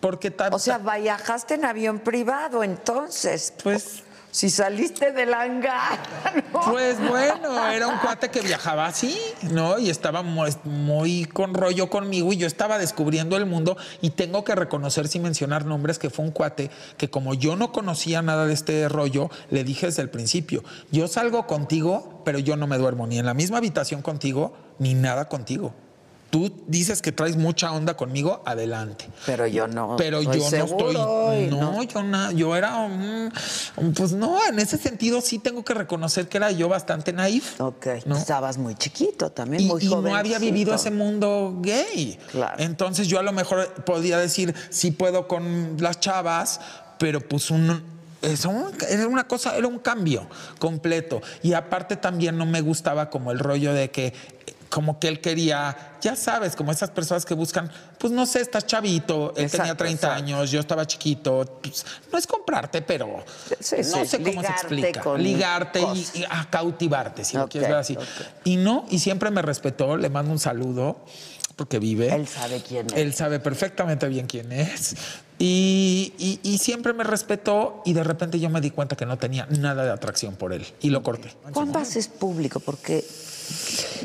porque 0.00 0.30
tal... 0.30 0.54
O 0.54 0.58
sea, 0.58 0.78
viajaste 0.78 1.54
en 1.54 1.66
avión 1.66 1.98
privado 1.98 2.64
entonces. 2.64 3.52
Pues. 3.62 4.04
Si 4.30 4.50
saliste 4.50 5.12
del 5.12 5.32
hangar. 5.32 5.98
¿no? 6.52 6.60
Pues 6.70 6.98
bueno, 7.00 7.66
era 7.68 7.88
un 7.88 7.98
cuate 7.98 8.30
que 8.30 8.40
viajaba 8.40 8.86
así, 8.86 9.18
¿no? 9.50 9.78
Y 9.78 9.90
estaba 9.90 10.22
muy, 10.22 10.50
muy 10.64 11.24
con 11.24 11.54
rollo 11.54 11.88
conmigo 11.88 12.32
y 12.32 12.36
yo 12.36 12.46
estaba 12.46 12.78
descubriendo 12.78 13.36
el 13.36 13.46
mundo 13.46 13.76
y 14.00 14.10
tengo 14.10 14.44
que 14.44 14.54
reconocer 14.54 15.08
sin 15.08 15.22
mencionar 15.22 15.64
nombres 15.64 15.98
que 15.98 16.10
fue 16.10 16.24
un 16.24 16.30
cuate 16.30 16.70
que 16.96 17.10
como 17.10 17.34
yo 17.34 17.56
no 17.56 17.72
conocía 17.72 18.22
nada 18.22 18.46
de 18.46 18.54
este 18.54 18.88
rollo, 18.88 19.30
le 19.50 19.64
dije 19.64 19.86
desde 19.86 20.02
el 20.02 20.10
principio, 20.10 20.62
yo 20.90 21.08
salgo 21.08 21.46
contigo, 21.46 22.22
pero 22.24 22.38
yo 22.38 22.56
no 22.56 22.66
me 22.66 22.78
duermo 22.78 23.06
ni 23.06 23.18
en 23.18 23.26
la 23.26 23.34
misma 23.34 23.58
habitación 23.58 24.02
contigo, 24.02 24.54
ni 24.78 24.94
nada 24.94 25.28
contigo. 25.28 25.74
Tú 26.30 26.52
dices 26.66 27.00
que 27.00 27.10
traes 27.10 27.36
mucha 27.36 27.72
onda 27.72 27.96
conmigo, 27.96 28.42
adelante. 28.44 29.08
Pero 29.24 29.46
yo 29.46 29.66
no. 29.66 29.96
Pero 29.96 30.20
yo 30.20 30.28
no 30.50 30.64
estoy. 30.64 31.46
No, 31.48 31.82
yo 31.82 32.02
na- 32.02 32.32
yo 32.32 32.54
era. 32.54 32.76
un- 32.76 33.32
pues 33.96 34.12
no, 34.12 34.38
en 34.46 34.58
ese 34.58 34.76
sentido 34.76 35.22
sí 35.22 35.38
tengo 35.38 35.64
que 35.64 35.72
reconocer 35.72 36.28
que 36.28 36.36
era 36.36 36.50
yo 36.50 36.68
bastante 36.68 37.14
naif. 37.14 37.58
Ok. 37.60 37.86
¿no? 38.04 38.16
Estabas 38.18 38.58
muy 38.58 38.74
chiquito 38.74 39.30
también, 39.32 39.62
Y, 39.62 39.66
muy 39.66 39.82
y 39.82 39.86
joven. 39.88 40.12
no 40.12 40.18
había 40.18 40.38
vivido 40.38 40.74
ese 40.74 40.90
mundo 40.90 41.56
gay. 41.62 42.18
Entonces 42.58 43.08
yo 43.08 43.18
a 43.18 43.22
lo 43.22 43.32
mejor 43.32 43.66
podía 43.84 44.18
decir, 44.18 44.54
sí 44.68 44.90
puedo 44.90 45.28
con 45.28 45.76
las 45.80 45.98
chavas, 45.98 46.60
pero 46.98 47.20
pues 47.20 47.50
un, 47.50 47.82
es 48.20 48.44
un- 48.44 48.70
era 48.90 49.08
una 49.08 49.26
cosa, 49.26 49.56
era 49.56 49.66
un 49.66 49.78
cambio 49.78 50.28
completo. 50.58 51.22
Y 51.42 51.54
aparte 51.54 51.96
también 51.96 52.36
no 52.36 52.44
me 52.44 52.60
gustaba 52.60 53.08
como 53.08 53.32
el 53.32 53.38
rollo 53.38 53.72
de 53.72 53.90
que 53.90 54.12
como 54.68 54.98
que 54.98 55.08
él 55.08 55.20
quería, 55.20 55.96
ya 56.00 56.14
sabes, 56.14 56.54
como 56.54 56.70
esas 56.72 56.90
personas 56.90 57.24
que 57.24 57.34
buscan, 57.34 57.70
pues 57.98 58.12
no 58.12 58.26
sé, 58.26 58.40
estás 58.40 58.66
chavito, 58.66 59.28
él 59.36 59.50
tenía 59.50 59.72
Exacto, 59.72 59.76
30 59.84 60.06
exacto. 60.06 60.24
años, 60.24 60.50
yo 60.50 60.60
estaba 60.60 60.86
chiquito, 60.86 61.58
pues, 61.62 61.84
no 62.12 62.18
es 62.18 62.26
comprarte, 62.26 62.82
pero 62.82 63.24
Sí, 63.60 63.76
no 63.78 63.84
sí, 63.84 64.06
sé 64.06 64.22
cómo 64.22 64.42
se 64.42 64.48
explica, 64.48 65.02
ligarte 65.16 65.80
y, 65.80 66.06
y 66.20 66.24
a 66.28 66.48
cautivarte, 66.50 67.24
si 67.24 67.36
lo 67.36 67.44
Ok, 67.44 67.50
quieres 67.50 67.68
ver 67.70 67.78
así. 67.78 67.96
ok. 67.96 68.04
Y 68.44 68.56
no, 68.56 68.84
y 68.90 68.98
siempre 68.98 69.30
me 69.30 69.42
respetó, 69.42 69.96
le 69.96 70.10
mando 70.10 70.32
un 70.32 70.38
saludo 70.38 70.98
porque 71.56 71.78
vive. 71.78 72.14
Él 72.14 72.28
sabe 72.28 72.62
quién 72.66 72.86
es. 72.86 72.92
Él 72.96 73.14
sabe 73.14 73.40
perfectamente 73.40 74.06
bien 74.08 74.26
quién 74.26 74.52
es. 74.52 74.94
Y, 75.40 76.12
y- 76.18 76.40
y 76.42 76.58
siempre 76.58 76.92
me 76.92 77.04
respetó 77.04 77.82
y 77.84 77.92
de 77.92 78.02
repente 78.04 78.38
yo 78.40 78.50
me 78.50 78.60
di 78.60 78.70
cuenta 78.70 78.96
que 78.96 79.06
no 79.06 79.18
tenía 79.18 79.46
nada 79.46 79.84
de 79.84 79.90
atracción 79.90 80.34
por 80.36 80.52
él 80.52 80.66
y 80.80 80.90
lo 80.90 81.02
corté. 81.02 81.32
¿Cuándo 81.52 81.78
haces 81.78 82.08
público? 82.08 82.58
Porque 82.60 83.04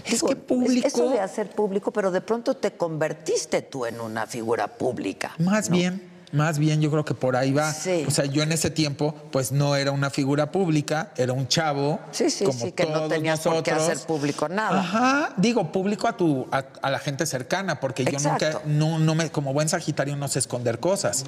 es 0.06 0.24
que 0.24 0.36
público- 0.36 0.88
Eso 0.88 1.10
de 1.10 1.20
hacer 1.20 1.50
público, 1.50 1.92
pero 1.92 2.12
de 2.12 2.22
pronto 2.22 2.56
te 2.56 2.72
convertiste 2.74 3.62
tú 3.62 3.86
en 3.86 4.00
una 4.02 4.28
figura 4.28 4.68
pública. 4.68 5.32
Más 5.40 5.70
bien, 5.70 6.10
más 6.32 6.58
bien 6.58 6.82
yo 6.82 6.90
creo 6.90 7.06
que 7.06 7.14
por 7.14 7.36
ahí 7.36 7.52
va. 7.54 7.72
Sí. 7.72 8.06
O 8.08 8.12
sea, 8.12 8.26
yo 8.26 8.42
en 8.42 8.52
ese 8.52 8.70
tiempo 8.72 9.14
pues 9.32 9.52
no 9.52 9.76
era 9.76 9.92
una 9.92 10.10
figura 10.10 10.52
pública, 10.52 11.12
era 11.16 11.32
un 11.34 11.48
chavo. 11.48 12.00
Sí, 12.12 12.30
sí, 12.30 12.46
como 12.46 12.58
sí, 12.60 12.72
que 12.72 12.86
no 12.86 13.08
tenías 13.08 13.42
por 13.42 13.62
qué 13.64 13.72
hacer 13.72 14.00
público 14.00 14.50
nada. 14.50 14.80
Ajá, 14.80 15.34
digo 15.38 15.72
público 15.72 16.08
a 16.08 16.18
tu 16.18 16.48
a, 16.52 16.66
a 16.82 16.90
la 16.90 17.00
gente 17.00 17.26
cercana, 17.26 17.80
porque 17.80 18.04
yo 18.04 18.18
nunca 18.20 18.62
no, 18.66 18.98
no 19.00 19.14
me 19.16 19.30
como 19.32 19.54
buen 19.54 19.70
sagitario 19.70 20.16
no 20.16 20.28
sé 20.28 20.40
esconder 20.40 20.80
cosas. 20.80 21.24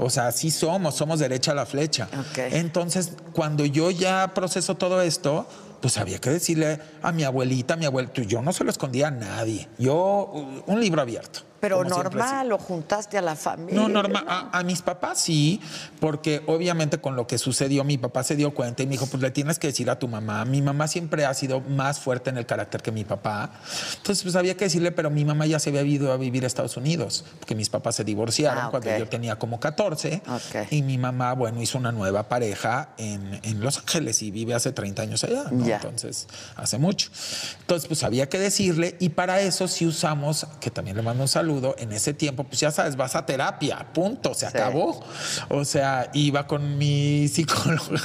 O 0.00 0.10
sea, 0.10 0.30
sí 0.30 0.50
somos, 0.52 0.94
somos 0.94 1.18
derecha 1.18 1.50
a 1.50 1.54
la 1.56 1.66
flecha. 1.66 2.08
Entonces, 2.52 3.10
cuando 3.32 3.64
yo 3.66 3.90
ya 3.90 4.32
proceso 4.32 4.76
todo 4.76 5.02
esto, 5.02 5.46
pues 5.80 5.98
había 5.98 6.18
que 6.18 6.30
decirle 6.30 6.80
a 7.02 7.12
mi 7.12 7.24
abuelita, 7.24 7.74
a 7.74 7.76
mi 7.76 7.86
abuelito, 7.86 8.22
yo 8.22 8.42
no 8.42 8.52
se 8.52 8.64
lo 8.64 8.70
escondía 8.70 9.08
a 9.08 9.10
nadie. 9.10 9.68
Yo 9.78 10.30
un 10.66 10.80
libro 10.80 11.00
abierto. 11.00 11.47
Pero 11.60 11.82
normal, 11.84 12.48
lo 12.48 12.58
juntaste 12.58 13.18
a 13.18 13.22
la 13.22 13.34
familia. 13.36 13.80
No, 13.80 13.88
normal. 13.88 14.24
A, 14.28 14.58
a 14.58 14.62
mis 14.62 14.82
papás 14.82 15.20
sí, 15.20 15.60
porque 16.00 16.42
obviamente 16.46 16.98
con 16.98 17.16
lo 17.16 17.26
que 17.26 17.38
sucedió, 17.38 17.84
mi 17.84 17.98
papá 17.98 18.22
se 18.22 18.36
dio 18.36 18.52
cuenta 18.54 18.82
y 18.82 18.86
me 18.86 18.92
dijo, 18.92 19.06
pues 19.06 19.22
le 19.22 19.30
tienes 19.30 19.58
que 19.58 19.68
decir 19.68 19.90
a 19.90 19.98
tu 19.98 20.08
mamá. 20.08 20.44
Mi 20.44 20.62
mamá 20.62 20.88
siempre 20.88 21.24
ha 21.26 21.34
sido 21.34 21.60
más 21.60 21.98
fuerte 22.00 22.30
en 22.30 22.38
el 22.38 22.46
carácter 22.46 22.82
que 22.82 22.92
mi 22.92 23.04
papá. 23.04 23.50
Entonces, 23.96 24.22
pues 24.22 24.36
había 24.36 24.56
que 24.56 24.66
decirle, 24.66 24.92
pero 24.92 25.10
mi 25.10 25.24
mamá 25.24 25.46
ya 25.46 25.58
se 25.58 25.70
había 25.70 25.82
ido 25.82 26.12
a 26.12 26.16
vivir 26.16 26.44
a 26.44 26.46
Estados 26.46 26.76
Unidos, 26.76 27.24
porque 27.38 27.54
mis 27.54 27.68
papás 27.68 27.96
se 27.96 28.04
divorciaron 28.04 28.64
Ah, 28.64 28.68
cuando 28.70 28.90
ok. 28.90 28.98
yo 28.98 29.08
tenía 29.08 29.36
como 29.36 29.58
14. 29.60 30.22
Y 30.70 30.82
mi 30.82 30.98
mamá, 30.98 31.32
bueno, 31.34 31.60
hizo 31.62 31.78
una 31.78 31.92
nueva 31.92 32.28
pareja 32.28 32.90
en, 32.98 33.40
en 33.42 33.60
Los 33.60 33.78
Ángeles 33.78 34.22
y 34.22 34.30
vive 34.30 34.54
hace 34.54 34.72
30 34.72 35.02
años 35.02 35.24
allá. 35.24 35.44
¿no? 35.50 35.66
Ya. 35.66 35.76
Entonces, 35.76 36.26
hace 36.56 36.78
mucho. 36.78 37.10
Entonces, 37.60 37.88
pues 37.88 38.02
había 38.04 38.28
que 38.28 38.38
decirle 38.38 38.96
y 39.00 39.08
para 39.10 39.40
eso 39.40 39.66
sí 39.68 39.86
usamos, 39.86 40.46
que 40.60 40.70
también 40.70 40.96
le 40.96 41.02
mando 41.02 41.22
un 41.22 41.28
saludo, 41.28 41.47
en 41.78 41.92
ese 41.92 42.14
tiempo, 42.14 42.44
pues 42.44 42.60
ya 42.60 42.70
sabes, 42.70 42.96
vas 42.96 43.16
a 43.16 43.26
terapia, 43.26 43.86
punto, 43.92 44.34
se 44.34 44.46
acabó. 44.46 45.04
O 45.48 45.64
sea, 45.64 46.10
iba 46.14 46.46
con 46.46 46.78
mi 46.78 47.28
psicóloga 47.32 48.00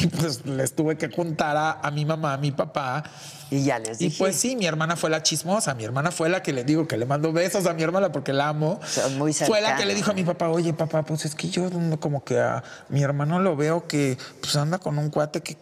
y 0.00 0.06
pues 0.06 0.46
les 0.46 0.74
tuve 0.74 0.96
que 0.96 1.08
juntar 1.08 1.56
a, 1.56 1.72
a 1.72 1.90
mi 1.90 2.04
mamá, 2.04 2.34
a 2.34 2.38
mi 2.38 2.52
papá. 2.52 3.04
Y 3.50 3.62
ya 3.64 3.78
les 3.78 4.00
Y 4.00 4.06
dije. 4.06 4.18
pues 4.18 4.36
sí, 4.36 4.56
mi 4.56 4.66
hermana 4.66 4.96
fue 4.96 5.10
la 5.10 5.22
chismosa, 5.22 5.74
mi 5.74 5.84
hermana 5.84 6.10
fue 6.10 6.28
la 6.28 6.42
que 6.42 6.52
le 6.52 6.64
digo 6.64 6.88
que 6.88 6.96
le 6.96 7.06
mando 7.06 7.32
besos 7.32 7.66
a 7.66 7.74
mi 7.74 7.82
hermana 7.82 8.10
porque 8.10 8.32
la 8.32 8.48
amo. 8.48 8.80
muy 9.16 9.32
fue 9.32 9.60
la 9.60 9.76
que 9.76 9.84
le 9.86 9.94
dijo 9.94 10.10
a 10.10 10.14
mi 10.14 10.24
papá, 10.24 10.48
oye 10.48 10.72
papá, 10.72 11.02
pues 11.02 11.24
es 11.24 11.34
que 11.34 11.48
yo 11.50 11.68
como 12.00 12.24
que 12.24 12.40
a 12.40 12.62
mi 12.88 13.02
hermano 13.02 13.38
lo 13.38 13.54
veo 13.56 13.86
que 13.86 14.16
pues 14.40 14.56
anda 14.56 14.78
con 14.78 14.98
un 14.98 15.10
cuate 15.10 15.40
que 15.42 15.56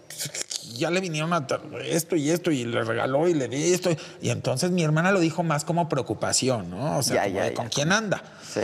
ya 0.76 0.90
le 0.90 1.00
vinieron 1.00 1.32
a 1.32 1.46
esto 1.84 2.16
y 2.16 2.30
esto 2.30 2.50
y 2.50 2.64
le 2.64 2.82
regaló 2.82 3.28
y 3.28 3.34
le 3.34 3.48
di 3.48 3.72
esto. 3.74 3.90
Y 4.22 4.30
entonces 4.30 4.70
mi 4.70 4.82
hermana 4.82 5.12
lo 5.12 5.20
dijo 5.20 5.42
más 5.42 5.64
como 5.64 5.88
preocupación, 5.88 6.70
¿no? 6.70 6.98
O 6.98 7.02
sea, 7.02 7.16
Ya, 7.16 7.22
como 7.24 7.34
ya, 7.36 7.42
de, 7.44 7.50
ya. 7.50 7.54
¿con 7.56 7.68
quién 7.68 7.92
anda? 7.92 8.22
Sí. 8.52 8.60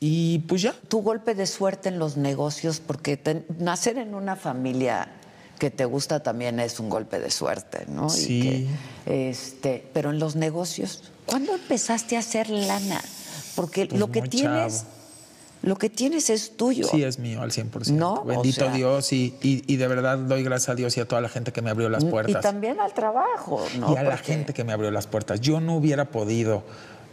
Y 0.00 0.38
pues 0.40 0.62
ya. 0.62 0.74
Tu 0.88 1.00
golpe 1.00 1.34
de 1.34 1.46
suerte 1.46 1.88
en 1.88 1.98
los 1.98 2.16
negocios, 2.16 2.80
porque 2.84 3.16
te- 3.16 3.46
nacer 3.58 3.98
en 3.98 4.14
una 4.14 4.34
familia 4.36 5.08
que 5.62 5.70
te 5.70 5.84
gusta 5.84 6.20
también 6.24 6.58
es 6.58 6.80
un 6.80 6.90
golpe 6.90 7.20
de 7.20 7.30
suerte, 7.30 7.84
¿no? 7.86 8.08
Y 8.08 8.10
Sí. 8.10 8.68
que, 9.06 9.30
este, 9.30 9.84
pero 9.92 10.10
en 10.10 10.18
los 10.18 10.34
negocios, 10.34 11.04
¿cuándo 11.24 11.54
empezaste 11.54 12.16
a 12.16 12.18
hacer 12.18 12.50
lana? 12.50 13.00
Porque 13.54 13.86
Pues 13.86 14.00
lo 14.00 14.10
que 14.10 14.22
tienes, 14.22 14.78
chavo. 14.78 14.90
lo 15.62 15.76
que 15.78 15.88
tienes 15.88 16.30
es 16.30 16.56
tuyo. 16.56 16.88
Sí, 16.90 17.04
es 17.04 17.20
mío 17.20 17.42
al 17.42 17.52
100%. 17.52 17.96
No, 17.96 18.14
o 18.14 18.24
Bendito 18.24 18.62
sea- 18.64 18.72
Dios 18.72 19.12
y, 19.12 19.36
y- 19.40 19.62
y 19.72 19.76
de 19.76 19.86
verdad 19.86 20.18
doy 20.18 20.42
gracias 20.42 20.70
a 20.70 20.74
Dios 20.74 20.96
y 20.96 21.00
a 21.00 21.06
toda 21.06 21.20
la 21.20 21.28
gente 21.28 21.52
que 21.52 21.62
me 21.62 21.70
abrió 21.70 21.88
las 21.88 22.02
Y 22.02 22.06
puertas. 22.06 22.42
también 22.42 22.80
al 22.80 22.92
trabajo, 22.92 23.64
¿no? 23.78 23.92
y 23.92 23.96
a 23.96 24.02
la 24.02 24.16
gente 24.16 24.52
que 24.52 24.64
me 24.64 24.72
abrió 24.72 24.90
las 24.90 25.06
puertas. 25.06 25.40
Yo 25.40 25.60
no 25.60 25.76
hubiera 25.76 26.06
podido, 26.06 26.64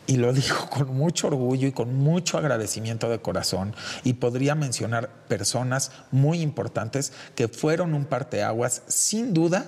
y 0.10 0.18
lo 0.18 0.34
digo 0.34 0.56
con 0.72 0.98
mucho 0.98 1.28
orgullo 1.28 1.68
y 1.68 1.72
con 1.72 1.94
mucho 1.94 2.40
agradecimiento 2.40 3.10
de 3.10 3.20
corazón, 3.20 3.76
y 4.04 4.14
podría 4.14 4.56
mencionar 4.56 5.12
personas 5.28 5.92
muy 6.10 6.42
importantes 6.42 7.14
que 7.36 7.48
fueron 7.48 7.94
un 7.94 8.06
parteaguas, 8.06 8.82
sin 8.88 9.36
duda, 9.36 9.68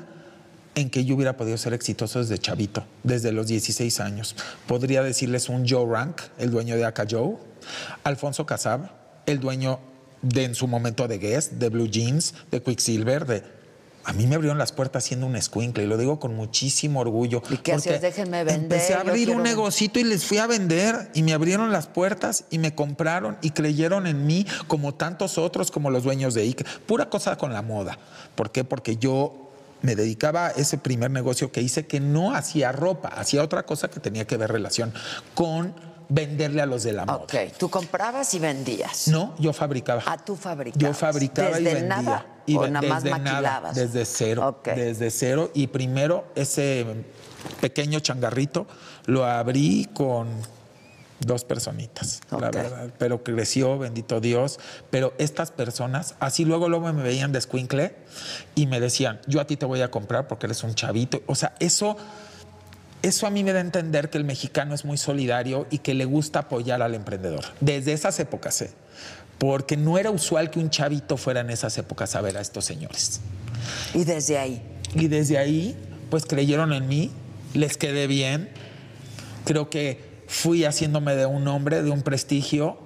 en 0.73 0.89
que 0.89 1.05
yo 1.05 1.13
hubiera 1.13 1.37
podido 1.37 1.57
ser 1.57 1.75
exitoso 1.75 2.17
desde 2.17 2.39
chavito, 2.39 2.83
desde 3.03 3.31
los 3.31 3.45
16 3.45 3.99
años. 3.99 4.35
Podría 4.67 5.03
decirles 5.03 5.47
un 5.47 5.69
Joe 5.69 5.85
Rank, 5.85 6.21
el 6.39 6.49
dueño 6.49 6.75
de 6.75 6.85
Aka 6.85 7.05
Joe, 7.07 7.37
Alfonso 8.03 8.47
Casab, 8.47 8.89
el 9.27 9.39
dueño 9.39 9.79
de 10.23 10.45
en 10.45 10.55
su 10.55 10.65
momento 10.65 11.07
de 11.07 11.19
Guess, 11.19 11.59
de 11.59 11.69
Blue 11.69 11.87
Jeans, 11.87 12.33
de 12.49 12.63
Quicksilver, 12.63 13.27
de 13.27 13.43
a 14.03 14.13
mí 14.13 14.27
me 14.27 14.35
abrieron 14.35 14.57
las 14.57 14.71
puertas 14.71 15.03
siendo 15.03 15.25
un 15.27 15.35
escuincle 15.35 15.83
y 15.83 15.87
lo 15.87 15.97
digo 15.97 16.19
con 16.19 16.35
muchísimo 16.35 16.99
orgullo. 17.01 17.41
¿Y 17.49 17.57
qué 17.57 17.73
hacías? 17.73 18.01
Déjenme 18.01 18.43
vender. 18.43 18.63
Empecé 18.63 18.93
a 18.93 19.01
abrir 19.01 19.25
quiero 19.25 19.33
un 19.33 19.43
negocito 19.43 19.99
y 19.99 20.03
les 20.03 20.25
fui 20.25 20.37
a 20.37 20.47
vender 20.47 21.11
y 21.13 21.23
me 21.23 21.33
abrieron 21.33 21.71
las 21.71 21.87
puertas 21.87 22.45
y 22.49 22.57
me 22.57 22.73
compraron 22.73 23.37
y 23.41 23.51
creyeron 23.51 24.07
en 24.07 24.25
mí 24.25 24.45
como 24.67 24.93
tantos 24.95 25.37
otros, 25.37 25.71
como 25.71 25.89
los 25.89 26.03
dueños 26.03 26.33
de 26.33 26.41
Ike. 26.43 26.65
Pura 26.85 27.09
cosa 27.09 27.37
con 27.37 27.53
la 27.53 27.61
moda. 27.61 27.97
¿Por 28.35 28.51
qué? 28.51 28.63
Porque 28.63 28.97
yo 28.97 29.51
me 29.81 29.95
dedicaba 29.95 30.47
a 30.47 30.51
ese 30.51 30.77
primer 30.77 31.11
negocio 31.11 31.51
que 31.51 31.61
hice 31.61 31.85
que 31.85 31.99
no 31.99 32.35
hacía 32.35 32.71
ropa, 32.71 33.09
hacía 33.09 33.43
otra 33.43 33.63
cosa 33.63 33.89
que 33.89 33.99
tenía 33.99 34.25
que 34.25 34.37
ver 34.37 34.51
relación 34.51 34.93
con 35.33 35.73
venderle 36.09 36.61
a 36.61 36.65
los 36.65 36.83
de 36.83 36.93
la 36.93 37.05
moda. 37.05 37.17
Ok, 37.17 37.35
tú 37.57 37.69
comprabas 37.69 38.33
y 38.33 38.39
vendías. 38.39 39.07
No, 39.07 39.33
yo 39.39 39.53
fabricaba. 39.53 40.03
Ah, 40.05 40.17
tú 40.17 40.35
fabricabas. 40.35 40.81
Yo 40.81 40.93
fabricaba 40.93 41.59
y 41.59 41.63
¿Desde 41.63 41.79
vendía. 41.81 42.01
nada 42.01 42.25
Y 42.45 42.57
o 42.57 42.67
nada 42.67 42.87
más 42.87 43.03
nada, 43.03 43.17
maquilabas? 43.17 43.75
desde 43.75 44.05
cero. 44.05 44.59
Desde 44.63 45.11
cero. 45.11 45.51
Y 45.53 45.67
primero 45.67 46.25
ese 46.35 46.85
pequeño 47.59 47.99
changarrito 47.99 48.67
lo 49.05 49.25
abrí 49.25 49.89
con 49.93 50.27
dos 51.19 51.43
personitas, 51.43 52.21
la 52.31 52.49
verdad. 52.49 52.89
Pero 52.97 53.23
creció, 53.23 53.77
bendito 53.77 54.19
Dios. 54.19 54.59
Pero 54.89 55.13
estas 55.17 55.51
personas, 55.51 56.15
así 56.19 56.45
luego, 56.45 56.67
luego 56.67 56.91
me 56.91 57.03
veían 57.03 57.31
de 57.31 57.39
escuincle 57.39 57.95
y 58.55 58.67
me 58.67 58.79
decían, 58.79 59.19
yo 59.27 59.39
a 59.39 59.45
ti 59.45 59.57
te 59.57 59.65
voy 59.65 59.81
a 59.81 59.91
comprar 59.91 60.27
porque 60.27 60.47
eres 60.47 60.63
un 60.63 60.75
chavito. 60.75 61.21
O 61.27 61.35
sea, 61.35 61.55
eso... 61.59 61.97
Eso 63.01 63.25
a 63.25 63.29
mí 63.29 63.43
me 63.43 63.51
da 63.51 63.59
a 63.59 63.61
entender 63.61 64.09
que 64.09 64.17
el 64.17 64.25
mexicano 64.25 64.75
es 64.75 64.85
muy 64.85 64.97
solidario 64.97 65.65
y 65.71 65.79
que 65.79 65.93
le 65.93 66.05
gusta 66.05 66.39
apoyar 66.39 66.81
al 66.81 66.93
emprendedor. 66.93 67.45
Desde 67.59 67.93
esas 67.93 68.19
épocas, 68.19 68.61
¿eh? 68.61 68.71
Porque 69.39 69.75
no 69.75 69.97
era 69.97 70.11
usual 70.11 70.51
que 70.51 70.59
un 70.59 70.69
chavito 70.69 71.17
fuera 71.17 71.39
en 71.39 71.49
esas 71.49 71.77
épocas 71.79 72.15
a 72.15 72.21
ver 72.21 72.37
a 72.37 72.41
estos 72.41 72.63
señores. 72.65 73.21
Y 73.95 74.03
desde 74.03 74.37
ahí. 74.37 74.61
Y 74.93 75.07
desde 75.07 75.39
ahí, 75.39 75.75
pues 76.11 76.25
creyeron 76.25 76.73
en 76.73 76.87
mí, 76.87 77.11
les 77.55 77.77
quedé 77.77 78.05
bien. 78.05 78.49
Creo 79.45 79.69
que 79.71 80.23
fui 80.27 80.63
haciéndome 80.63 81.15
de 81.15 81.25
un 81.25 81.47
hombre, 81.47 81.81
de 81.81 81.89
un 81.89 82.03
prestigio, 82.03 82.77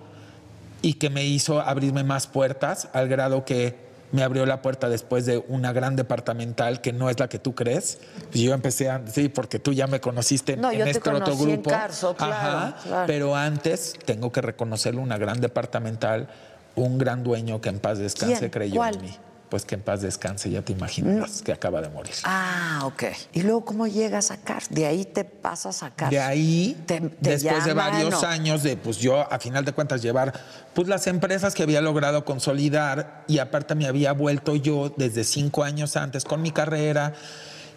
y 0.81 0.93
que 0.93 1.09
me 1.09 1.25
hizo 1.25 1.59
abrirme 1.59 2.03
más 2.03 2.27
puertas, 2.27 2.87
al 2.93 3.09
grado 3.09 3.43
que 3.43 3.84
me 4.15 4.23
abrió 4.23 4.45
la 4.45 4.61
puerta 4.61 4.89
después 4.89 5.25
de 5.25 5.43
una 5.47 5.73
gran 5.73 5.95
departamental 5.95 6.81
que 6.81 6.93
no 6.93 7.09
es 7.09 7.19
la 7.19 7.27
que 7.27 7.37
tú 7.37 7.53
crees. 7.53 7.99
Pues 8.31 8.39
yo 8.39 8.53
empecé 8.53 8.89
a, 8.89 9.01
sí, 9.05 9.29
porque 9.29 9.59
tú 9.59 9.73
ya 9.73 9.87
me 9.87 9.99
conociste 9.99 10.53
en, 10.53 10.61
No, 10.61 10.71
yo 10.71 10.79
en 10.79 10.85
te 10.85 10.91
este 10.91 11.09
otro 11.09 11.23
conocí 11.23 11.43
en 11.43 11.49
grupo. 11.51 11.69
Carso, 11.69 12.15
claro, 12.15 12.75
claro. 12.83 13.07
Pero 13.07 13.35
antes 13.35 13.93
tengo 14.05 14.31
que 14.31 14.41
reconocerlo, 14.41 15.01
una 15.01 15.17
gran 15.17 15.41
departamental, 15.41 16.27
un 16.75 16.97
gran 16.97 17.23
dueño 17.23 17.61
que 17.61 17.69
en 17.69 17.79
paz 17.79 17.99
descanse 17.99 18.39
¿Quién? 18.39 18.51
creyó 18.51 18.75
¿Cuál? 18.77 18.95
en 18.95 19.01
mí. 19.01 19.17
Pues 19.49 19.63
que 19.63 19.75
en 19.75 19.81
paz 19.81 20.01
descanse, 20.01 20.49
ya 20.49 20.61
te 20.63 20.73
imaginas, 20.73 21.41
que 21.43 21.51
acaba 21.51 21.81
de 21.81 21.89
morir. 21.89 22.13
Ah, 22.23 22.81
ok. 22.85 23.03
¿Y 23.33 23.43
luego 23.43 23.63
cómo 23.63 23.85
llegas 23.87 24.31
a 24.31 24.35
sacar? 24.35 24.63
De 24.69 24.85
ahí 24.85 25.05
te 25.05 25.23
pasas 25.23 25.77
a 25.77 25.79
sacar. 25.87 26.09
De 26.09 26.19
ahí, 26.19 26.75
te 26.85 26.99
después 27.19 27.63
de 27.63 27.73
varios 27.73 28.23
años 28.23 28.63
de, 28.63 28.75
pues 28.75 28.97
yo, 28.97 29.31
a 29.31 29.39
final 29.39 29.63
de 29.63 29.71
cuentas, 29.71 30.01
llevar 30.01 30.33
pues 30.73 30.87
las 30.87 31.07
empresas 31.07 31.53
que 31.53 31.63
había 31.63 31.81
logrado 31.81 32.25
consolidar 32.25 33.23
y 33.27 33.37
aparte 33.37 33.75
me 33.75 33.85
había 33.87 34.13
vuelto 34.13 34.55
yo 34.55 34.93
desde 34.97 35.23
cinco 35.23 35.63
años 35.63 35.95
antes 35.95 36.25
con 36.25 36.41
mi 36.41 36.51
carrera 36.51 37.13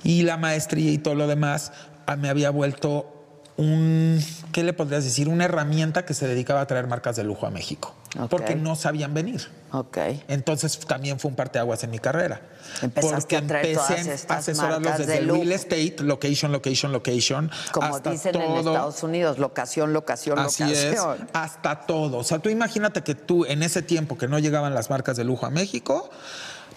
y 0.03 0.23
la 0.23 0.37
maestría 0.37 0.91
y 0.91 0.99
todo 0.99 1.15
lo 1.15 1.27
demás, 1.27 1.73
me 2.19 2.29
había 2.29 2.51
vuelto 2.51 3.15
un, 3.57 4.25
¿qué 4.53 4.63
le 4.63 4.73
podrías 4.73 5.05
decir? 5.05 5.29
Una 5.29 5.45
herramienta 5.45 6.05
que 6.05 6.15
se 6.15 6.27
dedicaba 6.27 6.61
a 6.61 6.67
traer 6.67 6.87
marcas 6.87 7.17
de 7.17 7.25
lujo 7.25 7.47
a 7.47 7.51
México. 7.51 7.95
Porque 8.31 8.55
no 8.55 8.75
sabían 8.75 9.13
venir. 9.13 9.49
Ok. 9.71 9.99
Entonces 10.29 10.79
también 10.81 11.21
fue 11.21 11.31
un 11.31 11.37
parteaguas 11.37 11.85
en 11.85 11.91
mi 11.91 11.99
carrera. 11.99 12.41
Empezaste 12.81 13.21
porque 13.21 13.37
a 13.37 13.47
traer 13.47 13.75
todas 13.75 13.91
empecé 13.91 14.11
a 14.11 14.15
estas 14.15 14.39
asesorarlos 14.39 14.99
desde 14.99 15.13
de 15.13 15.19
el 15.19 15.29
real 15.29 15.53
estate, 15.53 15.97
location, 16.01 16.53
location, 16.53 16.93
location. 16.93 17.51
Como 17.73 17.97
hasta 17.97 18.11
dicen 18.11 18.35
en. 18.37 18.59
Estados 18.59 19.03
Unidos, 19.03 19.39
locación, 19.39 19.93
locación, 19.93 20.39
Así 20.39 20.63
es, 20.63 20.97
locación. 20.97 21.29
hasta 21.35 21.81
todo. 21.83 22.19
O 22.19 22.25
sea, 22.25 22.39
tú 22.39 22.49
imagínate 22.49 23.03
que 23.03 23.15
tú 23.15 23.45
en 23.45 23.63
ese 23.63 23.83
tiempo 23.83 24.17
que 24.17 24.27
no 24.27 24.39
llegaban 24.39 24.75
las 24.75 24.89
marcas 24.89 25.17
de 25.17 25.25
lujo 25.25 25.45
a 25.45 25.51
México, 25.51 26.09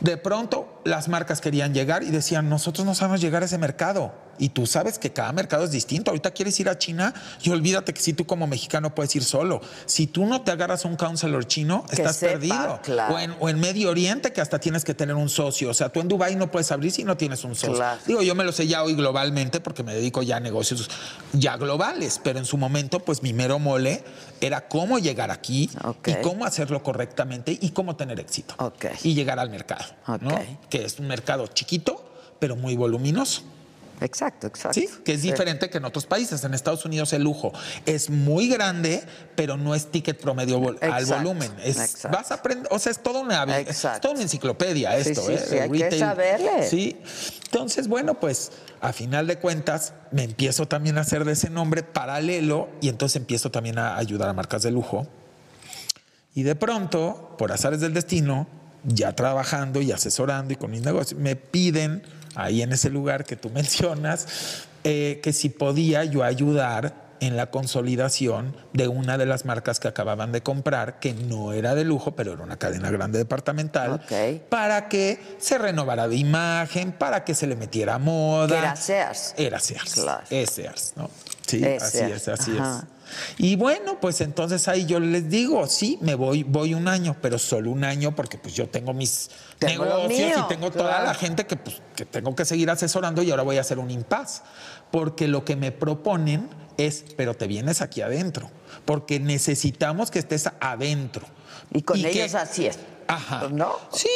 de 0.01 0.18
pronto 0.18 0.81
las 0.84 1.08
marcas 1.08 1.42
querían 1.42 1.74
llegar 1.74 2.03
y 2.03 2.11
decían, 2.11 2.50
nosotros 2.50 2.85
no 2.85 2.95
sabemos 2.95 3.22
llegar 3.22 3.43
a 3.43 3.45
ese 3.45 3.58
mercado. 3.58 4.14
Y 4.40 4.50
tú 4.50 4.66
sabes 4.66 4.98
que 4.98 5.11
cada 5.14 5.32
mercado 5.34 5.66
es 5.66 5.72
distinto. 5.72 6.10
Ahorita 6.10 6.32
quieres 6.32 6.60
ir 6.60 6.68
a 6.68 6.76
China 6.80 7.14
y 7.43 7.51
olvídate 7.51 7.93
que 7.93 8.01
si 8.01 8.14
tú 8.14 8.26
como 8.26 8.48
mexicano 8.48 8.95
puedes 8.95 9.16
ir 9.16 9.24
solo. 9.24 9.61
Si 9.85 10.08
tú 10.08 10.26
no 10.26 10.42
te 10.42 10.50
agarras 10.50 10.84
a 10.84 10.88
un 10.88 10.95
counselor 10.95 11.45
chino, 11.45 11.85
Que 11.88 11.98
estás 11.98 12.16
sepa, 12.16 12.32
perdido. 12.34 12.80
claro. 12.82 13.14
O, 13.16 13.19
en, 13.19 13.35
o 13.40 13.50
en 13.50 13.60
Medio 13.60 13.92
Oriente 13.92 14.34
que 14.34 14.42
hasta 14.42 14.58
tienes 14.58 14.84
que 14.84 14.95
tener 14.95 15.16
un 15.16 15.30
socio. 15.30 15.69
O 15.69 15.74
sea, 15.76 15.90
tú 15.90 16.00
en 16.00 16.08
Dubái 16.08 16.35
no 16.38 16.50
puedes 16.50 16.72
abrir 16.72 16.92
si 16.92 17.03
no 17.03 17.18
tienes 17.18 17.43
un 17.43 17.53
socio. 17.53 17.76
Claro. 17.76 18.00
Digo, 18.08 18.24
yo 18.24 18.34
me 18.34 18.43
lo 18.43 18.51
sé 18.51 18.66
ya 18.66 18.82
hoy 18.84 18.95
globalmente 18.95 19.60
porque 19.60 19.84
me 19.84 19.93
dedico 19.93 20.24
ya 20.24 20.38
a 20.38 20.40
negocios 20.40 20.90
ya 21.34 21.58
globales, 21.58 22.19
pero 22.24 22.40
en 22.40 22.45
su 22.45 22.58
momento, 22.58 23.00
pues 23.01 23.22
mi 23.22 23.34
mero 23.34 23.60
mole 23.60 24.03
era 24.40 24.68
cómo 24.68 24.98
llegar 24.98 25.30
aquí 25.30 25.69
y 26.08 26.14
cómo 26.24 26.45
hacerlo 26.45 26.82
correctamente 26.82 27.56
y 27.61 27.69
cómo 27.72 27.95
tener 27.95 28.19
éxito. 28.19 28.56
Y 29.03 29.14
llegar 29.14 29.38
al 29.38 29.51
mercado, 29.51 29.85
¿no? 30.19 30.40
Que 30.72 30.83
es 30.85 30.98
un 30.98 31.08
mercado 31.08 31.45
chiquito, 31.45 32.03
pero 32.40 32.56
muy 32.56 32.75
voluminoso. 32.75 33.43
Exacto, 34.03 34.48
exacto. 34.48 34.80
Sí, 34.80 34.90
que 35.06 35.14
es 35.14 35.22
diferente 35.22 35.69
que 35.69 35.77
en 35.77 35.85
otros 35.85 36.08
países. 36.08 36.43
En 36.43 36.56
Estados 36.56 36.85
Unidos 36.85 37.14
el 37.14 37.22
lujo 37.22 37.51
es 37.85 38.09
muy 38.09 38.48
grande, 38.50 39.03
pero 39.35 39.58
no 39.58 39.75
es 39.75 39.91
ticket 39.91 40.19
promedio 40.19 40.59
vol- 40.59 40.80
al 40.82 41.06
volumen. 41.06 41.51
Es, 41.64 41.77
exacto. 41.80 42.17
vas 42.17 42.32
a 42.32 42.33
aprender, 42.35 42.67
o 42.72 42.80
sea, 42.80 42.91
es 42.91 43.03
toda 43.03 43.19
una, 43.19 43.43
es 43.59 43.80
toda 44.01 44.16
una 44.16 44.24
enciclopedia 44.24 44.91
Sí, 45.03 45.11
esto, 45.11 45.22
sí, 45.22 45.33
¿eh? 45.33 45.45
sí, 45.48 45.56
hay 45.59 45.69
que 45.69 46.00
saberle. 46.00 46.67
Sí. 46.67 47.00
Entonces, 47.45 47.88
bueno, 47.88 48.19
pues 48.19 48.51
a 48.80 48.91
final 48.91 49.27
de 49.27 49.38
cuentas 49.38 49.93
me 50.11 50.24
empiezo 50.24 50.67
también 50.67 50.98
a 50.98 51.01
hacer 51.01 51.24
de 51.24 51.33
ese 51.33 51.51
nombre 51.51 51.83
paralelo 51.83 52.69
y 52.82 52.90
entonces 52.90 53.17
empiezo 53.17 53.51
también 53.51 53.77
a 53.77 53.98
ayudar 53.98 54.30
a 54.30 54.33
marcas 54.33 54.64
de 54.64 54.72
lujo. 54.72 55.06
Y 56.33 56.41
de 56.41 56.56
pronto, 56.56 57.35
por 57.38 57.51
azares 57.51 57.82
del 57.82 57.93
destino, 57.93 58.48
ya 58.84 59.14
trabajando 59.16 59.82
y 59.82 59.92
asesorando 59.92 60.53
y 60.53 60.56
con 60.56 60.72
mis 60.72 60.82
negocios, 60.82 61.19
me 61.19 61.35
piden 61.35 62.03
ahí 62.35 62.61
en 62.61 62.72
ese 62.74 62.90
lugar 62.90 63.26
que 63.26 63.35
tú 63.35 63.50
mencionas, 63.53 64.66
eh, 64.84 65.19
que 65.24 65.34
si 65.34 65.50
podía 65.50 66.03
yo 66.06 66.24
ayudar 66.24 67.11
en 67.22 67.38
la 67.38 67.51
consolidación 67.51 68.56
de 68.74 68.88
una 68.88 69.18
de 69.19 69.27
las 69.27 69.45
marcas 69.45 69.80
que 69.80 69.88
acababan 69.88 70.32
de 70.32 70.42
comprar, 70.42 71.00
que 71.00 71.14
no 71.14 71.53
era 71.53 71.76
de 71.76 71.84
lujo, 71.84 72.16
pero 72.16 72.34
era 72.34 72.43
una 72.43 72.58
cadena 72.58 72.90
grande 72.90 73.19
departamental, 73.19 74.01
para 74.50 74.90
que 74.90 75.19
se 75.38 75.60
renovara 75.60 76.08
de 76.08 76.16
imagen, 76.16 76.92
para 76.92 77.24
que 77.24 77.35
se 77.35 77.45
le 77.45 77.56
metiera 77.56 78.00
moda. 78.00 78.58
Era 78.58 78.76
Sears. 78.76 79.35
Era 79.38 79.60
Sears. 79.60 80.03
Es 80.32 80.50
Sears, 80.50 80.93
¿no? 80.95 81.11
Sí, 81.45 81.64
Es 81.64 81.84
así 81.84 81.98
Sears, 82.00 82.22
es, 82.24 82.27
así 82.27 82.58
ajá. 82.58 82.80
es. 82.80 82.91
Y 83.38 83.56
bueno, 83.56 83.99
pues 83.99 84.22
entonces 84.22 84.67
ahí 84.67 84.85
yo 84.85 84.99
les 84.99 85.30
digo, 85.30 85.67
sí, 85.67 85.98
me 86.01 86.15
voy, 86.15 86.43
voy 86.43 86.73
un 86.73 86.88
año, 86.88 87.15
pero 87.22 87.38
solo 87.40 87.72
un 87.72 87.83
año 87.83 88.15
porque 88.15 88.38
pues 88.38 88.53
yo 88.53 88.69
tengo 88.69 88.93
mis 88.93 89.30
Tengo 89.59 89.85
negocios 89.85 90.19
mío, 90.19 90.45
y 90.45 90.48
tengo 90.48 90.72
toda 90.72 90.90
claro. 90.90 91.06
la 91.06 91.14
gente 91.14 91.45
que, 91.45 91.56
pues, 91.56 91.81
que 91.95 92.06
tengo 92.06 92.35
que 92.35 92.45
seguir 92.45 92.69
asesorando 92.69 93.22
y 93.23 93.31
ahora 93.31 93.43
voy 93.43 93.57
a 93.57 93.61
hacer 93.61 93.80
un 93.80 93.91
impas. 93.91 94.43
Porque 94.91 95.27
lo 95.27 95.45
que 95.45 95.56
me 95.56 95.72
proponen 95.72 96.49
es, 96.77 97.06
pero 97.15 97.33
te 97.35 97.48
vienes 97.48 97.81
aquí 97.81 98.01
adentro, 98.01 98.49
porque 98.85 99.19
necesitamos 99.19 100.11
que 100.11 100.19
estés 100.19 100.49
adentro. 100.59 101.25
Y 101.73 101.81
con 101.83 101.98
ellos 102.03 102.35
así 102.35 102.65
es. 102.67 102.80
Ajá. 103.07 103.48
¿No? 103.51 103.73
Sí, 103.93 104.09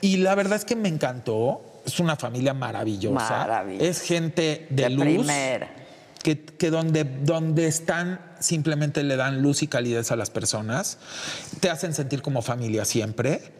y 0.00 0.18
la 0.18 0.34
verdad 0.34 0.56
es 0.56 0.64
que 0.64 0.76
me 0.76 0.88
encantó. 0.88 1.62
Es 1.86 1.98
una 1.98 2.14
familia 2.14 2.52
maravillosa. 2.52 3.64
Es 3.78 4.02
gente 4.02 4.66
de, 4.70 4.82
De 4.84 4.90
luz. 4.90 5.04
primera. 5.04 5.74
Que, 6.22 6.44
que 6.44 6.70
donde, 6.70 7.04
donde 7.04 7.66
están 7.66 8.20
simplemente 8.40 9.02
le 9.02 9.16
dan 9.16 9.42
luz 9.42 9.62
y 9.62 9.68
calidez 9.68 10.10
a 10.10 10.16
las 10.16 10.30
personas. 10.30 10.98
Te 11.60 11.70
hacen 11.70 11.94
sentir 11.94 12.22
como 12.22 12.42
familia 12.42 12.84
siempre. 12.84 13.52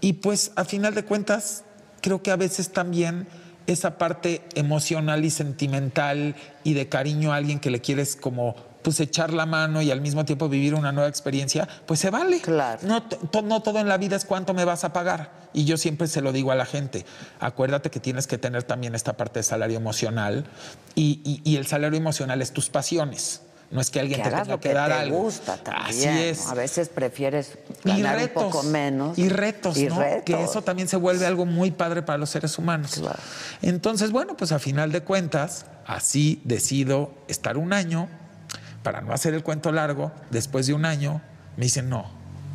Y 0.00 0.14
pues 0.14 0.52
a 0.56 0.64
final 0.64 0.94
de 0.94 1.04
cuentas, 1.04 1.64
creo 2.02 2.22
que 2.22 2.30
a 2.30 2.36
veces 2.36 2.70
también 2.70 3.26
esa 3.66 3.96
parte 3.96 4.42
emocional 4.54 5.24
y 5.24 5.30
sentimental 5.30 6.36
y 6.62 6.74
de 6.74 6.88
cariño 6.88 7.32
a 7.32 7.36
alguien 7.36 7.60
que 7.60 7.70
le 7.70 7.80
quieres 7.80 8.14
como 8.16 8.54
pues 8.82 9.00
echar 9.00 9.32
la 9.32 9.46
mano 9.46 9.80
y 9.80 9.90
al 9.90 10.02
mismo 10.02 10.26
tiempo 10.26 10.48
vivir 10.50 10.74
una 10.74 10.92
nueva 10.92 11.08
experiencia, 11.08 11.66
pues 11.86 12.00
se 12.00 12.10
vale. 12.10 12.40
Claro. 12.42 12.80
No, 12.82 13.02
no 13.42 13.62
todo 13.62 13.78
en 13.78 13.88
la 13.88 13.96
vida 13.96 14.14
es 14.14 14.26
cuánto 14.26 14.52
me 14.52 14.66
vas 14.66 14.84
a 14.84 14.92
pagar. 14.92 15.43
Y 15.54 15.64
yo 15.64 15.76
siempre 15.78 16.06
se 16.08 16.20
lo 16.20 16.32
digo 16.32 16.50
a 16.50 16.54
la 16.56 16.66
gente, 16.66 17.06
acuérdate 17.40 17.88
que 17.90 18.00
tienes 18.00 18.26
que 18.26 18.36
tener 18.38 18.64
también 18.64 18.94
esta 18.94 19.16
parte 19.16 19.38
de 19.38 19.44
salario 19.44 19.76
emocional 19.78 20.44
y, 20.94 21.20
y- 21.24 21.40
y 21.50 21.56
el 21.56 21.66
salario 21.66 21.96
emocional 21.96 22.42
es 22.42 22.52
tus 22.52 22.68
pasiones. 22.68 23.40
No 23.70 23.80
es 23.80 23.90
que 23.90 23.98
alguien 23.98 24.18
Que 24.18 24.24
te 24.24 24.28
hagas 24.28 24.42
tenga 24.42 24.54
lo 24.56 24.60
que, 24.60 24.68
que 24.68 24.74
dar 24.74 24.88
te 24.90 24.94
algo. 24.98 25.16
gusta 25.18 25.56
también. 25.56 25.86
Así 25.88 26.06
es. 26.08 26.44
¿no? 26.44 26.50
A 26.50 26.54
veces 26.54 26.88
prefieres 26.90 27.58
Y 27.84 27.88
ganar 27.88 28.16
retos. 28.18 28.44
un 28.44 28.50
poco 28.50 28.62
menos. 28.64 29.18
Y 29.18 29.28
retos, 29.28 29.76
Y 29.78 29.86
¿no? 29.86 29.98
retos. 29.98 30.24
Que 30.24 30.42
eso 30.44 30.62
también 30.62 30.86
se 30.86 30.96
vuelve 30.96 31.24
algo 31.26 31.46
muy 31.46 31.70
padre 31.70 32.02
para 32.02 32.18
los 32.18 32.30
seres 32.30 32.56
humanos. 32.58 33.00
Entonces, 33.62 34.10
bueno, 34.12 34.36
pues 34.36 34.52
a 34.52 34.58
final 34.58 34.92
de 34.92 35.00
cuentas, 35.02 35.66
así 35.86 36.40
decido 36.44 37.14
estar 37.26 37.56
un 37.56 37.72
año, 37.72 38.08
para 38.82 39.00
no 39.00 39.12
hacer 39.12 39.34
el 39.34 39.42
cuento 39.42 39.72
largo, 39.72 40.12
después 40.30 40.66
de 40.66 40.74
un 40.74 40.84
año, 40.84 41.20
me 41.56 41.64
dicen, 41.64 41.88
no, 41.88 42.06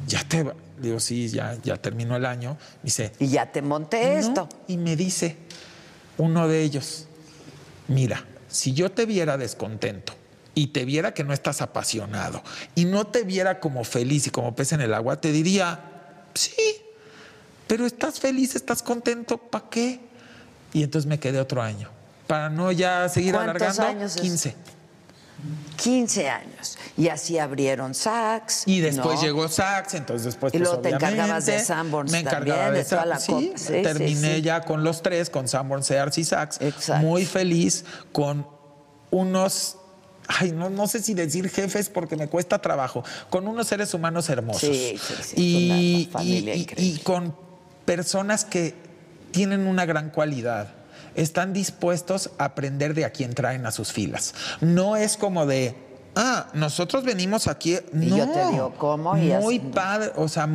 ya 0.07 0.23
te 0.23 0.43
va. 0.43 0.53
Digo, 0.79 0.99
sí, 0.99 1.27
ya, 1.29 1.57
ya 1.63 1.77
terminó 1.77 2.15
el 2.15 2.25
año. 2.25 2.57
Me 2.81 2.85
dice, 2.87 3.11
Y 3.19 3.27
ya 3.27 3.51
te 3.51 3.61
monté 3.61 4.13
"No". 4.13 4.19
esto. 4.19 4.49
Y 4.67 4.77
me 4.77 4.95
dice 4.95 5.37
uno 6.17 6.47
de 6.47 6.61
ellos, 6.63 7.05
mira, 7.87 8.25
si 8.49 8.73
yo 8.73 8.91
te 8.91 9.05
viera 9.05 9.37
descontento 9.37 10.13
y 10.55 10.67
te 10.67 10.83
viera 10.85 11.13
que 11.13 11.23
no 11.23 11.33
estás 11.33 11.61
apasionado 11.61 12.41
y 12.75 12.85
no 12.85 13.05
te 13.07 13.23
viera 13.23 13.59
como 13.59 13.83
feliz 13.83 14.27
y 14.27 14.29
como 14.31 14.55
pez 14.55 14.71
en 14.73 14.81
el 14.81 14.93
agua, 14.93 15.21
te 15.21 15.31
diría, 15.31 15.79
sí, 16.33 16.55
pero 17.67 17.85
estás 17.85 18.19
feliz, 18.19 18.55
estás 18.55 18.81
contento, 18.81 19.37
¿para 19.37 19.69
qué? 19.69 19.99
Y 20.73 20.81
entonces 20.83 21.07
me 21.07 21.19
quedé 21.19 21.39
otro 21.39 21.61
año. 21.61 21.89
Para 22.25 22.49
no 22.49 22.71
ya 22.71 23.07
seguir 23.09 23.33
¿Cuántos 23.35 23.61
alargando, 23.61 23.83
años 23.83 24.15
es? 24.15 24.21
15. 24.21 24.55
15 25.77 26.29
años. 26.29 26.77
Y 26.99 27.07
así 27.07 27.39
abrieron 27.39 27.95
Saks. 27.95 28.63
Y 28.65 28.81
después 28.81 29.15
¿no? 29.15 29.21
llegó 29.21 29.47
Saks, 29.47 29.93
entonces 29.93 30.25
después 30.25 30.53
Y 30.53 30.57
pues, 30.57 30.67
luego 30.69 30.81
te 30.83 30.89
encargabas 30.89 31.45
de 31.45 31.59
Sanborns 31.59 32.11
Me 32.11 32.19
encargaba 32.19 32.65
también, 32.65 32.83
de, 32.83 32.89
toda 32.89 33.05
la 33.05 33.19
sí, 33.19 33.53
terminé 33.55 34.35
sí. 34.35 34.41
ya 34.41 34.61
con 34.61 34.83
los 34.83 35.01
tres, 35.01 35.29
con 35.29 35.47
Sanborns, 35.47 35.85
Sears 35.87 36.17
y 36.17 36.25
Saks. 36.25 36.59
Muy 37.01 37.25
feliz 37.25 37.85
con 38.11 38.45
unos 39.11 39.77
Ay, 40.31 40.51
no, 40.51 40.69
no 40.69 40.87
sé 40.87 41.01
si 41.01 41.15
decir 41.15 41.49
jefes 41.49 41.89
porque 41.89 42.15
me 42.15 42.27
cuesta 42.27 42.59
trabajo, 42.61 43.03
con 43.31 43.47
unos 43.47 43.65
seres 43.65 43.95
humanos 43.95 44.29
hermosos. 44.29 44.61
Sí, 44.61 44.99
sí, 45.01 45.13
sí, 45.23 45.35
y, 45.37 46.03
una 46.03 46.11
familia 46.19 46.53
y- 46.55 46.67
y- 46.77 46.89
y 46.95 46.97
con 46.99 47.35
personas 47.85 48.45
que 48.45 48.75
tienen 49.31 49.65
una 49.65 49.85
gran 49.87 50.11
cualidad. 50.11 50.73
Están 51.15 51.51
dispuestos 51.51 52.29
a 52.37 52.45
aprender 52.45 52.93
de 52.93 53.05
a 53.05 53.09
quien 53.11 53.33
traen 53.33 53.65
a 53.65 53.71
sus 53.71 53.91
filas. 53.91 54.35
No 54.61 54.95
es 54.95 55.17
como 55.17 55.47
de, 55.47 55.75
ah, 56.15 56.47
nosotros 56.53 57.03
venimos 57.03 57.47
aquí. 57.47 57.77
Y 57.93 58.09
yo 58.09 58.29
te 58.29 58.47
digo 58.51 58.73
cómo 58.77 59.17
y 59.17 59.29
Muy 59.29 59.57
así. 59.57 59.69
padre, 59.73 60.11
o 60.15 60.27
sea, 60.27 60.47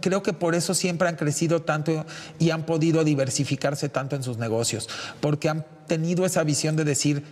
creo 0.00 0.22
que 0.22 0.32
por 0.32 0.54
eso 0.54 0.74
siempre 0.74 1.08
han 1.08 1.16
crecido 1.16 1.62
tanto 1.62 2.04
y 2.38 2.50
han 2.50 2.64
podido 2.64 3.04
diversificarse 3.04 3.88
tanto 3.88 4.16
en 4.16 4.22
sus 4.22 4.38
negocios, 4.38 4.88
porque 5.20 5.48
han 5.48 5.64
tenido 5.86 6.24
esa 6.24 6.42
visión 6.44 6.76
de 6.76 6.84
decir, 6.84 7.24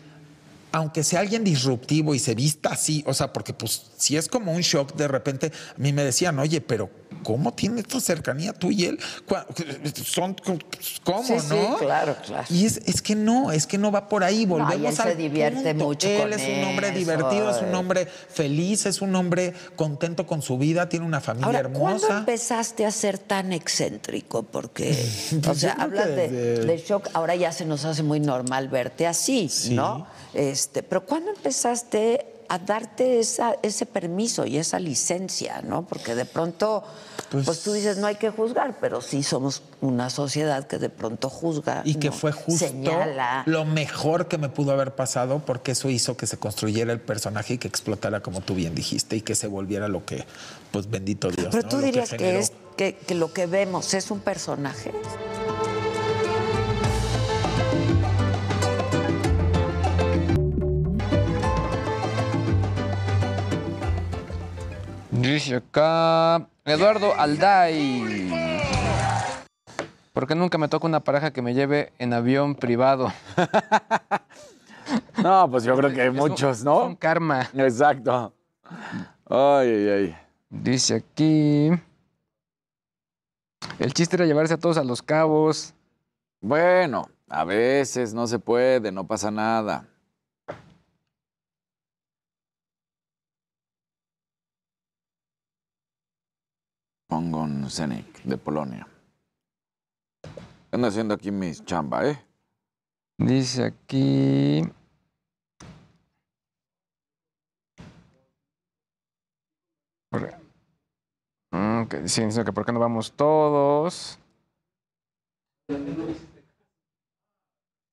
aunque 0.72 1.05
sea 1.05 1.20
alguien 1.20 1.44
disruptivo 1.44 2.14
y 2.14 2.18
se 2.18 2.34
vista 2.34 2.70
así, 2.70 3.02
o 3.06 3.14
sea, 3.14 3.32
porque 3.32 3.55
pues 3.55 3.90
si 3.96 4.16
es 4.16 4.28
como 4.28 4.52
un 4.52 4.60
shock 4.60 4.94
de 4.94 5.08
repente, 5.08 5.46
a 5.46 5.78
mí 5.78 5.92
me 5.92 6.05
decían, 6.05 6.38
oye, 6.38 6.60
pero 6.60 6.90
¿cómo 7.22 7.52
tiene 7.54 7.80
esta 7.80 8.00
cercanía 8.00 8.52
tú 8.52 8.70
y 8.70 8.84
él? 8.84 8.98
Son, 10.04 10.36
¿Cómo, 11.04 11.22
Sí, 11.24 11.40
sí, 11.40 11.54
no? 11.54 11.76
claro, 11.78 12.16
claro. 12.24 12.44
Y 12.50 12.66
es, 12.66 12.78
es 12.86 13.02
que 13.02 13.14
no, 13.14 13.52
es 13.52 13.66
que 13.66 13.78
no 13.78 13.90
va 13.90 14.08
por 14.08 14.24
ahí, 14.24 14.46
No, 14.46 14.56
volvemos 14.56 14.90
él 14.90 14.96
se 14.96 15.02
al 15.02 15.16
divierte 15.16 15.74
punto. 15.74 15.84
mucho 15.86 16.08
Él 16.08 16.20
con 16.20 16.32
es 16.32 16.58
un 16.58 16.64
hombre 16.64 16.88
eso, 16.88 16.98
divertido, 16.98 17.50
es 17.50 17.62
un 17.62 17.74
hombre 17.74 18.06
feliz, 18.06 18.86
es 18.86 19.00
un 19.02 19.14
hombre 19.16 19.54
contento 19.76 20.26
con 20.26 20.42
su 20.42 20.58
vida, 20.58 20.88
tiene 20.88 21.04
una 21.06 21.20
familia 21.20 21.46
Ahora, 21.46 21.62
¿cuándo 21.62 21.96
hermosa. 22.06 22.18
empezaste 22.18 22.86
a 22.86 22.90
ser 22.90 23.18
tan 23.18 23.52
excéntrico? 23.52 24.42
Porque, 24.44 24.96
o 25.48 25.54
sea, 25.54 25.72
hablas 25.72 26.06
de, 26.08 26.82
shock, 26.86 27.08
ahora 27.14 27.34
ya 27.34 27.52
se 27.52 27.64
nos 27.64 27.84
hace 27.84 28.02
muy 28.02 28.20
normal 28.20 28.68
verte 28.68 29.06
así, 29.06 29.50
¿no? 29.70 30.06
Este, 30.34 30.82
pero 30.82 31.04
¿cuándo 31.06 31.30
empezaste 31.30 32.35
a 32.49 32.58
darte 32.58 33.18
esa, 33.20 33.57
ese 33.62 33.86
permiso 33.86 34.47
y 34.47 34.58
esa 34.58 34.78
licencia, 34.78 35.62
¿no? 35.62 35.86
Porque 35.86 36.15
de 36.15 36.25
pronto, 36.25 36.83
pues, 37.31 37.62
tú 37.62 37.73
dices, 37.73 37.99
no 37.99 38.07
hay 38.07 38.16
que 38.16 38.31
juzgar, 38.31 38.78
pero 38.81 39.00
sí 39.00 39.23
somos 39.23 39.62
una 39.81 40.10
sociedad 40.10 40.66
que 40.66 40.78
de 40.78 40.89
pronto 40.89 41.28
juzga. 41.28 41.83
Y 41.84 41.97
que 41.97 42.12
fue 42.12 42.33
justo 42.33 42.66
Señala. 42.66 43.42
lo 43.47 43.65
mejor 43.65 44.28
que 44.28 44.39
me 44.39 44.49
pudo 44.49 44.73
haber 44.73 44.94
pasado 44.94 45.41
porque 45.44 45.73
eso 45.73 45.91
hizo 45.91 46.16
que 46.16 46.26
se 46.26 46.36
construyera 46.39 46.92
el 46.92 47.00
personaje 47.00 47.55
y 47.55 47.58
que 47.58 47.68
explotara 47.68 48.20
como 48.20 48.41
tú 48.41 48.55
bien 48.55 48.75
dijiste 48.75 49.16
y 49.16 49.20
que 49.20 49.34
se 49.34 49.47
volviera 49.47 49.89
lo 49.89 50.05
que, 50.05 50.25
pues 50.70 50.89
bendito 50.91 51.31
Dios. 51.31 51.49
Pero 51.50 51.62
¿no? 51.62 51.68
tú 51.68 51.76
Lo 51.76 51.83
dirías 51.83 52.10
que, 52.10 52.18
generó. 52.18 52.39
es 52.39 52.52
que, 52.76 52.94
que 52.97 53.15
lo 53.15 53.33
que 53.33 53.47
vemos 53.47 53.94
es 53.94 54.10
un 54.10 54.20
personaje. 54.20 54.92
Dice 65.26 65.56
acá 65.56 66.46
Eduardo 66.64 67.12
Alday. 67.18 68.30
¿Por 70.12 70.28
qué 70.28 70.36
nunca 70.36 70.56
me 70.56 70.68
toca 70.68 70.86
una 70.86 71.00
pareja 71.00 71.32
que 71.32 71.42
me 71.42 71.52
lleve 71.52 71.92
en 71.98 72.12
avión 72.12 72.55
privado? 72.55 73.12
No, 75.20 75.50
pues 75.50 75.64
yo 75.64 75.76
creo 75.76 75.92
que 75.92 76.00
hay 76.00 76.10
muchos, 76.10 76.62
¿no? 76.62 76.84
un 76.84 76.94
karma. 76.94 77.50
Exacto. 77.55 78.32
Ay, 79.28 79.68
ay, 79.68 79.88
ay. 79.88 80.16
Dice 80.48 80.94
aquí. 80.94 81.72
El 83.80 83.92
chiste 83.92 84.14
era 84.14 84.26
llevarse 84.26 84.55
a 84.55 84.58
todos 84.58 84.78
a 84.78 84.84
los 84.84 85.02
cabos. 85.02 85.74
Bueno, 86.40 87.08
a 87.28 87.42
veces 87.42 88.14
no 88.14 88.28
se 88.28 88.38
puede, 88.38 88.92
no 88.92 89.05
pasa 89.08 89.32
nada. 89.32 89.88
Pongon 97.08 97.70
Zenik, 97.70 98.22
de 98.24 98.36
Polonia. 98.36 98.86
Ando 100.72 100.88
haciendo 100.88 101.14
aquí 101.14 101.30
mis 101.30 101.64
chamba, 101.64 102.04
¿eh? 102.06 102.18
Dice 103.18 103.64
aquí. 103.64 104.62
Por- 110.10 110.46
Mm, 111.52 111.84
dicen 112.02 112.44
que 112.44 112.52
por 112.52 112.66
qué 112.66 112.72
no 112.72 112.80
vamos 112.80 113.12
todos. 113.12 114.18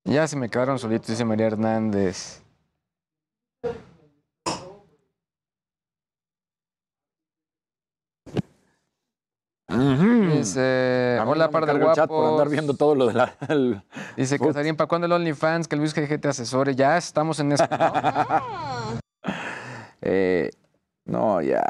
Ya 0.05 0.27
se 0.27 0.35
me 0.35 0.49
quedaron 0.49 0.77
solitos, 0.79 1.07
dice 1.07 1.23
María 1.23 1.47
Hernández. 1.47 2.42
Dice, 9.77 11.17
A 11.19 11.25
hola, 11.25 11.45
no 11.45 11.51
par 11.51 11.65
de 11.65 11.71
carga 11.73 11.89
el 11.89 11.95
chat 11.95 12.07
por 12.07 12.25
andar 12.31 12.49
viendo 12.49 12.73
todo 12.75 12.95
lo 12.95 13.07
de 13.07 13.13
la... 13.13 13.35
el- 13.49 13.81
Dice 14.15 14.37
Casarín, 14.39 14.75
¿para 14.75 14.87
cuándo 14.87 15.05
el 15.05 15.11
OnlyFans? 15.13 15.67
Que 15.67 15.75
Luis 15.75 15.93
GG 15.93 16.19
te 16.19 16.27
asesore. 16.27 16.75
Ya 16.75 16.97
estamos 16.97 17.39
en 17.39 17.51
eso. 17.53 17.65
¿no? 17.69 19.01
Eh, 20.05 20.49
no, 21.05 21.41
ya. 21.41 21.63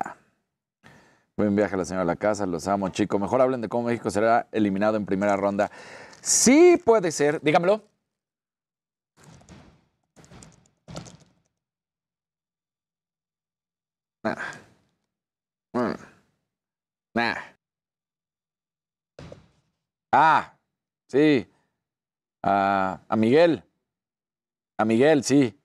Buen 1.38 1.56
viaje 1.56 1.76
a 1.76 1.78
la 1.78 1.86
señora 1.86 2.02
a 2.02 2.06
la 2.06 2.16
casa, 2.16 2.48
los 2.48 2.68
amo, 2.68 2.90
chicos. 2.90 3.22
Mejor 3.22 3.42
hablen 3.42 3.62
de 3.62 3.70
cómo 3.70 3.88
México 3.88 4.10
será 4.10 4.48
eliminado 4.52 4.98
en 4.98 5.06
primera 5.06 5.36
ronda. 5.38 5.70
Sí 6.22 6.82
puede 6.84 7.12
ser, 7.12 7.40
dígamelo. 7.42 7.84
Nah. 14.24 14.36
Mm. 15.76 15.96
Nah. 17.16 17.53
Ah, 20.16 20.56
sí. 21.08 21.50
A 22.44 23.16
Miguel. 23.18 23.64
A 24.78 24.86
Miguel, 24.86 25.24
sí. 25.24 25.60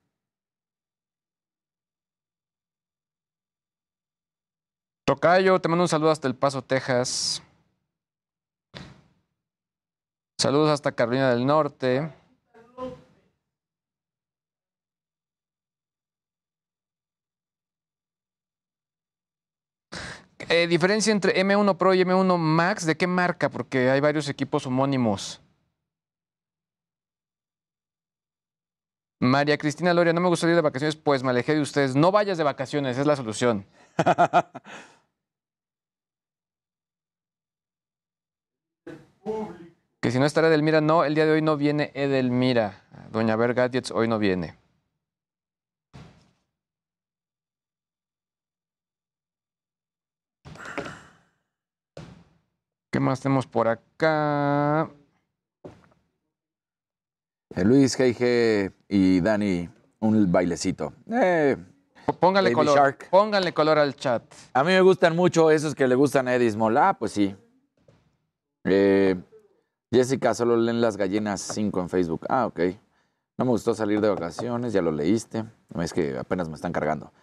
Tocayo, 5.05 5.59
te 5.61 5.69
mando 5.69 5.83
un 5.83 5.87
saludo 5.87 6.09
hasta 6.09 6.27
El 6.27 6.35
Paso, 6.35 6.63
Texas. 6.63 7.43
Saludos 10.39 10.71
hasta 10.71 10.93
Carolina 10.93 11.29
del 11.29 11.45
Norte. 11.45 12.11
Eh, 20.49 20.65
diferencia 20.67 21.11
entre 21.11 21.35
M1 21.45 21.77
Pro 21.77 21.93
y 21.93 22.01
M1 22.01 22.37
Max, 22.37 22.85
¿de 22.85 22.97
qué 22.97 23.05
marca? 23.05 23.49
Porque 23.49 23.91
hay 23.91 23.99
varios 23.99 24.27
equipos 24.29 24.65
homónimos. 24.65 25.41
María 29.19 29.57
Cristina 29.59 29.93
Loria, 29.93 30.11
no 30.11 30.21
me 30.21 30.27
gustaría 30.27 30.53
ir 30.53 30.55
de 30.55 30.61
vacaciones, 30.63 30.95
pues 30.95 31.23
me 31.23 31.29
alejé 31.29 31.53
de 31.53 31.61
ustedes. 31.61 31.95
No 31.95 32.11
vayas 32.11 32.37
de 32.39 32.43
vacaciones, 32.43 32.97
es 32.97 33.05
la 33.05 33.15
solución. 33.15 33.65
Que 40.01 40.11
si 40.11 40.17
no 40.17 40.25
estará 40.25 40.47
Edelmira, 40.47 40.79
no, 40.79 41.03
el 41.03 41.13
día 41.13 41.25
de 41.25 41.33
hoy 41.33 41.41
no 41.41 41.57
viene 41.57 41.91
Edelmira. 41.93 42.85
Doña 43.11 43.35
Ver 43.35 43.53
Gadgets 43.53 43.91
hoy 43.91 44.07
no 44.07 44.17
viene. 44.17 44.55
¿Qué 52.99 53.05
más 53.05 53.21
tenemos 53.21 53.47
por 53.47 53.69
acá? 53.69 54.89
Eh, 57.55 57.63
Luis, 57.63 57.95
Geige 57.95 58.73
y 58.89 59.21
Dani, 59.21 59.69
un 60.01 60.29
bailecito. 60.29 60.91
Eh, 61.09 61.55
Póngale 62.19 62.51
color. 62.51 62.77
Shark. 62.77 63.07
Póngale 63.09 63.53
color 63.53 63.79
al 63.79 63.95
chat. 63.95 64.21
A 64.51 64.65
mí 64.65 64.73
me 64.73 64.81
gustan 64.81 65.15
mucho 65.15 65.49
esos 65.49 65.75
que 65.75 65.87
le 65.87 65.95
gustan 65.95 66.27
a 66.27 66.35
Eddie 66.35 66.51
Small. 66.51 66.75
Ah, 66.75 66.97
pues 66.99 67.13
sí. 67.13 67.33
Eh, 68.65 69.15
Jessica, 69.89 70.33
solo 70.33 70.57
leen 70.57 70.81
las 70.81 70.97
gallinas 70.97 71.39
5 71.39 71.79
en 71.79 71.87
Facebook. 71.87 72.25
Ah, 72.27 72.47
ok. 72.47 72.59
No 73.37 73.45
me 73.45 73.51
gustó 73.51 73.73
salir 73.73 74.01
de 74.01 74.09
vacaciones, 74.09 74.73
ya 74.73 74.81
lo 74.81 74.91
leíste. 74.91 75.45
Es 75.79 75.93
que 75.93 76.17
apenas 76.17 76.49
me 76.49 76.55
están 76.55 76.73
cargando. 76.73 77.13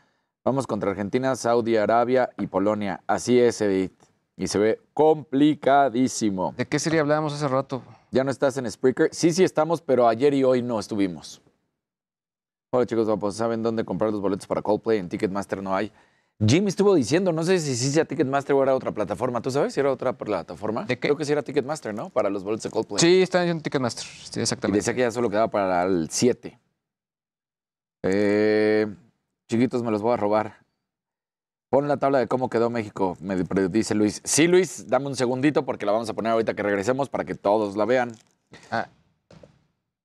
Vamos 0.42 0.66
contra 0.66 0.92
Argentina, 0.92 1.36
Saudi 1.36 1.76
Arabia 1.76 2.30
y 2.38 2.46
Polonia. 2.46 3.02
Así 3.06 3.38
es, 3.38 3.60
Edith. 3.60 4.05
Y 4.36 4.48
se 4.48 4.58
ve 4.58 4.80
complicadísimo. 4.92 6.54
¿De 6.56 6.66
qué 6.66 6.78
serie 6.78 7.00
hablábamos 7.00 7.32
hace 7.32 7.48
rato? 7.48 7.82
¿Ya 8.10 8.22
no 8.22 8.30
estás 8.30 8.56
en 8.58 8.70
Spreaker? 8.70 9.08
Sí, 9.12 9.32
sí 9.32 9.42
estamos, 9.42 9.80
pero 9.80 10.06
ayer 10.06 10.34
y 10.34 10.44
hoy 10.44 10.62
no 10.62 10.78
estuvimos. 10.78 11.40
Hola 12.70 12.84
chicos. 12.84 13.34
¿saben 13.34 13.62
dónde 13.62 13.84
comprar 13.84 14.10
los 14.12 14.20
boletos 14.20 14.46
para 14.46 14.60
Coldplay? 14.60 14.98
En 14.98 15.08
Ticketmaster 15.08 15.62
no 15.62 15.74
hay. 15.74 15.90
Jimmy 16.46 16.68
estuvo 16.68 16.94
diciendo, 16.94 17.32
no 17.32 17.42
sé 17.44 17.58
si 17.58 17.74
sí 17.74 17.90
sea 17.90 18.04
Ticketmaster 18.04 18.54
o 18.54 18.62
era 18.62 18.74
otra 18.74 18.92
plataforma. 18.92 19.40
¿Tú 19.40 19.50
sabes 19.50 19.72
si 19.72 19.80
era 19.80 19.90
otra 19.90 20.12
plataforma? 20.18 20.84
¿De 20.84 20.96
qué? 20.96 21.08
Creo 21.08 21.16
que 21.16 21.24
sí 21.24 21.32
era 21.32 21.42
Ticketmaster, 21.42 21.94
¿no? 21.94 22.10
Para 22.10 22.28
los 22.28 22.44
boletos 22.44 22.64
de 22.64 22.70
Coldplay. 22.70 22.98
Sí, 23.00 23.22
está 23.22 23.46
en 23.46 23.62
Ticketmaster. 23.62 24.04
Sí, 24.04 24.40
Y 24.40 24.42
exactamente. 24.42 24.76
decía 24.80 24.92
que 24.92 25.00
ya 25.00 25.10
solo 25.10 25.30
quedaba 25.30 25.48
para 25.48 25.84
el 25.84 26.08
7. 26.10 26.58
Eh, 28.02 28.86
chiquitos, 29.48 29.82
me 29.82 29.90
los 29.90 30.02
voy 30.02 30.12
a 30.12 30.18
robar. 30.18 30.65
Pon 31.68 31.88
la 31.88 31.96
tabla 31.96 32.18
de 32.18 32.28
cómo 32.28 32.48
quedó 32.48 32.70
México, 32.70 33.16
me 33.20 33.36
dice 33.68 33.94
Luis. 33.94 34.20
Sí, 34.24 34.46
Luis, 34.46 34.88
dame 34.88 35.06
un 35.06 35.16
segundito 35.16 35.64
porque 35.64 35.84
la 35.84 35.92
vamos 35.92 36.08
a 36.08 36.14
poner 36.14 36.32
ahorita 36.32 36.54
que 36.54 36.62
regresemos 36.62 37.08
para 37.08 37.24
que 37.24 37.34
todos 37.34 37.76
la 37.76 37.84
vean. 37.84 38.12
Ah. 38.70 38.86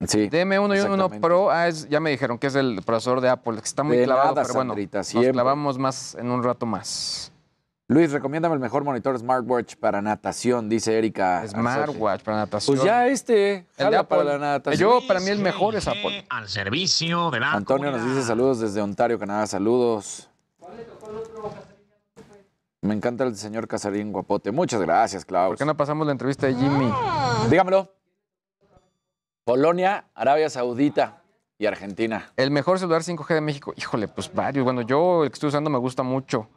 Sí. 0.07 0.29
DM1 0.29 0.55
y 0.55 0.57
uno 0.57 0.73
exactamente. 0.73 1.19
Pro, 1.19 1.51
ah, 1.51 1.67
es- 1.67 1.87
ya 1.87 1.99
me 1.99 2.09
dijeron 2.09 2.39
que 2.39 2.47
es 2.47 2.55
el 2.55 2.81
procesador 2.83 3.21
de 3.21 3.29
Apple, 3.29 3.57
que 3.57 3.63
está 3.65 3.83
muy 3.83 3.97
De 3.97 4.05
clavado, 4.05 4.29
nada, 4.29 4.41
pero 4.41 4.53
bueno, 4.55 4.71
Sandrita, 4.71 4.97
nos 4.99 5.13
clavamos 5.31 5.77
más 5.77 6.15
en 6.15 6.31
un 6.31 6.41
rato 6.41 6.65
más. 6.65 7.31
Luis, 7.87 8.11
recomiéndame 8.11 8.55
el 8.55 8.61
mejor 8.61 8.83
monitor 8.83 9.19
smartwatch 9.19 9.75
para 9.75 10.01
natación, 10.01 10.69
dice 10.69 10.97
Erika. 10.97 11.45
Smartwatch 11.47 12.23
para 12.23 12.37
natación. 12.37 12.77
Pues 12.77 12.85
ya 12.87 13.07
este, 13.07 13.67
El 13.77 13.91
de 13.91 13.97
Apple. 13.97 14.17
para 14.17 14.23
la 14.23 14.37
natación. 14.39 14.79
Yo, 14.79 15.05
para 15.07 15.19
mí 15.19 15.27
el 15.29 15.39
mejor 15.39 15.75
es 15.75 15.87
Apple. 15.87 16.25
Al 16.29 16.47
servicio 16.47 17.29
de 17.29 17.41
la 17.41 17.51
Antonio 17.51 17.91
nos 17.91 18.03
dice 18.03 18.23
saludos 18.23 18.61
desde 18.61 18.81
Ontario, 18.81 19.19
Canadá. 19.19 19.45
Saludos. 19.45 20.30
Me 22.81 22.95
encanta 22.95 23.23
el 23.23 23.35
señor 23.35 23.67
Casarín 23.67 24.11
Guapote. 24.11 24.51
Muchas 24.51 24.81
gracias, 24.81 25.23
Klaus. 25.23 25.49
¿Por 25.49 25.57
qué 25.59 25.65
no 25.65 25.77
pasamos 25.77 26.05
la 26.05 26.13
entrevista 26.13 26.47
de 26.47 26.55
Jimmy? 26.55 26.91
Dígamelo. 27.49 27.93
Polonia, 29.43 30.05
Arabia 30.15 30.49
Saudita 30.49 31.21
y 31.57 31.67
Argentina. 31.67 32.31
El 32.37 32.49
mejor 32.51 32.79
celular 32.79 33.01
5G 33.01 33.35
de 33.35 33.41
México. 33.41 33.73
Híjole, 33.75 34.07
pues 34.07 34.33
varios. 34.33 34.63
Bueno, 34.63 34.81
yo 34.81 35.23
el 35.23 35.29
que 35.29 35.35
estoy 35.35 35.49
usando 35.49 35.69
me 35.69 35.77
gusta 35.77 36.01
mucho. 36.03 36.47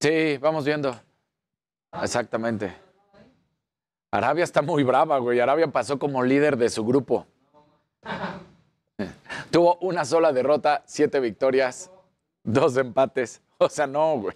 Sí, 0.00 0.38
vamos 0.38 0.64
viendo. 0.64 0.94
Exactamente. 2.02 2.74
Arabia 4.10 4.44
está 4.44 4.60
muy 4.60 4.82
brava, 4.82 5.18
güey. 5.18 5.40
Arabia 5.40 5.66
pasó 5.68 5.98
como 5.98 6.22
líder 6.22 6.56
de 6.56 6.68
su 6.68 6.84
grupo. 6.84 7.26
Tuvo 9.50 9.76
una 9.80 10.04
sola 10.04 10.32
derrota, 10.32 10.82
siete 10.86 11.20
victorias, 11.20 11.90
dos 12.44 12.76
empates. 12.76 13.40
O 13.58 13.68
sea, 13.68 13.86
no, 13.86 14.18
güey. 14.18 14.34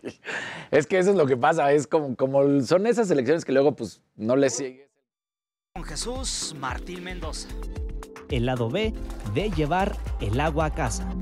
Es 0.70 0.86
que 0.86 0.96
eso 0.96 1.10
es 1.10 1.16
lo 1.16 1.26
que 1.26 1.36
pasa. 1.36 1.72
Es 1.72 1.88
como, 1.88 2.14
como 2.14 2.60
son 2.62 2.86
esas 2.86 3.10
elecciones 3.10 3.44
que 3.44 3.52
luego, 3.52 3.74
pues, 3.74 4.00
no 4.14 4.36
les 4.36 4.54
sigue. 4.54 4.88
Con 5.74 5.82
Jesús 5.84 6.54
Martín 6.58 7.02
Mendoza. 7.02 7.48
El 8.30 8.46
lado 8.46 8.70
B 8.70 8.94
de 9.34 9.50
llevar 9.50 9.96
el 10.20 10.38
agua 10.40 10.66
a 10.66 10.70
casa. 10.74 11.12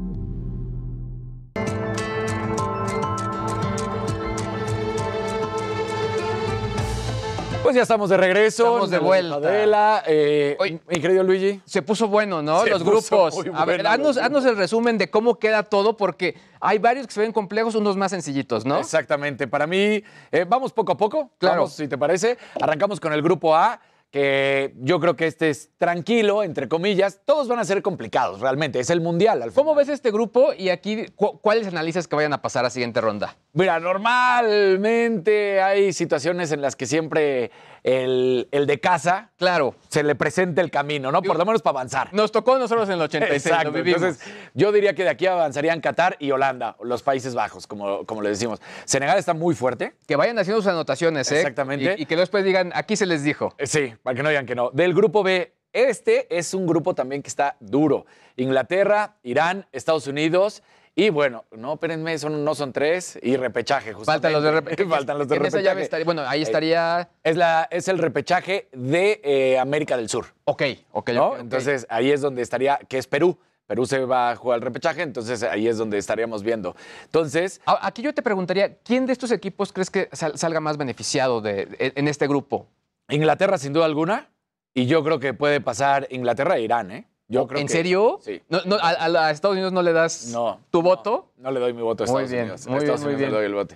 Pues 7.66 7.74
ya 7.74 7.82
estamos 7.82 8.10
de 8.10 8.16
regreso. 8.16 8.62
Estamos 8.62 8.90
de 8.90 8.98
vuelta. 9.00 9.34
Adela. 9.34 10.04
Eh, 10.06 10.56
mi 10.86 11.00
querido 11.00 11.24
Luigi. 11.24 11.60
Se 11.64 11.82
puso 11.82 12.06
bueno, 12.06 12.40
¿no? 12.40 12.62
Se 12.62 12.70
los 12.70 12.84
grupos. 12.84 13.34
A 13.54 13.64
ver, 13.64 13.78
bueno 13.78 13.90
haznos, 13.90 14.14
los 14.14 14.24
haznos 14.24 14.44
el 14.44 14.56
resumen 14.56 14.96
de 14.98 15.10
cómo 15.10 15.40
queda 15.40 15.64
todo, 15.64 15.96
porque 15.96 16.36
hay 16.60 16.78
varios 16.78 17.08
que 17.08 17.12
se 17.12 17.20
ven 17.22 17.32
complejos, 17.32 17.74
unos 17.74 17.96
más 17.96 18.12
sencillitos, 18.12 18.64
¿no? 18.64 18.78
Exactamente. 18.78 19.48
Para 19.48 19.66
mí, 19.66 20.00
eh, 20.30 20.46
vamos 20.48 20.72
poco 20.72 20.92
a 20.92 20.96
poco. 20.96 21.32
Claro. 21.38 21.62
Vamos, 21.62 21.72
si 21.72 21.88
te 21.88 21.98
parece. 21.98 22.38
Arrancamos 22.60 23.00
con 23.00 23.12
el 23.12 23.20
grupo 23.20 23.56
A, 23.56 23.80
que 24.10 24.72
yo 24.78 24.98
creo 25.00 25.16
que 25.16 25.26
este 25.26 25.50
es 25.50 25.70
tranquilo, 25.78 26.42
entre 26.42 26.68
comillas. 26.68 27.20
Todos 27.24 27.48
van 27.48 27.58
a 27.58 27.64
ser 27.64 27.82
complicados, 27.82 28.40
realmente. 28.40 28.80
Es 28.80 28.88
el 28.90 29.00
mundial. 29.00 29.42
Al 29.42 29.52
¿Cómo 29.52 29.74
ves 29.74 29.88
este 29.88 30.10
grupo 30.10 30.52
y 30.56 30.70
aquí 30.70 31.06
cu- 31.16 31.38
cuáles 31.40 31.66
analizas 31.66 32.08
que 32.08 32.16
vayan 32.16 32.32
a 32.32 32.40
pasar 32.40 32.64
a 32.64 32.70
siguiente 32.70 33.00
ronda? 33.00 33.36
Mira, 33.52 33.78
normalmente 33.80 35.60
hay 35.60 35.92
situaciones 35.92 36.52
en 36.52 36.60
las 36.62 36.76
que 36.76 36.86
siempre 36.86 37.50
el, 37.86 38.48
el 38.50 38.66
de 38.66 38.80
casa 38.80 39.30
claro. 39.36 39.76
se 39.88 40.02
le 40.02 40.16
presenta 40.16 40.60
el 40.60 40.72
camino, 40.72 41.12
¿no? 41.12 41.22
Por 41.22 41.38
lo 41.38 41.46
menos 41.46 41.62
para 41.62 41.78
avanzar. 41.78 42.12
Nos 42.12 42.32
tocó 42.32 42.56
a 42.56 42.58
nosotros 42.58 42.88
en 42.88 42.96
el 42.96 43.02
86, 43.02 43.46
Exacto. 43.46 43.70
lo. 43.70 43.78
Entonces, 43.78 44.20
yo 44.54 44.72
diría 44.72 44.92
que 44.94 45.04
de 45.04 45.10
aquí 45.10 45.26
avanzarían 45.26 45.80
Qatar 45.80 46.16
y 46.18 46.32
Holanda, 46.32 46.76
los 46.82 47.04
Países 47.04 47.36
Bajos, 47.36 47.68
como, 47.68 48.04
como 48.04 48.22
le 48.22 48.30
decimos. 48.30 48.60
Senegal 48.84 49.18
está 49.18 49.34
muy 49.34 49.54
fuerte. 49.54 49.94
que 50.08 50.16
vayan 50.16 50.36
haciendo 50.36 50.60
sus 50.60 50.70
anotaciones, 50.70 51.30
¿eh? 51.30 51.36
Exactamente. 51.36 51.94
Y, 51.96 52.02
y 52.02 52.06
que 52.06 52.16
después 52.16 52.44
digan, 52.44 52.72
aquí 52.74 52.96
se 52.96 53.06
les 53.06 53.22
dijo. 53.22 53.54
Eh, 53.56 53.66
Sí, 53.68 53.94
para 54.02 54.16
que 54.16 54.22
no 54.24 54.30
digan 54.30 54.46
que 54.46 54.56
no. 54.56 54.70
Del 54.72 54.92
grupo 54.92 55.22
B, 55.22 55.54
este 55.72 56.26
es 56.36 56.54
un 56.54 56.66
grupo 56.66 56.92
también 56.92 57.22
que 57.22 57.28
está 57.28 57.56
duro. 57.60 58.04
Inglaterra, 58.34 59.16
Irán, 59.22 59.66
Estados 59.70 60.08
Unidos. 60.08 60.64
Y 60.98 61.10
bueno, 61.10 61.44
no, 61.50 61.74
espérenme, 61.74 62.18
son, 62.18 62.42
no 62.42 62.54
son 62.54 62.72
tres. 62.72 63.18
Y 63.22 63.36
repechaje, 63.36 63.92
justamente. 63.92 64.28
Faltan 64.28 64.32
los 64.32 64.42
de 64.42 64.50
repechaje. 64.50 64.88
Faltan 64.90 65.18
los 65.18 65.28
de 65.28 65.36
En 65.36 65.42
esa 65.42 65.56
repechaje. 65.58 65.64
llave 65.74 65.82
estaría- 65.82 66.04
bueno, 66.06 66.22
ahí 66.26 66.40
Eh, 66.40 66.42
estaría- 66.42 67.08
Es, 67.22 67.36
la, 67.36 67.68
es 67.70 67.88
el 67.88 67.98
repechaje 67.98 68.68
de 68.72 69.20
eh, 69.22 69.58
América 69.58 69.98
del 69.98 70.08
Sur. 70.08 70.26
Ok, 70.44 70.62
ok, 70.92 71.10
¿no? 71.10 71.26
ok, 71.28 71.32
ok. 71.34 71.40
Entonces 71.40 71.86
ahí 71.90 72.10
es 72.10 72.22
donde 72.22 72.40
estaría, 72.40 72.78
que 72.88 72.96
es 72.98 73.06
Perú. 73.06 73.38
Perú 73.66 73.84
se 73.84 73.98
va 74.06 74.30
a 74.30 74.36
jugar 74.36 74.58
el 74.58 74.62
repechaje, 74.62 75.02
entonces 75.02 75.42
ahí 75.42 75.66
es 75.68 75.76
donde 75.76 75.98
estaríamos 75.98 76.42
viendo. 76.44 76.76
Entonces, 77.04 77.60
Aquí 77.66 78.00
yo 78.00 78.14
te 78.14 78.22
preguntaría, 78.22 78.76
¿quién 78.78 79.06
de 79.06 79.12
estos 79.12 79.32
equipos 79.32 79.72
crees 79.72 79.90
que 79.90 80.08
sal- 80.12 80.38
salga 80.38 80.60
más 80.60 80.76
beneficiado 80.78 81.40
de, 81.40 81.62
en 81.80 81.92
en 81.96 82.08
este 82.08 82.26
grupo? 82.28 82.68
Inglaterra 83.10 83.58
sin 83.58 83.72
duda 83.72 83.84
alguna. 83.84 84.30
Y 84.72 84.86
yo 84.86 85.02
creo 85.02 85.18
que 85.18 85.34
puede 85.34 85.60
pasar 85.60 86.06
Inglaterra 86.10 86.56
e 86.58 86.62
Irán, 86.62 86.90
¿eh? 86.92 87.06
Yo 87.28 87.46
creo 87.48 87.60
¿En 87.60 87.66
que- 87.66 87.72
serio? 87.72 88.18
Sí. 88.22 88.40
No, 88.48 88.60
no, 88.66 88.76
a, 88.76 88.90
a- 88.90 89.26
a 89.26 89.30
Estados 89.32 89.54
Unidos 89.54 89.72
no 89.72 89.82
le 89.82 89.92
das 89.92 90.28
No, 90.32 90.60
tu 90.70 90.80
voto? 90.80 91.32
No 91.38 91.50
le 91.50 91.58
doy 91.58 91.72
mi 91.72 91.82
voto 91.82 92.04
a 92.04 92.06
Muy 92.06 92.22
Estados 92.22 92.30
bien, 92.30 92.42
Unidos. 92.44 92.66
A 92.66 92.70
muy 92.70 92.78
bien, 92.78 92.84
Estados 92.84 93.00
muy 93.00 93.14
Unidos 93.14 93.20
le 93.20 93.26
bien. 93.26 93.38
doy 93.38 93.46
el 93.46 93.54
voto. 93.54 93.74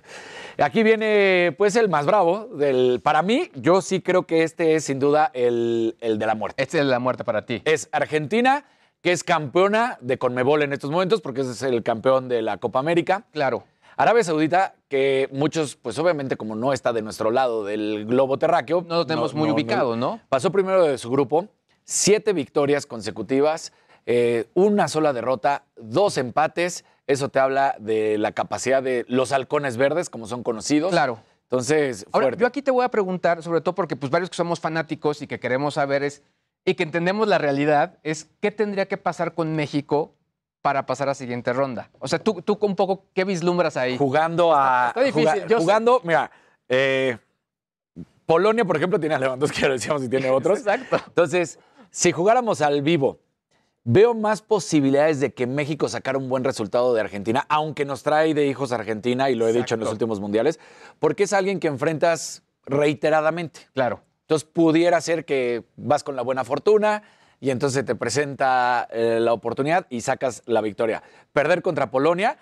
Aquí 0.57 0.83
viene, 0.83 1.53
pues, 1.57 1.75
el 1.75 1.89
más 1.89 2.05
bravo. 2.05 2.45
Del, 2.53 3.01
para 3.03 3.21
mí, 3.23 3.49
yo 3.55 3.81
sí 3.81 4.01
creo 4.01 4.23
que 4.25 4.43
este 4.43 4.75
es 4.75 4.85
sin 4.85 4.99
duda 4.99 5.31
el, 5.33 5.97
el 5.99 6.17
de 6.17 6.25
la 6.25 6.35
muerte. 6.35 6.61
Este 6.63 6.79
es 6.79 6.85
la 6.85 6.99
muerte 6.99 7.23
para 7.25 7.45
ti. 7.45 7.61
Es 7.65 7.89
Argentina, 7.91 8.65
que 9.01 9.11
es 9.11 9.23
campeona 9.23 9.97
de 9.99 10.17
Conmebol 10.17 10.61
en 10.61 10.71
estos 10.71 10.89
momentos, 10.91 11.19
porque 11.21 11.41
ese 11.41 11.51
es 11.51 11.61
el 11.63 11.83
campeón 11.83 12.29
de 12.29 12.41
la 12.41 12.57
Copa 12.57 12.79
América. 12.79 13.25
Claro. 13.31 13.63
Arabia 13.97 14.23
Saudita, 14.23 14.75
que 14.87 15.27
muchos, 15.33 15.75
pues 15.75 15.99
obviamente 15.99 16.37
como 16.37 16.55
no 16.55 16.71
está 16.71 16.93
de 16.93 17.01
nuestro 17.01 17.29
lado 17.31 17.65
del 17.65 18.05
globo 18.05 18.37
terráqueo. 18.37 18.85
No 18.87 18.95
lo 18.95 19.05
tenemos 19.05 19.33
muy 19.33 19.51
ubicado, 19.51 19.95
¿no? 19.97 20.21
Pasó 20.29 20.51
primero 20.51 20.85
de 20.85 20.97
su 20.97 21.09
grupo, 21.11 21.47
siete 21.91 22.31
victorias 22.31 22.85
consecutivas, 22.85 23.73
eh, 24.05 24.47
una 24.53 24.87
sola 24.87 25.11
derrota, 25.11 25.65
dos 25.75 26.17
empates. 26.17 26.85
Eso 27.05 27.27
te 27.27 27.39
habla 27.39 27.75
de 27.79 28.17
la 28.17 28.31
capacidad 28.31 28.81
de 28.81 29.03
los 29.09 29.33
halcones 29.33 29.75
verdes, 29.75 30.09
como 30.09 30.25
son 30.25 30.41
conocidos. 30.41 30.91
Claro. 30.91 31.19
Entonces, 31.43 32.05
Ahora, 32.13 32.27
fuerte. 32.27 32.41
yo 32.41 32.47
aquí 32.47 32.61
te 32.61 32.71
voy 32.71 32.85
a 32.85 32.89
preguntar, 32.89 33.43
sobre 33.43 33.59
todo 33.59 33.75
porque 33.75 33.97
pues 33.97 34.09
varios 34.09 34.29
que 34.29 34.37
somos 34.37 34.61
fanáticos 34.61 35.21
y 35.21 35.27
que 35.27 35.39
queremos 35.41 35.73
saber 35.73 36.01
es, 36.03 36.23
y 36.63 36.75
que 36.75 36.83
entendemos 36.83 37.27
la 37.27 37.37
realidad, 37.39 37.97
es 38.03 38.29
qué 38.39 38.51
tendría 38.51 38.85
que 38.87 38.95
pasar 38.95 39.33
con 39.33 39.53
México 39.53 40.15
para 40.61 40.85
pasar 40.85 41.09
a 41.09 41.13
siguiente 41.13 41.51
ronda. 41.51 41.89
O 41.99 42.07
sea, 42.07 42.19
tú, 42.19 42.41
tú 42.41 42.57
un 42.61 42.77
poco, 42.77 43.03
¿qué 43.13 43.25
vislumbras 43.25 43.75
ahí? 43.75 43.97
jugando 43.97 44.55
a. 44.55 44.89
Está 44.89 45.01
difícil, 45.01 45.27
juga- 45.41 45.47
sé. 45.49 45.55
jugando, 45.55 45.99
mira, 46.05 46.31
eh, 46.69 47.17
Polonia, 48.25 48.63
por 48.63 48.77
ejemplo, 48.77 48.97
tiene 48.99 49.15
a 49.15 49.19
Lewandowski, 49.19 49.61
lo 49.63 49.73
decíamos, 49.73 50.03
y 50.03 50.09
tiene 50.09 50.29
otros. 50.29 50.59
Exacto. 50.59 50.97
Entonces, 51.07 51.59
si 51.91 52.11
jugáramos 52.11 52.61
al 52.61 52.81
vivo, 52.81 53.19
veo 53.83 54.13
más 54.13 54.41
posibilidades 54.41 55.19
de 55.19 55.33
que 55.33 55.45
México 55.45 55.89
sacara 55.89 56.17
un 56.17 56.29
buen 56.29 56.43
resultado 56.43 56.93
de 56.93 57.01
Argentina, 57.01 57.45
aunque 57.49 57.85
nos 57.85 58.01
trae 58.03 58.33
de 58.33 58.47
hijos 58.47 58.71
a 58.71 58.75
Argentina, 58.75 59.29
y 59.29 59.35
lo 59.35 59.47
he 59.47 59.53
dicho 59.53 59.75
en 59.75 59.81
los 59.81 59.91
últimos 59.91 60.19
mundiales, 60.19 60.59
porque 60.99 61.23
es 61.23 61.33
alguien 61.33 61.59
que 61.59 61.67
enfrentas 61.67 62.43
reiteradamente. 62.65 63.67
Claro. 63.73 64.01
Entonces, 64.21 64.47
pudiera 64.51 65.01
ser 65.01 65.25
que 65.25 65.65
vas 65.75 66.03
con 66.03 66.15
la 66.15 66.21
buena 66.21 66.45
fortuna 66.45 67.03
y 67.41 67.49
entonces 67.49 67.83
te 67.83 67.95
presenta 67.95 68.87
eh, 68.91 69.19
la 69.19 69.33
oportunidad 69.33 69.87
y 69.89 70.01
sacas 70.01 70.43
la 70.45 70.61
victoria. 70.61 71.03
Perder 71.33 71.61
contra 71.61 71.91
Polonia 71.91 72.37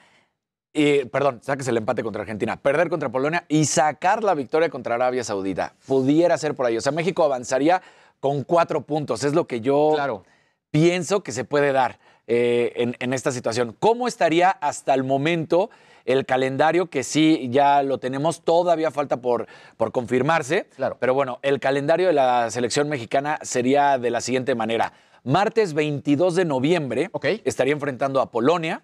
y, 0.72 1.06
perdón, 1.06 1.40
saques 1.42 1.68
el 1.68 1.78
empate 1.78 2.04
contra 2.04 2.22
Argentina, 2.22 2.58
perder 2.58 2.90
contra 2.90 3.10
Polonia 3.10 3.46
y 3.48 3.66
sacar 3.66 4.24
la 4.24 4.36
victoria 4.36 4.70
contra 4.70 4.96
Arabia 4.96 5.24
Saudita. 5.24 5.74
Pudiera 5.88 6.38
ser 6.38 6.54
por 6.54 6.68
ahí. 6.68 6.78
O 6.78 6.82
sea, 6.82 6.92
México 6.92 7.24
avanzaría 7.24 7.82
con 8.20 8.44
cuatro 8.44 8.82
puntos. 8.82 9.24
Es 9.24 9.34
lo 9.34 9.48
que 9.48 9.62
yo 9.62 9.92
Claro. 9.96 10.24
pienso 10.72 11.24
que 11.24 11.32
se 11.32 11.44
puede 11.46 11.72
dar. 11.72 12.00
eh, 12.32 12.74
en, 12.84 12.96
en 13.00 13.14
esta 13.14 13.32
situación. 13.32 13.76
¿Cómo 13.80 14.08
estaría 14.08 14.52
hasta 14.52 14.94
el 14.94 15.04
momento 15.04 15.72
el 16.06 16.28
calendario? 16.28 16.88
Que 16.88 17.02
sí, 17.02 17.48
ya 17.50 17.82
lo 17.82 17.98
tenemos, 17.98 18.44
todavía 18.44 18.92
falta 18.92 19.18
por, 19.18 19.48
por 19.78 19.92
confirmarse. 19.92 20.66
Claro. 20.76 20.98
Pero 21.00 21.16
bueno, 21.16 21.40
el 21.42 21.60
calendario 21.60 22.06
de 22.06 22.14
la 22.14 22.52
selección 22.52 22.88
mexicana 22.88 23.40
sería 23.42 23.98
de 23.98 24.12
la 24.12 24.22
siguiente 24.22 24.54
manera. 24.54 24.94
Martes 25.24 25.74
22 25.74 26.36
de 26.36 26.46
noviembre 26.46 27.10
estaría 27.46 27.74
enfrentando 27.74 28.22
a 28.22 28.30
Polonia. 28.30 28.84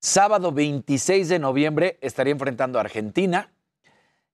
Sábado 0.00 0.50
26 0.50 1.28
de 1.28 1.38
noviembre 1.38 1.98
estaría 2.00 2.32
enfrentando 2.32 2.78
a 2.78 2.82
Argentina. 2.82 3.52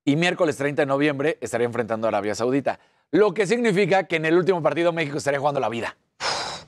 Y 0.07 0.17
miércoles 0.17 0.57
30 0.57 0.83
de 0.83 0.87
noviembre 0.87 1.37
estaría 1.43 1.67
enfrentando 1.67 2.07
a 2.07 2.09
Arabia 2.09 2.35
Saudita. 2.35 2.81
Lo 3.13 3.33
que 3.35 3.47
significa 3.47 4.05
que 4.05 4.17
en 4.17 4.25
el 4.27 4.37
último 4.37 4.63
partido 4.63 4.93
México 4.93 5.19
estaría 5.19 5.41
jugando 5.41 5.61
la 5.61 5.69
vida. 5.69 5.97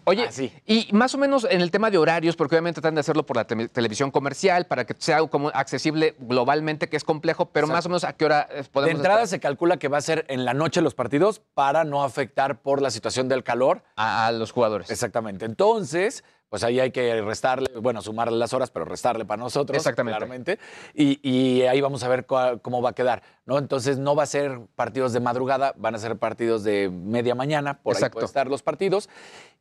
Oye, 0.04 0.26
y 0.64 0.88
más 0.92 1.14
o 1.14 1.18
menos 1.18 1.46
en 1.50 1.60
el 1.60 1.70
tema 1.70 1.90
de 1.90 1.98
horarios, 1.98 2.34
porque 2.34 2.54
obviamente 2.54 2.80
tratan 2.80 2.94
de 2.94 3.00
hacerlo 3.00 3.26
por 3.26 3.36
la 3.36 3.46
tele- 3.46 3.68
televisión 3.68 4.10
comercial 4.10 4.66
para 4.66 4.86
que 4.86 4.94
sea 4.96 5.18
como 5.26 5.48
accesible 5.50 6.14
globalmente, 6.18 6.88
que 6.88 6.96
es 6.96 7.04
complejo, 7.04 7.50
pero 7.50 7.66
más 7.66 7.84
o 7.84 7.90
menos 7.90 8.04
a 8.04 8.14
qué 8.14 8.24
hora 8.24 8.48
eh, 8.50 8.56
De 8.62 8.64
podemos 8.64 8.96
entrada 9.00 9.24
estar? 9.24 9.36
se 9.36 9.40
calcula 9.40 9.76
que 9.76 9.88
va 9.88 9.98
a 9.98 10.00
ser 10.00 10.24
en 10.30 10.46
la 10.46 10.54
noche 10.54 10.80
los 10.80 10.94
partidos 10.94 11.42
para 11.52 11.84
no 11.84 12.04
afectar 12.04 12.62
por 12.62 12.80
la 12.80 12.90
situación 12.90 13.28
del 13.28 13.44
calor 13.44 13.82
a, 13.96 14.26
a 14.28 14.32
los 14.32 14.50
jugadores. 14.50 14.90
Exactamente. 14.90 15.44
Entonces, 15.44 16.24
pues 16.48 16.64
ahí 16.64 16.80
hay 16.80 16.90
que 16.90 17.20
restarle, 17.20 17.68
bueno, 17.80 18.00
sumarle 18.00 18.38
las 18.38 18.52
horas, 18.52 18.70
pero 18.70 18.84
restarle 18.84 19.24
para 19.24 19.42
nosotros. 19.42 19.76
Exactamente. 19.76 20.16
Claramente. 20.16 20.58
Y, 20.94 21.20
y 21.28 21.62
ahí 21.62 21.80
vamos 21.80 22.02
a 22.02 22.08
ver 22.08 22.26
cómo 22.26 22.80
va 22.82 22.90
a 22.90 22.94
quedar, 22.94 23.22
¿no? 23.44 23.58
Entonces 23.58 23.98
no 23.98 24.14
va 24.14 24.22
a 24.22 24.26
ser 24.26 24.60
partidos 24.74 25.12
de 25.12 25.20
madrugada, 25.20 25.74
van 25.76 25.94
a 25.94 25.98
ser 25.98 26.16
partidos 26.16 26.64
de 26.64 26.88
media 26.90 27.34
mañana, 27.34 27.82
por 27.82 27.94
ahí 27.94 27.98
Exacto. 27.98 28.14
pueden 28.14 28.26
estar 28.26 28.46
los 28.46 28.62
partidos. 28.62 29.08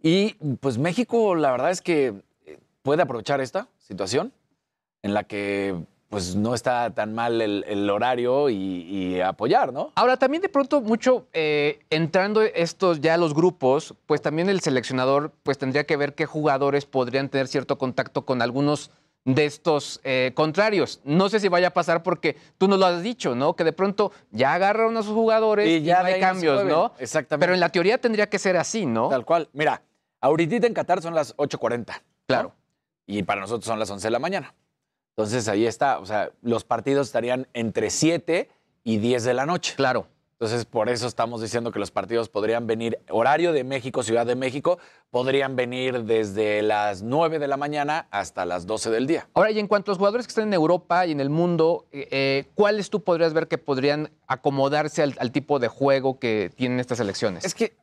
Y 0.01 0.33
pues 0.59 0.77
México, 0.77 1.35
la 1.35 1.51
verdad 1.51 1.71
es 1.71 1.81
que 1.81 2.13
puede 2.81 3.01
aprovechar 3.01 3.41
esta 3.41 3.67
situación 3.79 4.31
en 5.01 5.13
la 5.13 5.25
que 5.25 5.75
pues 6.09 6.35
no 6.35 6.53
está 6.53 6.91
tan 6.91 7.13
mal 7.13 7.41
el, 7.41 7.65
el 7.67 7.89
horario 7.89 8.49
y, 8.49 8.55
y 8.55 9.21
apoyar, 9.21 9.73
¿no? 9.73 9.91
Ahora, 9.95 10.17
también 10.17 10.41
de 10.41 10.49
pronto, 10.49 10.81
mucho 10.81 11.27
eh, 11.33 11.79
entrando 11.89 12.41
estos 12.41 13.01
ya 13.01 13.17
los 13.17 13.33
grupos, 13.33 13.93
pues 14.05 14.21
también 14.21 14.49
el 14.49 14.61
seleccionador 14.61 15.31
pues 15.43 15.57
tendría 15.57 15.85
que 15.85 15.97
ver 15.97 16.15
qué 16.15 16.25
jugadores 16.25 16.85
podrían 16.85 17.29
tener 17.29 17.47
cierto 17.47 17.77
contacto 17.77 18.25
con 18.25 18.41
algunos 18.41 18.91
de 19.25 19.45
estos 19.45 19.99
eh, 20.05 20.31
contrarios. 20.33 21.01
No 21.03 21.27
sé 21.27 21.41
si 21.41 21.49
vaya 21.49 21.67
a 21.67 21.71
pasar 21.71 22.01
porque 22.01 22.37
tú 22.57 22.69
nos 22.69 22.79
lo 22.79 22.85
has 22.85 23.03
dicho, 23.03 23.35
¿no? 23.35 23.57
Que 23.57 23.65
de 23.65 23.73
pronto 23.73 24.13
ya 24.31 24.53
agarraron 24.53 24.95
a 24.95 25.03
sus 25.03 25.13
jugadores 25.13 25.67
y, 25.67 25.81
ya 25.81 25.99
no 25.99 26.05
de 26.05 26.13
hay 26.13 26.21
cambios. 26.21 26.63
¿no? 26.63 26.93
Exactamente. 26.97 27.43
Pero 27.43 27.53
en 27.53 27.59
la 27.59 27.67
teoría 27.67 27.97
tendría 27.97 28.29
que 28.29 28.39
ser 28.39 28.55
así, 28.55 28.85
¿no? 28.85 29.09
Tal 29.09 29.25
cual. 29.25 29.49
Mira, 29.51 29.81
ahorita 30.21 30.65
en 30.65 30.73
Qatar 30.73 31.01
son 31.01 31.13
las 31.13 31.35
8.40. 31.35 32.01
Claro. 32.25 32.53
Y 33.05 33.23
para 33.23 33.41
nosotros 33.41 33.65
son 33.65 33.79
las 33.79 33.89
11 33.89 34.07
de 34.07 34.11
la 34.11 34.19
mañana. 34.19 34.53
Entonces 35.17 35.47
ahí 35.47 35.65
está, 35.65 35.97
o 35.97 36.05
sea, 36.05 36.31
los 36.43 36.63
partidos 36.63 37.07
estarían 37.07 37.47
entre 37.55 37.89
7 37.89 38.51
y 38.83 38.97
10 38.97 39.23
de 39.23 39.33
la 39.33 39.47
noche. 39.47 39.73
Claro. 39.75 40.05
Entonces, 40.33 40.65
por 40.65 40.87
eso 40.89 41.07
estamos 41.07 41.41
diciendo 41.41 41.71
que 41.71 41.79
los 41.79 41.89
partidos 41.89 42.29
podrían 42.29 42.67
venir, 42.67 42.99
horario 43.09 43.51
de 43.51 43.63
México, 43.63 44.03
Ciudad 44.03 44.27
de 44.27 44.35
México, 44.35 44.77
podrían 45.09 45.55
venir 45.55 46.03
desde 46.03 46.61
las 46.61 47.01
9 47.01 47.39
de 47.39 47.47
la 47.47 47.57
mañana 47.57 48.07
hasta 48.11 48.45
las 48.45 48.67
12 48.67 48.91
del 48.91 49.07
día. 49.07 49.27
Ahora, 49.33 49.49
y 49.49 49.57
en 49.57 49.67
cuanto 49.67 49.89
a 49.89 49.93
los 49.93 49.97
jugadores 49.97 50.27
que 50.27 50.31
están 50.31 50.49
en 50.49 50.53
Europa 50.53 51.07
y 51.07 51.11
en 51.13 51.21
el 51.21 51.31
mundo, 51.31 51.87
eh, 51.91 52.07
eh, 52.11 52.45
¿cuáles 52.53 52.91
tú 52.91 53.03
podrías 53.03 53.33
ver 53.33 53.47
que 53.47 53.57
podrían 53.57 54.11
acomodarse 54.27 55.01
al, 55.01 55.15
al 55.17 55.31
tipo 55.31 55.57
de 55.57 55.69
juego 55.69 56.19
que 56.19 56.51
tienen 56.55 56.79
estas 56.79 56.99
elecciones? 56.99 57.43
Es 57.43 57.55
que, 57.55 57.75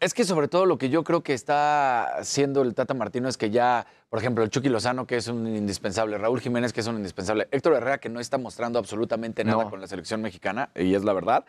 es 0.00 0.14
que 0.14 0.24
sobre 0.24 0.48
todo 0.48 0.66
lo 0.66 0.78
que 0.78 0.88
yo 0.90 1.04
creo 1.04 1.22
que 1.22 1.34
está 1.34 2.16
haciendo 2.18 2.62
el 2.62 2.74
Tata 2.74 2.94
Martino 2.94 3.28
es 3.28 3.36
que 3.36 3.50
ya, 3.50 3.86
por 4.08 4.18
ejemplo, 4.18 4.44
el 4.44 4.50
Chucky 4.50 4.68
Lozano, 4.68 5.06
que 5.06 5.16
es 5.16 5.28
un 5.28 5.46
indispensable, 5.46 6.18
Raúl 6.18 6.40
Jiménez, 6.40 6.72
que 6.72 6.80
es 6.80 6.86
un 6.86 6.96
indispensable, 6.96 7.48
Héctor 7.50 7.74
Herrera, 7.74 7.98
que 7.98 8.08
no 8.08 8.20
está 8.20 8.38
mostrando 8.38 8.78
absolutamente 8.78 9.44
nada 9.44 9.64
No. 9.64 9.70
con 9.70 9.80
la 9.80 9.86
selección 9.86 10.20
mexicana, 10.22 10.70
y 10.74 10.94
es 10.94 11.04
la 11.04 11.12
verdad. 11.12 11.44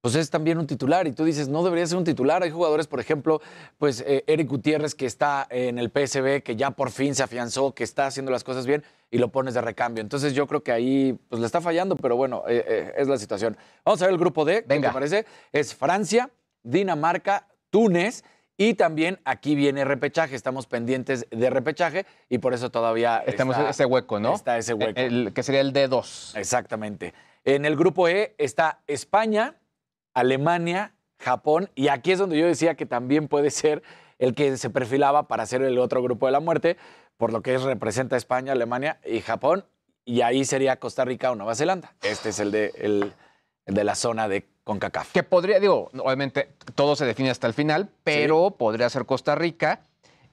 Pues 0.00 0.14
es 0.14 0.30
también 0.30 0.58
un 0.58 0.66
titular 0.68 1.08
y 1.08 1.12
tú 1.12 1.24
dices, 1.24 1.48
no 1.48 1.64
debería 1.64 1.84
ser 1.84 1.98
un 1.98 2.04
titular. 2.04 2.44
Hay 2.44 2.52
jugadores, 2.52 2.86
por 2.86 3.00
ejemplo, 3.00 3.40
pues 3.78 4.00
eh, 4.06 4.22
Eric 4.28 4.48
Gutiérrez 4.48 4.94
que 4.94 5.06
está 5.06 5.44
en 5.50 5.76
el 5.80 5.90
PSB, 5.90 6.44
que 6.44 6.54
ya 6.54 6.70
por 6.70 6.92
fin 6.92 7.16
se 7.16 7.24
afianzó, 7.24 7.74
que 7.74 7.82
está 7.82 8.06
haciendo 8.06 8.30
las 8.30 8.44
cosas 8.44 8.64
bien 8.64 8.84
y 9.10 9.18
lo 9.18 9.32
pones 9.32 9.54
de 9.54 9.60
recambio. 9.60 10.00
Entonces 10.00 10.34
yo 10.34 10.46
creo 10.46 10.62
que 10.62 10.70
ahí 10.70 11.18
pues 11.28 11.40
le 11.40 11.46
está 11.46 11.60
fallando, 11.60 11.96
pero 11.96 12.14
bueno, 12.14 12.44
eh, 12.46 12.64
eh, 12.68 12.92
es 12.96 13.08
la 13.08 13.18
situación. 13.18 13.56
Vamos 13.84 14.00
a 14.00 14.04
ver 14.04 14.12
el 14.12 14.20
grupo 14.20 14.44
D, 14.44 14.60
¿qué 14.62 14.66
Venga. 14.68 14.90
te 14.90 14.94
parece? 14.94 15.26
Es 15.50 15.74
Francia, 15.74 16.30
Dinamarca, 16.62 17.47
Túnez 17.70 18.24
y 18.56 18.74
también 18.74 19.20
aquí 19.24 19.54
viene 19.54 19.84
repechaje. 19.84 20.34
Estamos 20.34 20.66
pendientes 20.66 21.26
de 21.30 21.50
repechaje 21.50 22.06
y 22.28 22.38
por 22.38 22.54
eso 22.54 22.70
todavía 22.70 23.18
Estamos 23.26 23.54
está- 23.54 23.64
en 23.64 23.70
ese 23.70 23.84
hueco, 23.84 24.18
¿no? 24.20 24.34
Está 24.34 24.58
ese 24.58 24.74
hueco. 24.74 24.98
El, 25.00 25.32
que 25.32 25.42
sería 25.42 25.60
el 25.60 25.72
D2. 25.72 26.36
Exactamente. 26.36 27.14
En 27.44 27.64
el 27.64 27.76
grupo 27.76 28.08
E 28.08 28.34
está 28.38 28.80
España, 28.86 29.54
Alemania, 30.14 30.94
Japón, 31.20 31.70
y 31.74 31.88
aquí 31.88 32.12
es 32.12 32.18
donde 32.18 32.38
yo 32.38 32.46
decía 32.46 32.74
que 32.74 32.86
también 32.86 33.28
puede 33.28 33.50
ser 33.50 33.82
el 34.18 34.34
que 34.34 34.56
se 34.56 34.70
perfilaba 34.70 35.28
para 35.28 35.46
ser 35.46 35.62
el 35.62 35.78
otro 35.78 36.02
grupo 36.02 36.26
de 36.26 36.32
la 36.32 36.40
muerte, 36.40 36.76
por 37.16 37.32
lo 37.32 37.42
que 37.42 37.54
es, 37.54 37.62
representa 37.62 38.16
España, 38.16 38.52
Alemania 38.52 38.98
y 39.04 39.20
Japón, 39.20 39.64
y 40.04 40.22
ahí 40.22 40.44
sería 40.44 40.78
Costa 40.78 41.04
Rica 41.04 41.30
o 41.30 41.36
Nueva 41.36 41.54
Zelanda. 41.54 41.94
Este 42.02 42.30
es 42.30 42.40
el 42.40 42.50
de, 42.50 42.72
el 42.76 43.12
de 43.68 43.84
la 43.84 43.94
zona 43.94 44.28
de 44.28 44.46
CONCACAF. 44.64 45.12
Que 45.12 45.22
podría, 45.22 45.60
digo, 45.60 45.90
obviamente 46.02 46.50
todo 46.74 46.96
se 46.96 47.04
define 47.04 47.30
hasta 47.30 47.46
el 47.46 47.54
final, 47.54 47.88
pero 48.02 48.50
podría 48.50 48.90
ser 48.90 49.06
Costa 49.06 49.34
Rica. 49.34 49.80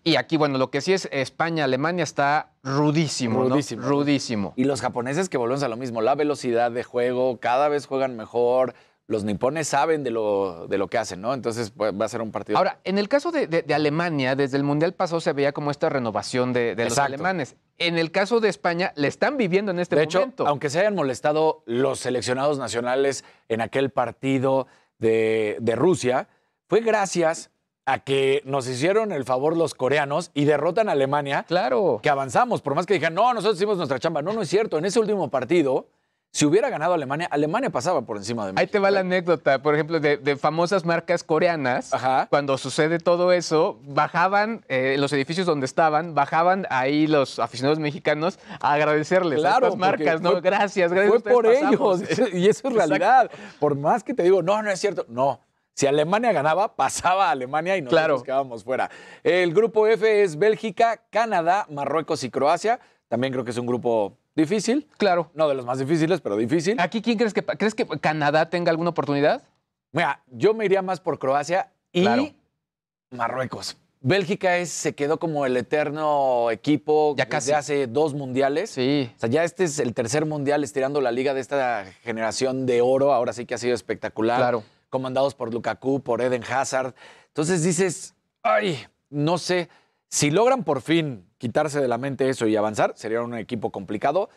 Y 0.04 0.18
aquí, 0.18 0.38
bueno, 0.38 0.58
lo 0.58 0.70
que 0.70 0.82
sí 0.82 0.94
es 0.94 1.10
España, 1.12 1.64
Alemania 1.64 2.04
está 2.04 2.52
rudísimo, 2.64 3.44
¿no? 3.44 3.50
Rudísimo. 3.50 3.88
Rudísimo. 3.88 4.54
Y 4.56 4.66
los 4.66 4.82
japoneses 4.82 5.30
que 5.30 5.38
volvemos 5.38 5.64
a 5.64 5.68
lo 5.68 5.78
mismo, 5.78 6.02
la 6.02 6.16
velocidad 6.16 6.72
de 6.72 6.84
juego, 6.84 7.40
cada 7.40 7.70
vez 7.70 7.88
juegan 7.88 8.16
mejor, 8.16 8.76
los 9.08 9.24
nipones 9.24 9.68
saben 9.68 10.04
de 10.04 10.10
lo, 10.10 10.68
de 10.68 10.78
lo 10.80 10.88
que 10.88 10.98
hacen, 10.98 11.22
¿no? 11.22 11.34
Entonces 11.34 11.70
pues, 11.72 11.94
va 11.94 12.06
a 12.06 12.10
ser 12.10 12.22
un 12.22 12.32
partido. 12.32 12.58
Ahora, 12.58 12.80
en 12.84 12.98
el 12.98 13.08
caso 13.08 13.32
de, 13.32 13.46
de- 13.46 13.62
de 13.62 13.74
Alemania, 13.76 14.36
desde 14.36 14.58
el 14.58 14.64
Mundial 14.64 14.94
pasado 14.94 15.22
se 15.22 15.32
veía 15.34 15.52
como 15.52 15.70
esta 15.70 15.90
renovación 15.90 16.54
de, 16.54 16.74
de 16.76 16.86
los 16.86 16.98
alemanes. 16.98 17.56
En 17.78 17.98
el 18.00 18.10
caso 18.12 18.40
de 18.40 18.50
España, 18.50 18.94
le 18.96 19.08
están 19.08 19.38
viviendo 19.38 19.72
en 19.72 19.80
este 19.80 19.96
de 19.96 20.04
hecho, 20.04 20.20
momento. 20.22 20.48
aunque 20.48 20.70
se 20.72 20.80
hayan 20.80 20.96
molestado 20.96 21.62
los 21.66 22.00
seleccionados 22.00 22.58
nacionales 22.58 23.24
en 23.48 23.62
aquel 23.62 23.92
partido 23.92 24.66
de, 24.98 25.58
de 25.60 25.76
Rusia, 25.76 26.28
fue 26.68 26.80
gracias 26.82 27.52
a 27.86 28.00
que 28.00 28.42
nos 28.46 28.68
hicieron 28.68 29.12
el 29.12 29.26
favor 29.26 29.56
los 29.56 29.76
coreanos 29.76 30.32
y 30.34 30.46
derrotan 30.46 30.90
a 30.90 30.94
Alemania. 30.94 31.44
Claro. 31.48 32.00
Que 32.02 32.10
avanzamos, 32.10 32.64
por 32.64 32.74
más 32.74 32.88
que 32.88 32.96
digan, 32.96 33.14
no, 33.14 33.32
nosotros 33.36 33.58
hicimos 33.58 33.78
nuestra 33.78 34.00
chamba. 34.00 34.24
No, 34.24 34.34
no 34.34 34.42
es 34.42 34.50
cierto. 34.50 34.80
En 34.80 34.86
ese 34.86 35.00
último 35.00 35.30
partido, 35.30 35.86
si 36.36 36.46
hubiera 36.46 36.70
ganado 36.70 36.94
Alemania, 36.94 37.30
Alemania 37.32 37.70
pasaba 37.70 38.02
por 38.02 38.18
encima 38.18 38.46
de 38.46 38.52
México. 38.52 38.60
Ahí 38.60 38.68
te 38.68 38.78
va 38.80 38.92
la 38.92 39.00
anécdota, 39.00 39.62
por 39.62 39.74
ejemplo, 39.74 40.02
de, 40.02 40.18
de 40.18 40.36
famosas 40.36 40.84
marcas 40.84 41.24
coreanas. 41.24 41.92
Cuando 42.30 42.58
sucede 42.58 43.00
todo 43.00 43.32
eso, 43.32 43.80
bajaban 43.84 44.66
eh, 44.68 44.98
los 45.00 45.14
edificios 45.14 45.46
donde 45.48 45.66
estaban, 45.66 46.14
bajaban 46.14 46.68
ahí 46.70 47.08
los 47.08 47.40
aficionados 47.40 47.80
mexicanos 47.80 48.38
a 48.60 48.74
agradecerles 48.74 49.40
a 49.40 49.42
Claro, 49.42 49.68
estas 49.68 49.80
marcas, 49.80 50.22
¿no? 50.22 50.32
fue- 50.32 50.42
gracias, 50.42 50.92
gracias. 50.92 51.22
Fue 51.24 51.34
por 51.34 51.46
pasamos. 51.46 52.02
ellos. 52.02 52.30
Y 52.34 52.50
eso 52.50 52.68
es 52.68 52.74
realidad. 52.74 53.32
Por 53.60 53.76
más 53.76 54.04
que 54.04 54.14
te 54.14 54.24
digo, 54.24 54.44
no, 54.44 54.62
no 54.62 54.70
es 54.70 54.78
cierto. 54.82 55.06
No. 55.08 55.40
Si 55.74 55.88
Alemania 55.88 56.34
ganaba, 56.34 56.76
pasaba 56.76 57.28
a 57.30 57.32
Alemania 57.32 57.78
y 57.78 57.82
nosotros 57.82 57.98
Claro. 58.02 58.24
quedábamos 58.24 58.66
fuera. 58.66 58.90
El 59.24 59.54
grupo 59.54 59.88
F 59.88 60.22
es 60.24 60.38
Bélgica, 60.38 61.00
Canadá, 61.10 61.66
Marruecos 61.70 62.26
y 62.26 62.30
Croacia. 62.30 62.82
También 63.08 63.32
creo 63.32 63.46
que 63.46 63.52
es 63.52 63.58
un 63.58 63.68
grupo 63.68 64.18
difícil. 64.36 64.88
Claro. 64.98 65.32
No 65.34 65.48
de 65.48 65.56
los 65.56 65.66
más 65.66 65.80
difíciles, 65.80 66.22
pero 66.22 66.36
difícil. 66.38 66.80
¿Aquí 66.80 67.02
quién 67.02 67.18
crees 67.18 67.34
que 67.34 67.44
crees 67.44 67.74
que 67.76 67.86
Canadá 68.00 68.50
tenga 68.50 68.70
alguna 68.72 68.90
oportunidad? 68.92 69.44
Mira, 69.92 70.22
yo 70.32 70.54
me 70.54 70.66
iría 70.66 70.82
más 70.82 71.00
por 71.00 71.20
Croacia 71.20 71.72
y 71.92 72.02
Claro. 72.02 72.30
Marruecos. 73.12 73.78
Bélgica 74.02 74.58
es, 74.58 74.70
se 74.70 74.94
quedó 74.94 75.18
como 75.20 75.46
el 75.48 75.58
eterno 75.58 76.52
equipo 76.52 77.16
Ya 77.18 77.26
desde 77.26 77.30
casi. 77.32 77.52
hace 77.54 77.88
dos 77.88 78.14
mundiales. 78.14 78.70
Sí. 78.70 79.10
O 79.16 79.20
sea, 79.20 79.30
ya 79.30 79.44
este 79.44 79.64
es 79.64 79.80
el 79.80 79.94
tercer 79.96 80.26
mundial 80.26 80.64
estirando 80.64 81.02
la 81.02 81.12
liga 81.12 81.34
de 81.34 81.42
esta 81.42 81.86
generación 82.04 82.66
de 82.68 82.82
oro. 82.82 83.14
Ahora 83.14 83.34
sí 83.34 83.46
que 83.46 83.56
ha 83.56 83.58
sido 83.58 83.74
espectacular. 83.74 84.38
Claro. 84.38 84.64
Comandados 84.92 85.34
por 85.34 85.52
Lukaku, 85.54 86.02
por 86.02 86.22
Eden 86.22 86.44
Hazard. 86.48 86.94
Entonces 87.30 87.64
dices, 87.64 88.14
ay, 88.44 88.86
no 89.10 89.38
sé. 89.40 89.70
Si 90.08 90.30
logran 90.30 90.64
por 90.64 90.82
fin 90.82 91.25
quitarse 91.38 91.82
de 91.82 91.88
la 91.88 91.98
mente 91.98 92.30
eso 92.30 92.48
y 92.48 92.56
avanzar, 92.56 92.94
sería 92.96 93.22
un 93.22 93.34
equipo 93.36 93.72
complicado. 93.72 94.30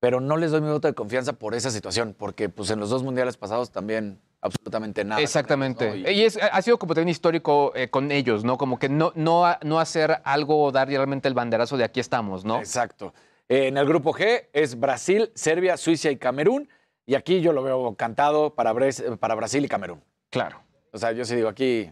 Pero 0.00 0.20
no 0.20 0.36
les 0.36 0.50
doy 0.50 0.60
mi 0.60 0.68
voto 0.68 0.86
de 0.86 0.92
confianza 0.94 1.32
por 1.32 1.54
esa 1.54 1.70
situación, 1.70 2.14
porque 2.18 2.50
pues 2.50 2.68
en 2.70 2.78
los 2.78 2.90
dos 2.90 3.02
mundiales 3.02 3.38
pasados 3.38 3.70
también 3.70 4.20
absolutamente 4.42 5.02
nada. 5.02 5.22
Exactamente. 5.22 5.96
Y- 5.96 6.10
Y 6.10 6.24
es, 6.24 6.36
ha 6.36 6.60
sido 6.60 6.78
como 6.78 6.92
también 6.94 7.08
histórico 7.08 7.72
eh, 7.74 7.88
con 7.88 8.12
ellos, 8.12 8.44
¿no? 8.44 8.58
Como 8.58 8.78
que 8.78 8.90
no, 8.90 9.12
no, 9.14 9.44
no 9.62 9.80
hacer 9.80 10.20
algo 10.24 10.62
o 10.62 10.72
dar 10.72 10.88
realmente 10.88 11.26
el 11.28 11.32
banderazo 11.32 11.78
de 11.78 11.84
aquí 11.84 12.00
estamos, 12.00 12.44
¿no? 12.44 12.58
Exacto. 12.58 13.14
Eh, 13.48 13.68
En 13.68 13.78
el 13.78 13.86
grupo 13.86 14.12
G 14.12 14.48
es 14.52 14.78
Brasil, 14.78 15.30
Serbia, 15.34 15.78
Suiza 15.78 16.10
y 16.10 16.16
Camerún. 16.18 16.68
Y 17.06 17.14
aquí 17.14 17.40
yo 17.40 17.54
lo 17.54 17.62
veo 17.62 17.94
cantado 17.94 18.54
para, 18.54 18.74
para 19.18 19.34
Brasil 19.34 19.64
y 19.64 19.68
Camerún. 19.68 20.02
Claro. 20.28 20.60
O 20.92 20.98
sea, 20.98 21.12
yo 21.12 21.24
sí 21.24 21.34
digo 21.34 21.48
aquí, 21.48 21.90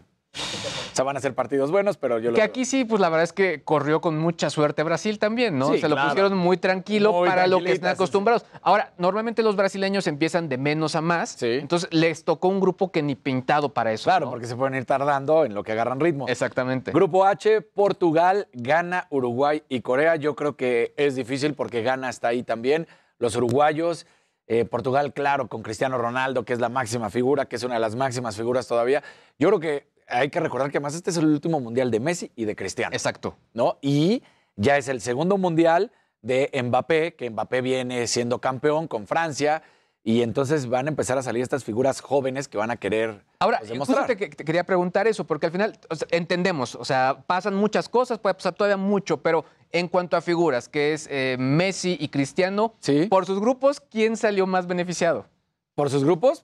O 0.93 0.95
sea, 0.95 1.05
van 1.05 1.17
a 1.17 1.19
ser 1.19 1.33
partidos 1.33 1.71
buenos, 1.71 1.97
pero 1.97 2.19
yo 2.19 2.29
lo 2.29 2.35
Que 2.35 2.43
aquí 2.43 2.65
sí, 2.65 2.85
pues 2.85 3.01
la 3.01 3.09
verdad 3.09 3.23
es 3.23 3.33
que 3.33 3.63
corrió 3.63 3.99
con 3.99 4.19
mucha 4.19 4.51
suerte 4.51 4.83
Brasil 4.83 5.17
también, 5.17 5.57
¿no? 5.57 5.73
Sí, 5.73 5.79
Se 5.79 5.89
lo 5.89 5.95
claro. 5.95 6.09
pusieron 6.09 6.37
muy 6.37 6.57
tranquilo 6.57 7.11
Muy 7.11 7.27
para 7.27 7.47
lo 7.47 7.59
que 7.63 7.71
están 7.71 7.93
acostumbrados. 7.93 8.45
Ahora, 8.61 8.93
normalmente 8.99 9.41
los 9.41 9.55
brasileños 9.55 10.05
empiezan 10.05 10.49
de 10.49 10.59
menos 10.59 10.95
a 10.95 11.01
más, 11.01 11.41
entonces 11.41 11.89
les 11.91 12.23
tocó 12.23 12.47
un 12.47 12.59
grupo 12.59 12.91
que 12.91 13.01
ni 13.01 13.15
pintado 13.15 13.73
para 13.73 13.91
eso. 13.91 14.03
Claro, 14.03 14.29
porque 14.29 14.45
se 14.45 14.55
pueden 14.55 14.75
ir 14.75 14.85
tardando 14.85 15.45
en 15.45 15.55
lo 15.55 15.63
que 15.63 15.71
agarran 15.71 15.99
ritmo. 15.99 16.27
Exactamente. 16.27 16.91
Grupo 16.91 17.25
H, 17.25 17.61
Portugal, 17.61 18.47
Ghana, 18.53 19.07
Uruguay 19.09 19.63
y 19.69 19.81
Corea. 19.81 20.15
Yo 20.15 20.35
creo 20.35 20.55
que 20.55 20.93
es 20.95 21.15
difícil 21.15 21.55
porque 21.55 21.81
Ghana 21.81 22.09
está 22.11 22.27
ahí 22.27 22.43
también. 22.43 22.87
Los 23.17 23.35
uruguayos, 23.35 24.05
eh, 24.45 24.65
Portugal, 24.65 25.13
claro, 25.13 25.47
con 25.47 25.63
Cristiano 25.63 25.97
Ronaldo, 25.97 26.43
que 26.43 26.53
es 26.53 26.59
la 26.59 26.69
máxima 26.69 27.09
figura, 27.09 27.45
que 27.45 27.55
es 27.55 27.63
una 27.63 27.75
de 27.75 27.79
las 27.79 27.95
máximas 27.95 28.35
figuras 28.35 28.67
todavía. 28.67 29.01
Yo 29.39 29.47
creo 29.47 29.59
que 29.59 29.92
hay 30.07 30.29
que 30.29 30.39
recordar 30.39 30.71
que 30.71 30.77
además 30.77 30.95
este 30.95 31.09
es 31.09 31.17
el 31.17 31.25
último 31.25 31.59
mundial 31.59 31.91
de 31.91 31.99
Messi 31.99 32.31
y 32.35 32.45
de 32.45 32.55
Cristiano. 32.55 32.93
Exacto. 32.93 33.35
¿No? 33.53 33.77
Y 33.81 34.23
ya 34.55 34.77
es 34.77 34.87
el 34.87 35.01
segundo 35.01 35.37
mundial 35.37 35.91
de 36.21 36.49
Mbappé, 36.63 37.15
que 37.15 37.29
Mbappé 37.29 37.61
viene 37.61 38.07
siendo 38.07 38.39
campeón 38.39 38.87
con 38.87 39.07
Francia. 39.07 39.63
Y 40.05 40.21
entonces 40.21 40.67
van 40.67 40.87
a 40.87 40.89
empezar 40.89 41.17
a 41.17 41.21
salir 41.23 41.41
estas 41.41 41.63
figuras 41.63 42.01
jóvenes 42.01 42.49
que 42.49 42.57
van 42.57 42.71
a 42.71 42.75
querer 42.75 43.23
Ahora, 43.39 43.59
pues, 43.59 43.69
justo 43.69 43.85
demostrar. 43.93 44.07
te, 44.07 44.17
que- 44.17 44.27
te 44.35 44.43
quería 44.43 44.65
preguntar 44.65 45.07
eso, 45.07 45.23
porque 45.23 45.45
al 45.45 45.53
final 45.53 45.79
o 45.89 45.95
sea, 45.95 46.07
entendemos, 46.11 46.75
o 46.75 46.83
sea, 46.83 47.23
pasan 47.25 47.55
muchas 47.55 47.87
cosas, 47.87 48.19
puede 48.19 48.33
pasar 48.35 48.53
todavía 48.53 48.75
mucho, 48.75 49.21
pero 49.21 49.45
en 49.71 49.87
cuanto 49.87 50.17
a 50.17 50.21
figuras, 50.21 50.67
que 50.67 50.91
es 50.93 51.07
eh, 51.09 51.37
Messi 51.39 51.95
y 52.01 52.09
Cristiano, 52.09 52.73
por 53.09 53.25
sus 53.25 53.39
grupos, 53.39 53.79
¿quién 53.79 54.17
salió 54.17 54.45
más 54.45 54.67
beneficiado? 54.67 55.25
Por 55.73 55.89
sus 55.89 56.03
grupos, 56.03 56.43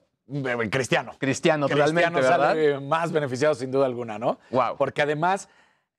Cristiano. 0.70 1.12
Cristiano, 1.18 1.68
totalmente, 1.68 2.10
Cristiano 2.10 2.16
¿verdad? 2.38 2.48
sale 2.50 2.80
más 2.80 3.12
beneficiado 3.12 3.54
sin 3.54 3.70
duda 3.70 3.86
alguna, 3.86 4.18
¿no? 4.18 4.38
Wow. 4.50 4.76
Porque 4.78 5.02
además, 5.02 5.48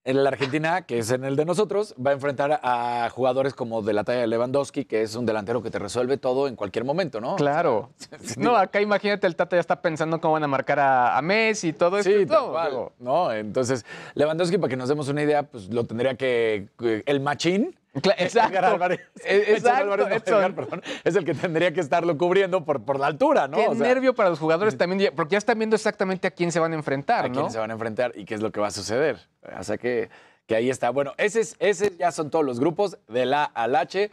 en 0.04 0.24
la 0.24 0.30
Argentina, 0.30 0.82
que 0.84 0.98
es 1.00 1.12
en 1.12 1.24
el 1.24 1.36
de 1.36 1.46
nosotros, 1.46 1.94
va 2.04 2.10
a 2.12 2.14
enfrentar 2.14 2.60
a 2.64 3.08
jugadores 3.12 3.54
como 3.54 3.82
de 3.84 3.94
la 3.94 4.04
talla 4.04 4.22
de 4.22 4.28
Lewandowski, 4.28 4.86
que 4.86 5.04
es 5.04 5.16
un 5.16 5.26
delantero 5.28 5.62
que 5.62 5.70
te 5.70 5.78
resuelve 5.78 6.18
todo 6.18 6.48
en 6.48 6.56
cualquier 6.56 6.86
momento, 6.86 7.22
¿no? 7.22 7.36
Claro. 7.36 7.92
No, 8.38 8.56
acá 8.56 8.82
imagínate, 8.82 9.28
el 9.28 9.36
Tata 9.36 9.56
ya 9.58 9.60
está 9.60 9.82
pensando 9.82 10.20
cómo 10.20 10.34
van 10.34 10.44
a 10.44 10.48
marcar 10.48 10.80
a, 10.80 11.18
a 11.18 11.22
Messi 11.22 11.68
y 11.70 11.74
todo 11.74 12.02
Sí, 12.02 12.12
esto. 12.14 12.34
tal 12.34 12.46
No, 12.46 12.52
cual, 12.52 12.70
digo, 12.70 12.94
¿no? 13.00 13.32
Entonces, 13.34 13.86
Lewandowski, 14.16 14.58
para 14.58 14.70
que 14.70 14.78
nos 14.78 14.90
demos 14.90 15.08
una 15.10 15.22
idea, 15.22 15.44
pues 15.44 15.70
lo 15.70 15.84
tendría 15.84 16.16
que. 16.16 16.68
El 17.06 17.20
machín. 17.20 17.78
Exacto. 18.18 18.50
Edgar 18.54 18.66
Álvarez. 18.66 19.00
Edson 19.24 19.56
exacto, 19.56 19.82
Álvarez, 19.84 20.08
no, 20.08 20.16
Edson. 20.16 20.34
Edgar, 20.38 20.56
perdón, 20.56 20.82
es 21.04 21.16
el 21.16 21.26
que 21.26 21.34
tendría 21.34 21.74
que 21.74 21.82
estarlo 21.82 22.18
cubriendo 22.18 22.64
por, 22.64 22.84
por 22.84 23.00
la 23.00 23.08
altura, 23.08 23.48
¿no? 23.48 23.58
Qué 23.58 23.68
O 23.68 23.76
sea, 23.76 23.88
nervio 23.88 24.16
para 24.16 24.30
los 24.30 24.40
jugadores 24.40 24.78
también, 24.78 25.12
porque 25.16 25.34
ya 25.34 25.38
están 25.38 25.58
viendo 25.60 25.76
exactamente 25.76 26.28
a 26.28 26.32
quién 26.32 26.52
se 26.52 26.60
van 26.60 26.72
a 26.72 26.76
enfrentar, 26.76 27.26
a 27.26 27.28
¿no? 27.28 27.34
quiénes 27.34 27.54
se 27.54 27.60
van 27.60 27.70
a 27.70 27.74
enfrentar 27.74 28.14
y 28.16 28.26
qué 28.26 28.36
es 28.36 28.42
lo 28.42 28.52
que 28.52 28.60
va 28.62 28.68
a 28.68 28.72
suceder. 28.72 29.18
O 29.60 29.64
sea 29.64 29.78
que, 29.78 30.10
que 30.48 30.56
ahí 30.56 30.70
está. 30.70 30.90
Bueno, 30.90 31.14
ese, 31.18 31.42
es- 31.42 31.56
ese 31.60 31.96
ya 31.98 32.12
son 32.12 32.30
todos 32.30 32.46
los 32.46 32.60
grupos 32.60 32.98
de 33.08 33.26
la 33.26 33.44
al 33.44 33.76
H. 33.76 34.10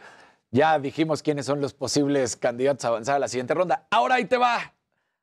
Ya 0.50 0.78
dijimos 0.78 1.22
quiénes 1.22 1.44
son 1.46 1.60
los 1.60 1.74
posibles 1.74 2.34
candidatos 2.36 2.84
a 2.84 2.88
avanzar 2.88 3.16
a 3.16 3.18
la 3.18 3.28
siguiente 3.28 3.52
ronda. 3.54 3.86
Ahora 3.90 4.14
ahí 4.16 4.24
te 4.24 4.38
va. 4.38 4.72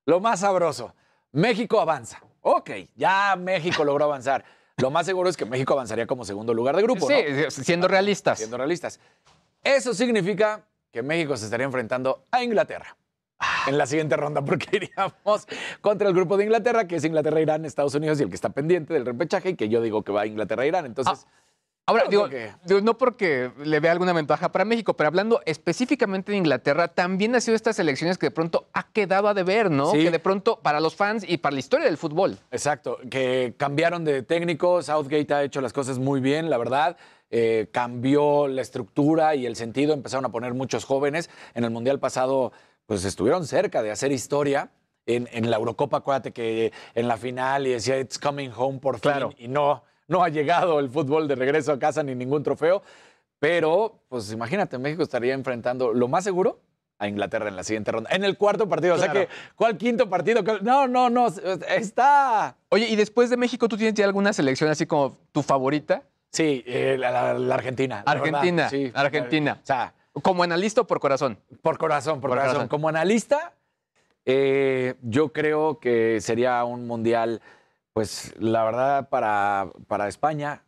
Lo 0.06 0.20
más 0.20 0.42
sabroso. 0.42 0.94
México 1.32 1.82
avanza. 1.82 2.22
Ok, 2.42 2.70
ya 2.96 3.36
México 3.36 3.84
logró 3.84 4.06
avanzar. 4.06 4.46
Lo 4.78 4.92
más 4.92 5.06
seguro 5.06 5.30
es 5.30 5.38
que 5.38 5.46
México 5.46 5.74
avanzaría 5.74 6.06
como 6.06 6.26
segundo 6.26 6.54
lugar 6.54 6.76
de 6.76 6.84
grupo, 6.84 7.08
Sí, 7.08 7.14
¿no? 7.30 7.52
siendo 7.52 7.88
realistas. 7.88 8.38
Siendo 8.40 8.58
realistas. 8.58 9.00
Eso 9.64 9.94
significa 9.94 10.62
que 10.92 11.02
México 11.02 11.38
se 11.38 11.46
estaría 11.46 11.66
enfrentando 11.66 12.24
a 12.32 12.44
Inglaterra 12.44 12.96
en 13.68 13.78
la 13.78 13.86
siguiente 13.86 14.16
ronda, 14.18 14.44
porque 14.44 14.68
iríamos 14.74 15.48
contra 15.82 16.08
el 16.08 16.14
grupo 16.14 16.36
de 16.38 16.44
Inglaterra, 16.44 16.88
que 16.88 16.98
es 16.98 17.06
Inglaterra, 17.06 17.40
Irán, 17.42 17.66
Estados 17.66 17.96
Unidos 17.96 18.20
y 18.20 18.24
el 18.24 18.30
que 18.30 18.36
está 18.36 18.50
pendiente 18.50 18.94
del 18.94 19.06
repechaje, 19.06 19.50
y 19.52 19.56
que 19.56 19.70
yo 19.70 19.82
digo 19.82 20.04
que 20.04 20.12
va 20.12 20.22
a 20.22 20.26
Inglaterra, 20.26 20.66
Irán. 20.66 20.86
Entonces, 20.86 21.26
Ahora, 21.88 22.06
digo, 22.10 22.28
no 22.82 22.98
porque 22.98 23.52
le 23.64 23.80
vea 23.80 23.92
alguna 23.92 24.12
ventaja 24.12 24.52
para 24.52 24.66
México, 24.66 24.96
pero 24.96 25.08
hablando 25.08 25.42
específicamente 25.46 26.32
de 26.32 26.40
Inglaterra, 26.40 26.88
también 26.88 27.36
ha 27.36 27.42
sido 27.42 27.56
estas 27.56 27.78
elecciones 27.78 28.18
que 28.18 28.26
de 28.28 28.32
pronto 28.32 28.68
ha 28.74 28.88
quedado 28.92 29.28
a 29.28 29.36
deber, 29.36 29.70
¿no? 29.70 29.92
Sí. 29.92 30.00
Que 30.04 30.10
de 30.10 30.18
pronto, 30.20 30.60
para 30.64 30.80
los 30.80 30.96
fans 30.96 31.24
y 31.28 31.38
para 31.38 31.54
la 31.54 31.60
historia 31.60 31.86
del 31.86 31.98
fútbol. 31.98 32.40
Exacto, 32.50 32.98
que 33.12 33.54
cambiaron 33.58 34.04
de 34.04 34.24
técnico, 34.24 34.82
Southgate 34.82 35.32
ha 35.34 35.44
hecho 35.44 35.62
las 35.62 35.74
cosas 35.74 36.00
muy 36.00 36.22
bien, 36.22 36.50
la 36.50 36.58
verdad. 36.58 36.98
Eh, 37.30 37.68
cambió 37.72 38.48
la 38.48 38.64
estructura 38.64 39.36
y 39.36 39.46
el 39.46 39.56
sentido, 39.56 39.94
empezaron 39.94 40.26
a 40.26 40.30
poner 40.30 40.56
muchos 40.56 40.86
jóvenes. 40.86 41.30
En 41.54 41.66
el 41.66 41.70
Mundial 41.70 42.00
pasado, 42.00 42.52
pues 42.88 43.06
estuvieron 43.06 43.46
cerca 43.46 43.84
de 43.84 43.92
hacer 43.92 44.12
historia. 44.12 44.72
En, 45.08 45.30
en 45.32 45.52
la 45.52 45.58
Eurocopa, 45.58 45.98
acuérdate 45.98 46.32
que 46.32 46.74
en 46.96 47.08
la 47.08 47.18
final 47.18 47.68
y 47.68 47.72
decía, 47.72 48.00
it's 48.00 48.18
coming 48.18 48.50
home 48.56 48.80
por 48.80 48.96
fin, 48.96 49.02
Claro. 49.12 49.34
y 49.38 49.48
no, 49.48 49.84
no 50.08 50.24
ha 50.24 50.30
llegado 50.30 50.80
el 50.80 50.90
fútbol 50.90 51.28
de 51.28 51.36
regreso 51.36 51.72
a 51.72 51.80
casa 51.80 52.04
ni 52.04 52.16
ningún 52.16 52.44
trofeo. 52.44 52.82
Pero, 53.40 54.00
pues 54.10 54.32
imagínate, 54.32 54.78
México 54.78 55.04
estaría 55.04 55.34
enfrentando 55.34 55.94
lo 55.94 56.08
más 56.08 56.24
seguro 56.24 56.60
a 56.98 57.08
Inglaterra 57.08 57.50
en 57.50 57.56
la 57.58 57.64
siguiente 57.64 57.92
ronda. 57.92 58.10
En 58.14 58.24
el 58.24 58.38
cuarto 58.38 58.68
partido. 58.70 58.96
O 58.96 58.98
sea 58.98 59.12
que, 59.12 59.28
¿cuál 59.56 59.78
quinto 59.78 60.10
partido? 60.10 60.44
¿Cuál- 60.44 60.64
No, 60.64 60.88
no, 60.88 61.10
no. 61.10 61.28
Está. 61.68 62.56
Oye, 62.70 62.88
y 62.88 62.96
después 62.96 63.30
de 63.30 63.38
México, 63.38 63.68
¿tú 63.68 63.76
tienes 63.78 63.94
ya 63.94 64.06
alguna 64.06 64.32
selección 64.32 64.70
así 64.70 64.86
como 64.86 65.18
tu 65.34 65.44
favorita? 65.44 66.04
Sí, 66.32 66.64
eh, 66.66 66.96
la, 66.98 67.12
la- 67.12 67.34
la 67.34 67.56
Argentina. 67.56 68.04
Argentina, 68.06 68.70
sí. 68.70 68.92
Argentina. 68.94 69.60
O 69.62 69.66
sea, 69.66 69.94
¿Como 70.22 70.44
analista 70.44 70.80
o 70.82 70.88
por 70.88 71.02
corazón? 71.02 71.38
por 71.62 71.78
corazón, 71.78 72.22
por, 72.22 72.30
Por 72.30 72.38
corazón. 72.38 72.52
corazón. 72.54 72.68
Como 72.70 72.88
analista, 72.88 73.52
eh, 74.26 74.96
yo 75.02 75.34
creo 75.34 75.80
que 75.80 76.20
sería 76.22 76.64
un 76.64 76.88
mundial, 76.88 77.42
pues 77.96 78.34
la 78.40 78.66
verdad, 78.66 79.08
para, 79.08 79.70
para 79.88 80.10
España. 80.10 80.62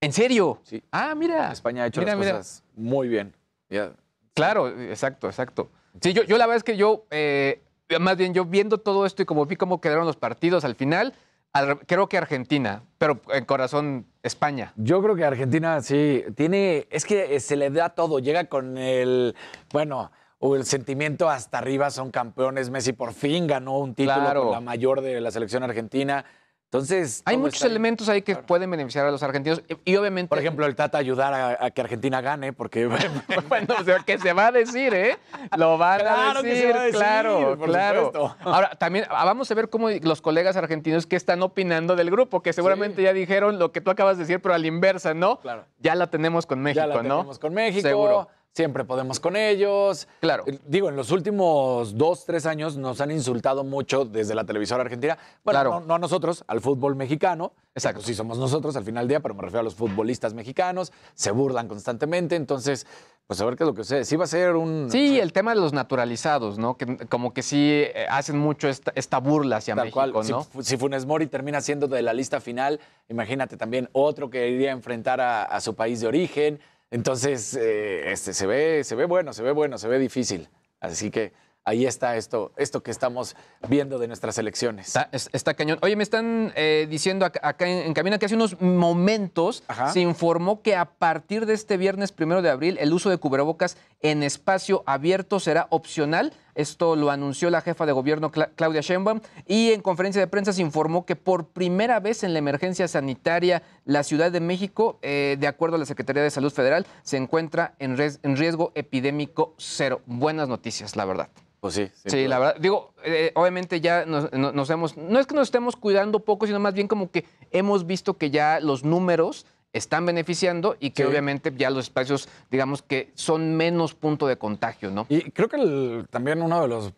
¿En 0.00 0.12
serio? 0.12 0.58
Sí. 0.64 0.82
Ah, 0.90 1.14
mira. 1.14 1.52
España 1.52 1.84
ha 1.84 1.86
hecho 1.86 2.00
Mira, 2.00 2.16
las 2.16 2.18
mira. 2.18 2.32
cosas 2.38 2.64
muy 2.74 3.06
bien. 3.06 3.32
Ya. 3.70 3.92
Claro, 4.34 4.66
exacto, 4.68 5.28
exacto. 5.28 5.70
Sí, 6.00 6.12
yo, 6.12 6.24
yo 6.24 6.36
la 6.38 6.46
verdad 6.46 6.56
es 6.56 6.64
que 6.64 6.76
yo, 6.76 7.04
eh, 7.12 7.62
más 8.00 8.16
bien 8.16 8.34
yo 8.34 8.44
viendo 8.46 8.78
todo 8.78 9.06
esto 9.06 9.22
y 9.22 9.26
como 9.26 9.46
vi 9.46 9.54
cómo 9.54 9.80
quedaron 9.80 10.06
los 10.06 10.16
partidos 10.16 10.64
al 10.64 10.74
final, 10.74 11.14
al- 11.52 11.78
creo 11.86 12.08
que 12.08 12.18
Argentina, 12.18 12.82
pero 12.98 13.20
en 13.32 13.44
corazón 13.44 14.04
España. 14.24 14.72
Yo 14.74 15.00
creo 15.04 15.14
que 15.14 15.24
Argentina 15.24 15.80
sí 15.82 16.24
tiene, 16.34 16.88
es 16.90 17.04
que 17.04 17.38
se 17.38 17.54
le 17.54 17.70
da 17.70 17.90
todo, 17.90 18.18
llega 18.18 18.46
con 18.46 18.76
el, 18.76 19.36
bueno, 19.72 20.10
o 20.40 20.56
el 20.56 20.64
sentimiento 20.64 21.30
hasta 21.30 21.58
arriba, 21.58 21.90
son 21.92 22.10
campeones, 22.10 22.70
Messi 22.70 22.92
por 22.92 23.12
fin 23.12 23.46
ganó 23.46 23.78
un 23.78 23.94
título 23.94 24.16
Claro. 24.18 24.42
con 24.46 24.50
la 24.52 24.60
mayor 24.60 25.00
de 25.00 25.20
la 25.20 25.30
selección 25.30 25.62
argentina. 25.62 26.24
Entonces, 26.72 27.22
Hay 27.26 27.36
muchos 27.36 27.62
elementos 27.64 28.08
ahí 28.08 28.22
que 28.22 28.34
pueden 28.34 28.70
beneficiar 28.70 29.06
a 29.06 29.10
los 29.10 29.22
argentinos 29.22 29.62
y, 29.68 29.92
y 29.92 29.96
obviamente... 29.96 30.30
Por 30.30 30.38
ejemplo, 30.38 30.64
el 30.64 30.74
Tata 30.74 30.96
ayudar 30.96 31.34
a, 31.34 31.66
a 31.66 31.70
que 31.70 31.82
Argentina 31.82 32.22
gane, 32.22 32.54
porque 32.54 32.86
bueno, 33.50 33.74
o 33.78 33.84
sea, 33.84 33.98
que 33.98 34.16
se 34.16 34.32
va 34.32 34.46
a 34.46 34.52
decir, 34.52 34.94
¿eh? 34.94 35.18
Lo 35.58 35.76
van 35.76 36.00
Claro 36.00 36.38
a 36.38 36.42
que 36.42 36.48
decir, 36.48 36.68
se 36.68 36.72
va 36.72 36.80
a 36.80 36.84
decir, 36.84 36.98
claro, 36.98 37.58
por 37.58 37.68
claro. 37.68 38.06
supuesto. 38.06 38.36
Ahora, 38.40 38.70
también 38.70 39.04
ah, 39.10 39.26
vamos 39.26 39.50
a 39.50 39.54
ver 39.54 39.68
cómo 39.68 39.90
los 39.90 40.22
colegas 40.22 40.56
argentinos 40.56 41.06
que 41.06 41.16
están 41.16 41.42
opinando 41.42 41.94
del 41.94 42.10
grupo, 42.10 42.40
que 42.40 42.54
seguramente 42.54 43.02
ya 43.02 43.12
dijeron 43.12 43.58
lo 43.58 43.70
que 43.70 43.82
tú 43.82 43.90
acabas 43.90 44.16
de 44.16 44.22
decir, 44.22 44.40
pero 44.40 44.54
a 44.54 44.58
la 44.58 44.66
inversa, 44.66 45.12
¿no? 45.12 45.40
Claro. 45.40 45.66
Ya 45.78 45.94
la 45.94 46.06
tenemos 46.06 46.46
con 46.46 46.62
México, 46.62 46.80
ya 46.80 46.86
la 46.86 47.02
¿no? 47.02 47.16
tenemos 47.18 47.38
con 47.38 47.52
México. 47.52 47.86
Seguro. 47.86 48.28
Siempre 48.54 48.84
podemos 48.84 49.18
con 49.18 49.34
ellos. 49.34 50.06
Claro. 50.20 50.44
Eh, 50.46 50.58
Digo, 50.66 50.90
en 50.90 50.96
los 50.96 51.10
últimos 51.10 51.96
dos, 51.96 52.26
tres 52.26 52.44
años 52.44 52.76
nos 52.76 53.00
han 53.00 53.10
insultado 53.10 53.64
mucho 53.64 54.04
desde 54.04 54.34
la 54.34 54.44
televisora 54.44 54.82
argentina. 54.82 55.16
Bueno, 55.42 55.60
Claro. 55.60 55.80
no, 55.80 55.86
no 55.86 55.94
a 55.94 55.98
nosotros, 55.98 56.44
al 56.46 56.60
fútbol 56.60 56.94
mexicano. 56.94 57.52
Exacto. 57.74 58.00
Pues 58.00 58.06
sí, 58.08 58.14
somos 58.14 58.36
nosotros 58.38 58.76
al 58.76 58.84
final 58.84 59.04
del 59.04 59.08
día, 59.08 59.20
pero 59.20 59.34
me 59.34 59.40
refiero 59.40 59.60
a 59.60 59.62
los 59.62 59.74
futbolistas 59.74 60.34
mexicanos. 60.34 60.92
Se 61.14 61.30
burlan 61.30 61.66
constantemente. 61.66 62.36
Entonces, 62.36 62.86
pues 63.26 63.40
a 63.40 63.46
ver 63.46 63.56
qué 63.56 63.64
es 63.64 63.68
lo 63.68 63.74
que 63.74 63.84
sucede. 63.84 64.04
Sí 64.04 64.16
va 64.16 64.24
a 64.24 64.26
ser 64.26 64.54
un... 64.56 64.88
Sí, 64.90 65.18
el 65.18 65.32
tema 65.32 65.54
de 65.54 65.60
los 65.60 65.72
naturalizados, 65.72 66.58
¿no? 66.58 66.76
Que 66.76 66.98
como 67.08 67.32
que 67.32 67.40
sí 67.42 67.56
eh, 67.70 68.04
hacen 68.10 68.38
mucho 68.38 68.68
esta, 68.68 68.92
esta 68.94 69.18
burla 69.18 69.56
hacia 69.56 69.74
Tal 69.74 69.84
México, 69.86 69.94
cual. 70.12 70.12
¿no? 70.28 70.62
Si, 70.62 70.76
Funes 70.76 71.06
Mori 71.06 71.26
termina 71.26 71.62
siendo 71.62 71.88
de 71.88 72.02
la 72.02 72.12
lista 72.12 72.38
final, 72.42 72.80
imagínate 73.08 73.56
también 73.56 73.88
otro 73.92 74.28
que 74.28 74.50
iría 74.50 74.68
a 74.68 74.72
enfrentar 74.74 75.22
a, 75.22 75.44
a 75.44 75.58
su 75.62 75.74
país 75.74 76.00
de 76.02 76.06
origen. 76.08 76.60
Entonces, 76.92 77.56
eh, 77.58 78.12
este, 78.12 78.32
se, 78.34 78.46
ve, 78.46 78.84
se 78.84 78.94
ve 78.94 79.06
bueno, 79.06 79.32
se 79.32 79.42
ve 79.42 79.50
bueno, 79.50 79.78
se 79.78 79.88
ve 79.88 79.98
difícil. 79.98 80.48
Así 80.78 81.10
que 81.10 81.32
ahí 81.64 81.86
está 81.86 82.16
esto, 82.16 82.52
esto 82.56 82.82
que 82.82 82.90
estamos 82.90 83.34
viendo 83.68 83.98
de 83.98 84.08
nuestras 84.08 84.36
elecciones. 84.36 84.88
Está, 84.88 85.08
es- 85.10 85.30
está 85.32 85.54
cañón. 85.54 85.78
Oye, 85.80 85.96
me 85.96 86.02
están 86.02 86.52
eh, 86.54 86.86
diciendo 86.90 87.24
acá, 87.24 87.40
acá 87.42 87.66
en, 87.66 87.78
en 87.86 87.94
cabina 87.94 88.18
que 88.18 88.26
hace 88.26 88.34
unos 88.34 88.60
momentos 88.60 89.62
Ajá. 89.68 89.90
se 89.92 90.00
informó 90.00 90.60
que 90.60 90.76
a 90.76 90.84
partir 90.84 91.46
de 91.46 91.54
este 91.54 91.76
viernes 91.78 92.12
primero 92.12 92.42
de 92.42 92.50
abril 92.50 92.76
el 92.78 92.92
uso 92.92 93.08
de 93.10 93.16
cubrebocas 93.18 93.76
en 94.02 94.22
espacio 94.22 94.82
abierto 94.86 95.40
será 95.40 95.68
opcional 95.70 96.32
Esto 96.54 96.96
lo 96.96 97.10
anunció 97.10 97.48
la 97.50 97.60
jefa 97.62 97.86
de 97.86 97.92
gobierno 97.92 98.30
Cla- 98.30 98.50
Claudia 98.54 98.80
Sheinbaum 98.82 99.20
y 99.46 99.72
en 99.72 99.80
conferencia 99.80 100.20
de 100.20 100.26
prensa 100.26 100.52
se 100.52 100.60
informó 100.62 101.06
que 101.06 101.16
por 101.16 101.46
primera 101.46 101.98
vez 102.00 102.22
en 102.24 102.32
la 102.32 102.38
emergencia 102.40 102.86
sanitaria 102.88 103.62
la 103.84 104.02
Ciudad 104.02 104.30
de 104.30 104.40
México, 104.40 104.98
eh, 105.02 105.36
de 105.40 105.46
acuerdo 105.46 105.76
a 105.76 105.78
la 105.78 105.86
Secretaría 105.86 106.22
de 106.22 106.30
Salud 106.30 106.52
Federal, 106.52 106.86
se 107.02 107.16
encuentra 107.16 107.74
en, 107.78 107.96
res- 107.96 108.20
en 108.22 108.36
riesgo 108.36 108.72
epidémico 108.74 109.54
cero. 109.56 110.02
Buenas 110.06 110.48
noticias, 110.48 110.96
la 110.96 111.04
verdad. 111.04 111.28
Pues 111.60 111.74
sí. 111.74 111.88
Sí, 112.06 112.26
la 112.26 112.40
verdad. 112.40 112.56
Digo, 112.58 112.92
eh, 113.04 113.30
obviamente 113.36 113.80
ya 113.80 114.04
nos, 114.04 114.32
no- 114.32 114.50
nos 114.50 114.68
hemos. 114.70 114.96
No 114.96 115.20
es 115.20 115.26
que 115.28 115.34
nos 115.36 115.46
estemos 115.46 115.76
cuidando 115.76 116.18
poco, 116.20 116.46
sino 116.48 116.58
más 116.58 116.74
bien 116.74 116.88
como 116.88 117.10
que 117.12 117.24
hemos 117.52 117.86
visto 117.86 118.18
que 118.18 118.30
ya 118.32 118.58
los 118.58 118.82
números 118.84 119.46
están 119.72 120.04
beneficiando 120.06 120.76
y 120.80 120.90
que 120.90 121.02
Sí. 121.02 121.08
obviamente 121.08 121.52
ya 121.56 121.70
los 121.70 121.84
espacios, 121.86 122.28
digamos 122.50 122.82
que 122.82 123.10
son 123.14 123.56
menos 123.56 123.94
punto 123.94 124.26
de 124.26 124.36
contagio, 124.36 124.90
¿no? 124.90 125.06
Y 125.08 125.30
creo 125.30 125.48
que 125.48 125.56
el- 125.56 126.06
también 126.10 126.42
una 126.42 126.60
de 126.60 126.68
las 126.68 126.92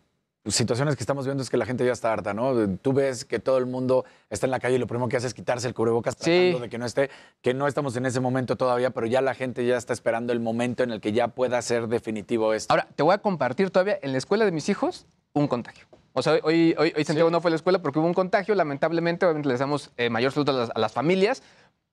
situaciones 0.47 0.95
que 0.95 1.01
estamos 1.01 1.25
viendo 1.25 1.41
es 1.41 1.49
que 1.49 1.57
la 1.57 1.65
gente 1.65 1.83
ya 1.85 1.91
está 1.93 2.13
harta, 2.13 2.33
¿no? 2.33 2.53
Tú 2.77 2.93
ves 2.93 3.25
que 3.25 3.39
todo 3.39 3.57
el 3.57 3.65
mundo 3.65 4.05
está 4.29 4.45
en 4.45 4.51
la 4.51 4.59
calle 4.59 4.75
y 4.75 4.77
lo 4.77 4.85
primero 4.85 5.07
que 5.09 5.17
hace 5.17 5.25
es 5.25 5.33
quitarse 5.33 5.67
el 5.67 5.73
cubrebocas 5.73 6.15
tratando 6.15 6.59
de 6.59 6.69
que 6.69 6.77
no 6.77 6.85
esté, 6.85 7.09
que 7.41 7.55
no 7.55 7.65
estamos 7.65 7.95
en 7.95 8.05
ese 8.05 8.19
momento 8.19 8.55
todavía, 8.55 8.91
pero 8.91 9.07
ya 9.07 9.21
la 9.21 9.33
gente 9.33 9.65
ya 9.65 9.75
está 9.77 9.93
esperando 9.93 10.33
el 10.33 10.39
momento 10.39 10.83
en 10.83 10.91
el 10.91 11.01
que 11.01 11.13
ya 11.13 11.29
pueda 11.29 11.59
ser 11.63 11.87
definitivo 11.87 12.53
esto. 12.53 12.71
Ahora, 12.71 12.87
te 12.95 13.01
voy 13.01 13.15
a 13.15 13.17
compartir 13.17 13.71
todavía 13.71 13.97
en 14.03 14.11
la 14.11 14.19
escuela 14.19 14.45
de 14.45 14.51
mis 14.51 14.69
hijos 14.69 15.07
un 15.33 15.47
contagio. 15.47 15.87
O 16.13 16.21
sea, 16.21 16.39
hoy, 16.43 16.75
hoy, 16.77 16.93
hoy 16.95 17.03
Santiago 17.03 17.29
no 17.31 17.41
fue 17.41 17.49
a 17.49 17.51
la 17.51 17.55
escuela 17.55 17.81
porque 17.81 17.97
hubo 17.97 18.07
un 18.07 18.13
contagio, 18.13 18.53
lamentablemente, 18.53 19.25
obviamente 19.25 19.49
les 19.49 19.59
damos 19.59 19.91
eh, 19.97 20.09
mayor 20.11 20.31
salud 20.31 20.47
a 20.49 20.53
las, 20.53 20.69
a 20.75 20.79
las 20.79 20.93
familias, 20.93 21.41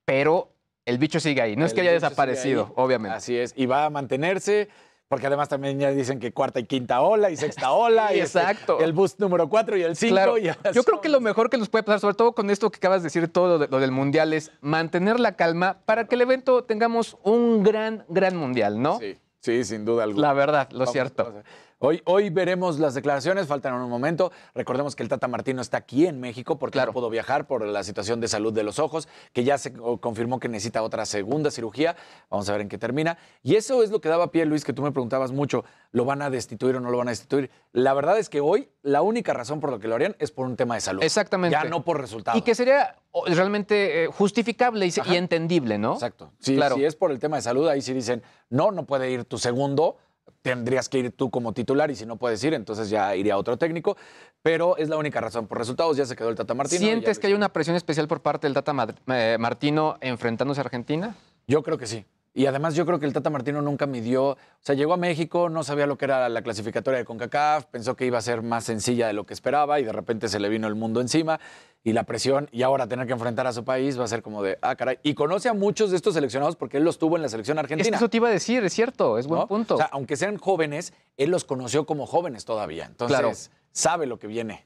pero 0.05 0.51
el 0.87 0.99
bicho 0.99 1.21
sigue 1.21 1.41
ahí. 1.43 1.57
No 1.57 1.65
es 1.67 1.75
que 1.75 1.81
haya 1.83 1.93
desaparecido, 1.93 2.73
obviamente. 2.77 3.17
Así 3.17 3.37
es, 3.37 3.53
y 3.57 3.67
va 3.67 3.85
a 3.87 3.91
mantenerse. 3.91 4.69
Porque 5.09 5.27
además 5.27 5.51
también 5.51 5.79
ya 5.79 5.91
dicen 5.91 6.19
que 6.19 6.33
cuarta 6.33 6.59
y 6.59 6.65
quinta 6.65 7.03
ola 7.03 7.31
y 7.31 7.37
sexta 7.37 7.71
ola. 7.73 8.09
Sí, 8.09 8.15
y 8.17 8.21
este, 8.21 8.39
exacto. 8.39 8.81
el 8.81 8.95
bus 8.95 9.21
número 9.21 9.47
cuatro 9.47 9.77
y 9.77 9.83
el 9.83 9.95
cinco. 9.95 10.15
Claro, 10.15 10.39
y 10.39 10.45
yo 10.73 10.85
creo 10.85 11.03
que 11.03 11.11
lo 11.11 11.21
mejor 11.21 11.51
que 11.51 11.59
nos 11.59 11.69
puede 11.69 11.83
pasar, 11.83 12.01
sobre 12.01 12.15
todo 12.15 12.33
con 12.33 12.49
esto 12.49 12.71
que 12.71 12.79
acabas 12.79 13.03
de 13.03 13.09
decir, 13.09 13.29
todo 13.29 13.47
lo, 13.49 13.59
de- 13.59 13.69
lo 13.69 13.79
del 13.79 13.91
mundial, 13.91 14.33
es 14.33 14.53
mantener 14.63 15.21
la 15.21 15.37
calma 15.37 15.81
para 15.85 16.07
que 16.07 16.15
el 16.15 16.23
evento 16.23 16.65
tengamos 16.65 17.19
un 17.25 17.63
gran, 17.63 18.07
gran 18.09 18.37
mundial, 18.37 18.81
¿no? 18.81 19.01
Sí, 19.01 19.19
sí, 19.41 19.65
sin 19.65 19.85
duda 19.85 20.05
alguna. 20.05 20.29
La 20.29 20.33
verdad, 20.33 20.69
lo 20.71 20.79
Vamos, 20.79 20.93
cierto. 20.93 21.43
Hoy, 21.85 22.01
hoy 22.05 22.31
veremos 22.31 22.79
las 22.79 22.95
declaraciones, 22.95 23.49
faltan 23.49 23.75
un 23.75 23.91
momento. 23.91 24.31
Recordemos 24.55 24.95
que 24.95 25.03
el 25.03 25.09
Tata 25.09 25.27
Martino 25.27 25.61
está 25.61 25.79
aquí 25.79 26.07
en 26.07 26.21
México 26.21 26.57
porque 26.57 26.79
no 26.79 26.93
pudo 26.93 27.11
viajar 27.11 27.49
por 27.49 27.67
la 27.67 27.83
situación 27.83 28.21
de 28.21 28.29
salud 28.29 28.53
de 28.53 28.63
los 28.63 28.79
ojos, 28.79 29.09
que 29.33 29.43
ya 29.43 29.59
se 29.59 29.73
confirmó 29.73 30.39
que 30.39 30.49
necesita 30.49 30.81
otra 30.85 31.05
segunda 31.07 31.51
cirugía. 31.51 31.97
Vamos 32.31 32.49
a 32.49 32.53
ver 32.53 32.61
en 32.61 32.69
qué 32.69 32.79
termina. 32.79 33.19
Y 33.43 33.57
eso 33.57 33.83
es 33.83 33.91
lo 33.91 34.01
que 34.01 34.09
daba 34.09 34.31
pie, 34.31 34.47
Luis, 34.47 34.65
que 34.65 34.73
tú 34.73 34.83
me 34.83 34.93
preguntabas 34.93 35.33
mucho, 35.33 35.65
¿lo 35.91 36.05
van 36.05 36.23
a 36.23 36.31
destituir 36.31 36.77
o 36.77 36.81
no 36.81 36.89
lo 36.89 36.99
van 36.99 37.09
a 37.09 37.11
destituir? 37.11 37.51
La 37.73 37.95
verdad 37.95 38.17
es 38.17 38.29
que 38.29 38.41
hoy 38.41 38.69
la 38.83 39.03
única 39.03 39.33
razón 39.33 39.59
por 39.59 39.73
la 39.73 39.81
que 39.81 39.89
lo 39.89 39.97
harían 39.97 40.15
es 40.21 40.31
por 40.31 40.47
un 40.47 40.55
tema 40.55 40.77
de 40.77 40.83
salud. 40.83 41.03
Exactamente. 41.03 41.59
Ya 41.61 41.65
no 41.65 41.85
por 41.85 42.01
resultados. 42.01 42.39
Y 42.39 42.43
que 42.43 42.55
sería 42.55 42.95
realmente 43.27 44.05
eh, 44.05 44.07
justificable 44.07 44.87
y, 44.87 45.17
entendible, 45.17 45.79
¿no? 45.79 45.95
Exacto. 45.95 46.31
Si, 46.39 46.55
claro. 46.55 46.77
si 46.77 46.85
es 46.85 46.95
por 46.95 47.11
el 47.11 47.19
tema 47.19 47.39
de 47.39 47.43
salud, 47.43 47.67
ahí 47.67 47.83
sí 47.83 47.93
dicen, 47.93 48.23
no, 48.51 48.71
no 48.71 48.87
puede 48.87 49.11
ir 49.11 49.25
tu 49.25 49.37
segundo, 49.37 49.97
tendrías 50.43 50.89
que 50.89 50.99
ir 50.99 51.13
tú 51.13 51.31
como 51.31 51.53
titular 51.53 51.91
y 51.91 51.97
si 51.97 52.05
no 52.05 52.17
puedes 52.17 52.43
ir, 52.45 52.55
entonces 52.55 52.91
ya 52.91 53.15
iría 53.17 53.39
otro 53.39 53.57
técnico. 53.57 53.97
Pero 54.43 54.77
es 54.77 54.89
la 54.89 54.97
única 54.97 55.21
razón. 55.21 55.47
Por 55.47 55.59
resultados 55.59 55.97
ya 55.97 56.05
se 56.05 56.17
quedó 56.17 56.29
el 56.29 56.35
Tata 56.35 56.55
Martino. 56.55 56.81
¿Sientes 56.81 57.19
que 57.19 57.29
hay 57.29 57.33
una 57.33 57.53
presión 57.53 57.77
especial 57.77 58.09
por 58.09 58.21
parte 58.21 58.47
del 58.47 58.55
Tata 58.55 58.75
eh, 59.07 59.37
Martino 59.39 59.97
enfrentándose 60.01 60.61
a 60.61 60.65
Argentina? 60.65 61.15
Yo 61.47 61.63
creo 61.63 61.79
que 61.79 61.87
sí. 61.87 62.05
Y 62.35 62.47
además 62.47 62.75
yo 62.75 62.87
creo 62.87 62.99
que 62.99 63.05
el 63.05 63.13
Tata 63.13 63.29
Martino 63.29 63.61
nunca 63.61 63.85
midió, 63.87 64.25
o 64.31 64.37
sea, 64.61 64.75
llegó 64.75 64.95
a 64.95 64.97
México, 64.97 65.51
no 65.51 65.63
sabía 65.65 65.87
lo 65.87 65.99
que 65.99 66.07
era 66.07 66.29
la 66.31 66.41
clasificatoria 66.43 66.99
de 66.99 67.05
CONCACAF, 67.05 67.67
pensó 67.67 67.95
que 67.95 68.07
iba 68.07 68.17
a 68.17 68.23
ser 68.23 68.41
más 68.43 68.65
sencilla 68.65 69.07
de 69.07 69.13
lo 69.13 69.27
que 69.27 69.35
esperaba 69.35 69.81
y 69.81 69.85
de 69.85 69.93
repente 69.93 70.29
se 70.29 70.41
le 70.41 70.49
vino 70.49 70.67
el 70.67 70.75
mundo 70.75 71.03
encima 71.03 71.39
y 71.85 71.93
la 71.93 72.05
presión 72.05 72.49
y 72.51 72.63
ahora 72.63 72.87
tener 72.87 73.07
que 73.07 73.13
enfrentar 73.13 73.47
a 73.47 73.53
su 73.53 73.65
país 73.65 74.01
va 74.01 74.05
a 74.05 74.09
ser 74.09 74.23
como 74.23 74.43
de, 74.43 74.59
ah, 74.63 74.77
caray. 74.77 74.99
Y 75.03 75.13
conoce 75.13 75.51
a 75.51 75.53
muchos 75.55 75.91
de 75.91 75.97
estos 75.97 76.15
seleccionados 76.15 76.57
porque 76.57 76.79
él 76.79 76.85
los 76.85 76.99
tuvo 76.99 77.17
en 77.17 77.23
la 77.23 77.29
selección 77.29 77.59
argentina. 77.59 77.95
eso 77.97 78.09
te 78.09 78.17
iba 78.17 78.29
a 78.29 78.33
decir, 78.33 78.65
es 78.65 78.73
cierto, 78.73 79.19
es 79.19 79.27
buen 79.27 79.41
¿no? 79.43 79.47
punto. 79.47 79.75
O 79.75 79.79
sea, 79.79 79.91
aunque 79.93 80.17
sean 80.17 80.39
jóvenes, 80.39 80.95
él 81.19 81.31
los 81.31 81.45
conoció 81.45 81.85
como 81.85 82.07
jóvenes 82.07 82.47
todavía. 82.47 82.87
Entonces, 82.87 83.19
Claro. 83.19 83.33
sabe 83.73 84.07
lo 84.07 84.19
que 84.19 84.27
viene. 84.27 84.65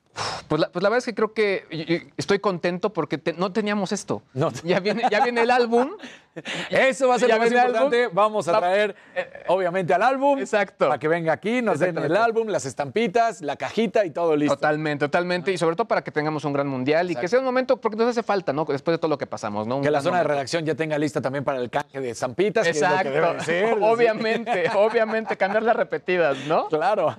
Pues 0.49 0.61
la, 0.61 0.69
pues 0.69 0.83
la 0.83 0.89
verdad 0.89 0.99
es 0.99 1.05
que 1.05 1.15
creo 1.15 1.33
que 1.35 2.09
estoy 2.17 2.39
contento 2.39 2.93
porque 2.93 3.19
te- 3.19 3.33
no 3.35 3.53
teníamos 3.53 3.93
esto. 3.93 4.23
Ya, 4.65 4.81
viene, 4.81 5.03
ya 5.11 5.21
viene 5.23 5.43
el 5.43 5.51
álbum. 5.51 5.91
Eso 6.71 7.09
va 7.09 7.15
a 7.15 7.19
ser 7.19 7.31
lo 7.31 7.39
más 7.39 7.51
importante. 7.51 8.03
álbum. 8.05 8.15
Vamos 8.15 8.47
a 8.49 8.59
traer, 8.59 8.95
obviamente, 9.49 9.95
al 9.95 10.03
álbum. 10.03 10.39
Exacto. 10.39 10.87
Para 10.87 10.99
que 10.99 11.09
venga 11.09 11.33
aquí, 11.33 11.63
nos 11.63 11.79
den 11.79 11.97
el 11.97 12.15
álbum, 12.17 12.49
las 12.49 12.67
estampitas, 12.67 13.41
la 13.41 13.57
cajita 13.57 14.05
y 14.05 14.11
todo 14.11 14.37
listo. 14.37 14.55
Totalmente, 14.55 15.07
totalmente. 15.07 15.53
Y 15.53 15.59
sobre 15.59 15.77
todo 15.77 15.89
para 15.89 16.03
que 16.05 16.11
tengamos 16.11 16.45
un 16.45 16.53
gran 16.53 16.67
mundial 16.69 17.11
y 17.11 17.17
que 17.17 17.27
sea 17.29 17.39
un 17.39 17.45
momento, 17.45 17.79
porque 17.79 17.97
nos 17.97 18.09
hace 18.09 18.23
falta, 18.23 18.53
¿no? 18.53 18.65
Después 18.67 18.95
de 18.95 18.99
todo 18.99 19.09
lo 19.09 19.17
que 19.19 19.27
pasamos, 19.27 19.67
¿no? 19.67 19.77
Un 19.79 19.83
Que 19.83 19.91
la 19.91 20.03
zona 20.03 20.19
de 20.19 20.25
redacción 20.25 20.65
ya 20.67 20.75
tenga 20.75 20.99
lista 20.99 21.21
también 21.23 21.43
para 21.45 21.59
el 21.59 21.71
canje 21.71 22.01
de 22.01 22.11
estampitas, 22.11 22.65
que 22.65 22.71
es 22.71 22.81
lo 22.81 22.87
Exacto. 22.87 23.11
que 23.13 23.21
debe 23.21 23.35
de 23.35 23.41
ser. 23.41 23.79
obviamente, 23.81 24.71
obviamente, 24.77 25.37
cambiarlas 25.39 25.75
repetidas, 25.77 26.37
¿no? 26.47 26.69
Claro. 26.69 27.17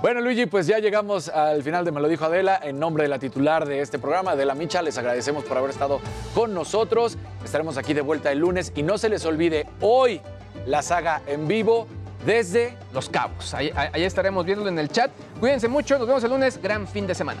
Bueno, 0.00 0.20
Luigi, 0.20 0.46
pues 0.46 0.66
ya 0.66 0.78
llegamos 0.78 1.28
al 1.50 1.62
final 1.62 1.84
de 1.84 1.92
Me 1.92 2.00
lo 2.00 2.08
dijo 2.08 2.24
Adela. 2.24 2.58
En 2.62 2.78
nombre 2.78 3.04
de 3.04 3.08
la 3.08 3.18
titular 3.18 3.66
de 3.66 3.80
este 3.80 3.98
programa, 3.98 4.32
Adela 4.32 4.54
Micha, 4.54 4.82
les 4.82 4.96
agradecemos 4.98 5.44
por 5.44 5.56
haber 5.56 5.70
estado 5.70 6.00
con 6.34 6.54
nosotros. 6.54 7.16
Estaremos 7.44 7.76
aquí 7.76 7.94
de 7.94 8.00
vuelta 8.00 8.32
el 8.32 8.38
lunes 8.38 8.72
y 8.74 8.82
no 8.82 8.98
se 8.98 9.08
les 9.08 9.24
olvide 9.24 9.66
hoy 9.80 10.20
la 10.66 10.82
saga 10.82 11.22
en 11.26 11.46
vivo 11.46 11.86
desde 12.24 12.76
Los 12.92 13.08
Cabos. 13.08 13.54
Ahí, 13.54 13.72
estaremos 13.94 14.44
viéndolo 14.44 14.70
en 14.70 14.78
el 14.78 14.88
chat. 14.88 15.10
Cuídense 15.40 15.68
mucho, 15.68 15.98
nos 15.98 16.06
vemos 16.06 16.24
el 16.24 16.30
lunes. 16.30 16.60
Gran 16.62 16.86
fin 16.86 17.06
de 17.06 17.14
semana. 17.14 17.40